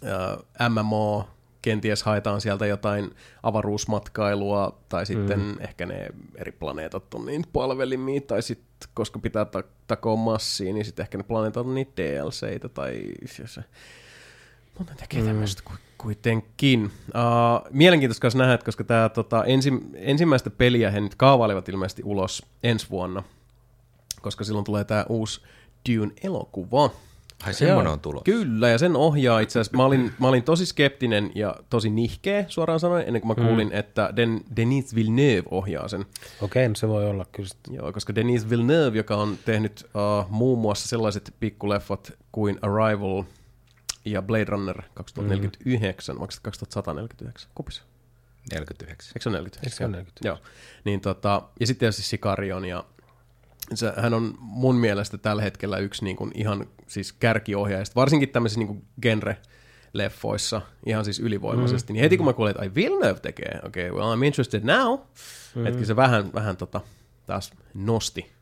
äh, 0.06 0.68
MMO, 0.70 1.28
kenties 1.62 2.02
haetaan 2.02 2.41
sieltä 2.41 2.66
jotain 2.66 3.10
avaruusmatkailua, 3.42 4.78
tai 4.89 5.07
sitten 5.07 5.41
mm. 5.41 5.57
ehkä 5.60 5.86
ne 5.86 6.08
eri 6.34 6.52
planeetat 6.52 7.15
on 7.15 7.26
niin 7.26 7.44
palvelimia, 7.52 8.20
tai 8.20 8.42
sitten, 8.42 8.89
koska 8.94 9.18
pitää 9.18 9.44
ta- 9.44 9.65
takoa 9.86 10.16
massiin, 10.16 10.74
niin 10.74 10.84
sitten 10.84 11.05
ehkä 11.05 11.18
ne 11.18 11.24
planeetat 11.24 11.66
on 11.66 11.74
niitä 11.74 12.02
DLCitä, 12.02 12.68
tai 12.68 13.02
jos 13.41 13.55
se... 13.55 13.65
Mutta 14.78 14.94
tekee 14.94 15.23
tämmöistä 15.23 15.62
ku- 15.65 15.73
kuitenkin. 15.99 16.84
Uh, 16.84 17.70
mielenkiintoista 17.70 18.23
kanssa 18.23 18.39
nähdä, 18.39 18.55
että 18.55 18.65
koska 18.65 18.84
tämä 18.84 19.08
tota, 19.08 19.44
ensi, 19.44 19.73
ensimmäistä 19.94 20.50
peliä 20.50 20.91
he 20.91 21.00
nyt 21.00 21.15
kaavailevat 21.15 21.68
ilmeisesti 21.68 22.02
ulos 22.05 22.47
ensi 22.62 22.86
vuonna, 22.91 23.23
koska 24.20 24.44
silloin 24.44 24.65
tulee 24.65 24.84
tämä 24.84 25.07
uusi 25.08 25.41
Dune-elokuva. 25.89 26.91
Ai 27.46 27.54
semmoinen 27.54 27.92
on 27.92 28.00
tulossa. 28.00 28.24
Kyllä, 28.24 28.68
ja 28.68 28.78
sen 28.78 28.96
ohjaa 28.96 29.40
itse 29.40 29.60
asiassa. 29.60 29.76
Mä 29.76 29.84
olin, 29.84 30.12
mä 30.18 30.28
olin 30.28 30.42
tosi 30.42 30.66
skeptinen 30.66 31.32
ja 31.34 31.56
tosi 31.70 31.90
nihkeä 31.90 32.44
suoraan 32.48 32.80
sanoen, 32.80 33.06
ennen 33.06 33.22
kuin 33.22 33.38
mä 33.38 33.46
kuulin, 33.46 33.68
mm. 33.68 33.78
että 33.78 34.12
Den, 34.16 34.40
Denis 34.56 34.94
Villeneuve 34.94 35.48
ohjaa 35.50 35.88
sen. 35.88 36.06
okei, 36.40 36.68
no 36.68 36.74
se 36.74 36.88
voi 36.88 37.06
olla 37.06 37.24
kyllä. 37.32 37.48
Joo, 37.70 37.92
koska 37.92 38.14
Denis 38.14 38.50
Villeneuve, 38.50 38.96
joka 38.96 39.16
on 39.16 39.38
tehnyt 39.44 39.84
uh, 39.84 40.30
muun 40.30 40.58
muassa 40.58 40.88
sellaiset 40.88 41.34
pikkuleffat 41.40 42.12
kuin 42.32 42.58
Arrival 42.62 43.24
ja 44.04 44.22
Blade 44.22 44.44
Runner 44.44 44.82
2049, 44.94 46.14
mm. 46.16 46.20
vai 46.20 46.28
2149, 46.42 47.50
kupis. 47.54 47.82
49. 48.52 49.12
Eikö 49.14 49.22
se 49.22 49.28
ole 49.28 49.36
49? 49.36 49.66
Eikö 49.66 49.76
se 49.76 49.84
ole 49.84 49.90
49? 49.90 50.28
Joo. 50.28 50.38
Niin 50.84 51.00
tota, 51.00 51.42
ja 51.60 51.66
sitten 51.66 51.80
tietysti 51.80 52.02
Sicarion 52.02 52.64
ja 52.64 52.84
se, 53.76 53.92
hän 53.97 54.15
on 54.15 54.34
mun 54.39 54.76
mielestä 54.76 55.18
tällä 55.18 55.42
hetkellä 55.42 55.78
yksi 55.78 56.05
niin 56.05 56.17
kuin 56.17 56.31
ihan 56.34 56.67
siis 56.86 57.12
kärkiohjaajista, 57.12 57.94
varsinkin 57.94 58.28
tämmöisissä 58.28 58.60
niin 58.60 58.67
kuin 58.67 58.84
genre-leffoissa, 59.02 60.60
ihan 60.86 61.05
siis 61.05 61.20
ylivoimaisesti. 61.20 61.92
Mm. 61.92 61.94
Niin 61.94 62.02
heti 62.02 62.17
kun 62.17 62.26
mä 62.26 62.33
kuulin, 62.33 62.51
että 62.51 62.62
ai 62.62 62.70
Villeneuve 62.75 63.20
tekee, 63.20 63.60
okei, 63.65 63.91
okay, 63.91 64.01
well 64.01 64.17
I'm 64.17 64.25
interested 64.25 64.62
now, 64.65 64.99
mm. 65.55 65.67
että 65.67 65.84
se 65.84 65.97
vähän, 65.97 66.33
vähän 66.34 66.57
tota, 66.57 66.81
taas 67.26 67.52
nosti 67.75 68.33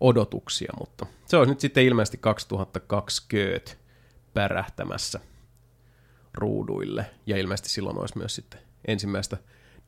odotuksia, 0.00 0.72
mutta 0.78 1.06
se 1.26 1.36
olisi 1.36 1.52
nyt 1.52 1.60
sitten 1.60 1.84
ilmeisesti 1.84 2.18
2020 2.18 3.72
pärähtämässä 4.34 5.20
ruuduille, 6.34 7.06
ja 7.26 7.36
ilmeisesti 7.36 7.68
silloin 7.68 7.98
olisi 7.98 8.18
myös 8.18 8.34
sitten 8.34 8.60
ensimmäistä 8.88 9.36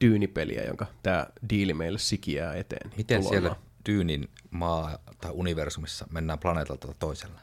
dyynipeliä, 0.00 0.64
jonka 0.64 0.86
tämä 1.02 1.26
diili 1.50 1.74
meille 1.74 1.98
sikiää 1.98 2.55
eteen. 2.55 2.90
Miten 2.97 3.23
tuloillaan. 3.23 3.55
siellä 3.55 3.73
Dyynin 3.88 4.28
maa 4.50 4.98
tai 5.20 5.30
universumissa 5.34 6.06
mennään 6.10 6.38
planeetalta 6.38 6.94
toiselle? 6.98 7.40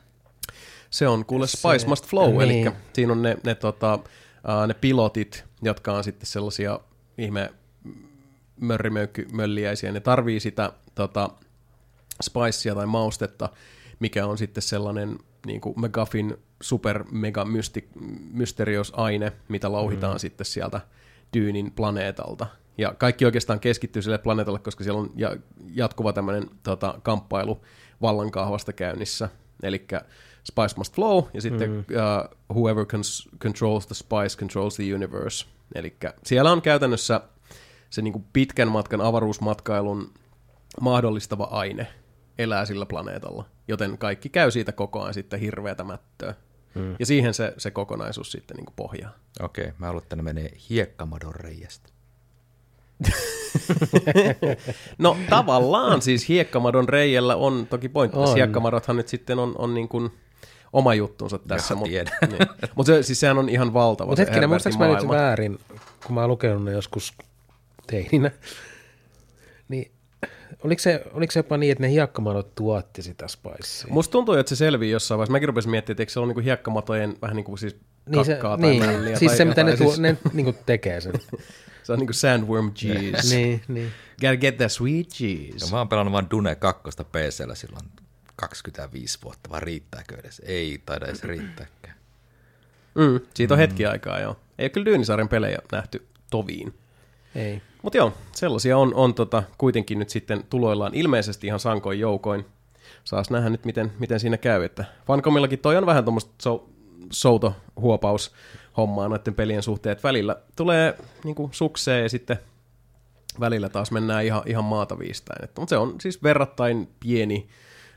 Se 0.90 1.08
on 1.08 1.26
kuule 1.26 1.48
Spice 1.48 1.88
Must 1.88 2.06
Flow, 2.06 2.30
niin. 2.30 2.42
eli 2.42 2.76
siinä 2.94 3.12
on 3.12 3.22
ne, 3.22 3.38
ne, 3.44 3.56
tota, 3.56 3.94
uh, 3.94 4.68
ne 4.68 4.74
pilotit, 4.74 5.44
jotka 5.62 5.94
on 5.94 6.04
sitten 6.04 6.28
sellaisia 6.28 6.80
ihme 7.18 7.54
mörrimöykky-mölliäisiä. 8.60 9.92
Ne 9.92 10.00
tarvii 10.00 10.40
sitä 10.40 10.74
tota, 10.96 11.30
spicea 12.24 12.76
tai 12.76 12.86
maustetta, 12.86 13.50
mikä 14.00 14.26
on 14.26 14.38
sitten 14.38 14.62
sellainen 14.64 15.20
niin 15.46 15.62
kuin 15.62 15.76
McGuffin 15.78 16.38
super 16.62 17.04
mega 17.12 17.46
mysti, 17.46 17.90
mysterious 18.32 18.94
aine, 18.96 19.32
mitä 19.48 19.72
louhitaan 19.72 20.16
mm. 20.16 20.20
sitten 20.20 20.46
sieltä 20.46 20.82
Dyynin 21.34 21.72
planeetalta. 21.72 22.48
Ja 22.82 22.94
kaikki 22.98 23.26
oikeastaan 23.26 23.60
keskittyy 23.60 24.02
sille 24.02 24.18
planeetalle, 24.18 24.60
koska 24.60 24.84
siellä 24.84 25.00
on 25.02 25.12
ja, 25.16 25.38
jatkuva 25.74 26.14
tämmöinen 26.14 26.50
tota, 26.64 27.00
kamppailu 27.04 27.62
vallankahvasta 28.02 28.74
käynnissä. 28.74 29.30
Eli 29.64 29.88
Spice 30.44 30.78
must 30.78 30.96
flow, 30.96 31.24
ja 31.34 31.42
sitten 31.42 31.72
mm. 31.72 31.78
uh, 31.80 32.58
whoever 32.58 32.86
cons- 32.86 33.38
controls 33.38 33.88
the 33.88 33.96
spice 33.96 34.38
controls 34.38 34.76
the 34.76 34.94
universe. 34.94 35.46
Eli 35.76 35.98
siellä 36.26 36.52
on 36.52 36.62
käytännössä 36.62 37.22
se 37.90 38.02
niin 38.02 38.14
kuin 38.14 38.26
pitkän 38.34 38.68
matkan 38.68 39.02
avaruusmatkailun 39.02 40.14
mahdollistava 40.82 41.44
aine 41.44 41.88
elää 42.38 42.66
sillä 42.66 42.86
planeetalla, 42.86 43.46
joten 43.68 43.98
kaikki 43.98 44.30
käy 44.30 44.52
siitä 44.52 44.72
koko 44.72 45.02
ajan 45.02 45.14
sitten 45.14 45.40
hirveätä 45.40 45.84
mättöä. 45.84 46.36
Mm. 46.76 46.96
Ja 47.00 47.06
siihen 47.06 47.34
se, 47.34 47.54
se 47.58 47.72
kokonaisuus 47.72 48.32
sitten 48.32 48.58
niin 48.58 48.66
kuin 48.66 48.76
pohjaa. 48.76 49.12
Okei, 49.42 49.66
okay, 49.66 49.76
mä 49.78 49.86
haluan, 49.86 50.04
että 50.04 50.16
ne 50.16 50.22
menee 50.22 50.52
hiekkamadon 50.70 51.36
reiästä. 51.36 51.90
No 54.98 55.18
tavallaan 55.30 56.02
siis 56.02 56.30
hiekkamadon 56.30 56.90
reijällä 56.90 57.36
on 57.36 57.68
toki 57.70 57.90
pointti. 57.90 58.18
On. 58.18 58.36
Hiekkamadothan 58.36 58.98
nyt 58.98 59.08
sitten 59.08 59.40
on, 59.40 59.56
on 59.58 59.74
niin 59.74 59.88
kuin 59.88 60.12
oma 60.74 60.94
juttunsa 60.94 61.40
tässä. 61.40 61.76
Mutta 61.76 61.92
niin. 62.28 62.40
Mut 62.76 62.86
se, 62.86 63.04
siis 63.04 63.20
sehän 63.20 63.38
on 63.38 63.50
ihan 63.50 63.74
valtava 63.74 64.08
Mutta 64.10 64.22
hetkinen, 64.22 64.50
muistaaks 64.50 64.78
mä 64.78 64.88
nyt 64.88 65.08
väärin, 65.08 65.60
kun 66.06 66.16
mä 66.16 66.22
oon 66.22 66.30
lukenut 66.30 66.64
ne 66.64 66.72
joskus 66.72 67.14
teininä, 67.88 68.32
oliko 70.64 70.80
se, 70.80 71.04
oliko 71.14 71.32
se 71.32 71.40
jopa 71.40 71.58
niin, 71.58 71.72
että 71.72 71.82
ne 71.82 71.90
hiekkamadot 71.92 72.56
tuotti 72.56 73.02
sitä 73.02 73.28
spicea? 73.28 73.88
Musta 73.90 74.12
tuntuu, 74.12 74.36
että 74.36 74.50
se 74.50 74.56
selvii 74.56 74.92
jossain 74.92 75.18
vaiheessa. 75.18 75.32
Mäkin 75.32 75.48
rupesin 75.48 75.72
miettimään, 75.72 75.94
että 75.94 76.02
eikö 76.02 76.12
se 76.12 76.20
ole 76.20 76.28
niinku 76.28 76.42
hiekkamatojen 76.42 77.18
vähän 77.22 77.36
niin 77.36 77.44
kuin 77.44 77.58
siis 77.58 77.76
niin, 78.10 78.26
se, 78.26 78.32
kakkaa 78.32 78.58
tai 78.58 78.70
niin. 78.70 78.86
mälliä 78.86 79.20
siis 79.20 79.32
tai 79.32 79.38
se, 79.38 79.46
mitä 79.46 79.64
ne, 79.64 79.78
tuo, 79.78 79.94
ne 79.98 80.18
niin 80.34 80.46
kuin 80.46 80.58
tekee 80.66 81.02
sen. 81.02 81.14
Se 81.84 81.94
on 81.94 82.00
niinku 82.00 82.14
sandworm 82.14 82.74
cheese. 82.74 83.36
niin, 83.36 83.62
niin. 83.68 83.92
Gotta 84.22 84.38
get 84.38 84.58
that 84.58 84.72
sweet 84.72 85.08
Ja 85.08 85.14
cheese. 85.14 85.72
mä 85.72 85.78
oon 85.78 85.90
pelannut 85.90 86.12
vaan 86.14 86.30
Dune 86.32 86.56
2 86.56 86.84
PCllä 87.04 87.56
silloin 87.56 87.86
25 88.36 89.20
vuotta, 89.24 89.50
vaan 89.50 89.64
riittääkö 89.64 90.20
edes? 90.20 90.42
Ei 90.46 90.82
taida 90.86 91.06
edes 91.06 91.24
riittääkään. 91.24 91.96
Mm, 92.96 93.20
siitä 93.34 93.54
on 93.54 93.58
hetki 93.58 93.86
aikaa 93.86 94.20
joo. 94.20 94.38
Ei 94.58 94.64
ole 94.64 94.70
kyllä 94.70 94.86
Dyynisarjan 94.86 95.30
pelejä 95.30 95.60
nähty 95.72 96.08
toviin. 96.30 96.74
Ei. 97.36 97.62
Mutta 97.82 97.98
joo, 97.98 98.14
sellaisia 98.32 98.78
on, 98.78 98.96
on 98.96 99.14
tota, 99.14 99.44
kuitenkin 99.58 100.00
nyt 100.00 100.10
sitten 100.10 100.44
tuloillaan 100.50 100.96
ilmeisesti 100.96 101.48
ihan 101.48 101.60
sankoin 101.60 102.00
joukoin. 102.00 102.46
Saas 103.04 103.30
nähdä 103.30 103.50
nyt, 103.50 103.66
miten, 103.66 103.92
miten 104.00 104.20
siinä 104.20 104.38
käy. 104.38 104.64
Että 104.64 104.86
Fancomillakin 105.06 105.60
toi 105.60 105.78
on 105.78 105.86
vähän 105.86 106.04
tuommoista 106.04 106.32
so, 106.42 106.70
souto-huopaus 107.12 108.32
hommaa 108.78 109.10
noiden 109.10 109.34
pelien 109.34 109.64
suhteen, 109.64 109.92
että 109.92 110.08
välillä 110.08 110.36
tulee 110.56 110.98
niin 111.24 111.36
sukseen 111.52 112.04
ja 112.04 112.10
sitten 112.10 112.38
välillä 113.40 113.70
taas 113.70 113.92
mennään 113.92 114.26
ihan, 114.26 114.44
ihan 114.46 114.64
maata 114.64 115.00
viistäin. 115.00 115.44
Että, 115.44 115.62
mutta 115.62 115.70
se 115.70 115.78
on 115.78 115.96
siis 116.02 116.24
verrattain 116.24 116.90
pieni 117.00 117.50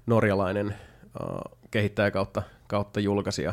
norjalainen 0.07 0.75
uh, 1.23 1.59
kehittäjä 1.71 2.11
kautta, 2.11 2.43
kautta 2.67 3.01
julkaisija, 3.01 3.53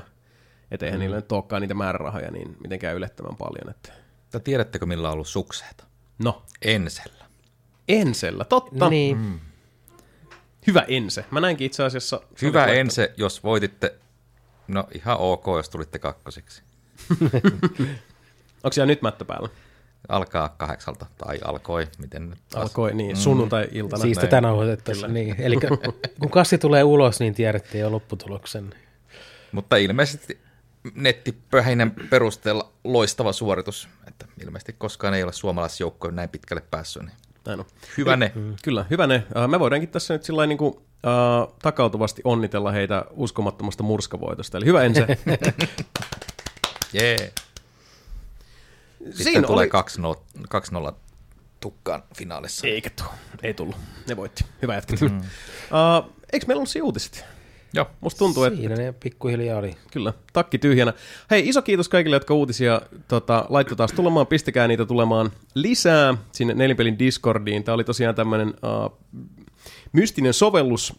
että 0.71 0.85
eihän 0.85 0.99
mm. 0.99 1.01
niillä 1.01 1.15
nyt 1.15 1.31
olekaan 1.31 1.61
niitä 1.61 1.73
määrärahoja 1.73 2.31
niin 2.31 2.57
mitenkään 2.63 2.95
ylettömän 2.95 3.37
paljon. 3.37 3.69
Että. 3.69 4.00
Mutta 4.33 4.39
tiedättekö, 4.45 4.85
millä 4.85 5.07
on 5.07 5.13
ollut 5.13 5.27
sukseita? 5.27 5.83
No, 6.19 6.43
Ensellä. 6.61 7.25
Ensellä, 7.87 8.43
totta. 8.45 8.89
Niin. 8.89 9.17
Mm. 9.17 9.39
Hyvä 10.67 10.85
Ense. 10.87 11.25
Mä 11.31 11.39
näinkin 11.39 11.65
itse 11.65 11.83
asiassa. 11.83 12.21
Hyvä 12.41 12.59
laittanut- 12.59 12.79
Ense, 12.79 13.13
jos 13.17 13.43
voititte, 13.43 13.95
no 14.67 14.87
ihan 14.95 15.17
ok, 15.17 15.45
jos 15.57 15.69
tulitte 15.69 15.99
kakkosiksi. 15.99 16.61
Onko 18.63 18.71
siellä 18.73 18.85
nyt 18.87 19.01
mättö 19.01 19.25
päällä? 19.25 19.49
Alkaa 20.09 20.49
kahdeksalta, 20.49 21.05
tai 21.17 21.39
alkoi, 21.43 21.87
miten 21.97 22.29
nyt 22.29 22.39
taas. 22.49 22.63
Alkoi 22.63 22.93
niin, 22.93 23.17
sunnuntai-iltana. 23.17 24.01
Siis 24.01 24.17
näin. 24.17 24.27
tätä 24.27 24.41
nauhoitettaisiin. 24.41 25.13
Niin. 25.13 25.35
Eli 25.39 25.57
kun 26.21 26.31
kassi 26.31 26.57
tulee 26.57 26.83
ulos, 26.83 27.19
niin 27.19 27.33
tiedätte 27.33 27.77
jo 27.77 27.91
lopputuloksen. 27.91 28.73
Mutta 29.51 29.75
ilmeisesti 29.77 30.39
nettipöhinen 30.95 31.91
perusteella 32.09 32.71
loistava 32.83 33.33
suoritus, 33.33 33.89
että 34.21 34.43
ilmeisesti 34.43 34.73
koskaan 34.77 35.13
ei 35.13 35.23
ole 35.23 35.33
suomalaisjoukkoja 35.33 36.11
näin 36.11 36.29
pitkälle 36.29 36.63
päässyt, 36.71 37.03
niin 37.03 37.15
Näin 37.45 37.59
on. 37.59 37.65
hyvä 37.97 38.15
ne. 38.15 38.31
Kyllä, 38.63 38.85
hyvä 38.89 39.07
ne. 39.07 39.23
Äh, 39.37 39.47
Me 39.49 39.59
voidaankin 39.59 39.89
tässä 39.89 40.13
nyt 40.13 40.23
sillä 40.23 40.45
niin 40.47 40.57
kuin, 40.57 40.73
äh, 40.77 41.53
takautuvasti 41.61 42.21
onnitella 42.25 42.71
heitä 42.71 43.05
uskomattomasta 43.11 43.83
murskavoitosta. 43.83 44.57
Eli 44.57 44.65
hyvä 44.65 44.83
Ense. 44.83 45.07
Jee. 46.93 47.33
Sitten 48.97 49.23
Siinä 49.23 49.47
tulee 49.47 49.69
oli- 49.73 50.91
2-0 50.91 50.93
tukkaan 51.59 52.03
finaalissa. 52.17 52.67
Eikä 52.67 52.89
tuu. 52.89 53.07
Ei 53.43 53.53
tullut. 53.53 53.75
Ne 54.07 54.17
voitti. 54.17 54.45
Hyvä 54.61 54.75
jätket. 54.75 55.01
Mm. 55.01 55.17
Uh, 55.17 56.11
eikö 56.33 56.45
meillä 56.47 56.59
ollut 56.59 56.73
uutiset? 56.83 57.25
Joo. 57.73 57.87
Musta 58.01 58.19
tuntuu, 58.19 58.43
että 58.43 58.59
Siinä 58.59 58.75
ne 58.75 58.93
pikkuhiljaa 59.03 59.59
oli. 59.59 59.75
Kyllä, 59.91 60.13
takki 60.33 60.57
tyhjänä. 60.57 60.93
Hei, 61.31 61.49
iso 61.49 61.61
kiitos 61.61 61.89
kaikille, 61.89 62.15
jotka 62.15 62.33
uutisia 62.33 62.81
tota, 63.07 63.45
laittoi 63.49 63.77
taas 63.77 63.91
tulemaan. 63.91 64.27
Pistäkää 64.27 64.67
niitä 64.67 64.85
tulemaan 64.85 65.31
lisää 65.53 66.17
sinne 66.31 66.53
Nelinpelin 66.53 66.99
Discordiin. 66.99 67.63
Tämä 67.63 67.73
oli 67.73 67.83
tosiaan 67.83 68.15
tämmöinen 68.15 68.47
uh, 68.47 68.97
mystinen 69.91 70.33
sovellus, 70.33 70.93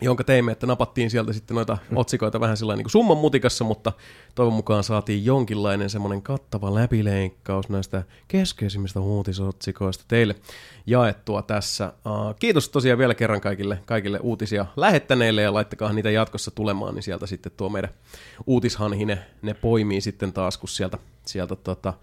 jonka 0.00 0.24
teimme, 0.24 0.52
että 0.52 0.66
napattiin 0.66 1.10
sieltä 1.10 1.32
sitten 1.32 1.54
noita 1.54 1.78
otsikoita 1.94 2.40
vähän 2.40 2.56
sillä 2.56 2.76
niin 2.76 2.90
summan 2.90 3.16
mutikassa, 3.16 3.64
mutta 3.64 3.92
toivon 4.34 4.52
mukaan 4.52 4.84
saatiin 4.84 5.24
jonkinlainen 5.24 5.90
semmoinen 5.90 6.22
kattava 6.22 6.74
läpileikkaus 6.74 7.68
näistä 7.68 8.02
keskeisimmistä 8.28 9.00
uutisotsikoista 9.00 10.04
teille 10.08 10.34
jaettua 10.86 11.42
tässä. 11.42 11.92
Uh, 12.06 12.36
kiitos 12.38 12.68
tosiaan 12.68 12.98
vielä 12.98 13.14
kerran 13.14 13.40
kaikille, 13.40 13.78
kaikille 13.86 14.18
uutisia 14.22 14.66
lähettäneille 14.76 15.42
ja 15.42 15.54
laittakaa 15.54 15.92
niitä 15.92 16.10
jatkossa 16.10 16.50
tulemaan, 16.50 16.94
niin 16.94 17.02
sieltä 17.02 17.26
sitten 17.26 17.52
tuo 17.56 17.68
meidän 17.68 17.90
uutishanhi 18.46 19.04
ne, 19.04 19.18
ne 19.42 19.54
poimii 19.54 20.00
sitten 20.00 20.32
taas, 20.32 20.58
kun 20.58 20.68
sieltä, 20.68 20.98
sieltä 21.26 21.56
tota, 21.56 21.94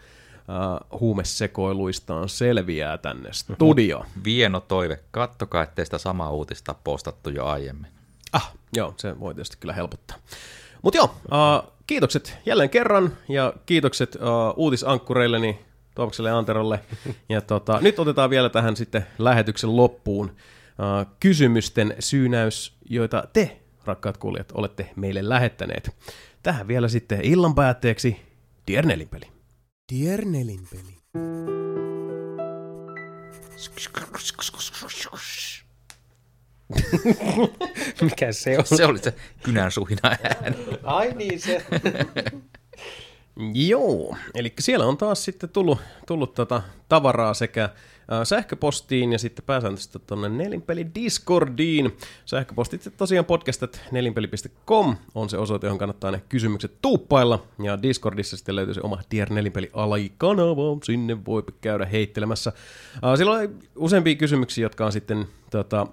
uh, 0.50 1.00
huumesekoiluistaan 1.00 2.30
selviää 2.30 2.98
tänne 2.98 3.30
studioon. 3.34 4.06
Vieno 4.24 4.60
toive. 4.60 5.00
Kattokaa, 5.12 5.64
ettei 5.64 5.86
sitä 5.86 5.98
samaa 5.98 6.32
uutista 6.32 6.76
postattu 6.84 7.30
jo 7.30 7.46
aiemmin. 7.46 7.88
Ah, 8.34 8.54
joo, 8.76 8.94
se 8.98 9.20
voi 9.20 9.34
tietysti 9.36 9.58
kyllä 9.60 9.74
helpottaa. 9.74 10.18
Mutta 10.82 10.98
joo, 10.98 11.06
uh, 11.06 11.74
kiitokset 11.88 12.38
jälleen 12.46 12.70
kerran 12.70 13.18
ja 13.30 13.54
kiitokset 13.66 14.16
uh, 14.16 14.22
uutisankkureilleni 14.56 15.60
Tuomakselle 15.96 16.30
ja 16.30 16.38
Anterolle. 16.38 16.80
Ja 17.30 17.42
tota, 17.42 17.80
nyt 17.82 18.00
otetaan 18.00 18.30
vielä 18.30 18.50
tähän 18.50 18.76
sitten 18.76 19.06
lähetyksen 19.20 19.76
loppuun 19.76 20.26
uh, 20.30 21.16
kysymysten 21.20 21.96
syynäys, 22.00 22.78
joita 22.90 23.24
te, 23.34 23.60
rakkaat 23.86 24.18
kuulijat, 24.18 24.52
olette 24.54 24.90
meille 24.96 25.30
lähettäneet. 25.30 25.96
Tähän 26.44 26.68
vielä 26.68 26.88
sitten 26.88 27.22
illan 27.22 27.56
päätteeksi 27.56 28.22
Dear 28.68 28.86
Nelinpeli. 28.86 29.35
Dear 29.94 30.26
Nelinpeli. 30.26 30.98
Mikä 38.02 38.32
se 38.32 38.58
on? 38.58 38.66
Se 38.66 38.86
oli 38.86 39.00
se 39.00 39.14
kynän 39.44 39.72
suhina 39.72 40.02
ääni. 40.04 40.58
Ai 40.84 41.14
niin 41.14 41.42
se. 41.42 41.66
Joo, 43.54 44.16
eli 44.34 44.54
siellä 44.60 44.86
on 44.86 44.98
taas 44.98 45.26
sitten 45.26 45.50
tullut, 45.50 45.78
tullut 46.08 46.34
tota 46.34 46.62
tavaraa 46.90 47.34
sekä 47.34 47.64
äh, 47.64 47.72
sähköpostiin 48.24 49.12
ja 49.12 49.20
sitten 49.20 49.46
pääsääntöisesti 49.46 50.00
tuonne 50.08 50.30
Nelinpeli 50.30 50.88
Discordiin. 50.96 51.98
Sähköpostit 52.26 52.94
tosiaan 52.98 53.26
podcastat 53.26 53.82
nelinpeli.com 53.92 54.96
on 55.16 55.30
se 55.30 55.38
osoite, 55.38 55.68
johon 55.68 55.80
kannattaa 55.80 56.12
ne 56.12 56.22
kysymykset 56.30 56.72
tuuppailla. 56.82 57.44
Ja 57.64 57.82
Discordissa 57.82 58.38
sitten 58.38 58.56
löytyy 58.56 58.74
se 58.74 58.82
oma 58.84 59.00
Tier 59.10 59.34
Nelinpeli 59.34 59.70
alakanava, 59.74 60.78
sinne 60.84 61.26
voi 61.26 61.44
käydä 61.62 61.86
heittelemässä. 61.86 62.52
Siellä 63.18 63.34
on 63.34 63.60
useampia 63.76 64.16
kysymyksiä, 64.16 64.66
jotka 64.66 64.86
on 64.86 64.92
sitten 64.92 65.28
tota, 65.52 65.88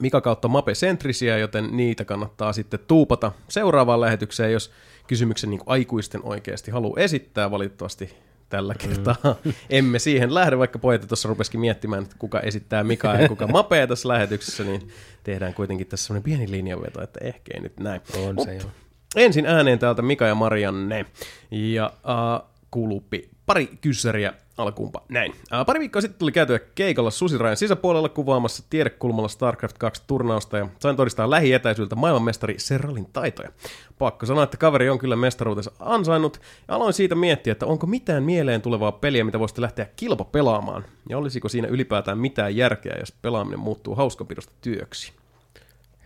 Mika 0.00 0.20
kautta 0.20 0.48
Mape 0.48 0.72
Centrisiä, 0.72 1.38
joten 1.38 1.76
niitä 1.76 2.04
kannattaa 2.04 2.52
sitten 2.52 2.80
tuupata 2.86 3.32
seuraavaan 3.48 4.00
lähetykseen, 4.00 4.52
jos 4.52 4.70
kysymyksen 5.08 5.50
niin 5.50 5.58
kuin 5.58 5.68
aikuisten 5.68 6.20
oikeasti 6.24 6.70
haluaa 6.70 7.00
esittää. 7.00 7.50
Valitettavasti 7.50 8.14
tällä 8.48 8.74
kertaa 8.74 9.16
emme 9.70 9.98
siihen 9.98 10.34
lähde, 10.34 10.58
vaikka 10.58 10.78
pojat 10.78 11.08
tuossa 11.08 11.28
rupesikin 11.28 11.60
miettimään, 11.60 12.02
että 12.02 12.16
kuka 12.18 12.40
esittää 12.40 12.84
Mika 12.84 13.14
ja 13.14 13.28
kuka 13.28 13.46
Mapea 13.46 13.86
tässä 13.86 14.08
lähetyksessä, 14.08 14.64
niin 14.64 14.88
tehdään 15.24 15.54
kuitenkin 15.54 15.86
tässä 15.86 16.06
semmoinen 16.06 16.22
pieni 16.22 16.50
linjanveto, 16.50 17.02
että 17.02 17.20
ehkä 17.22 17.54
ei 17.54 17.60
nyt 17.60 17.80
näin. 17.80 18.00
On 18.26 18.34
Mut 18.34 18.44
se 18.44 18.54
joo. 18.54 18.70
Ensin 19.16 19.46
ääneen 19.46 19.78
täältä 19.78 20.02
Mika 20.02 20.26
ja 20.26 20.34
Marianne. 20.34 21.06
Ja 21.50 21.92
uh, 21.96 22.48
kuuluupi 22.70 23.30
pari 23.48 23.78
kyssäriä 23.80 24.32
alkuunpa. 24.58 25.02
Näin. 25.08 25.30
Uh, 25.30 25.66
pari 25.66 25.80
viikkoa 25.80 26.02
sitten 26.02 26.18
tuli 26.18 26.32
käytyä 26.32 26.58
keikalla 26.74 27.10
Susirajan 27.10 27.56
sisäpuolella 27.56 28.08
kuvaamassa 28.08 28.64
tiedekulmalla 28.70 29.28
StarCraft 29.28 29.76
2-turnausta 29.84 30.58
ja 30.58 30.68
sain 30.78 30.96
todistaa 30.96 31.30
lähietäisyydeltä 31.30 31.96
maailmanmestari 31.96 32.54
Serralin 32.58 33.06
taitoja. 33.12 33.50
Pakko 33.98 34.26
sanoa, 34.26 34.44
että 34.44 34.56
kaveri 34.56 34.90
on 34.90 34.98
kyllä 34.98 35.16
mestaruutensa 35.16 35.72
ansainnut 35.80 36.40
ja 36.68 36.74
aloin 36.74 36.92
siitä 36.92 37.14
miettiä, 37.14 37.52
että 37.52 37.66
onko 37.66 37.86
mitään 37.86 38.22
mieleen 38.22 38.62
tulevaa 38.62 38.92
peliä, 38.92 39.24
mitä 39.24 39.38
voisitte 39.38 39.62
lähteä 39.62 39.86
kilpa 39.96 40.24
pelaamaan 40.24 40.84
ja 41.08 41.18
olisiko 41.18 41.48
siinä 41.48 41.68
ylipäätään 41.68 42.18
mitään 42.18 42.56
järkeä, 42.56 42.96
jos 42.98 43.12
pelaaminen 43.12 43.58
muuttuu 43.58 43.94
hauskapidosta 43.94 44.52
työksi. 44.60 45.12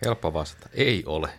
Helppo 0.05 0.33
vastata. 0.33 0.69
Ei 0.73 1.03
ole. 1.05 1.29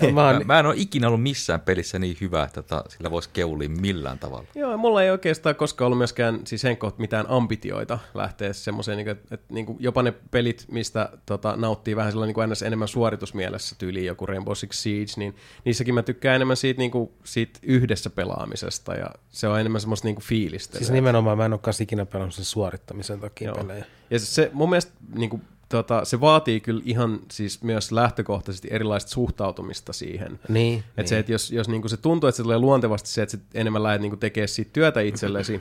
Mä 0.00 0.10
Mä, 0.16 0.26
oon, 0.26 0.46
mä 0.46 0.58
en 0.58 0.66
ole 0.66 0.74
ikinä 0.78 1.06
ollut 1.06 1.22
missään 1.22 1.60
pelissä 1.60 1.98
niin 1.98 2.16
hyvä, 2.20 2.44
että 2.44 2.62
tota, 2.62 2.84
sillä 2.88 3.10
voisi 3.10 3.30
keulia 3.32 3.68
millään 3.68 4.18
tavalla. 4.18 4.46
Joo, 4.54 4.76
mulla 4.76 5.02
ei 5.02 5.10
oikeastaan 5.10 5.54
koskaan 5.54 5.86
ollut 5.86 5.98
myöskään 5.98 6.40
siis 6.44 6.64
Henkko 6.64 6.94
mitään 6.98 7.26
ambitioita 7.28 7.98
lähteä 8.14 8.52
semmoiseen, 8.52 8.98
niin 8.98 9.08
että, 9.08 9.34
että 9.34 9.54
niin 9.54 9.66
kuin 9.66 9.76
jopa 9.80 10.02
ne 10.02 10.14
pelit, 10.30 10.64
mistä 10.70 11.08
tota, 11.26 11.56
nauttii 11.56 11.96
vähän 11.96 12.12
sellainen 12.12 12.28
niin 12.28 12.34
kuin 12.34 12.50
NS 12.50 12.62
enemmän 12.62 12.88
suoritusmielessä 12.88 13.76
tyyliin 13.78 14.06
joku 14.06 14.26
Rainbow 14.26 14.54
Six 14.54 14.74
Siege, 14.76 15.12
niin 15.16 15.36
niissäkin 15.64 15.94
mä 15.94 16.02
tykkään 16.02 16.36
enemmän 16.36 16.56
siitä, 16.56 16.78
niin 16.78 16.90
kuin, 16.90 17.10
siitä 17.24 17.60
yhdessä 17.62 18.10
pelaamisesta 18.10 18.94
ja 18.94 19.10
se 19.28 19.48
on 19.48 19.60
enemmän 19.60 19.80
semmoista 19.80 20.08
niin 20.08 20.14
kuin 20.14 20.24
fiilistä. 20.24 20.78
siis 20.78 20.90
nimenomaan 20.90 21.38
mä 21.38 21.44
en 21.44 21.52
ole 21.52 21.60
kanssa 21.60 21.82
ikinä 21.82 22.06
pelannut 22.06 22.34
sen 22.34 22.44
suorittamisen 22.44 23.20
takia 23.20 23.48
Joo. 23.48 23.56
pelejä. 23.56 23.84
Ja 24.10 24.18
se, 24.18 24.26
se 24.26 24.50
mun 24.52 24.70
mielestä 24.70 24.92
niin 25.14 25.30
kuin, 25.30 25.42
tota, 25.68 26.04
se 26.04 26.20
vaatii 26.20 26.60
kyllä 26.60 26.82
ihan 26.84 27.20
siis 27.30 27.62
myös 27.62 27.92
lähtökohtaisesti 27.92 28.68
erilaista 28.70 29.10
suhtautumista 29.10 29.92
siihen. 29.92 30.40
Niin, 30.48 30.78
Että 30.78 31.02
niin. 31.02 31.08
se, 31.08 31.18
että 31.18 31.32
jos, 31.32 31.50
jos 31.50 31.68
niinku 31.68 31.88
se 31.88 31.96
tuntuu, 31.96 32.28
että 32.28 32.36
se 32.36 32.42
tulee 32.42 32.58
luontevasti 32.58 33.08
se, 33.08 33.22
että 33.22 33.36
sä 33.36 33.42
enemmän 33.54 33.82
lähdet 33.82 34.00
niinku 34.00 34.16
tekemään 34.16 34.48
siitä 34.48 34.70
työtä 34.72 35.00
itsellesi, 35.00 35.52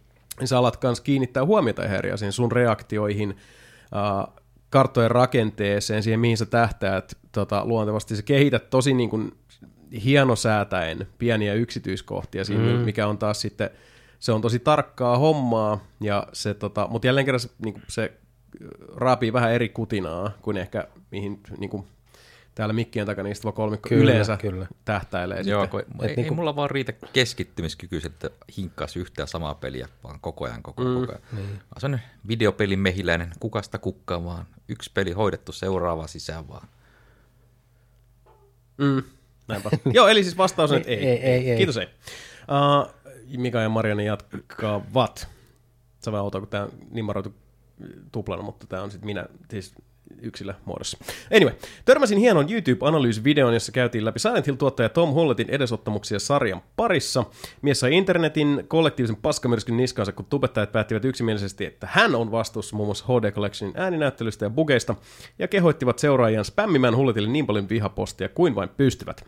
niin 0.40 0.48
sä 0.48 0.58
alat 0.58 0.76
kanssa 0.76 1.04
kiinnittää 1.04 1.44
huomiota 1.44 1.84
ihan 1.84 1.98
eri 1.98 2.12
asiaan, 2.12 2.32
sun 2.32 2.52
reaktioihin, 2.52 3.30
uh, 3.30 4.34
karttojen 4.70 5.10
rakenteeseen, 5.10 6.02
siihen 6.02 6.20
mihin 6.20 6.36
sä 6.36 6.46
tähtäät 6.46 7.18
tota, 7.32 7.64
luontevasti. 7.64 8.16
Sä 8.16 8.22
kehität 8.22 8.70
tosi 8.70 8.94
niin 8.94 9.10
kuin 9.10 9.32
hienosäätäen 10.04 11.06
pieniä 11.18 11.54
yksityiskohtia 11.54 12.44
siinä, 12.44 12.72
mm. 12.72 12.78
mikä 12.78 13.06
on 13.06 13.18
taas 13.18 13.40
sitten, 13.40 13.70
se 14.18 14.32
on 14.32 14.40
tosi 14.40 14.58
tarkkaa 14.58 15.18
hommaa, 15.18 15.84
ja 16.00 16.26
se, 16.32 16.54
tota, 16.54 16.88
mutta 16.90 17.06
jälleen 17.06 17.24
kerran 17.24 17.40
se, 17.40 17.50
niin 17.64 17.74
kuin 17.74 17.84
se 17.88 18.12
raapii 18.96 19.32
vähän 19.32 19.52
eri 19.52 19.68
kutinaa 19.68 20.30
kuin 20.42 20.56
ehkä 20.56 20.88
mihin 21.10 21.40
niin 21.58 21.70
kuin, 21.70 21.86
täällä 22.54 22.72
mikkien 22.72 23.06
takana 23.06 23.28
istuva 23.28 23.52
kolmikko 23.52 23.88
Kyllä, 23.88 24.02
yleensä 24.12 24.36
kyllä. 24.36 24.66
tähtäilee 24.84 25.40
Joo, 25.44 25.62
sitten. 25.62 25.70
kun 25.70 25.80
ei, 25.80 26.04
Et 26.04 26.10
ei 26.10 26.16
niinku- 26.16 26.34
mulla 26.34 26.56
vaan 26.56 26.70
riitä 26.70 26.92
keskittymiskyky, 26.92 28.00
että 28.04 28.30
hinkkaisi 28.56 28.98
yhtään 28.98 29.28
samaa 29.28 29.54
peliä, 29.54 29.88
vaan 30.04 30.20
koko 30.20 30.44
ajan, 30.44 30.62
koko 30.62 30.82
ajan, 30.82 30.94
mm, 30.94 31.00
koko 31.00 31.12
ajan. 31.12 31.22
Niin. 31.32 31.60
Se 31.78 31.86
on 31.86 31.98
videopelin 32.28 32.78
mehiläinen, 32.78 33.30
kukasta 33.40 33.78
kukkaan 33.78 34.24
vaan. 34.24 34.46
Yksi 34.68 34.90
peli 34.94 35.12
hoidettu, 35.12 35.52
seuraava 35.52 36.06
sisään 36.06 36.48
vaan. 36.48 36.68
Mm, 38.78 39.02
näinpä. 39.48 39.70
Joo, 39.94 40.08
eli 40.08 40.22
siis 40.24 40.36
vastaus 40.38 40.70
on, 40.70 40.76
että 40.76 40.90
ei. 40.90 41.06
Ei, 41.06 41.18
ei, 41.18 41.50
ei. 41.50 41.56
Kiitos, 41.56 41.76
ei. 41.76 41.86
Uh, 41.86 42.94
Mika 43.36 43.60
ja 43.60 43.68
Marianne 43.68 44.04
jatkavat. 44.04 45.28
Se 46.00 46.10
on 46.10 46.12
vähän 46.12 46.24
outoa, 46.24 46.40
kun 46.40 46.48
tämä 46.50 46.62
on 46.64 46.72
nimaroitu 46.90 47.34
tuplana, 48.12 48.42
mutta 48.42 48.66
tämä 48.66 48.82
on 48.82 48.90
sitten 48.90 49.06
minä, 49.06 49.26
siis 49.50 49.74
yksilö 50.22 50.54
muodossa. 50.64 50.98
Anyway, 51.36 51.54
törmäsin 51.84 52.18
hienon 52.18 52.46
YouTube-analyysivideon, 52.50 53.54
jossa 53.54 53.72
käytiin 53.72 54.04
läpi 54.04 54.18
Silent 54.18 54.46
Hill-tuottaja 54.46 54.88
Tom 54.88 55.12
Hulletin 55.12 55.50
edesottamuksia 55.50 56.18
sarjan 56.18 56.62
parissa. 56.76 57.24
Mies 57.62 57.80
sai 57.80 57.94
internetin 57.94 58.64
kollektiivisen 58.68 59.16
paskamyrskyn 59.16 59.76
niskansa, 59.76 60.12
kun 60.12 60.24
tubettajat 60.24 60.72
päättivät 60.72 61.04
yksimielisesti, 61.04 61.64
että 61.64 61.88
hän 61.90 62.14
on 62.14 62.30
vastuussa 62.30 62.76
muun 62.76 62.86
muassa 62.86 63.04
HD 63.04 63.32
Collectionin 63.32 63.78
ääninäyttelystä 63.78 64.44
ja 64.44 64.50
bugeista, 64.50 64.94
ja 65.38 65.48
kehoittivat 65.48 65.98
seuraajan 65.98 66.44
spämmimään 66.44 66.96
Hulletille 66.96 67.28
niin 67.28 67.46
paljon 67.46 67.68
vihapostia 67.68 68.28
kuin 68.28 68.54
vain 68.54 68.68
pystyvät. 68.68 69.24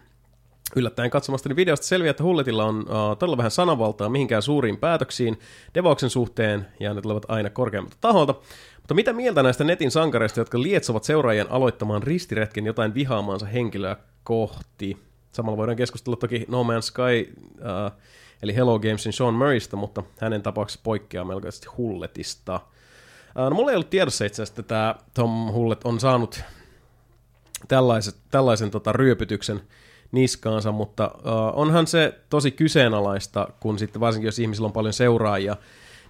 Yllättäen 0.76 1.10
katsomastani 1.10 1.56
videosta 1.56 1.86
selviää, 1.86 2.10
että 2.10 2.22
Hulletilla 2.22 2.64
on 2.64 2.78
uh, 2.78 3.18
todella 3.18 3.36
vähän 3.36 3.50
sananvaltaa 3.50 4.08
mihinkään 4.08 4.42
suuriin 4.42 4.76
päätöksiin 4.76 5.38
devauksen 5.74 6.10
suhteen, 6.10 6.66
ja 6.80 6.94
ne 6.94 7.02
tulevat 7.02 7.24
aina 7.28 7.50
korkeammalta 7.50 7.96
taholta. 8.00 8.34
Mutta 8.76 8.94
mitä 8.94 9.12
mieltä 9.12 9.42
näistä 9.42 9.64
netin 9.64 9.90
sankareista, 9.90 10.40
jotka 10.40 10.62
lietsovat 10.62 11.04
seuraajien 11.04 11.50
aloittamaan 11.50 12.02
ristiretken 12.02 12.66
jotain 12.66 12.94
vihaamaansa 12.94 13.46
henkilöä 13.46 13.96
kohti? 14.24 14.96
Samalla 15.32 15.56
voidaan 15.56 15.76
keskustella 15.76 16.16
toki 16.16 16.44
No 16.48 16.62
Man's 16.62 16.82
Sky, 16.82 17.34
uh, 17.58 17.92
eli 18.42 18.54
Hello 18.54 18.78
Gamesin 18.78 19.12
Sean 19.12 19.34
Murraysta, 19.34 19.76
mutta 19.76 20.02
hänen 20.20 20.42
tapauksessa 20.42 20.80
poikkeaa 20.84 21.24
melkoisesti 21.24 21.66
Hulletista. 21.76 22.54
Uh, 22.54 23.42
no, 23.50 23.50
mulla 23.50 23.70
ei 23.70 23.76
ollut 23.76 23.90
tiedossa 23.90 24.24
itse 24.24 24.42
asiassa, 24.42 24.60
että 24.60 24.68
tämä 24.68 24.94
Tom 25.14 25.52
Hullet 25.52 25.80
on 25.84 26.00
saanut 26.00 26.40
tällaiset, 27.68 28.16
tällaisen 28.30 28.70
tota, 28.70 28.92
ryöpytyksen 28.92 29.60
niskaansa, 30.12 30.72
mutta 30.72 31.10
uh, 31.14 31.22
onhan 31.60 31.86
se 31.86 32.14
tosi 32.30 32.50
kyseenalaista, 32.50 33.48
kun 33.60 33.78
sitten 33.78 34.00
varsinkin 34.00 34.28
jos 34.28 34.38
ihmisillä 34.38 34.66
on 34.66 34.72
paljon 34.72 34.92
seuraajia, 34.92 35.56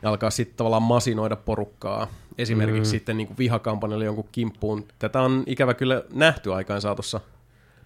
ja 0.03 0.09
alkaa 0.11 0.31
sitten 0.31 0.57
tavallaan 0.57 0.83
masinoida 0.83 1.37
porukkaa, 1.37 2.07
esimerkiksi 2.39 2.81
mm. 2.81 2.99
sitten 2.99 3.17
niin 3.17 3.39
vihakampanjalle 3.39 4.05
jonkun 4.05 4.29
kimppuun. 4.33 4.85
Tätä 4.99 5.21
on 5.21 5.43
ikävä 5.47 5.75
kyllä 5.75 6.03
nähty 6.13 6.55
aikaan 6.55 6.81
saatossa 6.81 7.21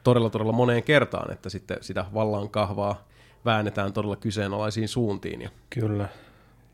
todella 0.05 0.31
todella 0.31 0.53
moneen 0.53 0.83
kertaan, 0.83 1.33
että 1.33 1.49
sitten 1.49 1.77
sitä 1.81 2.05
vallan 2.15 2.49
kahvaa 2.49 3.05
väännetään 3.45 3.93
todella 3.93 4.17
kyseenalaisiin 4.17 4.89
suuntiin. 4.89 5.43
Ja 5.43 5.51
Kyllä. 5.71 6.09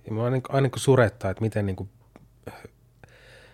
Ja 0.07 0.13
mua 0.13 0.25
aina, 0.25 0.41
aina 0.49 0.69
kun 0.69 0.79
surettaa, 0.79 1.31
että 1.31 1.43
miten 1.43 1.67
niin 1.67 1.77
kuin, 1.77 1.89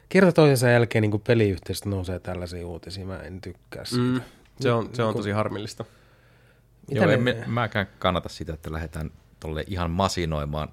kerta 0.09 0.33
toisensa 0.33 0.69
jälkeen 0.69 1.03
niin 1.03 1.11
kuin 1.11 1.23
peliyhteisöstä 1.27 1.89
nousee 1.89 2.19
tällaisia 2.19 2.67
uutisia. 2.67 3.07
Mä 3.07 3.19
en 3.19 3.41
tykkää 3.41 3.85
siitä. 3.85 4.05
mm, 4.05 4.21
se 4.61 4.73
on, 4.73 4.91
se 4.93 5.03
on 5.03 5.15
tosi 5.15 5.31
harmillista. 5.31 5.85
Mitä 6.89 7.01
Joo, 7.01 7.07
ne- 7.07 7.15
en 7.15 7.23
me, 7.23 7.45
mäkään 7.47 7.87
kannata 7.99 8.29
sitä, 8.29 8.55
että 8.55 8.73
lähdetään 8.73 9.11
tolle 9.41 9.65
ihan 9.67 9.91
masinoimaan. 9.91 10.69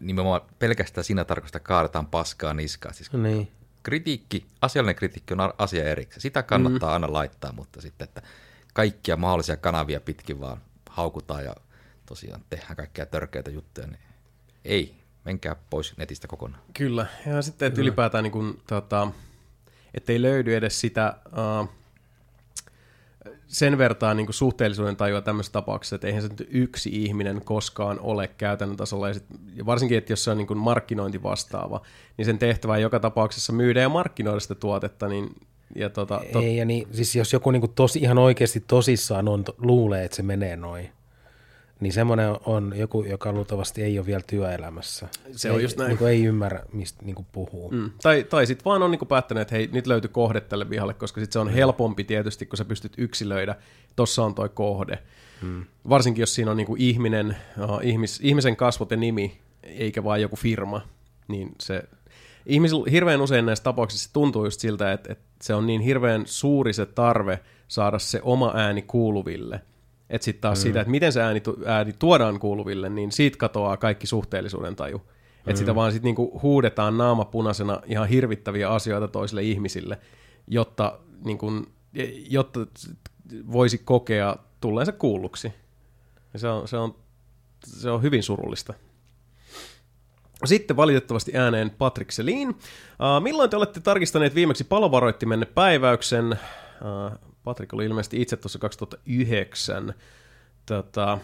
Nimenomaan 0.00 0.40
pelkästään 0.58 1.04
siinä 1.04 1.24
tarkoista 1.24 1.60
kaadetaan 1.60 2.06
paskaa 2.06 2.54
niskaa. 2.54 2.92
Siis 2.92 3.12
Niin. 3.12 3.52
kritiikki, 3.82 4.46
asiallinen 4.60 4.96
kritiikki 4.96 5.34
on 5.34 5.52
asia 5.58 5.84
erikseen. 5.84 6.20
Sitä 6.20 6.42
kannattaa 6.42 6.88
mm. 6.88 6.92
aina 6.92 7.12
laittaa, 7.12 7.52
mutta 7.52 7.80
sitten, 7.80 8.04
että 8.04 8.22
kaikkia 8.74 9.16
mahdollisia 9.16 9.56
kanavia 9.56 10.00
pitkin 10.00 10.40
vaan 10.40 10.60
haukutaan 10.90 11.44
ja 11.44 11.54
tosiaan 12.06 12.40
tehdään 12.50 12.76
kaikkia 12.76 13.06
törkeitä 13.06 13.50
juttuja, 13.50 13.86
niin 13.86 14.00
ei, 14.64 14.94
menkää 15.24 15.56
pois 15.70 15.96
netistä 15.96 16.28
kokonaan. 16.28 16.62
Kyllä, 16.74 17.06
ja 17.26 17.42
sitten 17.42 17.68
että 17.68 17.80
ylipäätään 17.80 18.24
niin 18.24 18.32
kuin, 18.32 18.62
tota, 18.66 19.08
ettei 19.94 20.22
löydy 20.22 20.56
edes 20.56 20.80
sitä 20.80 21.16
uh, 21.26 21.68
sen 23.46 23.78
vertaan 23.78 24.16
niin 24.16 24.26
suhteellisuuden 24.30 24.96
tajua 24.96 25.22
tämmöisessä 25.22 25.52
tapauksessa, 25.52 25.96
että 25.96 26.06
eihän 26.06 26.22
se 26.22 26.28
nyt 26.28 26.48
yksi 26.50 27.04
ihminen 27.04 27.40
koskaan 27.44 28.00
ole 28.00 28.28
käytännön 28.28 28.76
tasolla, 28.76 29.08
ja, 29.08 29.14
sit, 29.14 29.24
ja 29.54 29.66
varsinkin, 29.66 29.98
että 29.98 30.12
jos 30.12 30.24
se 30.24 30.30
on 30.30 30.38
niin 30.38 30.58
markkinointi 30.58 31.22
vastaava, 31.22 31.80
niin 32.16 32.26
sen 32.26 32.38
tehtävä 32.38 32.78
joka 32.78 33.00
tapauksessa 33.00 33.52
myydä 33.52 33.80
ja 33.80 33.88
markkinoida 33.88 34.40
sitä 34.40 34.54
tuotetta, 34.54 35.08
niin 35.08 35.30
ja 35.74 35.90
tota, 35.90 36.20
tot, 36.32 36.42
Ei, 36.42 36.56
ja 36.56 36.64
niin, 36.64 36.88
siis 36.92 37.16
jos 37.16 37.32
joku 37.32 37.50
niinku 37.50 37.68
tosi, 37.68 37.98
ihan 37.98 38.18
oikeasti 38.18 38.64
tosissaan 38.66 39.28
on, 39.28 39.44
luulee, 39.58 40.04
että 40.04 40.16
se 40.16 40.22
menee 40.22 40.56
noin, 40.56 40.90
niin 41.80 41.92
semmoinen 41.92 42.36
on 42.46 42.72
joku, 42.76 43.04
joka 43.04 43.32
luultavasti 43.32 43.82
ei 43.82 43.98
ole 43.98 44.06
vielä 44.06 44.22
työelämässä. 44.26 45.08
Se 45.32 45.50
on 45.50 45.56
ei, 45.56 45.62
just 45.62 45.78
näin. 45.78 45.88
Niinku 45.88 46.04
ei 46.04 46.24
ymmärrä, 46.24 46.62
mistä 46.72 47.02
niinku 47.02 47.26
puhuu. 47.32 47.70
Mm. 47.70 47.76
Mm. 47.78 47.90
Tai, 48.02 48.24
tai 48.24 48.46
sitten 48.46 48.64
vaan 48.64 48.82
on 48.82 48.90
niinku 48.90 49.06
päättänyt, 49.06 49.42
että 49.42 49.54
hei, 49.54 49.68
nyt 49.72 49.86
löytyy 49.86 50.10
kohde 50.10 50.40
tälle 50.40 50.70
vihalle, 50.70 50.94
koska 50.94 51.20
sitten 51.20 51.32
se 51.32 51.38
on 51.38 51.48
helpompi 51.48 52.04
tietysti, 52.04 52.46
kun 52.46 52.56
sä 52.56 52.64
pystyt 52.64 52.92
yksilöidä, 52.98 53.54
tossa 53.96 54.22
on 54.24 54.34
toi 54.34 54.48
kohde. 54.48 54.98
Mm. 55.42 55.64
Varsinkin, 55.88 56.22
jos 56.22 56.34
siinä 56.34 56.50
on 56.50 56.56
niinku 56.56 56.76
ihminen, 56.78 57.36
uh, 57.64 57.80
ihmis, 57.82 58.20
ihmisen 58.22 58.56
kasvot 58.56 58.90
ja 58.90 58.96
nimi, 58.96 59.38
eikä 59.62 60.04
vaan 60.04 60.20
joku 60.22 60.36
firma, 60.36 60.80
niin 61.28 61.54
se 61.60 61.82
ihmisillä 62.46 62.90
hirveän 62.90 63.20
usein 63.20 63.46
näissä 63.46 63.62
tapauksissa 63.62 64.12
tuntuu 64.12 64.44
just 64.44 64.60
siltä, 64.60 64.92
että, 64.92 65.12
että 65.12 65.24
se 65.42 65.54
on 65.54 65.66
niin 65.66 65.80
hirveän 65.80 66.22
suuri 66.26 66.72
se 66.72 66.86
tarve 66.86 67.40
saada 67.68 67.98
se 67.98 68.20
oma 68.22 68.52
ääni 68.54 68.82
kuuluville. 68.82 69.60
Että 70.10 70.24
sitten 70.24 70.40
taas 70.40 70.58
mm. 70.58 70.62
siitä, 70.62 70.80
että 70.80 70.90
miten 70.90 71.12
se 71.12 71.22
ääni, 71.22 71.40
tu- 71.40 71.58
ääni 71.66 71.92
tuodaan 71.98 72.38
kuuluville, 72.38 72.88
niin 72.88 73.12
siitä 73.12 73.38
katoaa 73.38 73.76
kaikki 73.76 74.06
suhteellisuuden 74.06 74.76
taju. 74.76 74.96
Että 75.38 75.50
Mm. 75.52 75.56
sitä 75.56 75.74
vaan 75.74 75.92
sitten 75.92 76.08
niinku 76.08 76.40
huudetaan 76.42 76.98
naamapunaisena 76.98 77.80
ihan 77.86 78.08
hirvittäviä 78.08 78.70
asioita 78.70 79.08
toisille 79.08 79.42
ihmisille, 79.42 79.98
jotta, 80.48 80.98
niinku, 81.24 81.52
jotta 82.28 82.60
voisi 83.52 83.78
kokea 83.78 84.36
tulleensa 84.60 84.92
kuulluksi. 84.92 85.52
Ja 86.32 86.38
se 86.38 86.48
on, 86.48 86.68
se 86.68 86.76
on, 86.76 86.94
se 87.64 87.90
on 87.90 88.02
hyvin 88.02 88.22
surullista. 88.22 88.74
Sitten 90.44 90.76
valitettavasti 90.76 91.36
ääneen 91.36 91.70
Patrick 91.70 92.10
Selin. 92.10 92.48
Uh, 92.48 93.22
milloin 93.22 93.50
te 93.50 93.56
olette 93.56 93.80
tarkistaneet 93.80 94.34
viimeksi 94.34 94.64
palovaroittimenne 94.64 95.46
päiväyksen? 95.46 96.32
Uh, 96.32 97.18
Patrick 97.46 97.74
oli 97.74 97.84
ilmeisesti 97.84 98.22
itse 98.22 98.36
tuossa 98.36 98.58
2009. 98.58 99.94
Tota, 100.66 101.18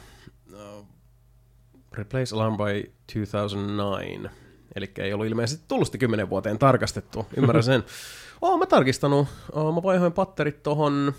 uh, 0.52 0.86
replace 1.92 2.34
alarm 2.34 2.56
by 2.56 2.92
2009. 3.14 4.30
Eli 4.74 4.92
ei 4.98 5.12
ollut 5.12 5.26
ilmeisesti 5.26 5.64
tullut 5.68 5.88
sitä 5.88 5.98
10 5.98 6.30
vuoteen 6.30 6.58
tarkastettu. 6.58 7.26
Ymmärrän 7.36 7.64
sen. 7.64 7.84
Oon 8.42 8.58
mä 8.58 8.66
tarkistanut. 8.66 9.28
Uh, 9.52 9.74
mä 9.74 9.82
vaihoin 9.82 10.12
patterit 10.12 10.62
tohon 10.62 11.12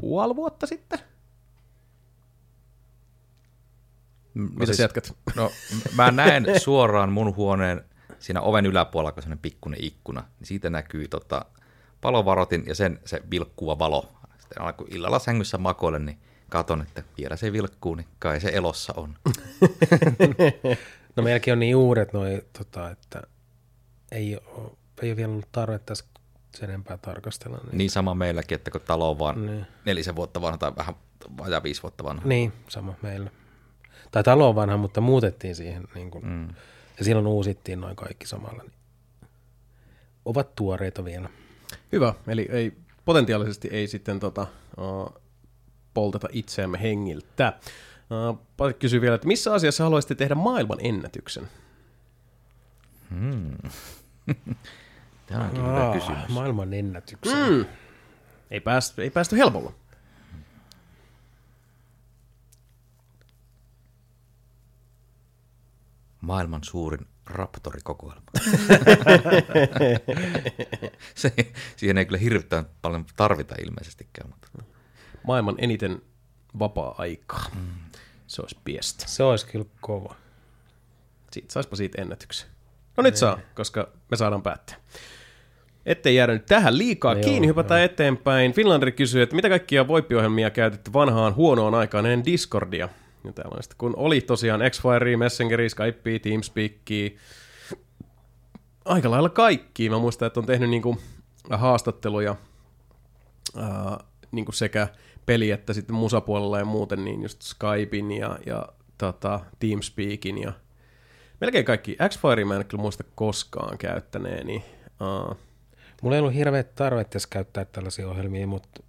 puoli 0.00 0.36
vuotta 0.36 0.66
sitten. 0.66 0.98
Mitä 4.34 4.66
siis, 4.66 4.78
jatkat? 4.78 5.16
No, 5.36 5.50
mä 5.96 6.10
näen 6.10 6.46
suoraan 6.60 7.12
mun 7.12 7.36
huoneen 7.36 7.84
siinä 8.18 8.40
oven 8.40 8.66
yläpuolella, 8.66 9.12
kun 9.12 9.18
on 9.18 9.22
sellainen 9.22 9.42
pikkuinen 9.42 9.84
ikkuna, 9.84 10.20
niin 10.20 10.46
siitä 10.46 10.70
näkyy 10.70 11.08
tota, 11.08 11.44
palovarotin 12.00 12.64
ja 12.66 12.74
sen 12.74 13.00
se 13.04 13.22
vilkkuva 13.30 13.78
valo. 13.78 14.12
Sitten 14.38 14.60
aina 14.62 14.72
kun 14.72 14.86
illalla 14.90 15.18
sängyssä 15.18 15.58
makoilen, 15.58 16.06
niin 16.06 16.18
katon, 16.48 16.82
että 16.82 17.02
vielä 17.18 17.36
se 17.36 17.52
vilkkuu, 17.52 17.94
niin 17.94 18.06
kai 18.18 18.40
se 18.40 18.48
elossa 18.54 18.92
on. 18.96 19.14
No 21.16 21.22
meilläkin 21.22 21.52
on 21.52 21.58
niin 21.58 21.76
uudet 21.76 22.12
noi, 22.12 22.42
tota, 22.58 22.90
että 22.90 23.22
ei 24.12 24.36
ole, 24.36 24.70
ei 25.02 25.10
ole 25.10 25.16
vielä 25.16 25.32
ollut 25.32 25.48
tarvetta 25.52 25.94
sen 26.54 26.68
enempää 26.68 26.96
tarkastella. 26.98 27.58
Niin, 27.58 27.78
Niin 27.78 27.90
sama 27.90 28.14
meilläkin, 28.14 28.56
että 28.56 28.70
kun 28.70 28.80
talo 28.80 29.10
on 29.10 29.18
vaan 29.18 29.46
Niin. 29.46 29.66
nelisen 29.84 30.16
vuotta 30.16 30.40
vanha 30.42 30.58
tai 30.58 30.72
vähän 30.76 30.94
vajaa 31.38 31.62
viisi 31.62 31.82
vuotta 31.82 32.04
vanha. 32.04 32.22
niin 32.28 32.52
sama 32.68 32.94
meillä. 33.02 33.30
Tai 34.10 34.22
talo 34.22 34.48
on 34.48 34.54
vanha, 34.54 34.76
mutta 34.76 35.00
muutettiin 35.00 35.54
siihen. 35.54 35.88
Niin 35.94 36.10
kuin, 36.10 36.26
mm. 36.26 36.48
Ja 36.98 37.04
silloin 37.04 37.26
uusittiin 37.26 37.80
noin 37.80 37.96
kaikki 37.96 38.26
samalla. 38.26 38.62
Niin 38.62 38.72
ovat 40.24 40.54
tuoreita 40.54 41.04
vielä. 41.04 41.28
Hyvä, 41.92 42.14
eli 42.26 42.48
ei, 42.50 42.72
potentiaalisesti 43.04 43.68
ei 43.68 43.86
sitten 43.86 44.20
tota, 44.20 44.46
uh, 44.78 45.22
polteta 45.94 46.28
itseämme 46.32 46.82
hengiltä. 46.82 47.52
Uh, 48.30 48.40
Patrik 48.56 48.78
kysyy 48.78 49.00
vielä, 49.00 49.14
että 49.14 49.26
missä 49.26 49.54
asiassa 49.54 49.84
haluaisitte 49.84 50.14
tehdä 50.14 50.34
maailman 50.34 50.78
ennätyksen? 50.80 51.48
Tämä 55.26 55.44
onkin 55.44 55.66
hyvä 55.66 55.90
kysymys. 55.94 56.28
maailman 56.28 56.74
ennätyksen. 56.74 57.52
Mm. 57.52 57.64
Ei, 58.50 58.60
päästy, 58.60 59.02
ei 59.02 59.10
päästy 59.10 59.36
helpolla. 59.36 59.72
Maailman 66.20 66.64
suurin 66.64 67.06
raptorikokoelma. 67.30 68.22
Se, 71.14 71.32
siihen 71.76 71.98
ei 71.98 72.06
kyllä 72.06 72.18
hirvittävän 72.18 72.66
paljon 72.82 73.06
tarvita 73.16 73.54
ilmeisestikään. 73.64 74.30
Mutta. 74.30 74.48
Maailman 75.26 75.54
eniten 75.58 76.02
vapaa-aikaa. 76.58 77.44
Mm. 77.54 77.68
Se 78.26 78.42
olisi 78.42 78.56
piestä. 78.64 79.04
Se 79.08 79.22
olisi 79.22 79.46
kyllä 79.46 79.66
kova. 79.80 80.14
Siitä, 81.32 81.52
saispa 81.52 81.76
siitä 81.76 82.02
ennätyksen. 82.02 82.48
No 82.96 83.02
nyt 83.02 83.16
saa, 83.16 83.38
koska 83.54 83.88
me 84.10 84.16
saadaan 84.16 84.42
päättää. 84.42 84.76
Ettei 85.86 86.14
jäädä 86.14 86.32
nyt 86.32 86.46
tähän 86.46 86.78
liikaa 86.78 87.12
Joo, 87.12 87.22
kiinni, 87.22 87.48
hypätään 87.48 87.82
eteenpäin. 87.82 88.52
Finlanderi 88.52 88.92
kysyy, 88.92 89.22
että 89.22 89.36
mitä 89.36 89.48
kaikkia 89.48 89.88
voipiohjelmia 89.88 90.50
käytetty 90.50 90.92
vanhaan 90.92 91.34
huonoon 91.34 91.74
aikaan 91.74 92.06
ennen 92.06 92.24
Discordia? 92.24 92.88
Ja 93.28 93.32
tällaista, 93.32 93.74
kun 93.78 93.94
oli 93.96 94.20
tosiaan 94.20 94.60
X-Fire, 94.70 95.16
Messengeri, 95.16 95.68
Skype, 95.68 96.18
Teamspeakia, 96.18 97.10
aika 98.84 99.10
lailla 99.10 99.28
kaikki. 99.28 99.90
Mä 99.90 99.98
muistan, 99.98 100.26
että 100.26 100.40
on 100.40 100.46
tehnyt 100.46 100.70
niinku 100.70 100.96
haastatteluja 101.50 102.36
ää, 103.56 103.98
niinku 104.32 104.52
sekä 104.52 104.88
peli- 105.26 105.50
että 105.50 105.72
sitten 105.72 105.96
musapuolella 105.96 106.58
ja 106.58 106.64
muuten, 106.64 107.04
niin 107.04 107.22
just 107.22 107.42
Skypein 107.42 108.10
ja, 108.10 108.38
ja 108.46 108.68
tota, 108.98 109.40
Teamspeakin 109.58 110.38
ja 110.38 110.52
melkein 111.40 111.64
kaikki. 111.64 111.96
X-Fire 112.08 112.44
mä 112.44 112.56
en 112.56 112.66
kyllä 112.66 112.82
muista 112.82 113.04
koskaan 113.14 113.78
käyttäneeni. 113.78 114.64
Uh, 115.00 115.36
Mulla 116.02 116.16
ei 116.16 116.20
ollut 116.20 116.34
hirveä 116.34 116.62
tarve 116.62 117.04
tässä 117.04 117.28
käyttää 117.32 117.64
tällaisia 117.64 118.08
ohjelmia, 118.08 118.46
mutta 118.46 118.82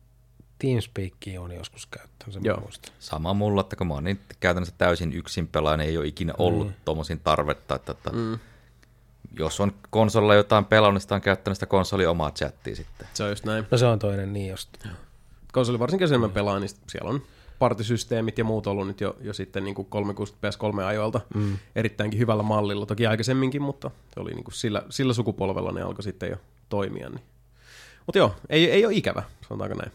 Teamspeakia 0.60 1.42
on 1.42 1.52
joskus 1.52 1.86
käyttänyt, 1.86 2.34
sen 2.34 2.44
Joo. 2.46 2.60
muistan. 2.60 2.94
Sama 3.00 3.34
mulla, 3.34 3.62
että 3.62 3.76
kun 3.76 3.88
mä 3.88 3.94
oon 3.94 4.04
niin 4.04 4.20
käytännössä 4.40 4.76
täysin 4.78 5.14
yksin 5.14 5.48
pelaaja, 5.48 5.78
niin 5.78 5.90
ei 5.90 5.98
ole 5.98 6.08
ikinä 6.08 6.34
ollut 6.38 6.68
mm. 6.68 6.74
tuommoisin 6.86 7.20
tarvetta. 7.20 7.76
Että, 7.76 7.92
että 7.92 8.10
mm. 8.10 8.40
Jos 9.40 9.60
on 9.60 9.74
konsolilla 9.90 10.36
jotain 10.36 10.66
pelannut, 10.66 10.94
niin 10.94 11.02
sitä 11.02 11.16
on 11.16 11.22
käyttänyt 11.22 11.58
sitä 11.58 11.66
konsoli 11.66 12.06
omaa 12.06 12.32
chattia 12.32 12.76
sitten. 12.76 13.08
se 13.14 13.24
on 13.24 13.30
just 13.30 13.46
näin. 13.46 13.66
No 13.72 13.78
se 13.78 13.86
on 13.86 14.00
toinen 14.00 14.34
niin 14.34 14.50
just. 14.50 14.70
Konsoli 15.52 15.80
varsinkin 15.80 16.04
jos 16.04 16.12
enemmän 16.12 16.32
pelaa, 16.32 16.60
niin 16.60 16.70
siellä 16.88 17.10
on 17.10 17.22
partisysteemit 17.60 18.38
ja 18.38 18.44
muut 18.44 18.68
ollut 18.68 18.88
nyt 18.88 19.02
jo, 19.02 19.16
jo 19.22 19.34
sitten 19.34 19.64
niin 19.64 19.76
kuin 19.76 19.86
360 19.86 20.50
PS3 20.50 20.84
ajoilta 20.84 21.22
mm. 21.36 21.58
erittäinkin 21.76 22.20
hyvällä 22.20 22.44
mallilla. 22.44 22.86
Toki 22.86 23.08
aikaisemminkin, 23.08 23.62
mutta 23.62 23.92
se 24.14 24.20
oli 24.20 24.34
niin 24.34 24.44
kuin 24.44 24.56
sillä, 24.56 24.84
sillä 24.90 25.14
sukupolvella 25.14 25.72
ne 25.72 25.82
alkoi 25.82 26.04
sitten 26.04 26.30
jo 26.30 26.38
toimia. 26.70 27.10
Niin. 27.10 27.24
Mutta 28.06 28.18
joo, 28.18 28.36
ei, 28.50 28.72
ei 28.72 28.86
ole 28.86 28.94
ikävä, 28.94 29.24
sanotaanko 29.48 29.78
näin. 29.78 29.92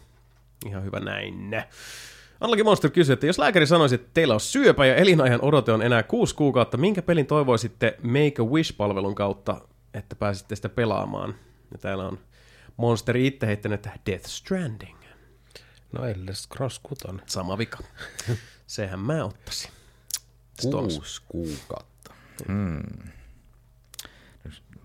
Ihan 0.66 0.84
hyvä 0.84 1.00
näin. 1.00 1.50
Anlakin 2.40 2.64
Monster 2.64 2.90
kysyy, 2.90 3.12
että 3.12 3.26
jos 3.26 3.38
lääkäri 3.38 3.66
sanoisi, 3.66 3.94
että 3.94 4.10
teillä 4.14 4.34
on 4.34 4.40
syöpä 4.40 4.86
ja 4.86 4.96
elinajan 4.96 5.40
odote 5.42 5.72
on 5.72 5.82
enää 5.82 6.02
kuusi 6.02 6.34
kuukautta, 6.34 6.76
minkä 6.76 7.02
pelin 7.02 7.26
toivoisitte 7.26 7.98
Make 8.02 8.42
a 8.42 8.44
Wish-palvelun 8.44 9.14
kautta, 9.14 9.60
että 9.94 10.16
pääsitte 10.16 10.56
sitä 10.56 10.68
pelaamaan? 10.68 11.34
Ja 11.72 11.78
täällä 11.78 12.08
on 12.08 12.18
Monsteri 12.76 13.26
itse 13.26 13.46
heittänyt 13.46 13.88
Death 14.06 14.26
Stranding. 14.26 14.98
No 15.92 16.06
Elder 16.06 16.34
Scrolls 16.34 16.78
6. 16.78 17.04
Sama 17.26 17.58
vika. 17.58 17.78
Sehän 18.66 19.00
mä 19.00 19.24
ottaisin. 19.24 19.70
Kuusi 20.62 21.22
kuukautta. 21.28 22.14
Hmm. 22.46 22.82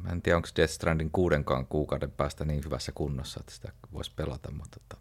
Mä 0.03 0.09
en 0.09 0.21
tiedä, 0.21 0.35
onko 0.35 0.49
Death 0.55 0.73
Stranding 0.73 1.09
kuudenkaan 1.11 1.65
kuukauden 1.67 2.11
päästä 2.11 2.45
niin 2.45 2.65
hyvässä 2.65 2.91
kunnossa, 2.91 3.39
että 3.39 3.51
sitä 3.51 3.71
voisi 3.93 4.11
pelata, 4.15 4.51
mutta 4.51 4.77
että 4.81 4.97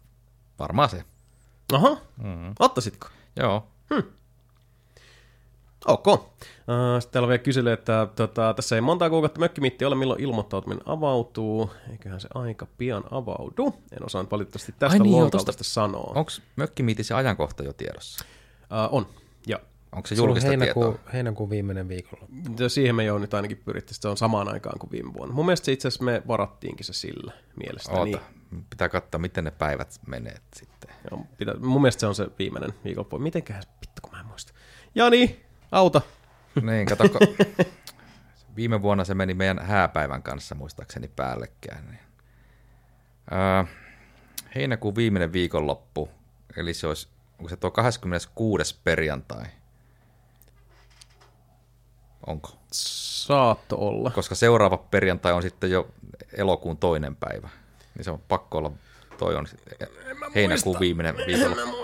varmaan 0.59 0.89
se. 0.89 1.03
Aha, 1.73 1.97
mm. 2.23 2.53
ottaisitko? 2.59 3.07
Joo. 3.35 3.67
Ok. 5.87 6.07
Uh, 6.07 6.17
sitten 6.99 7.11
täällä 7.11 7.25
on 7.25 7.29
vielä 7.29 7.37
kysely, 7.43 7.71
että 7.71 8.07
tota, 8.15 8.53
tässä 8.53 8.75
ei 8.75 8.81
monta 8.81 9.09
kuukautta 9.09 9.39
mökkimitti 9.39 9.85
ole, 9.85 9.95
milloin 9.95 10.21
ilmoittautuminen 10.21 10.83
avautuu. 10.85 11.71
Eiköhän 11.91 12.19
se 12.21 12.27
aika 12.33 12.67
pian 12.77 13.03
avaudu. 13.11 13.75
En 13.91 14.05
osaa 14.05 14.21
nyt 14.23 14.31
valitettavasti 14.31 14.71
tästä 14.79 14.93
Ai 14.93 14.99
niin, 14.99 15.31
tosta- 15.31 15.51
sanoa. 15.63 16.11
Onko 16.15 16.31
Mökkimiitissä 16.55 17.17
ajankohta 17.17 17.63
jo 17.63 17.73
tiedossa? 17.73 18.25
Uh, 18.63 18.97
on, 18.97 19.07
joo. 19.47 19.59
Onko 19.95 20.07
se 20.07 20.15
Se 20.15 20.21
on 20.21 20.27
julkista 20.27 20.47
heinäkuun, 20.47 20.85
tietoa? 20.93 21.11
heinäkuun 21.13 21.49
viimeinen 21.49 21.87
viikolla. 21.87 22.25
Ja 22.59 22.69
Siihen 22.69 22.95
me 22.95 23.03
jo 23.03 23.17
nyt 23.17 23.33
ainakin 23.33 23.57
pyrittiin, 23.65 23.97
se 24.01 24.07
on 24.07 24.17
samaan 24.17 24.53
aikaan 24.53 24.79
kuin 24.79 24.91
viime 24.91 25.13
vuonna. 25.13 25.35
Mun 25.35 25.45
mielestä 25.45 25.65
se 25.65 25.71
itse 25.71 25.87
asiassa 25.87 26.03
me 26.03 26.21
varattiinkin 26.27 26.85
se 26.85 26.93
sillä 26.93 27.33
mielestäni. 27.55 28.15
Oota, 28.15 28.25
pitää 28.69 28.89
katsoa, 28.89 29.19
miten 29.19 29.43
ne 29.43 29.51
päivät 29.51 29.99
menee 30.07 30.37
sitten. 30.55 30.95
Joo, 31.11 31.25
pitää, 31.37 31.55
mun 31.59 31.81
mielestä 31.81 31.99
se 31.99 32.07
on 32.07 32.15
se 32.15 32.27
viimeinen 32.39 32.73
viikonloppu. 32.83 33.19
Mitenköhän, 33.19 33.63
vittu 33.81 34.01
kun 34.01 34.11
mä 34.11 34.19
en 34.19 34.25
muista. 34.25 34.53
Jani, 34.95 35.45
auta. 35.71 36.01
Niin, 36.61 36.87
kato, 36.87 37.03
viime 38.55 38.81
vuonna 38.81 39.03
se 39.03 39.13
meni 39.13 39.33
meidän 39.33 39.59
hääpäivän 39.59 40.23
kanssa 40.23 40.55
muistaakseni 40.55 41.07
päällekkäin. 41.07 41.85
Niin. 41.85 41.99
Öö, 43.31 43.63
heinäkuun 44.55 44.95
viimeinen 44.95 45.33
viikonloppu, 45.33 46.09
eli 46.57 46.73
se 46.73 46.87
olisi, 46.87 47.07
onko 47.39 47.49
se 47.49 47.55
tuo 47.55 47.71
26. 47.71 48.79
perjantai? 48.83 49.45
Onko? 52.27 52.49
Saatto 52.71 53.75
olla. 53.75 54.11
Koska 54.11 54.35
seuraava 54.35 54.77
perjantai 54.77 55.33
on 55.33 55.41
sitten 55.41 55.71
jo 55.71 55.89
elokuun 56.33 56.77
toinen 56.77 57.15
päivä. 57.15 57.49
Niin 57.99 58.05
se 58.05 58.11
on 58.11 58.21
pakko 58.27 58.57
olla, 58.57 58.71
toi 59.17 59.35
on 59.35 59.47
heinäkuun 60.35 60.79
viimeinen 60.79 61.15
viikonloppu. 61.27 61.77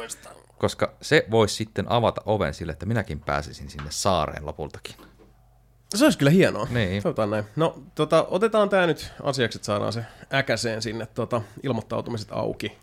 Koska 0.57 0.93
se 1.01 1.25
voisi 1.31 1.55
sitten 1.55 1.91
avata 1.91 2.21
oven 2.25 2.53
sille, 2.53 2.71
että 2.71 2.85
minäkin 2.85 3.19
pääsisin 3.19 3.69
sinne 3.69 3.91
saareen 3.91 4.45
lopultakin. 4.45 4.95
Se 5.95 6.05
olisi 6.05 6.17
kyllä 6.17 6.31
hienoa. 6.31 6.67
Niin. 6.69 7.01
Sanotaan 7.01 7.29
näin. 7.29 7.43
No, 7.55 7.83
tota, 7.95 8.27
otetaan 8.29 8.69
tämä 8.69 8.87
nyt 8.87 9.11
asiaksi, 9.23 9.57
että 9.57 9.65
saadaan 9.65 9.93
se 9.93 10.05
äkäseen 10.33 10.81
sinne 10.81 11.05
tota, 11.05 11.41
ilmoittautumiset 11.63 12.27
auki. 12.31 12.77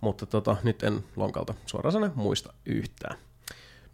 Mutta 0.00 0.26
tota, 0.26 0.56
nyt 0.62 0.82
en 0.82 1.04
lonkalta 1.16 1.54
suoraan 1.66 1.92
sanoen 1.92 2.12
muista 2.14 2.52
yhtään. 2.66 3.16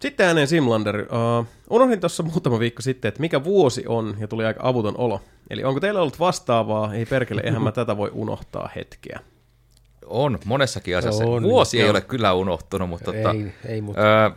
Sitten 0.01 0.27
ääneen 0.27 0.49
Simlander. 0.49 1.01
Uh, 1.01 1.47
unohdin 1.70 2.01
tuossa 2.01 2.23
muutama 2.23 2.59
viikko 2.59 2.83
sitten, 2.83 3.09
että 3.09 3.20
mikä 3.20 3.44
vuosi 3.44 3.85
on, 3.86 4.17
ja 4.18 4.28
tuli 4.28 4.44
aika 4.44 4.60
avuton 4.62 4.94
olo. 4.99 5.20
Eli 5.51 5.65
onko 5.65 5.81
teillä 5.81 6.01
ollut 6.01 6.20
vastaavaa? 6.20 6.94
Ei 6.94 7.07
perkele, 7.07 7.41
eihän 7.44 7.62
mä 7.62 7.73
tätä 7.73 7.97
voi 7.97 8.10
unohtaa 8.12 8.70
hetkeä. 8.77 9.20
On, 10.07 10.39
monessakin 10.44 10.99
asiassa. 10.99 11.25
On, 11.25 11.43
Vuosi 11.43 11.78
ei 11.78 11.83
joo. 11.83 11.91
ole 11.91 12.01
kyllä 12.01 12.33
unohtunut, 12.33 12.89
mutta 12.89 13.12
tota, 13.12 13.31
Ei, 13.31 13.52
ei 13.65 13.81
mutta 13.81 14.02
öö, 14.02 14.31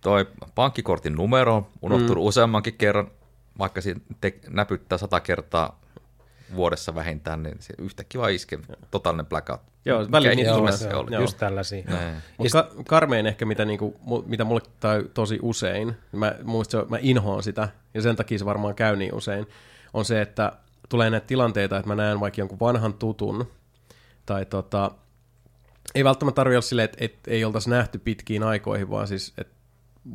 toi 0.00 0.26
pankkikortin 0.54 1.14
numero 1.14 1.56
on 1.56 1.66
unohtunut 1.82 2.24
mm. 2.24 2.28
useammankin 2.28 2.74
kerran, 2.74 3.10
vaikka 3.58 3.80
siinä 3.80 4.00
te, 4.20 4.34
näpyttää 4.48 4.98
sata 4.98 5.20
kertaa 5.20 5.80
vuodessa 6.56 6.94
vähintään, 6.94 7.42
niin 7.42 7.56
se 7.60 7.74
yhtäkkiä 7.78 8.20
vaan 8.20 8.32
iskee 8.32 8.58
totaalinen 8.90 9.26
blackout. 9.26 9.60
Joo, 9.88 10.06
väliin 10.12 10.36
niitä 10.36 10.52
tulee. 10.52 10.72
se 10.72 10.94
oli. 10.94 11.12
Joo. 11.12 11.20
just 11.20 11.38
tällaisia. 11.38 11.84
Mutta 12.38 12.62
ka- 12.62 12.82
karmein 12.86 13.26
ehkä, 13.26 13.44
mitä, 13.46 13.64
niinku, 13.64 13.96
mitä 14.26 14.44
mulle 14.44 14.60
tai 14.80 15.04
tosi 15.14 15.38
usein, 15.42 15.96
mä, 16.12 16.34
muista, 16.44 16.70
se 16.70 16.78
on- 16.78 16.86
mä 16.90 16.96
inhoan 17.00 17.42
sitä, 17.42 17.68
ja 17.94 18.02
sen 18.02 18.16
takia 18.16 18.38
se 18.38 18.44
varmaan 18.44 18.74
käy 18.74 18.96
niin 18.96 19.14
usein, 19.14 19.46
on 19.94 20.04
se, 20.04 20.20
että 20.20 20.52
tulee 20.88 21.10
näitä 21.10 21.26
tilanteita, 21.26 21.76
että 21.76 21.88
mä 21.88 21.94
näen 21.94 22.20
vaikka 22.20 22.40
jonkun 22.40 22.60
vanhan 22.60 22.94
tutun, 22.94 23.46
tai 24.26 24.44
tota, 24.46 24.90
ei 25.94 26.04
välttämättä 26.04 26.36
tarvitse 26.36 26.56
olla 26.56 26.62
silleen, 26.62 26.84
että, 26.84 27.04
että 27.04 27.30
ei 27.30 27.44
oltaisi 27.44 27.70
nähty 27.70 27.98
pitkiin 27.98 28.42
aikoihin, 28.42 28.90
vaan 28.90 29.08
siis, 29.08 29.32
että 29.38 29.54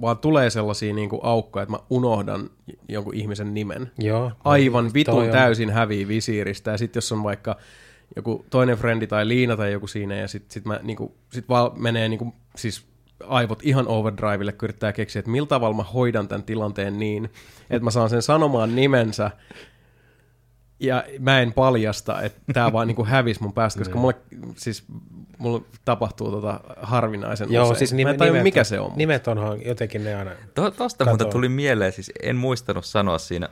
vaan 0.02 0.18
tulee 0.18 0.50
sellaisia 0.50 0.94
niin 0.94 1.10
kuin 1.10 1.20
aukkoja, 1.24 1.64
että 1.64 1.72
mä 1.72 1.80
unohdan 1.90 2.50
jonkun 2.90 3.14
ihmisen 3.16 3.54
nimen. 3.54 3.92
Joo. 3.98 4.32
Aivan 4.44 4.94
vitun 4.94 5.30
täysin 5.32 5.70
hävii 5.70 6.08
visiiristä, 6.08 6.72
ja 6.72 6.78
sitten 6.78 6.98
jos 6.98 7.12
on 7.12 7.24
vaikka 7.24 7.58
joku 8.16 8.46
toinen 8.50 8.78
frendi 8.78 9.08
tai 9.08 9.28
Liina 9.28 9.58
tai 9.58 9.72
joku 9.72 9.88
siinä, 9.88 10.16
ja 10.16 10.28
sitten 10.28 10.52
sit 10.54 10.66
mä 10.66 10.80
niinku, 10.84 11.16
sit 11.32 11.50
vaan 11.50 11.72
menee 11.76 12.10
niinku, 12.10 12.34
siis 12.56 12.86
aivot 13.28 13.60
ihan 13.64 13.88
overdrivelle, 13.88 14.52
kun 14.52 14.66
yrittää 14.66 14.94
keksiä, 14.94 15.20
että 15.20 15.32
millä 15.32 15.48
tavalla 15.48 15.76
mä 15.78 15.84
hoidan 15.84 16.28
tämän 16.28 16.44
tilanteen 16.44 17.00
niin, 17.00 17.26
että 17.70 17.84
mä 17.84 17.92
saan 17.92 18.10
sen 18.10 18.22
sanomaan 18.22 18.76
nimensä, 18.76 19.32
ja 20.80 21.04
mä 21.20 21.40
en 21.42 21.54
paljasta, 21.54 22.22
että 22.22 22.40
tämä 22.54 22.74
vaan 22.74 22.88
niinku 22.88 23.06
hävisi 23.06 23.42
mun 23.44 23.54
päästä, 23.54 23.80
koska 23.80 23.98
mulle, 24.00 24.16
siis, 24.56 24.84
mulle 25.38 25.62
tapahtuu 25.86 26.32
tota 26.32 26.60
harvinaisen 26.82 27.52
Joo, 27.52 27.64
usein. 27.66 27.78
siis 27.78 27.92
mä 27.94 27.98
nime, 27.98 28.10
en 28.12 28.18
tajua, 28.18 28.32
nimet, 28.34 28.44
mikä 28.44 28.60
on- 28.62 28.66
se 28.66 28.80
on. 28.80 28.92
Nimet 28.96 29.28
onhan 29.28 29.66
jotenkin 29.66 30.04
ne 30.04 30.16
aina. 30.16 30.32
To, 30.56 30.72
tosta 30.72 31.06
muuten 31.06 31.30
tuli 31.30 31.50
mieleen, 31.50 31.92
siis 31.92 32.12
en 32.24 32.36
muistanut 32.36 32.86
sanoa 32.86 33.18
siinä, 33.18 33.50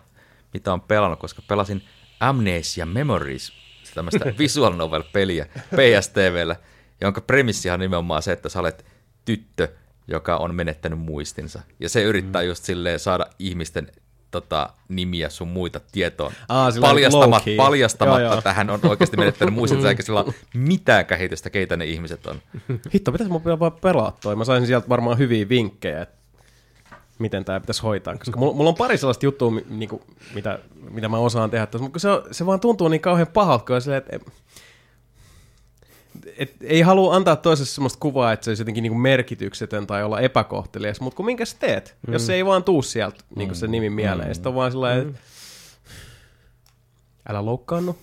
mitä 0.54 0.74
on 0.74 0.82
pelannut, 0.82 1.20
koska 1.20 1.42
pelasin 1.48 1.82
Amnesia 2.20 2.86
Memories, 2.86 3.54
tämmöistä 3.96 4.34
visual 4.40 4.74
novel-peliä 4.74 5.46
PSTVllä, 5.76 6.56
jonka 7.02 7.22
premissihan 7.22 7.74
on 7.74 7.80
nimenomaan 7.80 8.22
se, 8.22 8.32
että 8.32 8.50
sä 8.50 8.60
olet 8.60 8.86
tyttö, 9.26 9.68
joka 10.08 10.38
on 10.38 10.56
menettänyt 10.56 11.00
muistinsa. 11.00 11.62
Ja 11.80 11.90
se 11.90 12.04
yrittää 12.04 12.42
just 12.42 12.64
silleen 12.64 13.00
saada 13.00 13.26
ihmisten 13.40 13.92
tota, 14.32 14.70
nimiä 14.90 15.30
sun 15.30 15.48
muita 15.48 15.80
tietoon. 15.92 16.32
Aa, 16.50 16.72
Paljastamat, 16.82 17.44
paljastamatta, 17.58 18.22
Joo, 18.22 18.30
joo. 18.30 18.38
että 18.38 18.54
hän 18.54 18.70
on 18.70 18.80
oikeasti 18.84 19.18
menettänyt 19.18 19.54
muistinsa, 19.54 19.90
eikä 19.90 20.04
sillä 20.04 20.24
ole 20.24 20.34
mitään 20.54 21.06
käsitystä, 21.06 21.50
keitä 21.50 21.78
ne 21.78 21.86
ihmiset 21.86 22.26
on. 22.28 22.42
Hitto, 22.94 23.12
pitäisi 23.12 23.32
mun 23.32 23.44
vaan 23.44 23.72
pelaa 23.72 24.18
toi. 24.22 24.36
Mä 24.36 24.46
saisin 24.46 24.68
sieltä 24.68 24.90
varmaan 24.90 25.18
hyviä 25.18 25.50
vinkkejä, 25.50 26.02
että 26.02 26.21
miten 27.20 27.46
tämä 27.46 27.60
pitäisi 27.60 27.82
hoitaa. 27.82 28.18
Koska 28.18 28.40
mulla, 28.40 28.54
mulla 28.54 28.70
on 28.70 28.76
pari 28.76 28.98
sellaista 28.98 29.26
juttua, 29.26 29.52
mi- 29.52 29.66
niinku, 29.70 30.02
mitä, 30.34 30.60
mitä 30.90 31.10
mä 31.10 31.18
osaan 31.18 31.50
tehdä 31.50 31.66
tässä, 31.66 31.84
mutta 31.84 32.00
se, 32.00 32.10
se 32.32 32.46
vaan 32.46 32.60
tuntuu 32.60 32.88
niin 32.88 33.02
kauhean 33.02 33.28
pahalta, 33.28 33.66
kun 33.66 33.76
on 33.76 33.82
silleen, 33.82 34.04
että 34.10 34.32
et, 36.38 36.56
ei 36.62 36.82
halua 36.82 37.16
antaa 37.16 37.36
toiselle 37.36 37.68
sellaista 37.68 38.00
kuvaa, 38.00 38.32
että 38.32 38.44
se 38.44 38.50
olisi 38.50 38.62
jotenkin 38.62 38.82
niinku 38.82 38.98
merkityksetön 38.98 39.88
tai 39.88 40.04
olla 40.04 40.20
epäkohtelias, 40.20 41.02
mutta 41.02 41.18
kun 41.18 41.26
minkä 41.26 41.46
sä 41.46 41.58
teet, 41.60 41.96
mm. 42.08 42.14
jos 42.14 42.26
se 42.26 42.34
ei 42.34 42.46
vaan 42.46 42.64
tuu 42.64 42.82
sieltä 42.82 43.24
niinku 43.36 43.56
se 43.56 43.68
nimi 43.68 43.90
mieleen, 43.90 44.30
mm. 44.30 44.34
sitten 44.34 44.50
on 44.50 44.56
vaan 44.56 44.72
sellainen, 44.72 45.08
mm. 45.08 45.14
älä 47.30 47.46
loukkaannu, 47.46 47.98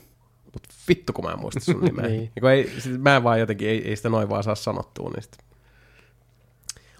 mutta 0.52 0.68
vittu 0.88 1.12
kun 1.12 1.24
mä 1.24 1.32
en 1.32 1.38
muista 1.38 1.60
sun 1.60 1.80
nimeä. 1.80 2.06
Niin. 2.08 2.20
niin. 2.20 2.32
Niin 2.42 2.52
ei, 2.52 2.80
sit 2.80 3.02
mä 3.02 3.16
en 3.16 3.24
vaan 3.24 3.40
jotenkin, 3.40 3.68
ei, 3.68 3.88
ei 3.88 3.96
sitä 3.96 4.08
noin 4.08 4.28
vaan 4.28 4.44
saa 4.44 4.54
sanottua, 4.54 5.10
niin 5.10 5.22
sit. 5.22 5.47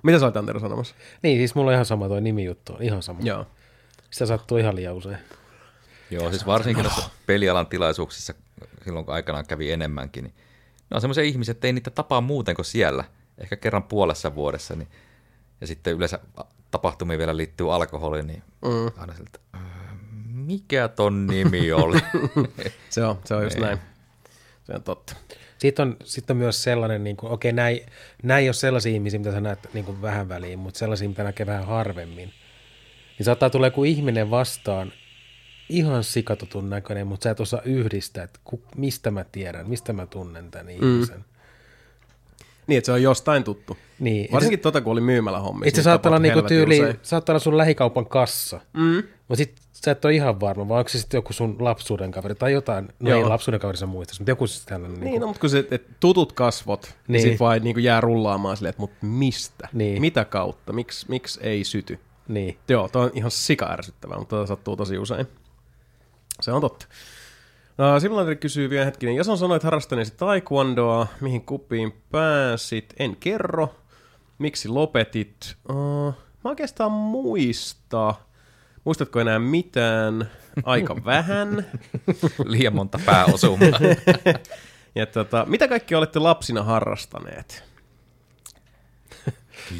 Mitä 0.03 0.19
sä 0.19 0.27
olet 0.27 0.37
Antero 0.37 0.61
sanomassa? 0.61 0.95
Niin, 1.23 1.39
siis 1.39 1.55
mulla 1.55 1.71
on 1.71 1.73
ihan 1.75 1.87
sama 1.87 2.09
toi 2.09 2.21
nimijuttu, 2.21 2.73
on 2.73 2.83
ihan 2.83 3.03
sama. 3.03 3.21
Joo. 3.23 3.47
Sitä 4.11 4.27
sattuu 4.27 4.59
ihan 4.59 4.77
liian 4.77 4.95
usein. 4.95 5.19
Joo, 6.11 6.31
siis 6.31 6.47
varsinkin 6.47 6.85
noissa 6.85 7.11
pelialan 7.27 7.67
tilaisuuksissa, 7.67 8.35
silloin 8.85 9.05
kun 9.05 9.15
aikanaan 9.15 9.47
kävi 9.47 9.73
enemmänkin, 9.73 10.25
niin 10.25 10.35
ne 10.91 10.95
on 10.95 11.01
semmoisia 11.01 11.25
ihmisiä, 11.25 11.53
että 11.53 11.67
ei 11.67 11.73
niitä 11.73 11.91
tapaa 11.91 12.21
muuten 12.21 12.55
kuin 12.57 12.65
siellä, 12.67 13.05
ehkä 13.39 13.57
kerran 13.57 13.83
puolessa 13.83 14.35
vuodessa, 14.35 14.77
niin, 14.77 14.89
ja 15.61 15.67
sitten 15.67 15.95
yleensä 15.95 16.19
tapahtumiin 16.71 17.19
vielä 17.19 17.37
liittyy 17.37 17.75
alkoholi, 17.75 18.23
niin 18.23 18.43
mm. 18.65 19.01
aina 19.01 19.15
siltä, 19.15 19.39
"Öö, 19.55 19.61
mikä 20.33 20.89
ton 20.89 21.27
nimi 21.27 21.73
oli? 21.73 21.99
Se 22.91 23.05
on, 23.05 23.19
se 23.25 23.35
on 23.35 23.45
just 23.45 23.57
Niin. 23.57 23.65
näin. 23.67 23.79
Se 24.65 24.73
on 24.75 24.83
totta. 24.83 25.15
Sitten 25.59 25.89
on, 25.89 25.97
sitten 26.05 26.35
on 26.35 26.39
myös 26.39 26.63
sellainen, 26.63 27.05
niin 27.05 27.17
kuin, 27.17 27.33
okei, 27.33 27.53
näin, 27.53 27.81
näin 28.23 28.43
ei 28.43 28.49
ole 28.49 28.55
sellaisia 28.55 28.93
ihmisiä, 28.93 29.19
mitä 29.19 29.33
sä 29.33 29.41
näet 29.41 29.69
niin 29.75 29.85
kuin 29.85 30.03
vähän 30.03 30.29
väliin, 30.29 30.59
mutta 30.59 30.79
sellaisia, 30.79 31.09
mitä 31.09 31.25
näkee 31.25 31.47
vähän 31.47 31.67
harvemmin. 31.67 32.33
Niin 33.19 33.25
saattaa 33.25 33.51
tulla 33.51 33.67
joku 33.67 33.85
ihminen 33.85 34.31
vastaan, 34.31 34.93
ihan 35.69 36.05
sikatutun 36.05 36.71
näköinen, 36.71 37.07
mutta 37.07 37.25
sä 37.25 37.31
et 37.31 37.41
osaa 37.41 37.63
yhdistää, 37.65 38.25
että 38.25 38.41
ku, 38.45 38.63
mistä 38.77 39.11
mä 39.11 39.25
tiedän, 39.25 39.69
mistä 39.69 39.93
mä 39.93 40.07
tunnen 40.07 40.51
tämän 40.51 40.71
ihmisen. 40.71 41.25
Niin, 42.67 42.79
että 42.79 42.87
se 42.87 42.93
on 42.93 43.03
jostain 43.03 43.45
tuttu. 43.45 43.79
Niin, 43.99 44.33
Varsinkin 44.33 44.61
tota, 44.61 44.81
kun 44.81 44.93
oli 44.93 45.01
myymällä 45.01 45.39
hommissa. 45.39 45.69
Itse 45.69 45.83
saattaa 45.83 46.11
olla 46.11 46.19
niinku 46.19 46.43
tyyli, 46.43 46.81
Usein. 46.81 46.99
saattaa 47.03 47.33
olla 47.33 47.41
sun 47.41 47.57
lähikaupan 47.57 48.07
kassa, 48.07 48.61
mm. 48.73 49.03
Mutta 49.29 49.37
sit 49.37 49.57
sä 49.73 49.91
et 49.91 50.05
ole 50.05 50.15
ihan 50.15 50.41
varma, 50.41 50.69
vai 50.69 50.79
onko 50.79 50.89
se 50.89 50.99
sitten 50.99 51.19
joku 51.19 51.33
sun 51.33 51.57
lapsuuden 51.61 52.11
kaveri 52.11 52.35
tai 52.35 52.53
jotain, 52.53 52.89
no 53.01 53.11
Joo. 53.11 53.19
ei 53.19 53.25
lapsuuden 53.25 53.61
kaveri 53.61 53.79
sä 53.79 53.87
muistas, 53.87 54.21
mutta 54.21 54.31
joku 54.31 54.47
sitten 54.47 54.75
tällainen. 54.75 55.01
Niin, 55.01 55.11
Niin, 55.11 55.21
no, 55.21 55.27
mutta 55.27 55.41
kun 55.41 55.51
se, 55.51 55.65
et 55.71 56.01
tutut 56.01 56.33
kasvot, 56.33 56.83
niin. 56.83 56.95
Niin. 57.09 57.23
sit 57.23 57.41
vaan 57.41 57.63
niin 57.63 57.83
jää 57.83 58.01
rullaamaan 58.01 58.57
silleen, 58.57 58.71
että 58.71 58.83
mut 58.83 58.93
mistä? 59.03 59.69
Niin. 59.73 60.01
Mitä 60.01 60.25
kautta? 60.25 60.73
Miks, 60.73 61.09
miksi 61.09 61.41
ei 61.43 61.65
syty? 61.65 61.99
niin. 62.29 62.59
Joo, 62.69 62.89
toi 62.89 63.05
on 63.05 63.11
ihan 63.15 63.31
sika 63.31 63.67
ärsyttävää, 63.73 64.19
mutta 64.19 64.47
sattuu 64.47 64.77
tosi 64.77 64.99
usein. 64.99 65.27
Se 66.41 66.53
on 66.53 66.61
totta. 66.61 66.87
No, 67.79 68.01
Simulator 68.01 68.35
kysyy 68.35 68.71
vielä 68.71 68.85
hetkinen. 68.85 69.15
Jason 69.15 69.39
sanoi, 69.39 69.57
että 69.57 69.67
harrastaneesi 69.67 70.15
taekwondoa. 70.17 71.07
Mihin 71.21 71.43
kuppiin 71.47 71.93
pääsit? 72.11 72.95
En 72.99 73.17
kerro. 73.17 73.75
Miksi 74.39 74.69
lopetit? 74.69 75.57
Uh, 75.71 76.15
mä 76.45 76.51
oikeastaan 76.51 76.93
muista. 76.93 78.15
Muistatko 78.89 79.21
enää 79.21 79.39
mitään? 79.39 80.31
Aika 80.65 81.05
vähän. 81.05 81.67
Liian 82.45 82.75
monta 82.75 82.99
pääosumaa. 83.07 83.81
Ja 84.95 85.07
tota, 85.07 85.45
mitä 85.49 85.69
kaikki 85.69 85.95
olette 85.95 86.19
lapsina 86.19 86.63
harrastaneet? 86.63 87.65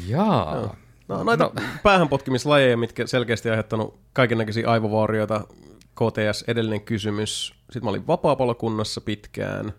Jaa. 0.07 0.75
No, 1.07 1.23
noita 1.23 1.43
no. 1.43 1.61
päähänpotkimislajeja, 1.83 2.77
mitkä 2.77 3.07
selkeästi 3.07 3.49
aiheuttanut 3.49 3.99
kaikennäköisiä 4.13 4.69
aivovaurioita. 4.69 5.47
KTS, 5.95 6.43
edellinen 6.47 6.81
kysymys. 6.81 7.53
Sitten 7.59 7.83
mä 7.83 7.89
olin 7.89 8.07
vapaapalokunnassa 8.07 9.01
pitkään. 9.01 9.73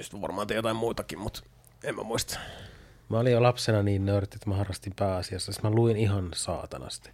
Sitten 0.00 0.20
varmaan 0.20 0.46
jotain 0.54 0.76
muutakin, 0.76 1.18
mutta 1.18 1.40
en 1.84 1.96
mä 1.96 2.02
muista. 2.02 2.38
Mä 3.08 3.18
olin 3.18 3.32
jo 3.32 3.42
lapsena 3.42 3.82
niin 3.82 4.06
nörtti, 4.06 4.36
että 4.36 4.50
mä 4.50 4.56
harrastin 4.56 4.92
pääasiassa. 4.96 5.52
Siis 5.52 5.62
mä 5.62 5.70
luin 5.70 5.96
ihan 5.96 6.28
saatanasti. 6.34 7.10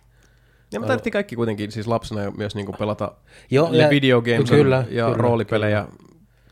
Ja 0.72 0.80
me 0.80 0.86
taidettiin 0.86 1.12
kaikki 1.12 1.36
kuitenkin 1.36 1.72
siis 1.72 1.86
lapsena 1.86 2.22
jo 2.22 2.30
myös 2.30 2.54
niinku 2.54 2.72
pelata 2.72 3.12
Joo, 3.50 3.66
Joo, 3.66 3.82
ja- 3.82 3.90
video 3.90 4.22
games 4.22 4.50
kyllä, 4.50 4.84
ja 4.90 5.04
kyllä, 5.04 5.16
roolipelejä 5.16 5.86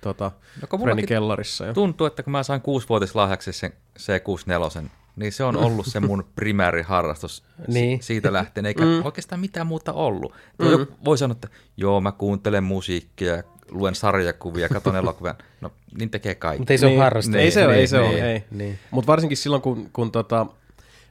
tota, 0.01 0.31
No, 0.61 0.97
kellarissa. 1.07 1.67
Jo. 1.67 1.73
Tuntuu, 1.75 2.07
että 2.07 2.23
kun 2.23 2.31
mä 2.31 2.43
sain 2.43 2.61
kuusivuotislahjaksi 2.61 3.53
sen 3.53 3.73
C64, 3.99 4.83
niin 5.17 5.33
se 5.33 5.45
on 5.45 5.57
ollut 5.57 5.87
se 5.87 6.01
mun 6.01 6.25
primääriharrastus 6.37 7.45
Niin. 7.69 8.03
si- 8.03 8.07
siitä 8.07 8.33
lähtien, 8.33 8.67
eikä 8.67 8.85
mm. 8.85 9.05
oikeastaan 9.05 9.41
mitään 9.41 9.67
muuta 9.67 9.93
ollut. 9.93 10.33
Mm. 10.59 10.87
Voi 11.05 11.19
sanoa, 11.19 11.33
että 11.33 11.49
joo, 11.77 12.01
mä 12.01 12.13
kuuntelen 12.13 12.65
musiikkia, 12.65 13.43
luen 13.73 13.95
sarjakuvia, 13.95 14.69
katon 14.69 14.97
elokuvia. 14.97 15.35
No, 15.61 15.73
niin 15.99 16.11
tekee 16.11 16.35
kaikki. 16.35 16.59
Mutta 16.59 16.73
ei 16.73 16.79
se 16.79 16.87
niin, 16.87 16.97
ole 16.99 17.05
harrastus. 17.05 17.35
Ei 17.35 17.51
se 17.51 17.67
ole, 17.67 17.75
ei 17.75 17.87
se 17.87 17.99
niin, 17.99 18.09
ole, 18.09 18.15
niin, 18.15 18.27
ei. 18.27 18.45
niin. 18.51 18.79
Mutta 18.91 19.07
varsinkin 19.07 19.37
silloin, 19.37 19.63
kun, 19.63 19.91
kun 19.93 20.13
tota, 20.13 20.47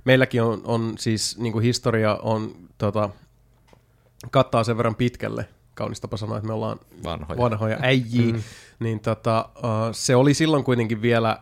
meilläkin 0.05 0.43
on, 0.43 0.61
on 0.63 0.93
siis 0.97 1.37
niin 1.37 1.53
kuin 1.53 1.63
historia 1.63 2.15
on, 2.15 2.55
tota, 2.77 3.09
kattaa 4.31 4.63
sen 4.63 4.77
verran 4.77 4.95
pitkälle, 4.95 5.45
kaunis 5.73 6.01
tapa 6.01 6.17
sanoa, 6.17 6.37
että 6.37 6.47
me 6.47 6.53
ollaan 6.53 6.79
Vanhoja. 7.03 7.37
vanhoja 7.37 7.77
äijiä, 7.81 8.33
mm. 8.33 8.41
niin 8.79 8.99
tota, 8.99 9.49
uh, 9.57 9.63
se 9.91 10.15
oli 10.15 10.33
silloin 10.33 10.63
kuitenkin 10.63 11.01
vielä 11.01 11.37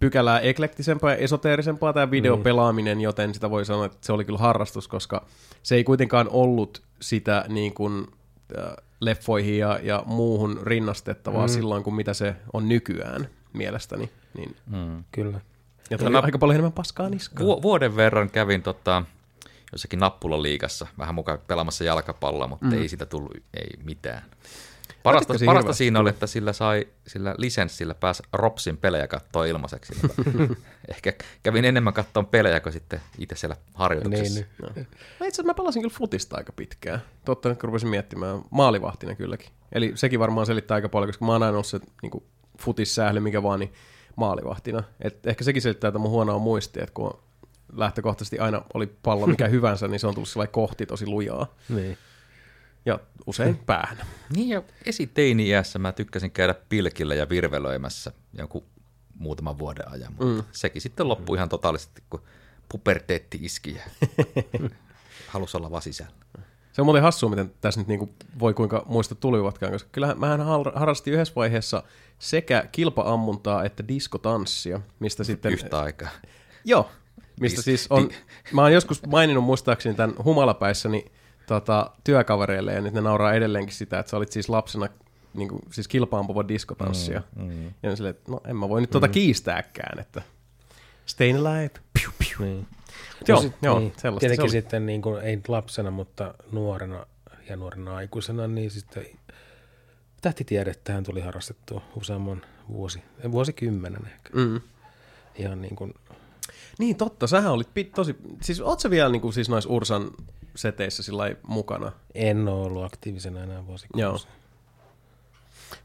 pykälää 0.00 0.40
eklektisempaa 0.40 1.10
ja 1.10 1.16
esoteerisempaa 1.16 1.92
tämä 1.92 2.10
videopelaaminen, 2.10 3.00
joten 3.00 3.34
sitä 3.34 3.50
voi 3.50 3.64
sanoa, 3.64 3.86
että 3.86 3.98
se 4.00 4.12
oli 4.12 4.24
kyllä 4.24 4.38
harrastus, 4.38 4.88
koska 4.88 5.26
se 5.62 5.74
ei 5.74 5.84
kuitenkaan 5.84 6.28
ollut 6.30 6.82
sitä 7.00 7.44
niin 7.48 7.74
kuin, 7.74 8.06
äh, 8.58 8.72
leffoihin 9.04 9.58
ja, 9.58 9.78
ja 9.82 10.02
muuhun 10.06 10.60
rinnastettavaa 10.62 11.46
mm. 11.46 11.52
silloin, 11.52 11.82
kuin 11.82 11.94
mitä 11.94 12.14
se 12.14 12.36
on 12.52 12.68
nykyään 12.68 13.28
mielestäni. 13.52 14.10
Niin, 14.34 14.56
Mm. 14.66 15.04
Kyllä. 15.12 15.40
ja 15.90 15.98
tuli 15.98 16.10
mä- 16.10 16.20
aika 16.20 16.38
paljon 16.38 16.54
enemmän 16.54 16.72
paskaa 16.72 17.08
niskaan. 17.08 17.46
Vu- 17.46 17.62
vuoden 17.62 17.96
verran 17.96 18.30
kävin 18.30 18.62
tota, 18.62 19.02
jossakin 19.72 19.98
nappulaliigassa 19.98 20.86
vähän 20.98 21.14
mukaan 21.14 21.38
pelaamassa 21.46 21.84
jalkapalloa, 21.84 22.46
mutta 22.48 22.66
mm. 22.66 22.72
ei 22.72 22.88
siitä 22.88 23.06
tullut 23.06 23.36
ei 23.54 23.70
mitään. 23.84 24.22
Parasta, 25.02 25.34
parasta 25.34 25.52
hirveästi 25.52 25.78
siinä 25.78 26.00
oli, 26.00 26.10
että 26.10 26.26
sillä 26.26 26.52
sai 26.52 26.86
sillä 27.06 27.34
lisenssillä 27.38 27.94
pääsi 27.94 28.22
Ropsin 28.32 28.76
pelejä 28.76 29.08
katsoa 29.08 29.44
ilmaiseksi. 29.44 29.92
Ehkä 30.88 31.12
kävin 31.42 31.64
enemmän 31.64 31.92
katsoa 31.92 32.22
pelejä 32.22 32.60
kuin 32.60 32.72
sitten 32.72 33.00
itse 33.18 33.36
siellä 33.36 33.56
harjoituksessa. 33.74 34.40
Niin, 34.40 34.46
No. 34.62 34.68
Mä 34.68 34.74
itse 34.76 34.86
asiassa 35.20 35.42
mä 35.42 35.54
pelasin 35.54 35.82
kyllä 35.82 35.94
futista 35.98 36.36
aika 36.36 36.52
pitkään. 36.52 37.02
Totta 37.24 37.54
kun 37.54 37.68
rupesin 37.68 37.88
miettimään. 37.88 38.40
Maalivahtina 38.50 39.14
kylläkin. 39.14 39.48
Eli 39.72 39.92
sekin 39.94 40.20
varmaan 40.20 40.46
selittää 40.46 40.74
aika 40.74 40.88
paljon, 40.88 41.08
koska 41.08 41.24
mä 41.24 41.32
oon 41.32 41.42
aina 41.42 41.52
ollut 41.52 41.66
se 41.66 41.80
niin 42.02 42.22
futissäähly, 42.58 43.20
mikä 43.20 43.42
vaan, 43.42 43.60
niin 43.60 43.72
maalivahtina. 44.16 44.82
Et 45.00 45.26
ehkä 45.26 45.44
sekin 45.44 45.62
selittää, 45.62 45.88
että 45.88 45.98
mun 45.98 46.10
huonoa 46.10 46.38
muisti, 46.38 46.80
että 46.80 46.94
kun 46.94 47.18
lähtökohtaisesti 47.72 48.38
aina 48.38 48.62
oli 48.74 48.86
pallo 49.02 49.26
mikä 49.26 49.48
hyvänsä, 49.48 49.88
niin 49.88 50.00
se 50.00 50.06
on 50.06 50.14
tullut 50.14 50.28
sillä 50.28 50.46
kohti 50.46 50.86
tosi 50.86 51.06
lujaa. 51.06 51.54
niin. 51.68 51.98
Ja 52.86 53.00
usein 53.26 53.56
päähän. 53.56 53.96
Niin 54.36 54.48
ja 54.48 54.62
esiteini-iässä 54.86 55.78
mä 55.78 55.92
tykkäsin 55.92 56.30
käydä 56.30 56.54
pilkillä 56.68 57.14
ja 57.14 57.28
virvelöimässä 57.28 58.12
jonkun 58.38 58.64
muutaman 59.18 59.58
vuoden 59.58 59.88
ajan, 59.88 60.12
mutta 60.12 60.42
mm. 60.42 60.48
sekin 60.52 60.82
sitten 60.82 61.08
loppui 61.08 61.36
ihan 61.36 61.48
totaalisesti, 61.48 62.02
kun 62.10 62.22
puberteetti 62.68 63.38
iski 63.42 63.74
ja 63.74 63.82
halusi 65.28 65.56
olla 65.56 65.70
vaan 65.70 65.82
sisällä. 65.82 66.12
Se 66.72 66.82
on 66.82 66.86
muuten 66.86 67.02
hassua, 67.02 67.30
miten 67.30 67.52
tässä 67.60 67.80
nyt 67.80 67.88
niinku 67.88 68.14
voi 68.38 68.54
kuinka 68.54 68.84
muista 68.86 69.14
tulivatkaan, 69.14 69.72
koska 69.72 69.88
kyllähän 69.92 70.20
mähän 70.20 70.40
har- 70.40 70.72
harrastin 70.74 71.14
yhdessä 71.14 71.34
vaiheessa 71.36 71.82
sekä 72.18 72.68
kilpaammuntaa 72.72 73.64
että 73.64 73.88
diskotanssia, 73.88 74.80
mistä 75.00 75.24
sitten... 75.24 75.52
Yhtä 75.52 75.80
aikaa. 75.80 76.08
Joo, 76.64 76.90
mistä 77.40 77.62
siis 77.62 77.86
on... 77.90 78.10
Mä 78.52 78.62
oon 78.62 78.72
joskus 78.72 79.06
maininnut 79.06 79.44
muistaakseni 79.44 79.94
tämän 79.94 80.14
humalapäissäni 80.24 81.12
tota, 81.46 81.90
työkavereille, 82.04 82.72
ja 82.72 82.80
nyt 82.80 82.94
ne 82.94 83.00
nauraa 83.00 83.32
edelleenkin 83.32 83.74
sitä, 83.74 83.98
että 83.98 84.10
sä 84.10 84.16
olit 84.16 84.32
siis 84.32 84.48
lapsena 84.48 84.88
niin 85.34 85.48
kuin, 85.48 85.62
siis 85.70 85.88
kilpaampuva 85.88 86.48
diskotanssia. 86.48 87.22
Mm, 87.36 87.44
mm. 87.44 87.64
Ja 87.82 87.90
ne 87.90 87.96
silleen, 87.96 88.14
että 88.14 88.32
no 88.32 88.40
en 88.46 88.56
mä 88.56 88.68
voi 88.68 88.80
nyt 88.80 88.90
tota 88.90 89.08
kiistääkään, 89.08 89.98
että 89.98 90.22
staying 91.06 91.38
alive. 91.38 91.70
Piu, 91.92 92.10
piu. 92.18 92.38
Niin. 92.46 92.66
Joo, 93.28 93.36
No 93.38 93.42
sit- 93.42 93.52
joo, 93.62 93.78
niin. 93.78 93.92
sellaista 93.96 94.20
Tietenkin 94.20 94.50
se 94.50 94.56
oli. 94.56 94.62
sitten 94.62 94.86
niin 94.86 95.02
kuin, 95.02 95.22
ei 95.22 95.40
lapsena, 95.48 95.90
mutta 95.90 96.34
nuorena 96.52 97.06
ja 97.48 97.56
nuorena 97.56 97.96
aikuisena, 97.96 98.46
niin 98.48 98.70
sitten 98.70 99.06
tähtitiedettähän 100.20 101.04
tuli 101.04 101.20
harrastettua 101.20 101.82
useamman 101.96 102.42
vuosi, 102.68 103.02
vuosikymmenen 103.30 104.06
ehkä. 104.06 104.30
Mm. 104.34 104.60
Ihan 105.34 105.62
niin 105.62 105.76
kuin, 105.76 105.94
Niin 106.78 106.96
totta, 106.96 107.26
sähän 107.26 107.52
olit 107.52 107.74
pit, 107.74 107.92
tosi, 107.92 108.16
siis 108.42 108.60
oot 108.60 108.80
sä 108.80 108.90
vielä 108.90 109.08
niin 109.12 109.22
kuin, 109.22 109.32
siis 109.32 109.48
noissa 109.48 109.70
Ursan 109.70 110.10
seteissä 110.56 111.02
sillä 111.02 111.24
mukana? 111.46 111.92
En 112.14 112.48
ole 112.48 112.66
ollut 112.66 112.84
aktiivisena 112.84 113.42
enää 113.42 113.66
vuosikausia. 113.66 114.30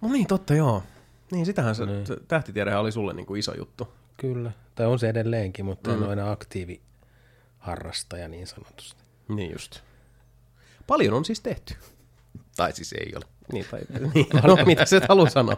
No 0.02 0.10
niin, 0.10 0.28
totta 0.28 0.54
joo. 0.54 0.84
Niin, 1.32 1.46
sitähän 1.46 1.76
se, 1.76 1.84
se 2.06 2.18
tähtitiedehän 2.28 2.80
oli 2.80 2.92
sulle 2.92 3.14
niin 3.14 3.26
kuin 3.26 3.40
iso 3.40 3.54
juttu. 3.58 3.94
Kyllä, 4.18 4.52
tai 4.76 4.86
on 4.86 5.00
se 5.00 5.10
edelleenkin, 5.10 5.66
mutta 5.66 5.90
mm. 5.90 5.96
en 5.96 6.04
ole 6.04 6.14
enää 6.14 6.32
aktiivi 6.32 6.82
harrastaja 7.58 8.28
niin 8.28 8.48
sanotusti. 8.48 9.04
Niin 9.28 9.52
just. 9.52 9.80
Paljon 10.88 11.14
on 11.14 11.26
siis 11.26 11.42
tehty. 11.42 11.76
Tai 12.56 12.74
siis 12.74 12.94
ei 12.94 13.14
ole. 13.16 13.26
Niin, 13.52 13.66
tai, 13.72 13.80
niin, 14.14 14.28
no, 14.44 14.58
mitä 14.66 14.86
se 14.86 14.98
et 14.98 15.10
halua 15.10 15.30
sanoa? 15.30 15.58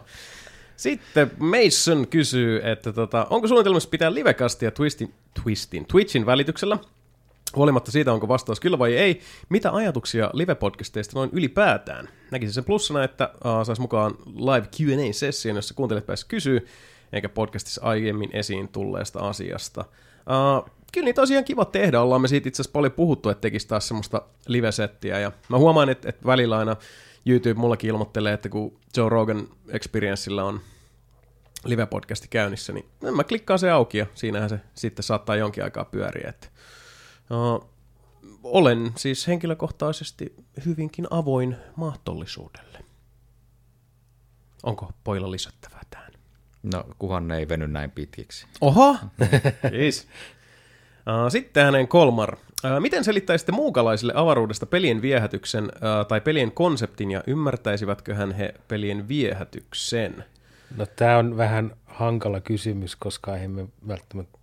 Sitten 0.78 1.32
Mason 1.38 2.08
kysyy, 2.08 2.62
että 2.64 2.94
tota, 2.94 3.28
onko 3.30 3.48
suunnitelmassa 3.48 3.90
pitää 3.90 4.14
livekastia 4.14 4.72
Twistin, 4.72 5.14
Twistin, 5.44 5.86
Twitchin 5.86 6.26
välityksellä? 6.26 6.78
Huolimatta 7.56 7.92
siitä, 7.92 8.14
onko 8.14 8.28
vastaus 8.28 8.60
kyllä 8.60 8.80
vai 8.80 8.95
ei, 8.95 9.22
mitä 9.50 9.72
ajatuksia 9.72 10.30
live-podcasteista 10.34 11.16
noin 11.16 11.30
ylipäätään? 11.34 12.10
Näkisin 12.32 12.53
sen 12.53 12.64
plussana, 12.64 13.03
että 13.03 13.30
uh, 13.34 13.66
saisi 13.66 13.82
mukaan 13.82 14.16
live 14.26 14.68
Q&A-session, 14.78 15.56
jossa 15.56 15.74
kuuntelijat 15.74 16.06
pääsisi 16.06 16.28
kysyä, 16.28 16.61
eikä 17.14 17.30
podcastissa 17.30 17.82
aiemmin 17.82 18.30
esiin 18.34 18.68
tulleesta 18.68 19.19
asiasta. 19.19 19.86
Uh, 20.19 20.69
kyllä 20.94 21.06
niitä 21.06 21.22
olisi 21.22 21.34
ihan 21.34 21.44
kiva 21.44 21.66
tehdä, 21.66 22.02
ollaan 22.02 22.22
me 22.22 22.28
siitä 22.28 22.50
itse 22.50 22.61
asiassa 22.61 22.74
paljon 22.74 22.92
puhuttu, 22.92 23.30
että 23.30 23.42
tekisi 23.42 23.68
taas 23.68 23.88
semmoista 23.88 24.22
live-settiä, 24.48 25.19
ja 25.19 25.32
mä 25.50 25.58
huomaan, 25.58 25.90
että, 25.90 26.10
että 26.10 26.26
välillä 26.26 26.58
aina 26.58 26.76
YouTube 27.26 27.60
mullakin 27.60 27.90
ilmoittelee, 27.90 28.34
että 28.34 28.50
kun 28.50 28.80
Joe 28.98 29.10
Rogan 29.10 29.48
Experienceillä 29.68 30.44
on 30.44 30.60
live-podcasti 31.66 32.28
käynnissä, 32.30 32.74
niin 32.74 32.86
mä 33.16 33.24
klikkaan 33.24 33.60
se 33.60 33.72
auki 33.72 33.98
ja 33.98 34.06
siinähän 34.16 34.50
se 34.50 34.60
sitten 34.74 35.03
saattaa 35.03 35.36
jonkin 35.36 35.64
aikaa 35.64 35.86
pyöriä. 35.86 36.30
Että, 36.30 36.48
olen 38.43 38.91
siis 38.98 39.27
henkilökohtaisesti 39.27 40.35
hyvinkin 40.66 41.08
avoin 41.09 41.56
mahdollisuudelle. 41.75 42.80
Onko 44.64 44.91
poilla 45.03 45.32
lisättävää 45.32 45.82
tähän? 45.90 46.11
No, 46.64 46.83
kuhan 46.99 47.27
ne 47.27 47.38
ei 47.38 47.49
veny 47.49 47.67
näin 47.67 47.91
pitkiksi. 47.91 48.48
Oho! 48.61 48.95
Jeez. 49.72 50.03
Uh, 50.03 51.32
Sitten 51.32 51.66
hänen 51.66 51.88
Kolmar. 51.88 52.38
Miten 52.80 53.03
selittäisitte 53.03 53.51
muukalaisille 53.51 54.14
avaruudesta 54.16 54.66
pelien 54.66 55.01
viehätyksen 55.01 55.72
tai 56.08 56.22
pelien 56.22 56.51
konseptin 56.51 57.11
ja 57.11 57.24
ymmärtäisivätköhän 57.27 58.32
he 58.32 58.53
pelien 58.67 59.08
viehätyksen? 59.08 60.24
No 60.77 60.85
tämä 60.85 61.17
on 61.17 61.38
vähän 61.38 61.72
hankala 61.85 62.41
kysymys, 62.41 62.95
koska 62.95 63.38
ei 63.38 63.48
me 63.48 63.67
välttämättä, 63.88 64.39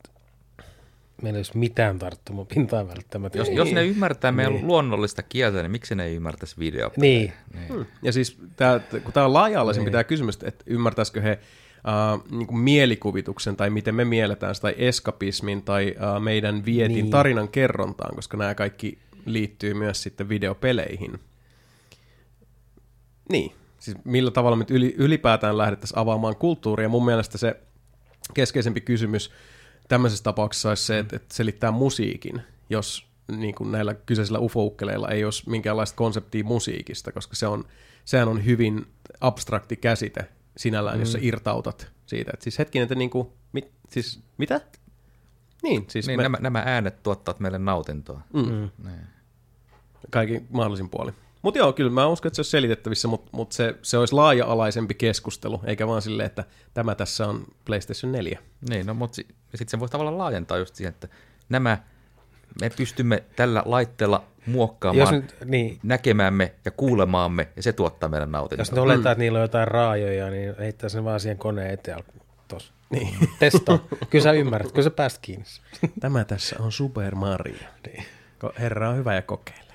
meillä 1.23 1.37
ei 1.37 1.39
olisi 1.39 1.59
mitään 1.59 1.99
tarttumapintaa 1.99 2.89
välttämättä. 2.89 3.39
Jos, 3.39 3.49
jos 3.49 3.73
ne 3.73 3.87
ymmärtää 3.87 4.33
meidän 4.33 4.67
luonnollista 4.67 5.23
kieltä, 5.23 5.63
niin 5.63 5.71
miksi 5.71 5.95
ne 5.95 6.05
ei 6.05 6.15
ymmärtäisi 6.15 6.59
video? 6.59 6.91
Niin, 6.97 7.33
Hmm. 7.69 7.87
Ja 8.03 8.13
siis 8.13 8.39
tää, 8.57 8.81
kun 9.05 9.13
tämä 9.13 9.27
on 9.27 9.33
laaja-alaisempi 9.33 9.91
tämä 9.91 10.05
kysymys, 10.05 10.39
että 10.43 10.65
ymmärtäisikö 10.67 11.21
he 11.21 11.39
uh, 11.87 12.39
niin 12.39 12.47
kuin 12.47 12.59
mielikuvituksen 12.59 13.57
tai 13.57 13.71
miten 13.71 13.95
me 13.95 14.05
mielletään 14.05 14.55
sitä, 14.55 14.63
tai 14.63 14.75
eskapismin 14.79 15.63
tai 15.63 15.95
uh, 15.97 16.23
meidän 16.23 16.65
vietin 16.65 16.95
niin. 16.95 17.05
Niin. 17.05 17.11
tarinan 17.11 17.49
kerrontaan, 17.49 18.15
koska 18.15 18.37
nämä 18.37 18.55
kaikki 18.55 18.99
liittyy 19.25 19.75
myös 19.75 20.03
sitten 20.03 20.29
videopeleihin. 20.29 21.21
Niin, 23.29 23.53
siis 23.79 23.97
millä 24.05 24.31
tavalla 24.31 24.57
me 24.57 24.65
yli, 24.71 24.95
ylipäätään 24.99 25.59
lähdettäisiin 25.59 25.99
avaamaan 25.99 26.37
kulttuuria. 26.37 26.89
Mun 26.89 27.05
mielestä 27.05 27.39
se 27.39 27.57
keskeisempi 28.35 28.81
kysymys 28.81 29.31
tämmöisessä 29.89 30.25
tapauksessa 30.25 30.69
olisi 30.69 30.85
se, 30.87 30.99
että, 30.99 31.17
että 31.17 31.35
selittää 31.35 31.71
musiikin, 31.71 32.43
jos 32.71 33.07
niin 33.37 33.55
kuin 33.55 33.73
näillä 33.73 33.95
kyseisillä 33.95 34.39
ufoukkeleilla 34.39 35.09
ei 35.09 35.25
olisi 35.25 35.51
minkäänlaista 35.51 35.97
konseptia 35.97 36.45
musiikista, 36.45 37.13
koska 37.13 37.37
se 37.37 37.47
on, 37.47 37.65
sehän 38.05 38.29
on 38.29 38.45
hyvin 38.45 38.87
abstrakti 39.21 39.77
käsite 39.77 40.29
sinällään, 40.57 40.97
mm. 40.97 41.01
jos 41.01 41.13
sä 41.13 41.19
irtautat 41.23 41.91
siitä. 42.07 42.31
Et 42.35 42.43
siis 42.43 42.59
hetkinen, 42.59 42.83
että 42.83 42.95
niin 42.95 43.11
kuin, 43.11 43.29
mit, 43.53 43.73
siis 43.89 44.21
mitä? 44.39 44.61
Niin, 45.63 45.85
siis 45.89 46.07
Niin, 46.07 46.19
me, 46.19 46.23
nämä, 46.23 46.39
nämä 46.41 46.63
äänet 46.67 47.03
tuottavat 47.03 47.41
meille 47.41 47.59
nautintoa. 47.59 48.21
mm, 48.33 48.71
Niin. 48.85 49.01
kaikin 50.11 50.47
mahdollisin 50.51 50.89
puoli. 50.91 51.13
Mutta 51.47 51.59
joo, 51.59 51.73
kyllä 51.73 51.91
mä 51.91 52.07
uskon, 52.07 52.29
että 52.29 52.35
se 52.35 52.41
olisi 52.41 52.51
selitettävissä, 52.51 53.09
mutta 53.09 53.31
mut 53.33 53.53
se, 53.53 53.75
se 53.83 53.99
olisi 53.99 54.15
laaja-alaisempi 54.15 54.95
keskustelu, 54.95 55.61
eikä 55.65 55.87
vaan 55.87 56.03
silleen, 56.03 56.27
että 56.27 56.45
tämä 56.75 56.95
tässä 56.95 57.27
on 57.27 57.45
PlayStation 57.65 58.13
4. 58.13 58.39
Niin, 58.71 58.87
no, 58.87 58.95
mutta 58.95 59.15
si- 59.15 59.27
sitten 59.51 59.69
sen 59.69 59.81
voi 59.81 59.89
tavallaan 59.89 60.19
laajentaa 60.19 60.59
just 60.59 60.75
siihen, 60.75 60.93
että 60.93 61.09
nämä, 61.49 61.79
me 62.61 62.71
pystymme 62.71 63.23
tällä 63.37 63.63
laitteella 63.67 64.25
muokkaamaan 64.47 65.15
nyt, 65.15 65.37
niin, 65.45 65.79
näkemäämme 65.83 66.53
ja 66.65 66.71
kuulemaamme, 66.71 67.49
ja 67.57 67.63
se 67.63 67.73
tuottaa 67.73 68.09
meidän 68.09 68.33
nautintoa. 68.33 68.61
jos 68.61 68.71
nyt 68.71 68.79
oletaan, 68.79 69.13
että 69.13 69.23
niillä 69.23 69.39
on 69.39 69.43
jotain 69.43 69.69
raajoja, 69.69 70.31
niin 70.31 70.55
heittää 70.59 70.89
sen 70.89 71.05
vaan 71.05 71.21
siihen 71.21 71.39
koneen 71.39 71.71
eteen. 71.71 71.99
Tos. 72.49 72.73
Niin. 72.91 73.15
Testaa. 73.39 73.79
Kyllä 74.11 74.23
sä 74.23 74.33
ymmärrät, 74.33 74.73
kyllä 74.73 74.85
sä 74.85 74.91
pääst 74.91 75.19
kiinni. 75.23 75.45
Tämä 76.01 76.25
tässä 76.25 76.57
on 76.59 76.73
Super 76.73 77.15
Mario. 77.15 77.69
Niin. 77.87 78.05
Herra 78.59 78.91
on 78.91 78.97
hyvä 78.97 79.15
ja 79.15 79.23
kokeilee. 79.23 79.66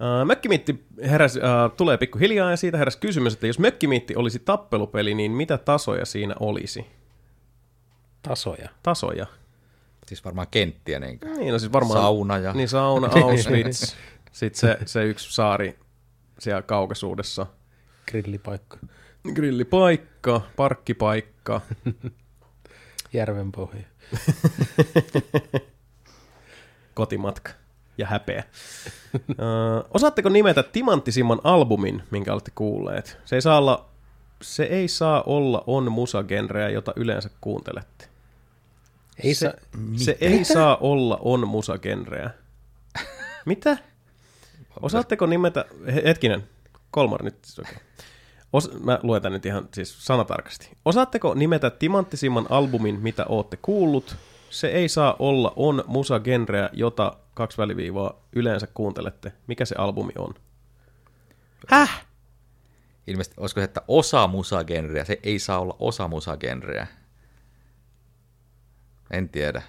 Uh, 0.00 0.26
Mökkimiitti 0.26 0.84
heräs, 1.02 1.36
uh, 1.36 1.42
tulee 1.76 1.96
pikkuhiljaa 1.96 2.50
ja 2.50 2.56
siitä 2.56 2.78
heräsi 2.78 2.98
kysymys, 2.98 3.34
että 3.34 3.46
jos 3.46 3.58
Mökkimiitti 3.58 4.16
olisi 4.16 4.38
tappelupeli, 4.38 5.14
niin 5.14 5.32
mitä 5.32 5.58
tasoja 5.58 6.06
siinä 6.06 6.34
olisi? 6.40 6.86
Tasoja. 8.22 8.68
Tasoja. 8.82 9.26
Siis 10.06 10.24
varmaan 10.24 10.46
kenttiä, 10.50 11.00
niin 11.00 11.20
kuin. 11.20 11.38
Niin, 11.38 11.52
no 11.52 11.58
siis 11.58 11.72
varmaan... 11.72 12.00
Sauna 12.00 12.38
ja- 12.38 12.52
Niin, 12.52 12.68
sauna, 12.68 13.08
Auschwitz. 13.24 13.94
Sitten 14.32 14.60
se, 14.60 14.78
se 14.86 15.04
yksi 15.04 15.34
saari 15.34 15.78
siellä 16.38 16.62
kaukaisuudessa. 16.62 17.46
Grillipaikka. 18.10 18.76
Grillipaikka, 19.34 20.40
parkkipaikka. 20.56 21.60
Järven 23.12 23.52
pohja. 23.52 23.82
kotimatka 26.94 27.50
ja 28.00 28.06
häpeä. 28.06 28.44
Ö, 29.14 29.24
osaatteko 29.94 30.28
nimetä 30.28 30.62
timanttisimman 30.62 31.40
albumin, 31.44 32.02
minkä 32.10 32.32
olette 32.32 32.52
kuulleet? 32.54 33.18
Se 33.24 33.36
ei 33.36 33.42
saa 33.42 33.58
olla, 33.58 33.88
se 34.42 34.62
ei 34.62 34.88
saa 34.88 35.22
olla 35.22 35.64
on 35.66 35.92
musagenreä, 35.92 36.68
jota 36.68 36.92
yleensä 36.96 37.30
kuuntelette. 37.40 38.08
Ei 39.24 39.34
se, 39.34 39.52
se, 39.96 40.04
se 40.04 40.16
ei 40.20 40.44
saa 40.44 40.76
olla 40.76 41.18
on 41.22 41.48
musagenreä. 41.48 42.30
Mitä? 43.44 43.78
Osaatteko 44.82 45.26
nimetä, 45.26 45.64
he- 45.94 46.02
hetkinen, 46.04 46.48
Kolmar 46.90 47.22
nyt. 47.22 47.34
siis 47.44 47.58
Okay. 47.58 47.74
Os, 48.52 48.70
mä 48.84 48.98
luen 49.02 49.22
tän 49.22 49.32
nyt 49.32 49.46
ihan 49.46 49.68
siis 49.74 50.06
sanatarkasti. 50.06 50.70
Osaatteko 50.84 51.34
nimetä 51.34 51.70
timanttisimman 51.70 52.46
albumin, 52.50 53.00
mitä 53.00 53.24
ootte 53.28 53.58
kuullut? 53.62 54.16
Se 54.50 54.68
ei 54.68 54.88
saa 54.88 55.16
olla 55.18 55.52
on 55.56 55.84
musagenreä, 55.86 56.70
jota 56.72 57.16
kaksi 57.34 57.58
väliviivaa 57.58 58.26
yleensä 58.32 58.66
kuuntelette. 58.74 59.32
Mikä 59.46 59.64
se 59.64 59.74
albumi 59.78 60.12
on? 60.18 60.34
Häh? 61.68 62.06
Ilmeisesti, 63.06 63.34
olisiko 63.40 63.60
se, 63.60 63.64
että 63.64 63.82
osa 63.88 64.26
musagenreä, 64.26 65.04
se 65.04 65.20
ei 65.22 65.38
saa 65.38 65.58
olla 65.60 65.76
osa 65.78 66.08
musagenreä. 66.08 66.86
En 69.10 69.28
tiedä. 69.28 69.62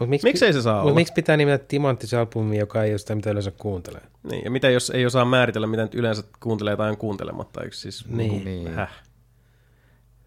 Mut 0.00 0.08
miksi, 0.08 0.26
Miksei 0.26 0.52
se 0.52 0.62
saa 0.62 0.74
mut 0.74 0.84
olla? 0.84 0.94
miksi 0.94 1.12
pitää 1.12 1.36
nimetä 1.36 1.64
timanttisalbumi, 1.68 2.58
joka 2.58 2.84
ei 2.84 2.92
ole 2.92 2.98
sitä, 2.98 3.14
mitä 3.14 3.30
yleensä 3.30 3.50
kuuntelee? 3.50 4.02
Niin, 4.30 4.44
ja 4.44 4.50
mitä 4.50 4.70
jos 4.70 4.90
ei 4.90 5.06
osaa 5.06 5.24
määritellä, 5.24 5.66
mitä 5.66 5.82
nyt 5.82 5.94
yleensä 5.94 6.22
kuuntelee 6.40 6.76
tai 6.76 6.90
on 6.90 6.96
kuuntelematta? 6.96 7.62
Eikö 7.62 7.76
siis, 7.76 8.08
Niin. 8.08 8.44
Niin. 8.44 8.74
Häh? 8.74 9.02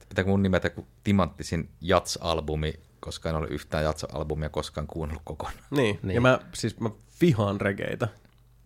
Pitääkö 0.10 0.30
mun 0.30 0.44
nimetä 0.44 0.70
kuin 0.70 0.88
timanttisin 1.04 1.70
Jats-albumi, 1.82 2.80
koska 3.06 3.30
en 3.30 3.36
ole 3.36 3.48
yhtään 3.48 3.84
Jats-albumia 3.84 4.50
koskaan 4.50 4.88
kuunnellut 4.88 5.22
kokonaan. 5.26 5.64
Niin. 5.70 6.00
niin, 6.04 6.16
ja 6.16 6.22
mä, 6.22 6.40
siis 6.54 6.80
mä 6.80 6.90
vihaan 7.22 7.62
regeitä. 7.62 8.08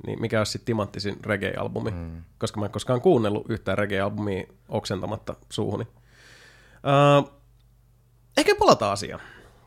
Niin 0.07 0.21
mikä 0.21 0.39
olisi 0.39 0.51
sitten 0.51 0.65
timanttisin 0.65 1.17
reggae-albumi, 1.23 1.91
mm. 1.91 2.23
koska 2.37 2.59
mä 2.59 2.65
en 2.65 2.71
koskaan 2.71 3.01
kuunnellut 3.01 3.49
yhtään 3.49 3.77
reggae-albumia 3.77 4.53
oksentamatta 4.69 5.35
suuhuni. 5.49 5.83
Uh, 5.83 7.31
ehkä 8.37 8.55
palataan 8.55 8.93
asiaan, 8.93 9.21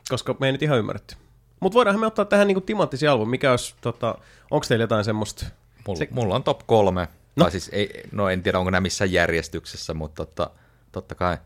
koska 0.09 0.35
me 0.39 0.45
ei 0.45 0.51
nyt 0.51 0.61
ihan 0.61 0.77
ymmärretty. 0.77 1.15
Mutta 1.59 1.73
voidaanhan 1.73 1.99
me 1.99 2.07
ottaa 2.07 2.25
tähän 2.25 2.47
niinku 2.47 2.61
timanttisi 2.61 3.07
albumi, 3.07 3.29
mikä 3.29 3.51
olisi, 3.51 3.75
tota, 3.81 4.17
onko 4.51 4.65
teillä 4.67 4.83
jotain 4.83 5.05
semmoista? 5.05 5.45
Mulla, 5.87 5.97
Se- 5.99 6.07
mulla 6.11 6.35
on 6.35 6.43
top 6.43 6.61
kolme. 6.65 7.01
No. 7.01 7.07
No. 7.35 7.43
Tai 7.45 7.51
siis 7.51 7.69
ei, 7.73 8.03
no 8.11 8.29
en 8.29 8.43
tiedä, 8.43 8.59
onko 8.59 8.71
nämä 8.71 8.81
missään 8.81 9.11
järjestyksessä, 9.11 9.93
mutta 9.93 10.25
totta, 10.25 10.49
totta 10.91 11.15
kai 11.15 11.37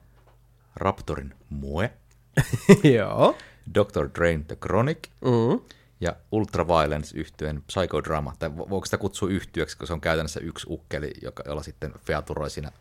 Raptorin 0.75 1.33
Mue, 1.49 1.93
Joo. 2.97 3.37
Dr. 3.73 4.09
Drain 4.15 4.45
The 4.45 4.55
Chronic 4.55 4.99
Mm. 5.21 5.59
ja 6.01 6.15
Ultraviolence 6.31 7.17
yhtyeen 7.17 7.63
Psychodrama. 7.67 8.33
Tai 8.39 8.49
vo- 8.49 8.69
voiko 8.69 8.85
sitä 8.85 8.97
kutsua 8.97 9.29
yhtyeeksi, 9.29 9.77
kun 9.77 9.87
se 9.87 9.93
on 9.93 10.01
käytännössä 10.01 10.39
yksi 10.39 10.67
ukkeli, 10.69 11.11
joka, 11.21 11.43
jolla 11.45 11.63
sitten 11.63 11.93
featuroi 11.99 12.49
siinä 12.49 12.71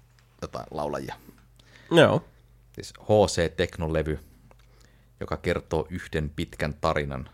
jotain 0.43 0.67
laulajia. 0.71 1.15
Joo. 1.91 2.25
Siis 2.73 2.93
HC 3.03 3.57
Teknolevy. 3.57 4.19
joka 5.21 5.37
kertoo 5.37 5.87
yhden 5.91 6.31
pitkän 6.37 6.75
tarinan. 6.81 7.31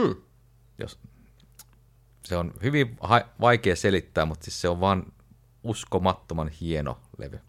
Hmm. 0.00 0.14
Jos, 0.78 0.98
se 2.24 2.36
on 2.36 2.54
hyvin 2.62 2.96
ha- 3.00 3.28
vaikea 3.40 3.76
selittää, 3.76 4.24
mutta 4.24 4.44
siis 4.44 4.60
se 4.60 4.68
on 4.68 4.80
vaan 4.80 5.12
uskomattoman 5.64 6.48
hieno 6.48 7.00
levy. 7.18 7.40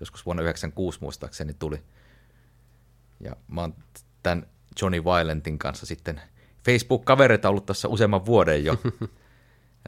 Joskus 0.00 0.26
vuonna 0.26 0.42
1996 0.42 0.98
muistaakseni 1.00 1.54
tuli. 1.54 1.82
Ja 3.20 3.36
mä 3.48 3.60
oon 3.60 3.74
tämän 4.22 4.46
Johnny 4.82 5.04
Violentin 5.04 5.58
kanssa 5.58 5.86
sitten 5.86 6.20
Facebook-kavereita 6.64 7.48
ollut 7.48 7.66
tässä 7.66 7.88
useamman 7.88 8.26
vuoden 8.26 8.64
jo. 8.64 8.76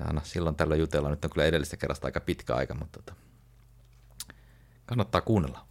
Ja 0.00 0.06
aina 0.06 0.20
silloin 0.24 0.56
tällä 0.56 0.76
jutella. 0.76 1.10
Nyt 1.10 1.24
on 1.24 1.30
kyllä 1.30 1.46
edellistä 1.46 1.76
kerrasta 1.76 2.08
aika 2.08 2.20
pitkä 2.20 2.54
aika, 2.54 2.74
mutta 2.74 2.98
tota, 2.98 3.14
kannattaa 4.86 5.20
kuunnella. 5.20 5.66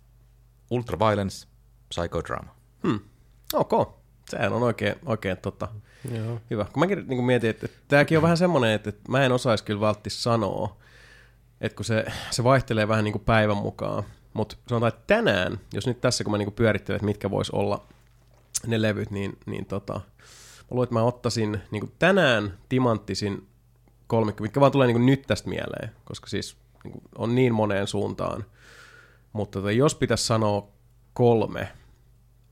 Ultraviolence, 0.70 1.48
Psychodrama. 1.90 2.56
Hmm. 2.84 3.00
Ok. 3.54 4.02
Sehän 4.30 4.54
on 4.54 4.64
oikein, 4.64 4.96
oikein 5.06 5.38
tota, 5.38 5.68
Joo. 6.12 6.42
hyvä. 6.50 6.66
Kun 6.66 6.80
mäkin 6.80 7.08
niin 7.08 7.24
mietin, 7.24 7.50
että, 7.50 7.66
että 7.66 7.80
tämäkin 7.88 8.18
on 8.18 8.22
vähän 8.22 8.38
semmoinen, 8.38 8.72
että, 8.72 8.90
että 8.90 9.12
mä 9.12 9.26
en 9.26 9.32
osaisi 9.32 9.64
kyllä 9.64 9.82
vältti 9.82 10.10
sanoa, 10.10 10.78
että 11.62 11.76
kun 11.76 11.86
se, 11.86 12.06
se 12.32 12.44
vaihtelee 12.44 12.88
vähän 12.88 13.04
niin 13.04 13.12
kuin 13.12 13.26
päivän 13.26 13.58
mukaan. 13.58 14.04
Mutta 14.34 14.56
sanotaan, 14.68 14.94
että 14.94 15.04
tänään, 15.08 15.60
jos 15.74 15.88
nyt 15.88 16.02
tässä 16.02 16.24
kun 16.24 16.32
mä 16.32 16.38
niin 16.38 16.46
kuin 16.46 16.56
pyörittelen, 16.56 16.96
että 16.96 17.06
mitkä 17.06 17.32
vois 17.32 17.50
olla 17.50 17.86
ne 18.68 18.82
levyt, 18.82 19.12
niin, 19.12 19.38
niin 19.46 19.66
tota, 19.66 19.94
mä 19.94 20.66
luulen, 20.72 20.84
että 20.84 20.94
mä 20.94 21.04
ottaisin 21.04 21.62
niin 21.72 21.82
kuin 21.82 21.92
tänään 22.00 22.58
timanttisin 22.70 23.48
kolmikko, 24.08 24.44
mitkä 24.44 24.60
vaan 24.60 24.72
tulee 24.72 24.88
niin 24.88 24.96
kuin 24.96 25.06
nyt 25.06 25.22
tästä 25.22 25.50
mieleen, 25.50 25.92
koska 26.06 26.28
siis 26.28 26.58
niin 26.84 26.92
kuin 26.92 27.04
on 27.18 27.36
niin 27.36 27.54
moneen 27.54 27.88
suuntaan. 27.88 28.46
Mutta 29.34 29.60
tota, 29.60 29.72
jos 29.72 29.96
pitäisi 29.96 30.26
sanoa 30.26 30.68
kolme, 31.14 31.72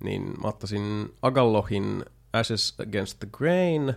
niin 0.04 0.22
mä 0.42 0.48
ottaisin 0.48 1.14
Agallohin 1.22 2.06
Ashes 2.34 2.76
Against 2.80 3.20
the 3.20 3.28
Grain, 3.32 3.94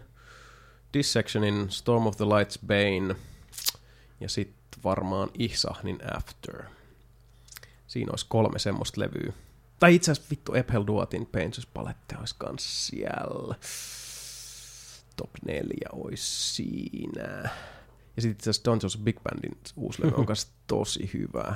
Dissectionin 0.94 1.70
Storm 1.70 2.07
of 2.07 2.17
the 2.17 2.25
Lights 2.25 2.59
Bane 2.67 3.17
ja 4.20 4.28
sitten 4.28 4.83
varmaan 4.85 5.28
Ihsahnin 5.39 5.99
After. 6.17 6.62
Siinä 7.93 8.11
olisi 8.12 8.27
kolme 8.29 8.59
semmoista 8.59 9.01
levyä. 9.01 9.33
Tai 9.79 9.95
itse 9.95 10.12
asiassa 10.12 10.31
vittu 10.31 10.55
Ephel 10.55 10.85
Duotin 10.87 11.23
Painter's 11.37 11.69
Palette 11.75 12.17
olisi 12.19 12.35
kans 12.39 12.87
siellä. 12.87 13.55
Top 15.17 15.31
4 15.47 15.62
olisi 15.93 16.53
siinä. 16.55 17.51
Ja 18.17 18.23
sitten 18.23 18.31
itse 18.31 18.51
asiassa 18.51 18.71
Don 18.71 18.79
Johnson 18.83 19.03
Big 19.03 19.17
Bandin 19.23 19.59
uusi 19.77 20.03
levy 20.03 20.15
on 20.17 20.27
kans 20.31 20.53
tosi 20.67 21.11
hyvä. 21.15 21.55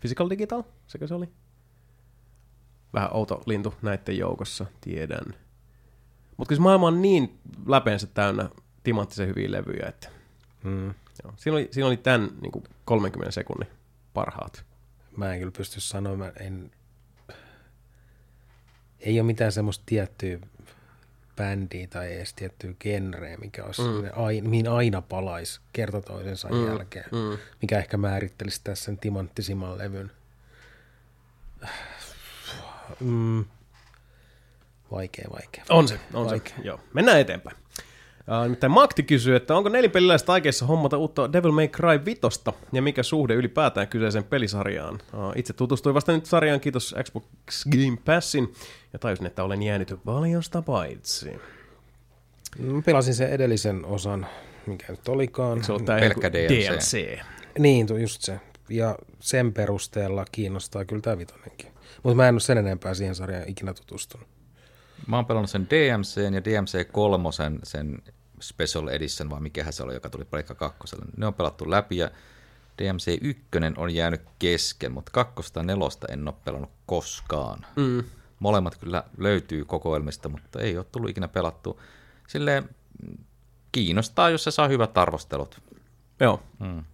Physical 0.00 0.30
Digital, 0.30 0.62
sekö 0.86 1.06
se 1.06 1.14
oli? 1.14 1.28
Vähän 2.94 3.10
outo 3.12 3.42
lintu 3.46 3.74
näiden 3.82 4.18
joukossa, 4.18 4.66
tiedän. 4.80 5.34
Mutta 6.36 6.48
kyllä 6.48 6.62
maailma 6.62 6.86
on 6.86 7.02
niin 7.02 7.38
läpeensä 7.66 8.06
täynnä 8.06 8.48
timanttisen 8.84 9.28
hyviä 9.28 9.50
levyjä, 9.52 9.86
että 9.88 10.08
Mm. 10.64 10.94
joo. 11.24 11.32
Siinä, 11.36 11.56
oli, 11.56 11.68
siinä 11.70 11.86
oli 11.86 11.96
tämän 11.96 12.30
niin 12.40 12.52
kuin 12.52 12.64
30 12.84 13.30
sekunnin 13.30 13.68
parhaat. 14.14 14.64
Mä 15.18 15.32
en 15.32 15.38
kyllä 15.38 15.52
pysty 15.56 15.80
sanoa, 15.80 16.16
mä 16.16 16.32
en... 16.40 16.70
Ei 19.00 19.20
ole 19.20 19.26
mitään 19.26 19.52
semmoista 19.52 19.82
tiettyä 19.86 20.38
bändiä 21.36 21.86
tai 21.86 22.14
edes 22.14 22.34
tiettyä 22.34 22.72
genreä, 22.80 23.36
mikä 23.36 23.64
olisi 23.64 23.82
mm. 23.82 24.10
aina, 24.16 24.48
mihin 24.48 24.68
aina 24.68 25.02
palaisi 25.02 25.60
kerta 25.72 26.00
toisensa 26.00 26.48
mm. 26.48 26.66
jälkeen, 26.66 27.04
Mm. 27.12 27.38
mikä 27.62 27.78
ehkä 27.78 27.96
määrittelisi 27.96 28.60
tässä 28.64 28.84
sen 28.84 28.98
timanttisimman 28.98 29.78
levyn. 29.78 30.10
Mm. 33.00 33.44
Vaikea, 34.90 35.28
vaikea. 35.32 35.64
On 35.68 35.88
se, 35.88 36.00
on 36.14 36.26
Vaikea. 36.26 36.56
se. 36.56 36.62
Joo. 36.62 36.80
Mennään 36.94 37.20
eteenpäin. 37.20 37.56
Uh, 38.28 38.42
nimittäin 38.42 38.70
Makti 38.70 39.02
kysyy, 39.02 39.36
että 39.36 39.56
onko 39.56 39.68
nelipeliläiset 39.68 40.30
aikeissa 40.30 40.66
hommata 40.66 40.96
uutta 40.96 41.32
Devil 41.32 41.52
May 41.52 41.68
Cry 41.68 42.04
5 42.04 42.20
ja 42.72 42.82
mikä 42.82 43.02
suhde 43.02 43.34
ylipäätään 43.34 43.88
kyseiseen 43.88 44.24
pelisarjaan. 44.24 44.94
Uh, 44.94 45.32
itse 45.36 45.52
tutustuin 45.52 45.94
vasta 45.94 46.12
nyt 46.12 46.26
sarjaan, 46.26 46.60
kiitos 46.60 46.94
Xbox 47.04 47.64
Game 47.70 47.98
Passin, 48.04 48.52
ja 48.92 48.98
tajusin, 48.98 49.26
että 49.26 49.44
olen 49.44 49.62
jäänyt 49.62 49.94
paljosta 50.04 50.62
paitsi. 50.62 51.32
Mm, 52.58 52.82
Pelasin 52.82 53.14
sen 53.14 53.30
edellisen 53.30 53.84
osan, 53.84 54.26
mikä 54.66 54.92
nyt 54.92 55.08
olikaan. 55.08 55.64
Se 55.64 55.72
on 55.72 55.84
tää 55.84 56.00
Pelkkä 56.00 56.32
DLC. 56.32 56.70
DLC. 56.70 57.18
Niin, 57.58 57.86
just 58.00 58.22
se. 58.22 58.40
Ja 58.68 58.98
sen 59.20 59.52
perusteella 59.52 60.24
kiinnostaa 60.32 60.84
kyllä 60.84 61.02
tämä 61.02 61.18
vitonenkin. 61.18 61.72
Mutta 62.02 62.16
mä 62.16 62.28
en 62.28 62.34
ole 62.34 62.40
sen 62.40 62.58
enempää 62.58 62.94
siihen 62.94 63.14
sarjaan 63.14 63.48
ikinä 63.48 63.74
tutustunut. 63.74 64.28
Mä 65.06 65.16
oon 65.16 65.26
pelannut 65.26 65.50
sen 65.50 65.66
DMC 65.70 66.16
ja 66.34 66.44
DMC 66.44 66.92
3, 66.92 67.28
sen 67.62 67.98
Special 68.40 68.88
Edition, 68.88 69.30
vai 69.30 69.40
mikähän 69.40 69.72
se 69.72 69.82
oli, 69.82 69.94
joka 69.94 70.10
tuli 70.10 70.24
Pleikka 70.24 70.54
2. 70.54 70.96
Ne 71.16 71.26
on 71.26 71.34
pelattu 71.34 71.70
läpi 71.70 71.96
ja 71.96 72.10
DMC 72.78 73.18
1 73.20 73.42
on 73.76 73.94
jäänyt 73.94 74.22
kesken, 74.38 74.92
mutta 74.92 75.12
kakkosta 75.12 75.60
ja 75.60 75.64
nelosta 75.64 76.06
en 76.10 76.28
ole 76.28 76.34
pelannut 76.44 76.70
koskaan. 76.86 77.66
Mm. 77.76 78.04
Molemmat 78.38 78.76
kyllä 78.76 79.04
löytyy 79.18 79.64
kokoelmista, 79.64 80.28
mutta 80.28 80.60
ei 80.60 80.76
ole 80.76 80.86
tullut 80.92 81.10
ikinä 81.10 81.28
pelattu. 81.28 81.80
Silleen 82.28 82.68
kiinnostaa, 83.72 84.30
jos 84.30 84.44
se 84.44 84.50
saa 84.50 84.68
hyvät 84.68 84.98
arvostelut. 84.98 85.60
Joo. 86.20 86.42
Mm. 86.58 86.66
No 86.66 86.84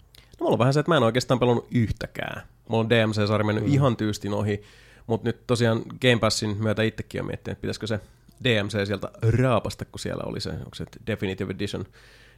mulla 0.40 0.52
on 0.52 0.58
vähän 0.58 0.74
se, 0.74 0.80
että 0.80 0.90
mä 0.90 0.96
en 0.96 1.02
oikeastaan 1.02 1.40
pelannut 1.40 1.66
yhtäkään. 1.70 2.42
Mulla 2.68 2.80
on 2.80 2.90
DMC-sarja 2.90 3.44
mennyt 3.44 3.64
mm. 3.64 3.72
ihan 3.72 3.96
tyystin 3.96 4.34
ohi, 4.34 4.62
mutta 5.06 5.28
nyt 5.28 5.46
tosiaan 5.46 5.82
Game 6.00 6.18
Passin 6.20 6.56
myötä 6.56 6.82
itsekin 6.82 7.20
on 7.20 7.26
miettinyt, 7.26 7.52
että 7.56 7.62
pitäisikö 7.62 7.86
se 7.86 8.00
DMC 8.44 8.86
sieltä 8.86 9.10
raapasta, 9.38 9.84
kun 9.84 10.00
siellä 10.00 10.22
oli 10.26 10.40
se, 10.40 10.50
onko 10.50 10.74
se 10.74 10.84
Definitive 11.06 11.50
Edition 11.52 11.84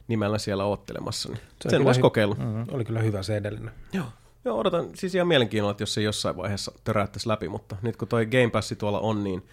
nimellä 0.07 0.37
siellä 0.37 0.65
oottelemassa, 0.65 1.29
niin 1.29 1.39
Se 1.61 1.69
sen 1.69 1.83
voisi 1.83 1.99
hy- 1.99 2.01
kokeilla. 2.01 2.35
Mm. 2.35 2.65
Oli 2.71 2.85
kyllä 2.85 2.99
hyvä 3.01 3.23
se 3.23 3.37
edellinen. 3.37 3.71
Joo. 3.93 4.05
Joo, 4.45 4.59
odotan 4.59 4.89
siis 4.95 5.15
ihan 5.15 5.27
mielenkiinnolla, 5.27 5.71
että 5.71 5.83
jos 5.83 5.93
se 5.93 6.01
jossain 6.01 6.37
vaiheessa 6.37 6.71
töräyttäisi 6.83 7.27
läpi, 7.27 7.49
mutta 7.49 7.75
nyt 7.81 7.97
kun 7.97 8.07
toi 8.07 8.25
Game 8.25 8.49
Passi 8.49 8.75
tuolla 8.75 8.99
on, 8.99 9.23
niin 9.23 9.47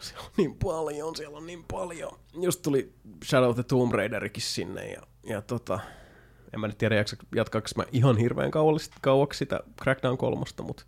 siellä 0.00 0.24
on 0.24 0.30
niin 0.36 0.56
paljon, 0.64 1.16
siellä 1.16 1.36
on 1.38 1.46
niin 1.46 1.64
paljon. 1.72 2.12
Just 2.40 2.62
tuli 2.62 2.92
Shadow 3.24 3.50
of 3.50 3.56
the 3.56 3.62
Tomb 3.62 3.92
Raiderikin 3.92 4.42
sinne 4.42 4.90
ja, 4.92 5.02
ja 5.22 5.42
tota, 5.42 5.80
en 6.54 6.60
mä 6.60 6.66
nyt 6.66 6.78
tiedä, 6.78 7.04
jatkaako 7.36 7.68
mä 7.76 7.84
ihan 7.92 8.16
hirveän 8.16 8.50
kauaksi 9.00 9.38
sitä 9.38 9.60
Crackdown 9.82 10.18
kolmosta, 10.18 10.62
mutta 10.62 10.84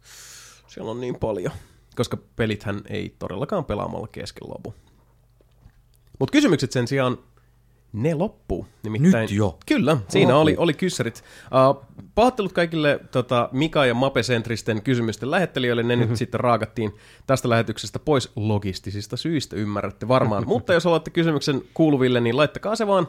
siellä 0.66 0.90
on 0.90 1.00
niin 1.00 1.16
paljon, 1.18 1.52
koska 1.96 2.18
pelithän 2.36 2.80
ei 2.88 3.16
todellakaan 3.18 3.64
pelaamalla 3.64 4.08
kesken 4.12 4.48
lopu. 4.48 4.74
Mutta 6.18 6.32
kysymykset 6.32 6.72
sen 6.72 6.88
sijaan, 6.88 7.18
ne 7.92 8.14
loppuu. 8.14 8.66
Nimittäin, 8.82 9.22
Nyt 9.22 9.30
jo? 9.30 9.58
Kyllä, 9.66 9.96
siinä 10.08 10.36
oli, 10.36 10.54
oli 10.56 10.74
kyssärit. 10.74 11.24
Uh, 11.44 11.84
pahoittelut 12.14 12.52
kaikille 12.52 13.00
tota, 13.10 13.48
Mika 13.52 13.86
ja 13.86 13.94
Mape-sentristen 13.94 14.82
kysymysten 14.82 15.30
lähettelijöille. 15.30 15.82
Ne 15.82 15.96
nyt 15.96 16.16
sitten 16.16 16.40
raakattiin 16.40 16.92
tästä 17.26 17.48
lähetyksestä 17.48 17.98
pois 17.98 18.32
logistisista 18.36 19.16
syistä, 19.16 19.56
ymmärrätte 19.56 20.08
varmaan. 20.08 20.44
Mutta 20.48 20.72
jos 20.72 20.84
haluatte 20.84 21.10
kysymyksen 21.10 21.62
kuuluville, 21.74 22.20
niin 22.20 22.36
laittakaa 22.36 22.76
se 22.76 22.86
vaan 22.86 23.08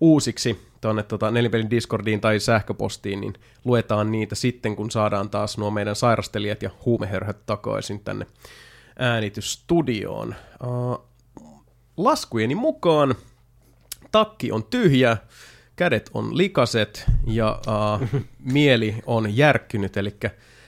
uusiksi 0.00 0.60
tuonne 0.80 1.02
tota, 1.02 1.30
Nelipelin 1.30 1.70
Discordiin 1.70 2.20
tai 2.20 2.40
sähköpostiin, 2.40 3.20
niin 3.20 3.34
luetaan 3.64 4.12
niitä 4.12 4.34
sitten, 4.34 4.76
kun 4.76 4.90
saadaan 4.90 5.30
taas 5.30 5.58
nuo 5.58 5.70
meidän 5.70 5.96
sairastelijat 5.96 6.62
ja 6.62 6.70
huumehörhöt 6.84 7.46
takaisin 7.46 8.00
tänne 8.00 8.26
äänitysstudioon. 8.98 10.34
Uh, 10.66 11.06
laskujeni 11.96 12.54
mukaan 12.54 13.14
takki 14.12 14.52
on 14.52 14.64
tyhjä, 14.64 15.16
kädet 15.76 16.10
on 16.14 16.36
likaset 16.36 17.04
ja 17.26 17.60
uh, 17.66 18.22
mieli 18.52 18.96
on 19.06 19.36
järkkynyt, 19.36 19.96
eli 19.96 20.16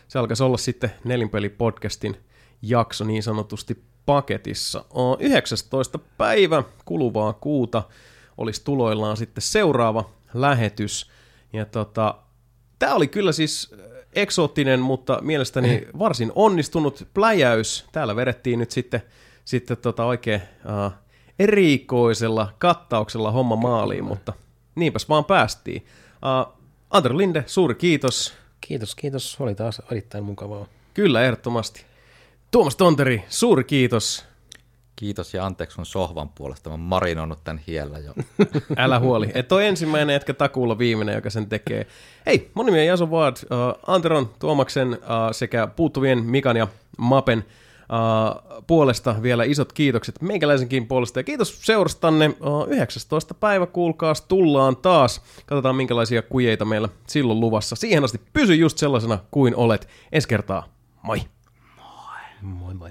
se 0.09 0.19
alkaisi 0.19 0.43
olla 0.43 0.57
sitten 0.57 0.91
Nelinpeli-podcastin 1.05 2.17
jakso 2.63 3.05
niin 3.05 3.23
sanotusti 3.23 3.83
paketissa. 4.07 4.85
Uh, 4.95 5.17
19. 5.21 5.99
päivä 5.99 6.63
kuluvaa 6.85 7.33
kuuta 7.33 7.83
olisi 8.39 8.65
tuloillaan 8.65 9.17
sitten 9.17 9.43
seuraava 9.43 10.11
lähetys. 10.35 11.11
Ja 11.53 11.65
tota, 11.65 12.15
tämä 12.79 12.95
oli 12.95 13.09
kyllä 13.09 13.33
siis 13.33 13.73
äh, 13.73 13.79
eksoottinen, 14.13 14.81
mutta 14.81 15.19
mielestäni 15.23 15.89
varsin 15.99 16.33
onnistunut 16.35 17.09
pläjäys. 17.15 17.85
Täällä 17.93 18.17
vedettiin 18.17 18.59
nyt 18.59 18.71
sitten, 18.71 19.03
sitten 19.45 19.77
tota 19.77 20.05
oikein 20.05 20.43
uh, 20.87 20.93
erikoisella 21.39 22.53
kattauksella 22.59 23.31
homma 23.31 23.57
maaliin, 23.57 24.05
mutta 24.05 24.33
niinpäs 24.75 25.09
vaan 25.09 25.25
päästiin. 25.25 25.87
Uh, 26.47 26.55
Antero 26.91 27.19
Linde, 27.19 27.45
suuri 27.47 27.75
kiitos. 27.75 28.35
Kiitos, 28.61 28.95
kiitos. 28.95 29.37
Oli 29.41 29.55
taas 29.55 29.83
erittäin 29.91 30.25
mukavaa. 30.25 30.67
Kyllä, 30.95 31.23
ehdottomasti. 31.23 31.85
Tuomas 32.51 32.77
Tonteri, 32.77 33.25
suuri 33.29 33.65
kiitos. 33.65 34.25
Kiitos 34.97 35.35
ja 35.35 35.47
anteeksi 35.47 35.75
sun 35.75 35.87
sohvan 35.87 36.29
puolesta. 36.29 36.71
Mä 36.71 36.77
marinoinut 36.77 37.45
tän 37.45 37.61
hiellä 37.67 37.99
jo. 37.99 38.15
Älä 38.77 39.01
huoli. 39.01 39.31
Et 39.35 39.53
ole 39.53 39.69
ensimmäinen, 39.69 40.17
etkä 40.17 40.35
takuulla 40.35 40.79
viimeinen, 40.79 41.15
joka 41.15 41.31
sen 41.31 41.49
tekee. 41.49 41.87
Hei, 42.27 42.51
mun 42.55 42.67
nimi 42.67 42.81
on 42.81 42.87
Jason 42.87 43.11
Ward. 43.11 43.37
Uh, 43.37 43.79
Anteron, 43.87 44.31
Tuomaksen 44.39 44.89
uh, 44.89 44.99
sekä 45.33 45.67
puuttuvien 45.67 46.19
Mikan 46.25 46.57
ja 46.57 46.69
Mapen 46.99 47.45
Uh, 47.95 48.65
puolesta 48.67 49.17
vielä 49.23 49.45
isot 49.45 49.73
kiitokset 49.73 50.23
meikäläisenkin 50.23 50.87
puolesta 50.87 51.21
ja 51.21 51.25
kiitos 51.25 51.67
seurastanne. 51.67 52.29
Uh, 52.29 52.69
19. 52.69 53.35
päivä 53.35 53.67
kuulkaas 53.67 54.21
tullaan 54.21 54.77
taas. 54.77 55.21
Katsotaan 55.47 55.77
minkälaisia 55.77 56.23
kujeita 56.23 56.65
meillä 56.65 56.89
silloin 57.07 57.41
luvassa. 57.41 57.77
Siihen 57.77 58.05
asti 58.05 58.21
pysy 58.33 58.55
just 58.55 58.79
sellaisena 58.79 59.19
kuin 59.31 59.57
olet. 59.57 59.89
Ensi 60.13 60.29
kertaa. 60.29 60.69
Moi! 61.03 61.21
Moi 62.43 62.75
moi. 62.75 62.91